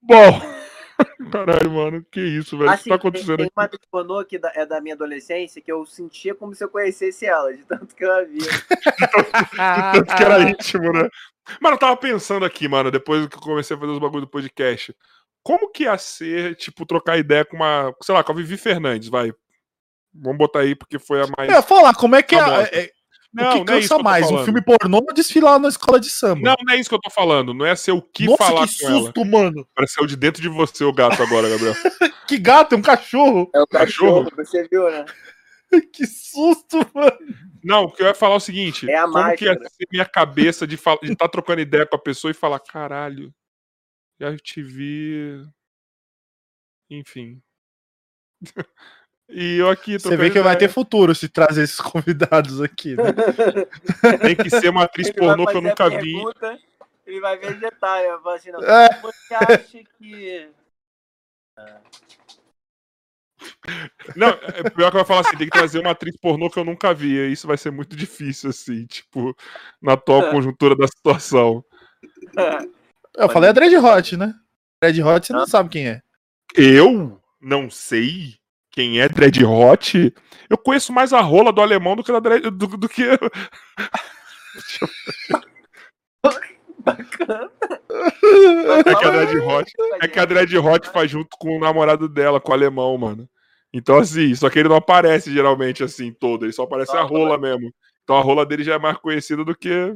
Bom. 0.01 0.63
Caralho, 1.31 1.71
mano, 1.71 2.05
que 2.11 2.21
isso, 2.21 2.55
velho? 2.55 2.69
O 2.69 2.73
que 2.73 2.79
Assim, 2.79 2.89
tá 2.91 2.97
tem, 2.99 3.09
acontecendo 3.09 3.37
tem 3.37 3.45
aqui? 3.47 3.53
uma 3.57 3.63
atriz 3.63 3.81
pornô 3.89 4.23
que 4.23 4.39
é 4.53 4.65
da 4.65 4.79
minha 4.79 4.93
adolescência 4.93 5.59
que 5.59 5.71
eu 5.71 5.83
sentia 5.87 6.35
como 6.35 6.53
se 6.53 6.63
eu 6.63 6.69
conhecesse 6.69 7.25
ela, 7.25 7.51
de 7.51 7.65
tanto 7.65 7.95
que 7.95 8.05
eu 8.05 8.11
a 8.13 8.23
via. 8.23 8.45
Tanto 9.93 10.15
que 10.15 10.23
era 10.23 10.41
íntimo, 10.43 10.93
né? 10.93 11.09
Mano, 11.59 11.75
eu 11.75 11.79
tava 11.79 11.97
pensando 11.97 12.45
aqui, 12.45 12.67
mano, 12.67 12.91
depois 12.91 13.25
que 13.27 13.35
eu 13.35 13.41
comecei 13.41 13.75
a 13.75 13.79
fazer 13.79 13.91
os 13.91 13.99
bagulho 13.99 14.21
do 14.21 14.29
podcast. 14.29 14.95
Como 15.41 15.71
que 15.71 15.83
ia 15.83 15.97
ser, 15.97 16.55
tipo, 16.55 16.85
trocar 16.85 17.17
ideia 17.17 17.43
com 17.43 17.55
uma, 17.57 17.93
sei 18.01 18.13
lá, 18.13 18.23
com 18.23 18.31
a 18.31 18.35
Vivi 18.35 18.55
Fernandes, 18.55 19.09
vai. 19.09 19.33
Vamos 20.13 20.37
botar 20.37 20.59
aí 20.59 20.75
porque 20.75 20.99
foi 20.99 21.23
a 21.23 21.27
mais. 21.35 21.51
Ia 21.51 21.63
falar, 21.63 21.95
como 21.95 22.15
é 22.15 22.21
que 22.21 22.35
é, 22.35 22.39
Famosa. 22.39 22.69
É- 23.37 23.41
o 23.41 23.43
Não, 23.45 23.51
que 23.51 23.57
não 23.57 23.61
é 23.63 23.65
cansa 23.77 23.87
que 23.87 23.93
eu 23.93 23.97
tô 23.97 24.03
mais? 24.03 24.31
Um 24.31 24.43
filme 24.45 24.61
pornô 24.61 24.97
ou 24.97 25.13
desfilar 25.13 25.59
na 25.59 25.67
escola 25.69 25.99
de 25.99 26.09
samba? 26.09 26.41
Não, 26.41 26.55
não 26.65 26.73
é 26.73 26.79
isso 26.79 26.89
que 26.89 26.95
eu 26.95 27.01
tô 27.01 27.09
falando. 27.09 27.53
Não 27.53 27.65
é 27.65 27.75
ser 27.75 27.91
o 27.91 28.01
que 28.01 28.25
Nossa, 28.25 28.37
falar 28.43 28.67
que 28.67 28.79
com 28.79 28.87
ela. 28.89 28.99
susto, 29.01 29.25
mano. 29.25 29.67
Pareceu 29.75 30.05
de 30.05 30.15
dentro 30.15 30.41
de 30.41 30.49
você 30.49 30.83
o 30.83 30.93
gato 30.93 31.21
agora, 31.21 31.49
Gabriel. 31.49 31.73
Que 32.27 32.37
gato, 32.37 32.73
é 32.73 32.77
um 32.77 32.81
cachorro. 32.81 33.49
É 33.53 33.61
o 33.61 33.67
Cachorro? 33.67 34.23
cachorro, 34.23 34.45
você 34.45 34.67
viu, 34.69 34.89
né? 34.89 35.05
Que 35.91 36.05
susto, 36.07 36.77
mano. 36.93 37.17
Não, 37.63 37.83
o 37.85 37.91
que 37.91 38.01
eu 38.03 38.07
ia 38.07 38.13
falar 38.13 38.35
é 38.35 38.37
o 38.37 38.39
seguinte: 38.39 38.89
É 38.89 38.97
a 38.97 39.03
como 39.07 39.35
que 39.35 39.45
ia 39.45 39.51
máscara. 39.51 39.69
ser 39.69 39.87
minha 39.91 40.05
cabeça 40.05 40.65
de 40.67 40.75
estar 40.75 40.95
de 41.01 41.15
tá 41.15 41.27
trocando 41.27 41.61
ideia 41.61 41.85
com 41.85 41.95
a 41.95 41.99
pessoa 41.99 42.29
e 42.31 42.33
falar, 42.35 42.59
caralho, 42.59 43.33
já 44.19 44.35
te 44.37 44.61
vi. 44.61 45.41
Enfim. 46.89 47.41
e 49.29 49.57
eu 49.57 49.69
aqui 49.69 49.97
Você 49.97 50.15
vê 50.17 50.29
que 50.29 50.41
vai 50.41 50.57
ter 50.57 50.69
futuro 50.69 51.15
se 51.15 51.29
trazer 51.29 51.63
esses 51.63 51.79
convidados 51.81 52.61
aqui, 52.61 52.95
né? 52.95 53.13
Tem 54.21 54.35
que 54.35 54.49
ser 54.49 54.69
uma 54.69 54.83
atriz 54.85 55.07
Ele 55.07 55.17
pornô 55.17 55.45
que 55.45 55.57
eu 55.57 55.61
nunca 55.61 55.89
vi. 55.89 56.13
pergunta, 56.13 56.59
Ele 57.05 57.19
vai 57.19 57.37
vegetar, 57.37 58.01
eu 58.01 58.21
vou 58.21 58.33
assim, 58.33 58.51
não. 58.51 58.61
É. 58.63 58.89
Você 59.01 59.33
acha 59.33 59.83
que. 59.97 60.49
Não, 64.15 64.29
é 64.29 64.69
pior 64.69 64.89
que 64.89 64.97
vai 64.97 65.05
falar 65.05 65.21
assim: 65.21 65.37
tem 65.37 65.49
que 65.49 65.57
trazer 65.57 65.79
uma 65.79 65.91
atriz 65.91 66.15
pornô 66.17 66.49
que 66.49 66.59
eu 66.59 66.65
nunca 66.65 66.93
vi. 66.93 67.15
e 67.15 67.31
Isso 67.31 67.47
vai 67.47 67.57
ser 67.57 67.71
muito 67.71 67.95
difícil, 67.95 68.49
assim, 68.49 68.85
tipo, 68.85 69.35
na 69.81 69.93
atual 69.93 70.29
conjuntura 70.29 70.75
da 70.75 70.87
situação. 70.87 71.63
Eu 73.15 73.29
falei 73.29 73.49
a 73.49 73.53
Dread 73.53 73.75
Hot, 73.77 74.17
né? 74.17 74.33
Dread 74.81 75.01
Hot 75.01 75.27
você 75.27 75.33
não 75.33 75.47
sabe 75.47 75.69
quem 75.69 75.87
é. 75.87 76.01
Eu 76.55 77.19
não 77.41 77.69
sei 77.69 78.37
quem 78.73 78.99
é 78.99 79.07
Dread 79.07 79.45
Hot. 79.45 80.13
Eu 80.49 80.57
conheço 80.57 80.91
mais 80.91 81.13
a 81.13 81.21
rola 81.21 81.53
do 81.53 81.61
alemão 81.61 81.95
do 81.95 82.03
que 82.03 82.11
a 82.11 82.19
Dread, 82.19 82.49
do, 82.49 82.67
do 82.67 82.89
que. 82.89 83.03
Bacana. 86.79 87.49
É 88.85 88.95
que 88.95 89.05
a 89.05 89.11
Dread 89.11 89.37
Hot. 89.39 89.71
É 90.01 90.07
que 90.07 90.19
a 90.19 90.25
Dread 90.25 90.57
Hot 90.57 90.89
faz 90.89 91.09
junto 91.09 91.37
com 91.39 91.55
o 91.55 91.59
namorado 91.59 92.09
dela, 92.09 92.41
com 92.41 92.51
o 92.51 92.53
alemão, 92.53 92.97
mano. 92.97 93.29
Então, 93.71 93.97
assim, 93.97 94.33
só 94.35 94.49
que 94.49 94.59
ele 94.59 94.69
não 94.69 94.75
aparece 94.75 95.31
geralmente 95.31 95.83
assim 95.83 96.11
todo, 96.11 96.45
ele 96.45 96.51
só 96.51 96.63
aparece 96.63 96.95
a 96.95 97.01
rola 97.01 97.37
mesmo. 97.37 97.73
Então 98.03 98.17
a 98.17 98.21
rola 98.21 98.45
dele 98.45 98.63
já 98.63 98.75
é 98.75 98.79
mais 98.79 98.97
conhecida 98.97 99.45
do 99.45 99.55
que. 99.55 99.95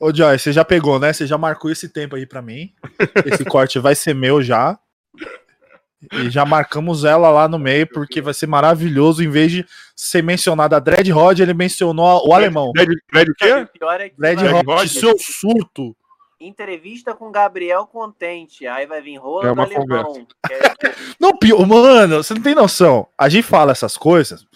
Ô, 0.00 0.12
Joy, 0.14 0.38
você 0.38 0.52
já 0.52 0.64
pegou, 0.64 0.98
né? 0.98 1.12
Você 1.12 1.26
já 1.26 1.38
marcou 1.38 1.70
esse 1.70 1.88
tempo 1.88 2.16
aí 2.16 2.26
pra 2.26 2.42
mim. 2.42 2.72
Esse 3.26 3.44
corte 3.44 3.78
vai 3.78 3.94
ser 3.94 4.14
meu 4.14 4.42
já. 4.42 4.78
E 6.12 6.30
já 6.30 6.44
marcamos 6.44 7.04
ela 7.04 7.28
lá 7.30 7.48
no 7.48 7.58
meio, 7.58 7.86
porque 7.88 8.20
vai 8.20 8.32
ser 8.32 8.46
maravilhoso. 8.46 9.22
Em 9.22 9.28
vez 9.28 9.50
de 9.50 9.66
ser 9.96 10.22
mencionado 10.22 10.76
a 10.76 10.78
Dread 10.78 11.10
Rod, 11.10 11.40
ele 11.40 11.52
mencionou 11.54 12.26
o 12.28 12.32
alemão. 12.32 12.70
Dread, 12.72 12.90
Dread 13.12 13.28
o 13.30 13.32
O 13.32 13.34
quê? 13.34 13.68
pior 13.78 14.00
é 14.00 14.08
que 14.08 14.16
Dread 14.16 14.36
Dread 14.38 14.54
Rod, 14.54 14.66
Rod? 14.66 14.88
seu 14.88 15.16
surto. 15.18 15.96
entrevista 16.40 17.14
com 17.14 17.32
Gabriel 17.32 17.84
Contente. 17.84 18.64
Aí 18.64 18.86
vai 18.86 19.02
vir 19.02 19.16
rola 19.16 19.48
É 19.48 19.60
alemão. 19.60 20.26
é- 20.48 20.94
Não, 21.18 21.36
pior, 21.36 21.66
mano, 21.66 22.22
você 22.22 22.32
não 22.32 22.42
tem 22.42 22.54
noção. 22.54 23.08
A 23.18 23.28
gente 23.28 23.42
fala 23.44 23.72
essas 23.72 23.96
coisas, 23.96 24.46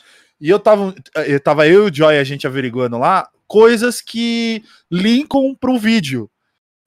e 0.41 0.49
eu 0.49 0.61
tava, 0.61 0.95
eu 1.27 1.41
tava 1.41 1.67
eu 1.67 1.89
e 1.89 1.91
o 1.91 1.95
Joy, 1.95 2.19
a 2.19 2.25
gente 2.25 2.47
averiguando 2.47 2.97
lá, 2.99 3.29
coisas 3.49 4.01
que 4.01 4.63
linkam 4.89 5.57
pro 5.61 5.77
vídeo. 5.77 6.31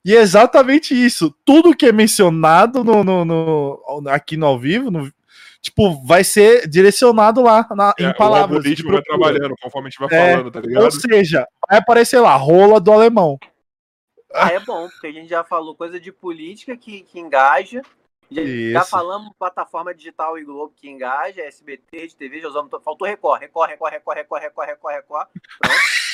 E 0.05 0.15
é 0.15 0.19
exatamente 0.21 0.93
isso. 0.93 1.35
Tudo 1.43 1.75
que 1.75 1.87
é 1.87 1.91
mencionado 1.91 2.83
no, 2.83 3.03
no- 3.03 3.25
no- 3.25 4.03
aqui 4.09 4.37
no 4.37 4.45
ao 4.45 4.59
vivo, 4.59 4.91
no- 4.91 5.11
tipo, 5.61 5.99
vai 6.05 6.23
ser 6.23 6.67
direcionado 6.67 7.41
lá 7.41 7.65
na- 7.71 7.91
É, 7.97 8.03
em 8.03 8.09
o 8.11 8.15
palavras. 8.15 8.49
de 8.49 8.55
algoritmo 8.55 8.91
vai 8.91 9.01
procura. 9.01 9.19
trabalhando 9.31 9.55
conforme 9.59 9.87
a 9.87 9.89
gente 9.89 9.99
vai 9.99 10.09
É, 10.19 10.31
falando, 10.33 10.51
tá 10.51 10.59
ligado? 10.61 10.83
Ou 10.83 10.91
seja, 10.91 11.47
vai 11.67 11.79
aparecer 11.79 12.19
lá, 12.19 12.35
rola 12.35 12.79
do 12.79 12.91
alemão. 12.93 13.39
Ah, 14.33 14.51
é 14.51 14.59
bom, 14.59 14.87
porque 14.89 15.07
a 15.07 15.11
gente 15.11 15.29
já 15.29 15.43
falou 15.43 15.73
coisa 15.75 15.99
de 15.99 16.11
política 16.11 16.77
que, 16.77 17.01
que 17.01 17.19
engaja. 17.19 17.81
Já, 18.29 18.41
já 18.73 18.83
falamos 18.85 19.31
plataforma 19.39 19.93
digital 19.93 20.37
e 20.37 20.43
Globo 20.43 20.73
que 20.75 20.89
engaja, 20.89 21.41
SBT, 21.41 22.07
de 22.07 22.15
TV, 22.15 22.41
já 22.41 22.47
usamos. 22.49 22.69
to- 22.69 22.81
Faltou 22.81 23.07
Record, 23.07 23.39
Record, 23.41 23.69
Record, 23.69 23.91
Record, 23.93 24.17
Record, 24.17 24.41
Record, 24.41 24.67
Record, 24.67 24.95
Record. 24.95 25.27
Pronto. 25.61 26.04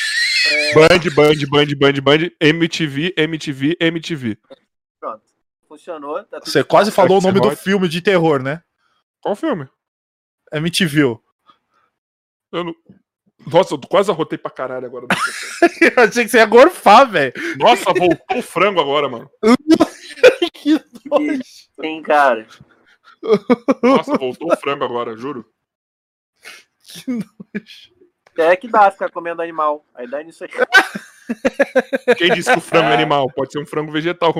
Band, 0.73 1.15
Band, 1.15 1.47
Band, 1.49 1.75
Band, 1.77 2.01
Band, 2.01 2.31
MTV, 2.39 3.13
MTV, 3.17 3.77
MTV. 3.79 4.37
Pronto. 4.99 5.21
Funcionou. 5.67 6.23
Tá 6.23 6.39
tudo 6.39 6.51
Você 6.51 6.63
quase 6.63 6.91
falou 6.91 7.19
o 7.19 7.21
nome 7.21 7.39
do 7.39 7.55
filme 7.55 7.87
de 7.87 8.01
terror, 8.01 8.41
né? 8.41 8.61
Qual 9.21 9.35
filme? 9.35 9.67
MTV. 10.51 11.17
Eu 12.51 12.63
não... 12.63 12.75
Nossa, 13.47 13.73
eu 13.73 13.79
quase 13.79 14.11
arrotei 14.11 14.37
pra 14.37 14.51
caralho 14.51 14.85
agora. 14.85 15.07
Eu 15.81 16.03
achei 16.03 16.23
que 16.25 16.29
você 16.29 16.37
ia 16.37 16.45
gorfar, 16.45 17.09
velho. 17.09 17.33
Nossa, 17.57 17.85
voltou 17.85 18.37
o 18.37 18.41
frango 18.41 18.79
agora, 18.79 19.09
mano. 19.09 19.29
Que 20.53 20.73
nojo. 21.05 21.41
Sim, 21.79 22.03
cara. 22.03 22.47
Nossa, 23.81 24.15
voltou 24.17 24.51
o 24.51 24.57
frango 24.57 24.83
agora, 24.83 25.17
juro. 25.17 25.45
É 28.37 28.55
que 28.55 28.67
dá 28.67 28.89
ficar 28.91 29.11
comendo 29.11 29.41
animal. 29.41 29.85
Aí 29.93 30.07
dá 30.07 30.23
nisso 30.23 30.43
aí. 30.43 30.49
Quem 32.17 32.33
disse 32.33 32.51
que 32.51 32.57
o 32.57 32.61
frango 32.61 32.89
é 32.89 32.93
animal? 32.93 33.31
Pode 33.31 33.51
ser 33.51 33.59
um 33.59 33.65
frango 33.65 33.91
vegetal. 33.91 34.33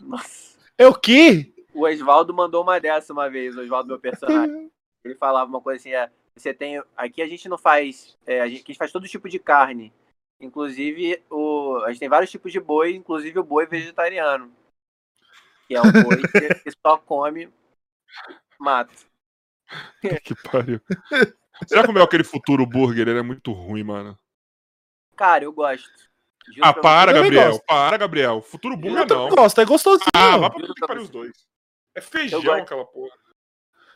Nossa. 0.00 0.58
É 0.78 0.86
o 0.86 0.94
quê? 0.94 1.52
O 1.72 1.86
Oswaldo 1.86 2.32
mandou 2.32 2.62
uma 2.62 2.78
dessa 2.78 3.12
uma 3.12 3.28
vez, 3.28 3.56
o 3.56 3.60
Oswaldo, 3.60 3.88
meu 3.88 3.98
personagem. 3.98 4.70
Ele 5.04 5.14
falava 5.14 5.48
uma 5.48 5.60
coisa 5.60 5.80
assim: 5.80 5.92
é, 5.92 6.10
você 6.36 6.54
tem. 6.54 6.82
Aqui 6.96 7.20
a 7.20 7.26
gente 7.26 7.48
não 7.48 7.58
faz. 7.58 8.16
É, 8.26 8.40
a, 8.40 8.48
gente, 8.48 8.60
aqui 8.60 8.70
a 8.70 8.72
gente 8.72 8.78
faz 8.78 8.92
todo 8.92 9.08
tipo 9.08 9.28
de 9.28 9.38
carne. 9.38 9.92
Inclusive, 10.40 11.22
o, 11.30 11.78
a 11.84 11.90
gente 11.90 12.00
tem 12.00 12.08
vários 12.08 12.30
tipos 12.30 12.52
de 12.52 12.60
boi, 12.60 12.94
inclusive 12.94 13.38
o 13.38 13.44
boi 13.44 13.66
vegetariano. 13.66 14.52
Que 15.66 15.74
é 15.74 15.80
um 15.80 15.90
boi 15.90 16.22
que, 16.22 16.54
que 16.62 16.70
só 16.84 16.98
come 16.98 17.48
mato. 18.58 18.94
que 20.24 20.34
pariu. 20.50 20.80
Você 21.62 21.76
já 21.76 21.84
comeu 21.86 22.02
aquele 22.02 22.24
futuro 22.24 22.66
burger? 22.66 23.08
Ele 23.08 23.18
é 23.18 23.22
muito 23.22 23.52
ruim, 23.52 23.82
mano. 23.84 24.18
Cara, 25.16 25.44
eu 25.44 25.52
gosto. 25.52 25.88
Juro 26.48 26.60
Ah, 26.62 26.74
para, 26.74 27.10
Eu 27.12 27.22
Gabriel. 27.22 27.62
Para, 27.66 27.96
Gabriel. 27.96 28.42
Futuro 28.42 28.74
Eu 28.74 28.78
burger 28.80 29.06
não. 29.08 29.28
gosto, 29.30 29.60
é 29.60 29.64
gostosinho. 29.64 30.10
Ah, 30.14 30.36
vai 30.36 30.50
pra 30.50 31.00
os 31.00 31.08
dois. 31.08 31.32
É 31.94 32.00
feijão 32.00 32.52
aquela 32.52 32.84
porra. 32.84 33.14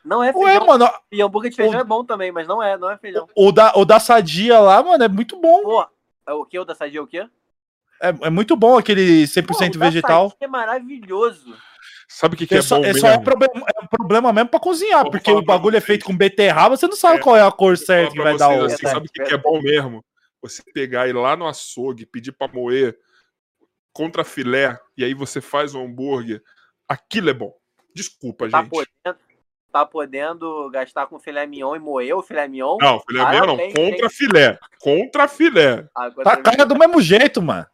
Não 0.05 0.23
é 0.23 0.33
Ué, 0.35 0.53
feijão. 0.53 0.67
mano, 0.67 0.91
E 1.13 1.21
hambúrguer 1.21 1.51
de 1.51 1.57
feijão 1.57 1.79
o- 1.79 1.83
é 1.83 1.85
bom 1.85 2.05
também, 2.05 2.31
mas 2.33 2.47
não 2.47 2.63
é, 2.63 2.79
não 2.79 2.89
é 2.91 2.97
feijão. 2.97 3.29
o 3.37 3.53
da, 3.53 3.73
o 3.77 3.85
da 3.85 3.99
Sadia 4.01 4.59
lá, 4.61 4.83
mano, 4.83 5.03
é 5.05 5.09
muito 5.09 5.39
bom. 5.39 5.63
Pô, 5.63 5.87
é 6.27 6.33
o 6.33 6.45
que? 6.47 6.59
O 6.59 6.65
da 6.65 6.75
Sadia 6.75 7.01
é 7.01 7.03
o 7.03 7.07
quê? 7.07 7.29
É, 8.01 8.09
é 8.23 8.31
muito 8.31 8.57
bom 8.57 8.79
aquele 8.79 9.27
Pô, 9.27 9.33
100% 9.33 9.75
o 9.75 9.79
da 9.81 9.87
vegetal. 9.87 10.31
Sadia 10.31 10.47
é 10.47 10.49
maravilhoso. 10.49 11.55
Sabe 12.09 12.35
o 12.37 12.39
que, 12.39 12.47
que 12.47 12.55
É 12.55 12.59
é, 12.59 12.63
só, 12.63 12.77
bom 12.77 12.85
é 12.85 12.87
mesmo? 12.93 13.01
só 13.01 13.09
é 13.09 13.19
problema, 13.19 13.67
é 13.77 13.78
problema 13.89 14.33
mesmo 14.33 14.51
pra 14.51 14.61
cozinhar, 14.61 15.03
Vou 15.03 15.11
porque 15.13 15.31
o 15.31 15.43
bagulho 15.43 15.77
é 15.77 15.81
feito 15.81 16.05
com 16.05 16.17
beterraba, 16.17 16.77
você 16.77 16.87
não 16.87 16.97
sabe 16.97 17.19
É. 17.19 17.23
qual 17.23 17.37
é 17.37 17.43
a 17.43 17.51
cor 17.51 17.77
certa 17.77 18.13
que 18.13 18.23
vai 18.23 18.37
dar 18.37 18.49
vocês 18.49 18.61
o. 18.61 18.65
assim, 18.75 18.87
sabe 18.87 19.07
o 19.07 19.11
que, 19.13 19.23
que 19.25 19.35
é 19.35 19.39
bom 19.39 19.61
mesmo? 19.61 20.05
Você 20.43 20.63
pegar 20.73 21.07
e 21.07 21.11
ir 21.11 21.15
lá 21.15 21.37
no 21.37 21.47
açougue, 21.47 22.07
pedir 22.07 22.33
pra 22.33 22.47
moer 22.49 22.97
contra 23.93 24.23
filé, 24.25 24.79
e 24.97 25.05
aí 25.05 25.13
você 25.15 25.41
faz 25.41 25.75
um 25.75 25.85
hambúrguer. 25.85 26.41
Aquilo 26.89 27.31
é 27.31 27.35
bom. 27.35 27.53
Desculpa, 27.95 28.49
Tá 28.49 28.61
gente. 28.63 28.71
podendo, 28.71 29.19
tá 29.73 29.85
podendo 29.87 30.71
gastar 30.71 31.07
com 31.09 31.19
filé 31.19 31.45
mignon 31.47 31.75
e 31.75 31.79
moer 31.81 32.15
o 32.17 32.23
filé 32.23 32.47
mignon? 32.47 32.77
Não, 32.81 33.01
filé 33.01 33.29
mignon 33.29 33.47
não. 33.47 33.57
Contra 33.73 34.09
filé. 34.09 34.59
Contra 34.79 35.27
filé. 35.29 35.89
Agora 35.95 36.25
Tá 36.31 36.37
você 36.37 36.43
cara 36.43 36.65
do 36.65 36.79
mesmo 36.79 37.01
jeito, 37.01 37.43
mano. 37.43 37.67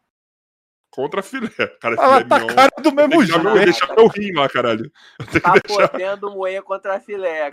Contra 0.95 1.21
filé. 1.21 1.49
Cara, 1.81 1.95
Ela 1.95 2.17
filé 2.17 2.23
tá 2.29 2.39
mignon. 2.39 2.55
cara 2.55 2.71
do 2.77 2.83
Tem 2.83 2.93
mesmo 2.93 3.11
que 3.11 3.17
deixar 3.17 3.43
meu, 3.43 3.51
jeito. 3.53 3.65
deixar 3.65 3.95
meu 3.95 4.07
rim 4.07 4.31
lá, 4.33 4.47
caralho. 4.49 4.91
Eu 5.33 5.41
tá 5.41 5.53
deixar. 5.67 5.87
podendo 5.89 6.31
moer 6.31 6.63
contra 6.63 6.99
filé. 6.99 7.51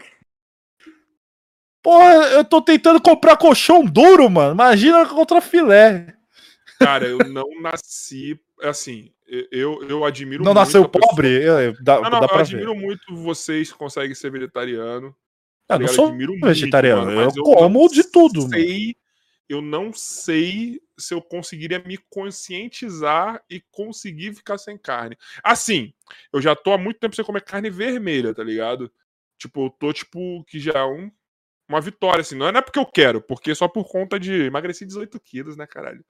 Porra, 1.83 2.13
eu 2.35 2.45
tô 2.45 2.63
tentando 2.63 3.01
comprar 3.01 3.37
colchão 3.37 3.85
duro, 3.85 4.31
mano. 4.31 4.53
Imagina 4.55 5.05
contra 5.07 5.41
filé. 5.41 6.15
Cara, 6.79 7.07
eu 7.07 7.19
não 7.19 7.45
nasci. 7.61 8.39
Assim, 8.63 9.13
eu, 9.51 9.83
eu 9.89 10.05
admiro 10.05 10.45
Não 10.45 10.53
muito. 10.55 10.65
nasceu 10.65 10.85
a 10.85 10.89
pessoa- 10.89 11.11
pobre? 11.11 11.43
Eu- 11.43 11.75
dá, 11.83 11.97
Não, 12.01 12.03
não, 12.11 12.11
dá 12.21 12.25
eu 12.27 12.29
pra 12.29 12.37
ver. 12.39 12.43
admiro 12.43 12.75
muito 12.77 13.03
vocês 13.17 13.73
que 13.73 13.79
conseguem 13.79 14.15
ser 14.15 14.31
vegetariano. 14.31 15.09
Eu 15.09 15.15
tá 15.67 15.75
não 15.75 15.79
ligado? 15.81 15.95
sou 15.97 16.07
Admiro 16.09 16.33
muito, 16.33 16.47
vegetariano, 16.47 17.07
mano, 17.07 17.21
eu 17.21 17.25
mas 17.25 17.35
como 17.35 17.81
não 17.83 17.89
de 17.89 18.05
tudo, 18.05 18.43
mano. 18.43 18.51
sei, 18.55 18.97
Eu 19.49 19.61
não 19.61 19.93
sei 19.93 20.81
se 21.03 21.15
eu 21.15 21.21
conseguiria 21.23 21.81
me 21.81 21.99
conscientizar 22.11 23.43
e 23.51 23.61
conseguir 23.71 24.35
ficar 24.35 24.59
sem 24.59 24.79
carne. 24.79 25.17
Assim, 25.43 25.93
eu 26.33 26.41
já 26.41 26.55
tô 26.55 26.73
há 26.73 26.79
muito 26.79 27.01
tempo 27.01 27.15
sem 27.17 27.25
comer 27.25 27.43
carne 27.43 27.71
vermelha, 27.71 28.35
tá 28.35 28.43
ligado? 28.45 28.91
Tipo, 29.39 29.67
eu 29.67 29.71
tô, 29.71 29.93
tipo, 29.93 30.45
que 30.45 30.59
já 30.61 30.73
é 30.75 30.85
um, 30.85 31.11
uma 31.69 31.81
vitória, 31.81 32.21
assim. 32.23 32.37
Não 32.37 32.49
é, 32.49 32.53
não 32.53 32.61
é 32.61 32.63
porque 32.63 32.79
eu 32.79 32.87
quero, 32.87 33.21
porque 33.23 33.55
só 33.55 33.69
por 33.69 33.85
conta 33.87 34.19
de 34.21 34.33
emagrecer 34.47 34.87
18 34.87 35.21
quilos, 35.21 35.57
né, 35.57 35.67
caralho? 35.67 36.05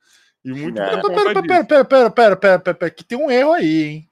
E 0.45 0.53
muito 0.53 0.81
É. 0.81 1.01
por 1.01 1.03
Pera, 1.03 1.03
conta 1.03 1.43
pera, 1.43 1.43
disso. 1.43 1.67
pera, 1.69 1.85
pera, 1.85 1.85
pera, 1.85 2.11
pera, 2.11 2.37
pera, 2.37 2.61
pera, 2.61 2.75
pera, 2.77 2.91
que 2.91 3.05
tem 3.05 3.19
um 3.19 3.31
erro 3.31 3.53
aí, 3.53 3.83
hein? 3.85 4.09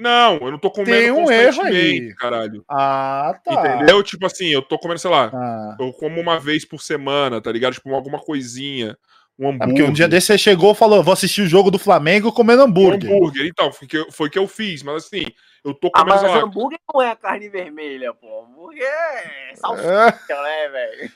Não, 0.00 0.36
eu 0.36 0.52
não 0.52 0.58
tô 0.60 0.70
comendo 0.70 0.92
Tem 0.92 1.10
um 1.10 1.28
erro 1.30 1.62
aí. 1.62 2.14
caralho. 2.14 2.64
Ah, 2.70 3.38
tá. 3.44 3.76
Entendeu? 3.76 4.00
Tipo 4.02 4.26
assim, 4.26 4.46
eu 4.46 4.62
tô 4.62 4.78
comendo, 4.78 5.00
sei 5.00 5.10
lá, 5.10 5.30
Ah. 5.34 5.76
eu 5.80 5.92
como 5.92 6.20
uma 6.20 6.38
vez 6.38 6.64
por 6.64 6.80
semana, 6.80 7.40
tá 7.40 7.50
ligado? 7.50 7.74
Tipo, 7.74 7.92
alguma 7.94 8.20
coisinha, 8.20 8.96
um 9.38 9.46
É 9.46 9.48
hambúrguer. 9.50 9.68
porque 9.68 9.82
um 9.84 9.92
dia 9.92 10.08
desse 10.08 10.26
você 10.28 10.38
chegou 10.38 10.72
e 10.72 10.74
falou: 10.74 11.02
vou 11.02 11.12
assistir 11.12 11.42
o 11.42 11.46
jogo 11.46 11.70
do 11.70 11.78
Flamengo 11.78 12.32
comendo 12.32 12.62
um 12.62 12.66
hambúrguer. 12.66 13.10
hambúrguer. 13.10 13.46
Então, 13.46 13.72
foi 13.72 13.86
que, 13.86 13.96
eu- 13.98 14.10
foi 14.10 14.28
que 14.30 14.38
eu 14.38 14.48
fiz, 14.48 14.82
mas 14.82 15.04
assim, 15.04 15.26
eu 15.64 15.72
tô 15.74 15.88
Ah, 15.94 16.00
comendo, 16.00 16.10
mas 16.10 16.20
sei 16.20 16.28
lá, 16.40 16.44
hambúrguer 16.46 16.78
não 16.92 17.02
é 17.02 17.14
carne 17.16 17.48
vermelha, 17.48 18.12
pô. 18.14 18.44
Hambúrguer 18.44 18.82
é 18.84 19.50
É, 19.52 19.56
salsicha, 19.56 20.42
né, 20.42 20.68
velho? 20.68 21.12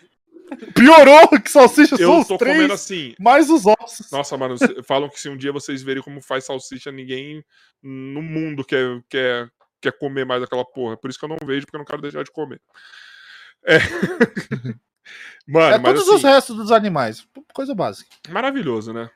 piorou 0.75 1.29
que 1.43 1.51
salsicha 1.51 1.97
são 1.97 2.15
eu 2.15 2.19
os 2.21 2.29
tô 2.29 2.37
três, 2.37 2.55
comendo 2.57 2.75
assim. 2.75 3.15
mais 3.19 3.49
os 3.49 3.65
ossos. 3.67 4.11
Nossa, 4.11 4.37
mano, 4.37 4.55
falam 4.87 5.09
que 5.09 5.19
se 5.19 5.29
um 5.29 5.37
dia 5.37 5.51
vocês 5.53 5.83
verem 5.83 6.03
como 6.03 6.21
faz 6.21 6.45
salsicha, 6.45 6.93
ninguém 6.93 7.43
no 7.83 8.21
mundo 8.23 8.63
quer, 8.65 9.01
quer, 9.09 9.49
quer 9.81 9.93
comer 9.99 10.27
mais 10.27 10.43
aquela 10.43 10.65
porra. 10.65 10.97
Por 10.97 11.09
isso 11.11 11.19
que 11.19 11.25
eu 11.25 11.29
não 11.31 11.39
vejo, 11.45 11.65
porque 11.67 11.77
eu 11.77 11.81
não 11.81 11.87
quero 11.87 12.03
deixar 12.03 12.23
de 12.23 12.31
comer. 12.31 12.61
É. 13.65 13.79
Mano, 15.47 15.75
é 15.75 15.79
mas 15.79 15.93
todos 15.95 16.09
assim, 16.09 16.17
os 16.17 16.23
restos 16.23 16.57
dos 16.57 16.73
animais. 16.73 17.27
Coisa 17.53 17.75
básica. 17.75 18.11
maravilhoso, 18.29 18.93
né? 18.93 19.11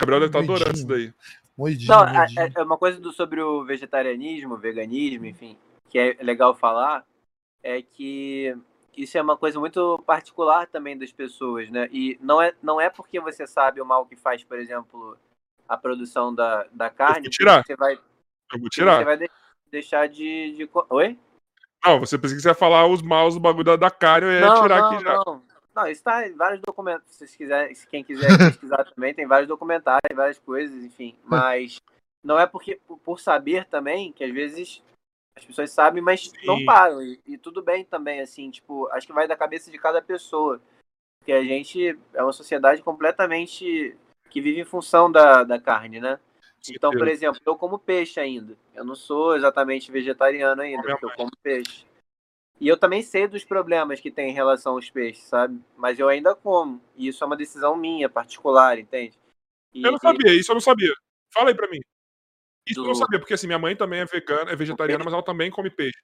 Gabriel 0.00 0.20
deve 0.20 0.28
estar 0.30 0.38
adorando 0.40 0.76
isso 0.76 0.86
daí. 0.86 1.12
Moidinho, 1.56 1.90
Não, 1.90 2.04
é, 2.06 2.18
moidinho. 2.18 2.40
é- 2.40 2.52
é 2.56 2.62
uma 2.62 2.78
coisa 2.78 3.00
do- 3.00 3.12
sobre 3.12 3.40
o 3.40 3.64
vegetarianismo, 3.64 4.56
veganismo, 4.56 5.26
enfim, 5.26 5.56
que 5.90 5.98
é 5.98 6.16
legal 6.22 6.54
falar, 6.54 7.04
é 7.62 7.82
que 7.82 8.56
isso 8.96 9.16
é 9.18 9.22
uma 9.22 9.36
coisa 9.36 9.58
muito 9.58 9.98
particular 10.06 10.66
também 10.66 10.96
das 10.96 11.12
pessoas, 11.12 11.68
né? 11.70 11.88
E 11.92 12.16
não 12.20 12.40
é, 12.42 12.54
não 12.62 12.80
é 12.80 12.88
porque 12.90 13.18
você 13.20 13.46
sabe 13.46 13.80
o 13.80 13.86
mal 13.86 14.06
que 14.06 14.16
faz, 14.16 14.42
por 14.44 14.58
exemplo, 14.58 15.16
a 15.68 15.76
produção 15.76 16.34
da, 16.34 16.66
da 16.72 16.90
carne, 16.90 17.22
que 17.22 17.30
tirar. 17.30 17.64
você 17.64 17.74
vai, 17.76 17.94
Eu 17.94 18.58
vou 18.58 18.68
que 18.68 18.76
tirar. 18.76 18.98
você 18.98 19.04
vai 19.04 19.16
de- 19.16 19.30
deixar 19.70 20.08
de, 20.08 20.54
de... 20.56 20.70
Oi? 20.90 21.18
Não, 21.84 22.00
você 22.00 22.18
pensou 22.18 22.36
que 22.36 22.42
você 22.42 22.48
ia 22.48 22.54
falar 22.54 22.86
os 22.86 23.02
maus 23.02 23.34
do 23.34 23.40
bagulho 23.40 23.64
da, 23.64 23.76
da 23.76 23.90
carne, 23.90 24.26
eu 24.26 24.32
ia 24.32 24.40
não, 24.40 24.62
tirar 24.62 24.80
não, 24.80 24.90
aqui 24.90 25.04
já. 25.04 25.22
não. 25.24 25.42
Não, 25.74 25.86
isso 25.86 26.02
tá 26.02 26.26
em 26.26 26.34
vários 26.34 26.60
documentos. 26.60 27.06
Se 27.12 27.18
vocês 27.18 27.36
quiserem, 27.36 27.74
se 27.74 27.86
quem 27.86 28.02
quiser 28.02 28.28
pesquisar 28.36 28.84
também, 28.84 29.14
tem 29.14 29.26
vários 29.26 29.46
documentários, 29.48 30.16
várias 30.16 30.38
coisas, 30.38 30.82
enfim. 30.82 31.16
Mas 31.22 31.80
não 32.22 32.38
é 32.38 32.46
porque 32.46 32.80
por- 33.04 33.20
saber 33.20 33.64
também 33.66 34.12
que 34.12 34.24
às 34.24 34.32
vezes 34.32 34.82
as 35.36 35.44
pessoas 35.44 35.70
sabem, 35.70 36.02
mas 36.02 36.32
não 36.44 36.56
Sim. 36.56 36.64
param. 36.64 37.00
E, 37.00 37.20
e 37.24 37.38
tudo 37.38 37.62
bem 37.62 37.84
também, 37.84 38.20
assim, 38.20 38.50
tipo, 38.50 38.88
acho 38.88 39.06
que 39.06 39.12
vai 39.12 39.28
da 39.28 39.36
cabeça 39.36 39.70
de 39.70 39.78
cada 39.78 40.02
pessoa. 40.02 40.60
Porque 41.20 41.32
a 41.32 41.44
gente 41.44 41.96
é 42.12 42.22
uma 42.22 42.32
sociedade 42.32 42.82
completamente 42.82 43.96
que 44.28 44.40
vive 44.40 44.60
em 44.60 44.64
função 44.64 45.10
da, 45.10 45.44
da 45.44 45.60
carne, 45.60 46.00
né? 46.00 46.18
Então, 46.68 46.90
por 46.90 47.08
exemplo, 47.08 47.40
eu 47.44 47.56
como 47.56 47.78
peixe 47.78 48.18
ainda. 48.20 48.56
Eu 48.74 48.84
não 48.84 48.94
sou 48.94 49.36
exatamente 49.36 49.90
vegetariano 49.90 50.60
ainda, 50.62 50.82
porque 50.82 51.04
eu 51.04 51.10
como 51.10 51.30
peixe. 51.42 51.86
E 52.60 52.66
eu 52.66 52.76
também 52.76 53.02
sei 53.02 53.28
dos 53.28 53.44
problemas 53.44 54.00
que 54.00 54.10
tem 54.10 54.30
em 54.30 54.34
relação 54.34 54.72
aos 54.74 54.90
peixes, 54.90 55.22
sabe? 55.24 55.60
Mas 55.76 55.98
eu 55.98 56.08
ainda 56.08 56.34
como. 56.34 56.80
E 56.96 57.06
isso 57.08 57.22
é 57.22 57.26
uma 57.26 57.36
decisão 57.36 57.76
minha, 57.76 58.08
particular, 58.08 58.78
entende? 58.78 59.16
E, 59.72 59.84
Eu 59.84 59.92
não 59.92 59.98
sabia, 59.98 60.34
isso 60.34 60.50
eu 60.50 60.54
não 60.54 60.60
sabia. 60.60 60.92
Fala 61.32 61.50
aí 61.50 61.54
pra 61.54 61.68
mim. 61.70 61.78
Isso 62.66 62.80
eu 62.80 62.84
não 62.84 62.92
Do- 62.92 62.98
sabia, 62.98 63.18
porque 63.20 63.34
assim, 63.34 63.46
minha 63.46 63.58
mãe 63.58 63.76
também 63.76 64.00
é 64.00 64.04
vegana, 64.04 64.50
é 64.50 64.56
vegetariana, 64.56 65.04
mas 65.04 65.12
ela 65.12 65.22
também 65.22 65.50
come 65.50 65.70
peixe. 65.70 65.98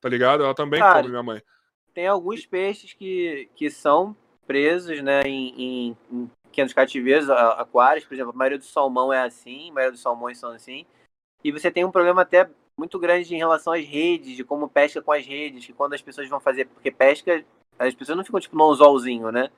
Tá 0.00 0.08
ligado? 0.08 0.42
Ela 0.42 0.54
também 0.54 0.80
Cara, 0.80 1.00
come, 1.00 1.10
minha 1.10 1.22
mãe. 1.22 1.42
tem 1.92 2.06
alguns 2.06 2.46
peixes 2.46 2.94
que, 2.94 3.50
que 3.54 3.68
são 3.70 4.16
presos, 4.46 5.02
né, 5.02 5.20
em, 5.26 5.54
em, 5.90 5.96
em 6.10 6.30
pequenos 6.50 6.72
cativeiros, 6.72 7.30
aquários, 7.30 8.04
por 8.04 8.14
exemplo, 8.14 8.32
a 8.32 8.36
maioria 8.36 8.58
do 8.58 8.64
salmão 8.64 9.12
é 9.12 9.22
assim, 9.22 9.70
a 9.70 9.74
maioria 9.74 9.92
dos 9.92 10.02
salmões 10.02 10.38
são 10.38 10.50
assim. 10.50 10.84
E 11.42 11.50
você 11.50 11.70
tem 11.70 11.84
um 11.84 11.90
problema 11.90 12.22
até 12.22 12.50
muito 12.76 12.98
grande 12.98 13.34
em 13.34 13.38
relação 13.38 13.72
às 13.72 13.84
redes, 13.84 14.36
de 14.36 14.44
como 14.44 14.68
pesca 14.68 15.00
com 15.00 15.12
as 15.12 15.24
redes, 15.24 15.64
que 15.64 15.72
quando 15.72 15.94
as 15.94 16.02
pessoas 16.02 16.28
vão 16.28 16.40
fazer, 16.40 16.66
porque 16.66 16.90
pesca, 16.90 17.44
as 17.78 17.94
pessoas 17.94 18.16
não 18.16 18.24
ficam 18.24 18.40
tipo 18.40 18.56
num 18.56 18.70
anzolzinho, 18.70 19.30
né? 19.30 19.50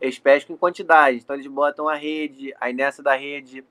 Eles 0.00 0.18
pescam 0.18 0.54
em 0.54 0.58
quantidade, 0.58 1.18
então 1.18 1.34
eles 1.34 1.46
botam 1.46 1.88
a 1.88 1.94
rede, 1.94 2.54
aí 2.60 2.72
nessa 2.72 3.02
da 3.02 3.14
rede, 3.14 3.64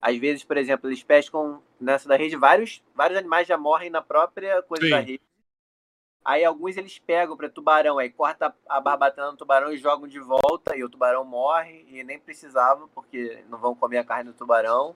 às 0.00 0.16
vezes, 0.16 0.44
por 0.44 0.56
exemplo, 0.56 0.88
eles 0.88 1.02
pescam 1.02 1.62
nessa 1.80 2.08
da 2.08 2.16
rede, 2.16 2.36
vários, 2.36 2.82
vários 2.94 3.18
animais 3.18 3.46
já 3.48 3.58
morrem 3.58 3.90
na 3.90 4.00
própria 4.00 4.62
coisa 4.62 4.84
Sim. 4.84 4.90
da 4.90 5.00
rede. 5.00 5.22
Aí 6.30 6.44
alguns 6.44 6.76
eles 6.76 6.96
pegam 6.96 7.36
para 7.36 7.48
tubarão, 7.48 7.98
aí 7.98 8.08
corta 8.08 8.54
a 8.68 8.80
barbatana 8.80 9.32
do 9.32 9.36
tubarão 9.36 9.72
e 9.72 9.76
jogam 9.76 10.06
de 10.06 10.20
volta, 10.20 10.76
e 10.76 10.84
o 10.84 10.88
tubarão 10.88 11.24
morre, 11.24 11.84
e 11.88 12.04
nem 12.04 12.20
precisava, 12.20 12.86
porque 12.94 13.42
não 13.48 13.58
vão 13.58 13.74
comer 13.74 13.98
a 13.98 14.04
carne 14.04 14.30
do 14.30 14.36
tubarão. 14.36 14.94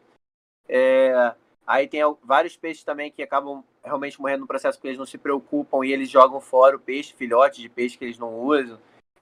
É, 0.68 1.34
aí 1.66 1.88
tem 1.88 2.02
vários 2.22 2.56
peixes 2.56 2.84
também 2.84 3.10
que 3.10 3.20
acabam 3.20 3.64
realmente 3.82 4.20
morrendo 4.20 4.42
no 4.42 4.46
processo 4.46 4.78
porque 4.78 4.86
eles 4.86 4.98
não 4.98 5.04
se 5.04 5.18
preocupam 5.18 5.84
e 5.84 5.92
eles 5.92 6.08
jogam 6.08 6.40
fora 6.40 6.76
o 6.76 6.80
peixe, 6.80 7.12
filhote 7.12 7.60
de 7.60 7.68
peixe 7.68 7.98
que 7.98 8.04
eles 8.04 8.18
não 8.18 8.38
usam. 8.38 8.78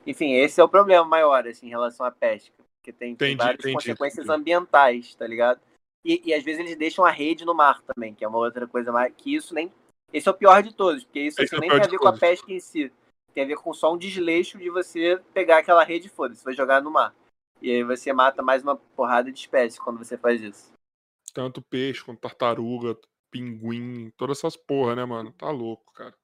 Enfim, 0.07 0.34
esse 0.34 0.60
é 0.60 0.65
o 0.65 0.68
problema 0.68 1.07
maior, 1.07 1.49
assim, 1.49 1.68
em 1.68 1.70
relação 1.70 2.05
à 2.05 2.10
pesca. 2.10 2.52
Porque 2.76 2.92
tem, 2.92 3.16
tem 3.16 3.28
Entendi, 3.28 3.42
várias 3.42 3.60
entendi, 3.60 3.74
consequências 3.74 4.26
entendi. 4.26 4.39
ambientais, 4.39 5.15
tá 5.15 5.26
ligado? 5.26 5.62
E, 6.05 6.20
e 6.26 6.34
às 6.34 6.44
vezes 6.44 6.60
eles 6.60 6.76
deixam 6.76 7.07
a 7.07 7.10
rede 7.10 7.47
no 7.47 7.55
mar 7.55 7.81
também, 7.81 8.15
que 8.15 8.23
é 8.23 8.28
uma 8.28 8.36
outra 8.36 8.66
coisa 8.66 8.92
mais. 8.92 9.15
Que 9.16 9.34
isso 9.34 9.55
nem. 9.55 9.73
Esse 10.12 10.28
é 10.28 10.31
o 10.31 10.34
pior 10.34 10.62
de 10.62 10.74
todos, 10.74 11.05
porque 11.05 11.20
isso 11.20 11.41
assim, 11.42 11.57
é 11.57 11.60
nem 11.60 11.70
tem 11.70 11.81
a 11.81 11.86
ver 11.86 11.99
com 11.99 12.08
a 12.08 12.12
pesca 12.18 12.52
em 12.52 12.60
si. 12.60 12.92
tem 13.34 13.44
a 13.44 13.47
ver 13.47 13.57
com 13.57 13.73
só 13.73 13.92
um 13.94 13.97
desleixo 13.99 14.58
de 14.58 14.68
você 14.68 15.18
pegar 15.32 15.58
aquela 15.58 15.82
rede 15.84 16.07
e 16.08 16.10
foda-se, 16.10 16.44
vai 16.44 16.52
jogar 16.55 16.82
no 16.82 16.91
mar. 16.91 17.15
E 17.62 17.70
aí 17.70 17.82
você 17.82 18.12
mata 18.12 18.42
mais 18.42 18.62
uma 18.62 18.76
porrada 18.76 19.31
de 19.32 19.39
espécies 19.39 19.78
quando 19.78 19.99
você 19.99 20.18
faz 20.18 20.42
isso. 20.42 20.73
Tanto 21.32 21.62
peixe 21.62 22.05
quanto 22.05 22.20
tartaruga, 22.20 22.97
pinguim, 23.31 24.10
todas 24.16 24.39
essas 24.39 24.57
porra, 24.57 24.94
né, 24.94 25.05
mano? 25.05 25.32
Tá 25.32 25.49
louco, 25.50 25.92
cara. 25.94 26.15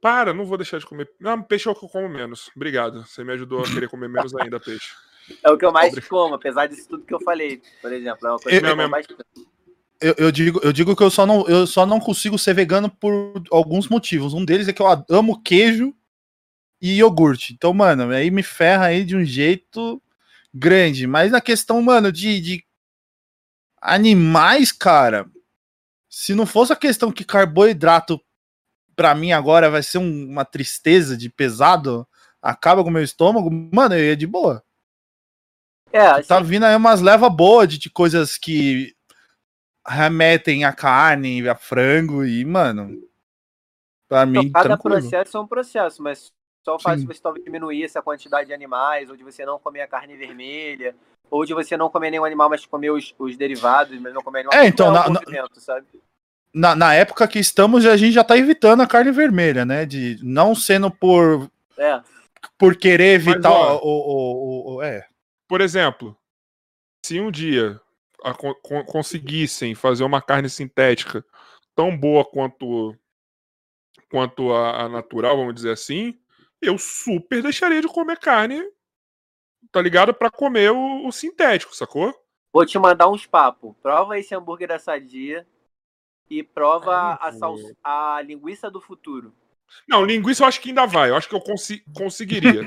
Para, 0.00 0.32
não 0.32 0.44
vou 0.46 0.56
deixar 0.56 0.78
de 0.78 0.86
comer. 0.86 1.10
Não, 1.18 1.42
peixe 1.42 1.68
é 1.68 1.72
o 1.72 1.74
que 1.74 1.84
eu 1.84 1.88
como 1.88 2.08
menos. 2.08 2.50
Obrigado. 2.54 3.04
Você 3.04 3.24
me 3.24 3.32
ajudou 3.32 3.60
a 3.60 3.64
querer 3.64 3.88
comer 3.88 4.08
menos 4.08 4.34
ainda 4.36 4.60
peixe. 4.60 4.94
É 5.42 5.50
o 5.50 5.58
que 5.58 5.64
eu 5.64 5.72
mais 5.72 5.88
Obrigado. 5.88 6.08
como, 6.08 6.34
apesar 6.36 6.66
disso 6.68 6.88
tudo 6.88 7.04
que 7.04 7.12
eu 7.12 7.20
falei, 7.20 7.60
por 7.82 7.92
exemplo. 7.92 8.26
É 8.28 8.30
uma 8.30 8.38
coisa 8.38 8.56
Eu- 8.56 8.60
que 8.62 8.66
eu 8.66 8.70
eu 8.70 8.76
como 8.76 8.88
mesmo. 8.90 9.16
bastante. 9.16 9.55
Eu, 10.00 10.14
eu 10.18 10.32
digo, 10.32 10.60
eu 10.62 10.72
digo 10.72 10.94
que 10.94 11.02
eu 11.02 11.10
só, 11.10 11.24
não, 11.26 11.46
eu 11.48 11.66
só 11.66 11.86
não 11.86 11.98
consigo 11.98 12.38
ser 12.38 12.54
vegano 12.54 12.90
por 12.90 13.42
alguns 13.50 13.88
motivos. 13.88 14.34
Um 14.34 14.44
deles 14.44 14.68
é 14.68 14.72
que 14.72 14.82
eu 14.82 14.86
amo 15.10 15.42
queijo 15.42 15.94
e 16.80 16.98
iogurte. 16.98 17.54
Então, 17.54 17.72
mano, 17.74 18.10
aí 18.10 18.30
me 18.30 18.42
ferra 18.42 18.86
aí 18.86 19.04
de 19.04 19.16
um 19.16 19.24
jeito 19.24 20.02
grande. 20.52 21.06
Mas 21.06 21.32
na 21.32 21.40
questão, 21.40 21.80
mano, 21.82 22.12
de, 22.12 22.40
de 22.40 22.64
animais, 23.80 24.72
cara, 24.72 25.26
se 26.08 26.34
não 26.34 26.46
fosse 26.46 26.72
a 26.72 26.76
questão 26.76 27.12
que 27.12 27.24
carboidrato 27.24 28.20
pra 28.96 29.14
mim 29.14 29.32
agora 29.32 29.70
vai 29.70 29.82
ser 29.82 29.98
um- 29.98 30.28
uma 30.30 30.44
tristeza 30.44 31.16
de 31.16 31.28
pesado, 31.30 32.06
acaba 32.40 32.82
com 32.82 32.90
o 32.90 32.92
meu 32.92 33.02
estômago, 33.02 33.50
mano, 33.72 33.94
eu 33.94 34.04
ia 34.04 34.16
de 34.16 34.26
boa. 34.26 34.62
É, 35.92 36.00
assim, 36.00 36.28
Tá 36.28 36.40
vindo 36.40 36.64
aí 36.64 36.74
umas 36.76 37.00
leva 37.00 37.28
boa 37.30 37.66
de, 37.66 37.78
de 37.78 37.90
coisas 37.90 38.36
que 38.38 38.95
remetem 39.88 40.64
a 40.64 40.72
carne, 40.72 41.48
a 41.48 41.54
frango 41.54 42.24
e, 42.24 42.44
mano, 42.44 43.02
pra 44.08 44.22
então, 44.24 44.42
mim, 44.42 44.52
cada 44.52 44.68
tranquilo. 44.76 44.96
processo 45.00 45.36
é 45.36 45.40
um 45.40 45.46
processo, 45.46 46.02
mas 46.02 46.32
só 46.64 46.76
o 46.76 46.78
fato 46.80 46.98
Sim. 47.00 47.06
de 47.06 47.14
você 47.14 47.20
talvez 47.20 47.44
diminuir 47.44 47.84
essa 47.84 48.02
quantidade 48.02 48.48
de 48.48 48.54
animais, 48.54 49.08
ou 49.08 49.16
de 49.16 49.22
você 49.24 49.44
não 49.46 49.58
comer 49.58 49.82
a 49.82 49.86
carne 49.88 50.16
vermelha, 50.16 50.94
ou 51.30 51.44
de 51.44 51.54
você 51.54 51.76
não 51.76 51.88
comer 51.90 52.10
nenhum 52.10 52.24
animal, 52.24 52.48
mas 52.50 52.66
comer 52.66 52.90
os, 52.90 53.14
os 53.18 53.36
derivados, 53.36 53.98
mas 54.00 54.12
não 54.12 54.22
comer 54.22 54.40
animal. 54.40 54.58
É, 54.58 54.66
então, 54.66 54.88
um 54.88 54.92
na- 54.92 55.08
na- 55.08 55.20
movimento, 55.20 55.60
sabe? 55.60 55.86
Na, 56.54 56.74
na 56.74 56.94
época 56.94 57.28
que 57.28 57.38
estamos, 57.38 57.84
a 57.84 57.96
gente 57.96 58.12
já 58.14 58.24
tá 58.24 58.36
evitando 58.36 58.82
a 58.82 58.86
carne 58.86 59.10
vermelha, 59.12 59.64
né? 59.64 59.84
De 59.84 60.18
não 60.22 60.54
sendo 60.54 60.90
por, 60.90 61.50
É. 61.76 62.00
por 62.56 62.76
querer 62.76 63.14
evitar 63.14 63.50
ó, 63.50 63.76
o, 63.76 63.86
o, 63.86 64.72
o- 64.72 64.74
o- 64.76 64.82
É. 64.82 65.06
Por 65.48 65.60
exemplo, 65.60 66.16
se 67.04 67.20
um 67.20 67.30
dia 67.30 67.78
a- 68.22 68.34
con- 68.34 68.54
con- 68.62 68.84
conseguissem 68.84 69.74
fazer 69.74 70.04
uma 70.04 70.20
carne 70.22 70.48
sintética 70.48 71.24
tão 71.74 71.96
boa 71.96 72.24
quanto 72.24 72.96
quanto 74.10 74.52
a, 74.52 74.82
a 74.82 74.88
natural, 74.88 75.36
vamos 75.36 75.54
dizer 75.54 75.72
assim, 75.72 76.18
eu 76.60 76.78
super 76.78 77.42
deixaria 77.42 77.80
de 77.80 77.88
comer 77.88 78.18
carne, 78.18 78.62
tá 79.72 79.82
ligado? 79.82 80.14
Pra 80.14 80.30
comer 80.30 80.70
o, 80.70 81.06
o 81.06 81.12
sintético, 81.12 81.74
sacou? 81.74 82.14
Vou 82.52 82.64
te 82.64 82.78
mandar 82.78 83.08
uns 83.08 83.26
papos. 83.26 83.74
Prova 83.82 84.18
esse 84.18 84.34
hambúrguer 84.34 84.68
da 84.68 84.78
Sadia 84.78 85.46
e 86.30 86.42
prova 86.42 86.92
Ah, 86.92 87.28
a, 87.28 87.32
sal- 87.32 87.56
a 87.82 88.22
linguiça 88.22 88.70
do 88.70 88.80
futuro. 88.80 89.34
Não, 89.88 90.04
linguiça 90.04 90.42
eu 90.42 90.48
acho 90.48 90.60
que 90.60 90.70
ainda 90.70 90.86
vai. 90.86 91.10
Eu 91.10 91.16
acho 91.16 91.28
que 91.28 91.34
eu 91.34 91.40
consi- 91.40 91.82
conseguiria. 91.94 92.62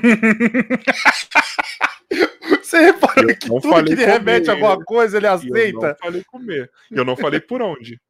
Você 2.62 2.78
reparou 2.78 3.30
Eu 3.30 3.36
que 3.36 3.48
não 3.48 3.60
tudo 3.60 3.70
falei 3.72 3.84
que 3.96 4.02
ele 4.02 4.10
remete 4.10 4.48
a 4.50 4.52
alguma 4.52 4.84
coisa, 4.84 5.16
ele 5.16 5.26
E 5.26 5.28
eu 5.28 5.32
aceita? 5.34 5.88
não 5.88 5.94
falei 5.96 6.24
comer. 6.24 6.70
Eu 6.90 7.04
não 7.04 7.16
falei 7.16 7.40
por 7.40 7.60
onde. 7.62 8.00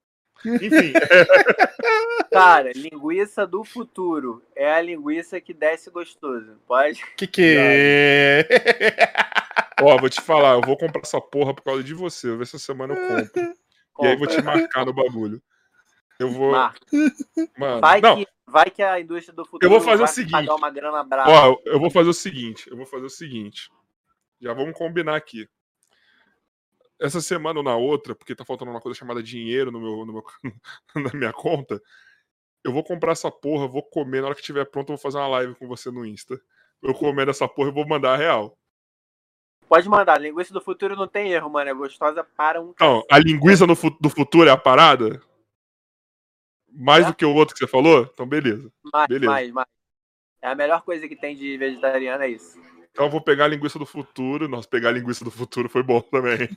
Enfim, 0.44 0.93
Cara, 2.33 2.70
linguiça 2.75 3.47
do 3.47 3.62
futuro. 3.65 4.43
É 4.57 4.73
a 4.73 4.81
linguiça 4.81 5.39
que 5.41 5.52
desce 5.52 5.91
gostoso. 5.91 6.57
Pode? 6.67 7.05
Que 7.17 7.27
que 7.27 7.57
é? 7.59 8.47
ó, 9.83 9.99
vou 9.99 10.09
te 10.09 10.20
falar, 10.23 10.52
eu 10.55 10.62
vou 10.62 10.77
comprar 10.78 11.02
essa 11.02 11.20
porra 11.20 11.52
por 11.55 11.62
causa 11.62 11.83
de 11.85 11.93
você. 11.93 12.28
Vou 12.28 12.39
ver 12.39 12.47
se 12.47 12.57
essa 12.57 12.65
semana 12.65 12.94
eu 12.94 13.09
compro. 13.09 13.55
E 14.02 14.07
aí 14.07 14.17
vou 14.17 14.27
te 14.27 14.41
marcar 14.43 14.86
no 14.86 14.94
bagulho. 14.94 15.43
Eu 16.20 16.31
vou. 16.31 16.52
Mano, 16.52 17.81
Vai, 17.81 18.00
não, 18.02 18.16
que, 18.16 18.26
vai 18.47 18.70
que 18.70 18.82
a 18.82 19.00
indústria 19.00 19.34
do 19.34 19.44
futuro 19.47 19.65
Eu 19.65 19.70
vou 19.70 19.81
fazer 19.81 20.02
vai 20.02 20.10
o 20.10 20.15
seguinte. 20.15 20.32
pagar 20.32 20.55
uma 20.55 20.70
grana 20.70 21.02
brava. 21.02 21.31
ó, 21.31 21.57
eu 21.65 21.81
vou 21.81 21.90
fazer 21.90 22.10
o 22.10 22.15
seguinte. 22.15 22.68
Eu 22.70 22.76
vou 22.76 22.84
fazer 22.84 23.07
o 23.07 23.10
seguinte. 23.10 23.70
Já 24.39 24.52
vamos 24.52 24.76
combinar 24.76 25.16
aqui. 25.16 25.49
Essa 27.00 27.23
semana 27.23 27.58
ou 27.60 27.65
na 27.65 27.74
outra, 27.74 28.15
porque 28.15 28.34
tá 28.34 28.44
faltando 28.44 28.70
uma 28.70 28.81
coisa 28.81 28.99
chamada 28.99 29.23
dinheiro 29.23 29.70
no 29.70 29.81
meu, 29.81 30.05
no 30.05 30.12
meu- 30.12 30.24
na 30.94 31.10
minha 31.18 31.32
conta, 31.32 31.81
eu 32.62 32.70
vou 32.70 32.84
comprar 32.84 33.12
essa 33.12 33.31
porra, 33.31 33.66
vou 33.66 33.82
comer. 33.82 34.20
Na 34.20 34.26
hora 34.26 34.34
que 34.34 34.42
estiver 34.42 34.66
pronto, 34.66 34.90
eu 34.92 34.97
vou 34.97 35.02
fazer 35.02 35.16
uma 35.16 35.28
live 35.28 35.55
com 35.55 35.66
você 35.66 35.90
no 35.90 36.05
Insta. 36.05 36.39
Eu 36.82 36.92
comendo 36.92 37.31
essa 37.31 37.49
porra, 37.49 37.70
eu 37.70 37.74
vou 37.74 37.89
mandar 37.89 38.12
a 38.12 38.16
real. 38.16 38.58
Pode 39.66 39.89
mandar. 39.89 40.18
Linguiça 40.20 40.52
do 40.52 40.60
futuro 40.60 40.94
não 40.97 41.07
tem 41.08 41.32
erro, 41.32 41.49
mano. 41.49 41.70
É 41.70 41.74
gostosa 41.74 42.23
para 42.24 42.60
um 42.60 42.70
Então, 42.73 43.02
a 43.10 43.18
linguiça 43.18 43.66
no 43.66 43.74
do 44.00 44.10
futuro 44.10 44.49
é 44.49 44.52
a 44.52 44.57
parada? 44.57 45.23
Mais 46.73 47.05
É. 47.05 47.08
do 47.08 47.15
que 47.15 47.24
o 47.24 47.34
outro 47.34 47.55
que 47.55 47.58
você 47.60 47.66
falou? 47.66 48.08
Então, 48.12 48.26
beleza. 48.26 48.70
mais, 48.92 49.07
beleza. 49.08 49.31
mais, 49.32 49.50
mais. 49.52 49.66
É 50.42 50.49
a 50.49 50.55
melhor 50.55 50.82
coisa 50.82 51.07
que 51.08 51.16
tem 51.16 51.36
de 51.36 51.57
vegetariano, 51.58 52.23
é 52.24 52.28
isso. 52.31 52.58
Então, 52.90 53.05
eu 53.07 53.10
vou 53.10 53.20
pegar 53.20 53.44
a 53.44 53.49
linguiça 53.49 53.78
do 53.78 53.86
futuro. 53.86 54.49
Nossa, 54.49 54.66
pegar 54.68 54.89
a 54.89 54.92
linguiça 54.92 55.24
do 55.24 55.31
futuro 55.31 55.68
foi 55.68 55.82
bom 55.82 56.00
também. 56.10 56.49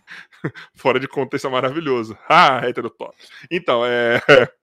Fora 0.75 0.99
de 0.99 1.07
contexto 1.07 1.47
é 1.47 1.49
maravilhoso. 1.49 2.17
Ah, 2.29 2.61
hétero 2.63 2.89
top. 2.89 3.15
Então, 3.51 3.85
é. 3.85 4.21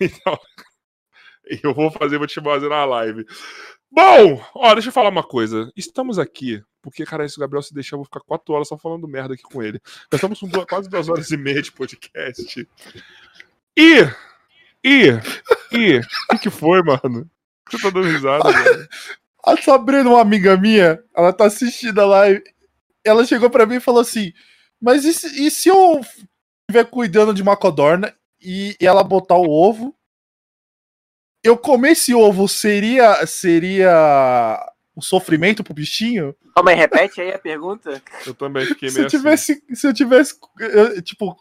Então, 0.00 0.38
eu 1.62 1.74
vou 1.74 1.90
fazer, 1.90 2.16
vou 2.18 2.26
te 2.26 2.40
fazer 2.40 2.68
na 2.68 2.84
live. 2.84 3.24
Bom, 3.90 4.42
ó, 4.54 4.72
deixa 4.72 4.88
eu 4.88 4.92
falar 4.92 5.10
uma 5.10 5.22
coisa. 5.22 5.70
Estamos 5.76 6.18
aqui, 6.18 6.62
porque, 6.80 7.04
cara, 7.04 7.28
se 7.28 7.36
o 7.36 7.40
Gabriel 7.40 7.60
se 7.62 7.74
deixar, 7.74 7.94
eu 7.96 7.98
vou 7.98 8.06
ficar 8.06 8.20
quatro 8.20 8.54
horas 8.54 8.68
só 8.68 8.78
falando 8.78 9.06
merda 9.06 9.34
aqui 9.34 9.42
com 9.42 9.62
ele. 9.62 9.78
Nós 10.10 10.18
estamos 10.18 10.40
com 10.40 10.48
quase 10.66 10.88
duas 10.88 11.08
horas 11.10 11.30
e 11.30 11.36
meia 11.36 11.60
de 11.60 11.70
podcast. 11.72 12.66
E. 13.76 13.98
E. 14.84 15.10
E. 15.72 16.00
O 16.32 16.38
que, 16.38 16.50
foi, 16.50 16.82
mano? 16.82 17.30
Você 17.70 17.78
tá 17.78 17.90
dando 17.90 18.08
risada, 18.08 18.50
velho? 18.50 18.88
A 19.44 19.56
Sabrina, 19.56 20.08
uma 20.08 20.20
amiga 20.20 20.56
minha, 20.56 21.02
ela 21.16 21.32
tá 21.32 21.46
assistindo 21.46 22.00
a 22.00 22.06
live. 22.06 22.42
Ela 23.04 23.24
chegou 23.24 23.50
pra 23.50 23.66
mim 23.66 23.76
e 23.76 23.80
falou 23.80 24.00
assim: 24.00 24.32
Mas 24.80 25.04
e 25.04 25.12
se, 25.12 25.46
e 25.46 25.50
se 25.50 25.68
eu 25.68 26.00
estiver 26.68 26.88
cuidando 26.88 27.34
de 27.34 27.42
uma 27.42 27.56
codorna 27.56 28.14
e 28.40 28.76
ela 28.80 29.02
botar 29.02 29.36
o 29.36 29.50
ovo? 29.50 29.94
Eu 31.44 31.58
comer 31.58 31.92
esse 31.92 32.14
ovo 32.14 32.46
seria 32.46 33.26
seria 33.26 33.92
um 34.96 35.00
sofrimento 35.00 35.64
pro 35.64 35.74
bichinho? 35.74 36.36
Calma 36.54 36.70
aí, 36.70 36.76
repete 36.76 37.20
aí 37.20 37.32
a 37.32 37.38
pergunta. 37.38 38.00
Eu 38.24 38.34
também 38.34 38.64
fiquei 38.66 38.90
Se 38.90 38.94
meio 38.94 39.04
eu 39.04 39.06
assim. 39.08 39.16
tivesse, 39.16 39.64
se 39.74 39.86
eu 39.86 39.92
tivesse, 39.92 40.36
eu, 40.60 41.02
tipo, 41.02 41.34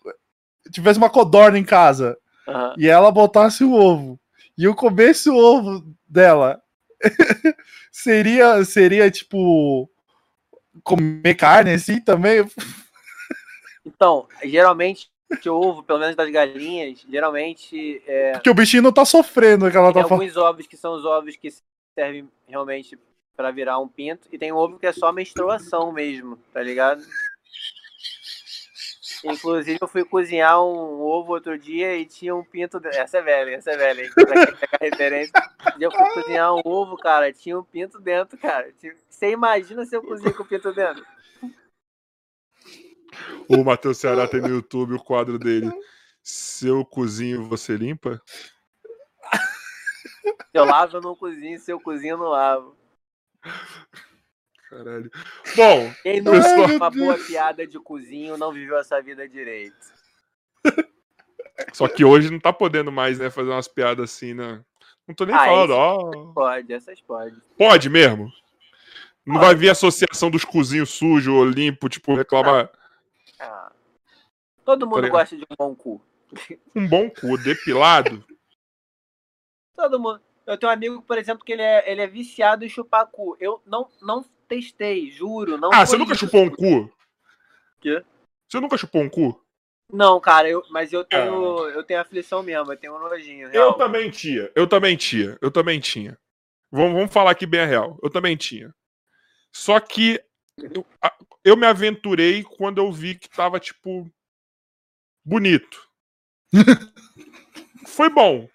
tivesse 0.71 0.97
uma 0.97 1.09
codorna 1.09 1.59
em 1.59 1.63
casa 1.63 2.17
Aham. 2.51 2.75
e 2.77 2.87
ela 2.87 3.11
botasse 3.11 3.63
o 3.63 3.73
ovo 3.73 4.19
e 4.57 4.63
eu 4.65 4.75
comesse 4.75 5.29
o 5.29 5.35
ovo 5.35 5.83
dela, 6.07 6.61
seria, 7.91 8.63
seria 8.63 9.09
tipo 9.09 9.89
comer 10.83 11.35
carne 11.35 11.71
assim 11.71 11.99
também? 11.99 12.45
Então, 13.85 14.27
geralmente, 14.43 15.09
o 15.45 15.49
ovo, 15.49 15.83
pelo 15.83 15.99
menos 15.99 16.15
das 16.15 16.29
galinhas, 16.29 17.03
geralmente 17.09 18.01
é, 18.05 18.33
Porque 18.33 18.49
o 18.49 18.53
bichinho 18.53 18.83
não 18.83 18.91
tá 18.91 19.05
sofrendo 19.05 19.69
que 19.71 19.77
ela 19.77 19.91
tem 19.91 20.01
tá 20.01 20.07
falando. 20.07 20.21
alguns 20.21 20.37
ovos 20.37 20.67
que 20.67 20.77
são 20.77 20.93
os 20.93 21.05
ovos 21.05 21.35
que 21.35 21.49
servem 21.95 22.29
realmente 22.47 22.97
pra 23.35 23.49
virar 23.49 23.79
um 23.79 23.87
pinto, 23.87 24.27
e 24.31 24.37
tem 24.37 24.51
um 24.51 24.57
ovo 24.57 24.77
que 24.77 24.85
é 24.85 24.91
só 24.91 25.11
menstruação 25.11 25.91
mesmo, 25.91 26.37
tá 26.53 26.61
ligado? 26.61 27.01
Inclusive, 29.23 29.77
eu 29.81 29.87
fui 29.87 30.03
cozinhar 30.03 30.59
um 30.63 30.99
ovo 31.01 31.33
outro 31.33 31.57
dia 31.57 31.95
e 31.95 32.05
tinha 32.05 32.35
um 32.35 32.43
pinto. 32.43 32.79
de- 32.79 32.87
Essa 32.89 33.19
é 33.19 33.21
velha, 33.21 33.51
essa 33.55 33.71
é 33.71 33.77
velha, 33.77 34.03
hein? 34.03 34.11
Pra 34.13 34.77
referência. 34.81 35.33
Eu 35.79 35.91
fui 35.91 36.05
cozinhar 36.13 36.53
um 36.55 36.61
ovo, 36.65 36.97
cara, 36.97 37.31
tinha 37.31 37.57
um 37.57 37.63
pinto 37.63 37.99
dentro, 37.99 38.37
cara. 38.37 38.73
Você 39.09 39.31
imagina 39.31 39.85
se 39.85 39.95
eu 39.95 40.01
cozinho 40.01 40.35
com 40.35 40.43
o 40.43 40.47
pinto 40.47 40.73
dentro? 40.73 41.05
O 43.47 43.63
Matheus 43.63 43.97
Ceará 43.97 44.27
tem 44.27 44.41
no 44.41 44.47
YouTube 44.47 44.95
o 44.95 45.03
quadro 45.03 45.37
dele. 45.37 45.71
Seu 46.23 46.83
cozinho, 46.85 47.47
você 47.47 47.75
limpa? 47.75 48.21
Se 50.23 50.57
eu 50.57 50.65
lavo, 50.65 50.97
eu 50.97 51.01
não 51.01 51.15
cozinho, 51.15 51.59
se 51.59 51.71
eu 51.71 51.79
cozinho, 51.79 52.13
eu 52.13 52.17
não 52.17 52.27
lavo. 52.29 52.75
Caralho. 54.71 55.11
Bom, 55.57 55.93
Quem 56.01 56.21
não 56.23 56.31
Pessoal- 56.31 56.75
uma 56.77 56.89
boa 56.89 57.17
piada 57.17 57.67
de 57.67 57.77
cozinho 57.77 58.37
não 58.37 58.53
viveu 58.53 58.77
essa 58.77 59.01
vida 59.01 59.27
direito. 59.27 59.75
só 61.73 61.89
que 61.89 62.05
hoje 62.05 62.31
não 62.31 62.39
tá 62.39 62.53
podendo 62.53 62.89
mais, 62.89 63.19
né, 63.19 63.29
fazer 63.29 63.49
umas 63.49 63.67
piadas 63.67 64.09
assim, 64.11 64.33
né? 64.33 64.63
Não 65.05 65.13
tô 65.13 65.25
nem 65.25 65.35
Ah, 65.35 65.39
falando, 65.39 65.71
ó. 65.71 66.31
Pode, 66.33 66.71
essas 66.71 67.01
pode. 67.01 67.35
Pode 67.57 67.89
mesmo? 67.89 68.31
Não 69.25 69.35
Pode. 69.35 69.45
vai 69.45 69.55
vir 69.55 69.69
a 69.69 69.73
associação 69.73 70.31
dos 70.31 70.45
cozinhos 70.45 70.89
sujos 70.91 71.33
ou 71.33 71.43
limpo, 71.43 71.89
tipo, 71.89 72.15
reclamar. 72.15 72.71
Ah. 73.39 73.71
Todo 74.63 74.85
mundo 74.87 75.01
ligado? 75.01 75.11
gosta 75.19 75.35
de 75.35 75.43
um 75.43 75.55
bom 75.57 75.75
cu. 75.75 76.01
Um 76.73 76.87
bom 76.87 77.09
cu 77.09 77.37
depilado. 77.37 78.23
Todo 79.75 79.99
mundo. 79.99 80.21
Eu 80.47 80.57
tenho 80.57 80.71
um 80.71 80.73
amigo, 80.73 81.01
por 81.01 81.17
exemplo, 81.17 81.43
que 81.43 81.51
ele 81.51 81.61
é, 81.61 81.91
ele 81.91 82.01
é 82.01 82.07
viciado 82.07 82.63
em 82.63 82.69
chupar 82.69 83.05
cu. 83.07 83.35
Eu 83.39 83.61
não, 83.65 83.89
não 84.01 84.23
testei, 84.51 85.09
juro. 85.09 85.57
Não 85.57 85.69
Ah, 85.71 85.85
foi 85.85 85.95
você 85.95 85.97
nunca 85.97 86.13
isso. 86.13 86.25
chupou 86.25 86.41
um 86.43 86.49
cu? 86.49 86.91
Quê? 87.79 88.03
Você 88.49 88.59
nunca 88.59 88.77
chupou 88.77 89.01
um 89.01 89.09
cu? 89.09 89.41
Não, 89.91 90.19
cara, 90.19 90.49
eu, 90.49 90.63
mas 90.69 90.91
eu 90.91 91.03
tenho, 91.05 91.69
eu 91.69 91.83
tenho 91.83 91.99
aflição 92.01 92.43
mesmo, 92.43 92.71
eu 92.71 92.77
tenho 92.77 92.95
um 92.95 92.99
nojinho. 92.99 93.47
Eu 93.47 93.51
Real. 93.51 93.73
também 93.77 94.09
tinha, 94.09 94.51
eu 94.55 94.67
também 94.67 94.95
tinha, 94.97 95.37
eu 95.41 95.49
também 95.51 95.79
tinha. 95.79 96.17
Vamos, 96.71 96.93
vamos 96.93 97.13
falar 97.13 97.31
aqui 97.31 97.45
bem 97.45 97.61
a 97.61 97.65
real. 97.65 97.97
Eu 98.03 98.09
também 98.09 98.35
tinha. 98.37 98.73
Só 99.53 99.79
que 99.79 100.21
eu, 100.57 100.85
a- 101.01 101.13
eu 101.43 101.57
me 101.57 101.65
aventurei 101.65 102.43
quando 102.43 102.77
eu 102.79 102.91
vi 102.91 103.15
que 103.15 103.29
tava, 103.29 103.59
tipo, 103.59 104.09
bonito. 105.25 105.89
Foi 107.87 108.09
bom. 108.09 108.47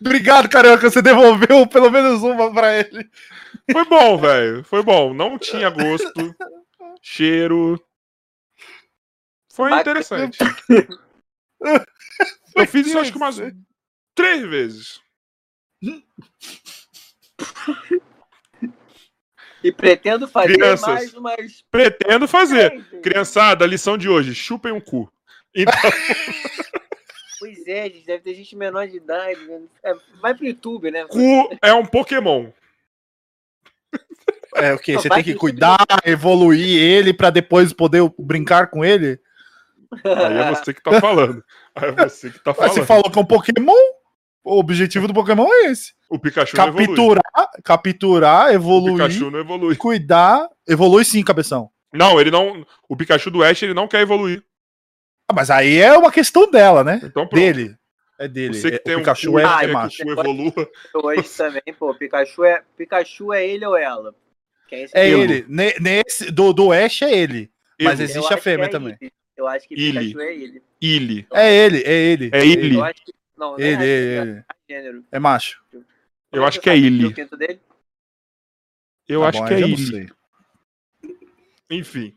Obrigado, 0.00 0.48
carioca. 0.48 0.90
Você 0.90 1.02
devolveu 1.02 1.66
pelo 1.66 1.90
menos 1.90 2.22
uma 2.22 2.52
pra 2.52 2.78
ele. 2.78 3.08
Foi 3.70 3.84
bom, 3.84 4.18
velho. 4.18 4.64
Foi 4.64 4.82
bom. 4.82 5.12
Não 5.12 5.38
tinha 5.38 5.70
gosto, 5.70 6.34
cheiro. 7.00 7.82
Foi 9.52 9.70
Bacana. 9.70 9.80
interessante. 9.82 10.38
Eu 12.54 12.66
fiz 12.66 12.86
isso 12.86 12.98
acho 12.98 13.12
que 13.12 13.16
umas 13.18 13.40
três 14.14 14.42
vezes. 14.42 15.00
E 19.62 19.70
pretendo 19.70 20.26
fazer 20.26 20.54
Crianças. 20.54 20.88
mais 20.88 21.14
umas. 21.14 21.62
Pretendo 21.70 22.26
fazer. 22.26 22.84
Criançada, 23.00 23.66
lição 23.66 23.96
de 23.96 24.08
hoje: 24.08 24.34
chupem 24.34 24.72
um 24.72 24.80
cu. 24.80 25.10
Então, 25.54 25.72
Pois 27.42 27.66
é, 27.66 27.84
gente, 27.90 28.06
deve 28.06 28.22
ter 28.22 28.34
gente 28.34 28.54
menor 28.54 28.86
de 28.86 28.98
idade. 28.98 29.40
né? 29.46 29.62
É, 29.84 29.94
vai 30.20 30.32
pro 30.32 30.46
YouTube, 30.46 30.92
né? 30.92 31.04
cu 31.06 31.50
é 31.60 31.74
um 31.74 31.84
Pokémon. 31.84 32.50
É 34.54 34.72
o 34.72 34.78
quê? 34.78 34.94
Você 34.94 35.08
tem 35.08 35.24
que 35.24 35.34
cuidar, 35.34 35.84
evoluir 36.04 36.80
ele 36.80 37.12
pra 37.12 37.30
depois 37.30 37.72
poder 37.72 38.02
brincar 38.16 38.68
com 38.68 38.84
ele? 38.84 39.18
Aí 40.04 40.38
é 40.38 40.54
você 40.54 40.72
que 40.72 40.82
tá 40.82 41.00
falando. 41.00 41.42
Aí 41.74 41.88
é 41.88 42.08
você 42.08 42.30
que 42.30 42.38
tá 42.38 42.50
Mas 42.50 42.56
falando. 42.58 42.74
você 42.74 42.86
falou 42.86 43.10
que 43.10 43.18
é 43.18 43.22
um 43.22 43.26
Pokémon? 43.26 43.72
O 44.44 44.58
objetivo 44.58 45.08
do 45.08 45.14
Pokémon 45.14 45.46
é 45.52 45.66
esse. 45.66 45.94
O 46.08 46.18
Pikachu 46.18 46.56
não 46.56 46.68
evolui. 46.68 46.86
Capturar, 46.86 47.50
capturar, 47.64 48.46
O 48.46 48.52
evoluir, 48.52 48.92
Pikachu 48.94 49.30
não 49.30 49.40
evolui. 49.40 49.76
cuidar. 49.76 50.48
Evolui 50.68 51.04
sim, 51.04 51.24
cabeção. 51.24 51.70
Não, 51.92 52.20
ele 52.20 52.30
não. 52.30 52.64
O 52.88 52.96
Pikachu 52.96 53.30
do 53.30 53.42
Ash 53.42 53.62
ele 53.62 53.74
não 53.74 53.88
quer 53.88 54.00
evoluir. 54.00 54.44
Ah, 55.32 55.34
mas 55.34 55.50
aí 55.50 55.78
é 55.78 55.96
uma 55.96 56.12
questão 56.12 56.50
dela, 56.50 56.84
né? 56.84 56.96
Então, 57.02 57.26
pronto. 57.26 57.34
Dele. 57.34 57.74
É 58.18 58.28
dele. 58.28 58.54
Você 58.54 58.70
que 58.70 58.76
É- 58.76 58.78
tem 58.78 58.94
o 58.94 58.98
um 58.98 59.00
Pikachu 59.00 59.32
cu 59.32 59.38
é, 59.38 59.42
e 59.42 59.64
é 59.64 59.66
macho. 59.68 60.02
evolua. 60.02 60.52
Hoje 60.94 61.28
também, 61.36 61.62
pô, 61.78 61.94
Pikachu 61.94 62.44
é, 62.44 62.62
Pikachu 62.76 63.32
é 63.32 63.46
ele 63.46 63.64
ou 63.66 63.76
ela? 63.76 64.14
Quem 64.68 64.86
É 64.94 65.08
Ele. 65.08 65.22
ele. 65.34 65.44
Ne- 65.48 65.74
Nesse, 65.80 66.30
do, 66.30 66.52
do 66.52 66.70
Ash 66.72 67.02
é 67.02 67.12
ele. 67.12 67.50
Mas 67.80 67.98
Ele. 67.98 68.10
existe 68.10 68.30
Eu 68.30 68.38
a 68.38 68.40
fêmea 68.40 68.66
é 68.66 68.68
também. 68.68 68.96
ele. 69.00 69.12
Eu 69.36 69.48
acho 69.48 69.66
que 69.66 69.74
Ele. 69.74 69.98
Pikachu 69.98 70.20
é 70.20 70.34
ele. 70.34 70.62
Ele. 70.80 71.26
É 71.32 71.54
ele, 71.54 71.82
é 71.84 71.92
ele. 71.92 72.30
É 72.32 72.46
ele. 72.46 72.76
Eu 72.76 72.84
acho 72.84 73.04
que. 73.04 73.12
Não, 73.36 73.52
não 73.52 73.58
Ele, 73.58 73.82
é, 73.82 73.86
ele, 73.86 74.14
é, 74.18 74.22
ele. 74.22 74.44
gênero. 74.68 75.04
É 75.10 75.18
macho. 75.18 75.62
Eu 76.30 76.44
acho 76.44 76.60
que 76.60 76.70
é 76.70 76.76
ele. 76.76 77.14
Eu 79.08 79.20
Tá 79.22 79.28
acho 79.28 79.38
bom, 79.40 79.46
que 79.48 79.54
é 79.54 79.60
ele. 79.60 80.12
Enfim. 81.70 82.14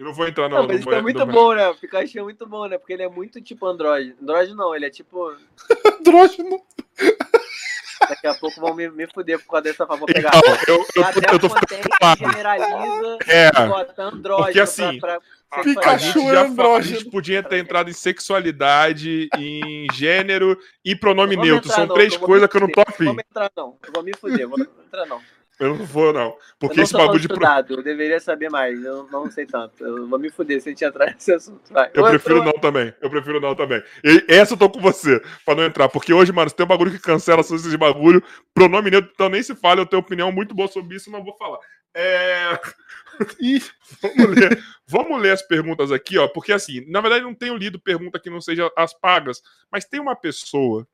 Eu 0.00 0.06
não 0.06 0.14
vou 0.14 0.26
entrar 0.26 0.48
Não, 0.48 0.66
mas 0.66 0.68
no 0.68 0.80
isso 0.80 0.90
é 0.94 1.02
muito 1.02 1.26
bom, 1.26 1.52
né? 1.52 1.68
O 1.68 1.74
Pikachu 1.74 2.18
é 2.20 2.22
muito 2.22 2.46
bom, 2.46 2.66
né? 2.66 2.78
Porque 2.78 2.94
ele 2.94 3.02
é 3.02 3.08
muito 3.08 3.38
tipo 3.42 3.66
androide. 3.66 4.16
Androide 4.22 4.54
não, 4.54 4.74
ele 4.74 4.86
é 4.86 4.90
tipo. 4.90 5.30
Andrógeno. 6.00 6.58
Daqui 8.08 8.26
a 8.26 8.34
pouco 8.34 8.58
vão 8.62 8.74
me, 8.74 8.88
me 8.88 9.06
fuder 9.06 9.38
por 9.40 9.50
causa 9.50 9.64
dessa 9.64 9.86
favor 9.86 10.06
pegar. 10.06 10.30
Então, 10.34 10.54
eu, 10.68 10.78
eu, 10.78 10.86
tô- 10.86 11.02
Até 11.02 11.34
eu 11.34 11.38
tô 11.38 11.46
o 11.48 11.50
contente 11.50 11.88
claro. 11.98 12.18
generaliza 12.18 13.18
É. 13.28 13.66
bota 13.66 14.02
androide 14.02 14.42
Porque 14.44 14.60
assim, 14.60 14.98
pra, 14.98 15.20
pra 15.50 15.60
A 15.60 15.96
gente, 15.98 16.18
é 16.18 16.32
já 16.32 16.76
a 16.76 16.80
gente 16.80 17.04
podia 17.10 17.42
ter 17.42 17.58
entrado 17.58 17.90
em 17.90 17.92
sexualidade, 17.92 19.28
em 19.36 19.86
gênero 19.92 20.58
e 20.82 20.96
pronome 20.96 21.36
Não 21.36 21.42
neutro. 21.44 21.70
São 21.70 21.86
não, 21.86 21.94
três 21.94 22.16
vou 22.16 22.26
coisas 22.26 22.48
que 22.48 22.56
eu 22.56 22.62
não 22.62 22.72
tô 22.72 22.80
afim. 22.80 23.04
Vamos 23.04 23.22
entrar, 23.28 23.52
não. 23.54 23.76
Eu 23.86 23.92
vou 23.92 24.02
me 24.02 24.16
fuder, 24.16 24.48
vou 24.48 24.56
não 24.56 24.66
entrar, 24.86 25.04
não. 25.04 25.20
Eu 25.60 25.76
não 25.76 25.84
vou, 25.84 26.12
não. 26.12 26.28
Eu 26.30 26.38
Porque 26.58 26.76
não 26.78 26.84
esse 26.84 26.92
bagulho 26.94 27.20
de. 27.20 27.28
pro- 27.28 27.36
estudado, 27.36 27.74
eu 27.74 27.82
deveria 27.82 28.18
saber 28.18 28.48
mais. 28.50 28.82
Eu 28.82 29.06
não 29.10 29.30
sei 29.30 29.46
tanto. 29.46 29.84
Eu 29.84 30.08
vou 30.08 30.18
me 30.18 30.30
fuder 30.30 30.60
se 30.60 30.68
a 30.68 30.72
gente 30.72 30.84
entrar 30.84 31.06
nesse 31.12 31.32
assunto. 31.32 31.72
Vai. 31.72 31.90
Eu 31.94 32.02
Ou 32.02 32.10
prefiro 32.10 32.42
não 32.42 32.52
também. 32.52 32.94
Eu 33.00 33.10
prefiro 33.10 33.40
não 33.40 33.54
também. 33.54 33.82
E 34.02 34.24
essa 34.28 34.54
eu 34.54 34.58
tô 34.58 34.68
com 34.70 34.80
você, 34.80 35.20
pra 35.44 35.54
não 35.54 35.64
entrar. 35.64 35.88
Porque 35.88 36.12
hoje, 36.12 36.32
mano, 36.32 36.48
se 36.50 36.56
tem 36.56 36.64
um 36.64 36.68
bagulho 36.68 36.90
que 36.90 36.98
cancela 36.98 37.40
essas 37.40 37.62
de 37.62 37.76
bagulho, 37.76 38.22
pronome 38.54 38.90
neutro, 38.90 39.10
então 39.14 39.28
nem 39.28 39.42
se 39.42 39.54
fala. 39.54 39.80
Eu 39.82 39.86
tenho 39.86 40.00
opinião 40.00 40.32
muito 40.32 40.54
boa 40.54 40.68
sobre 40.68 40.96
isso, 40.96 41.10
não 41.10 41.22
vou 41.22 41.36
falar. 41.36 41.58
É. 41.94 42.58
Ih, 43.40 43.62
Vamos 44.00 44.36
ler, 44.36 44.62
vamos 44.86 45.20
ler 45.20 45.32
as 45.32 45.42
perguntas 45.42 45.92
aqui, 45.92 46.16
ó. 46.16 46.26
Porque 46.28 46.52
assim, 46.52 46.88
na 46.90 47.00
verdade, 47.00 47.24
não 47.24 47.34
tenho 47.34 47.56
lido 47.56 47.78
pergunta 47.78 48.18
que 48.18 48.30
não 48.30 48.40
seja 48.40 48.70
as 48.76 48.94
pagas, 48.94 49.42
mas 49.70 49.84
tem 49.84 50.00
uma 50.00 50.16
pessoa 50.16 50.86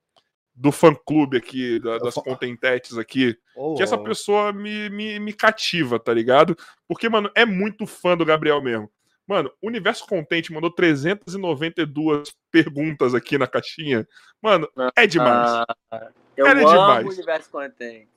do 0.57 0.73
fã-clube 0.73 1.37
aqui, 1.37 1.79
da- 1.79 1.99
das 1.99 2.15
contentetes 2.15 2.97
aqui, 2.97 3.37
ô, 3.55 3.75
que 3.75 3.83
essa 3.83 3.99
pessoa 3.99 4.53
me, 4.53 4.89
me, 4.89 5.19
me 5.21 5.33
cativa, 5.35 6.01
tá 6.01 6.13
ligado? 6.15 6.57
Porque, 6.89 7.09
mano, 7.09 7.31
é 7.35 7.45
muito 7.45 7.87
fã 7.87 8.17
do 8.17 8.25
Gabriel 8.25 8.63
mesmo. 8.63 8.91
Mano, 9.27 9.53
o 9.61 9.67
Universo 9.67 10.07
Contente 10.07 10.53
mandou 10.53 10.71
392 10.71 12.33
perguntas 12.51 13.15
aqui 13.15 13.37
na 13.37 13.47
caixinha. 13.47 14.07
Mano, 14.41 14.69
é 14.97 15.07
demais. 15.07 15.51
Ah, 15.91 16.11
eu 16.37 16.47
Era 16.47 16.61
amo 16.61 16.69
demais. 16.71 17.07
o 17.07 17.11
universo 17.11 17.51
contente. 17.51 18.09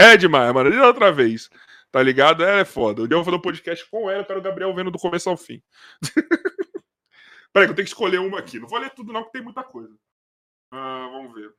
É 0.00 0.16
demais, 0.16 0.52
mano. 0.52 0.70
E 0.74 0.78
outra 0.80 1.12
vez. 1.12 1.48
Tá 1.90 2.02
ligado? 2.02 2.42
Ela 2.44 2.60
é 2.60 2.64
foda. 2.64 3.02
O 3.02 3.08
dia 3.08 3.14
eu 3.14 3.18
vou 3.18 3.24
fazer 3.24 3.36
um 3.36 3.40
podcast 3.40 3.90
com 3.90 4.10
ela, 4.10 4.20
eu 4.20 4.24
quero 4.26 4.40
o 4.40 4.42
Gabriel 4.42 4.74
vendo 4.74 4.90
do 4.90 4.98
começo 4.98 5.28
ao 5.30 5.36
fim. 5.36 5.62
Peraí, 7.52 7.66
que 7.66 7.72
eu 7.72 7.74
tenho 7.76 7.76
que 7.76 7.82
escolher 7.92 8.18
uma 8.18 8.38
aqui. 8.38 8.58
Não 8.58 8.68
vou 8.68 8.78
ler 8.78 8.90
tudo, 8.90 9.12
não, 9.12 9.22
porque 9.22 9.38
tem 9.38 9.42
muita 9.44 9.62
coisa. 9.62 9.94
Ah, 10.70 11.08
vamos 11.10 11.34
ver. 11.34 11.54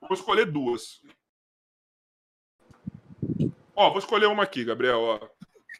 Vou 0.00 0.12
escolher 0.12 0.46
duas. 0.46 1.00
Ó, 3.74 3.90
vou 3.90 3.98
escolher 3.98 4.26
uma 4.26 4.42
aqui, 4.44 4.64
Gabriel. 4.64 5.00
Ó. 5.00 5.28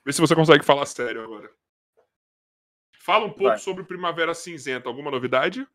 Vê 0.04 0.12
se 0.12 0.20
você 0.20 0.34
consegue 0.34 0.64
falar 0.64 0.86
sério 0.86 1.22
agora. 1.22 1.50
Fala 2.98 3.26
um 3.26 3.30
pouco 3.30 3.44
Vai. 3.44 3.58
sobre 3.58 3.84
Primavera 3.84 4.34
Cinzenta. 4.34 4.88
Alguma 4.88 5.10
novidade? 5.10 5.66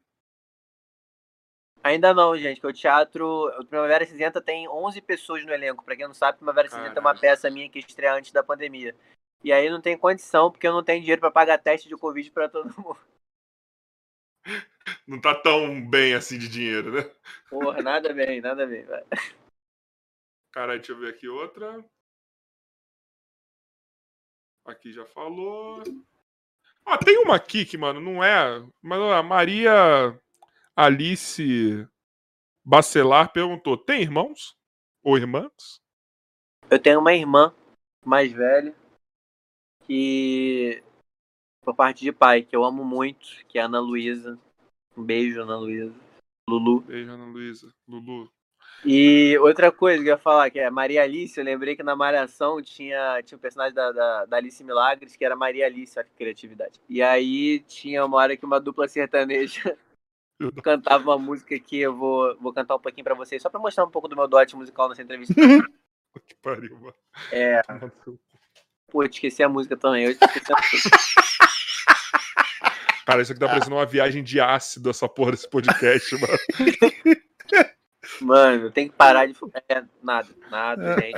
Ainda 1.82 2.14
não, 2.14 2.38
gente, 2.38 2.60
que 2.60 2.68
o 2.68 2.74
teatro. 2.74 3.26
O 3.60 3.66
Primavera 3.66 4.06
Cinzenta 4.06 4.42
tem 4.42 4.68
11 4.68 5.02
pessoas 5.02 5.46
no 5.46 5.54
elenco. 5.54 5.86
Pra 5.86 5.96
quem 5.96 6.08
não 6.08 6.14
sabe, 6.14 6.38
Primavera 6.40 6.70
Cinzenta 6.70 6.98
é 6.98 7.00
uma 7.00 7.16
peça 7.18 7.50
minha 7.50 7.70
que 7.70 7.80
estreia 7.80 8.16
antes 8.16 8.32
da 8.32 8.44
pandemia. 8.44 8.96
E 9.44 9.54
aí 9.54 9.70
não 9.70 9.80
tem 9.80 9.98
condição, 9.98 10.52
porque 10.52 10.68
eu 10.68 10.74
não 10.74 10.84
tenho 10.84 11.00
dinheiro 11.00 11.22
pra 11.22 11.32
pagar 11.32 11.58
teste 11.58 11.88
de 11.88 11.96
Covid 11.96 12.30
pra 12.32 12.50
todo 12.50 12.66
mundo. 12.78 13.00
Não 15.08 15.20
tá 15.20 15.36
tão 15.36 15.88
bem 15.88 16.14
assim 16.14 16.38
de 16.38 16.48
dinheiro, 16.48 16.92
né? 16.92 17.12
Porra, 17.50 17.82
nada 17.82 18.14
bem, 18.14 18.42
nada 18.42 18.66
bem, 18.66 18.84
velho. 18.84 19.06
Caralho, 20.52 20.80
deixa 20.80 20.94
eu 20.94 20.98
ver 20.98 21.10
aqui 21.10 21.28
outra. 21.28 21.84
Aqui 24.66 24.92
já 24.92 25.06
falou. 25.06 25.84
Ah, 26.86 26.98
tem 26.98 27.18
uma 27.20 27.36
aqui 27.36 27.66
que, 27.66 27.78
mano, 27.78 28.00
não 28.00 28.24
é. 28.24 28.64
Mas 28.82 29.00
a 29.00 29.24
Maria 29.24 30.20
Alice 30.76 31.88
Bacelar 32.64 33.32
perguntou: 33.32 33.78
tem 33.78 34.02
irmãos? 34.02 34.58
Ou 35.04 35.18
irmãs? 35.18 35.82
Eu 36.70 36.80
tenho 36.80 37.00
uma 37.00 37.14
irmã 37.14 37.56
mais 38.06 38.32
velha 38.32 38.76
que. 39.86 40.84
Por 41.64 41.76
parte 41.76 42.04
de 42.04 42.12
pai, 42.12 42.42
que 42.42 42.56
eu 42.56 42.64
amo 42.64 42.84
muito, 42.84 43.28
que 43.48 43.60
é 43.60 43.62
a 43.62 43.66
Ana 43.66 43.80
Luísa. 43.80 44.38
Um 44.98 45.04
beijo, 45.04 45.42
Ana 45.42 45.58
Luísa. 45.58 45.94
Lulu. 46.50 46.82
Beijo, 46.82 47.12
Ana 47.12 47.26
Luísa. 47.26 47.70
Lulu. 47.88 48.32
E 48.86 49.38
outra 49.40 49.72
coisa 49.72 50.02
que 50.02 50.10
eu 50.10 50.14
ia 50.14 50.18
falar, 50.18 50.50
que 50.50 50.60
é 50.60 50.70
Maria 50.70 51.04
Alice, 51.04 51.38
eu 51.38 51.44
lembrei 51.44 51.76
que 51.76 51.84
na 51.84 51.96
Malhação 51.96 52.62
tinha, 52.62 53.22
tinha 53.24 53.38
um 53.38 53.42
personagem 53.42 53.74
da, 53.74 53.92
da, 53.92 54.26
da 54.26 54.38
Alice 54.38 54.64
Milagres, 54.64 55.16
que 55.16 55.26
era 55.26 55.36
Maria 55.36 55.66
Alice, 55.66 56.00
olha 56.00 56.08
que 56.08 56.16
criatividade. 56.16 56.80
E 56.88 57.02
aí 57.02 57.60
tinha 57.62 58.06
uma 58.06 58.18
hora 58.18 58.38
que 58.38 58.46
uma 58.46 58.60
dupla 58.60 58.88
sertaneja 58.88 59.78
cantava 60.64 61.04
uma 61.04 61.18
música 61.18 61.60
que 61.60 61.80
eu 61.80 61.96
vou, 61.96 62.38
vou 62.40 62.54
cantar 62.54 62.76
um 62.76 62.80
pouquinho 62.80 63.04
pra 63.04 63.16
vocês, 63.16 63.42
só 63.42 63.50
pra 63.50 63.60
mostrar 63.60 63.84
um 63.86 63.92
pouco 63.92 64.08
do 64.08 64.16
meu 64.16 64.28
dote 64.28 64.56
musical 64.56 64.90
nessa 64.90 65.02
entrevista. 65.02 65.34
Que 66.26 66.36
pariu, 66.42 66.76
mano. 66.80 66.96
É, 67.32 67.62
pô, 68.92 69.04
eu 69.04 69.10
esqueci 69.10 69.44
a 69.44 69.48
música 69.48 69.78
também. 69.78 70.06
Eu 70.06 70.12
esqueci 70.12 70.52
a 70.52 70.56
música. 70.56 70.98
Cara, 73.10 73.24
isso 73.24 73.32
aqui 73.32 73.40
tá 73.40 73.48
parecendo 73.48 73.76
uma 73.76 73.86
viagem 73.88 74.24
de 74.24 74.40
ácido, 74.40 74.92
essa 74.92 75.10
porra 75.10 75.32
desse 75.32 75.50
podcast, 75.50 76.16
mano. 76.16 76.38
Mano, 78.22 78.70
tem 78.72 78.90
que 78.90 78.96
parar 78.96 79.26
de. 79.28 79.34
É, 79.70 79.82
nada, 80.04 80.28
nada, 80.52 80.96
gente. 81.00 81.14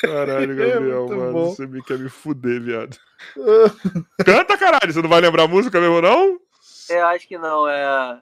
Caralho, 0.00 0.56
Gabriel, 0.56 1.00
Muito 1.06 1.16
mano. 1.16 1.32
bom. 1.32 1.50
Você 1.50 1.66
me 1.66 1.82
quer 1.84 1.98
me 1.98 2.08
fuder, 2.08 2.60
viado. 2.60 2.96
Canta, 4.24 4.58
caralho. 4.58 4.92
Você 4.92 5.00
não 5.00 5.08
vai 5.08 5.20
lembrar 5.20 5.44
a 5.44 5.48
música 5.48 5.80
mesmo, 5.80 6.00
não? 6.00 6.40
Eu 6.88 7.06
acho 7.06 7.28
que 7.28 7.38
não, 7.38 7.68
é. 7.68 8.20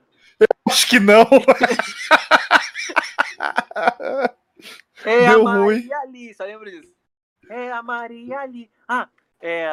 Acho 0.68 0.86
que 0.88 1.00
não. 1.00 1.26
É 5.04 5.28
Deu 5.28 5.46
a 5.46 5.56
ruim. 5.58 5.80
Maria 5.80 5.98
ali, 5.98 6.32
só 6.34 6.44
lembro 6.44 6.70
disso. 6.70 6.93
É 7.48 7.73
a 7.73 7.82
Maria 7.82 8.40
ali. 8.40 8.70
Ah, 8.89 9.08
é. 9.40 9.68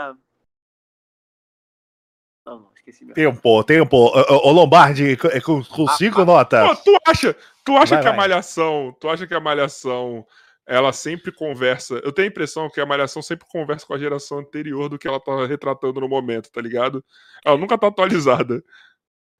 Não, 2.46 2.60
não, 2.60 2.72
esqueci 2.76 3.06
meu. 3.06 3.14
Tempo, 3.14 3.64
tempo. 3.64 3.98
Ô, 3.98 4.48
ô, 4.48 4.52
Lombardi, 4.52 5.14
é 5.14 5.42
com, 5.42 5.64
com 5.64 5.86
Ah, 5.88 5.94
cinco 5.94 6.22
ah. 6.22 6.26
Pô, 6.26 6.32
notas. 6.32 6.84
tu 6.84 6.98
acha, 7.08 7.36
tu 7.64 7.78
acha 7.78 7.96
Vai, 7.96 8.02
que 8.04 8.08
a 8.08 8.12
vai. 8.12 8.18
Malhação, 8.20 8.96
tu 9.00 9.08
acha 9.10 9.28
que 9.28 9.34
a 9.34 9.40
Malhação, 9.40 10.26
ela 10.66 10.92
sempre 10.92 11.32
conversa, 11.32 12.02
eu 12.04 12.12
tenho 12.12 12.28
a 12.28 12.32
impressão 12.32 12.70
que 12.70 12.82
a 12.82 12.86
Malhação 12.86 13.22
sempre 13.22 13.48
conversa 13.48 13.86
com 13.86 13.94
a 13.94 14.00
geração 14.00 14.40
anterior 14.40 14.90
do 14.90 14.98
que 14.98 15.08
ela 15.08 15.20
tá 15.20 15.46
retratando 15.46 16.02
no 16.02 16.08
momento, 16.10 16.52
tá 16.52 16.60
ligado? 16.62 17.04
Ela 17.46 17.58
nunca 17.58 17.78
tá 17.78 17.88
atualizada. 17.88 18.64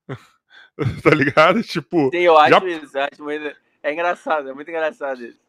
tá 1.04 1.10
ligado? 1.16 1.64
Tipo, 1.64 2.10
Sim, 2.12 2.20
eu 2.20 2.38
acho 2.38 2.50
Já- 2.60 2.68
isso, 2.68 2.98
eu 2.98 3.04
acho 3.12 3.24
muito. 3.24 3.58
É 3.84 3.92
engraçado, 3.92 4.50
é 4.50 4.54
muito 4.54 4.70
engraçado 4.70 5.26
isso. 5.26 5.40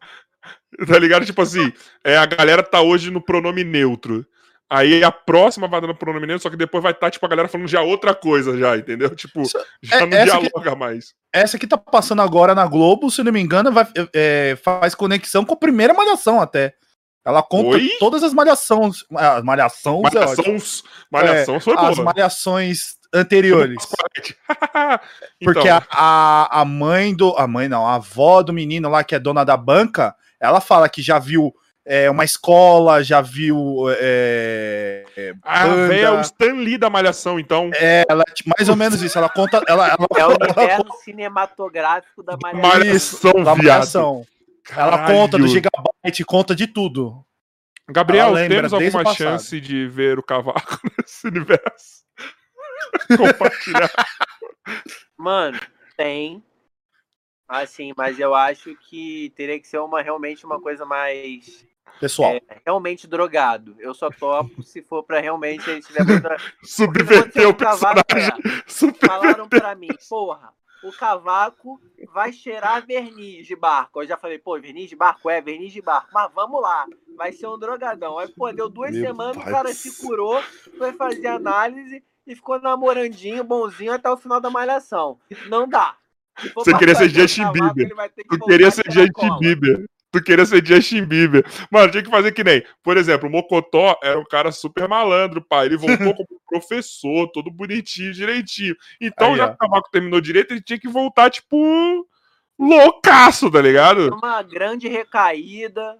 tá 0.87 0.99
ligado? 0.99 1.25
Tipo 1.27 1.43
assim, 1.43 1.73
é, 2.05 2.17
a 2.17 2.27
galera 2.27 2.63
tá 2.63 2.81
hoje 2.81 3.11
no 3.11 3.21
pronome 3.21 3.65
neutro. 3.65 4.27
Aí 4.71 5.05
a 5.05 5.13
próxima 5.13 5.69
vai 5.69 5.83
dando 5.83 5.95
pronome 5.95 6.27
neutro, 6.27 6.45
só 6.45 6.49
que 6.51 6.57
depois 6.57 6.83
vai 6.83 6.93
estar, 6.93 7.11
tipo, 7.11 7.27
a 7.27 7.29
galera 7.29 7.47
falando 7.47 7.69
já 7.69 7.83
outra 7.83 8.15
coisa 8.15 8.57
já, 8.57 8.75
entendeu? 8.75 9.11
Tipo, 9.17 9.43
Isso- 9.43 9.59
já 9.83 9.97
é- 9.97 10.01
não 10.01 10.09
que- 10.09 10.25
dialoga 10.49 10.75
mais. 10.75 11.13
Essa 11.31 11.59
que 11.59 11.67
tá 11.67 11.77
passando 11.77 12.23
agora 12.23 12.55
na 12.55 12.67
Globo, 12.67 13.11
se 13.11 13.23
não 13.23 13.31
me 13.33 13.41
engano, 13.41 13.71
vai, 13.71 13.87
é, 14.15 14.57
faz 14.65 14.95
conexão 14.95 15.45
com 15.45 15.53
a 15.53 15.59
primeira 15.59 15.93
malhação 15.93 16.41
até. 16.41 16.73
Ela 17.25 17.43
conta 17.43 17.77
Oi? 17.77 17.91
todas 18.01 18.23
as 18.23 18.33
malhações. 18.33 19.05
As 19.15 19.45
malhações, 19.45 20.03
é. 20.07 20.19
Malhação, 20.19 20.45
malhação 21.11 21.61
foi 21.61 21.75
as 21.77 21.95
boa. 21.97 22.05
malhações 22.07 22.79
anteriores. 23.15 23.87
Porque 25.43 25.61
Então, 25.61 25.77
a, 25.91 26.47
a, 26.51 26.61
a 26.63 26.65
mãe 26.65 27.15
do. 27.15 27.37
A 27.37 27.47
mãe 27.47 27.69
não, 27.69 27.87
a 27.87 27.97
avó 27.97 28.43
do 28.43 28.53
menino 28.53 28.89
lá, 28.89 29.05
que 29.05 29.15
é 29.15 29.19
dona 29.19 29.45
da 29.45 29.57
banca, 29.57 30.15
ela 30.43 30.61
fala 30.61 30.89
que 30.89 31.01
já 31.01 31.19
viu 31.19 31.55
é, 31.85 32.11
uma 32.11 32.25
escola, 32.25 33.03
já 33.03 33.21
viu. 33.21 33.85
É, 33.99 35.05
é, 35.17 35.35
a 35.43 35.67
banda. 35.67 35.89
véia 35.89 36.07
é 36.07 36.11
o 36.11 36.21
Stan 36.21 36.55
Lee 36.55 36.79
da 36.79 36.91
malhação, 36.91 37.39
então. 37.39 37.71
é, 37.75 38.05
ela, 38.09 38.25
mais 38.57 38.69
ou 38.69 38.77
menos 38.77 39.03
isso. 39.03 39.19
Ela 39.19 39.29
conta. 39.29 39.63
Ela, 39.67 39.89
ela, 39.89 40.07
É 40.17 40.27
o 40.27 40.31
universo 40.31 41.03
cinematográfico 41.05 42.23
da 42.23 42.37
Maria. 42.41 42.61
Malhação, 42.61 43.33
da 43.33 43.55
viado. 43.55 43.57
malhação. 43.57 44.27
Ela 44.77 45.07
conta 45.07 45.39
do 45.39 45.47
Gigabyte, 45.49 46.25
conta 46.25 46.55
de 46.55 46.67
tudo. 46.67 47.25
Gabriel, 47.91 48.29
Ela 48.29 48.35
lembra 48.37 48.57
temos 48.69 48.73
alguma 48.73 49.05
passado. 49.05 49.17
chance 49.17 49.61
de 49.61 49.87
ver 49.89 50.19
o 50.19 50.23
cavaco 50.23 50.79
nesse 50.99 51.27
universo? 51.27 52.03
Compartilhar. 53.17 53.91
Mano, 55.19 55.59
tem. 55.97 56.43
Assim, 57.49 57.93
mas 57.97 58.19
eu 58.19 58.35
acho 58.35 58.75
que 58.77 59.33
teria 59.37 59.59
que 59.61 59.69
ser 59.69 59.79
uma 59.79 60.01
realmente 60.01 60.47
uma 60.47 60.61
coisa 60.61 60.85
mais. 60.85 61.67
Pessoal, 62.01 62.33
é, 62.33 62.43
realmente 62.65 63.07
drogado. 63.07 63.77
Eu 63.79 63.95
só 63.95 64.11
topo 64.11 64.63
se 64.63 64.83
for 64.83 65.03
pra 65.03 65.21
realmente 65.21 65.71
a 65.71 65.75
gente 65.75 65.93
muita. 66.05 66.37
Subverter 66.63 67.49
o 67.49 67.55
personagem. 67.55 68.33
falaram 69.07 69.49
pra 69.49 69.75
mim, 69.75 69.89
porra, 70.09 70.53
o 70.83 70.93
cavaco 70.93 71.81
vai 72.13 72.33
cheirar 72.33 72.85
verniz 72.85 73.47
de 73.47 73.55
barco. 73.55 74.03
Eu 74.03 74.07
já 74.07 74.17
falei, 74.17 74.39
pô, 74.39 74.59
verniz 74.61 74.89
de 74.89 74.97
barco? 74.97 75.31
É, 75.31 75.41
verniz 75.41 75.73
de 75.73 75.81
barco. 75.81 76.09
Mas 76.13 76.33
vamos 76.33 76.61
lá, 76.61 76.87
vai 77.17 77.33
ser 77.33 77.47
um 77.47 77.59
drogadão. 77.59 78.19
Aí, 78.19 78.29
pô, 78.29 78.51
deu 78.53 78.69
duas 78.69 78.91
Meu 78.91 79.07
semanas, 79.07 79.37
o 79.37 79.45
cara 79.45 79.73
se 79.73 80.01
curou, 80.01 80.43
foi 80.77 80.93
fazer 80.93 81.29
análise 81.29 82.03
e 82.27 82.35
ficou 82.35 82.61
namorandinho, 82.61 83.45
bonzinho 83.45 83.93
até 83.93 84.11
o 84.11 84.17
final 84.17 84.41
da 84.41 84.51
malhação. 84.51 85.19
Não 85.49 85.69
dá. 85.69 85.97
Você 86.55 86.77
queria 86.77 86.95
ser 86.95 87.09
Justin 87.11 87.53
Bieber. 87.53 87.85
ele 87.87 87.95
vai 87.95 88.09
ter 88.09 88.23
que 88.25 88.29
Tu 88.39 88.45
queria 88.47 88.69
a 88.69 88.71
ser 88.71 88.85
Justin. 88.91 89.39
Bieber. 89.39 89.87
Tu 90.11 90.23
queria 90.23 90.45
ser 90.45 90.67
Justin 90.67 91.05
Bieber. 91.05 91.45
Mano, 91.71 91.91
tinha 91.91 92.03
que 92.03 92.11
fazer 92.11 92.33
que 92.33 92.45
nem. 92.45 92.63
Por 92.83 92.97
exemplo, 92.99 93.29
o 93.29 93.33
Mocotó 93.33 93.99
era 94.03 94.19
um 94.19 94.25
cara 94.25 94.53
super 94.53 94.87
malandro, 94.89 95.41
pai. 95.43 95.67
Ele 95.67 95.77
voltou 95.77 96.15
como 96.15 96.41
professor, 96.47 97.29
todo 97.33 97.51
bonitinho, 97.51 98.13
direitinho. 98.13 98.77
Então, 99.01 99.33
Aí, 99.33 99.39
já 99.39 99.49
que 99.49 99.55
o 99.55 99.59
Cavaco 99.59 99.91
terminou 99.91 100.21
direito, 100.21 100.53
ele 100.53 100.61
tinha 100.63 100.79
que 100.79 100.89
voltar, 100.89 101.31
tipo, 101.31 102.07
loucaço, 102.59 103.51
tá 103.51 103.61
ligado? 103.61 104.15
Uma 104.15 104.43
grande 104.43 104.89
recaída. 104.89 105.99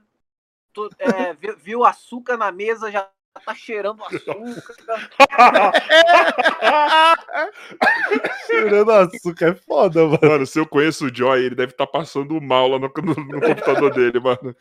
tu- 0.75 0.91
é, 0.99 1.33
viu, 1.41 1.57
viu 1.59 1.85
açúcar 1.85 2.37
na 2.37 2.53
mesa, 2.53 2.91
já 2.91 3.09
tá 3.41 3.55
cheirando 3.55 4.03
açúcar. 4.05 5.11
cheirando 8.47 8.91
açúcar 8.91 9.47
é 9.49 9.55
foda, 9.55 10.05
mano. 10.07 10.19
Mano, 10.23 10.47
se 10.47 10.59
eu 10.59 10.67
conheço 10.67 11.07
o 11.07 11.15
Joy, 11.15 11.45
ele 11.45 11.55
deve 11.55 11.73
estar 11.73 11.87
passando 11.87 12.41
mal 12.41 12.69
lá 12.69 12.79
no, 12.79 12.89
no- 12.89 13.15
no 13.15 13.41
computador 13.41 13.93
dele, 13.93 14.21
mano. 14.21 14.55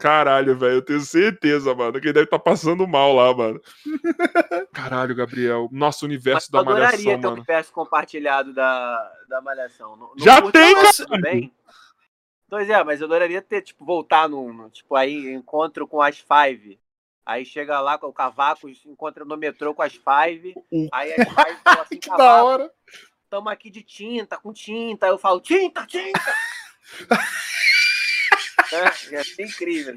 Caralho, 0.00 0.56
velho, 0.56 0.74
eu 0.74 0.82
tenho 0.82 1.00
certeza, 1.00 1.74
mano, 1.74 1.92
que 2.00 2.06
ele 2.06 2.12
deve 2.12 2.24
estar 2.24 2.38
passando 2.38 2.86
mal 2.86 3.14
lá, 3.14 3.34
mano. 3.34 3.60
Caralho, 4.72 5.14
Gabriel. 5.14 5.68
Nosso 5.72 6.04
Mas 6.04 6.14
universo 6.14 6.48
eu 6.48 6.52
da 6.52 6.60
adoraria 6.60 6.86
malhação, 6.90 7.04
ter 7.04 7.16
um 7.16 7.20
mano. 7.22 7.34
universo 7.36 7.72
compartilhado 7.72 8.52
da, 8.52 9.12
da 9.28 9.40
Malhação. 9.40 9.96
Não 9.96 10.12
Já 10.16 10.42
tem, 10.50 10.74
cara! 10.74 11.50
Pois 12.48 12.68
é, 12.68 12.82
mas 12.82 13.00
eu 13.00 13.06
adoraria 13.06 13.40
ter, 13.40 13.62
tipo, 13.62 13.84
voltar 13.84 14.28
no, 14.28 14.52
no, 14.52 14.70
tipo, 14.70 14.96
aí 14.96 15.32
encontro 15.32 15.86
com 15.86 16.02
as 16.02 16.18
Five. 16.18 16.80
Aí 17.30 17.44
chega 17.44 17.78
lá 17.80 17.96
com 17.96 18.08
o 18.08 18.12
Cavaco, 18.12 18.68
encontra 18.84 19.24
no 19.24 19.36
metrô 19.36 19.72
com 19.72 19.82
as 19.82 19.92
Five. 19.94 20.52
O- 20.68 20.88
Aí 20.92 21.12
as 21.12 21.28
Five 21.28 21.56
falam 21.62 21.82
assim, 21.82 21.96
Que 21.98 22.10
da 22.10 22.42
hora. 22.42 22.70
tamo 23.30 23.48
aqui 23.48 23.70
de 23.70 23.82
tinta, 23.84 24.36
com 24.36 24.52
tinta. 24.52 25.06
Aí 25.06 25.12
eu 25.12 25.18
falo, 25.18 25.40
tinta, 25.40 25.86
tinta! 25.86 26.34
é, 28.72 29.12
ia 29.14 29.22
ser 29.24 29.44
incrível. 29.44 29.94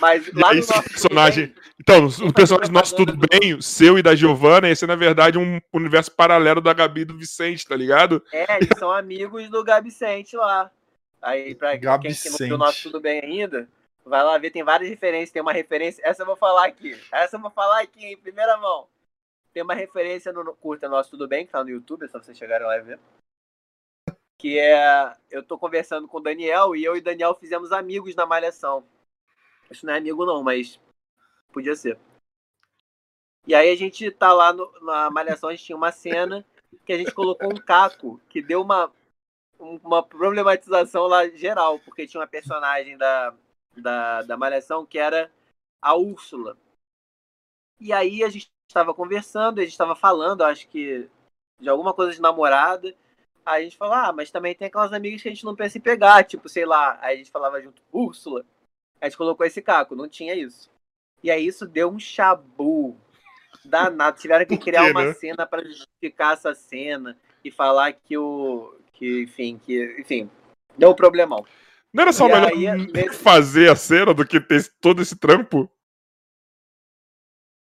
Mas 0.00 0.26
lá 0.34 0.54
no 0.54 0.60
nosso 0.60 0.82
personagem. 0.82 1.46
Bem, 1.46 1.54
Então, 1.80 2.06
o 2.06 2.32
personagem 2.32 2.72
nosso 2.72 2.96
Tudo 2.96 3.12
propaganda 3.16 3.38
Bem, 3.40 3.54
o 3.54 3.62
seu 3.62 3.96
e 3.98 4.02
da 4.02 4.16
Giovanna, 4.16 4.68
esse 4.68 4.82
é, 4.84 4.88
na 4.88 4.96
verdade, 4.96 5.38
um 5.38 5.60
universo 5.72 6.10
paralelo 6.10 6.60
da 6.60 6.72
Gabi 6.72 7.02
e 7.02 7.04
do 7.04 7.16
Vicente, 7.16 7.66
tá 7.66 7.76
ligado? 7.76 8.20
É, 8.32 8.56
eles 8.56 8.76
são 8.78 8.90
amigos 8.90 9.48
do 9.50 9.62
Gabi 9.62 9.90
Sente 9.92 10.34
lá. 10.36 10.70
Aí, 11.22 11.54
pra 11.54 11.76
Gabi 11.76 12.08
quem 12.08 12.16
que 12.16 12.30
não 12.30 12.36
Sente. 12.36 12.48
viu 12.48 12.54
o 12.56 12.58
nosso 12.58 12.82
Tudo 12.84 13.00
Bem 13.00 13.20
ainda, 13.22 13.68
vai 14.08 14.22
lá 14.22 14.36
ver, 14.38 14.50
tem 14.50 14.62
várias 14.64 14.88
referências. 14.88 15.30
Tem 15.30 15.42
uma 15.42 15.52
referência, 15.52 16.02
essa 16.04 16.22
eu 16.22 16.26
vou 16.26 16.36
falar 16.36 16.66
aqui. 16.66 16.92
Essa 17.12 17.36
eu 17.36 17.40
vou 17.40 17.50
falar 17.50 17.80
aqui 17.82 18.04
em 18.04 18.16
primeira 18.16 18.56
mão. 18.56 18.88
Tem 19.52 19.62
uma 19.62 19.74
referência 19.74 20.32
no 20.32 20.54
curta 20.56 20.88
Nosso 20.88 21.10
Tudo 21.10 21.26
Bem, 21.28 21.46
que 21.46 21.52
tá 21.52 21.62
no 21.62 21.70
YouTube, 21.70 22.04
é 22.04 22.08
só 22.08 22.18
vocês 22.18 22.36
chegarem 22.36 22.66
lá 22.66 22.76
e 22.76 22.82
ver. 22.82 23.00
Que 24.38 24.58
é. 24.58 25.16
Eu 25.30 25.42
tô 25.42 25.58
conversando 25.58 26.06
com 26.06 26.18
o 26.18 26.22
Daniel 26.22 26.76
e 26.76 26.84
eu 26.84 26.96
e 26.96 27.00
o 27.00 27.02
Daniel 27.02 27.34
fizemos 27.34 27.72
amigos 27.72 28.14
na 28.14 28.26
Malhação. 28.26 28.86
Isso 29.70 29.84
não 29.84 29.94
é 29.94 29.98
amigo, 29.98 30.24
não, 30.24 30.42
mas 30.42 30.80
podia 31.52 31.74
ser. 31.74 31.98
E 33.46 33.54
aí 33.54 33.70
a 33.70 33.76
gente 33.76 34.10
tá 34.10 34.32
lá 34.32 34.52
no- 34.52 34.70
na 34.80 35.10
Malhação, 35.10 35.48
a 35.48 35.52
gente 35.52 35.64
tinha 35.64 35.76
uma 35.76 35.90
cena 35.90 36.44
que 36.84 36.92
a 36.92 36.98
gente 36.98 37.12
colocou 37.12 37.48
um 37.50 37.56
caco 37.56 38.20
que 38.28 38.42
deu 38.42 38.60
uma, 38.62 38.92
um- 39.58 39.80
uma 39.82 40.02
problematização 40.02 41.06
lá 41.06 41.26
geral, 41.30 41.78
porque 41.80 42.06
tinha 42.06 42.20
uma 42.20 42.26
personagem 42.26 42.96
da, 42.96 43.34
da, 43.78 44.22
da 44.22 44.36
Malhação 44.36 44.84
que 44.84 44.98
era 44.98 45.30
a 45.80 45.94
Úrsula. 45.94 46.56
E 47.80 47.92
aí 47.92 48.24
a 48.24 48.28
gente 48.28 48.50
estava 48.68 48.92
conversando, 48.92 49.58
a 49.58 49.62
gente 49.62 49.72
estava 49.72 49.94
falando, 49.94 50.42
acho 50.42 50.68
que 50.68 51.08
de 51.60 51.68
alguma 51.68 51.94
coisa 51.94 52.12
de 52.12 52.20
namorada. 52.20 52.94
Aí 53.44 53.62
a 53.62 53.64
gente 53.64 53.78
falou, 53.78 53.94
ah, 53.94 54.12
mas 54.12 54.30
também 54.30 54.54
tem 54.54 54.68
aquelas 54.68 54.92
amigas 54.92 55.22
que 55.22 55.28
a 55.28 55.32
gente 55.32 55.44
não 55.44 55.56
pensa 55.56 55.78
em 55.78 55.80
pegar, 55.80 56.22
tipo, 56.24 56.48
sei 56.48 56.66
lá. 56.66 56.98
Aí 57.00 57.14
a 57.14 57.16
gente 57.18 57.30
falava 57.30 57.60
junto, 57.60 57.82
Úrsula. 57.92 58.40
Aí 59.00 59.06
a 59.06 59.08
gente 59.08 59.16
colocou 59.16 59.46
esse 59.46 59.62
caco, 59.62 59.96
não 59.96 60.08
tinha 60.08 60.34
isso. 60.34 60.70
E 61.22 61.30
aí 61.30 61.46
isso 61.46 61.66
deu 61.66 61.90
um 61.90 61.98
chabu 61.98 62.96
danado. 63.64 64.18
Tiveram 64.18 64.44
que 64.44 64.56
quê, 64.56 64.64
criar 64.64 64.90
uma 64.90 65.04
né? 65.04 65.14
cena 65.14 65.46
para 65.46 65.64
justificar 65.64 66.34
essa 66.34 66.54
cena 66.54 67.16
e 67.44 67.50
falar 67.50 67.92
que 67.92 68.16
o. 68.18 68.74
que, 68.92 69.22
enfim, 69.22 69.58
que. 69.58 69.96
Enfim, 69.98 70.30
deu 70.76 70.90
um 70.90 70.94
problemão. 70.94 71.44
Não 71.92 72.02
era 72.02 72.12
só 72.12 72.26
E 72.28 72.32
melhor 72.32 72.50
aí, 72.52 73.08
fazer 73.14 73.70
a 73.70 73.76
cena 73.76 74.12
do 74.12 74.26
que 74.26 74.40
ter 74.40 74.70
todo 74.80 75.00
esse 75.02 75.16
trampo? 75.16 75.70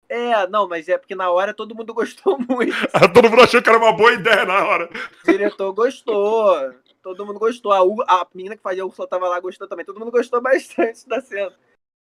É, 0.09 0.45
não, 0.47 0.67
mas 0.67 0.87
é 0.87 0.97
porque 0.97 1.15
na 1.15 1.31
hora 1.31 1.53
todo 1.53 1.75
mundo 1.75 1.93
gostou 1.95 2.37
muito. 2.37 2.73
Todo 3.13 3.29
mundo 3.29 3.41
achou 3.41 3.61
que 3.61 3.69
era 3.69 3.79
uma 3.79 3.93
boa 3.93 4.13
ideia 4.13 4.45
na 4.45 4.63
hora. 4.63 4.89
O 5.27 5.31
diretor 5.31 5.73
gostou. 5.73 6.73
Todo 7.01 7.25
mundo 7.25 7.39
gostou. 7.39 7.71
A, 7.73 7.81
U- 7.83 8.03
a 8.03 8.25
menina 8.33 8.55
que 8.55 8.61
fazia 8.61 8.83
a 8.83 8.85
Úrsula 8.85 9.07
tava 9.07 9.27
lá 9.27 9.39
gostou 9.39 9.67
também. 9.67 9.83
Todo 9.85 9.99
mundo 9.99 10.11
gostou 10.11 10.39
bastante 10.41 11.07
da 11.07 11.19
cena. 11.19 11.51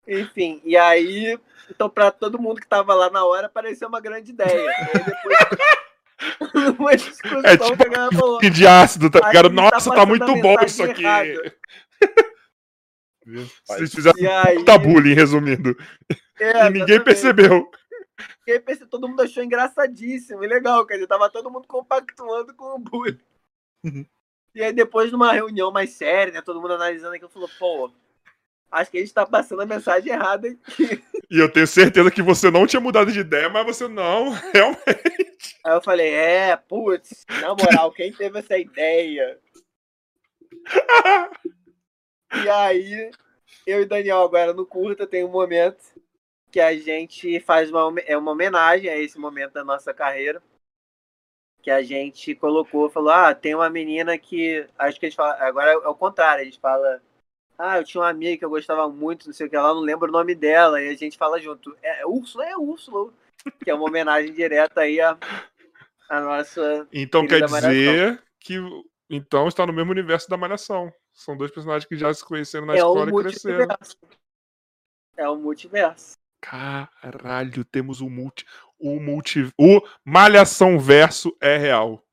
Enfim, 0.08 0.60
e 0.64 0.76
aí, 0.76 1.38
então 1.70 1.88
pra 1.88 2.10
todo 2.10 2.38
mundo 2.38 2.60
que 2.60 2.66
tava 2.66 2.92
lá 2.94 3.08
na 3.08 3.24
hora, 3.24 3.48
pareceu 3.48 3.88
uma 3.88 4.00
grande 4.00 4.32
ideia. 4.32 4.70
Depois, 6.52 7.02
discussão 7.02 7.40
É 7.44 7.56
tipo. 7.56 8.38
Que 8.38 8.50
de 8.50 8.66
ácido, 8.66 9.08
tá 9.10 9.20
"Acho 9.20 9.28
ligado? 9.28 9.46
ele 9.46 9.54
Nossa, 9.54 9.70
tá 9.70 9.96
passando 9.96 10.08
muito 10.08 10.36
bom 10.42 10.56
isso 10.64 10.82
aqui. 10.82 11.02
errada." 11.04 11.54
Vocês 13.66 13.94
fizeram 13.94 14.18
E 14.18 14.26
aí. 14.26 14.56
puta 14.56 14.78
bullying, 14.78 15.14
resumindo. 15.14 15.76
É, 16.38 16.66
E 16.66 16.70
ninguém 16.70 17.02
percebeu. 17.02 17.70
Ninguém 18.46 18.60
percebeu, 18.60 18.90
todo 18.90 19.08
mundo 19.08 19.22
achou 19.22 19.42
engraçadíssimo 19.42 20.44
e 20.44 20.46
legal, 20.46 20.86
quer 20.86 20.94
dizer, 20.94 21.06
tava 21.06 21.30
todo 21.30 21.50
mundo 21.50 21.66
compactuando 21.66 22.54
com 22.54 22.76
o 22.76 22.78
bullying. 22.78 23.18
Uhum. 23.84 24.06
E 24.54 24.62
aí 24.62 24.72
depois 24.72 25.10
numa 25.10 25.32
reunião 25.32 25.72
mais 25.72 25.90
séria, 25.90 26.32
né, 26.32 26.40
todo 26.42 26.60
mundo 26.60 26.74
analisando 26.74 27.14
aquilo, 27.14 27.30
falou, 27.30 27.50
pô, 27.58 27.90
acho 28.70 28.90
que 28.90 28.98
a 28.98 29.00
gente 29.00 29.12
tá 29.12 29.26
passando 29.26 29.62
a 29.62 29.66
mensagem 29.66 30.12
errada 30.12 30.48
aqui. 30.48 31.02
E 31.30 31.38
eu 31.38 31.50
tenho 31.50 31.66
certeza 31.66 32.10
que 32.10 32.20
você 32.22 32.50
não 32.50 32.66
tinha 32.66 32.78
mudado 32.78 33.10
de 33.10 33.18
ideia, 33.18 33.48
mas 33.48 33.64
você 33.64 33.88
não, 33.88 34.30
realmente. 34.52 35.58
Aí 35.64 35.72
eu 35.72 35.80
falei, 35.80 36.12
é, 36.12 36.54
putz, 36.54 37.24
na 37.40 37.48
moral, 37.54 37.90
quem 37.92 38.12
teve 38.12 38.38
essa 38.38 38.56
ideia? 38.58 39.40
E 42.42 42.48
aí, 42.48 43.10
eu 43.66 43.82
e 43.82 43.86
Daniel 43.86 44.22
agora 44.22 44.52
no 44.52 44.66
curta 44.66 45.06
tem 45.06 45.24
um 45.24 45.30
momento 45.30 45.82
que 46.50 46.60
a 46.60 46.76
gente 46.76 47.40
faz 47.40 47.70
uma, 47.70 47.98
é 48.06 48.16
uma 48.16 48.32
homenagem 48.32 48.88
a 48.88 48.96
esse 48.96 49.18
momento 49.18 49.54
da 49.54 49.64
nossa 49.64 49.92
carreira. 49.92 50.42
Que 51.62 51.70
a 51.70 51.82
gente 51.82 52.34
colocou, 52.34 52.90
falou, 52.90 53.10
ah, 53.10 53.34
tem 53.34 53.54
uma 53.54 53.70
menina 53.70 54.16
que. 54.18 54.66
Acho 54.78 55.00
que 55.00 55.06
a 55.06 55.08
gente 55.08 55.16
fala. 55.16 55.34
Agora 55.40 55.72
é 55.72 55.88
o 55.88 55.94
contrário, 55.94 56.42
a 56.42 56.44
gente 56.44 56.60
fala. 56.60 57.02
Ah, 57.58 57.78
eu 57.78 57.84
tinha 57.84 58.02
uma 58.02 58.10
amiga 58.10 58.36
que 58.36 58.44
eu 58.44 58.50
gostava 58.50 58.88
muito, 58.88 59.26
não 59.26 59.32
sei 59.32 59.46
o 59.46 59.50
que 59.50 59.56
lá, 59.56 59.72
não 59.72 59.80
lembro 59.80 60.08
o 60.08 60.12
nome 60.12 60.34
dela, 60.34 60.82
e 60.82 60.90
a 60.90 60.94
gente 60.94 61.16
fala 61.16 61.40
junto. 61.40 61.76
É, 61.82 62.02
é 62.02 62.06
Úrsula? 62.06 62.44
É 62.44 62.56
Úrsula. 62.56 63.12
Que 63.62 63.70
é 63.70 63.74
uma 63.74 63.86
homenagem 63.86 64.32
direta 64.32 64.82
aí 64.82 65.00
à, 65.00 65.16
à 66.08 66.20
nossa. 66.20 66.86
Então 66.92 67.26
quer 67.26 67.44
dizer 67.44 68.22
que 68.40 68.56
então 69.08 69.48
está 69.48 69.66
no 69.66 69.72
mesmo 69.72 69.90
universo 69.90 70.28
da 70.28 70.36
Malhação. 70.36 70.92
São 71.14 71.36
dois 71.36 71.50
personagens 71.52 71.88
que 71.88 71.96
já 71.96 72.12
se 72.12 72.24
conheceram 72.24 72.66
na 72.66 72.74
é 72.74 72.78
escola 72.78 73.08
e 73.08 73.22
cresceram. 73.22 73.68
É 75.16 75.28
o 75.28 75.36
multiverso. 75.36 76.18
Caralho, 76.40 77.64
temos 77.64 78.00
o 78.00 78.10
multi. 78.10 78.44
O 78.78 79.00
multi. 79.00 79.50
O 79.58 79.80
Malhação 80.04 80.78
Verso 80.78 81.34
é 81.40 81.56
real. 81.56 82.04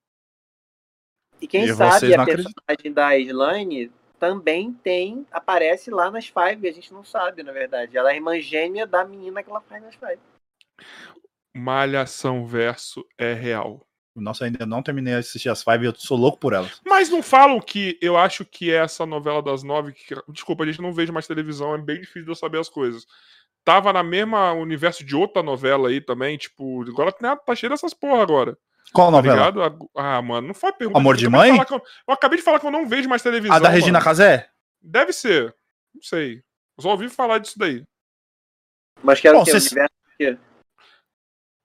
E 1.42 1.48
quem 1.48 1.66
E 1.66 1.74
sabe 1.74 2.14
a 2.14 2.22
acreditam. 2.22 2.54
personagem 2.54 2.94
da 2.94 3.18
Slane 3.18 3.92
também 4.20 4.72
tem, 4.72 5.26
aparece 5.32 5.90
lá 5.90 6.12
nas 6.12 6.28
Five, 6.28 6.68
a 6.68 6.72
gente 6.72 6.94
não 6.94 7.04
sabe, 7.04 7.42
na 7.42 7.52
verdade. 7.52 7.98
Ela 7.98 8.14
é 8.14 8.16
irmã 8.16 8.40
gêmea 8.40 8.86
da 8.86 9.04
menina 9.04 9.42
que 9.42 9.50
ela 9.50 9.62
faz 9.62 9.82
nas 9.82 9.96
Five. 9.96 10.20
Malhação 11.54 12.46
Verso 12.46 13.04
é 13.18 13.34
real. 13.34 13.86
Nossa, 14.16 14.44
ainda 14.46 14.66
não 14.66 14.84
terminei 14.84 15.14
de 15.14 15.20
assistir 15.20 15.50
as 15.50 15.64
Five 15.64 15.84
e 15.84 15.88
eu 15.88 15.96
sou 15.96 16.18
louco 16.18 16.38
por 16.38 16.52
elas. 16.54 16.82
Mas 16.86 17.10
não 17.10 17.24
falam 17.24 17.60
que 17.62 17.98
eu 18.02 18.18
acho 18.18 18.44
que 18.44 18.72
essa 18.72 19.06
novela 19.06 19.42
das 19.42 19.64
nove. 19.64 19.94
Que, 19.94 20.16
desculpa, 20.30 20.64
a 20.64 20.68
gente 20.68 20.82
não 20.82 20.94
vejo 20.94 21.14
mais 21.14 21.26
televisão, 21.28 21.74
é 21.74 21.78
bem 21.78 22.02
difícil 22.02 22.24
de 22.26 22.32
eu 22.32 22.36
saber 22.36 22.60
as 22.60 22.68
coisas. 22.70 23.06
Tava 23.64 23.94
na 23.94 24.04
mesma 24.04 24.52
universo 24.54 25.04
de 25.06 25.16
outra 25.16 25.42
novela 25.42 25.88
aí 25.90 26.02
também, 26.02 26.36
tipo, 26.38 26.82
agora 26.90 27.16
né, 27.22 27.38
tá 27.46 27.56
cheio 27.56 27.70
dessas 27.70 27.94
porra 27.94 28.22
agora. 28.24 28.58
Qual 28.92 29.08
Tá 29.08 29.12
novela? 29.12 29.50
ligado? 29.52 29.90
Ah, 29.96 30.22
mano, 30.22 30.48
não 30.48 30.54
faz 30.54 30.76
pergunta. 30.76 31.00
Amor 31.00 31.16
de 31.16 31.30
Mãe? 31.30 31.56
Eu, 31.56 31.66
eu 32.08 32.14
acabei 32.14 32.38
de 32.38 32.44
falar 32.44 32.60
que 32.60 32.66
eu 32.66 32.72
não 32.72 32.88
vejo 32.90 33.08
mais 33.08 33.22
televisão. 33.22 33.56
a 33.56 33.60
da 33.60 33.70
Regina 33.70 33.94
mano. 33.94 34.04
Casé? 34.04 34.50
Deve 34.82 35.14
ser. 35.14 35.56
Não 35.96 36.02
sei. 36.02 36.38
Eu 36.78 36.82
só 36.84 36.90
ouvi 36.90 37.08
falar 37.08 37.38
disso 37.38 37.58
daí. 37.58 37.84
Mas 39.02 39.22
que 39.22 39.28
era 39.28 39.38
Bom, 39.38 39.44
o 39.44 39.46
quê? 39.46 39.52
cês- 39.52 39.72
Universo? 39.72 40.42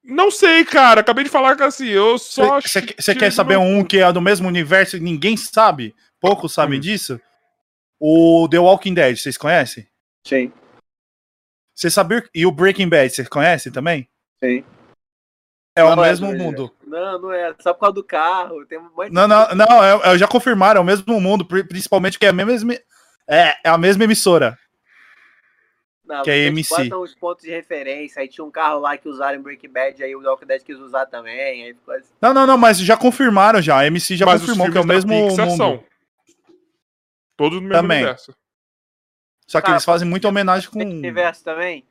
Não 0.07 0.31
sei, 0.31 0.65
cara. 0.65 1.01
Acabei 1.01 1.25
de 1.25 1.31
falar 1.31 1.57
que 1.57 1.62
assim, 1.62 1.89
eu 1.89 2.17
só. 2.18 2.60
Você 2.60 3.15
quer 3.15 3.33
saber 3.33 3.57
um 3.59 3.85
que 3.85 3.99
é 3.99 4.12
do 4.12 4.20
mesmo 4.20 4.47
universo 4.49 4.97
e 4.97 5.01
ninguém 5.01 5.36
sabe? 5.36 5.94
Poucos 6.20 6.55
sabem 6.55 6.78
Hum. 6.78 6.81
disso? 6.81 7.20
O 8.01 8.47
The 8.49 8.59
Walking 8.59 8.94
Dead, 8.94 9.17
vocês 9.17 9.36
conhecem? 9.36 9.86
Sim, 10.26 10.52
Você 11.75 11.91
sabia? 11.91 12.26
E 12.35 12.47
o 12.47 12.51
Breaking 12.51 12.89
Bad, 12.89 13.10
vocês 13.12 13.28
conhecem 13.28 13.70
também? 13.73 14.09
sim. 14.43 14.65
É 15.78 15.85
o 15.85 15.94
Não 15.94 16.02
mesmo 16.05 16.33
do- 16.33 16.39
mundo. 16.39 16.73
Não, 16.86 17.20
não 17.20 17.31
é. 17.33 17.55
Só 17.60 17.75
por 17.75 17.81
causa 17.81 17.94
do 17.97 18.02
carro. 18.02 18.65
Tem 18.65 18.78
um 18.78 18.89
monte 18.97 19.12
Não, 19.12 19.28
não, 19.28 19.55
não, 19.55 19.85
é, 19.85 20.15
é, 20.15 20.18
já 20.18 20.26
confirmaram, 20.26 20.78
é 20.78 20.83
o 20.83 20.86
mesmo 20.86 21.20
mundo, 21.20 21.44
pri- 21.44 21.65
principalmente 21.65 22.15
porque 22.15 22.25
é 22.25 22.31
a 22.31 22.33
mesma, 22.33 22.73
é, 23.28 23.55
é 23.62 23.68
a 23.68 23.76
mesma 23.76 24.05
emissora. 24.05 24.59
Não, 26.07 26.23
que 26.23 26.31
é 26.31 26.39
MC. 26.47 26.85
botam 26.85 27.02
os 27.02 27.15
pontos 27.15 27.44
de 27.44 27.51
referência. 27.51 28.23
Aí 28.23 28.28
tinha 28.28 28.44
um 28.44 28.51
carro 28.51 28.78
lá 28.81 28.97
que 28.97 29.09
usaram 29.09 29.39
em 29.39 29.43
Breaking 29.43 29.70
Bad, 29.70 30.02
aí 30.02 30.15
o 30.15 30.23
Walking 30.23 30.47
Dead 30.47 30.62
quis 30.62 30.78
usar 30.78 31.07
também. 31.07 31.39
Aí 31.41 31.75
ficou 31.75 31.94
assim. 31.94 32.12
Não, 32.20 32.33
não, 32.33 32.47
não, 32.47 32.57
mas 32.57 32.78
já 32.78 32.97
confirmaram 32.97 33.60
já. 33.60 33.78
A 33.78 33.86
MC 33.86 34.17
já 34.17 34.25
Mas 34.25 34.41
confirmou 34.41 34.70
que 34.70 34.78
é 34.78 34.81
o 34.81 34.86
mesmo 34.86 35.10
Pixar 35.28 35.47
mundo. 35.47 35.57
são. 35.57 35.85
Todos 37.36 37.60
no 37.60 37.68
mesmo 37.68 37.83
Também. 37.83 37.99
universo. 37.99 38.35
Só 39.47 39.60
que 39.60 39.70
eles 39.70 39.85
fazem 39.85 40.09
muita 40.09 40.28
homenagem 40.28 40.70
com. 40.70 40.78
Universo 40.81 41.44
também? 41.44 41.85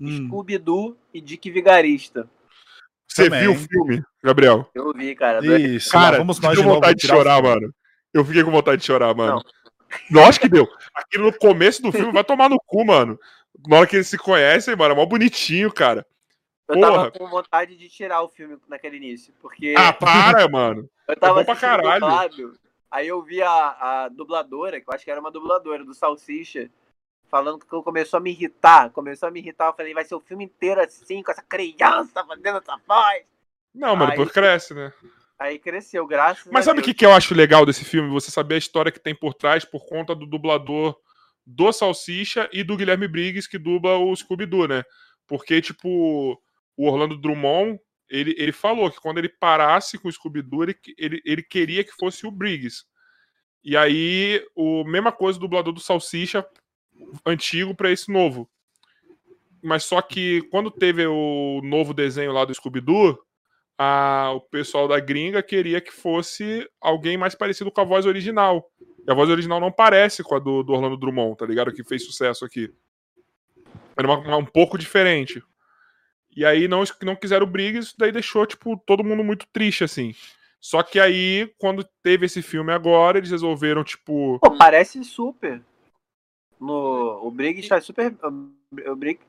Hum, 0.00 0.26
Scooby-Doo 0.28 0.96
e 1.12 1.20
Dick 1.20 1.50
Vigarista. 1.50 2.28
Você 3.06 3.24
Também. 3.24 3.40
viu 3.40 3.52
o 3.52 3.56
filme, 3.56 4.02
Gabriel? 4.22 4.70
Eu 4.74 4.92
vi, 4.92 5.14
cara. 5.14 5.44
isso, 5.60 5.90
Cara, 5.90 6.18
vamos 6.18 6.38
nós 6.40 6.54
deu 6.54 6.62
de 6.62 6.66
novo 6.68 6.74
vontade 6.76 6.98
de 6.98 7.06
chorar, 7.06 7.42
mano. 7.42 7.74
Eu 8.14 8.24
fiquei 8.24 8.42
com 8.42 8.50
vontade 8.50 8.80
de 8.80 8.86
chorar, 8.86 9.14
mano. 9.14 9.42
Lógico 10.10 10.44
que 10.46 10.50
deu. 10.52 10.68
Aquilo 10.94 11.26
no 11.26 11.38
começo 11.38 11.82
do 11.82 11.90
filme 11.92 12.12
vai 12.12 12.24
tomar 12.24 12.48
no 12.48 12.58
cu, 12.66 12.84
mano. 12.84 13.18
Na 13.66 13.78
hora 13.78 13.86
que 13.86 13.96
eles 13.96 14.08
se 14.08 14.16
conhecem, 14.18 14.76
mano, 14.76 14.92
é 14.94 14.96
mó 14.96 15.04
bonitinho, 15.06 15.72
cara. 15.72 16.06
Eu 16.68 16.80
tava 16.80 16.96
Porra. 16.96 17.10
com 17.10 17.26
vontade 17.28 17.76
de 17.76 17.88
tirar 17.88 18.22
o 18.22 18.28
filme 18.28 18.56
naquele 18.68 18.96
início. 18.96 19.34
Porque 19.40 19.74
Ah, 19.76 19.92
para, 19.92 20.48
mano. 20.48 20.88
eu 21.08 21.16
tava 21.16 21.40
é 21.40 21.44
bom 21.44 21.52
pra 21.52 21.60
caralho. 21.60 22.00
dublado, 22.00 22.58
aí 22.90 23.08
eu 23.08 23.20
vi 23.22 23.42
a, 23.42 23.76
a 24.04 24.08
dubladora, 24.08 24.80
que 24.80 24.88
eu 24.88 24.94
acho 24.94 25.04
que 25.04 25.10
era 25.10 25.20
uma 25.20 25.32
dubladora 25.32 25.84
do 25.84 25.92
Salsicha, 25.92 26.70
falando 27.28 27.58
que 27.58 27.66
começou 27.66 28.18
a 28.18 28.20
me 28.20 28.30
irritar. 28.30 28.90
Começou 28.90 29.28
a 29.28 29.32
me 29.32 29.40
irritar. 29.40 29.66
Eu 29.66 29.74
falei, 29.74 29.92
vai 29.92 30.04
ser 30.04 30.14
o 30.14 30.20
filme 30.20 30.44
inteiro 30.44 30.80
assim, 30.80 31.22
com 31.24 31.32
essa 31.32 31.42
criança 31.42 32.24
fazendo 32.24 32.58
essa 32.58 32.76
voz. 32.86 33.24
Não, 33.74 33.96
mano, 33.96 34.04
Aí- 34.12 34.18
depois 34.18 34.30
cresce, 34.32 34.72
né? 34.72 34.92
Aí 35.40 35.58
cresceu, 35.58 36.06
graças 36.06 36.52
Mas 36.52 36.66
sabe 36.66 36.80
o 36.80 36.82
que, 36.82 36.92
que 36.92 37.04
eu 37.04 37.12
acho 37.12 37.34
legal 37.34 37.64
desse 37.64 37.82
filme? 37.82 38.10
Você 38.10 38.30
saber 38.30 38.56
a 38.56 38.58
história 38.58 38.92
que 38.92 39.00
tem 39.00 39.14
por 39.14 39.32
trás 39.32 39.64
por 39.64 39.86
conta 39.86 40.14
do 40.14 40.26
dublador 40.26 40.94
do 41.46 41.72
Salsicha 41.72 42.46
e 42.52 42.62
do 42.62 42.76
Guilherme 42.76 43.08
Briggs, 43.08 43.48
que 43.48 43.56
dubla 43.56 43.96
o 43.96 44.14
Scooby-Doo, 44.14 44.68
né? 44.68 44.84
Porque, 45.26 45.62
tipo, 45.62 46.38
o 46.76 46.86
Orlando 46.86 47.16
Drummond, 47.16 47.80
ele, 48.06 48.34
ele 48.36 48.52
falou 48.52 48.90
que 48.90 49.00
quando 49.00 49.16
ele 49.16 49.30
parasse 49.30 49.96
com 49.98 50.08
o 50.08 50.12
Scooby-Doo, 50.12 50.64
ele, 50.64 50.76
ele, 50.98 51.22
ele 51.24 51.42
queria 51.42 51.82
que 51.82 51.92
fosse 51.92 52.26
o 52.26 52.30
Briggs. 52.30 52.84
E 53.64 53.74
aí, 53.78 54.44
o 54.54 54.84
mesma 54.84 55.10
coisa 55.10 55.38
do 55.38 55.46
dublador 55.46 55.72
do 55.72 55.80
Salsicha 55.80 56.46
antigo 57.24 57.74
pra 57.74 57.90
esse 57.90 58.12
novo. 58.12 58.46
Mas 59.62 59.84
só 59.84 60.02
que 60.02 60.42
quando 60.50 60.70
teve 60.70 61.06
o 61.06 61.62
novo 61.64 61.94
desenho 61.94 62.32
lá 62.32 62.44
do 62.44 62.54
Scooby-Doo, 62.54 63.18
a- 63.82 64.32
o 64.34 64.40
pessoal 64.42 64.86
da 64.86 65.00
gringa 65.00 65.42
queria 65.42 65.80
que 65.80 65.90
fosse 65.90 66.68
alguém 66.80 67.16
mais 67.16 67.34
parecido 67.34 67.70
com 67.70 67.80
a 67.80 67.84
voz 67.84 68.04
original. 68.04 68.70
E 69.06 69.10
a 69.10 69.14
voz 69.14 69.30
original 69.30 69.58
não 69.58 69.72
parece 69.72 70.22
com 70.22 70.34
a 70.34 70.38
do, 70.38 70.62
do 70.62 70.74
Orlando 70.74 70.98
Drummond, 70.98 71.36
tá 71.38 71.46
ligado? 71.46 71.72
Que 71.72 71.82
fez 71.82 72.04
sucesso 72.04 72.44
aqui. 72.44 72.70
Era 73.96 74.06
uma- 74.06 74.18
uma- 74.18 74.36
um 74.36 74.44
pouco 74.44 74.76
diferente. 74.76 75.42
E 76.36 76.44
aí 76.44 76.68
não, 76.68 76.84
não 77.02 77.16
quiseram 77.16 77.46
o 77.46 77.50
Briggs, 77.50 77.94
daí 77.98 78.12
deixou, 78.12 78.44
tipo, 78.46 78.76
todo 78.86 79.02
mundo 79.02 79.24
muito 79.24 79.46
triste, 79.52 79.82
assim. 79.82 80.14
Só 80.60 80.82
que 80.82 81.00
aí, 81.00 81.50
quando 81.58 81.82
teve 82.02 82.26
esse 82.26 82.42
filme 82.42 82.70
agora, 82.72 83.16
eles 83.16 83.30
resolveram, 83.30 83.82
tipo. 83.82 84.38
Pô, 84.40 84.50
parece 84.58 85.02
super. 85.02 85.62
No, 86.60 87.26
o 87.26 87.30
Briggs 87.30 87.66
faz 87.66 87.84
super. 87.84 88.14
O, 88.22 88.90
o 88.92 88.94
Briggs, 88.96 89.24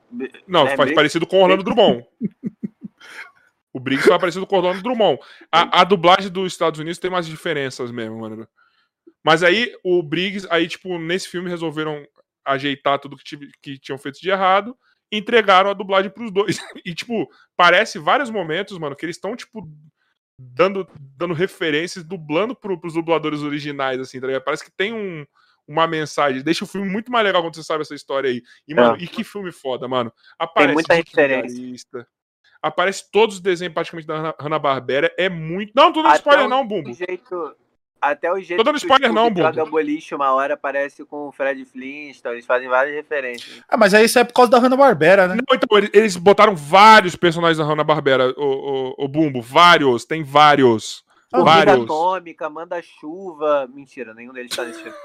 Não, 0.46 0.64
É, 0.64 0.66
faz 0.68 0.76
Briggs- 0.76 0.94
parecido 0.94 1.26
com 1.26 1.38
o 1.38 1.42
Orlando 1.42 1.62
Drummond. 1.62 2.04
o 3.72 3.80
Briggs 3.80 4.06
faz 4.06 4.20
parecido 4.20 4.46
com 4.46 4.56
o 4.56 4.58
Orlando 4.58 4.82
Drummond. 4.82 5.18
A, 5.50 5.80
a 5.80 5.84
dublagem 5.84 6.30
dos 6.30 6.52
Estados 6.52 6.78
Unidos 6.78 6.98
tem 6.98 7.10
umas 7.10 7.26
diferenças 7.26 7.90
mesmo, 7.90 8.18
mano. 8.20 8.46
Mas 9.24 9.42
aí 9.42 9.74
o 9.82 10.02
Briggs, 10.02 10.46
aí, 10.50 10.68
tipo, 10.68 10.98
nesse 10.98 11.28
filme 11.28 11.48
resolveram 11.48 12.06
ajeitar 12.44 12.98
tudo 12.98 13.16
que, 13.16 13.38
que 13.62 13.78
tinham 13.78 13.98
feito 13.98 14.20
de 14.20 14.30
errado 14.30 14.76
e 15.10 15.18
entregaram 15.18 15.70
a 15.70 15.74
dublagem 15.74 16.10
pros 16.10 16.30
dois. 16.30 16.58
E, 16.84 16.94
tipo, 16.94 17.28
parece 17.56 17.98
vários 17.98 18.30
momentos, 18.30 18.76
mano, 18.78 18.96
que 18.96 19.06
eles 19.06 19.16
estão, 19.16 19.36
tipo, 19.36 19.68
dando, 20.38 20.88
dando 21.16 21.34
referências, 21.34 22.04
dublando 22.04 22.54
pro, 22.54 22.78
pros 22.78 22.94
dubladores 22.94 23.42
originais, 23.42 24.00
assim, 24.00 24.20
tá 24.20 24.26
ligado? 24.26 24.42
Parece 24.42 24.64
que 24.64 24.72
tem 24.72 24.92
um, 24.92 25.24
uma 25.66 25.86
mensagem. 25.86 26.42
Deixa 26.42 26.64
o 26.64 26.68
filme 26.68 26.88
muito 26.88 27.12
mais 27.12 27.24
legal 27.24 27.42
quando 27.42 27.54
você 27.54 27.62
sabe 27.62 27.82
essa 27.82 27.94
história 27.94 28.28
aí. 28.28 28.42
E, 28.66 28.74
mano, 28.74 28.96
e 28.98 29.06
que 29.06 29.22
filme 29.22 29.52
foda, 29.52 29.86
mano. 29.86 30.12
Aparece 30.38 30.74
muita 30.74 30.96
Dick 30.96 31.10
referência. 31.10 32.06
Aparece 32.62 33.10
todos 33.10 33.36
os 33.36 33.40
desenhos 33.40 33.74
praticamente 33.74 34.06
da 34.06 34.14
Hanna- 34.16 34.34
Hanna-Barbera. 34.38 35.12
É 35.18 35.28
muito. 35.28 35.72
Não, 35.74 35.84
não 35.86 35.92
tô 35.92 36.00
dando 36.02 36.10
Até 36.12 36.18
spoiler, 36.18 36.46
o- 36.46 36.48
não, 36.48 36.66
Bumbo. 36.66 36.92
jeito. 36.94 37.56
Até 38.00 38.32
o 38.32 38.36
jeito 38.40 38.56
Tô 38.58 38.64
dando 38.64 38.78
que 38.80 38.84
o 38.84 38.86
spoiler 38.88 39.12
não, 39.12 39.28
Bumbo. 39.30 39.42
joga 39.42 39.64
boliche 39.64 40.12
uma 40.14 40.32
hora 40.32 40.56
parece 40.56 41.04
com 41.04 41.28
o 41.28 41.32
Fred 41.32 41.64
Flintstone. 41.64 42.34
Eles 42.34 42.46
fazem 42.46 42.68
várias 42.68 42.94
referências. 42.96 43.62
Ah, 43.68 43.76
mas 43.76 43.94
aí 43.94 44.04
isso 44.06 44.18
é 44.18 44.24
por 44.24 44.32
causa 44.32 44.50
da 44.50 44.58
Hanna-Barbera, 44.58 45.28
né? 45.28 45.34
Não, 45.36 45.56
então, 45.56 45.78
eles, 45.92 46.16
botaram 46.16 46.54
vários 46.56 47.14
personagens 47.14 47.58
da 47.58 47.64
Hanna-Barbera, 47.64 48.34
o, 48.36 48.94
o, 48.98 49.04
o 49.04 49.08
Bumbo. 49.08 49.40
Vários, 49.40 50.04
tem 50.04 50.22
vários. 50.24 51.04
Ah, 51.32 51.38
Formiga 51.38 51.64
vários. 51.66 51.84
Atômica, 51.84 52.50
Manda 52.50 52.82
Chuva. 52.82 53.68
Mentira, 53.72 54.12
nenhum 54.14 54.32
deles 54.32 54.54
tá 54.54 54.64
nesse 54.64 54.82
filme. 54.82 54.98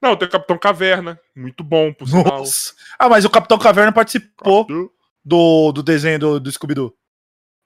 Não, 0.00 0.16
tem 0.16 0.26
o 0.26 0.30
Capitão 0.30 0.56
Caverna. 0.56 1.20
Muito 1.34 1.62
bom, 1.62 1.92
por 1.92 2.08
sinal. 2.08 2.38
Nossa. 2.38 2.72
Ah, 2.98 3.08
mas 3.10 3.24
o 3.26 3.30
Capitão 3.30 3.58
Caverna 3.58 3.92
participou 3.92 4.64
Do- 4.64 4.90
do, 5.26 5.72
do 5.72 5.82
desenho 5.82 6.20
do, 6.20 6.38
do 6.40 6.52
Scooby-Doo. 6.52 6.96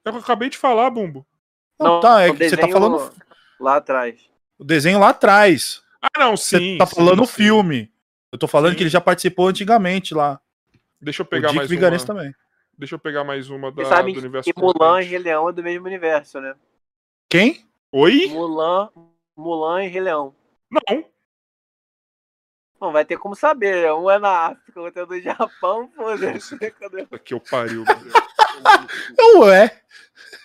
É 0.03 0.09
o 0.09 0.13
que 0.15 0.19
eu 0.19 0.23
acabei 0.23 0.49
de 0.49 0.57
falar, 0.57 0.89
Bumbo. 0.89 1.27
Não, 1.79 2.01
tá, 2.01 2.23
é 2.23 2.31
o 2.31 2.35
que 2.35 2.49
você 2.49 2.57
tá 2.57 2.69
falando 2.69 3.13
Lá 3.61 3.77
atrás. 3.77 4.19
o 4.59 4.65
desenho 4.65 4.99
lá 4.99 5.11
atrás. 5.11 5.83
Ah, 6.01 6.09
não, 6.19 6.37
Você 6.37 6.59
sim. 6.59 6.79
tá 6.79 6.87
sim, 6.87 6.97
falando 6.97 7.23
o 7.23 7.27
filme. 7.27 7.93
Eu 8.33 8.39
tô 8.39 8.47
falando 8.49 8.71
Sim. 8.73 8.77
que 8.79 8.83
ele 8.85 8.91
já 8.91 9.01
participou 9.01 9.49
antigamente 9.49 10.15
lá. 10.15 10.41
Deixa 11.01 11.21
eu 11.21 11.27
O 11.27 11.29
pegar 11.29 11.49
Dick 11.49 11.57
mais 11.59 11.69
Vigarista 11.69 12.13
uma. 12.13 12.21
também. 12.21 12.35
Deixa 12.79 12.95
eu 12.95 12.99
pegar 12.99 13.25
mais 13.25 13.51
uma 13.51 13.71
da, 13.71 13.85
sabem 13.85 14.15
do 14.15 14.21
universo 14.21 14.51
que 14.51 14.59
Mulan 14.59 15.03
e. 15.03 15.05
Rei 15.05 15.19
Leão 15.19 15.49
é 15.49 15.53
do 15.53 15.63
mesmo 15.63 15.87
universo, 15.87 16.41
né? 16.41 16.55
Quem? 17.29 17.67
Oi? 17.93 18.29
Mulan, 18.29 18.89
Mulan 19.37 19.85
e 19.85 19.89
Rei 19.89 20.01
Leão. 20.01 20.35
Não. 20.71 21.05
Não 22.81 22.92
vai 22.92 23.05
ter 23.05 23.18
como 23.18 23.34
saber. 23.34 23.92
Um 23.92 24.10
é 24.10 24.18
na 24.18 24.47
África, 24.49 24.81
outro 24.81 25.02
é 25.02 25.07
do 25.07 25.20
Japão, 25.20 25.91
foda-se. 25.94 26.57
Cadê? 26.59 27.07
Aqui 27.12 27.34
eu 27.34 27.41
pariu, 27.41 27.84
Gabriel. 27.84 28.15
Ué. 29.41 29.83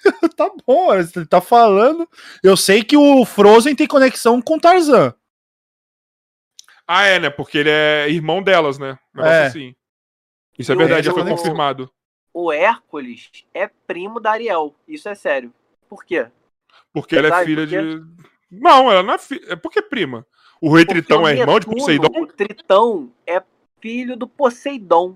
tá 0.36 0.52
bom, 0.66 0.88
você 0.96 1.26
tá 1.26 1.40
falando. 1.42 2.08
Eu 2.44 2.58
sei 2.58 2.84
que 2.84 2.98
o 2.98 3.26
Frozen 3.26 3.76
tem 3.76 3.88
conexão 3.88 4.42
com 4.42 4.60
Tarzan. 4.60 5.14
Ah, 6.88 7.06
é, 7.06 7.20
né? 7.20 7.30
Porque 7.30 7.58
ele 7.58 7.70
é 7.70 8.10
irmão 8.10 8.44
delas, 8.44 8.78
né? 8.78 9.00
Negócio 9.14 9.34
É. 9.34 9.46
assim. 9.48 9.76
Isso 10.58 10.72
é 10.72 10.76
verdade, 10.76 11.08
já 11.08 11.14
foi 11.14 11.28
confirmado. 11.28 11.92
O 12.34 12.52
Hércules 12.52 13.32
é 13.54 13.68
primo 13.88 14.20
da 14.20 14.32
Ariel. 14.32 14.76
Isso 14.88 15.10
é 15.10 15.16
sério. 15.16 15.54
Por 15.90 16.04
quê? 16.06 16.28
Porque 16.94 17.16
ela 17.16 17.42
é 17.42 17.46
filha 17.46 17.64
porque- 17.66 17.78
de. 17.96 18.26
Não, 18.52 18.92
ela 18.92 19.04
não 19.04 19.14
é 19.14 19.18
filha. 19.18 19.46
É 19.50 19.56
porque 19.56 19.80
é 19.80 19.82
prima. 19.82 20.26
O 20.66 20.74
rei 20.74 20.84
Porque 20.84 21.04
Tritão 21.04 21.22
o 21.22 21.28
é 21.28 21.38
irmão 21.38 21.60
de 21.60 21.68
Poseidon? 21.68 22.08
O 22.08 22.26
Tritão 22.26 23.14
é 23.28 23.44
filho 23.80 24.18
do 24.18 24.28
Poseidon. 24.28 25.16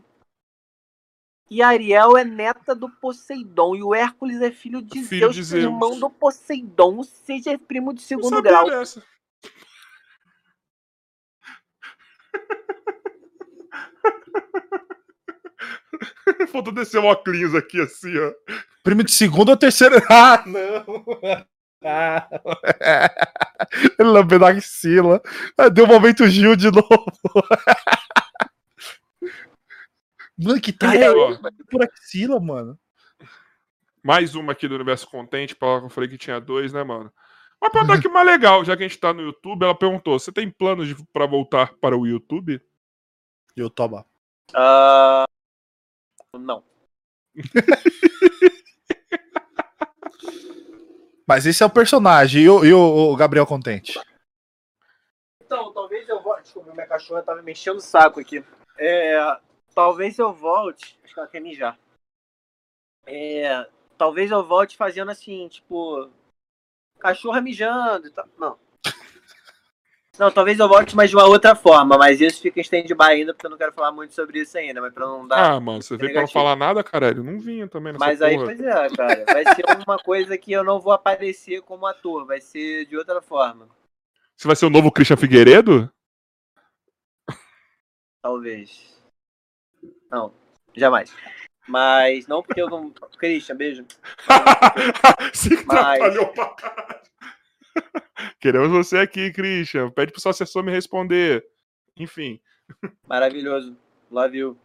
E 1.49 1.63
a 1.63 1.69
Ariel 1.69 2.15
é 2.15 2.23
neta 2.23 2.75
do 2.75 2.87
Poseidon. 2.87 3.75
E 3.75 3.81
o 3.81 3.95
Hércules 3.95 4.43
é 4.43 4.51
filho 4.51 4.79
de 4.79 5.01
Filho 5.01 5.33
Zeus, 5.33 5.35
de 5.35 5.41
que 5.41 5.47
é 5.47 5.61
Zeus. 5.61 5.63
irmão 5.63 5.99
do 5.99 6.07
Poseidon. 6.07 6.97
Ou 6.97 7.03
seja, 7.03 7.53
é 7.53 7.57
primo 7.57 7.95
de 7.95 8.03
segundo 8.03 8.43
grau. 8.43 8.69
dessa. 8.69 9.03
Faltou 16.51 16.71
descer 16.71 16.99
um 16.99 17.05
óculos 17.05 17.55
aqui 17.55 17.81
assim, 17.81 18.15
ó. 18.19 18.31
Primo 18.83 19.03
de 19.03 19.11
segundo 19.11 19.49
ou 19.49 19.57
terceiro. 19.57 19.95
Ah, 20.11 20.43
não. 20.45 20.85
Ah. 21.83 22.27
Ele 23.99 24.09
lambendo 24.09 24.45
a 24.45 24.49
axila. 24.49 25.21
Ah, 25.57 25.69
Deu 25.69 25.85
um 25.85 25.87
momento 25.87 26.27
Gil 26.27 26.55
de 26.55 26.71
novo. 26.71 26.89
Mano, 30.41 30.61
que 30.61 30.71
tá 30.71 30.95
É, 30.95 31.09
por 31.69 31.83
axila, 31.83 32.39
mano. 32.39 32.79
Mais 34.01 34.35
uma 34.35 34.53
aqui 34.53 34.69
do 34.69 34.75
Universo 34.75 35.05
Contente, 35.09 35.53
pra 35.53 35.67
eu 35.67 35.89
falei 35.89 36.09
que 36.09 36.17
tinha 36.17 36.39
dois, 36.39 36.71
né, 36.71 36.81
mano? 36.81 37.11
Uma 37.61 37.69
pergunta 37.69 37.95
aqui 37.95 38.07
mais 38.07 38.25
legal, 38.25 38.63
já 38.63 38.77
que 38.77 38.83
a 38.83 38.87
gente 38.87 38.97
tá 38.97 39.13
no 39.13 39.21
YouTube, 39.21 39.63
ela 39.63 39.75
perguntou: 39.75 40.17
você 40.17 40.31
tem 40.31 40.49
planos 40.49 40.87
de, 40.87 40.95
pra 41.11 41.25
voltar 41.25 41.73
para 41.81 41.97
o 41.97 42.07
YouTube? 42.07 42.61
Eu 43.53 43.69
toba. 43.69 44.05
Ah, 44.55 45.25
não. 46.33 46.63
Mas 51.29 51.45
esse 51.45 51.61
é 51.61 51.65
o 51.65 51.69
personagem. 51.69 52.41
E 52.41 52.49
o, 52.49 52.65
e 52.65 52.73
o- 52.73 53.11
o 53.13 53.15
Gabriel 53.15 53.45
Contente? 53.45 53.99
Então, 55.43 55.71
talvez 55.71 56.09
eu 56.09 56.19
volte. 56.23 56.41
Desculpa, 56.45 56.73
minha 56.73 56.87
cachorra 56.87 57.21
tava 57.21 57.43
me 57.43 57.51
enchendo 57.51 57.77
o 57.77 57.81
saco 57.81 58.19
aqui. 58.19 58.43
É, 58.79 59.15
talvez 59.75 60.17
eu 60.17 60.33
volte. 60.33 60.99
Acho 61.03 61.13
que 61.13 61.19
ela 61.19 61.29
quer 61.29 61.39
mijar. 61.39 61.77
É, 63.05 63.69
talvez 63.95 64.31
eu 64.31 64.43
volte 64.43 64.75
fazendo 64.75 65.11
assim, 65.11 65.47
tipo. 65.49 66.09
Cachorra 66.97 67.41
mijando 67.41 68.07
e 68.07 68.11
tal. 68.11 68.27
Não. 68.35 68.57
Não, 70.19 70.29
talvez 70.29 70.59
eu 70.59 70.67
volte, 70.67 70.95
mas 70.97 71.09
de 71.09 71.15
uma 71.15 71.25
outra 71.25 71.55
forma. 71.55 71.97
Mas 71.97 72.19
isso 72.19 72.41
fica 72.41 72.59
em 72.59 72.61
stand-by 72.61 73.03
ainda, 73.05 73.33
porque 73.33 73.45
eu 73.45 73.49
não 73.49 73.57
quero 73.57 73.71
falar 73.71 73.91
muito 73.93 74.13
sobre 74.13 74.41
isso 74.41 74.57
ainda. 74.57 74.81
Mas 74.81 74.93
pra 74.93 75.05
não 75.05 75.25
dar. 75.25 75.53
Ah, 75.53 75.59
mano, 75.61 75.81
você 75.81 75.95
veio 75.95 76.11
pra 76.11 76.21
não 76.21 76.27
falar 76.27 76.57
nada, 76.57 76.83
caralho? 76.83 77.23
Não 77.23 77.39
vinha 77.39 77.67
também 77.69 77.93
nessa 77.93 78.05
Mas 78.05 78.21
aí, 78.21 78.35
porra. 78.35 78.45
pois 78.47 78.59
é, 78.59 78.89
cara. 78.89 79.25
Vai 79.25 79.55
ser 79.55 79.63
uma 79.87 79.97
coisa 79.97 80.37
que 80.37 80.51
eu 80.51 80.63
não 80.63 80.79
vou 80.81 80.91
aparecer 80.91 81.61
como 81.61 81.85
ator. 81.85 82.25
Vai 82.25 82.41
ser 82.41 82.85
de 82.85 82.97
outra 82.97 83.21
forma. 83.21 83.69
Você 84.35 84.45
vai 84.47 84.55
ser 84.57 84.65
o 84.65 84.69
novo 84.69 84.91
Christian 84.91 85.15
Figueiredo? 85.17 85.89
Talvez. 88.21 88.97
Não, 90.11 90.33
jamais. 90.75 91.13
Mas 91.67 92.27
não 92.27 92.43
porque 92.43 92.61
eu 92.61 92.69
não. 92.69 92.91
Christian, 93.17 93.55
beijo. 93.55 93.85
Se 95.33 95.55
Mas- 95.65 96.01
atrapalhou 96.01 96.27
pra 96.33 96.49
caralho. 96.49 96.99
Queremos 98.39 98.69
você 98.69 98.97
aqui, 98.97 99.31
Christian. 99.31 99.89
Pede 99.89 100.11
pro 100.11 100.21
seu 100.21 100.31
assessor 100.31 100.63
me 100.63 100.71
responder. 100.71 101.45
Enfim. 101.97 102.39
Maravilhoso. 103.07 103.75
Love 104.11 104.37
you. 104.37 104.57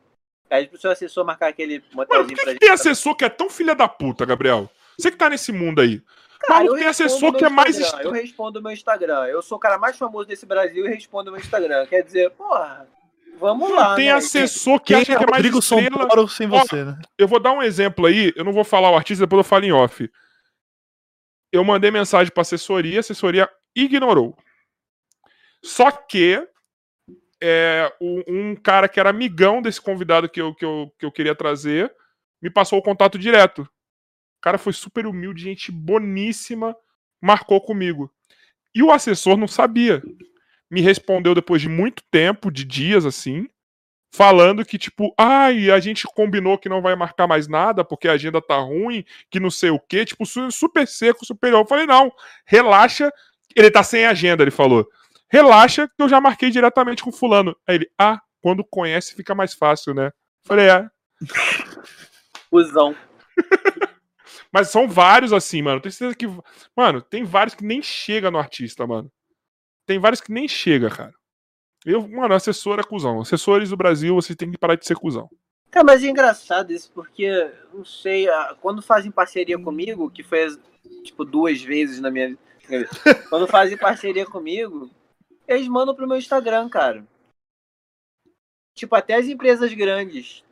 Pede 0.49 0.68
pro 0.68 0.81
seu 0.81 0.91
assessor 0.91 1.24
marcar 1.24 1.49
aquele 1.49 1.78
Mano, 1.78 1.89
por 1.91 1.97
motelzinho 1.97 2.28
que, 2.28 2.34
pra 2.34 2.44
que 2.44 2.50
gente. 2.50 2.60
tem 2.60 2.70
assessor 2.70 3.16
que 3.16 3.24
é 3.24 3.28
tão 3.28 3.50
filha 3.50 3.74
da 3.74 3.89
puta, 3.89 4.24
Gabriel? 4.24 4.70
Você 4.99 5.10
que 5.10 5.16
tá 5.16 5.28
nesse 5.28 5.52
mundo 5.52 5.81
aí. 5.81 6.02
Cara, 6.41 6.60
Maluco, 6.60 6.78
tem 6.78 6.86
assessor 6.86 7.33
que 7.33 7.44
é 7.44 7.49
mais 7.49 7.78
estranho. 7.78 8.05
Eu 8.05 8.12
respondo 8.12 8.58
o 8.58 8.62
meu 8.62 8.73
Instagram. 8.73 9.24
Eu 9.26 9.42
sou 9.42 9.57
o 9.57 9.60
cara 9.60 9.78
mais 9.78 9.97
famoso 9.97 10.28
desse 10.28 10.44
Brasil 10.44 10.84
e 10.86 10.89
respondo 10.89 11.31
o 11.31 11.33
meu 11.33 11.41
Instagram. 11.41 11.86
Quer 11.86 12.02
dizer, 12.02 12.31
porra, 12.31 12.86
vamos 13.41 13.70
lá. 13.70 13.97
Tem 13.97 14.07
né? 14.07 14.12
assessor 14.12 14.78
que 14.78 14.92
Quem 14.92 14.97
acha 15.02 15.12
é 15.15 15.16
que 15.16 15.24
é 15.24 15.26
mais 15.26 15.42
Rodrigo 15.42 15.58
estrela. 15.58 15.91
Santoro 15.91 16.28
sem 16.28 16.47
você, 16.47 16.84
né? 16.84 16.99
Eu 17.16 17.26
vou 17.26 17.41
dar 17.41 17.52
um 17.52 17.62
exemplo 17.62 18.07
aí, 18.07 18.33
eu 18.36 18.44
não 18.44 18.52
vou 18.52 18.65
falar 18.65 18.91
o 18.91 18.97
artista, 18.97 19.24
depois 19.24 19.39
eu 19.39 19.49
falo 19.49 19.65
em 19.65 19.73
off. 19.73 20.10
Eu 21.55 21.62
mandei 21.62 21.89
mensagem 21.89 22.33
pra 22.33 22.41
assessoria, 22.41 22.99
a 22.99 23.00
assessoria 23.00 23.49
ignorou. 23.76 24.36
Só 25.62 25.89
que 25.89 26.44
é, 27.41 27.94
um, 28.00 28.23
um 28.26 28.57
cara 28.57 28.89
que 28.89 28.99
era 28.99 29.10
amigão 29.10 29.62
desse 29.62 29.81
convidado 29.81 30.28
que 30.28 30.41
eu, 30.41 30.52
que, 30.52 30.65
eu, 30.65 30.92
que 30.99 31.07
eu 31.07 31.12
queria 31.12 31.33
trazer 31.33 31.94
me 32.42 32.50
passou 32.50 32.81
o 32.81 32.83
contato 32.83 33.16
direto. 33.16 33.62
O 33.62 34.41
cara 34.42 34.58
foi 34.58 34.73
super 34.73 35.07
humilde, 35.07 35.44
gente 35.44 35.70
boníssima, 35.70 36.76
marcou 37.23 37.60
comigo. 37.60 38.12
E 38.74 38.83
o 38.83 38.91
assessor 38.91 39.36
não 39.36 39.47
sabia. 39.47 40.02
Me 40.68 40.81
respondeu 40.81 41.36
depois 41.36 41.62
de 41.62 41.68
muito 41.68 42.02
tempo, 42.10 42.50
de 42.50 42.65
dias 42.65 43.07
assim, 43.07 43.49
falando 44.15 44.65
que, 44.65 44.78
tipo, 44.78 45.12
ai, 45.18 45.73
a 45.73 45.81
gente 45.81 46.05
combinou 46.15 46.57
que 46.57 46.68
não 46.68 46.81
vai 46.81 46.94
marcar 46.94 47.26
mais 47.26 47.49
nada 47.49 47.84
porque 47.84 48.07
a 48.07 48.12
agenda 48.12 48.41
tá 48.41 48.57
ruim, 48.57 49.05
que 49.28 49.41
não 49.41 49.51
sei 49.51 49.70
o 49.70 49.81
quê, 49.81 50.05
tipo, 50.05 50.25
su- 50.25 50.52
super 50.52 50.86
seco, 50.86 51.26
superior. 51.26 51.62
Eu 51.62 51.67
falei, 51.67 51.84
não, 51.84 52.12
relaxa, 52.47 53.12
ele 53.57 53.73
tá 53.73 53.83
sem 53.83 54.07
agenda, 54.07 54.44
ele 54.44 54.52
falou. 54.52 54.89
Relaxa, 55.28 55.89
que 55.89 56.01
eu 56.01 56.09
já 56.09 56.20
marquei 56.20 56.49
diretamente 56.49 57.02
com 57.02 57.10
fulano. 57.10 57.57
Aí 57.67 57.75
ele, 57.75 57.91
ah, 57.99 58.20
quando 58.41 58.62
conhece 58.62 59.17
fica 59.17 59.34
mais 59.34 59.52
fácil, 59.52 59.93
né? 59.93 60.07
Eu 60.07 60.12
falei, 60.47 60.68
é. 60.68 60.89
Cusão. 62.49 62.94
Mas 64.52 64.68
são 64.68 64.86
vários 64.86 65.33
assim, 65.33 65.60
mano. 65.60 65.81
Tenho 65.81 65.93
certeza 65.93 66.17
que. 66.17 66.28
Mano, 66.76 67.02
tem 67.02 67.25
vários 67.25 67.57
que 67.57 67.65
nem 67.65 67.83
chega 67.83 68.31
no 68.31 68.39
artista, 68.39 68.86
mano. 68.86 69.10
Tem 69.84 69.99
vários 69.99 70.20
que 70.20 70.31
nem 70.31 70.47
chega, 70.47 70.89
cara. 70.89 71.12
Eu, 71.85 72.07
mano, 72.09 72.35
assessor 72.35 72.79
é 72.79 72.83
cuzão. 72.83 73.21
Assessores 73.21 73.71
do 73.71 73.77
Brasil, 73.77 74.15
vocês 74.15 74.37
têm 74.37 74.51
que 74.51 74.59
parar 74.59 74.77
de 74.77 74.87
ser 74.87 74.97
cuzão. 74.97 75.29
Cara, 75.71 75.85
mas 75.85 76.05
é 76.05 76.07
engraçado 76.07 76.73
isso, 76.73 76.91
porque, 76.95 77.51
não 77.73 77.85
sei, 77.85 78.27
quando 78.61 78.81
fazem 78.81 79.11
parceria 79.11 79.59
comigo, 79.59 80.11
que 80.11 80.23
foi, 80.23 80.57
tipo, 81.03 81.25
duas 81.25 81.61
vezes 81.61 82.01
na 82.01 82.11
minha 82.11 82.29
vida. 82.29 82.39
Quando 83.29 83.49
fazem 83.49 83.77
parceria 83.77 84.25
comigo, 84.25 84.89
eles 85.47 85.67
mandam 85.67 85.95
pro 85.95 86.07
meu 86.07 86.17
Instagram, 86.17 86.69
cara. 86.69 87.05
Tipo, 88.75 88.95
até 88.95 89.17
as 89.17 89.27
empresas 89.27 89.75
grandes 89.75 90.43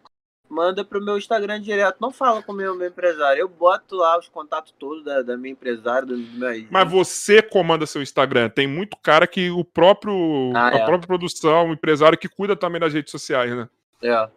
manda 0.52 0.84
pro 0.84 1.02
meu 1.02 1.16
Instagram 1.16 1.60
direto. 1.60 1.96
Não 1.98 2.12
fala 2.12 2.42
com 2.42 2.52
o 2.52 2.54
meu, 2.54 2.76
meu 2.76 2.88
empresário. 2.88 3.40
Eu 3.40 3.48
boto 3.48 3.96
lá 3.96 4.18
os 4.18 4.28
contatos 4.28 4.74
todos 4.78 5.02
da, 5.02 5.22
da 5.22 5.36
minha 5.36 5.52
empresária, 5.52 6.06
do 6.06 6.16
meu. 6.16 6.66
Mas 6.70 6.90
você 6.90 7.40
comanda 7.40 7.86
seu 7.86 8.02
Instagram. 8.02 8.50
Tem 8.50 8.66
muito 8.66 8.96
cara 8.98 9.26
que 9.26 9.50
o 9.50 9.64
próprio. 9.64 10.52
Ah, 10.54 10.68
a 10.68 10.76
é. 10.76 10.84
própria 10.84 11.06
produção, 11.06 11.70
o 11.70 11.72
empresário 11.72 12.18
que 12.18 12.28
cuida 12.28 12.54
também 12.54 12.80
das 12.80 12.92
redes 12.92 13.10
sociais, 13.10 13.50
né? 13.56 13.68
É. 14.02 14.28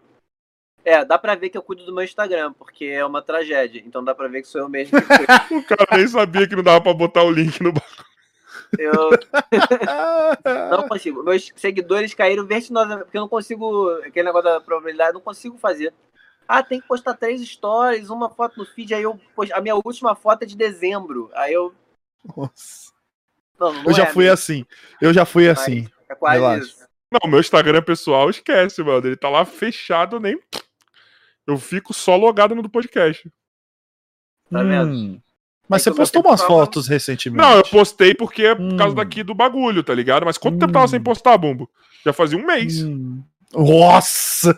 É, 0.86 1.04
dá 1.04 1.18
pra 1.18 1.34
ver 1.34 1.50
que 1.50 1.58
eu 1.58 1.64
cuido 1.64 1.84
do 1.84 1.94
meu 1.94 2.04
Instagram, 2.04 2.54
porque 2.54 2.86
é 2.86 3.04
uma 3.04 3.22
tragédia. 3.22 3.84
Então 3.86 4.04
dá 4.04 4.14
pra 4.14 4.28
ver 4.28 4.42
que 4.42 4.48
sou 4.48 4.62
eu 4.62 4.70
mesmo 4.70 5.02
que 5.02 5.08
cuido. 5.08 5.26
O 5.52 5.64
cara 5.64 5.98
nem 5.98 6.08
sabia 6.08 6.48
que 6.48 6.56
não 6.56 6.64
dava 6.64 6.80
pra 6.80 6.94
botar 6.94 7.24
o 7.24 7.32
link 7.32 7.62
no. 7.62 7.74
Eu 8.78 9.10
não 10.72 10.88
consigo. 10.88 11.24
Meus 11.24 11.52
seguidores 11.56 12.14
caíram 12.14 12.46
vertiginosamente, 12.46 13.06
porque 13.06 13.18
eu 13.18 13.22
não 13.22 13.30
consigo. 13.30 13.90
Aquele 14.00 14.26
negócio 14.28 14.50
da 14.50 14.62
probabilidade, 14.62 15.10
eu 15.12 15.14
não 15.16 15.22
consigo 15.22 15.58
fazer. 15.58 15.94
Ah, 16.48 16.62
tem 16.62 16.80
que 16.80 16.88
postar 16.88 17.16
três 17.16 17.42
stories, 17.48 18.10
uma 18.10 18.30
foto 18.30 18.58
no 18.58 18.66
feed. 18.66 18.94
Aí 18.94 19.04
eu 19.04 19.20
post- 19.36 19.54
a 19.54 19.62
minha 19.62 19.76
última 19.76 20.16
foto 20.16 20.44
é 20.44 20.46
de 20.46 20.56
dezembro. 20.56 21.30
Aí 21.34 21.54
eu. 21.54 21.74
Nossa. 22.36 22.92
Não, 23.60 23.74
não 23.74 23.84
Eu 23.86 23.94
já 23.94 24.04
é, 24.04 24.08
fui 24.14 24.26
né? 24.26 24.32
assim. 24.32 24.66
Eu 25.02 25.14
já 25.14 25.26
fui 25.26 25.48
Mas 25.48 25.60
assim. 25.60 25.88
É 26.10 26.14
É 26.14 26.16
quase 26.16 26.36
Relaxa. 26.40 26.64
isso. 26.64 26.86
Não, 27.12 27.30
meu 27.30 27.40
Instagram 27.40 27.82
pessoal, 27.82 28.30
esquece, 28.30 28.84
mano. 28.84 29.08
Ele 29.08 29.16
tá 29.16 29.30
lá 29.30 29.46
fechado, 29.46 30.20
nem. 30.20 30.40
Eu 31.48 31.58
fico 31.58 31.94
só 31.94 32.16
logado 32.16 32.54
no 32.56 32.62
do 32.62 32.70
podcast. 32.70 33.32
Tá 34.52 34.62
vendo? 34.62 34.92
Hum. 34.92 35.22
Mas 35.68 35.82
É 35.86 35.90
você 35.90 35.98
postou 35.98 36.22
umas 36.22 36.42
falo- 36.42 36.60
fotos 36.60 36.88
recentemente. 36.88 37.42
Não, 37.44 37.58
eu 37.58 37.64
postei 37.64 38.14
porque 38.14 38.44
é 38.44 38.56
por 38.56 38.76
causa 38.78 38.92
Hum. 38.94 38.96
daqui 38.96 39.24
do 39.24 39.34
bagulho, 39.34 39.84
tá 39.84 39.94
ligado? 39.94 40.26
Mas 40.26 40.38
quanto 40.38 40.60
tempo 40.60 40.72
tava 40.72 40.88
sem 40.88 41.00
Hum. 41.00 41.04
postar, 41.04 41.38
Bumbo? 41.38 41.70
Já 42.06 42.14
fazia 42.14 42.38
um 42.38 42.46
mês. 42.46 42.84
Hum. 42.84 43.24
Nossa! 43.54 44.56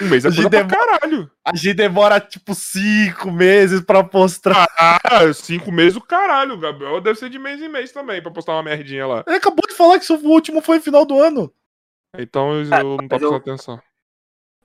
Um 0.00 0.08
mês 0.08 0.24
é 0.24 0.28
coisa 0.28 0.48
pra 0.50 0.62
demora- 0.62 0.98
caralho. 0.98 1.30
A 1.44 1.56
gente 1.56 1.74
demora 1.74 2.20
tipo 2.20 2.54
cinco 2.54 3.30
meses 3.30 3.80
pra 3.80 4.04
postar. 4.04 4.66
Ah, 4.78 5.32
cinco 5.34 5.72
meses 5.72 5.96
o 5.96 6.00
caralho. 6.00 6.54
O 6.54 6.58
Gabriel 6.58 7.00
deve 7.00 7.18
ser 7.18 7.28
de 7.30 7.38
mês 7.38 7.60
em 7.62 7.68
mês 7.68 7.90
também 7.92 8.22
pra 8.22 8.30
postar 8.30 8.52
uma 8.52 8.62
merdinha 8.62 9.06
lá. 9.06 9.24
Ele 9.26 9.36
acabou 9.36 9.64
de 9.68 9.74
falar 9.74 9.98
que 9.98 10.04
seu 10.04 10.16
último 10.16 10.60
foi 10.60 10.76
no 10.76 10.82
final 10.82 11.04
do 11.04 11.18
ano. 11.18 11.52
Então 12.16 12.52
eu, 12.52 12.64
eu 12.64 12.66
não 12.68 12.96
tô 12.96 12.96
mas 12.96 12.96
eu- 12.96 13.08
prestando 13.08 13.36
atenção. 13.36 13.80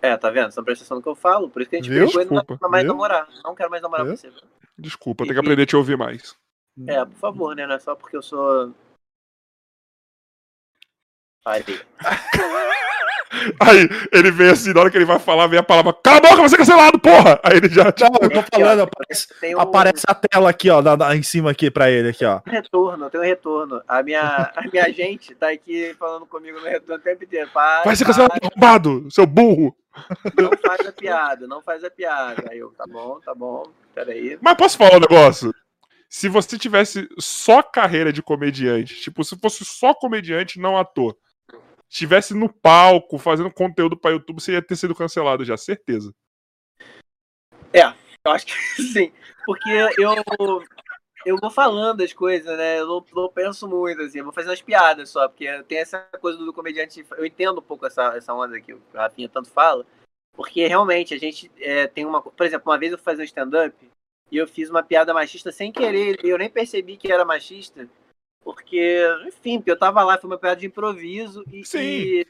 É, 0.01 0.17
tá 0.17 0.29
vendo? 0.29 0.51
Você 0.51 0.59
não 0.59 0.65
presta 0.65 0.83
atenção 0.83 0.97
no 0.97 1.03
que 1.03 1.09
eu 1.09 1.15
falo. 1.15 1.49
Por 1.49 1.61
isso 1.61 1.69
que 1.69 1.77
a 1.77 1.79
gente 1.79 1.89
Viu? 1.89 2.05
brigou 2.07 2.21
e 2.21 2.25
não 2.25 2.57
vai 2.59 2.69
mais 2.69 2.83
Viu? 2.83 2.93
namorar. 2.93 3.27
Não 3.43 3.55
quero 3.55 3.69
mais 3.69 3.81
namorar 3.81 4.05
Viu? 4.05 4.15
com 4.15 4.21
você. 4.21 4.29
Desculpa, 4.77 5.23
E- 5.23 5.27
tem 5.27 5.33
que 5.35 5.39
aprender 5.39 5.63
a 5.63 5.65
te 5.65 5.75
ouvir 5.75 5.97
mais. 5.97 6.35
É, 6.87 7.05
por 7.05 7.15
favor, 7.17 7.55
né? 7.55 7.67
Não 7.67 7.75
é 7.75 7.79
só 7.79 7.95
porque 7.95 8.17
eu 8.17 8.21
sou. 8.21 8.73
Aí. 11.45 11.63
Aí 13.59 13.89
ele 14.11 14.29
vem 14.31 14.49
assim, 14.49 14.71
na 14.73 14.81
hora 14.81 14.91
que 14.91 14.97
ele 14.97 15.05
vai 15.05 15.17
falar, 15.19 15.47
vem 15.47 15.57
a 15.59 15.63
palavra: 15.63 15.91
Cala 15.91 16.17
a 16.17 16.21
boca, 16.21 16.35
você 16.43 16.53
é 16.55 16.57
cancelado, 16.57 16.99
porra! 16.99 17.39
Aí 17.43 17.57
ele 17.57 17.67
já. 17.67 17.85
Não, 17.85 18.19
eu 18.21 18.29
tô 18.29 18.43
falando, 18.53 18.81
aparece, 18.83 19.27
um 19.55 19.59
aparece 19.59 20.03
a 20.07 20.13
tela 20.13 20.49
aqui, 20.51 20.69
ó, 20.69 20.81
na- 20.83 20.95
na- 20.95 21.15
em 21.15 21.23
cima 21.23 21.49
aqui 21.51 21.69
pra 21.71 21.89
ele, 21.89 22.09
aqui, 22.09 22.23
ó. 22.23 22.41
retorno, 22.45 23.09
tem 23.09 23.19
um 23.19 23.23
retorno. 23.23 23.81
A 23.87 24.03
minha, 24.03 24.51
a 24.55 24.61
minha 24.71 24.91
gente 24.93 25.33
tá 25.35 25.49
aqui 25.49 25.95
falando 25.97 26.27
comigo 26.27 26.59
no 26.59 26.65
retorno 26.65 26.95
o 26.95 27.03
tempo 27.03 27.23
inteiro. 27.23 27.49
Para, 27.51 27.83
Vai 27.83 27.95
ser 27.95 28.05
cancelado, 28.05 28.33
arrombado, 28.41 29.11
seu 29.11 29.25
burro! 29.25 29.75
Não 30.39 30.51
faz 30.65 30.87
a 30.87 30.91
piada, 30.91 31.47
não 31.47 31.61
faz 31.61 31.83
a 31.83 31.89
piada. 31.89 32.45
Aí 32.51 32.59
eu, 32.59 32.69
tá 32.77 32.85
bom, 32.87 33.19
tá 33.19 33.33
bom, 33.33 33.63
peraí. 33.93 34.37
Mas 34.41 34.57
posso 34.57 34.77
falar 34.77 34.97
um 34.97 34.99
negócio? 34.99 35.53
Se 36.09 36.29
você 36.29 36.57
tivesse 36.57 37.07
só 37.19 37.63
carreira 37.63 38.13
de 38.13 38.21
comediante, 38.21 39.01
tipo, 39.01 39.23
se 39.23 39.37
fosse 39.37 39.65
só 39.65 39.93
comediante, 39.93 40.59
não 40.59 40.77
ator, 40.77 41.17
estivesse 41.89 42.33
no 42.33 42.51
palco 42.51 43.17
fazendo 43.17 43.51
conteúdo 43.51 43.97
pra 43.97 44.11
YouTube, 44.11 44.41
você 44.41 44.53
ia 44.53 44.61
ter 44.61 44.75
sido 44.75 44.93
cancelado 44.93 45.43
já, 45.43 45.57
certeza. 45.57 46.13
Eu 48.25 48.31
acho 48.31 48.45
que 48.45 48.53
sim. 48.93 49.11
Porque 49.45 49.69
eu, 49.97 50.15
eu 51.25 51.37
vou 51.37 51.51
falando 51.51 52.01
as 52.01 52.13
coisas, 52.13 52.57
né? 52.57 52.79
Eu 52.79 52.87
não, 52.87 53.05
não 53.13 53.29
penso 53.29 53.67
muito, 53.67 54.01
assim, 54.01 54.19
eu 54.19 54.23
vou 54.23 54.33
fazendo 54.33 54.53
as 54.53 54.61
piadas 54.61 55.09
só, 55.09 55.27
porque 55.27 55.63
tem 55.63 55.79
essa 55.79 55.99
coisa 56.21 56.37
do 56.37 56.53
comediante. 56.53 57.05
Eu 57.17 57.25
entendo 57.25 57.59
um 57.59 57.63
pouco 57.63 57.85
essa, 57.85 58.15
essa 58.15 58.33
onda 58.33 58.59
que 58.61 58.73
o 58.73 58.81
Rafinha 58.93 59.27
tanto 59.27 59.49
fala, 59.49 59.85
porque 60.33 60.67
realmente 60.67 61.13
a 61.13 61.17
gente 61.17 61.51
é, 61.57 61.87
tem 61.87 62.05
uma. 62.05 62.21
Por 62.21 62.45
exemplo, 62.45 62.71
uma 62.71 62.77
vez 62.77 62.91
eu 62.91 62.97
fui 62.97 63.05
fazer 63.05 63.21
um 63.21 63.25
stand-up 63.25 63.75
e 64.31 64.37
eu 64.37 64.47
fiz 64.47 64.69
uma 64.69 64.83
piada 64.83 65.13
machista 65.13 65.51
sem 65.51 65.71
querer, 65.71 66.23
e 66.23 66.29
eu 66.29 66.37
nem 66.37 66.49
percebi 66.49 66.97
que 66.97 67.11
era 67.11 67.23
machista, 67.23 67.87
porque, 68.43 69.03
enfim, 69.27 69.61
eu 69.65 69.77
tava 69.77 70.03
lá, 70.03 70.17
foi 70.17 70.29
uma 70.29 70.37
piada 70.39 70.59
de 70.59 70.65
improviso 70.67 71.43
e. 71.51 71.63
Sim. 71.65 71.79
e 71.79 72.27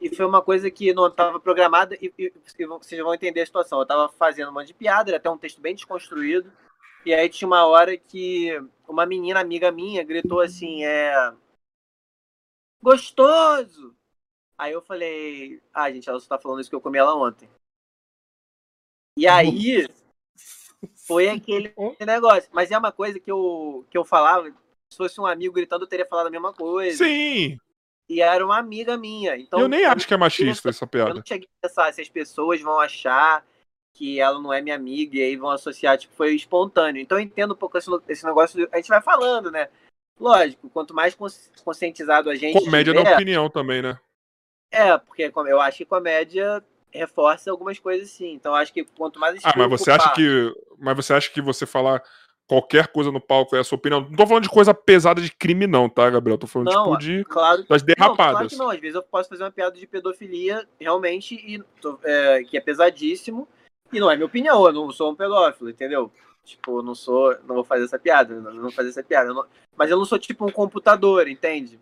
e 0.00 0.12
foi 0.14 0.26
uma 0.26 0.42
coisa 0.42 0.68
que 0.68 0.92
não 0.92 1.06
estava 1.06 1.38
programada 1.38 1.94
e, 2.00 2.12
e- 2.18 2.32
e 2.58 2.66
vocês 2.66 3.00
vão 3.00 3.14
entender 3.14 3.40
a 3.40 3.46
situação. 3.46 3.78
Eu 3.78 3.82
estava 3.84 4.08
fazendo 4.08 4.50
um 4.50 4.52
monte 4.52 4.66
de 4.68 4.74
piada, 4.74 5.10
era 5.10 5.18
até 5.18 5.30
um 5.30 5.38
texto 5.38 5.60
bem 5.60 5.76
desconstruído. 5.76 6.52
E 7.06 7.14
aí 7.14 7.28
tinha 7.28 7.46
uma 7.46 7.64
hora 7.66 7.96
que 7.96 8.50
uma 8.88 9.06
menina 9.06 9.40
amiga 9.40 9.70
minha 9.70 10.02
gritou 10.02 10.40
assim, 10.40 10.84
é 10.84 11.32
gostoso. 12.82 13.94
Aí 14.62 14.74
eu 14.74 14.80
falei, 14.80 15.60
ah, 15.74 15.90
gente, 15.90 16.08
ela 16.08 16.20
só 16.20 16.28
tá 16.28 16.38
falando 16.38 16.60
isso 16.60 16.70
que 16.70 16.76
eu 16.76 16.80
comi 16.80 16.96
ela 16.96 17.16
ontem. 17.16 17.48
E 19.18 19.26
aí 19.26 19.88
foi 21.04 21.26
aquele 21.34 21.74
negócio. 21.98 22.48
Mas 22.52 22.70
é 22.70 22.78
uma 22.78 22.92
coisa 22.92 23.18
que 23.18 23.28
eu, 23.28 23.84
que 23.90 23.98
eu 23.98 24.04
falava, 24.04 24.48
se 24.88 24.96
fosse 24.96 25.20
um 25.20 25.26
amigo 25.26 25.52
gritando, 25.52 25.82
eu 25.82 25.88
teria 25.88 26.06
falado 26.06 26.28
a 26.28 26.30
mesma 26.30 26.52
coisa. 26.52 27.04
Sim! 27.04 27.58
E 28.08 28.20
era 28.22 28.46
uma 28.46 28.56
amiga 28.56 28.96
minha. 28.96 29.36
Então, 29.36 29.58
eu 29.58 29.66
nem 29.66 29.84
acho 29.84 30.06
que 30.06 30.14
é 30.14 30.16
machista 30.16 30.68
essa 30.68 30.84
eu 30.84 30.88
piada. 30.88 31.14
não 31.14 31.22
cheguei 31.26 31.48
a 31.60 31.66
pensar 31.66 31.92
se 31.92 32.00
as 32.00 32.08
pessoas 32.08 32.60
vão 32.60 32.78
achar 32.78 33.44
que 33.92 34.20
ela 34.20 34.40
não 34.40 34.52
é 34.52 34.62
minha 34.62 34.76
amiga 34.76 35.18
e 35.18 35.24
aí 35.24 35.36
vão 35.36 35.50
associar, 35.50 35.98
tipo, 35.98 36.14
foi 36.14 36.36
espontâneo. 36.36 37.02
Então 37.02 37.18
eu 37.18 37.24
entendo 37.24 37.54
um 37.54 37.56
pouco 37.56 37.76
esse, 37.76 37.90
esse 38.06 38.24
negócio, 38.24 38.68
a 38.70 38.76
gente 38.76 38.88
vai 38.88 39.02
falando, 39.02 39.50
né? 39.50 39.68
Lógico, 40.20 40.70
quanto 40.70 40.94
mais 40.94 41.16
cons- 41.16 41.50
conscientizado 41.64 42.30
a 42.30 42.36
gente 42.36 42.64
Comédia 42.64 42.94
tiver, 42.94 43.02
da 43.02 43.14
opinião 43.16 43.50
também, 43.50 43.82
né? 43.82 43.98
É, 44.72 44.96
porque 44.98 45.30
eu 45.48 45.60
acho 45.60 45.78
que 45.78 45.84
comédia 45.84 46.64
reforça 46.90 47.50
algumas 47.50 47.78
coisas 47.78 48.10
sim. 48.10 48.32
Então 48.32 48.54
acho 48.54 48.72
que 48.72 48.84
quanto 48.84 49.18
mais 49.20 49.34
a 49.34 49.36
gente 49.36 49.46
Ah, 49.46 49.54
mas 49.56 49.68
você 49.80 49.90
acha 49.90 50.12
que. 50.12 50.54
Mas 50.78 50.96
você 50.96 51.12
acha 51.14 51.30
que 51.30 51.40
você 51.40 51.64
falar 51.64 52.02
qualquer 52.46 52.88
coisa 52.88 53.10
no 53.10 53.20
palco 53.20 53.54
é 53.56 53.60
a 53.60 53.64
sua 53.64 53.76
opinião? 53.76 54.00
Não 54.02 54.16
tô 54.16 54.26
falando 54.26 54.42
de 54.42 54.48
coisa 54.48 54.74
pesada 54.74 55.20
de 55.20 55.30
crime, 55.32 55.66
não, 55.66 55.88
tá, 55.88 56.08
Gabriel? 56.10 56.36
Tô 56.38 56.46
falando, 56.46 56.70
Não, 56.70 56.84
tipo, 56.84 56.98
de. 56.98 57.24
Claro 57.24 57.64
das 57.68 57.82
Não, 57.82 57.94
claro 57.94 58.14
derrapadas. 58.16 58.52
que 58.52 58.58
não. 58.58 58.70
Às 58.70 58.80
vezes 58.80 58.94
eu 58.94 59.02
posso 59.02 59.28
fazer 59.28 59.44
uma 59.44 59.50
piada 59.50 59.76
de 59.76 59.86
pedofilia, 59.86 60.66
realmente, 60.80 61.34
e, 61.34 61.62
é, 62.04 62.42
que 62.44 62.56
é 62.56 62.60
pesadíssimo. 62.60 63.48
E 63.92 64.00
não 64.00 64.10
é 64.10 64.16
minha 64.16 64.26
opinião, 64.26 64.64
eu 64.66 64.72
não 64.72 64.90
sou 64.90 65.12
um 65.12 65.14
pedófilo, 65.14 65.70
entendeu? 65.70 66.10
Tipo, 66.44 66.78
eu 66.78 66.82
não 66.82 66.94
sou. 66.94 67.36
Não 67.46 67.54
vou 67.56 67.64
fazer 67.64 67.84
essa 67.84 67.98
piada, 67.98 68.34
não 68.34 68.52
não 68.52 68.62
vou 68.62 68.72
fazer 68.72 68.88
essa 68.88 69.02
piada. 69.02 69.30
eu 69.30 69.34
não- 69.34 69.46
mas 69.76 69.90
eu 69.90 69.96
não 69.96 70.04
sou 70.04 70.18
tipo 70.18 70.44
um 70.46 70.50
computador, 70.52 71.28
entende? 71.28 71.78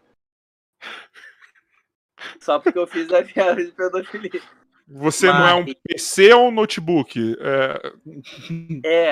Só 2.41 2.59
porque 2.59 2.79
eu 2.79 2.87
fiz 2.87 3.11
a 3.13 3.23
piada 3.23 3.65
de 3.65 3.71
pedofilia. 3.73 4.41
Você 4.89 5.27
não 5.29 5.47
é 5.47 5.55
um 5.55 5.65
Mas- 5.65 5.75
PC 5.87 6.33
ou 6.35 6.49
um 6.49 6.51
notebook? 6.51 7.37
É, 7.41 7.93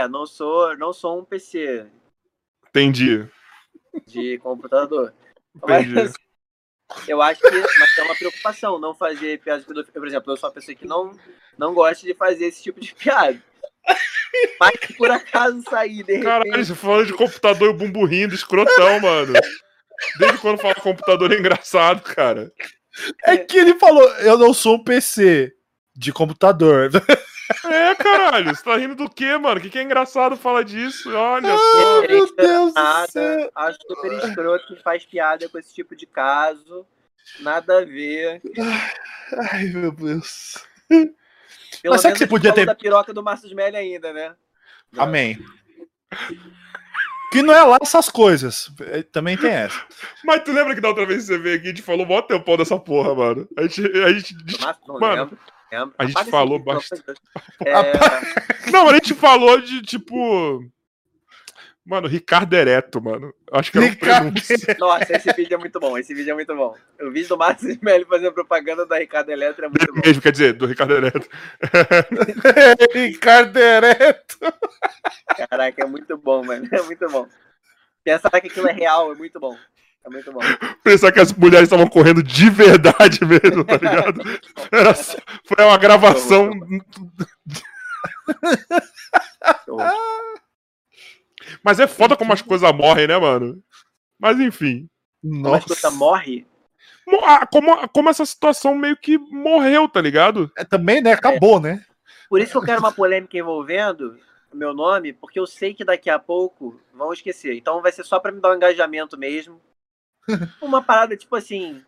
É, 0.00 0.08
não 0.08 0.26
sou, 0.26 0.76
não 0.76 0.92
sou 0.92 1.20
um 1.20 1.24
PC 1.24 1.86
entendi. 2.68 3.26
de 4.06 4.38
computador. 4.38 5.14
Mas, 5.66 5.86
Entendi. 5.86 6.12
Eu 7.06 7.20
acho 7.20 7.40
que 7.42 7.50
mas 7.50 7.98
é 7.98 8.02
uma 8.02 8.14
preocupação 8.16 8.78
não 8.78 8.94
fazer 8.94 9.40
piada 9.40 9.60
de 9.60 9.66
pedofilia. 9.66 10.00
Por 10.00 10.06
exemplo, 10.08 10.32
eu 10.32 10.36
sou 10.38 10.48
uma 10.48 10.54
pessoa 10.54 10.74
que 10.74 10.86
não, 10.86 11.12
não 11.58 11.74
gosta 11.74 12.06
de 12.06 12.14
fazer 12.14 12.46
esse 12.46 12.62
tipo 12.62 12.80
de 12.80 12.94
piada. 12.94 13.40
Mas 14.58 14.72
se 14.86 14.94
por 14.94 15.10
acaso 15.10 15.62
sair, 15.68 16.02
de 16.02 16.18
Caralho, 16.20 16.50
repente. 16.50 16.66
você 16.66 16.74
falando 16.74 17.06
de 17.06 17.12
computador 17.14 17.68
e 17.68 17.70
o 17.70 17.74
bumbo 17.74 18.04
rindo, 18.04 18.34
escrotão, 18.34 19.00
mano. 19.00 19.32
Desde 20.18 20.38
quando 20.38 20.58
fala 20.60 20.74
computador 20.74 21.32
é 21.32 21.36
engraçado, 21.38 22.02
cara. 22.02 22.50
É 23.24 23.36
que 23.36 23.56
ele 23.58 23.74
falou, 23.78 24.02
eu 24.18 24.36
não 24.38 24.52
sou 24.54 24.76
um 24.76 24.84
PC 24.84 25.54
de 25.94 26.12
computador. 26.12 26.90
É, 27.64 27.94
caralho, 27.94 28.54
você 28.54 28.62
tá 28.62 28.76
rindo 28.76 28.94
do 28.94 29.08
quê, 29.08 29.38
mano? 29.38 29.58
O 29.58 29.62
que, 29.62 29.70
que 29.70 29.78
é 29.78 29.82
engraçado 29.82 30.36
falar 30.36 30.62
disso? 30.64 31.10
Olha 31.16 31.54
Ah, 31.54 31.56
só. 31.56 32.00
meu 32.06 32.36
Deus 32.36 32.74
do 32.74 32.74
Nada, 32.74 33.06
céu. 33.08 33.50
acho 33.54 33.78
super 33.88 34.12
escroto 34.12 34.66
que 34.66 34.82
faz 34.82 35.06
piada 35.06 35.48
com 35.48 35.58
esse 35.58 35.74
tipo 35.74 35.96
de 35.96 36.04
caso. 36.04 36.86
Nada 37.40 37.78
a 37.78 37.84
ver. 37.86 38.42
Ai, 39.50 39.64
meu 39.68 39.90
Deus. 39.90 40.62
Pelo 40.90 41.14
Mas 41.86 42.02
sabe 42.02 42.12
que 42.12 42.18
você 42.18 42.26
podia 42.26 42.52
ter- 42.52 42.66
da 42.66 42.74
piroca 42.74 43.14
do 43.14 43.22
Márcio 43.22 43.46
Smelly 43.48 43.76
ainda, 43.78 44.12
né? 44.12 44.34
Amém. 44.98 45.38
Que 47.30 47.42
não 47.42 47.52
é 47.52 47.62
lá 47.62 47.78
essas 47.82 48.08
coisas. 48.08 48.70
É, 48.80 49.02
Também 49.02 49.36
tem 49.36 49.50
essa. 49.50 49.78
Mas 50.24 50.42
tu 50.44 50.52
lembra 50.52 50.74
que 50.74 50.80
da 50.80 50.88
outra 50.88 51.04
vez 51.06 51.20
que 51.22 51.26
você 51.26 51.38
veio 51.38 51.56
aqui, 51.56 51.66
a 51.66 51.70
gente 51.70 51.82
falou 51.82 52.06
mó 52.06 52.22
tempão 52.22 52.56
dessa 52.56 52.78
porra, 52.78 53.14
mano. 53.14 53.48
A 53.56 53.62
gente. 53.62 53.80
A 54.02 54.12
gente 54.12 54.34
não 54.86 54.98
Mano, 54.98 55.22
lembro. 55.22 55.38
lembro. 55.70 55.94
a 55.98 56.06
gente 56.06 56.24
falou 56.30 56.58
bastante. 56.58 57.04
É, 57.66 58.70
Não, 58.70 58.88
a 58.88 58.92
gente 58.94 59.14
falou 59.14 59.60
de 59.60 59.82
tipo. 59.82 60.62
Mano, 61.88 62.06
Ricardo 62.06 62.52
Ereto, 62.54 63.00
mano. 63.00 63.32
Acho 63.50 63.72
que 63.72 63.78
era 63.78 63.86
um 63.86 63.88
Ricardo 63.88 64.30
prenúncio. 64.32 64.76
Nossa, 64.78 65.16
esse 65.16 65.32
vídeo 65.32 65.54
é 65.54 65.56
muito 65.56 65.80
bom. 65.80 65.96
Esse 65.96 66.12
vídeo 66.14 66.32
é 66.32 66.34
muito 66.34 66.54
bom. 66.54 66.74
O 67.00 67.10
vídeo 67.10 67.30
do 67.30 67.38
Márcio 67.38 67.70
Smelly 67.70 68.04
fazendo 68.04 68.32
propaganda 68.34 68.84
da 68.84 68.98
Ricardo 68.98 69.30
Eletro 69.30 69.64
é 69.64 69.68
muito 69.68 69.80
Dele 69.86 69.92
bom. 69.98 70.02
mesmo, 70.06 70.20
quer 70.20 70.32
dizer, 70.32 70.52
do 70.52 70.66
Ricardo 70.66 70.94
Ereto. 70.94 71.26
Ricardo 72.92 73.56
Ereto. 73.58 74.36
Caraca, 75.48 75.82
é 75.82 75.86
muito 75.86 76.14
bom, 76.18 76.44
mano. 76.44 76.68
É 76.70 76.82
muito 76.82 77.08
bom. 77.08 77.26
Pensar 78.04 78.30
que 78.38 78.48
aquilo 78.48 78.68
é 78.68 78.72
real 78.72 79.10
é 79.10 79.14
muito 79.14 79.40
bom. 79.40 79.56
É 80.04 80.10
muito 80.10 80.30
bom. 80.30 80.40
Pensar 80.84 81.10
que 81.10 81.20
as 81.20 81.32
mulheres 81.32 81.68
estavam 81.68 81.86
correndo 81.88 82.22
de 82.22 82.50
verdade 82.50 83.20
mesmo, 83.24 83.64
tá 83.64 83.76
ligado? 83.78 84.20
Era 84.70 84.94
só- 84.94 85.16
foi 85.46 85.64
uma 85.64 85.78
gravação. 85.78 86.50
Mas 91.62 91.80
é 91.80 91.86
foda 91.86 92.16
como 92.16 92.32
as 92.32 92.42
coisas 92.42 92.72
morrem, 92.72 93.06
né, 93.06 93.18
mano? 93.18 93.62
Mas 94.18 94.38
enfim. 94.40 94.88
Como 95.22 95.54
a 95.54 95.60
coisa 95.60 95.90
morre, 95.90 96.46
Mo- 97.06 97.24
ah, 97.24 97.46
Como, 97.46 97.88
como 97.88 98.10
essa 98.10 98.24
situação 98.26 98.74
meio 98.74 98.96
que 98.96 99.18
morreu, 99.18 99.88
tá 99.88 100.00
ligado? 100.00 100.50
É, 100.56 100.64
também, 100.64 101.00
né? 101.02 101.12
Acabou, 101.12 101.58
né? 101.60 101.84
Por 102.28 102.40
isso 102.40 102.52
que 102.52 102.58
eu 102.58 102.62
quero 102.62 102.80
uma 102.80 102.92
polêmica 102.92 103.36
envolvendo 103.36 104.18
o 104.52 104.56
meu 104.56 104.74
nome, 104.74 105.12
porque 105.12 105.40
eu 105.40 105.46
sei 105.46 105.74
que 105.74 105.84
daqui 105.84 106.10
a 106.10 106.18
pouco 106.18 106.78
vão 106.92 107.12
esquecer. 107.12 107.54
Então 107.56 107.80
vai 107.80 107.92
ser 107.92 108.04
só 108.04 108.20
pra 108.20 108.30
me 108.30 108.40
dar 108.40 108.50
um 108.52 108.56
engajamento 108.56 109.18
mesmo. 109.18 109.60
Uma 110.60 110.82
parada 110.82 111.16
tipo 111.16 111.34
assim, 111.34 111.82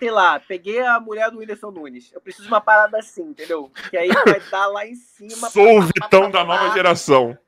sei 0.00 0.10
lá, 0.10 0.40
peguei 0.40 0.80
a 0.80 0.98
mulher 0.98 1.30
do 1.30 1.38
Whindersson 1.38 1.70
Nunes. 1.70 2.12
Eu 2.12 2.20
preciso 2.20 2.48
de 2.48 2.52
uma 2.52 2.60
parada 2.60 2.98
assim, 2.98 3.22
entendeu? 3.22 3.70
Que 3.88 3.96
aí 3.96 4.08
vai 4.08 4.40
dar 4.50 4.66
lá 4.66 4.84
em 4.84 4.96
cima. 4.96 5.48
Sou 5.48 5.78
o 5.78 5.82
Vitão 5.82 6.28
da 6.28 6.42
nova 6.42 6.70
geração. 6.74 7.38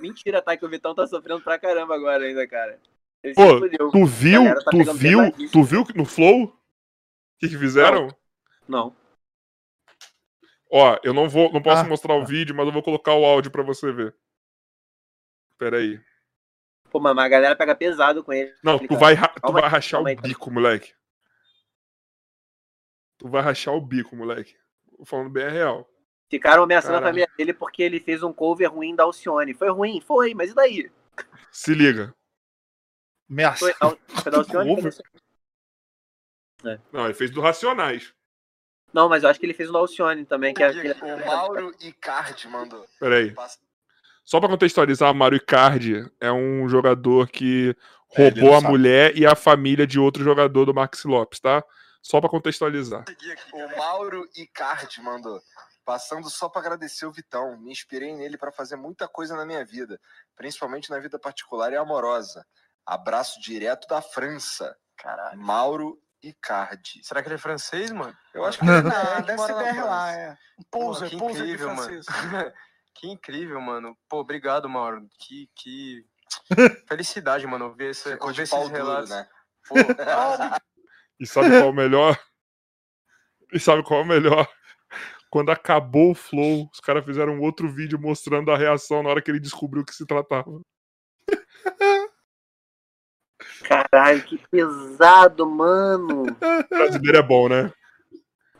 Mentira, 0.00 0.42
tá? 0.42 0.56
Que 0.56 0.64
o 0.64 0.68
Vitão 0.68 0.94
tá 0.94 1.06
sofrendo 1.06 1.40
pra 1.42 1.58
caramba 1.58 1.94
agora 1.94 2.24
ainda, 2.24 2.46
cara. 2.46 2.80
Ele 3.22 3.34
Pô. 3.34 3.60
Tu 3.90 4.06
viu, 4.06 4.54
tá 4.54 4.70
tu 4.70 4.94
viu, 4.94 5.48
tu 5.52 5.62
viu 5.62 5.84
que 5.84 5.96
no 5.96 6.04
Flow? 6.04 6.44
O 6.44 6.52
que, 7.38 7.48
que 7.48 7.58
fizeram? 7.58 8.08
Não. 8.66 8.94
Ó, 10.70 10.98
eu 11.02 11.14
não 11.14 11.28
vou, 11.28 11.52
não 11.52 11.62
posso 11.62 11.82
Ah, 11.82 11.88
mostrar 11.88 12.14
o 12.14 12.20
tá. 12.20 12.26
vídeo, 12.26 12.54
mas 12.54 12.66
eu 12.66 12.72
vou 12.72 12.82
colocar 12.82 13.14
o 13.14 13.24
áudio 13.24 13.50
pra 13.50 13.62
você 13.62 13.90
ver. 13.92 14.14
Pera 15.56 15.78
aí. 15.78 16.00
Pô, 16.90 17.00
mas 17.00 17.16
a 17.16 17.28
galera 17.28 17.56
pega 17.56 17.74
pesado 17.74 18.22
com 18.22 18.32
ele. 18.32 18.54
Não, 18.62 18.78
tu 18.78 18.96
vai, 18.96 19.16
tu 19.16 19.40
Calma 19.40 19.60
vai 19.60 19.70
rachar 19.70 20.00
o 20.00 20.04
calma 20.04 20.10
aí, 20.10 20.16
calma 20.16 20.28
bico, 20.28 20.50
moleque. 20.50 20.94
Tu 23.18 23.28
vai 23.28 23.42
rachar 23.42 23.74
o 23.74 23.80
bico, 23.80 24.14
moleque. 24.16 24.56
Tô 24.96 25.04
falando 25.04 25.30
bem 25.30 25.44
a 25.44 25.50
real. 25.50 25.88
Ficaram 26.30 26.62
ameaçando 26.64 26.98
a 26.98 27.02
família 27.02 27.28
dele 27.36 27.52
porque 27.54 27.82
ele 27.82 28.00
fez 28.00 28.22
um 28.22 28.32
cover 28.32 28.70
ruim 28.72 28.94
da 28.94 29.04
Alcione. 29.04 29.54
Foi 29.54 29.70
ruim? 29.70 30.00
Foi, 30.00 30.34
mas 30.34 30.50
e 30.50 30.54
daí? 30.54 30.90
Se 31.50 31.72
liga. 31.74 32.14
Ameaça. 33.30 33.58
Foi, 33.60 33.74
Al- 33.80 33.98
foi 34.22 34.32
da 34.32 34.38
Alcione? 34.38 34.82
Foi 34.82 34.90
da- 36.62 36.78
Não, 36.92 37.04
ele 37.06 37.14
fez 37.14 37.30
do 37.30 37.40
Racionais. 37.40 38.12
Não, 38.92 39.08
mas 39.08 39.22
eu 39.22 39.28
acho 39.28 39.38
que 39.38 39.46
ele 39.46 39.54
fez 39.54 39.70
da 39.70 39.78
Alcione 39.78 40.24
também. 40.24 40.52
Que 40.54 40.62
é 40.62 40.66
aquele... 40.68 40.92
o 40.92 41.26
Mauro 41.26 41.74
Icardi 41.80 42.48
mandou. 42.48 42.86
Pera 42.98 43.16
aí. 43.16 43.30
Passa- 43.32 43.58
Só 44.24 44.40
pra 44.40 44.48
contextualizar, 44.48 45.14
Mario 45.14 45.36
Icardi 45.36 46.10
é 46.20 46.30
um 46.32 46.68
jogador 46.68 47.28
que 47.28 47.74
É, 48.14 48.22
roubou 48.22 48.50
não 48.50 48.56
a 48.56 48.60
sabe. 48.60 48.72
mulher 48.72 49.16
e 49.16 49.26
a 49.26 49.34
família 49.34 49.86
de 49.86 49.98
outro 49.98 50.22
jogador 50.24 50.64
do 50.66 50.74
Maxi 50.74 51.06
Lopes, 51.06 51.40
tá? 51.40 51.62
Só 52.02 52.20
pra 52.20 52.30
contextualizar. 52.30 53.04
O 53.52 53.76
Mauro 53.76 54.26
Icardi 54.36 55.00
mandou. 55.02 55.40
Passando 55.88 56.28
só 56.28 56.50
pra 56.50 56.60
agradecer 56.60 57.06
o 57.06 57.10
Vitão. 57.10 57.56
Me 57.56 57.72
inspirei 57.72 58.14
nele 58.14 58.36
pra 58.36 58.52
fazer 58.52 58.76
muita 58.76 59.08
coisa 59.08 59.34
na 59.34 59.46
minha 59.46 59.64
vida, 59.64 59.98
principalmente 60.36 60.90
na 60.90 60.98
vida 60.98 61.18
particular 61.18 61.72
e 61.72 61.76
amorosa. 61.76 62.46
Abraço 62.84 63.40
direto 63.40 63.88
da 63.88 64.02
França. 64.02 64.76
Caralho. 64.98 65.40
Mauro 65.40 65.98
Icardi. 66.22 67.02
Será 67.02 67.22
que 67.22 67.28
ele 67.28 67.36
é 67.36 67.38
francês, 67.38 67.90
mano? 67.90 68.14
Eu 68.34 68.44
acho 68.44 68.58
que 68.60 68.66
ele 68.66 68.82
Não, 68.82 68.90
é, 68.90 69.22
deve 69.22 69.36
mora 69.38 69.54
ser 69.54 69.72
BR 69.72 69.82
lá, 69.82 70.12
é. 70.12 70.36
Pouser, 70.70 71.08
que 71.08 71.16
pouser 71.16 71.36
de 71.46 71.52
incrível, 71.52 71.74
mano. 71.74 72.00
que 72.94 73.08
incrível, 73.08 73.60
mano. 73.62 73.98
Pô, 74.10 74.18
obrigado, 74.18 74.68
Mauro. 74.68 75.08
Que, 75.18 75.48
que 75.56 76.04
felicidade, 76.86 77.46
mano, 77.46 77.64
ouvir, 77.64 77.92
esse, 77.92 78.10
Ficou 78.10 78.26
pau 78.26 78.42
esses 78.42 78.50
duro, 78.50 78.74
relatos. 78.74 79.08
né? 79.08 79.26
Pô, 79.66 79.74
E 81.18 81.26
sabe 81.26 81.48
qual 81.48 81.60
é 81.62 81.64
o 81.64 81.72
melhor? 81.72 82.20
E 83.54 83.58
sabe 83.58 83.82
qual 83.82 84.00
é 84.00 84.02
o 84.02 84.06
melhor? 84.06 84.57
Quando 85.30 85.50
acabou 85.50 86.12
o 86.12 86.14
Flow, 86.14 86.68
os 86.72 86.80
caras 86.80 87.04
fizeram 87.04 87.34
um 87.34 87.40
outro 87.42 87.70
vídeo 87.70 87.98
mostrando 88.00 88.50
a 88.50 88.56
reação 88.56 89.02
na 89.02 89.10
hora 89.10 89.20
que 89.20 89.30
ele 89.30 89.40
descobriu 89.40 89.82
o 89.82 89.84
que 89.84 89.94
se 89.94 90.06
tratava. 90.06 90.60
Caralho, 93.62 94.22
que 94.24 94.38
pesado, 94.50 95.46
mano. 95.46 96.22
O 96.22 96.68
brasileiro 96.68 97.18
é 97.18 97.22
bom, 97.22 97.48
né? 97.48 97.72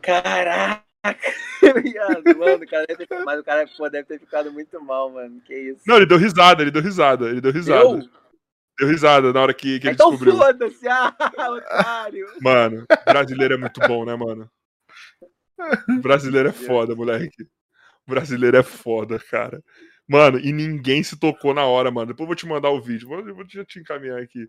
Caraca. 0.03 0.85
Mano, 2.39 2.65
o 2.65 2.69
cara 2.69 2.87
deve 2.87 3.07
ter... 3.07 3.25
Mas 3.25 3.41
o 3.41 3.45
cara 3.45 3.67
pô, 3.77 3.89
deve 3.89 4.07
ter 4.07 4.19
ficado 4.19 4.53
muito 4.53 4.81
mal, 4.83 5.11
mano. 5.11 5.41
Que 5.41 5.55
isso. 5.55 5.83
Não, 5.87 5.97
ele 5.97 6.07
deu 6.07 6.19
risada, 6.19 6.63
ele 6.63 6.71
deu 6.71 6.83
risada, 6.83 7.29
ele 7.29 7.41
deu 7.41 7.53
risada. 7.53 7.85
Eu? 7.85 8.09
Deu 8.79 8.89
risada 8.89 9.33
na 9.33 9.41
hora 9.41 9.55
que, 9.55 9.81
que 9.81 9.87
ele 9.87 9.95
Então 9.95 10.11
descobriu. 10.11 10.37
foda-se, 10.37 10.87
ah, 10.89 11.15
otário. 11.51 12.27
Mano, 12.41 12.85
brasileiro 13.05 13.55
é 13.55 13.57
muito 13.57 13.81
bom, 13.81 14.05
né, 14.05 14.15
mano? 14.15 14.51
Brasileiro 16.03 16.49
é 16.49 16.53
foda, 16.53 16.95
moleque. 16.95 17.49
Brasileiro 18.07 18.57
é 18.57 18.63
foda, 18.63 19.19
cara. 19.19 19.63
Mano, 20.07 20.39
e 20.39 20.53
ninguém 20.53 21.03
se 21.03 21.19
tocou 21.19 21.53
na 21.53 21.67
hora, 21.67 21.91
mano. 21.91 22.07
Depois 22.09 22.23
eu 22.25 22.27
vou 22.29 22.37
te 22.37 22.47
mandar 22.47 22.71
o 22.71 22.81
vídeo. 22.81 23.09
Vou, 23.09 23.23
vou 23.35 23.45
já 23.49 23.65
te 23.65 23.79
encaminhar 23.79 24.19
aqui. 24.23 24.49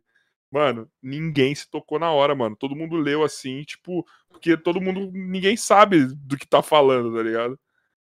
Mano, 0.51 0.89
ninguém 1.01 1.53
se 1.53 1.69
tocou 1.69 1.99
na 1.99 2.11
hora, 2.11 2.33
mano. 2.33 2.55
Todo 2.55 2.75
mundo 2.75 2.95
leu 2.95 3.23
assim, 3.23 3.61
tipo, 3.63 4.05
porque 4.29 4.55
todo 4.57 4.81
mundo. 4.81 5.11
Ninguém 5.13 5.57
sabe 5.57 6.05
do 6.15 6.37
que 6.37 6.47
tá 6.47 6.63
falando, 6.63 7.13
tá 7.15 7.21
ligado? 7.21 7.59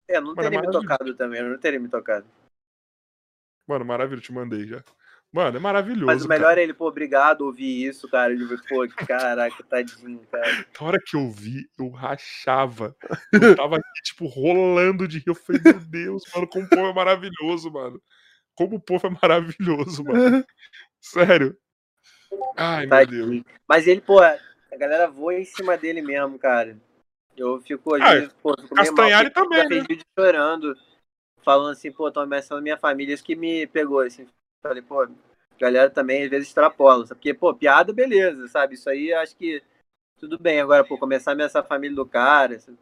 É, 0.07 0.21
não 0.21 0.35
Mano, 0.35 0.41
é 0.41 0.43
teria 0.45 0.51
me 0.51 0.67
maravilhoso. 0.67 0.87
tocado 0.87 1.15
também, 1.15 1.41
eu 1.41 1.49
não 1.51 1.59
teria 1.59 1.81
me 1.81 1.89
tocado. 1.89 2.27
Mano, 3.67 3.85
maravilhoso, 3.85 4.25
te 4.27 4.33
mandei 4.33 4.67
já. 4.67 4.83
Mano, 5.33 5.59
é 5.59 5.61
maravilhoso. 5.61 6.07
Mas 6.07 6.25
o 6.25 6.29
melhor 6.29 6.49
cara. 6.49 6.61
é 6.61 6.65
ele, 6.65 6.75
pô, 6.75 6.89
obrigado 6.89 7.43
ouvir 7.43 7.87
isso, 7.87 8.09
cara. 8.09 8.33
Ele, 8.33 8.45
pô, 8.69 8.87
caraca, 9.07 9.63
tadinho, 9.63 10.21
cara. 10.31 10.67
Na 10.81 10.87
hora 10.87 10.99
que 11.05 11.17
eu 11.17 11.31
vi, 11.31 11.69
eu 11.79 11.89
rachava. 11.89 12.97
Eu 13.33 13.55
tava 13.55 13.77
aqui, 13.77 14.03
tipo, 14.03 14.27
rolando 14.27 15.07
de 15.07 15.19
rir. 15.19 15.29
Eu 15.29 15.35
falei, 15.37 15.63
meu 15.65 15.79
Deus, 15.79 16.25
mano, 16.35 16.49
como 16.49 16.65
o 16.65 16.69
povo 16.69 16.87
é 16.87 16.93
maravilhoso, 16.93 17.71
mano. 17.71 18.03
Como 18.57 18.77
o 18.77 18.81
povo 18.81 19.07
é 19.07 19.11
maravilhoso, 19.23 20.03
mano. 20.03 20.45
Sério. 21.01 21.57
Ai, 22.57 22.87
meu 22.87 23.07
Deus. 23.07 23.29
Tadinho. 23.29 23.45
Mas 23.69 23.87
ele, 23.87 24.01
pô, 24.01 24.19
a 24.19 24.37
galera 24.77 25.09
voa 25.09 25.35
em 25.35 25.45
cima 25.45 25.77
dele 25.79 26.03
mesmo, 26.03 26.41
cara. 26.41 26.77
Eu 27.37 27.61
fico, 27.61 27.95
às 27.95 28.03
Ah, 28.03 28.15
vezes, 28.15 28.33
pô, 28.43 28.55
fico 28.61 28.75
meio 28.75 28.95
mal. 28.95 29.31
Também, 29.31 29.81
né? 29.81 29.87
chorando, 30.19 30.77
falando 31.45 31.71
assim, 31.71 31.93
pô, 31.93 32.11
tô 32.11 32.19
ameaçando 32.19 32.61
minha 32.61 32.77
família. 32.77 33.15
Isso 33.15 33.25
que 33.25 33.37
me 33.37 33.65
pegou, 33.69 34.01
assim. 34.01 34.27
Falei, 34.63 34.83
pô, 34.83 35.03
a 35.03 35.09
galera 35.59 35.91
também 35.91 36.25
às 36.25 36.31
vezes 36.31 36.49
extrapola. 36.49 37.07
sabe? 37.07 37.19
Porque, 37.19 37.35
pô, 37.35 37.55
piada, 37.55 37.93
beleza, 37.93 38.47
sabe? 38.49 38.75
Isso 38.75 38.89
aí 38.89 39.13
acho 39.13 39.37
que 39.37 39.63
tudo 40.19 40.39
bem. 40.39 40.61
Agora, 40.61 40.85
pô, 40.85 40.99
começar 40.99 41.31
a 41.31 41.35
ameaçar 41.35 41.63
a 41.63 41.67
família 41.67 41.97
do 41.97 42.07
cara. 42.07 42.57
assim. 42.57 42.77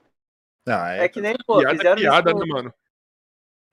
Ah, 0.66 0.92
É, 0.94 1.04
é. 1.04 1.08
que 1.08 1.20
nem, 1.20 1.36
pô, 1.46 1.58
Piada 1.58 1.74
é 1.74 1.76
fizeram 1.76 1.96
piada, 2.00 2.30
isso. 2.30 2.38
né, 2.38 2.46
com- 2.46 2.52
mano? 2.52 2.74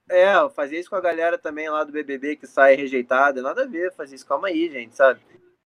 É, 0.10 0.36
eu 0.36 0.50
fazia 0.52 0.80
isso 0.80 0.90
com 0.90 0.96
a 0.96 1.02
galera 1.02 1.36
também 1.38 1.68
lá 1.68 1.84
do 1.84 1.92
BBB 1.92 2.36
que 2.36 2.46
sai 2.46 2.76
rejeitada. 2.76 3.42
Nada 3.42 3.64
a 3.64 3.68
ver 3.68 3.92
fazer 3.94 4.16
isso. 4.16 4.26
Calma 4.28 4.48
aí, 4.50 4.70
gente, 4.72 4.96
sabe? 4.96 5.20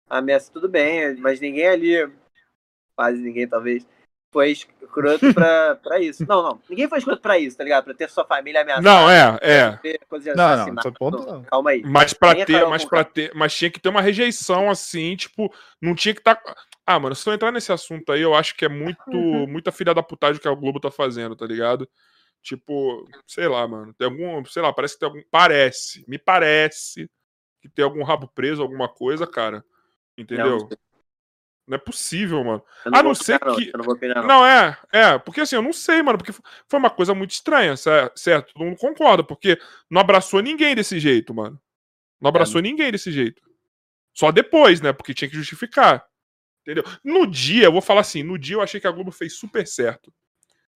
Ameaça 0.10 0.52
tudo 0.52 0.68
bem, 0.70 1.16
mas 1.18 1.40
ninguém 1.42 1.68
ali, 1.68 2.12
quase 2.96 3.22
ninguém 3.22 3.48
talvez, 3.48 3.86
foi 4.32 4.52
escroto 4.52 5.34
pra, 5.34 5.76
pra 5.76 6.00
isso. 6.00 6.26
Não, 6.28 6.44
não. 6.44 6.62
Ninguém 6.70 6.88
foi 6.88 7.00
escroto 7.00 7.22
pra 7.22 7.40
isso, 7.40 7.58
tá 7.58 7.64
ligado? 7.64 7.86
Pra 7.86 7.94
ter 7.94 8.10
sua 8.10 8.26
família 8.26 8.62
ameaçada. 8.62 8.88
Não, 8.88 9.10
é, 9.10 9.40
é. 9.42 9.80
Não, 10.12 10.36
não, 10.36 10.46
assassinato. 10.46 10.88
esse 10.88 10.98
ponto 10.98 11.26
não. 11.26 11.44
Calma 11.44 11.72
aí. 11.72 11.82
Mas 11.84 12.14
pra 12.14 12.34
Nem 12.34 12.46
ter, 12.46 12.68
mas 12.68 12.86
para 12.86 13.04
ter, 13.04 13.32
mas 13.34 13.56
tinha 13.56 13.72
que 13.72 13.80
ter 13.80 13.90
uma 13.90 14.02
rejeição 14.02 14.70
assim, 14.70 15.16
tipo, 15.16 15.54
não 15.82 15.96
tinha 15.96 16.14
que 16.14 16.22
estar. 16.22 16.42
Ah, 16.86 17.00
mano, 17.00 17.16
se 17.16 17.28
eu 17.28 17.34
entrar 17.34 17.52
nesse 17.52 17.72
assunto 17.72 18.12
aí, 18.12 18.22
eu 18.22 18.34
acho 18.34 18.56
que 18.56 18.66
é 18.66 18.70
muito, 18.70 19.12
muita 19.48 19.72
filha 19.72 19.94
da 19.94 20.04
putagem 20.04 20.42
que 20.42 20.48
a 20.48 20.54
Globo 20.54 20.80
tá 20.80 20.90
fazendo, 20.90 21.36
tá 21.36 21.46
ligado? 21.46 21.88
Tipo, 22.42 23.06
sei 23.28 23.48
lá, 23.48 23.68
mano, 23.68 23.94
tem 23.94 24.08
algum, 24.08 24.44
sei 24.46 24.62
lá, 24.62 24.72
parece 24.72 24.94
que 24.96 25.02
tem 25.02 25.08
algum, 25.10 25.22
parece, 25.30 26.06
me 26.08 26.18
parece 26.18 27.10
que 27.62 27.70
tem 27.70 27.84
algum 27.84 28.04
rabo 28.04 28.28
preso, 28.28 28.62
alguma 28.62 28.88
coisa, 28.88 29.28
cara. 29.28 29.64
Entendeu? 30.18 30.58
Não, 30.58 30.70
Não 31.70 31.76
é 31.76 31.78
possível, 31.78 32.44
mano. 32.44 32.64
A 32.98 33.04
não 33.04 33.14
ser 33.14 33.40
que- 33.56 33.70
Eu 33.72 33.78
não 33.78 33.94
opinar, 33.94 34.18
não. 34.18 34.28
Não, 34.28 34.46
é, 34.46 34.78
é, 34.92 35.18
porque 35.20 35.42
assim, 35.42 35.56
eu 35.56 35.62
não 35.62 35.72
sei, 35.72 36.02
mano, 36.02 36.18
porque 36.18 36.32
foi 36.34 36.80
uma 36.80 36.90
coisa 36.90 37.14
muito 37.14 37.30
estranha, 37.32 37.78
cer- 37.78 38.12
certo? 38.16 38.54
Todo 38.54 38.66
mundo 38.66 38.76
concorda, 38.78 39.24
porque 39.24 39.60
não 39.90 40.02
abraçou 40.02 40.42
ninguém 40.42 40.74
desse 40.76 41.00
jeito, 41.00 41.32
mano. 41.34 41.62
Não 42.20 42.30
abraçou 42.30 42.60
ninguém 42.60 42.92
desse 42.92 43.12
jeito. 43.12 43.42
Só 44.16 44.32
depois, 44.32 44.82
né? 44.82 44.92
Porque 44.92 45.14
tinha 45.14 45.30
que 45.30 45.36
justificar. 45.36 46.04
Entendeu? 46.62 46.84
No 47.04 47.28
dia, 47.28 47.66
eu 47.66 47.72
vou 47.72 47.82
falar 47.82 48.02
assim, 48.02 48.24
no 48.24 48.38
dia 48.38 48.56
eu 48.56 48.62
achei 48.62 48.80
que 48.82 48.88
a 48.88 48.92
Globo 48.92 49.12
fez 49.12 49.34
super 49.38 49.66
certo. 49.68 50.12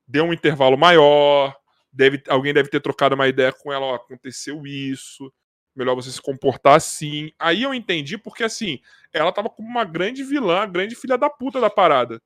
Deu 0.08 0.24
um 0.26 0.34
intervalo 0.34 0.78
maior, 0.78 1.56
deve, 1.92 2.22
alguém 2.30 2.54
deve 2.54 2.70
ter 2.70 2.80
trocado 2.82 3.16
uma 3.16 3.28
ideia 3.28 3.52
com 3.52 3.74
ela, 3.74 3.86
ó, 3.86 3.96
aconteceu 3.96 4.66
isso, 4.66 5.34
melhor 5.76 5.96
você 5.96 6.12
se 6.12 6.22
comportar 6.22 6.76
assim. 6.76 7.32
Aí 7.40 7.64
eu 7.64 7.74
entendi 7.74 8.18
porque, 8.18 8.44
assim, 8.44 8.80
ela 9.12 9.32
tava 9.32 9.50
como 9.50 9.68
uma 9.68 9.84
grande 9.84 10.24
vilã, 10.24 10.70
grande 10.70 10.96
filha 10.96 11.18
da 11.18 11.30
puta 11.30 11.60
da 11.60 11.70
parada. 11.70 12.22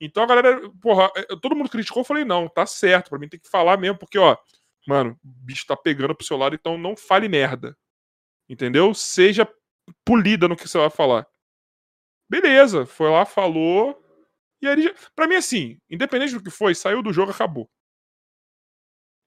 Então 0.00 0.22
a 0.22 0.26
galera, 0.26 0.70
porra, 0.80 1.10
eh, 1.16 1.26
todo 1.42 1.54
mundo 1.56 1.70
criticou, 1.70 2.00
eu 2.00 2.06
falei, 2.06 2.24
não, 2.24 2.48
tá 2.48 2.66
certo, 2.66 3.10
pra 3.10 3.18
mim 3.18 3.28
tem 3.28 3.40
que 3.40 3.50
falar 3.50 3.76
mesmo, 3.76 3.98
porque, 3.98 4.18
ó, 4.18 4.36
mano, 4.86 5.12
o 5.24 5.28
bicho 5.44 5.66
tá 5.66 5.76
pegando 5.76 6.14
pro 6.14 6.26
seu 6.26 6.36
lado, 6.36 6.54
então 6.54 6.78
não 6.78 6.96
fale 6.96 7.28
merda. 7.28 7.76
Entendeu? 8.48 8.94
Seja 8.94 9.48
polida 10.04 10.48
no 10.48 10.56
que 10.56 10.68
você 10.68 10.78
vai 10.78 10.90
falar. 10.90 11.26
Beleza, 12.28 12.86
foi 12.86 13.10
lá, 13.10 13.26
falou. 13.26 14.00
E 14.62 14.68
aí, 14.68 14.94
pra 15.14 15.26
mim, 15.26 15.36
assim, 15.36 15.78
independente 15.90 16.34
do 16.34 16.42
que 16.42 16.50
foi, 16.50 16.74
saiu 16.74 17.02
do 17.02 17.12
jogo, 17.12 17.32
acabou. 17.32 17.68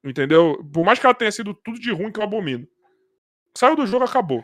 Entendeu? 0.04 0.64
Por 0.74 0.84
mais 0.86 1.00
que 1.00 1.06
ela 1.06 1.16
tenha 1.16 1.32
sido 1.32 1.54
tudo 1.54 1.80
de 1.80 1.92
ruim 1.92 2.12
que 2.12 2.20
eu 2.20 2.24
abomino. 2.24 2.68
Saiu 3.58 3.76
do 3.76 3.86
jogo, 3.88 4.06
acabou. 4.06 4.44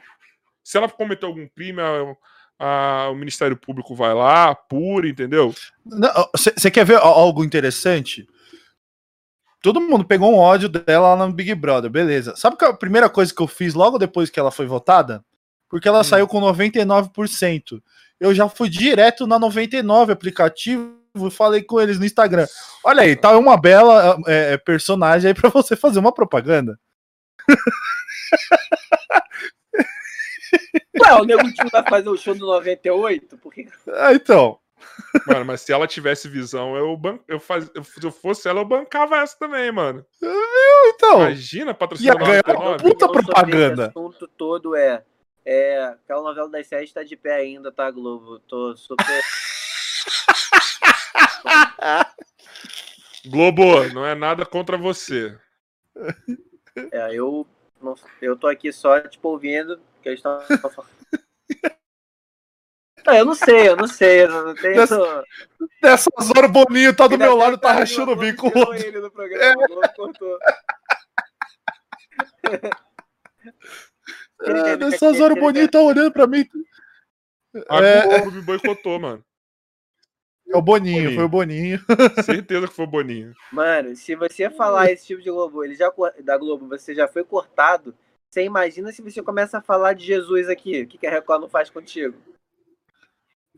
Se 0.63 0.77
ela 0.77 0.87
cometeu 0.89 1.29
algum 1.29 1.47
crime, 1.47 1.79
a- 1.81 2.15
a- 2.59 3.09
o 3.09 3.15
Ministério 3.15 3.57
Público 3.57 3.95
vai 3.95 4.13
lá, 4.13 4.49
apura, 4.49 5.07
entendeu? 5.07 5.53
Você 6.35 6.69
quer 6.69 6.85
ver 6.85 6.97
algo 6.97 7.43
interessante? 7.43 8.27
Todo 9.61 9.81
mundo 9.81 10.05
pegou 10.05 10.31
um 10.33 10.37
ódio 10.37 10.69
dela 10.69 11.15
lá 11.15 11.25
no 11.27 11.33
Big 11.33 11.53
Brother, 11.55 11.89
beleza. 11.89 12.35
Sabe 12.35 12.55
qual 12.57 12.71
é 12.71 12.73
a 12.73 12.77
primeira 12.77 13.09
coisa 13.09 13.33
que 13.33 13.41
eu 13.41 13.47
fiz 13.47 13.73
logo 13.73 13.97
depois 13.97 14.29
que 14.29 14.39
ela 14.39 14.51
foi 14.51 14.65
votada? 14.65 15.23
Porque 15.69 15.87
ela 15.87 15.99
Hum. 15.99 16.03
saiu 16.03 16.27
com 16.27 16.39
99%. 16.39 17.81
eu 18.21 18.35
já 18.35 18.49
fui 18.49 18.67
direto 18.67 19.25
na 19.25 19.39
99 19.39 20.11
aplicativo 20.11 20.93
e 21.15 21.31
falei 21.31 21.63
com 21.63 21.79
eles 21.79 21.97
no 21.97 22.03
Instagram. 22.05 22.45
Olha 22.83 23.03
aí, 23.03 23.15
tá 23.15 23.37
uma 23.37 23.55
bela 23.55 24.17
é, 24.27 24.57
personagem 24.57 25.29
aí 25.29 25.33
pra 25.33 25.49
você 25.49 25.73
fazer 25.73 25.99
uma 25.99 26.11
propaganda. 26.13 26.77
Ué, 30.97 31.13
o 31.13 31.23
Nego 31.23 31.51
Tio 31.53 31.69
vai 31.71 31.83
fazer 31.87 32.09
o 32.09 32.17
show 32.17 32.33
do 32.33 32.45
98? 32.47 33.37
Por 33.37 33.53
que... 33.53 33.67
Ah, 33.93 34.13
então. 34.13 34.59
Mano, 35.27 35.45
mas 35.45 35.61
se 35.61 35.71
ela 35.71 35.87
tivesse 35.87 36.27
visão, 36.27 36.75
eu, 36.75 36.95
ban... 36.97 37.19
eu 37.27 37.39
faz... 37.39 37.69
eu, 37.75 37.83
se 37.83 38.03
eu 38.03 38.11
fosse 38.11 38.47
ela, 38.47 38.61
eu 38.61 38.65
bancava 38.65 39.17
essa 39.17 39.37
também, 39.37 39.71
mano. 39.71 40.05
Então. 40.87 41.21
Imagina 41.21 41.73
patrocinar 41.73 42.17
ganhar 42.17 42.43
uma 42.57 42.77
puta 42.77 43.07
propaganda. 43.07 43.83
Esse 43.83 43.91
assunto 43.91 44.27
todo 44.27 44.75
é. 44.75 45.03
É, 45.45 45.83
aquela 45.85 46.21
novela 46.21 46.49
das 46.49 46.67
sete 46.67 46.93
tá 46.93 47.01
de 47.03 47.15
pé 47.15 47.35
ainda, 47.35 47.71
tá, 47.71 47.89
Globo? 47.89 48.39
Tô 48.39 48.75
super. 48.75 49.21
Globo, 53.25 53.87
não 53.93 54.05
é 54.05 54.13
nada 54.15 54.45
contra 54.45 54.77
você. 54.77 55.35
É, 56.91 57.15
eu, 57.15 57.47
não, 57.81 57.95
eu 58.21 58.37
tô 58.37 58.47
aqui 58.47 58.71
só, 58.71 58.99
tipo, 59.01 59.29
ouvindo 59.29 59.79
que 60.01 60.09
eles 60.09 60.19
estão. 60.19 60.39
Ah, 63.07 63.15
eu 63.17 63.25
não 63.25 63.33
sei, 63.33 63.69
eu 63.69 63.75
não 63.77 63.87
sei, 63.87 64.23
eu 64.23 64.29
não 64.45 64.53
tenho. 64.55 64.75
Dessa- 64.75 65.23
Nessas 65.81 66.29
horas 66.35 66.49
o 66.49 66.53
Boninho 66.53 66.95
tá 66.95 67.07
do 67.07 67.17
meu 67.17 67.35
lado, 67.35 67.57
tá 67.57 67.71
rachando 67.71 68.11
o 68.11 68.15
bico. 68.15 68.47
o 68.47 68.73
ele 68.73 68.99
no 68.99 69.09
programa, 69.09 69.63
o 69.63 69.67
Globo 69.67 69.89
cortou. 69.95 70.37
É, 74.41 74.77
nessas 74.77 75.19
horas 75.19 75.37
o 75.37 75.39
Boninho 75.39 75.69
tá 75.69 75.79
olhando 75.81 76.11
pra 76.11 76.25
mim. 76.27 76.45
A 77.69 77.77
É. 77.83 78.01
Globo 78.07 78.31
me 78.31 78.41
boicotou, 78.41 78.99
mano. 78.99 79.23
É 80.47 80.57
o 80.57 80.61
Boninho, 80.61 80.95
Boninho. 81.03 81.15
foi 81.15 81.23
o 81.25 81.29
Boninho. 81.29 81.79
Certeza 82.25 82.67
que 82.67 82.73
foi 82.73 82.85
o 82.85 82.89
Boninho. 82.89 83.33
Mano, 83.51 83.95
se 83.95 84.15
você 84.15 84.49
falar 84.49 84.91
esse 84.91 85.07
tipo 85.07 85.21
de 85.21 85.29
Globo, 85.29 85.63
ele 85.63 85.75
já 85.75 85.91
da 86.23 86.37
Globo, 86.37 86.67
você 86.67 86.95
já 86.95 87.07
foi 87.07 87.23
cortado. 87.23 87.93
Você 88.29 88.43
imagina 88.43 88.91
se 88.91 89.01
você 89.01 89.23
começa 89.23 89.57
a 89.57 89.61
falar 89.61 89.93
de 89.93 90.05
Jesus 90.05 90.47
aqui. 90.49 90.83
O 90.83 90.87
que, 90.87 90.97
que 90.99 91.07
a 91.07 91.11
Record 91.11 91.41
não 91.41 91.49
faz 91.49 91.69
contigo? 91.69 92.15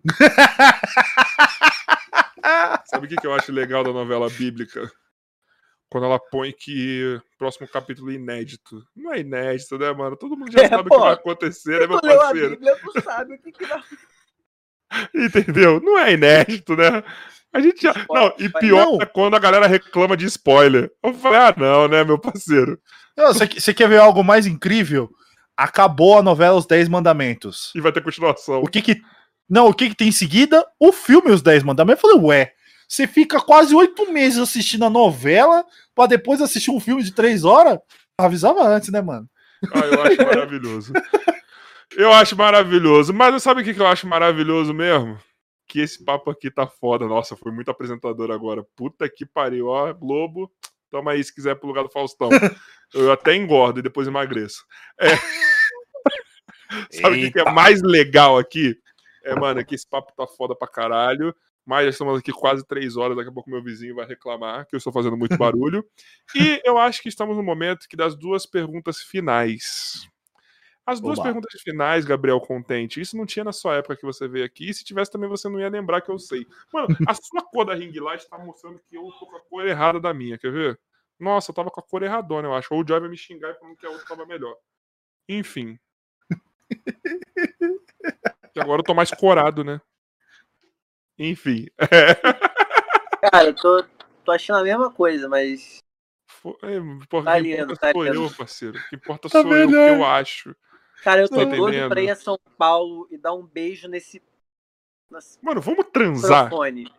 Sabe 2.85 3.05
o 3.05 3.09
que, 3.09 3.17
que 3.17 3.27
eu 3.27 3.33
acho 3.33 3.51
legal 3.51 3.83
da 3.83 3.91
novela 3.91 4.29
bíblica? 4.29 4.89
Quando 5.89 6.05
ela 6.05 6.17
põe 6.17 6.53
que 6.53 7.19
próximo 7.37 7.67
capítulo 7.67 8.11
é 8.11 8.13
inédito. 8.13 8.81
Não 8.95 9.13
é 9.13 9.19
inédito, 9.19 9.77
né, 9.77 9.91
mano? 9.91 10.15
Todo 10.15 10.37
mundo 10.37 10.49
já 10.51 10.61
É, 10.61 10.69
sabe 10.69 10.87
o 10.87 10.91
que 10.91 10.97
vai 10.97 11.13
acontecer, 11.13 11.81
né, 11.81 11.87
meu 11.87 11.99
Tu 11.99 12.07
leu 12.07 12.21
a 12.21 12.23
parceiro? 12.23 12.49
Bíblia, 12.51 12.77
tu 12.77 13.01
sabe 13.01 13.35
o 13.35 13.41
que, 13.41 13.51
que 13.51 13.65
vai 13.65 13.83
Entendeu? 15.13 15.81
Não 15.81 15.97
é 15.97 16.13
inédito, 16.13 16.77
né? 16.77 17.03
A 17.53 17.59
gente 17.59 17.81
já. 17.81 17.93
Não, 18.09 18.33
e 18.39 18.47
pior 18.49 18.85
Não. 18.85 19.01
é 19.01 19.05
quando 19.05 19.35
a 19.35 19.39
galera 19.39 19.67
reclama 19.67 20.15
de 20.15 20.25
spoiler. 20.25 20.89
Eu 21.03 21.13
falei, 21.13 21.39
ah, 21.39 21.53
não, 21.55 21.87
né, 21.87 22.03
meu 22.03 22.17
parceiro? 22.17 22.79
Você, 23.17 23.45
você 23.45 23.73
quer 23.73 23.89
ver 23.89 23.99
algo 23.99 24.23
mais 24.23 24.45
incrível? 24.47 25.09
Acabou 25.57 26.17
a 26.17 26.23
novela 26.23 26.57
Os 26.57 26.65
Dez 26.65 26.87
Mandamentos. 26.87 27.71
E 27.75 27.81
vai 27.81 27.91
ter 27.91 28.01
continuação. 28.01 28.61
O 28.61 28.67
que 28.67 28.81
que. 28.81 29.01
Não, 29.49 29.67
o 29.67 29.73
que 29.73 29.89
que 29.89 29.95
tem 29.95 30.07
em 30.07 30.13
seguida? 30.13 30.65
O 30.79 30.93
filme 30.93 31.29
Os 31.29 31.41
Dez 31.41 31.61
Mandamentos. 31.61 32.03
Eu 32.03 32.09
falei, 32.09 32.25
ué, 32.25 32.53
você 32.87 33.05
fica 33.05 33.39
quase 33.39 33.75
oito 33.75 34.11
meses 34.11 34.39
assistindo 34.39 34.85
a 34.85 34.89
novela 34.89 35.63
pra 35.93 36.07
depois 36.07 36.41
assistir 36.41 36.71
um 36.71 36.79
filme 36.79 37.03
de 37.03 37.11
três 37.13 37.43
horas? 37.43 37.77
Avisava 38.17 38.65
antes, 38.67 38.89
né, 38.89 39.01
mano? 39.01 39.27
Ah, 39.73 39.79
eu 39.79 40.01
acho 40.03 40.17
maravilhoso. 40.25 40.93
Eu 41.95 42.11
acho 42.13 42.35
maravilhoso. 42.35 43.13
Mas 43.13 43.43
sabe 43.43 43.61
o 43.61 43.63
que 43.63 43.73
que 43.73 43.81
eu 43.81 43.87
acho 43.87 44.07
maravilhoso 44.07 44.73
mesmo? 44.73 45.17
Que 45.71 45.79
esse 45.79 46.03
papo 46.03 46.29
aqui 46.29 46.51
tá 46.51 46.67
foda. 46.67 47.07
Nossa, 47.07 47.37
foi 47.37 47.49
muito 47.49 47.71
apresentador 47.71 48.29
agora. 48.29 48.61
Puta 48.75 49.07
que 49.07 49.25
pariu. 49.25 49.67
Ó, 49.67 49.93
Globo, 49.93 50.51
toma 50.89 51.11
aí 51.11 51.23
se 51.23 51.33
quiser 51.33 51.55
pro 51.55 51.65
lugar 51.65 51.83
do 51.83 51.89
Faustão. 51.89 52.27
Eu 52.93 53.09
até 53.09 53.37
engordo 53.37 53.79
e 53.79 53.81
depois 53.81 54.05
emagreço. 54.05 54.65
É. 54.99 55.11
Sabe 56.91 57.25
o 57.25 57.31
que 57.31 57.39
é 57.39 57.49
mais 57.53 57.81
legal 57.81 58.37
aqui? 58.37 58.77
É, 59.23 59.33
mano, 59.33 59.63
que 59.63 59.73
esse 59.73 59.87
papo 59.87 60.11
tá 60.13 60.27
foda 60.27 60.53
pra 60.53 60.67
caralho. 60.67 61.33
Mas 61.65 61.85
já 61.85 61.89
estamos 61.91 62.19
aqui 62.19 62.33
quase 62.33 62.67
três 62.67 62.97
horas. 62.97 63.15
Daqui 63.15 63.29
a 63.29 63.33
pouco 63.33 63.49
meu 63.49 63.63
vizinho 63.63 63.95
vai 63.95 64.05
reclamar 64.05 64.67
que 64.67 64.75
eu 64.75 64.77
estou 64.77 64.91
fazendo 64.91 65.15
muito 65.15 65.37
barulho. 65.37 65.85
E 66.35 66.61
eu 66.65 66.77
acho 66.77 67.01
que 67.01 67.07
estamos 67.07 67.37
no 67.37 67.43
momento 67.43 67.87
que 67.87 67.95
das 67.95 68.13
duas 68.13 68.45
perguntas 68.45 69.01
finais. 69.01 70.10
As 70.85 70.99
duas 70.99 71.19
Oba. 71.19 71.27
perguntas 71.27 71.61
finais, 71.61 72.05
Gabriel 72.05 72.39
Contente, 72.41 72.99
isso 72.99 73.15
não 73.15 73.25
tinha 73.25 73.45
na 73.45 73.53
sua 73.53 73.75
época 73.75 73.95
que 73.95 74.03
você 74.05 74.27
veio 74.27 74.43
aqui. 74.45 74.69
E 74.69 74.73
se 74.73 74.83
tivesse 74.83 75.11
também, 75.11 75.29
você 75.29 75.47
não 75.47 75.59
ia 75.59 75.69
lembrar 75.69 76.01
que 76.01 76.09
eu 76.09 76.17
sei. 76.17 76.45
Mano, 76.73 76.87
a 77.07 77.13
sua 77.13 77.41
cor 77.43 77.65
da 77.65 77.73
ring 77.75 77.91
light 77.99 78.27
tá 78.27 78.37
mostrando 78.37 78.79
que 78.89 78.97
eu 78.97 79.03
tô 79.19 79.27
com 79.27 79.37
a 79.37 79.41
cor 79.41 79.65
errada 79.67 79.99
da 79.99 80.13
minha, 80.13 80.37
quer 80.37 80.51
ver? 80.51 80.79
Nossa, 81.19 81.51
eu 81.51 81.55
tava 81.55 81.69
com 81.69 81.79
a 81.79 81.83
cor 81.83 82.01
erradona, 82.01 82.47
eu 82.47 82.53
acho. 82.55 82.73
Ou 82.73 82.81
o 82.83 82.87
Joy 82.87 82.99
vai 82.99 83.09
me 83.09 83.17
xingar 83.17 83.51
e 83.51 83.59
falando 83.59 83.77
que 83.77 83.85
a 83.85 83.89
outra 83.91 84.05
tava 84.07 84.25
melhor. 84.25 84.55
Enfim. 85.29 85.77
E 88.53 88.59
agora 88.59 88.81
eu 88.81 88.83
tô 88.83 88.93
mais 88.93 89.09
corado, 89.11 89.63
né? 89.63 89.79
Enfim. 91.17 91.67
Cara, 93.31 93.45
eu 93.45 93.55
tô, 93.55 93.83
tô 94.25 94.31
achando 94.31 94.59
a 94.59 94.63
mesma 94.63 94.91
coisa, 94.91 95.29
mas. 95.29 95.79
É, 96.63 96.79
Porra, 97.07 97.25
Tá 97.25 97.37
lindo, 97.39 97.63
importa 97.63 97.75
tá 97.79 97.91
sou 97.93 98.03
lindo. 98.03 98.23
eu, 98.25 98.31
parceiro. 98.35 98.77
O 98.77 98.89
que 98.89 98.95
importa 98.95 99.29
Tá 99.29 99.41
sou 99.41 99.53
eu, 99.55 99.67
o 99.67 99.69
que 99.69 99.75
melhor. 99.77 99.97
eu 99.97 100.05
acho. 100.05 100.55
Cara, 101.03 101.21
eu 101.21 101.29
tô 101.29 101.35
doido 101.35 101.55
entendendo? 101.69 101.89
pra 101.89 102.01
ir 102.01 102.09
a 102.09 102.15
São 102.15 102.39
Paulo 102.57 103.07
e 103.11 103.17
dar 103.17 103.33
um 103.33 103.43
beijo 103.45 103.87
nesse. 103.87 104.21
nesse 105.09 105.37
Mano, 105.43 105.61
vamos 105.61 105.85
transar. 105.91 106.45
microfone. 106.45 106.91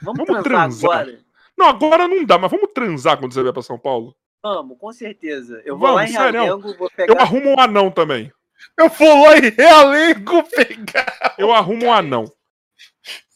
Vamos, 0.00 0.26
Vamos 0.26 0.42
transar, 0.44 0.44
transar. 0.44 1.00
agora? 1.00 1.24
Não, 1.56 1.66
agora 1.66 2.06
não 2.08 2.24
dá, 2.24 2.38
mas 2.38 2.50
vamos 2.50 2.70
transar 2.72 3.18
quando 3.18 3.34
você 3.34 3.42
vier 3.42 3.52
pra 3.52 3.62
São 3.62 3.78
Paulo? 3.78 4.14
Vamos, 4.42 4.78
com 4.78 4.92
certeza. 4.92 5.60
Eu 5.64 5.76
vou 5.76 5.88
Vamos, 5.88 5.96
lá 5.96 6.04
em 6.04 6.08
sério. 6.12 6.42
Realengo, 6.42 6.76
vou 6.76 6.90
pegar. 6.90 7.12
Eu 7.12 7.20
arrumo 7.20 7.50
um 7.50 7.60
anão 7.60 7.90
também. 7.90 8.32
Eu 8.78 8.88
vou 8.88 9.24
lá 9.24 9.36
em 9.38 9.50
Realengo 9.50 10.42
pegar. 10.50 11.34
Eu 11.36 11.52
arrumo 11.52 11.86
um 11.86 11.92
anão. 11.92 12.24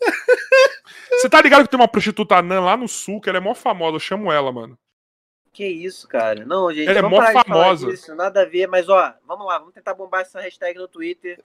Você 1.11 1.29
tá 1.29 1.43
ligado 1.43 1.65
que 1.65 1.71
tem 1.71 1.79
uma 1.81 1.89
prostituta 1.89 2.37
anã 2.37 2.61
lá 2.61 2.77
no 2.77 2.87
sul, 2.89 3.21
que 3.21 3.29
ela 3.29 3.39
é 3.39 3.41
mó 3.41 3.55
famosa, 3.55 3.97
eu 3.97 4.01
chamo 4.01 4.31
ela, 4.33 4.53
mano. 4.53 4.79
Que 5.53 5.67
isso, 5.67 6.09
cara? 6.09 6.47
Não, 6.47 6.73
gente, 6.73 6.89
Ela 6.89 7.01
é 7.01 7.03
mó 7.03 7.19
parar 7.19 7.43
de 7.43 7.49
falar 7.49 7.65
famosa. 7.65 7.87
disso, 7.89 8.15
nada 8.15 8.43
a 8.43 8.45
ver, 8.47 8.67
mas 8.67 8.89
ó, 8.89 9.15
vamos 9.27 9.47
lá, 9.47 9.59
vamos 9.59 9.75
tentar 9.75 9.93
bombar 9.93 10.23
essa 10.23 10.41
hashtag 10.41 10.79
no 10.79 10.89
Twitter. 10.89 11.39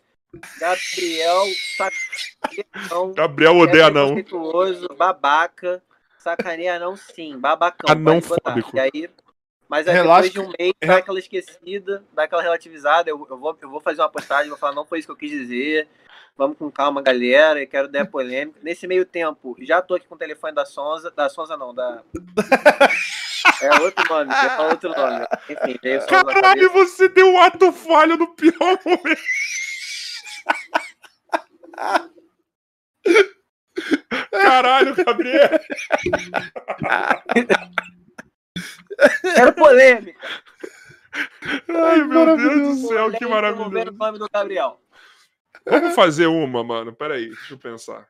Gabriel 0.60 1.45
sacaneia 1.77 3.14
Gabriel 3.16 3.58
odeia 3.58 3.88
anão. 3.88 4.14
preconceituoso, 4.14 4.88
babaca, 4.98 5.82
sacaneia 6.18 6.80
não 6.80 6.95
sim, 6.95 7.38
babacão. 7.38 7.90
Anão 7.90 8.22
pode 8.22 8.27
botar. 8.27 8.52
fóbico. 8.52 8.76
E 8.76 8.80
aí, 8.80 9.10
mas 9.68 9.88
aí 9.88 9.95
Relaxa 9.95 10.30
depois 10.30 10.34
de 10.34 10.40
um 10.40 10.53
mês, 10.58 10.74
dá 10.86 10.98
aquela 10.98 11.19
esquecida, 11.19 12.03
dá 12.14 12.24
aquela 12.24 12.42
relativizada, 12.42 13.10
eu, 13.10 13.27
eu, 13.30 13.38
vou, 13.38 13.58
eu 13.61 13.69
vou 13.69 13.82
fazer 13.82 14.02
uma 14.02 14.10
postagem, 14.10 14.50
vou 14.50 14.58
falar, 14.58 14.74
não 14.74 14.86
foi 14.86 15.00
isso 15.00 15.08
que 15.08 15.11
eu 15.11 15.18
quis 15.18 15.32
dizer, 15.32 15.88
vamos 16.38 16.58
com 16.58 16.72
calma, 16.72 17.02
galera, 17.02 17.61
eu 17.61 17.68
quero 17.68 17.88
dar 17.90 18.06
polêmica. 18.06 18.60
Nesse 18.64 18.88
meio 18.88 19.06
tempo, 19.06 19.56
já 19.60 19.82
tô 19.82 19.95
aqui 19.95 20.08
com 20.08 20.16
o 20.16 20.19
telefone 20.19 20.53
da 20.53 20.66
Sonza, 20.66 21.11
da 21.11 21.27
Sonza 21.27 21.58
não, 21.58 21.74
da... 21.74 22.03
É 23.61 23.80
outro 23.80 24.03
nome, 24.10 24.34
falar 24.34 24.69
outro 24.69 24.90
nome. 24.90 25.26
Enfim, 25.50 25.80
veio 25.82 26.00
na 26.00 26.24
Caralho, 26.24 26.72
você 26.72 27.10
deu 27.10 27.27
um 27.27 27.42
ato 27.42 27.72
falho 27.72 28.18
no 28.18 28.36
pior 28.36 28.80
momento. 28.86 29.22
Caralho, 34.32 34.95
Gabriel. 34.95 35.50
Quero 39.36 39.53
polêmica. 39.53 40.19
Ai, 41.68 42.03
meu 42.03 42.38
Deus 42.38 42.82
do 42.82 42.88
céu, 42.88 43.11
que 43.11 43.26
maravilhoso. 43.26 43.69
o 43.69 43.94
nome 43.94 44.19
do 44.19 44.30
Gabriel. 44.32 44.80
Vamos 45.66 45.95
fazer 45.95 46.27
uma, 46.27 46.64
mano. 46.64 46.94
Peraí, 46.94 47.27
deixa 47.27 47.53
eu 47.53 47.58
pensar. 47.58 48.08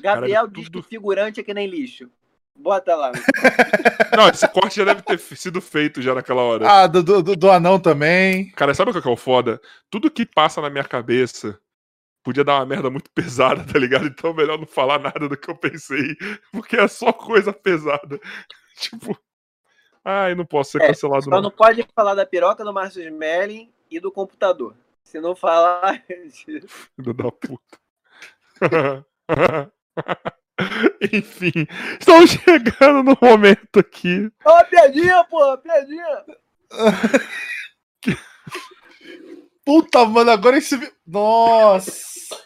Gabriel 0.00 0.42
Caralho, 0.42 0.52
diz 0.52 0.64
tudo- 0.66 0.82
que 0.82 0.88
figurante 0.88 1.40
é 1.40 1.42
que 1.42 1.54
nem 1.54 1.66
lixo. 1.66 2.10
Bota 2.58 2.94
lá. 2.96 3.12
Não, 4.16 4.28
esse 4.28 4.48
corte 4.48 4.76
já 4.76 4.84
deve 4.84 5.02
ter 5.02 5.18
sido 5.18 5.60
feito 5.60 6.00
já 6.00 6.14
naquela 6.14 6.40
hora. 6.42 6.66
Ah, 6.70 6.86
do, 6.86 7.02
do, 7.02 7.36
do 7.36 7.50
anão 7.50 7.78
também. 7.78 8.50
Cara, 8.52 8.72
sabe 8.72 8.90
o 8.90 9.02
que 9.02 9.06
é 9.06 9.10
o 9.10 9.16
foda? 9.16 9.60
Tudo 9.90 10.10
que 10.10 10.24
passa 10.24 10.62
na 10.62 10.70
minha 10.70 10.84
cabeça 10.84 11.60
podia 12.22 12.42
dar 12.42 12.54
uma 12.56 12.66
merda 12.66 12.88
muito 12.90 13.10
pesada, 13.10 13.62
tá 13.70 13.78
ligado? 13.78 14.06
Então 14.06 14.32
melhor 14.32 14.58
não 14.58 14.66
falar 14.66 14.98
nada 14.98 15.28
do 15.28 15.36
que 15.36 15.48
eu 15.50 15.54
pensei, 15.54 16.16
porque 16.50 16.76
é 16.76 16.88
só 16.88 17.12
coisa 17.12 17.52
pesada. 17.52 18.18
Tipo, 18.78 19.18
ai, 20.04 20.34
não 20.34 20.44
posso 20.46 20.72
ser 20.72 20.82
É, 20.82 20.86
cancelado 20.88 21.24
Só 21.24 21.30
não. 21.30 21.42
não 21.42 21.50
pode 21.50 21.86
falar 21.94 22.14
da 22.14 22.26
piroca 22.26 22.64
do 22.64 22.72
Márcio 22.72 23.02
Smelling 23.02 23.70
e 23.90 24.00
do 24.00 24.10
computador. 24.10 24.74
Se 25.04 25.20
não 25.20 25.36
falar. 25.36 26.02
Filho 26.96 27.14
da 27.14 27.30
puta. 27.30 27.78
Enfim, 31.12 31.66
estamos 32.00 32.30
chegando 32.30 33.02
no 33.02 33.18
momento 33.20 33.78
aqui. 33.80 34.30
Ó, 34.44 34.64
piadinha, 34.64 35.24
pô, 35.24 35.58
piadinha. 35.58 36.24
Puta, 39.64 40.04
mano, 40.04 40.30
agora 40.30 40.56
esse. 40.58 40.78
Nossa! 41.06 42.36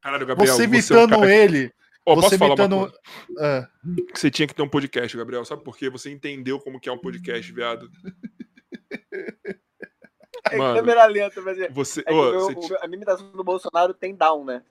Caralho, 0.00 0.26
Gabriel, 0.26 0.54
Você 0.54 0.62
é 0.62 0.66
um 0.66 0.68
imitando 0.68 1.10
cara- 1.20 1.34
ele. 1.34 1.72
Ó, 2.04 2.14
você 2.14 2.22
posso 2.22 2.38
falar 2.38 2.54
uma 2.54 2.64
imitando. 2.64 2.80
coisa? 2.80 2.98
Ah, 3.38 3.68
Você 4.14 4.30
tinha 4.30 4.48
que 4.48 4.54
ter 4.54 4.62
um 4.62 4.68
podcast, 4.68 5.16
Gabriel. 5.16 5.44
Sabe 5.44 5.62
por 5.62 5.76
quê? 5.76 5.90
Você 5.90 6.10
entendeu 6.10 6.58
como 6.58 6.80
que 6.80 6.88
é 6.88 6.92
um 6.92 6.98
podcast, 6.98 7.52
viado. 7.52 7.90
É 10.50 10.56
Mano, 10.56 10.76
câmera 10.80 11.04
lenta, 11.06 11.40
mas 11.42 11.58
é. 11.60 11.68
Você, 11.68 12.00
É 12.00 12.04
que 12.04 12.12
ô, 12.12 12.28
o 12.28 12.30
meu- 12.48 12.54
você 12.54 12.74
a 12.80 12.86
minha 12.86 12.96
imitação 12.96 13.30
do 13.30 13.44
Bolsonaro 13.44 13.92
tem 13.92 14.14
down, 14.16 14.44
né? 14.44 14.62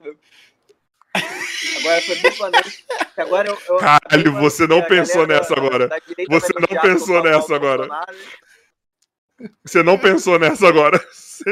Agora 1.79 2.01
foi 2.01 2.15
duplamente. 2.15 2.85
Agora 3.17 3.49
eu, 3.49 3.57
eu- 3.69 3.77
Caralho, 3.77 4.27
eu- 4.27 4.33
você 4.33 4.67
não 4.67 4.81
pensou 4.83 5.25
nessa 5.27 5.55
da- 5.55 5.61
agora. 5.61 5.87
da 5.87 5.99
Você 6.29 6.53
não 6.59 6.81
pensou 6.81 7.23
nessa 7.23 7.55
agora. 7.55 7.87
Você 9.63 9.83
não 9.83 9.97
pensou 9.99 10.39
nessa 10.39 10.67
agora. 10.67 10.99
Você 11.11 11.43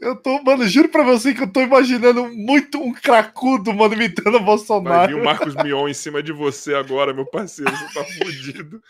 eu 0.00 0.16
tô, 0.16 0.42
mano, 0.42 0.66
juro 0.66 0.88
pra 0.88 1.04
você 1.04 1.32
que 1.34 1.42
eu 1.42 1.52
tô 1.52 1.60
imaginando 1.60 2.26
muito 2.28 2.82
um 2.82 2.92
cracudo, 2.92 3.72
mano, 3.72 3.94
imitando 3.94 4.28
o 4.28 4.32
Vai 4.32 4.40
Bolsonaro. 4.44 5.08
vir 5.14 5.20
o 5.20 5.24
Marcos 5.24 5.54
Mion 5.54 5.86
em 5.88 5.94
cima 5.94 6.22
de 6.22 6.32
você 6.32 6.74
agora, 6.74 7.12
meu 7.14 7.26
parceiro. 7.26 7.70
Você 7.70 7.94
tá 7.94 8.04
fudido. 8.04 8.82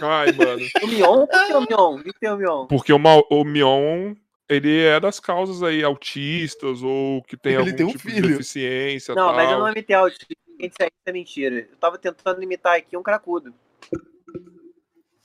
Ai, 0.00 0.32
mano. 0.32 0.66
O 0.82 0.86
Mion? 0.86 1.26
Por 1.26 1.46
que 1.46 1.52
o 1.52 1.60
Mion? 1.60 1.94
O 2.00 2.12
que 2.14 2.28
o 2.28 2.36
Mion? 2.36 2.66
Porque 2.66 2.92
o, 2.92 2.98
Ma- 2.98 3.22
o 3.30 3.44
Mion, 3.44 4.14
ele 4.48 4.84
é 4.84 4.98
das 4.98 5.20
causas 5.20 5.62
aí 5.62 5.84
autistas 5.84 6.82
ou 6.82 7.22
que 7.22 7.36
tem 7.36 7.52
Ele 7.52 7.60
algum 7.62 7.76
tem 7.76 7.86
um 7.86 7.90
tipo 7.90 8.08
de 8.08 8.14
filho. 8.14 8.28
deficiência 8.28 9.14
Não, 9.14 9.26
tal. 9.26 9.34
mas 9.34 9.50
eu 9.50 9.58
não 9.58 9.70
imitei 9.70 9.94
autista. 9.94 10.26
Isso 10.58 10.74
aí 10.80 10.88
é 11.06 11.12
mentira. 11.12 11.56
Eu 11.70 11.76
tava 11.78 11.98
tentando 11.98 12.42
imitar 12.42 12.76
aqui 12.76 12.96
um 12.96 13.02
cracudo. 13.02 13.54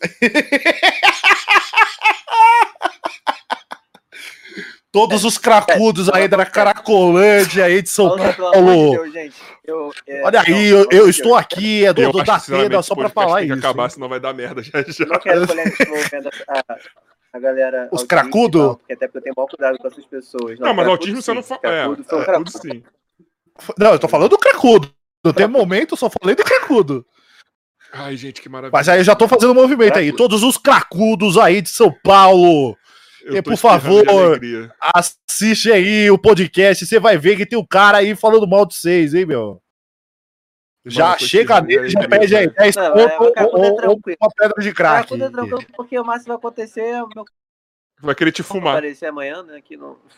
Todos 4.92 5.26
os 5.26 5.40
cracudos 5.40 6.08
aí 6.08 6.28
da 6.28 6.46
Caracolândia 6.46 7.66
aí 7.66 7.82
de 7.82 7.90
São 7.90 8.16
de 8.16 8.34
Paulo. 8.34 8.92
Deus, 8.92 9.12
gente. 9.12 9.36
Eu, 9.66 9.92
é, 10.06 10.24
Olha 10.24 10.42
aí, 10.42 10.70
não, 10.70 10.78
eu, 10.82 10.88
eu 10.92 11.04
de 11.06 11.10
estou 11.10 11.36
aqui, 11.36 11.84
é 11.84 11.92
do, 11.92 12.00
Eu 12.04 12.12
do 12.12 12.24
da 12.24 12.38
esse 12.38 12.84
só 12.84 12.94
pra 12.94 13.10
falar 13.10 13.40
tem 13.40 13.48
que 13.48 13.54
isso. 13.56 13.60
acabar, 13.66 13.86
hein? 13.86 13.90
senão 13.90 14.08
vai 14.08 14.20
dar 14.20 14.34
merda 14.36 14.62
já 14.62 14.84
já. 14.84 15.06
Não 15.08 15.20
quero 15.20 15.48
polêmica 15.48 15.84
envolvendo 15.84 16.30
a, 16.48 16.78
a 17.34 17.40
galera. 17.40 17.90
Os 17.92 18.04
cracudo? 18.04 18.78
Porque 18.78 18.94
até 18.94 19.08
porque 19.08 19.18
eu 19.18 19.22
tenho 19.24 19.36
maior 19.36 19.48
cuidado 19.48 19.78
com 19.80 19.88
essas 19.88 20.06
pessoas. 20.06 20.60
Não, 20.60 20.68
mas 20.74 20.86
cracudo 20.86 20.92
autismo 20.92 21.22
você 21.22 21.32
sim, 21.32 21.36
não 21.36 21.44
fala. 21.44 21.60
É, 21.64 21.70
Cracudo 21.70 22.04
foi 22.04 22.20
um 22.20 22.24
cracudo 22.24 22.52
cracudo. 22.52 22.74
sim. 22.74 22.84
Não, 23.78 23.92
eu 23.92 24.00
tô 24.00 24.08
falando 24.08 24.30
do 24.30 24.38
cracudo. 24.38 24.94
No 25.26 25.34
tem 25.34 25.48
momento, 25.48 25.94
eu 25.94 25.98
só 25.98 26.10
falei 26.10 26.36
do 26.36 26.44
cracudo. 26.44 27.06
Ai, 27.92 28.18
gente, 28.18 28.42
que 28.42 28.50
maravilha. 28.50 28.78
Mas 28.78 28.90
aí 28.90 29.00
eu 29.00 29.04
já 29.04 29.16
tô 29.16 29.28
fazendo 29.28 29.54
movimento 29.54 29.98
aí. 29.98 30.12
Todos 30.12 30.44
os 30.44 30.58
cracudos 30.58 31.38
aí 31.38 31.62
de 31.62 31.70
São 31.70 31.92
Paulo, 32.04 32.76
e, 33.26 33.42
por 33.42 33.56
favor, 33.56 34.04
assiste 34.80 35.72
aí 35.72 36.12
o 36.12 36.18
podcast. 36.18 36.86
Você 36.86 37.00
vai 37.00 37.18
ver 37.18 37.38
que 37.38 37.46
tem 37.46 37.58
um 37.58 37.66
cara 37.66 38.00
aí 38.00 38.16
falando 38.16 38.48
mal 38.48 38.66
de 38.66 38.76
vocês, 38.76 39.14
hein, 39.14 39.26
meu? 39.26 39.63
Já 40.86 41.16
tô 41.16 41.26
chega 41.26 41.62
nele, 41.62 41.90
já 41.90 42.08
pede 42.08 42.36
aí 42.36 42.48
velho. 42.48 42.56
10 42.58 42.76
Não, 42.76 42.94
pontos 42.94 43.12
é, 43.12 43.20
ou, 43.20 43.34
é 43.38 43.44
ou- 43.88 44.00
uma 44.22 44.30
pedra 44.36 44.62
de 44.62 44.74
crack. 44.74 45.14
É 45.14 45.18
tranquilo, 45.30 45.64
porque 45.76 45.98
o 45.98 46.04
máximo 46.04 46.28
vai 46.30 46.38
acontecer 46.38 46.82
é 46.82 47.02
o 47.04 47.08
meu 47.16 47.24
Vai 48.02 48.14
querer 48.16 48.32
te 48.34 48.44
fumar. 48.44 48.74
aparecer 48.74 49.06
amanhã, 49.06 49.44
né? 49.44 49.56
Aqui 49.58 49.78
no. 49.78 49.98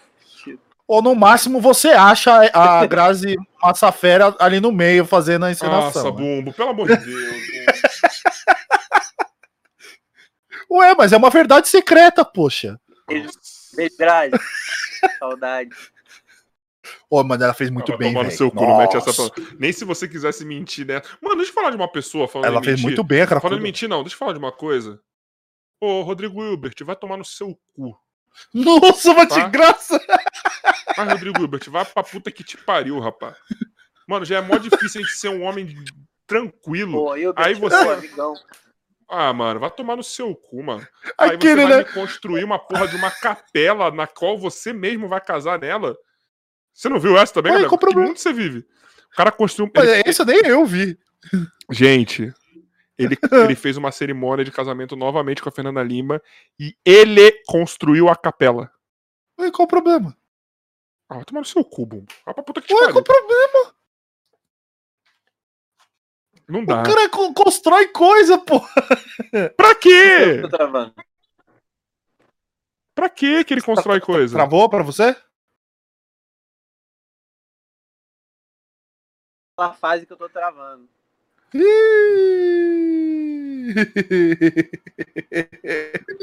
Ou 0.88 1.02
no 1.02 1.16
máximo 1.16 1.60
você 1.60 1.90
acha 1.90 2.32
a 2.53 2.85
Grazi 2.85 3.35
Massafera 3.61 4.35
ali 4.40 4.60
no 4.60 4.72
meio 4.72 5.03
fazendo 5.03 5.45
a 5.45 5.50
Nossa, 5.50 5.66
encenação. 5.66 6.03
né? 6.03 6.11
Bumbo, 6.11 6.53
pelo 6.53 6.69
amor 6.69 6.88
de 6.88 6.95
Deus. 6.98 7.06
Ué, 10.69 10.95
mas 10.95 11.14
é 11.14 11.18
uma 11.18 11.30
verdade 11.30 11.68
secreta, 11.68 12.26
poxa. 12.26 12.80
Beijo, 13.08 13.30
Grazi. 13.98 14.32
Saudade. 15.19 15.69
Ô, 17.19 17.24
mas 17.24 17.42
ela 17.42 17.53
fez 17.53 17.69
muito 17.69 17.90
Vai 17.90 17.98
bem, 17.98 18.14
tomar 18.14 18.26
no 18.26 18.32
seu 18.32 18.52
cu, 18.52 18.77
mete 18.77 18.98
essa 18.98 19.14
pra- 19.32 19.44
Nem 19.60 19.72
se 19.72 19.85
você 19.85 20.08
quisesse 20.08 20.44
mentir, 20.44 20.85
né? 20.85 21.02
Mano, 21.22 21.35
deixa 21.38 21.52
eu 21.52 21.56
falar 21.56 21.69
de 21.69 21.76
uma 21.77 21.88
pessoa 21.92 22.27
falando 22.27 22.48
Ela 22.48 22.60
fez 22.64 22.76
mentir. 22.77 22.84
muito 22.85 23.03
bem, 23.03 23.26
cara. 23.26 23.40
Falando 23.40 23.60
em 23.60 23.64
mentir, 23.64 23.88
não. 23.88 24.02
Deixa 24.03 24.16
eu 24.16 24.19
falar 24.19 24.34
de 24.34 24.40
uma 24.40 24.52
coisa. 24.52 25.00
Ô, 25.80 26.02
Rodrigo 26.02 26.44
Hilbert, 26.44 26.76
vai 26.84 26.95
tomar 26.95 27.18
no 27.18 27.26
seu 27.26 27.58
cu. 27.74 27.98
Nossa, 28.53 29.14
mas 29.14 29.30
Tá? 29.30 29.44
de 29.45 29.50
graça. 29.50 30.00
Vai, 30.98 31.08
Rodrigo 31.10 31.40
Hilbert, 31.40 31.69
vai 31.69 31.85
pra 31.85 32.03
puta 32.03 32.32
que 32.32 32.44
te 32.44 32.58
pariu, 32.58 33.00
rapaz. 33.00 33.35
Mano, 34.08 34.26
já 34.26 34.38
é 34.38 34.42
mó 34.42 34.58
difícil 34.58 35.02
a 35.02 35.03
gente 35.03 35.14
ser 35.16 35.30
um 35.30 35.44
homem 35.44 35.74
tranquilo. 36.27 36.92
Pô, 37.06 37.16
eu 37.16 37.34
Aí 37.38 37.53
você- 37.53 37.84
pô, 37.84 37.92
amigão. 37.92 38.34
Ah, 39.08 39.32
mano, 39.32 39.60
vai 39.60 39.69
tomar 39.69 39.95
no 39.95 40.03
seu 40.03 40.34
cu, 40.35 40.64
mano. 40.64 40.85
Aí 41.18 41.30
você 41.30 41.35
Aquele, 41.35 41.61
vai 41.64 41.69
né? 41.69 41.77
me 41.80 41.85
construir 41.94 42.44
uma 42.44 42.58
porra 42.58 42.88
de 42.88 42.95
uma 42.95 43.11
capela 43.11 43.92
na 43.92 44.08
qual 44.08 44.38
você 44.38 44.74
mesmo 44.74 45.08
vai 45.08 45.22
casar 45.22 45.60
nela. 45.60 45.95
Você 46.76 46.90
não 46.90 47.00
viu 47.00 47.18
essa 47.18 47.34
também, 47.34 47.52
Ué, 47.54 47.58
galera? 47.60 47.70
qual 47.70 47.80
o 47.82 47.88
Que 47.94 48.00
mundo 48.00 48.18
você 48.18 48.34
vive? 48.34 48.60
O 49.14 49.16
cara 49.16 49.32
construiu 49.32 49.70
um. 49.70 49.72
Mas 49.74 49.88
ele- 49.90 50.04
Esse 50.10 50.26
nem 50.26 50.45
eu 50.45 50.66
vi. 50.66 51.00
Gente, 51.72 52.34
ele, 52.98 53.18
ele 53.56 53.56
fez 53.56 53.78
uma 53.78 53.92
cerimônia 53.92 54.44
de 54.44 54.52
casamento 54.52 54.95
novamente 54.95 55.42
com 55.42 55.48
a 55.48 55.52
Fernanda 55.52 55.82
Lima 55.82 56.22
e 56.60 56.76
ele 56.86 57.32
construiu 57.48 58.10
a 58.10 58.16
capela. 58.16 58.70
Ué, 59.40 59.50
qual 59.52 59.66
o 59.66 59.70
problema? 59.70 60.16
Ah, 61.10 61.16
vai 61.16 61.24
tomar 61.26 61.40
no 61.42 61.45
seu 61.45 61.64
cu, 61.64 61.86
Bumbo. 61.86 62.12
Vai 62.26 62.34
pra 62.34 62.44
puta 62.44 62.62
que 62.62 62.68
te 62.68 62.74
Ué, 62.74 62.92
qual 62.92 63.00
o 63.00 63.04
problema? 63.04 63.74
Não 66.48 66.62
O 66.62 66.66
dá. 66.66 66.84
cara 66.84 67.10
co- 67.10 67.34
constrói 67.34 67.88
coisa, 67.88 68.38
pô. 68.38 68.60
Pra 69.58 69.74
quê? 69.76 70.42
Tô 70.42 70.50
travando. 70.50 70.94
Pra 72.94 73.10
quê 73.10 73.44
que 73.44 73.54
ele 73.54 73.62
constrói 73.62 74.00
coisa? 74.00 74.36
Travou 74.36 74.70
pra 74.70 74.84
você? 74.84 75.16
Aquela 79.58 79.74
fase 79.74 80.06
que 80.06 80.11
eu 80.11 80.17
tô 80.17 80.27
travando. 80.27 80.90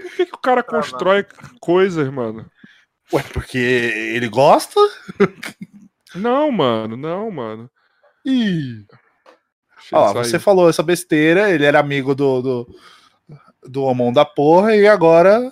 Por 0.02 0.16
que, 0.16 0.26
que 0.26 0.34
o 0.34 0.38
cara 0.38 0.62
constrói 0.62 1.26
coisas, 1.58 2.12
mano? 2.12 2.50
Ué, 3.10 3.22
porque 3.32 3.56
ele 3.56 4.28
gosta? 4.28 4.78
Não, 6.14 6.52
mano, 6.52 6.94
não, 6.94 7.30
mano. 7.30 7.70
Ih. 8.22 8.86
Deixa 9.76 9.96
Ó, 9.96 10.12
você 10.12 10.38
falou 10.38 10.68
essa 10.68 10.82
besteira, 10.82 11.50
ele 11.50 11.64
era 11.64 11.80
amigo 11.80 12.14
do, 12.14 12.42
do, 12.42 12.78
do 13.62 13.82
Homão 13.82 14.12
da 14.12 14.26
Porra 14.26 14.76
e 14.76 14.86
agora 14.86 15.50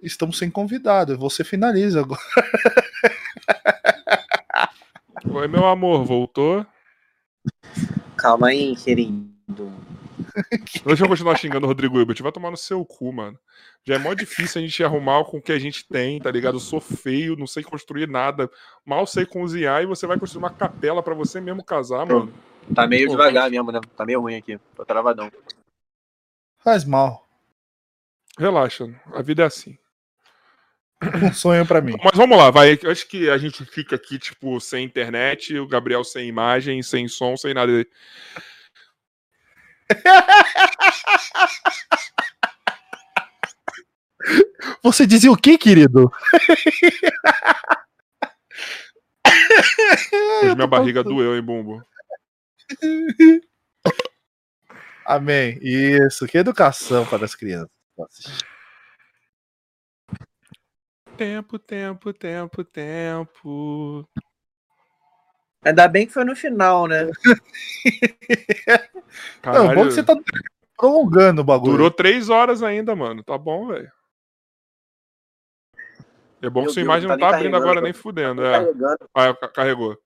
estamos 0.00 0.38
sem 0.38 0.50
convidado. 0.50 1.18
Você 1.18 1.42
finaliza 1.42 2.00
agora. 2.00 2.20
Oi, 5.30 5.48
meu 5.48 5.66
amor, 5.66 6.04
voltou? 6.04 6.66
Calma 8.16 8.48
aí, 8.48 8.76
querido. 8.76 9.72
Deixa 10.84 11.04
eu 11.04 11.08
continuar 11.08 11.36
xingando 11.36 11.66
o 11.66 11.68
Rodrigo 11.68 11.98
Hilbert. 11.98 12.22
Vai 12.22 12.32
tomar 12.32 12.50
no 12.50 12.56
seu 12.56 12.84
cu, 12.84 13.12
mano. 13.12 13.38
Já 13.84 13.94
é 13.94 13.98
mó 13.98 14.14
difícil 14.14 14.60
a 14.60 14.64
gente 14.64 14.82
arrumar 14.84 15.24
com 15.24 15.38
o 15.38 15.42
que 15.42 15.52
a 15.52 15.58
gente 15.58 15.86
tem, 15.86 16.20
tá 16.20 16.30
ligado? 16.30 16.56
Eu 16.56 16.60
sou 16.60 16.80
feio, 16.80 17.36
não 17.36 17.46
sei 17.46 17.62
construir 17.62 18.08
nada, 18.08 18.50
mal 18.84 19.06
sei 19.06 19.26
cozinhar 19.26 19.82
e 19.82 19.86
você 19.86 20.06
vai 20.06 20.18
construir 20.18 20.42
uma 20.42 20.50
capela 20.50 21.02
pra 21.02 21.14
você 21.14 21.40
mesmo 21.40 21.64
casar, 21.64 22.06
mano. 22.06 22.32
Tá 22.74 22.86
meio 22.86 23.06
Pô, 23.06 23.12
devagar 23.12 23.50
mesmo, 23.50 23.70
né? 23.70 23.80
Tá 23.96 24.04
meio 24.06 24.20
ruim 24.20 24.36
aqui. 24.36 24.58
Tô 24.74 24.84
travadão. 24.84 25.30
Faz 26.58 26.84
mal. 26.84 27.26
Relaxa, 28.38 28.88
a 29.12 29.22
vida 29.22 29.42
é 29.42 29.46
assim. 29.46 29.78
Um 31.02 31.32
sonho 31.32 31.66
pra 31.66 31.80
mim. 31.80 31.94
Mas 32.02 32.16
vamos 32.16 32.36
lá, 32.36 32.50
vai. 32.50 32.78
Eu 32.82 32.90
Acho 32.90 33.06
que 33.06 33.28
a 33.28 33.38
gente 33.38 33.64
fica 33.64 33.96
aqui, 33.96 34.18
tipo, 34.18 34.60
sem 34.60 34.84
internet, 34.84 35.56
o 35.58 35.66
Gabriel 35.66 36.04
sem 36.04 36.28
imagem, 36.28 36.82
sem 36.82 37.08
som, 37.08 37.36
sem 37.36 37.52
nada. 37.52 37.84
Você 44.82 45.06
dizia 45.06 45.30
o 45.30 45.36
que, 45.36 45.58
querido? 45.58 46.10
Hoje 50.42 50.54
minha 50.54 50.66
barriga 50.66 51.02
doeu, 51.02 51.36
hein, 51.36 51.42
Bumbo? 51.42 51.82
Amém. 55.04 55.58
Isso, 55.60 56.26
que 56.26 56.38
educação 56.38 57.04
para 57.06 57.24
as 57.24 57.34
crianças. 57.34 57.70
Tempo, 61.16 61.58
tempo, 61.58 62.12
tempo, 62.12 62.64
tempo. 62.64 64.08
Ainda 65.64 65.88
bem 65.88 66.06
que 66.06 66.12
foi 66.12 66.24
no 66.24 66.34
final, 66.36 66.86
né? 66.86 67.08
Não, 69.46 69.74
bom 69.74 69.86
que 69.86 69.92
você 69.94 70.02
tá 70.02 70.14
prolongando 70.76 71.40
o 71.40 71.44
bagulho. 71.44 71.72
Durou 71.72 71.90
três 71.90 72.28
horas 72.28 72.62
ainda, 72.62 72.94
mano. 72.96 73.22
Tá 73.22 73.38
bom, 73.38 73.68
velho. 73.68 73.90
É 76.42 76.50
bom 76.50 76.60
Meu 76.60 76.68
que 76.68 76.74
sua 76.74 76.82
Deus, 76.82 76.86
imagem 76.86 77.08
tá 77.08 77.14
não 77.16 77.20
tá 77.20 77.26
nem 77.26 77.36
abrindo 77.38 77.56
agora 77.56 77.76
tá 77.76 77.84
nem 77.84 77.92
fudendo. 77.92 78.44
É. 78.44 78.72
Ah, 79.14 79.34
ca- 79.34 79.48
carregou. 79.48 79.96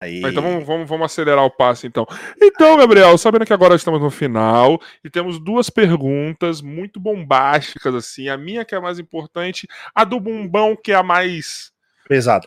Aí. 0.00 0.18
Então 0.18 0.42
vamos, 0.42 0.64
vamos, 0.64 0.88
vamos 0.88 1.04
acelerar 1.06 1.44
o 1.44 1.50
passo, 1.50 1.86
então. 1.86 2.06
Então, 2.40 2.76
Gabriel, 2.76 3.18
sabendo 3.18 3.44
que 3.44 3.52
agora 3.52 3.74
estamos 3.74 4.00
no 4.00 4.10
final 4.10 4.80
e 5.02 5.10
temos 5.10 5.40
duas 5.40 5.68
perguntas 5.68 6.60
muito 6.60 7.00
bombásticas, 7.00 7.94
assim. 7.94 8.28
A 8.28 8.36
minha 8.36 8.64
que 8.64 8.74
é 8.74 8.78
a 8.78 8.80
mais 8.80 8.98
importante, 8.98 9.66
a 9.94 10.04
do 10.04 10.20
bumbão 10.20 10.76
que 10.76 10.92
é 10.92 10.94
a 10.94 11.02
mais. 11.02 11.72
Pesada. 12.08 12.46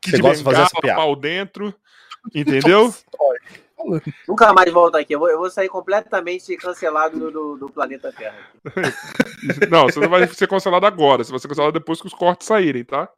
Que 0.00 0.10
Você 0.10 0.16
de 0.16 0.22
gosta 0.22 0.38
de 0.38 0.44
fazer 0.44 0.56
bengala, 0.56 0.80
essa 0.84 0.94
pau 0.96 1.16
dentro. 1.16 1.74
Entendeu? 2.34 2.92
Nunca 4.26 4.52
mais 4.52 4.72
volto 4.72 4.96
aqui. 4.96 5.14
Eu 5.14 5.20
vou, 5.20 5.30
eu 5.30 5.38
vou 5.38 5.50
sair 5.50 5.68
completamente 5.68 6.56
cancelado 6.56 7.18
do, 7.18 7.30
do, 7.30 7.56
do 7.56 7.68
planeta 7.70 8.12
Terra. 8.12 8.36
não, 9.70 9.84
você 9.84 10.00
não 10.00 10.08
vai 10.08 10.26
ser 10.26 10.48
cancelado 10.48 10.86
agora. 10.86 11.22
Você 11.22 11.30
vai 11.30 11.38
ser 11.38 11.46
cancelado 11.46 11.72
depois 11.72 12.00
que 12.00 12.06
os 12.08 12.14
cortes 12.14 12.48
saírem, 12.48 12.84
tá? 12.84 13.08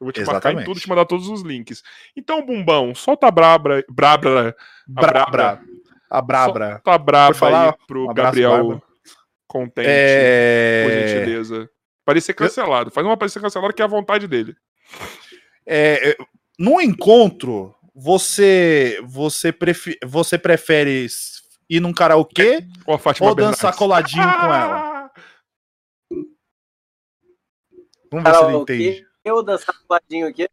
Eu 0.00 0.04
vou 0.04 0.12
te 0.12 0.20
marcar 0.20 0.32
em 0.32 0.38
Exatamente. 0.38 0.64
tudo 0.66 0.78
e 0.78 0.80
te 0.80 0.88
mandar 0.88 1.04
todos 1.06 1.28
os 1.28 1.42
links. 1.42 1.82
Então, 2.16 2.44
bumbão, 2.44 2.94
solta 2.94 3.26
a 3.26 3.30
brabra. 3.30 3.84
Brabra. 3.88 4.56
A 4.96 5.00
Brabra. 5.00 5.60
A 6.10 6.22
Brabra. 6.22 6.70
Solta 6.74 6.92
a 6.92 6.98
braba 6.98 7.32
Por 7.32 7.38
falar, 7.38 7.66
aí 7.70 7.86
pro 7.86 8.06
um 8.06 8.10
abraço, 8.10 8.26
Gabriel 8.26 8.82
contente. 9.46 9.86
Por 9.86 9.90
É... 9.90 11.06
gentileza. 11.08 11.70
Parecer 12.04 12.32
cancelado. 12.34 12.90
Faz 12.90 13.06
uma 13.06 13.16
parecer 13.16 13.40
cancelado 13.40 13.74
que 13.74 13.82
é 13.82 13.84
a 13.84 13.88
vontade 13.88 14.26
dele. 14.28 14.56
é, 15.66 16.16
no 16.58 16.80
encontro, 16.80 17.74
você 17.94 18.98
você, 19.04 19.52
prefe- 19.52 19.98
você 20.04 20.38
prefere 20.38 21.06
ir 21.68 21.80
num 21.80 21.92
karaokê 21.92 22.64
Ou 22.86 23.00
ou 23.20 23.34
dançar 23.34 23.74
coladinho 23.76 24.22
com 24.22 24.46
ela? 24.54 25.10
Vamos 28.10 28.24
ver 28.30 28.34
se 28.36 28.44
ele 28.44 28.56
entende. 28.56 29.07
Eu 29.28 29.42
dançar 29.42 29.74
do 29.74 29.84
ladinho 29.88 30.26
aqui. 30.26 30.48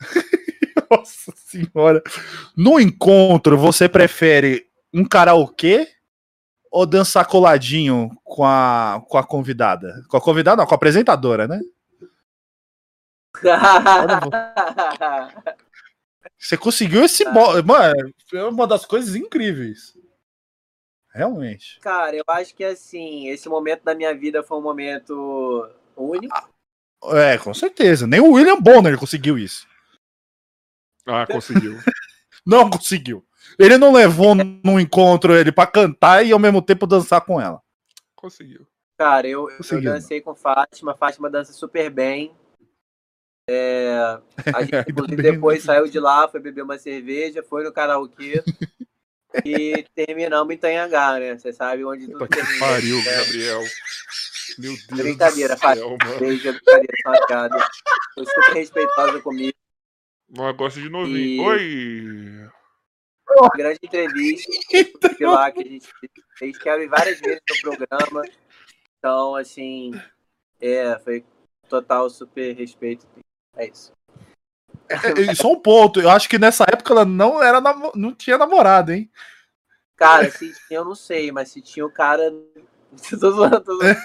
Nossa 0.90 1.32
senhora. 1.36 2.02
No 2.56 2.78
encontro, 2.78 3.56
você 3.56 3.88
prefere 3.88 4.68
um 4.92 5.04
karaokê 5.04 5.88
ou 6.70 6.84
dançar 6.84 7.26
coladinho 7.26 8.10
com 8.22 8.44
a, 8.44 9.02
com 9.08 9.16
a 9.16 9.24
convidada? 9.24 10.04
Com 10.08 10.16
a 10.16 10.20
convidada, 10.20 10.58
não, 10.58 10.66
com 10.66 10.74
a 10.74 10.76
apresentadora, 10.76 11.48
né? 11.48 11.60
Você 16.38 16.56
conseguiu 16.56 17.04
esse. 17.04 17.24
Bo... 17.24 17.62
Mano, 17.64 18.12
é 18.32 18.44
uma 18.44 18.66
das 18.66 18.84
coisas 18.84 19.14
incríveis. 19.14 19.96
Realmente. 21.10 21.78
Cara, 21.80 22.16
eu 22.16 22.24
acho 22.28 22.54
que 22.54 22.64
assim, 22.64 23.28
esse 23.28 23.48
momento 23.48 23.82
da 23.82 23.94
minha 23.94 24.14
vida 24.14 24.42
foi 24.42 24.58
um 24.58 24.62
momento 24.62 25.70
único. 25.96 26.53
É, 27.12 27.36
com 27.38 27.52
certeza. 27.52 28.06
Nem 28.06 28.20
o 28.20 28.32
William 28.32 28.60
Bonner 28.60 28.98
conseguiu 28.98 29.38
isso. 29.38 29.66
Ah, 31.06 31.26
conseguiu. 31.26 31.78
Não 32.46 32.68
conseguiu. 32.70 33.24
Ele 33.58 33.78
não 33.78 33.92
levou 33.92 34.34
num 34.34 34.78
encontro 34.80 35.34
ele 35.34 35.50
pra 35.52 35.66
cantar 35.66 36.24
e 36.26 36.32
ao 36.32 36.38
mesmo 36.38 36.60
tempo 36.60 36.86
dançar 36.86 37.20
com 37.22 37.40
ela. 37.40 37.60
conseguiu. 38.16 38.66
Cara, 38.98 39.26
eu, 39.26 39.48
eu 39.50 39.56
Conseguiu. 39.56 39.92
dancei 39.92 40.20
com 40.20 40.34
Fátima, 40.34 40.94
Fátima 40.96 41.28
dança 41.30 41.52
super 41.52 41.88
bem. 41.90 42.34
É, 43.48 44.18
a 44.54 44.62
gente, 44.62 44.90
inclusive, 44.90 45.22
bem, 45.22 45.32
depois 45.32 45.64
né? 45.64 45.74
saiu 45.74 45.88
de 45.88 45.98
lá, 45.98 46.28
foi 46.28 46.40
beber 46.40 46.62
uma 46.62 46.78
cerveja, 46.78 47.42
foi 47.42 47.64
no 47.64 47.72
karaokê 47.72 48.42
e 49.44 49.84
terminamos 49.94 50.54
em 50.54 50.58
Tanhangá, 50.58 51.18
né? 51.18 51.36
Você 51.38 51.52
sabe 51.52 51.84
onde 51.84 52.06
tudo 52.06 52.18
Puta 52.18 52.36
que 52.36 52.42
termina. 52.42 52.66
pariu, 52.66 52.96
né? 52.96 53.16
Gabriel. 53.24 53.60
Meu 54.58 54.72
Deus 54.72 54.86
Brincadeira, 54.86 55.56
mano. 55.62 55.96
Beijo, 56.18 56.52
brincadeira, 56.52 57.26
piada. 57.26 57.68
Foi 58.14 58.24
super 58.26 58.54
respeitosa 58.54 59.20
comigo. 59.20 59.56
Não, 60.28 60.52
gosto 60.54 60.80
de 60.80 60.88
novinho. 60.88 61.16
E- 61.18 61.40
Oi! 61.40 62.50
Grande 63.56 63.78
entrevista 63.82 64.52
que 65.16 65.24
lá 65.24 65.50
que 65.50 65.60
a 65.60 65.64
gente 65.64 65.88
fez. 66.38 66.58
Quero 66.58 66.82
ir 66.82 66.88
várias 66.88 67.20
vezes 67.20 67.40
no 67.50 67.60
programa. 67.76 68.22
Então, 68.98 69.34
assim, 69.34 69.90
é, 70.60 70.98
foi 70.98 71.24
total 71.68 72.08
super 72.10 72.54
respeito. 72.54 73.06
É 73.56 73.66
isso. 73.66 73.92
É, 74.88 75.30
é, 75.30 75.34
só 75.34 75.52
um 75.52 75.60
ponto. 75.60 76.00
Eu 76.00 76.10
acho 76.10 76.28
que 76.28 76.38
nessa 76.38 76.64
época 76.64 76.92
ela 76.92 77.04
não 77.04 77.42
era 77.42 77.60
namo- 77.60 77.92
não 77.94 78.14
tinha 78.14 78.36
namorado, 78.36 78.92
hein? 78.92 79.10
Cara, 79.96 80.30
se 80.30 80.52
tinha, 80.66 80.80
eu 80.80 80.84
não 80.84 80.94
sei, 80.94 81.32
mas 81.32 81.48
se 81.50 81.62
tinha 81.62 81.86
o 81.86 81.90
cara. 81.90 82.30
Tô 83.20 83.30
zoando, 83.30 83.60
tô 83.60 83.76
zoando. 83.76 83.96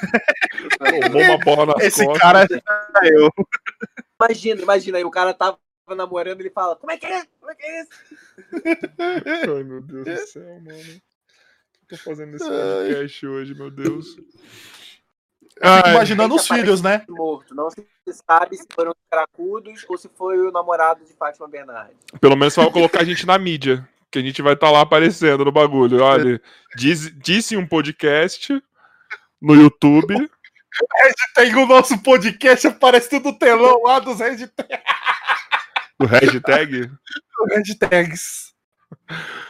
Tomou 1.11 1.21
uma 1.23 1.37
bola 1.39 1.65
nas 1.73 1.83
Esse 1.83 2.05
costas. 2.05 2.21
cara 2.21 2.43
é 2.43 3.09
eu. 3.09 3.29
Imagina, 4.21 4.61
imagina 4.61 4.97
aí, 4.97 5.03
o 5.03 5.11
cara 5.11 5.33
tava 5.33 5.57
namorando 5.95 6.39
ele 6.41 6.49
fala: 6.49 6.75
Como 6.75 6.91
é 6.91 6.97
que 6.97 7.05
é? 7.05 7.23
Como 7.39 7.51
é 7.51 7.55
que 7.55 7.65
é 7.65 7.81
isso? 7.81 7.89
Ai, 9.57 9.63
meu 9.63 9.81
Deus 9.81 10.05
do 10.05 10.27
céu, 10.27 10.59
mano. 10.61 10.79
O 10.79 11.87
que 11.87 11.95
eu 11.95 11.97
tô 11.97 11.97
fazendo 11.97 12.31
nesse 12.31 12.45
podcast 12.47 13.27
hoje, 13.27 13.55
meu 13.55 13.71
Deus? 13.71 14.17
Ai, 15.61 15.93
imaginando 15.93 16.35
os 16.35 16.47
filhos, 16.47 16.81
né? 16.81 17.03
Morto. 17.09 17.53
Não 17.53 17.69
se 17.69 17.85
sabe 18.27 18.55
se 18.57 18.65
foram 18.73 18.91
os 18.91 18.97
cracudos 19.09 19.85
ou 19.89 19.97
se 19.97 20.09
foi 20.15 20.39
o 20.39 20.51
namorado 20.51 21.03
de 21.03 21.13
Fátima 21.13 21.47
Bernardes. 21.47 21.97
pelo 22.21 22.35
menos 22.35 22.55
vai 22.55 22.71
colocar 22.71 23.01
a 23.01 23.05
gente 23.05 23.25
na 23.25 23.37
mídia. 23.37 23.87
Que 24.11 24.17
a 24.17 24.21
gente 24.23 24.41
vai 24.41 24.53
estar 24.53 24.71
lá 24.71 24.81
aparecendo 24.81 25.45
no 25.45 25.51
bagulho. 25.51 26.01
Olha, 26.01 26.41
diz, 26.75 27.11
disse 27.19 27.55
um 27.55 27.67
podcast 27.67 28.59
no 29.41 29.55
YouTube. 29.55 30.15
Tem 31.35 31.55
o 31.55 31.65
nosso 31.65 31.97
podcast, 32.01 32.67
aparece 32.67 33.09
tudo 33.09 33.37
telão 33.37 33.83
lá 33.83 33.99
dos 33.99 34.19
hashtags. 34.19 34.51
O 35.99 36.05
hashtag. 36.05 36.89
hashtags. 37.51 38.53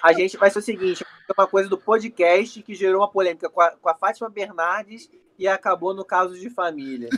A 0.01 0.13
gente 0.13 0.37
vai 0.37 0.49
ser 0.49 0.59
o 0.59 0.61
seguinte: 0.61 1.05
uma 1.37 1.47
coisa 1.47 1.69
do 1.69 1.77
podcast 1.77 2.61
que 2.63 2.73
gerou 2.73 3.01
uma 3.01 3.11
polêmica 3.11 3.49
com 3.49 3.61
a, 3.61 3.71
com 3.71 3.89
a 3.89 3.95
Fátima 3.95 4.29
Bernardes 4.29 5.09
e 5.37 5.47
acabou 5.47 5.93
no 5.93 6.03
caso 6.03 6.37
de 6.37 6.49
família. 6.49 7.09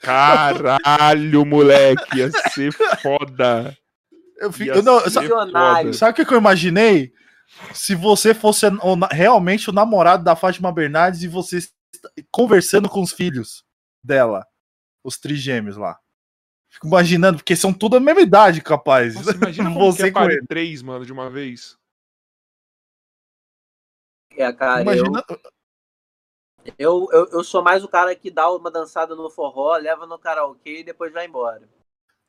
Caralho, 0.00 1.44
moleque. 1.44 2.18
Ia 2.18 2.30
ser 2.30 2.72
foda. 2.72 3.76
Eu 4.38 4.52
fico, 4.52 4.76
eu 4.76 4.82
não, 4.82 5.00
ser 5.00 5.10
sabe, 5.10 5.94
sabe 5.94 6.22
o 6.22 6.26
que 6.26 6.32
eu 6.32 6.38
imaginei? 6.38 7.12
Se 7.72 7.94
você 7.94 8.34
fosse 8.34 8.66
o 8.66 8.94
realmente 9.10 9.70
o 9.70 9.72
namorado 9.72 10.22
da 10.22 10.36
Fátima 10.36 10.70
Bernardes 10.70 11.22
e 11.22 11.28
você 11.28 11.60
conversando 12.30 12.88
com 12.88 13.00
os 13.02 13.12
filhos 13.12 13.64
dela, 14.02 14.46
os 15.04 15.18
trigêmeos 15.18 15.76
lá. 15.76 15.98
Fico 16.70 16.86
imaginando, 16.86 17.38
porque 17.38 17.56
são 17.56 17.72
tudo 17.72 17.96
a 17.96 18.00
mesma 18.00 18.20
idade, 18.20 18.60
capaz. 18.60 19.14
Nossa, 19.14 19.32
imagina 19.34 19.70
como 19.72 19.92
Você 19.92 20.02
que 20.04 20.08
é 20.08 20.12
com 20.12 20.30
ele. 20.30 20.46
três, 20.46 20.82
mano, 20.82 21.04
de 21.06 21.12
uma 21.12 21.30
vez. 21.30 21.76
É, 24.36 24.52
cara, 24.52 24.82
Imagina. 24.82 25.24
eu, 26.78 27.08
eu, 27.10 27.26
eu 27.32 27.42
sou 27.42 27.62
mais 27.62 27.82
o 27.82 27.88
cara 27.88 28.14
que 28.14 28.30
dá 28.30 28.48
uma 28.52 28.70
dançada 28.70 29.14
no 29.16 29.28
forró, 29.30 29.76
leva 29.76 30.06
no 30.06 30.18
karaokê 30.18 30.80
e 30.80 30.84
depois 30.84 31.12
vai 31.12 31.26
embora. 31.26 31.68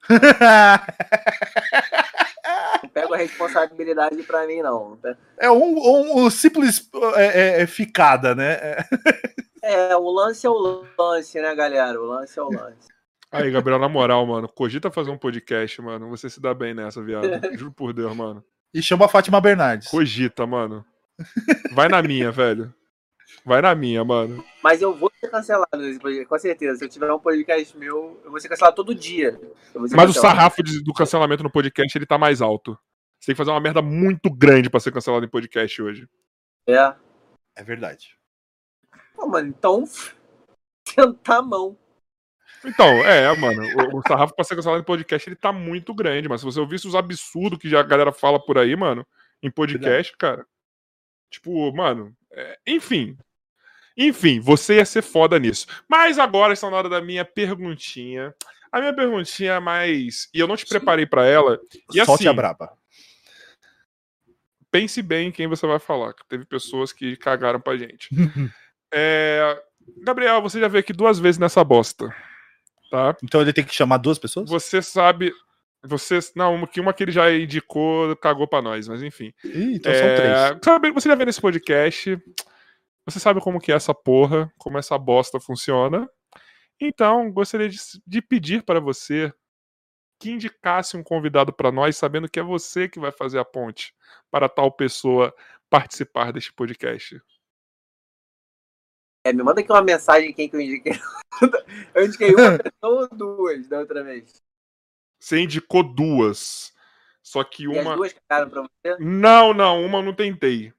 Não 2.82 2.90
pego 2.90 3.14
a 3.14 3.18
responsabilidade 3.18 4.24
pra 4.24 4.48
mim, 4.48 4.62
não. 4.62 4.98
é 5.38 5.52
um, 5.52 5.78
um- 5.78 6.26
um 6.26 6.30
simples 6.30 6.90
é, 7.16 7.26
é, 7.26 7.62
é, 7.62 7.68
ficada, 7.68 8.34
né? 8.34 8.58
É. 9.62 9.96
O 9.96 10.10
lance 10.12 10.46
é 10.46 10.50
o 10.50 10.86
lance, 10.98 11.42
né, 11.42 11.54
galera? 11.56 12.00
O 12.00 12.06
lance 12.06 12.38
é 12.38 12.42
o 12.42 12.50
lance. 12.50 12.88
Aí, 13.32 13.52
Gabriel, 13.52 13.78
na 13.80 13.88
moral, 13.88 14.26
mano, 14.26 14.48
cogita 14.50 14.90
fazer 14.90 15.12
um 15.12 15.18
podcast, 15.18 15.80
mano. 15.82 16.10
Você 16.10 16.30
se 16.30 16.42
dá 16.42 16.54
bem 16.54 16.74
nessa, 16.74 17.02
viado. 17.04 17.28
Juro 17.58 17.72
por 17.72 17.94
Deus, 17.94 18.16
mano. 18.16 18.44
E 18.74 18.82
chama 18.82 19.06
a 19.06 19.10
Fátima 19.10 19.40
Bernardes. 19.40 19.88
Cogita, 19.88 20.46
mano. 20.48 20.84
Vai 21.74 21.88
na 21.88 22.02
minha, 22.02 22.32
velho. 22.32 22.74
Vai 23.46 23.62
na 23.62 23.76
minha, 23.76 24.04
mano. 24.04 24.44
Mas 24.64 24.82
eu 24.82 24.94
vou 24.96 25.12
ser 25.20 25.30
cancelado 25.30 25.78
nesse 25.78 26.00
podcast, 26.00 26.28
com 26.28 26.40
certeza. 26.40 26.80
Se 26.80 26.86
eu 26.86 26.90
tiver 26.90 27.12
um 27.12 27.20
podcast 27.20 27.78
meu, 27.78 28.20
eu 28.26 28.32
vou 28.32 28.40
ser 28.40 28.50
cancelado 28.50 28.76
todo 28.76 28.96
dia. 28.96 29.40
Mas 29.76 29.92
o 29.92 29.96
cancelado. 29.96 30.14
sarrafo 30.14 30.64
de- 30.64 30.84
do 30.84 30.94
cancelamento 30.94 31.44
no 31.44 31.52
podcast, 31.52 31.96
ele 31.98 32.06
tá 32.06 32.18
mais 32.18 32.42
alto. 32.42 32.72
Você 33.20 33.28
tem 33.28 33.36
que 33.36 33.38
fazer 33.38 33.52
uma 33.52 33.60
merda 33.60 33.82
muito 33.82 34.30
grande 34.32 34.70
pra 34.70 34.80
ser 34.80 34.92
cancelado 34.92 35.26
em 35.26 35.30
podcast 35.30 35.82
hoje. 35.82 36.08
É. 36.68 36.94
É 37.56 37.64
verdade. 37.64 38.18
Pô, 39.20 39.28
mano, 39.28 39.48
então. 39.50 39.84
Sentar 40.88 41.40
a 41.40 41.42
mão. 41.42 41.78
Então, 42.66 42.88
é, 43.06 43.36
mano. 43.38 43.62
O, 43.94 44.00
o 44.00 44.02
sarrafo 44.08 44.34
pra 44.36 44.44
ser 44.46 44.56
cancelado 44.56 44.82
em 44.82 44.86
podcast, 44.86 45.28
ele 45.28 45.36
tá 45.36 45.52
muito 45.52 45.94
grande. 45.94 46.30
Mas 46.30 46.42
se 46.42 46.46
você 46.46 46.60
ouvisse 46.60 46.88
os 46.88 46.96
absurdos 46.96 47.60
que 47.60 47.70
já 47.70 47.82
a 47.82 47.84
galera 47.84 48.12
fala 48.12 48.40
por 48.40 48.58
aí, 48.58 48.76
mano, 48.76 49.06
em 49.44 49.52
podcast, 49.52 50.16
cara. 50.18 50.46
Tipo, 51.30 51.72
mano. 51.74 52.16
é, 52.32 52.58
enfim. 52.66 53.18
Enfim, 53.96 54.40
você 54.40 54.78
ia 54.78 54.86
ser 54.86 55.02
foda 55.02 55.38
nisso. 55.38 55.68
Mas 55.88 56.18
agora 56.18 56.54
está 56.54 56.70
na 56.70 56.78
hora 56.78 56.90
da 56.90 57.02
minha 57.02 57.26
perguntinha. 57.26 58.34
A 58.72 58.80
minha 58.80 58.94
perguntinha 58.96 59.54
é 59.54 59.60
mais. 59.60 60.30
E 60.34 60.40
eu 60.40 60.48
não 60.48 60.56
te 60.56 60.66
preparei 60.66 61.06
pra 61.06 61.26
ela. 61.26 61.60
E 61.94 62.06
Solte 62.06 62.24
assim, 62.24 62.28
a 62.28 62.34
braba. 62.34 62.72
pense 64.72 65.02
bem 65.02 65.28
em 65.28 65.32
quem 65.32 65.48
você 65.48 65.68
vai 65.68 65.80
falar. 65.80 66.14
que 66.14 66.26
Teve 66.28 66.46
pessoas 66.46 66.94
que 66.94 67.18
cagaram 67.18 67.60
pra 67.60 67.78
gente. 67.78 68.10
É, 68.94 69.62
Gabriel, 70.04 70.42
você 70.42 70.60
já 70.60 70.68
veio 70.68 70.82
aqui 70.82 70.94
duas 70.94 71.20
vezes 71.20 71.38
nessa 71.40 71.64
bosta. 71.64 72.14
Tá? 72.90 73.16
Então 73.24 73.42
ele 73.42 73.54
tem 73.54 73.64
que 73.64 73.74
chamar 73.76 73.98
duas 73.98 74.18
pessoas? 74.18 74.50
Você 74.50 74.82
sabe. 74.82 75.32
Você, 75.84 76.20
não, 76.36 76.56
uma 76.56 76.68
que, 76.68 76.82
uma 76.82 76.94
que 76.94 77.04
ele 77.04 77.12
já 77.12 77.32
indicou, 77.32 78.14
cagou 78.18 78.48
pra 78.48 78.62
nós, 78.62 78.88
mas 78.88 79.02
enfim. 79.02 79.34
Ih, 79.46 79.76
então 79.76 79.94
são 79.94 80.08
É, 80.08 80.16
três. 80.16 80.60
sabe, 80.62 80.92
você 80.92 81.08
já 81.08 81.16
vê 81.16 81.24
nesse 81.24 81.40
podcast, 81.40 82.22
você 83.06 83.18
sabe 83.20 83.40
como 83.40 83.62
que 83.62 83.72
é 83.72 83.76
essa 83.76 83.94
porra, 83.94 84.52
como 84.58 84.78
essa 84.78 84.98
bosta 84.98 85.40
funciona. 85.40 86.10
Então, 86.82 87.32
gostaria 87.32 87.70
de, 87.70 87.78
de 88.06 88.22
pedir 88.22 88.64
para 88.64 88.82
você 88.82 89.32
que 90.20 90.32
indicasse 90.32 90.98
um 90.98 91.04
convidado 91.04 91.54
para 91.54 91.72
nós, 91.72 91.96
sabendo 91.96 92.28
que 92.30 92.40
é 92.40 92.44
você 92.44 92.90
que 92.90 93.00
vai 93.00 93.12
fazer 93.12 93.40
a 93.40 93.46
ponte 93.46 93.94
para 94.30 94.50
tal 94.50 94.70
pessoa 94.70 95.34
participar 95.70 96.34
deste 96.34 96.52
podcast. 96.52 97.22
É, 99.24 99.34
me 99.34 99.44
manda 99.44 99.62
aqui 99.62 99.72
uma 99.72 99.82
mensagem 99.82 100.34
quem 100.34 100.50
que 100.50 100.56
eu 100.56 100.62
indiquei. 100.62 100.94
Eu 101.94 102.06
indiquei 102.06 102.34
uma 102.34 102.58
pessoa 102.60 103.02
ou 103.02 103.08
duas 103.10 103.68
da 103.68 103.80
outra 103.80 104.04
vez. 104.04 104.44
Você 105.20 105.40
indicou 105.40 105.84
duas. 105.84 106.74
Só 107.22 107.44
que 107.44 107.64
E 107.64 107.78
as 107.78 107.86
uma. 107.86 107.96
duas 107.96 108.14
cagaram 108.14 108.50
pra 108.50 108.62
você? 108.64 108.98
Não, 109.00 109.54
não, 109.54 109.84
uma 109.86 110.00
eu 110.00 110.04
não 110.04 110.16
tentei. 110.16 110.74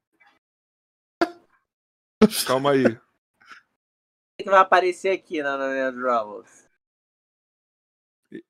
Calma 2.46 2.72
aí. 2.72 2.84
Quem 2.84 4.44
que 4.44 4.50
vai 4.50 4.60
aparecer 4.60 5.10
aqui 5.10 5.42
na, 5.42 5.56
na 5.56 5.90
Ramos? 5.90 6.68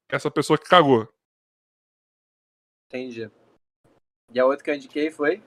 Essa 0.09 0.31
pessoa 0.31 0.59
que 0.59 0.69
cagou. 0.69 1.12
Entendi. 2.89 3.31
E 4.33 4.41
a 4.41 4.47
outra 4.47 4.65
que 4.65 4.70
eu 4.70 4.75
indiquei 4.75 5.10
foi? 5.10 5.43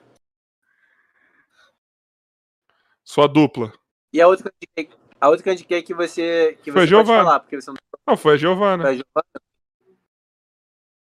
Sua 3.02 3.26
dupla. 3.26 3.72
E 4.14 4.20
a 4.20 4.28
outra 4.28 4.48
que 4.48 4.48
eu 4.48 4.84
indiquei, 4.84 4.98
a 5.20 5.28
outra 5.28 5.42
que 5.42 5.48
eu 5.48 5.52
indiquei 5.54 5.82
que 5.82 5.92
você, 5.92 6.56
que 6.62 6.70
Foi 6.70 6.86
você 6.86 6.94
pode 6.94 7.08
falar, 7.08 7.40
porque 7.40 7.60
você 7.60 7.70
não 7.72 7.76
Não, 8.06 8.16
foi 8.16 8.34
a 8.34 8.36
Giovana. 8.36 8.84
foi 8.84 8.92
a 8.92 8.94
Giovana. 8.94 9.40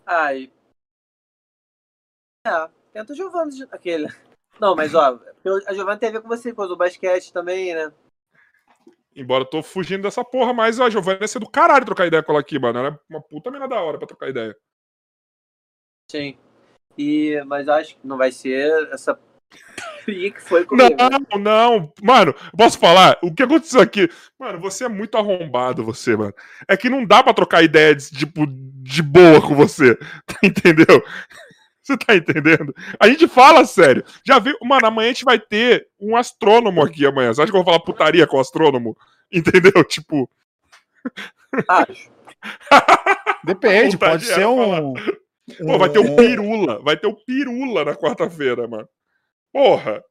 Ai. 0.05 0.51
É, 2.45 2.69
tenta 2.91 3.13
o 3.13 3.15
Giovana 3.15 3.49
aquele. 3.71 4.07
Não, 4.59 4.75
mas 4.75 4.93
ó, 4.93 5.21
a 5.67 5.73
Giovana 5.73 5.97
tem 5.97 6.09
a 6.09 6.11
ver 6.11 6.21
com 6.21 6.27
você, 6.27 6.53
com 6.53 6.63
o 6.63 6.67
do 6.67 6.75
basquete 6.75 7.31
também, 7.31 7.73
né? 7.73 7.93
Embora 9.15 9.43
eu 9.45 9.49
tô 9.49 9.63
fugindo 9.63 10.01
dessa 10.01 10.23
porra, 10.25 10.53
mas 10.53 10.81
a 10.81 10.89
Giovana 10.89 11.19
ia 11.21 11.27
ser 11.29 11.39
do 11.39 11.49
caralho 11.49 11.85
trocar 11.85 12.07
ideia 12.07 12.21
com 12.21 12.33
ela 12.33 12.41
aqui, 12.41 12.59
mano. 12.59 12.77
Ela 12.79 12.89
é 12.89 12.99
uma 13.09 13.21
puta 13.21 13.49
mina 13.49 13.69
da 13.69 13.81
hora 13.81 13.97
pra 13.97 14.05
trocar 14.07 14.29
ideia. 14.29 14.53
Sim. 16.11 16.37
E, 16.97 17.41
mas 17.45 17.67
eu 17.67 17.73
acho 17.73 17.95
que 17.97 18.05
não 18.05 18.17
vai 18.17 18.33
ser 18.33 18.91
essa 18.91 19.17
que 20.13 20.41
foi 20.41 20.63
comigo. 20.63 20.95
Não, 20.97 21.39
não. 21.39 21.93
Mano, 22.01 22.33
posso 22.57 22.79
falar? 22.79 23.17
O 23.21 23.33
que 23.33 23.43
aconteceu 23.43 23.81
aqui? 23.81 24.09
Mano, 24.39 24.59
você 24.59 24.85
é 24.85 24.89
muito 24.89 25.17
arrombado, 25.17 25.83
você, 25.83 26.15
mano. 26.15 26.33
É 26.67 26.77
que 26.77 26.89
não 26.89 27.05
dá 27.05 27.21
pra 27.21 27.33
trocar 27.33 27.63
ideia, 27.63 27.93
de, 27.93 28.09
tipo, 28.11 28.45
de 28.47 29.01
boa 29.01 29.41
com 29.41 29.55
você. 29.55 29.97
Tá 30.25 30.39
entendeu? 30.43 31.03
Você 31.83 31.97
tá 31.97 32.15
entendendo? 32.15 32.75
A 32.99 33.07
gente 33.07 33.27
fala 33.27 33.65
sério. 33.65 34.03
Já 34.25 34.39
viu? 34.39 34.57
Mano, 34.61 34.87
amanhã 34.87 35.09
a 35.09 35.13
gente 35.13 35.25
vai 35.25 35.39
ter 35.39 35.87
um 35.99 36.15
astrônomo 36.17 36.81
aqui 36.81 37.05
amanhã. 37.05 37.33
Você 37.33 37.41
acha 37.41 37.51
que 37.51 37.57
eu 37.57 37.63
vou 37.63 37.71
falar 37.73 37.83
putaria 37.83 38.27
com 38.27 38.37
o 38.37 38.41
astrônomo? 38.41 38.97
Entendeu? 39.31 39.83
Tipo. 39.83 40.29
Acho. 41.67 42.11
Depende, 43.43 43.97
pode 43.97 44.25
ser 44.25 44.45
um. 44.45 44.93
Pô, 45.65 45.77
vai 45.77 45.89
ter 45.89 45.99
o 45.99 46.11
um- 46.11 46.15
pirula. 46.15 46.81
Vai 46.83 46.97
ter 46.97 47.07
o 47.07 47.15
pirula 47.15 47.85
na 47.85 47.95
quarta-feira, 47.95 48.67
mano. 48.67 48.87
Porra. 49.51 50.03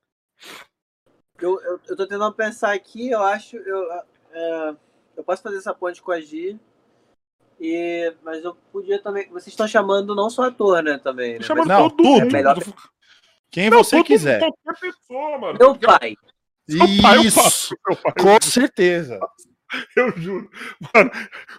Eu, 1.39 1.61
eu, 1.63 1.81
eu 1.89 1.97
tô 1.97 2.07
tentando 2.07 2.33
pensar 2.33 2.73
aqui, 2.73 3.11
eu 3.11 3.23
acho. 3.23 3.57
Eu, 3.57 3.93
é, 4.33 4.77
eu 5.17 5.25
posso 5.25 5.43
fazer 5.43 5.59
essa 5.59 5.75
ponte 5.75 6.03
com 6.03 6.13
a 6.13 6.21
Gi. 6.21 6.59
E, 7.61 8.15
mas 8.23 8.45
eu 8.45 8.55
podia 8.73 9.01
também. 9.01 9.29
Vocês 9.29 9.49
estão 9.49 9.67
chamando 9.67 10.15
não 10.15 10.29
só 10.29 10.45
ator, 10.45 10.83
né? 10.83 10.99
Também. 10.99 11.35
Né? 11.35 11.43
Chamando 11.43 11.69
Não, 11.69 11.89
todo 11.89 11.97
tudo. 11.97 12.09
mundo. 12.09 12.23
É 12.23 12.33
melhor 12.33 12.59
Quem 13.51 13.71
Não, 13.71 13.83
você 13.83 14.03
quiser. 14.03 14.41
Qualquer 14.41 14.81
pessoa, 14.81 15.39
mano. 15.39 15.59
Meu 15.59 15.79
pai. 15.79 16.17
Pai 17.01 17.19
Isso, 17.21 17.41
faço. 17.41 17.77
Meu 17.87 17.97
pai, 17.97 18.13
com 18.21 18.47
certeza. 18.47 19.19
Eu 19.97 20.13
juro. 20.17 20.51
Mano, 20.95 21.11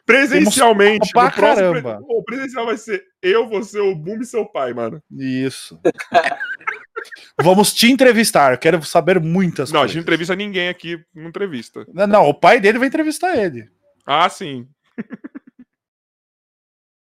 presencialmente. 0.06 1.12
pra 1.12 1.32
próximo 1.32 1.74
caramba. 1.74 2.00
O 2.08 2.24
presencial 2.24 2.66
vai 2.66 2.78
ser 2.78 3.04
eu, 3.22 3.48
você, 3.48 3.80
o 3.80 3.96
Boom 3.96 4.22
e 4.22 4.26
seu 4.26 4.46
pai, 4.46 4.74
mano. 4.74 5.02
Isso. 5.12 5.80
Vamos 7.42 7.74
te 7.74 7.92
entrevistar. 7.92 8.58
Quero 8.58 8.82
saber 8.84 9.20
muitas 9.20 9.72
não, 9.72 9.80
a 9.80 9.84
coisas. 9.84 9.94
gente 9.94 10.00
não 10.00 10.04
entrevista 10.04 10.36
ninguém 10.36 10.70
aqui, 10.70 11.04
não 11.14 11.30
entrevista. 11.30 11.86
Não, 11.94 12.08
não, 12.08 12.28
o 12.28 12.34
pai 12.34 12.60
dele 12.60 12.80
vai 12.80 12.88
entrevistar 12.88 13.38
ele. 13.38 13.70
Ah, 14.06 14.30
sim. 14.30 14.68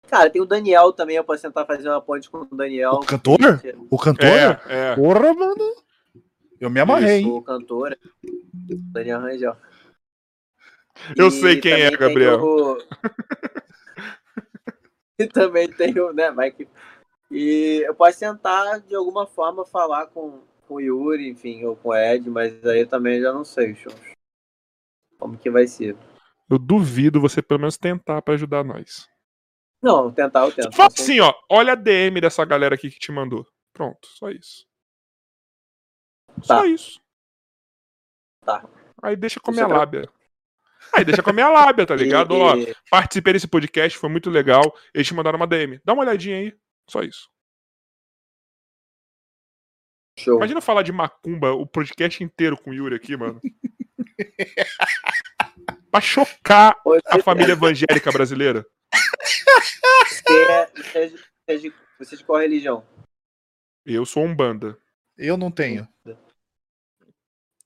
Cara, 0.10 0.30
tem 0.30 0.42
o 0.42 0.46
Daniel 0.46 0.94
também. 0.94 1.18
Eu 1.18 1.24
posso 1.24 1.42
tentar 1.42 1.66
fazer 1.66 1.90
uma 1.90 2.02
ponte 2.02 2.30
com 2.30 2.40
o 2.40 2.56
Daniel. 2.56 2.94
O 2.94 3.00
cantor? 3.02 3.62
O 3.90 3.98
cantor? 3.98 4.28
É, 4.28 4.92
é. 4.92 4.96
Porra, 4.96 5.34
mano. 5.34 5.76
Eu 6.60 6.70
me 6.70 6.80
amarrei, 6.80 7.20
hein? 7.20 7.28
O 7.30 7.42
cantor. 7.42 7.98
Daniel 8.94 9.20
Rangel. 9.20 9.58
Eu 11.18 11.28
E 11.28 11.32
sei 11.32 11.60
quem 11.60 11.74
é, 11.74 11.92
Gabriel. 11.92 12.42
o- 12.44 12.78
e 15.20 15.28
também 15.28 15.72
tem 15.72 15.98
o, 16.00 16.12
né, 16.14 16.32
Mike? 16.32 16.68
E 17.32 17.84
eu 17.86 17.94
posso 17.96 18.20
tentar, 18.20 18.80
de 18.80 18.96
alguma 18.96 19.26
forma, 19.28 19.66
falar 19.66 20.08
com, 20.08 20.42
com 20.68 20.76
o 20.76 20.80
Yuri, 20.82 21.28
enfim, 21.30 21.64
ou 21.66 21.76
com 21.76 21.90
o 21.90 21.96
Ed, 21.96 22.30
mas 22.30 22.64
aí 22.66 22.82
eu 22.82 22.88
também 22.88 23.22
já 23.22 23.34
não 23.34 23.44
sei, 23.44 23.76
show. 23.76 23.92
Como 25.20 25.38
que 25.38 25.50
vai 25.50 25.68
ser? 25.68 25.98
Eu 26.50 26.58
duvido 26.58 27.20
você 27.20 27.42
pelo 27.42 27.60
menos 27.60 27.78
tentar 27.78 28.22
pra 28.22 28.36
ajudar 28.36 28.64
nós. 28.64 29.08
Não, 29.82 30.12
tentar 30.12 30.46
eu 30.46 30.52
tento. 30.52 30.76
Fala 30.76 30.90
assim, 30.98 31.20
ó. 31.20 31.34
Olha 31.50 31.74
a 31.74 31.76
DM 31.76 32.22
dessa 32.22 32.44
galera 32.46 32.76
aqui 32.76 32.90
que 32.90 33.00
te 33.00 33.12
mandou. 33.12 33.46
Pronto, 33.74 34.08
só 34.08 34.30
isso. 34.30 34.66
Só 36.42 36.62
Tá. 36.62 36.68
isso. 36.68 37.02
Tá. 38.46 38.64
Aí 39.04 39.16
deixa 39.16 39.40
com 39.40 39.52
Deixa 39.52 39.68
minha 39.68 39.78
lábia. 39.78 40.10
Aí 40.94 41.06
deixa 41.06 41.24
com 41.24 41.30
a 41.30 41.34
minha 41.34 41.50
lábia, 41.50 41.86
tá 41.86 41.96
ligado? 41.96 42.34
E- 42.36 42.40
Ó, 42.40 42.56
participei 42.90 43.34
desse 43.34 43.48
podcast, 43.48 43.98
foi 43.98 44.10
muito 44.10 44.30
legal. 44.30 44.76
Eles 44.94 45.08
te 45.08 45.14
mandaram 45.14 45.38
uma 45.38 45.48
DM. 45.48 45.80
Dá 45.84 45.94
uma 45.94 46.04
olhadinha 46.04 46.38
aí. 46.38 46.58
Só 46.90 47.02
isso. 47.02 47.30
Show. 50.20 50.38
Imagina 50.38 50.62
falar 50.62 50.82
de 50.82 50.92
macumba 50.92 51.52
o 51.52 51.66
podcast 51.68 52.24
inteiro 52.24 52.58
com 52.58 52.72
o 52.72 52.74
Yuri 52.74 52.96
aqui, 52.96 53.16
mano. 53.16 53.40
pra 55.92 56.02
chocar 56.02 56.76
a 57.08 57.22
família 57.22 57.54
evangélica 57.54 58.12
brasileira. 58.12 58.66
você, 60.08 60.44
é, 60.44 60.66
você, 60.68 61.00
é 61.00 61.06
de- 61.08 61.18
você, 61.18 61.24
é 61.48 61.56
de, 61.58 61.74
você 62.00 62.16
é 62.16 62.18
de 62.18 62.24
qual 62.24 62.40
religião? 62.42 62.86
Eu 63.86 64.06
sou 64.06 64.24
um 64.24 64.36
banda. 64.36 64.78
Eu 65.18 65.38
não 65.38 65.52
tenho. 65.52 65.88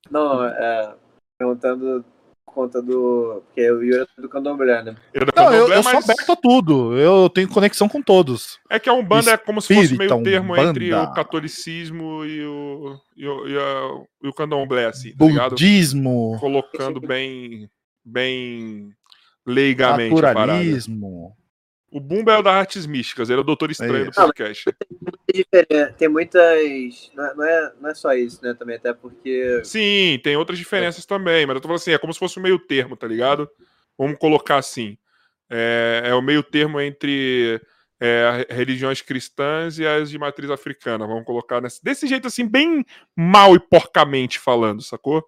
Não, 0.10 0.44
é. 0.46 0.96
Perguntando 1.38 2.06
conta 2.54 2.82
do. 2.82 3.42
Porque 3.48 3.72
o 3.72 3.82
Yuri 3.82 4.08
é 4.18 4.22
do 4.22 4.30
candomblé, 4.30 4.84
né? 4.84 4.96
Eu 5.14 5.22
Não, 5.36 5.44
eu, 5.46 5.52
Candomblé, 5.66 5.78
eu 5.78 5.84
sou 5.84 5.94
mas 5.94 6.04
aberto 6.10 6.32
a 6.32 6.36
tudo. 6.36 6.98
Eu 6.98 7.30
tenho 7.30 7.48
conexão 7.50 7.88
com 7.90 8.02
todos. 8.02 8.60
É 8.70 8.80
que 8.80 8.90
a 8.90 8.94
Umbanda 8.94 9.32
é 9.32 9.38
como 9.38 9.62
se 9.62 9.74
fosse 9.74 9.94
Espírita, 9.94 10.16
meio 10.18 10.24
termo 10.24 10.54
Umbanda. 10.54 10.70
entre 10.70 10.94
o 10.94 11.12
catolicismo 11.14 12.26
e 12.26 12.46
o, 12.46 13.00
e 13.18 13.28
o, 13.28 13.48
e 13.48 13.58
a- 13.58 14.04
e 14.24 14.28
o 14.28 14.34
candomblé, 14.34 14.86
assim, 14.86 15.10
tá? 15.12 15.16
Budismo, 15.50 16.38
Colocando 16.40 17.00
bem, 17.02 17.70
bem 18.06 18.90
leigamente 19.46 20.14
naturalismo. 20.22 21.36
O 21.92 22.00
Bumba 22.00 22.32
é 22.34 22.38
o 22.38 22.42
das 22.42 22.54
artes 22.56 22.86
místicas, 22.86 23.30
ele 23.30 23.40
é 23.40 23.42
o 23.42 23.46
doutor 23.46 23.70
estranho 23.70 24.06
do 24.06 24.12
isso. 24.12 24.22
podcast. 24.22 24.74
Tem 25.32 25.44
diferen- 25.44 25.94
Tem 25.98 26.08
muitas. 26.10 27.12
Não 27.16 27.26
é, 27.26 27.36
não, 27.36 27.44
é, 27.44 27.74
não 27.82 27.90
é 27.90 27.94
só 27.96 28.14
isso, 28.14 28.44
né? 28.44 28.54
Também, 28.54 28.76
até 28.76 28.94
porque. 28.94 29.62
Sim, 29.64 30.20
tem 30.24 30.36
outras 30.36 30.58
diferenças 30.60 31.06
também, 31.06 31.46
mas 31.46 31.56
eu 31.56 31.62
tô 31.62 31.68
falando 31.68 31.82
assim, 31.82 31.92
é 31.92 31.98
como 31.98 32.14
se 32.14 32.20
fosse 32.20 32.40
um 32.40 32.44
meio 32.44 32.60
termo, 32.60 32.96
tá 32.98 33.08
ligado? 33.08 33.50
Vamos 33.98 34.18
colocar 34.20 34.58
assim. 34.58 34.98
É, 35.50 36.04
é 36.06 36.16
o 36.16 36.22
meio 36.22 36.42
termo 36.44 36.80
entre 36.80 37.62
é, 38.00 38.48
religiões 38.50 39.02
cristãs 39.02 39.78
e 39.80 39.86
as 39.86 40.10
de 40.10 40.18
matriz 40.18 40.50
africana. 40.50 41.06
Vamos 41.06 41.26
colocar 41.26 41.62
nesse, 41.62 41.84
desse 41.84 42.08
jeito 42.08 42.28
assim, 42.28 42.48
bem 42.48 42.86
mal 43.16 43.56
e 43.56 43.60
porcamente 43.60 44.40
falando, 44.40 44.82
sacou? 44.82 45.24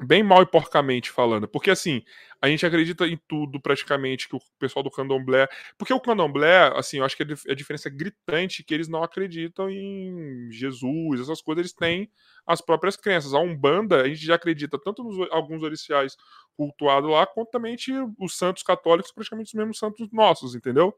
Bem 0.00 0.22
mal 0.22 0.42
e 0.42 0.46
porcamente 0.46 1.10
falando. 1.10 1.48
Porque 1.48 1.70
assim, 1.72 2.02
a 2.40 2.46
gente 2.48 2.64
acredita 2.64 3.04
em 3.04 3.18
tudo 3.26 3.60
praticamente 3.60 4.28
que 4.28 4.36
o 4.36 4.40
pessoal 4.56 4.80
do 4.84 4.90
candomblé. 4.92 5.48
Porque 5.76 5.92
o 5.92 5.98
candomblé, 6.00 6.70
assim, 6.76 6.98
eu 6.98 7.04
acho 7.04 7.16
que 7.16 7.24
a 7.24 7.26
dif- 7.26 7.50
a 7.50 7.54
diferença 7.54 7.88
é 7.88 7.90
gritante 7.92 8.62
que 8.62 8.72
eles 8.72 8.86
não 8.86 9.02
acreditam 9.02 9.68
em 9.68 10.48
Jesus, 10.52 11.20
essas 11.20 11.42
coisas, 11.42 11.62
eles 11.62 11.72
têm 11.72 12.08
as 12.46 12.60
próprias 12.60 12.96
crenças. 12.96 13.34
A 13.34 13.40
Umbanda, 13.40 14.00
a 14.02 14.08
gente 14.08 14.24
já 14.24 14.36
acredita 14.36 14.78
tanto 14.80 15.02
nos 15.02 15.28
alguns 15.32 15.64
orixás 15.64 16.16
cultuados 16.56 17.10
lá, 17.10 17.26
quanto 17.26 17.50
também 17.50 17.76
os 18.20 18.36
santos 18.38 18.62
católicos, 18.62 19.10
praticamente 19.10 19.48
os 19.48 19.54
mesmos 19.54 19.78
santos 19.80 20.08
nossos, 20.12 20.54
entendeu? 20.54 20.94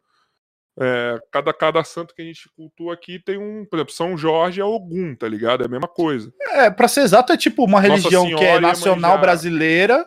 É, 0.78 1.18
cada, 1.32 1.52
cada 1.52 1.84
santo 1.84 2.14
que 2.14 2.22
a 2.22 2.24
gente 2.24 2.48
cultua 2.56 2.94
aqui 2.94 3.18
tem 3.18 3.36
um, 3.36 3.64
por 3.66 3.76
exemplo, 3.76 3.92
São 3.92 4.16
Jorge 4.16 4.60
é 4.60 4.64
Ogum, 4.64 5.14
tá 5.14 5.28
ligado? 5.28 5.62
É 5.62 5.66
a 5.66 5.68
mesma 5.68 5.88
coisa. 5.88 6.32
É, 6.52 6.70
pra 6.70 6.88
ser 6.88 7.00
exato, 7.02 7.32
é 7.32 7.36
tipo 7.36 7.64
uma 7.64 7.80
Nossa 7.80 7.94
religião 7.94 8.24
que 8.36 8.44
é 8.44 8.60
nacional 8.60 9.18
brasileira 9.20 10.06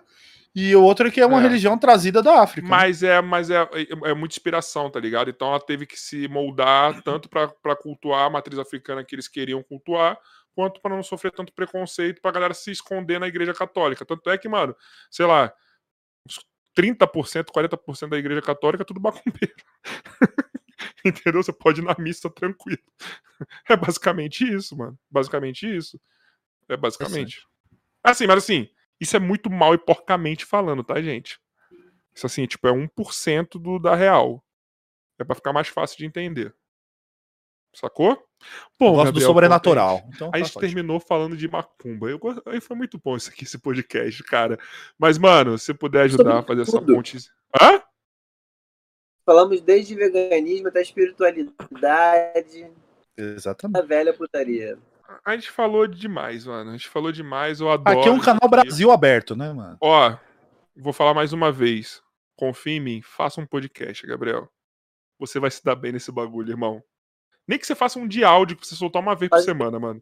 E 0.56 0.76
o 0.76 0.84
outro 0.84 1.08
é 1.08 1.12
que 1.12 1.20
é 1.20 1.26
uma 1.26 1.40
É. 1.40 1.42
religião 1.42 1.78
trazida 1.78 2.22
da 2.22 2.42
África. 2.42 2.68
né? 2.68 2.70
Mas 2.70 3.02
é, 3.04 3.20
mas 3.22 3.50
é, 3.50 3.58
é, 3.74 4.12
é 4.12 4.14
muita 4.14 4.36
inspiração, 4.36 4.90
tá 4.90 5.00
ligado? 5.00 5.30
Então 5.30 5.48
ela 5.50 5.60
teve 5.60 5.86
que 5.88 6.00
se 6.00 6.28
moldar 6.28 7.02
tanto 7.02 7.28
pra 7.28 7.76
cultuar 7.76 8.26
a 8.26 8.30
matriz 8.30 8.58
africana 8.60 9.04
que 9.04 9.16
eles 9.16 9.28
queriam 9.28 9.62
cultuar, 9.64 10.16
quanto 10.56 10.80
pra 10.80 10.96
não 10.96 11.02
sofrer 11.04 11.32
tanto 11.32 11.52
preconceito 11.54 12.22
pra 12.22 12.30
galera 12.32 12.54
se 12.54 12.70
esconder 12.72 13.20
na 13.20 13.28
igreja 13.28 13.52
católica. 13.54 14.06
Tanto 14.06 14.30
é 14.30 14.38
que, 14.38 14.48
mano, 14.48 14.76
sei 15.10 15.26
lá, 15.26 15.52
uns 16.28 16.40
30%, 16.78 17.52
40% 17.52 18.10
da 18.10 18.18
igreja 18.20 18.42
católica 18.42 18.84
é 18.84 18.86
tudo 18.86 19.02
macumbeiro. 19.02 19.56
Entendeu? 21.06 21.44
Você 21.44 21.54
pode 21.54 21.82
ir 21.82 21.84
na 21.84 21.96
missa 22.00 22.30
tranquilo. 22.30 22.82
É 23.70 23.76
basicamente 23.76 24.48
isso, 24.48 24.78
mano. 24.78 24.98
Basicamente 25.12 25.68
isso. 25.68 26.00
É 26.70 26.78
basicamente. 26.78 27.46
Assim, 28.02 28.26
mas 28.26 28.38
assim, 28.38 28.70
isso 29.02 29.18
é 29.18 29.20
muito 29.20 29.50
mal 29.50 29.74
e 29.74 29.78
porcamente 29.78 30.46
falando, 30.46 30.82
tá, 30.84 31.02
gente? 31.02 31.42
Isso 32.16 32.26
assim, 32.26 32.46
tipo, 32.46 32.66
é 32.68 32.72
1% 32.72 33.60
do, 33.60 33.80
da 33.80 33.96
real. 33.96 34.42
É 35.20 35.26
pra 35.26 35.36
ficar 35.36 35.52
mais 35.52 35.68
fácil 35.68 35.98
de 35.98 36.06
entender. 36.06 36.56
Sacou? 37.74 38.12
Eu 38.12 38.18
Bom, 38.80 38.92
gosto 38.94 39.06
do 39.06 39.06
Gabriel 39.14 39.28
sobrenatural. 39.28 39.98
Contente, 40.00 40.16
Então, 40.16 40.28
A 40.30 40.32
tá 40.32 40.38
gente 40.38 40.48
ótimo. 40.48 40.62
terminou 40.62 41.00
falando 41.00 41.36
de 41.36 41.48
macumba. 41.50 42.10
Eu, 42.10 42.20
aí 42.46 42.62
foi 42.62 42.78
muito 42.78 42.98
bom 43.04 43.18
isso 43.18 43.30
aqui, 43.30 43.44
esse 43.44 43.58
podcast, 43.58 44.24
cara. 44.24 44.58
Mas, 44.98 45.18
mano, 45.18 45.58
se 45.58 45.74
puder 45.74 46.04
ajudar 46.04 46.40
a 46.40 46.44
fazer 46.44 46.62
essa 46.62 46.80
tudo. 46.80 46.94
ponte. 46.94 47.18
Hã? 47.60 47.82
Falamos 49.26 49.62
desde 49.62 49.96
veganismo 49.96 50.68
até 50.68 50.82
espiritualidade, 50.82 52.70
Exatamente. 53.18 53.80
a 53.80 53.86
velha 53.86 54.14
putaria. 54.14 54.78
A 55.24 55.36
gente 55.36 55.50
falou 55.52 55.88
demais, 55.88 56.46
mano. 56.46 56.72
A 56.72 56.74
gente 56.74 56.90
falou 56.90 57.12
demais. 57.12 57.60
Eu 57.62 57.70
adoro. 57.70 58.00
Aqui 58.00 58.10
é 58.10 58.12
um 58.12 58.20
canal. 58.20 58.50
Brasil 58.50 58.92
aberto, 58.92 59.36
né, 59.36 59.54
mano? 59.54 59.78
Ó, 59.80 60.18
vou 60.76 60.92
falar 60.92 61.14
mais 61.14 61.32
uma 61.32 61.52
vez. 61.52 62.02
Confia 62.36 62.74
em 62.74 62.80
mim, 62.80 63.02
faça 63.02 63.40
um 63.40 63.46
podcast, 63.46 64.06
Gabriel. 64.08 64.50
Você 65.20 65.40
vai 65.40 65.52
se 65.52 65.64
dar 65.64 65.76
bem 65.76 65.92
nesse 65.92 66.12
bagulho, 66.12 66.50
irmão. 66.52 66.84
Nem 67.48 67.60
que 67.60 67.68
você 67.68 67.76
faça 67.76 68.00
um 68.00 68.08
de 68.08 68.24
áudio 68.24 68.58
pra 68.58 68.66
você 68.66 68.76
soltar 68.76 69.02
uma 69.02 69.16
vez 69.16 69.30
por 69.30 69.36
Faz- 69.36 69.46
semana, 69.46 69.80
mano. 69.80 70.02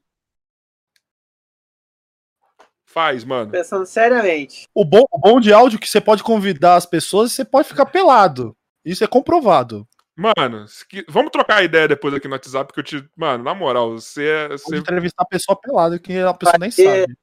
Faz, 2.86 3.24
mano. 3.24 3.52
Pensando 3.52 3.86
seriamente. 3.86 4.68
O 4.74 4.84
bom, 4.84 5.06
o 5.12 5.18
bom 5.20 5.40
de 5.40 5.54
áudio 5.54 5.78
é 5.78 5.80
que 5.80 5.88
você 5.88 6.02
pode 6.02 6.24
convidar 6.24 6.76
as 6.76 6.86
pessoas 6.86 7.32
e 7.32 7.36
você 7.36 7.46
pode 7.46 7.68
ficar 7.68 7.86
pelado. 7.86 8.56
Isso 8.84 9.04
é 9.04 9.08
comprovado. 9.08 9.88
Mano, 10.16 10.66
que- 10.90 11.06
vamos 11.08 11.32
trocar 11.32 11.64
ideia 11.64 11.88
depois 11.88 12.14
aqui 12.14 12.28
no 12.28 12.34
WhatsApp, 12.34 12.68
porque 12.68 12.80
eu 12.96 13.02
te. 13.02 13.10
Mano, 13.16 13.44
na 13.44 13.54
moral, 13.54 13.92
você 13.92 14.28
é. 14.28 14.48
Você... 14.50 14.78
entrevistar 14.78 15.24
a 15.24 15.28
pessoa 15.28 15.60
pelada, 15.60 15.98
que 15.98 16.18
a 16.20 16.34
pessoa 16.34 16.58
nem 16.60 16.70
sabe. 16.72 17.16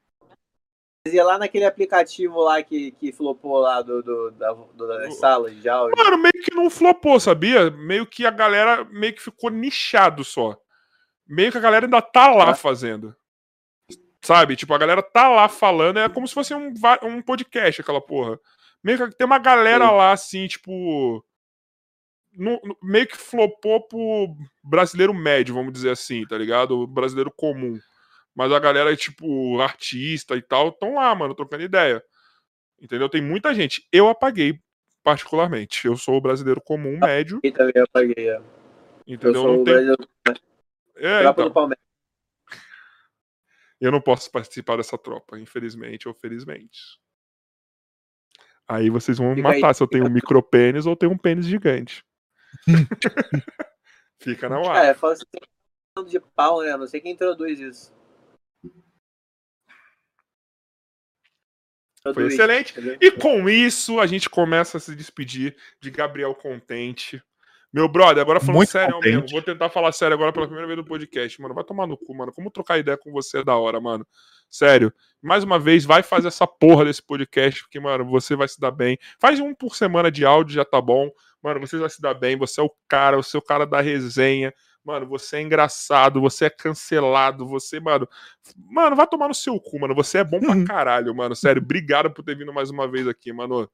Fazia 1.06 1.24
lá 1.24 1.38
naquele 1.38 1.64
aplicativo 1.64 2.40
lá 2.40 2.62
que, 2.62 2.90
que 2.92 3.12
flopou 3.12 3.58
lá 3.60 3.80
do, 3.82 4.02
do, 4.02 4.30
da, 4.32 4.52
do- 4.52 4.86
das 4.88 5.18
salas 5.18 5.54
de 5.54 5.68
áudio. 5.68 5.96
Mano, 5.96 6.18
meio 6.18 6.44
que 6.44 6.54
não 6.54 6.68
flopou, 6.68 7.18
sabia? 7.20 7.70
Meio 7.70 8.04
que 8.06 8.26
a 8.26 8.30
galera 8.30 8.84
meio 8.90 9.14
que 9.14 9.22
ficou 9.22 9.48
nichado 9.50 10.24
só. 10.24 10.58
Meio 11.26 11.52
que 11.52 11.58
a 11.58 11.62
galera 11.62 11.86
ainda 11.86 12.02
tá 12.02 12.30
lá 12.34 12.50
Ah. 12.50 12.54
fazendo. 12.54 13.14
Sabe? 14.22 14.56
Tipo, 14.56 14.74
a 14.74 14.78
galera 14.78 15.02
tá 15.02 15.28
lá 15.28 15.48
falando, 15.48 15.98
é 15.98 16.08
como 16.08 16.26
se 16.26 16.34
fosse 16.34 16.52
um, 16.52 16.72
um 17.04 17.22
podcast, 17.22 17.80
aquela 17.80 18.00
porra. 18.00 18.38
Meio 18.82 18.98
que 19.08 19.16
tem 19.16 19.26
uma 19.26 19.38
galera 19.38 19.86
Sim. 19.88 19.94
lá, 19.94 20.12
assim, 20.12 20.46
tipo. 20.48 21.24
No- 22.32 22.60
no- 22.64 22.76
meio 22.82 23.06
que 23.06 23.16
flopou 23.16 23.86
pro 23.88 24.36
brasileiro 24.62 25.12
médio, 25.14 25.54
vamos 25.54 25.72
dizer 25.72 25.90
assim, 25.90 26.26
tá 26.26 26.36
ligado? 26.38 26.78
O 26.80 26.86
brasileiro 26.86 27.32
comum. 27.34 27.78
Mas 28.34 28.52
a 28.52 28.58
galera, 28.58 28.94
tipo, 28.96 29.60
artista 29.60 30.36
e 30.36 30.42
tal, 30.42 30.68
estão 30.68 30.94
lá, 30.94 31.14
mano, 31.14 31.34
trocando 31.34 31.64
ideia. 31.64 32.02
Entendeu? 32.80 33.08
Tem 33.08 33.20
muita 33.20 33.52
gente. 33.52 33.86
Eu 33.92 34.08
apaguei, 34.08 34.60
particularmente. 35.02 35.84
Eu 35.86 35.96
sou 35.96 36.16
o 36.16 36.20
brasileiro 36.20 36.60
comum, 36.60 36.98
médio, 36.98 37.40
E 37.42 37.50
também 37.50 37.72
eu 37.74 37.88
paguei. 37.92 38.28
é. 38.30 38.36
Eu 38.36 38.44
entendeu? 39.06 39.42
sou 39.42 39.52
Não 39.54 39.60
o 39.62 39.64
tem... 39.64 39.74
Brasil, 39.74 39.96
É, 40.96 41.24
então. 41.24 41.48
do 41.48 41.52
Palmeiras. 41.52 41.82
Eu 43.80 43.90
não 43.92 44.00
posso 44.00 44.30
participar 44.30 44.76
dessa 44.76 44.98
tropa, 44.98 45.38
infelizmente 45.38 46.08
ou 46.08 46.14
felizmente. 46.14 46.98
Aí 48.66 48.90
vocês 48.90 49.18
vão 49.18 49.30
me 49.30 49.36
Fica 49.36 49.48
aí. 49.50 49.60
matar 49.60 49.74
se 49.74 49.82
eu 49.82 49.86
tenho 49.86 50.06
um 50.06 50.10
micropênis 50.10 50.84
ou 50.84 50.94
tenho 50.96 51.12
um 51.12 51.18
pênis 51.18 51.46
gigante. 51.46 52.04
Fica 54.20 54.48
na 54.48 54.60
É, 54.60 54.88
ar. 54.90 54.94
fala 54.96 55.12
assim, 55.14 55.24
de 56.06 56.20
pau, 56.20 56.62
né? 56.62 56.76
Não 56.76 56.86
sei 56.86 57.00
quem 57.00 57.12
introduz 57.12 57.58
isso. 57.60 57.96
Foi 62.14 62.26
excelente. 62.28 62.74
E 63.00 63.10
com 63.10 63.48
isso, 63.48 64.00
a 64.00 64.06
gente 64.06 64.30
começa 64.30 64.76
a 64.78 64.80
se 64.80 64.94
despedir 64.94 65.56
de 65.80 65.90
Gabriel 65.90 66.34
Contente. 66.34 67.22
Meu 67.70 67.86
brother, 67.86 68.22
agora 68.22 68.40
falando 68.40 68.56
Muito 68.56 68.70
sério 68.70 68.94
contente. 68.94 69.12
mesmo, 69.14 69.28
vou 69.28 69.42
tentar 69.42 69.68
falar 69.68 69.92
sério 69.92 70.14
agora 70.14 70.32
pela 70.32 70.46
primeira 70.46 70.66
vez 70.66 70.78
no 70.78 70.84
podcast, 70.84 71.38
mano. 71.42 71.54
Vai 71.54 71.64
tomar 71.64 71.86
no 71.86 71.98
cu, 71.98 72.14
mano. 72.14 72.32
Como 72.32 72.50
trocar 72.50 72.78
ideia 72.78 72.96
com 72.96 73.12
você 73.12 73.38
é 73.40 73.44
da 73.44 73.56
hora, 73.56 73.78
mano. 73.78 74.06
Sério. 74.48 74.90
Mais 75.20 75.44
uma 75.44 75.58
vez, 75.58 75.84
vai 75.84 76.02
fazer 76.02 76.28
essa 76.28 76.46
porra 76.46 76.86
desse 76.86 77.02
podcast, 77.02 77.60
porque, 77.62 77.78
mano, 77.78 78.06
você 78.06 78.34
vai 78.34 78.48
se 78.48 78.58
dar 78.58 78.70
bem. 78.70 78.96
Faz 79.20 79.38
um 79.38 79.54
por 79.54 79.76
semana 79.76 80.10
de 80.10 80.24
áudio, 80.24 80.54
já 80.54 80.64
tá 80.64 80.80
bom. 80.80 81.10
Mano, 81.48 81.66
você 81.66 81.78
vai 81.78 81.88
se 81.88 82.02
dar 82.02 82.12
bem. 82.12 82.36
Você 82.36 82.60
é 82.60 82.62
o 82.62 82.70
cara, 82.86 83.16
você 83.16 83.34
é 83.34 83.40
o 83.40 83.42
cara 83.42 83.66
da 83.66 83.80
resenha. 83.80 84.52
Mano, 84.84 85.06
você 85.06 85.38
é 85.38 85.42
engraçado, 85.42 86.20
você 86.20 86.44
é 86.44 86.50
cancelado, 86.50 87.46
você, 87.46 87.80
mano. 87.80 88.06
Mano, 88.70 88.94
vai 88.94 89.06
tomar 89.06 89.28
no 89.28 89.34
seu 89.34 89.58
cu, 89.58 89.80
mano. 89.80 89.94
Você 89.94 90.18
é 90.18 90.24
bom 90.24 90.38
pra 90.38 90.64
caralho, 90.64 91.14
mano. 91.14 91.34
Sério, 91.34 91.62
obrigado 91.62 92.10
por 92.10 92.22
ter 92.22 92.36
vindo 92.36 92.52
mais 92.52 92.68
uma 92.68 92.86
vez 92.86 93.08
aqui, 93.08 93.32
mano. 93.32 93.68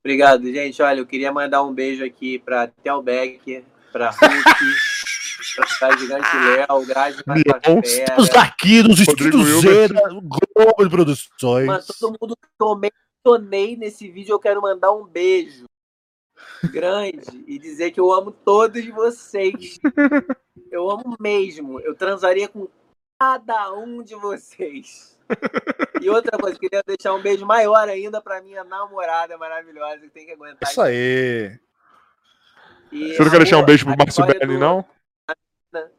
Obrigado, 0.00 0.52
gente. 0.52 0.82
Olha, 0.82 0.98
eu 0.98 1.06
queria 1.06 1.32
mandar 1.32 1.62
um 1.62 1.72
beijo 1.72 2.04
aqui 2.04 2.40
pra 2.40 2.66
Tel 2.66 3.00
Becker, 3.00 3.64
pra 3.92 4.10
Hulk, 4.10 4.18
pra 5.78 5.96
Gigante 5.96 6.36
Léo, 6.36 6.86
Matafera. 7.24 8.20
Os 8.20 8.28
daqui 8.28 8.82
dos 8.82 8.98
Rodrigo 9.06 9.38
estúdios 9.38 9.62
Zera, 9.62 10.00
Globo 10.10 10.84
de 10.84 10.90
Produções. 10.90 11.66
Mano, 11.66 11.84
todo 12.00 12.18
mundo 12.20 12.36
que 12.36 12.48
eu 12.60 12.76
mencionei 12.76 13.76
nesse 13.76 14.10
vídeo, 14.10 14.32
eu 14.32 14.40
quero 14.40 14.60
mandar 14.60 14.92
um 14.92 15.06
beijo 15.06 15.64
grande 16.70 17.44
e 17.46 17.58
dizer 17.58 17.90
que 17.90 18.00
eu 18.00 18.12
amo 18.12 18.30
todos 18.30 18.86
vocês. 18.88 19.78
Eu 20.70 20.90
amo 20.90 21.16
mesmo. 21.20 21.78
Eu 21.80 21.94
transaria 21.94 22.48
com 22.48 22.66
cada 23.20 23.72
um 23.74 24.02
de 24.02 24.16
vocês. 24.16 25.16
E 26.00 26.10
outra 26.10 26.36
coisa, 26.36 26.58
queria 26.58 26.82
deixar 26.84 27.14
um 27.14 27.22
beijo 27.22 27.46
maior 27.46 27.88
ainda 27.88 28.20
pra 28.20 28.42
minha 28.42 28.64
namorada 28.64 29.38
maravilhosa 29.38 30.00
que 30.00 30.10
tem 30.10 30.26
que 30.26 30.32
aguentar. 30.32 30.68
Isso 30.68 30.82
aí. 30.82 31.56
E 32.90 33.14
Você 33.14 33.22
não 33.22 33.30
quer 33.30 33.38
deixar 33.38 33.58
um 33.58 33.64
beijo 33.64 33.86
pro 33.86 33.96
Márcio 33.96 34.26
Belli, 34.26 34.58
não? 34.58 34.84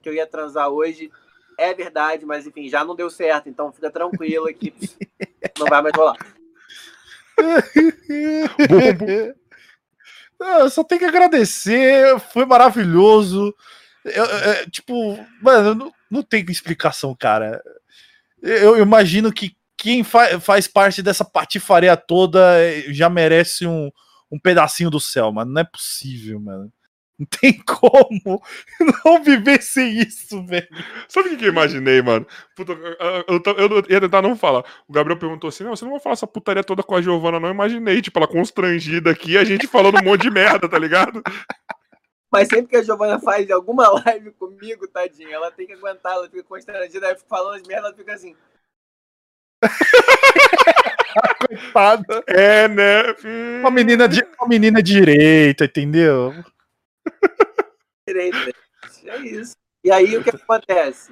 que 0.02 0.10
eu 0.10 0.14
ia 0.14 0.28
transar 0.28 0.70
hoje 0.70 1.10
é 1.58 1.74
verdade, 1.74 2.26
mas 2.26 2.46
enfim, 2.46 2.70
já 2.70 2.84
não 2.84 2.96
deu 2.96 3.10
certo, 3.10 3.50
então 3.50 3.72
fica 3.72 3.90
tranquilo 3.90 4.54
que 4.54 4.74
não 5.58 5.68
vai 5.68 5.82
mais 5.82 5.96
rolar. 5.96 6.18
Eu 10.40 10.70
só 10.70 10.84
tenho 10.84 11.00
que 11.00 11.06
agradecer, 11.06 12.20
foi 12.32 12.46
maravilhoso. 12.46 13.54
Eu- 14.04 14.26
é, 14.26 14.66
tipo, 14.70 15.18
mano, 15.42 15.74
não, 15.76 15.92
não 16.12 16.24
tem 16.24 16.46
explicação, 16.50 17.16
cara. 17.18 17.62
Eu, 18.42 18.78
eu 18.78 18.82
imagino 18.84 19.32
que 19.32 19.56
quem 19.78 20.04
fa- 20.04 20.40
faz 20.40 20.68
parte 20.68 21.02
dessa 21.02 21.26
patifaria 21.26 21.96
toda 21.98 22.40
já 22.90 23.10
merece 23.10 23.68
um, 23.68 23.92
um 24.32 24.40
pedacinho 24.40 24.90
do 24.90 25.00
céu, 25.00 25.32
mano. 25.32 25.52
Não 25.54 25.62
é 25.62 25.66
possível, 25.66 26.40
mano. 26.40 26.72
Não 27.18 27.26
tem 27.28 27.54
como 27.64 28.42
não 29.06 29.24
viver 29.24 29.62
sem 29.62 30.00
isso, 30.00 30.46
velho. 30.46 30.68
Sabe 31.08 31.30
o 31.30 31.38
que, 31.38 31.46
eu 31.46 31.50
imaginei, 31.50 32.02
mano? 32.02 32.26
Puta, 32.56 32.74
eu, 32.74 33.24
eu, 33.28 33.42
eu- 33.58 33.78
eu 33.80 33.84
ia 33.90 34.02
tentar 34.02 34.22
não 34.22 34.36
falar. 34.36 34.66
O 34.88 34.92
Gabriel 34.94 35.18
perguntou 35.18 35.48
assim: 35.48 35.64
não, 35.64 35.76
você 35.76 35.86
não 35.86 35.92
vai 35.94 36.02
falar 36.02 36.14
essa 36.14 36.28
putaria 36.28 36.64
toda 36.64 36.84
com 36.84 36.96
a 36.96 37.02
Giovana, 37.02 37.40
não. 37.40 37.48
Eu 37.50 37.54
imaginei, 37.54 38.02
tipo, 38.02 38.20
ela 38.20 38.28
constrangida 38.28 39.12
aqui, 39.12 39.38
a 39.38 39.46
gente 39.46 39.66
falando 39.68 39.98
um 40.00 40.04
monte 40.04 40.24
de 40.24 40.30
merda, 40.32 40.68
tá 40.68 40.78
ligado? 40.78 41.24
Mas 42.32 42.50
sempre 42.50 42.68
que 42.68 42.76
a 42.78 42.84
Giovana 42.84 43.20
faz 43.20 43.50
alguma 43.50 43.88
live 44.06 44.32
comigo, 44.32 44.88
tadinha, 44.88 45.36
ela 45.36 45.52
tem 45.52 45.66
que 45.66 45.74
aguentar, 45.74 46.14
ela 46.14 46.30
fica 46.30 46.44
constrangida, 46.44 47.08
aí 47.08 47.16
falando 47.30 47.56
as 47.56 47.64
merdas, 47.68 47.86
ela 47.88 47.96
fica 47.96 48.14
assim. 48.14 48.36
Coitada. 51.48 52.24
É, 52.28 52.68
né? 52.68 53.04
Hum, 53.24 53.60
Uma 53.62 53.72
menina, 53.72 54.08
de, 54.08 54.24
uma 54.40 54.48
menina 54.48 54.82
direita, 54.82 55.66
entendeu? 55.66 56.34
Gente. 58.10 58.56
É 59.06 59.18
isso. 59.20 59.56
E 59.84 59.92
aí 59.92 60.18
o 60.18 60.24
que 60.24 60.30
acontece? 60.32 61.12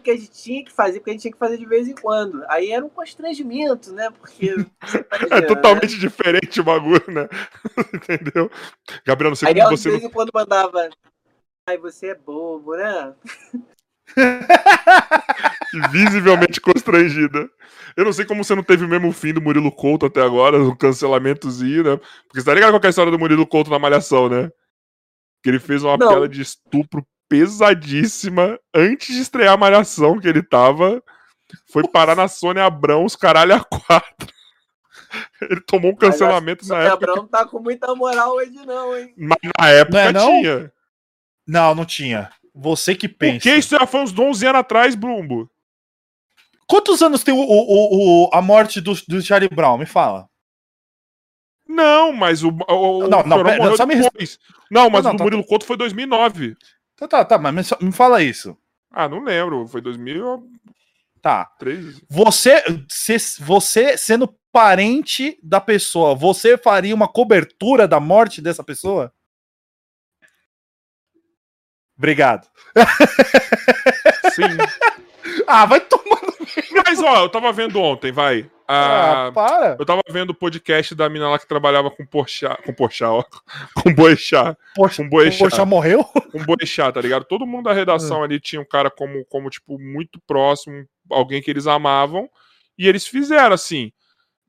O 0.00 0.04
que 0.04 0.10
a 0.12 0.16
gente 0.16 0.30
tinha 0.30 0.64
que 0.64 0.72
fazer, 0.72 1.00
porque 1.00 1.10
a 1.10 1.12
gente 1.14 1.22
tinha 1.22 1.32
que 1.32 1.38
fazer 1.38 1.58
de 1.58 1.66
vez 1.66 1.88
em 1.88 1.94
quando. 1.94 2.44
Aí 2.48 2.70
era 2.70 2.84
um 2.84 2.88
constrangimento, 2.88 3.92
né? 3.92 4.08
Porque. 4.10 4.54
você 4.80 4.98
É 4.98 5.04
imagina, 5.10 5.40
né? 5.40 5.46
totalmente 5.46 5.98
diferente 5.98 6.60
o 6.60 6.64
bagulho, 6.64 7.04
né? 7.08 7.28
Entendeu? 7.92 8.50
Gabriel, 9.04 9.30
não 9.30 9.36
sei 9.36 9.48
Aí 9.48 9.54
como 9.54 9.66
ela 9.66 9.74
de 9.74 9.80
você. 9.82 9.90
vez 9.90 10.04
em 10.04 10.10
quando 10.10 10.30
mandava. 10.32 10.88
Ai, 11.68 11.76
você 11.78 12.08
é 12.08 12.14
bobo, 12.14 12.76
né? 12.76 13.14
Visivelmente 15.90 16.60
constrangida. 16.60 17.48
Eu 17.96 18.04
não 18.04 18.12
sei 18.12 18.24
como 18.24 18.42
você 18.44 18.54
não 18.54 18.62
teve 18.62 18.84
o 18.84 18.88
mesmo 18.88 19.12
fim 19.12 19.32
do 19.34 19.42
Murilo 19.42 19.70
Couto 19.72 20.06
até 20.06 20.22
agora, 20.22 20.56
um 20.62 20.74
cancelamentozinho, 20.76 21.82
né? 21.82 21.96
Porque 21.96 22.40
você 22.40 22.44
tá 22.44 22.54
ligado 22.54 22.70
qual 22.72 22.80
que 22.80 22.86
é 22.86 22.88
a 22.88 22.90
história 22.90 23.10
do 23.12 23.18
Murilo 23.18 23.46
Couto 23.46 23.70
na 23.70 23.78
Malhação, 23.78 24.28
né? 24.28 24.50
Que 25.42 25.50
ele 25.50 25.58
fez 25.58 25.82
uma 25.84 25.96
Não. 25.96 26.08
piada 26.08 26.28
de 26.28 26.40
estupro 26.42 27.06
pesadíssima 27.28 28.58
antes 28.74 29.14
de 29.14 29.22
estrear 29.22 29.54
a 29.54 29.56
Malhação 29.56 30.18
que 30.18 30.26
ele 30.28 30.42
tava. 30.42 31.02
Foi 31.70 31.86
parar 31.88 32.14
na 32.14 32.28
Sônia 32.28 32.64
Abrão, 32.66 33.04
os 33.04 33.16
caralho 33.16 33.54
a 33.54 33.60
quatro. 33.64 34.28
Ele 35.40 35.60
tomou 35.62 35.92
um 35.92 35.96
cancelamento 35.96 36.62
na 36.68 36.74
Sônia 36.74 36.88
época. 36.88 37.04
Abrão 37.10 37.16
não 37.22 37.26
tá 37.26 37.46
com 37.46 37.58
muita 37.60 37.94
moral 37.94 38.34
hoje, 38.34 38.52
não, 38.66 38.94
hein? 38.94 39.14
Mas 39.16 39.38
na 39.58 39.68
época 39.70 39.92
Não 39.96 40.08
é 40.08 40.12
não? 40.12 40.26
tinha. 40.42 40.72
Não, 41.46 41.74
não 41.74 41.84
tinha. 41.86 42.30
Você 42.54 42.94
que 42.94 43.08
pensa. 43.08 43.34
Porque 43.38 43.54
isso 43.54 43.70
já 43.78 43.86
foi 43.86 44.00
uns 44.02 44.12
11 44.18 44.46
anos 44.46 44.60
atrás, 44.60 44.94
Brumbo. 44.94 45.50
Quantos 46.66 47.00
anos 47.00 47.22
tem 47.22 47.32
o, 47.32 47.38
o- 47.38 47.42
o- 47.42 48.26
o- 48.26 48.30
a 48.34 48.42
morte 48.42 48.80
do, 48.82 48.92
do 49.08 49.22
Charlie 49.22 49.48
Brown? 49.48 49.78
Me 49.78 49.86
fala. 49.86 50.27
Não, 51.68 52.12
mas 52.12 52.42
o, 52.42 52.48
o, 52.48 52.98
o 53.04 53.08
Não, 53.08 53.22
não, 53.22 53.44
pera, 53.44 53.76
só 53.76 53.84
me 53.86 53.96
depois. 53.96 54.38
Não, 54.70 54.88
mas 54.88 55.04
Não, 55.04 55.10
o 55.10 55.12
não, 55.12 55.18
tá- 55.18 55.24
Murilo 55.24 55.44
Couto 55.44 55.66
foi 55.66 55.76
2009. 55.76 56.56
Tá, 56.96 57.06
tá, 57.06 57.24
tá, 57.24 57.38
mas 57.38 57.54
me, 57.54 57.62
só- 57.62 57.76
me 57.80 57.92
fala 57.92 58.22
isso. 58.22 58.56
Ah, 58.90 59.08
não 59.08 59.20
lembro. 59.22 59.66
Foi 59.68 59.80
2003. 59.80 60.58
Tá. 61.20 61.50
Você, 62.08 62.62
se- 62.88 63.42
você 63.42 63.98
sendo 63.98 64.34
parente 64.50 65.38
da 65.42 65.60
pessoa, 65.60 66.14
você 66.14 66.56
faria 66.56 66.94
uma 66.94 67.06
cobertura 67.06 67.86
da 67.86 68.00
morte 68.00 68.40
dessa 68.40 68.64
pessoa? 68.64 69.12
Obrigado. 71.96 72.46
Sim. 74.34 74.44
Ah, 75.46 75.64
vai 75.66 75.80
tomar. 75.80 76.20
Mas, 76.86 77.00
ó, 77.02 77.22
eu 77.24 77.28
tava 77.28 77.52
vendo 77.52 77.80
ontem, 77.80 78.10
vai. 78.12 78.50
Ah, 78.70 79.28
Ah, 79.28 79.32
para. 79.32 79.76
eu 79.78 79.86
tava 79.86 80.02
vendo 80.10 80.30
o 80.30 80.34
podcast 80.34 80.94
da 80.94 81.08
mina 81.08 81.28
lá 81.30 81.38
que 81.38 81.48
trabalhava 81.48 81.90
com 81.90 82.04
Porchat. 82.04 82.62
Com 82.64 82.74
Porchat, 82.74 83.04
ó. 83.08 83.24
Com 83.82 83.94
Boechat. 83.94 84.56
Poxa, 84.76 85.02
Com 85.02 85.64
morreu? 85.66 86.04
Com 86.32 86.44
Boechat, 86.44 86.92
tá 86.92 87.00
ligado? 87.00 87.24
Todo 87.24 87.46
mundo 87.46 87.64
da 87.64 87.70
Hum. 87.72 87.74
redação 87.74 88.22
ali 88.22 88.38
tinha 88.38 88.60
um 88.60 88.64
cara 88.66 88.90
como, 88.90 89.24
como, 89.26 89.48
tipo, 89.48 89.78
muito 89.78 90.20
próximo, 90.26 90.84
alguém 91.10 91.40
que 91.40 91.50
eles 91.50 91.66
amavam. 91.66 92.28
E 92.78 92.86
eles 92.86 93.06
fizeram, 93.06 93.54
assim. 93.54 93.90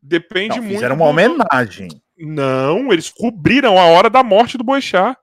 Depende 0.03 0.57
Não, 0.57 0.64
muito. 0.64 0.75
fizeram 0.75 0.95
uma 0.98 1.06
do- 1.06 1.09
homenagem. 1.11 1.88
Não, 2.17 2.91
eles 2.91 3.09
cobriram 3.09 3.77
a 3.80 3.85
hora 3.85 4.09
da 4.09 4.22
morte 4.22 4.57
do 4.57 4.64
Boechat. 4.64 5.17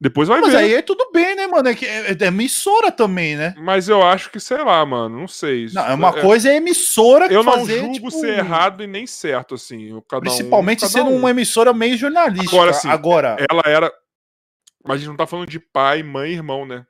Depois 0.00 0.28
vai 0.28 0.40
Mas 0.40 0.50
ver. 0.52 0.58
aí 0.58 0.74
é 0.74 0.82
tudo 0.82 1.10
bem, 1.12 1.34
né, 1.36 1.46
mano? 1.46 1.68
É, 1.68 1.74
que 1.74 1.86
é, 1.86 2.10
é 2.10 2.26
emissora 2.26 2.90
também, 2.90 3.36
né? 3.36 3.54
Mas 3.56 3.88
eu 3.88 4.02
acho 4.02 4.30
que, 4.30 4.38
sei 4.40 4.58
lá, 4.62 4.84
mano, 4.84 5.18
não 5.20 5.28
sei. 5.28 5.66
Não, 5.72 5.86
é 5.86 5.94
uma 5.94 6.12
coisa 6.12 6.50
é 6.50 6.56
emissora 6.56 7.32
Eu 7.32 7.42
não 7.42 7.52
fazer, 7.60 7.78
julgo 7.78 7.94
tipo, 7.94 8.10
ser 8.10 8.38
errado 8.38 8.82
e 8.82 8.86
nem 8.86 9.06
certo, 9.06 9.54
assim. 9.54 9.88
Cada 10.08 10.18
um- 10.18 10.20
Principalmente 10.20 10.80
cada 10.80 10.92
sendo 10.92 11.10
um. 11.10 11.16
uma 11.16 11.30
emissora 11.30 11.72
meio 11.72 11.96
jornalística. 11.96 12.54
Agora, 12.54 12.72
sim, 12.72 12.88
Agora, 12.88 13.36
Ela 13.50 13.62
era. 13.66 13.92
Mas 14.84 14.96
a 14.96 14.98
gente 14.98 15.08
não 15.08 15.16
tá 15.16 15.26
falando 15.26 15.48
de 15.48 15.58
pai, 15.58 16.02
mãe 16.02 16.32
e 16.32 16.34
irmão, 16.34 16.66
né? 16.66 16.84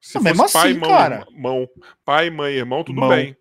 Se 0.00 0.16
Não, 0.16 0.22
mesmo 0.22 0.50
pai, 0.52 0.70
assim, 0.72 0.78
mão, 0.80 0.90
cara. 0.90 1.26
Irmão, 1.30 1.68
pai, 2.04 2.28
mãe, 2.28 2.52
irmão, 2.54 2.82
tudo 2.84 3.00
Mão. 3.00 3.08
bem. 3.08 3.36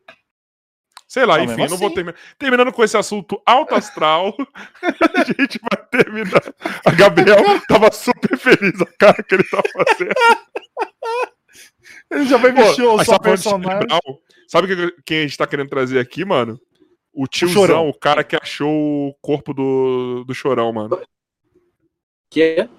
Sei 1.12 1.26
lá, 1.26 1.40
Não, 1.40 1.44
enfim, 1.44 1.56
mesmo 1.58 1.72
não 1.72 1.78
vou 1.78 1.88
assim. 1.88 1.96
terminar. 1.96 2.18
Terminando 2.40 2.72
com 2.72 2.82
esse 2.86 2.96
assunto 2.96 3.42
alto 3.46 3.76
astral, 3.76 4.34
a 4.82 5.24
gente 5.28 5.60
vai 5.60 5.86
terminar. 5.88 6.42
A 6.86 6.92
Gabriel 6.92 7.60
tava 7.68 7.92
super 7.92 8.38
feliz 8.38 8.80
a 8.82 8.86
cara 8.98 9.22
que 9.22 9.36
ele 9.36 9.44
tá 9.44 9.62
fazendo. 9.74 10.14
ele 12.12 12.26
já 12.28 12.38
vai 12.38 12.54
mexer 12.54 12.84
o 12.84 13.04
seu 13.04 13.20
personagem. 13.20 13.88
Sabe 14.48 14.68
que- 14.74 15.02
quem 15.06 15.18
a 15.18 15.22
gente 15.24 15.38
tá 15.38 15.46
querendo 15.46 15.68
trazer 15.70 16.00
aqui, 16.00 16.24
mano? 16.24 16.58
O 17.14 17.28
tiozão, 17.28 17.56
Chorão. 17.62 17.90
o 17.90 17.94
cara 17.94 18.24
que 18.24 18.38
achou 18.38 19.10
o 19.10 19.14
corpo 19.22 19.54
do, 19.54 20.24
do 20.24 20.34
chorão, 20.34 20.72
mano. 20.72 20.98
Que? 22.30 22.70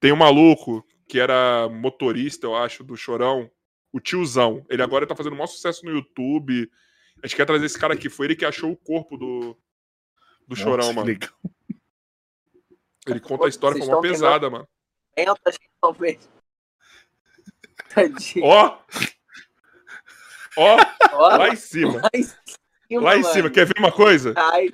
Tem 0.00 0.10
um 0.10 0.16
maluco 0.16 0.82
que 1.06 1.20
era 1.20 1.68
motorista, 1.68 2.46
eu 2.46 2.56
acho, 2.56 2.82
do 2.82 2.96
Chorão. 2.96 3.50
O 3.92 4.00
tiozão. 4.00 4.64
Ele 4.70 4.82
agora 4.82 5.06
tá 5.06 5.14
fazendo 5.14 5.34
o 5.34 5.36
maior 5.36 5.48
sucesso 5.48 5.84
no 5.84 5.92
YouTube. 5.92 6.66
A 7.24 7.26
gente 7.26 7.36
quer 7.36 7.46
trazer 7.46 7.64
esse 7.64 7.78
cara 7.78 7.94
aqui. 7.94 8.10
Foi 8.10 8.26
ele 8.26 8.36
que 8.36 8.44
achou 8.44 8.70
o 8.70 8.76
corpo 8.76 9.16
do, 9.16 9.56
do 10.46 10.54
Chorão, 10.54 10.88
Nossa, 10.88 10.92
mano. 10.92 11.06
legal. 11.06 11.30
Ele 13.06 13.18
conta 13.18 13.46
a 13.46 13.48
história, 13.48 13.78
Vocês 13.78 13.86
foi 13.86 13.94
uma 13.94 14.02
pesada, 14.02 14.50
mano. 14.50 14.68
Entra, 15.16 15.34
talvez. 15.80 16.28
Tadinho. 17.94 18.44
Ó! 18.44 18.78
Ó, 20.58 20.76
lá 21.14 21.48
em 21.48 21.56
cima. 21.56 21.94
lá 21.94 22.10
em 22.12 22.22
cima, 22.22 23.02
Lá 23.02 23.16
em 23.16 23.24
cima. 23.24 23.48
Quer 23.48 23.64
ver 23.64 23.78
uma 23.78 23.90
coisa? 23.90 24.34
Ai, 24.36 24.68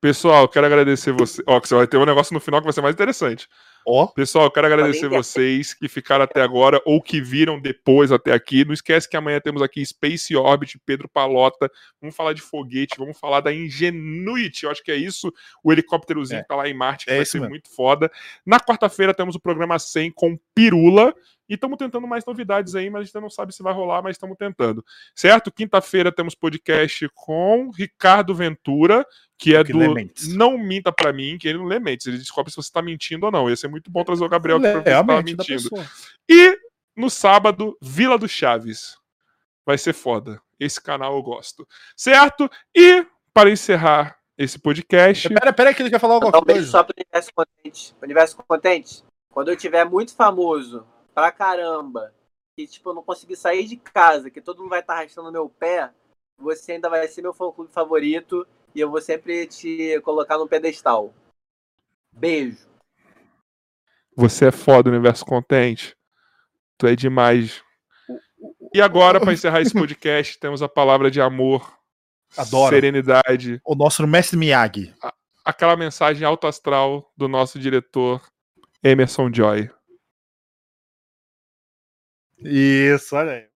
Pessoal, 0.00 0.48
quero 0.48 0.66
agradecer 0.66 1.10
você. 1.10 1.42
Ó, 1.48 1.60
que 1.60 1.66
você 1.66 1.74
vai 1.74 1.88
ter 1.88 1.96
um 1.96 2.04
negócio 2.06 2.32
no 2.32 2.38
final 2.38 2.60
que 2.60 2.66
vai 2.66 2.72
ser 2.72 2.80
mais 2.80 2.94
interessante. 2.94 3.48
Ó, 3.88 4.08
Pessoal, 4.08 4.46
eu 4.46 4.50
quero 4.50 4.66
agradecer 4.66 5.02
Valeu. 5.08 5.22
vocês 5.22 5.72
que 5.72 5.86
ficaram 5.88 6.24
até 6.24 6.42
agora 6.42 6.82
ou 6.84 7.00
que 7.00 7.20
viram 7.20 7.60
depois 7.60 8.10
até 8.10 8.32
aqui. 8.32 8.64
Não 8.64 8.72
esquece 8.74 9.08
que 9.08 9.16
amanhã 9.16 9.40
temos 9.40 9.62
aqui 9.62 9.84
Space 9.86 10.34
Orbit, 10.34 10.76
Pedro 10.84 11.08
Palota. 11.08 11.70
Vamos 12.00 12.16
falar 12.16 12.32
de 12.32 12.42
foguete, 12.42 12.96
vamos 12.98 13.16
falar 13.16 13.40
da 13.40 13.52
Ingenuity. 13.52 14.64
Eu 14.64 14.70
acho 14.72 14.82
que 14.82 14.90
é 14.90 14.96
isso. 14.96 15.32
O 15.62 15.72
helicópterozinho 15.72 16.40
É. 16.40 16.42
que 16.42 16.48
tá 16.48 16.56
lá 16.56 16.68
em 16.68 16.74
Marte, 16.74 17.04
que 17.06 17.12
É 17.12 17.16
vai 17.18 17.24
ser 17.24 17.38
mesmo. 17.38 17.50
muito 17.50 17.68
foda. 17.72 18.10
Na 18.44 18.58
quarta-feira 18.58 19.14
temos 19.14 19.36
o 19.36 19.40
programa 19.40 19.78
100 19.78 20.10
com 20.10 20.36
Pirula. 20.52 21.14
E 21.48 21.54
estamos 21.54 21.78
tentando 21.78 22.06
mais 22.06 22.24
novidades 22.24 22.74
aí, 22.74 22.90
mas 22.90 23.00
a 23.00 23.04
gente 23.04 23.16
ainda 23.16 23.24
não 23.24 23.30
sabe 23.30 23.54
se 23.54 23.62
vai 23.62 23.72
rolar, 23.72 24.02
mas 24.02 24.16
estamos 24.16 24.36
tentando. 24.36 24.84
Certo? 25.14 25.52
Quinta-feira 25.52 26.10
temos 26.10 26.34
podcast 26.34 27.08
com 27.14 27.70
Ricardo 27.70 28.34
Ventura, 28.34 29.06
que 29.38 29.54
é 29.54 29.62
Que 29.62 29.72
do 29.72 29.78
lê 29.78 29.88
mentes. 29.88 30.34
Não 30.34 30.58
Minta 30.58 30.90
Pra 30.90 31.12
Mim, 31.12 31.38
que 31.38 31.48
ele 31.48 31.58
não 31.58 31.66
lê 31.66 31.78
mentes. 31.78 32.06
Ele 32.06 32.18
descobre 32.18 32.50
se 32.50 32.56
você 32.56 32.70
tá 32.72 32.82
mentindo 32.82 33.26
ou 33.26 33.32
não. 33.32 33.48
Ia 33.48 33.56
ser 33.56 33.68
muito 33.68 33.90
bom 33.90 34.02
trazer 34.02 34.24
o 34.24 34.28
Gabriel 34.28 34.58
aqui 34.58 34.70
pra 34.70 34.80
ver 34.80 34.90
se 34.90 34.96
tava 34.96 35.16
da 35.16 35.22
mentindo. 35.22 35.70
E 36.28 36.58
no 36.96 37.10
sábado, 37.10 37.76
Vila 37.80 38.18
do 38.18 38.28
Chaves. 38.28 38.96
Vai 39.64 39.78
ser 39.78 39.92
foda. 39.92 40.40
Esse 40.58 40.80
canal 40.80 41.14
eu 41.14 41.22
gosto. 41.22 41.66
Certo? 41.96 42.50
E 42.74 43.06
para 43.32 43.50
encerrar 43.50 44.16
esse 44.38 44.58
podcast, 44.58 45.28
Pera, 45.28 45.52
pera 45.52 45.70
aí 45.70 45.74
que 45.74 45.82
ele 45.82 45.90
quer 45.90 45.98
falar 45.98 46.14
alguma 46.14 46.32
Dá 46.32 46.38
um 46.38 46.44
beijo 46.44 46.60
coisa. 46.60 46.70
só 46.70 46.82
pro 46.82 46.94
universo 46.96 47.30
contente. 47.34 47.94
Universo 48.02 48.36
contente. 48.36 49.04
Quando 49.30 49.48
eu 49.48 49.56
tiver 49.56 49.84
muito 49.84 50.14
famoso 50.14 50.86
pra 51.16 51.32
caramba, 51.32 52.12
e 52.58 52.66
tipo, 52.66 52.90
eu 52.90 52.94
não 52.94 53.02
conseguir 53.02 53.36
sair 53.36 53.64
de 53.66 53.74
casa, 53.78 54.30
que 54.30 54.38
todo 54.42 54.58
mundo 54.58 54.68
vai 54.68 54.80
estar 54.80 54.92
arrastando 54.92 55.32
meu 55.32 55.48
pé, 55.48 55.90
você 56.36 56.72
ainda 56.72 56.90
vai 56.90 57.08
ser 57.08 57.22
meu 57.22 57.32
fã 57.32 57.50
clube 57.50 57.72
favorito 57.72 58.46
e 58.74 58.80
eu 58.80 58.90
vou 58.90 59.00
sempre 59.00 59.46
te 59.46 59.98
colocar 60.02 60.36
no 60.36 60.46
pedestal. 60.46 61.14
Beijo. 62.12 62.68
você 64.14 64.48
é 64.48 64.52
foda, 64.52 64.90
universo 64.90 65.24
contente. 65.24 65.96
Tu 66.76 66.86
é 66.86 66.94
demais. 66.94 67.64
E 68.74 68.82
agora, 68.82 69.18
para 69.18 69.32
encerrar 69.32 69.62
esse 69.62 69.72
podcast, 69.72 70.36
temos 70.38 70.60
a 70.62 70.68
palavra 70.68 71.10
de 71.10 71.18
amor, 71.22 71.78
Adoro. 72.36 72.74
serenidade, 72.74 73.58
O 73.64 73.74
nosso 73.74 74.06
mestre 74.06 74.36
Miyagi. 74.36 74.94
aquela 75.42 75.76
mensagem 75.76 76.26
alto 76.26 76.46
astral 76.46 77.10
do 77.16 77.26
nosso 77.26 77.58
diretor 77.58 78.20
Emerson 78.82 79.30
Joy. 79.32 79.70
Isso, 82.38 83.16
olha 83.16 83.32
aí. 83.32 83.55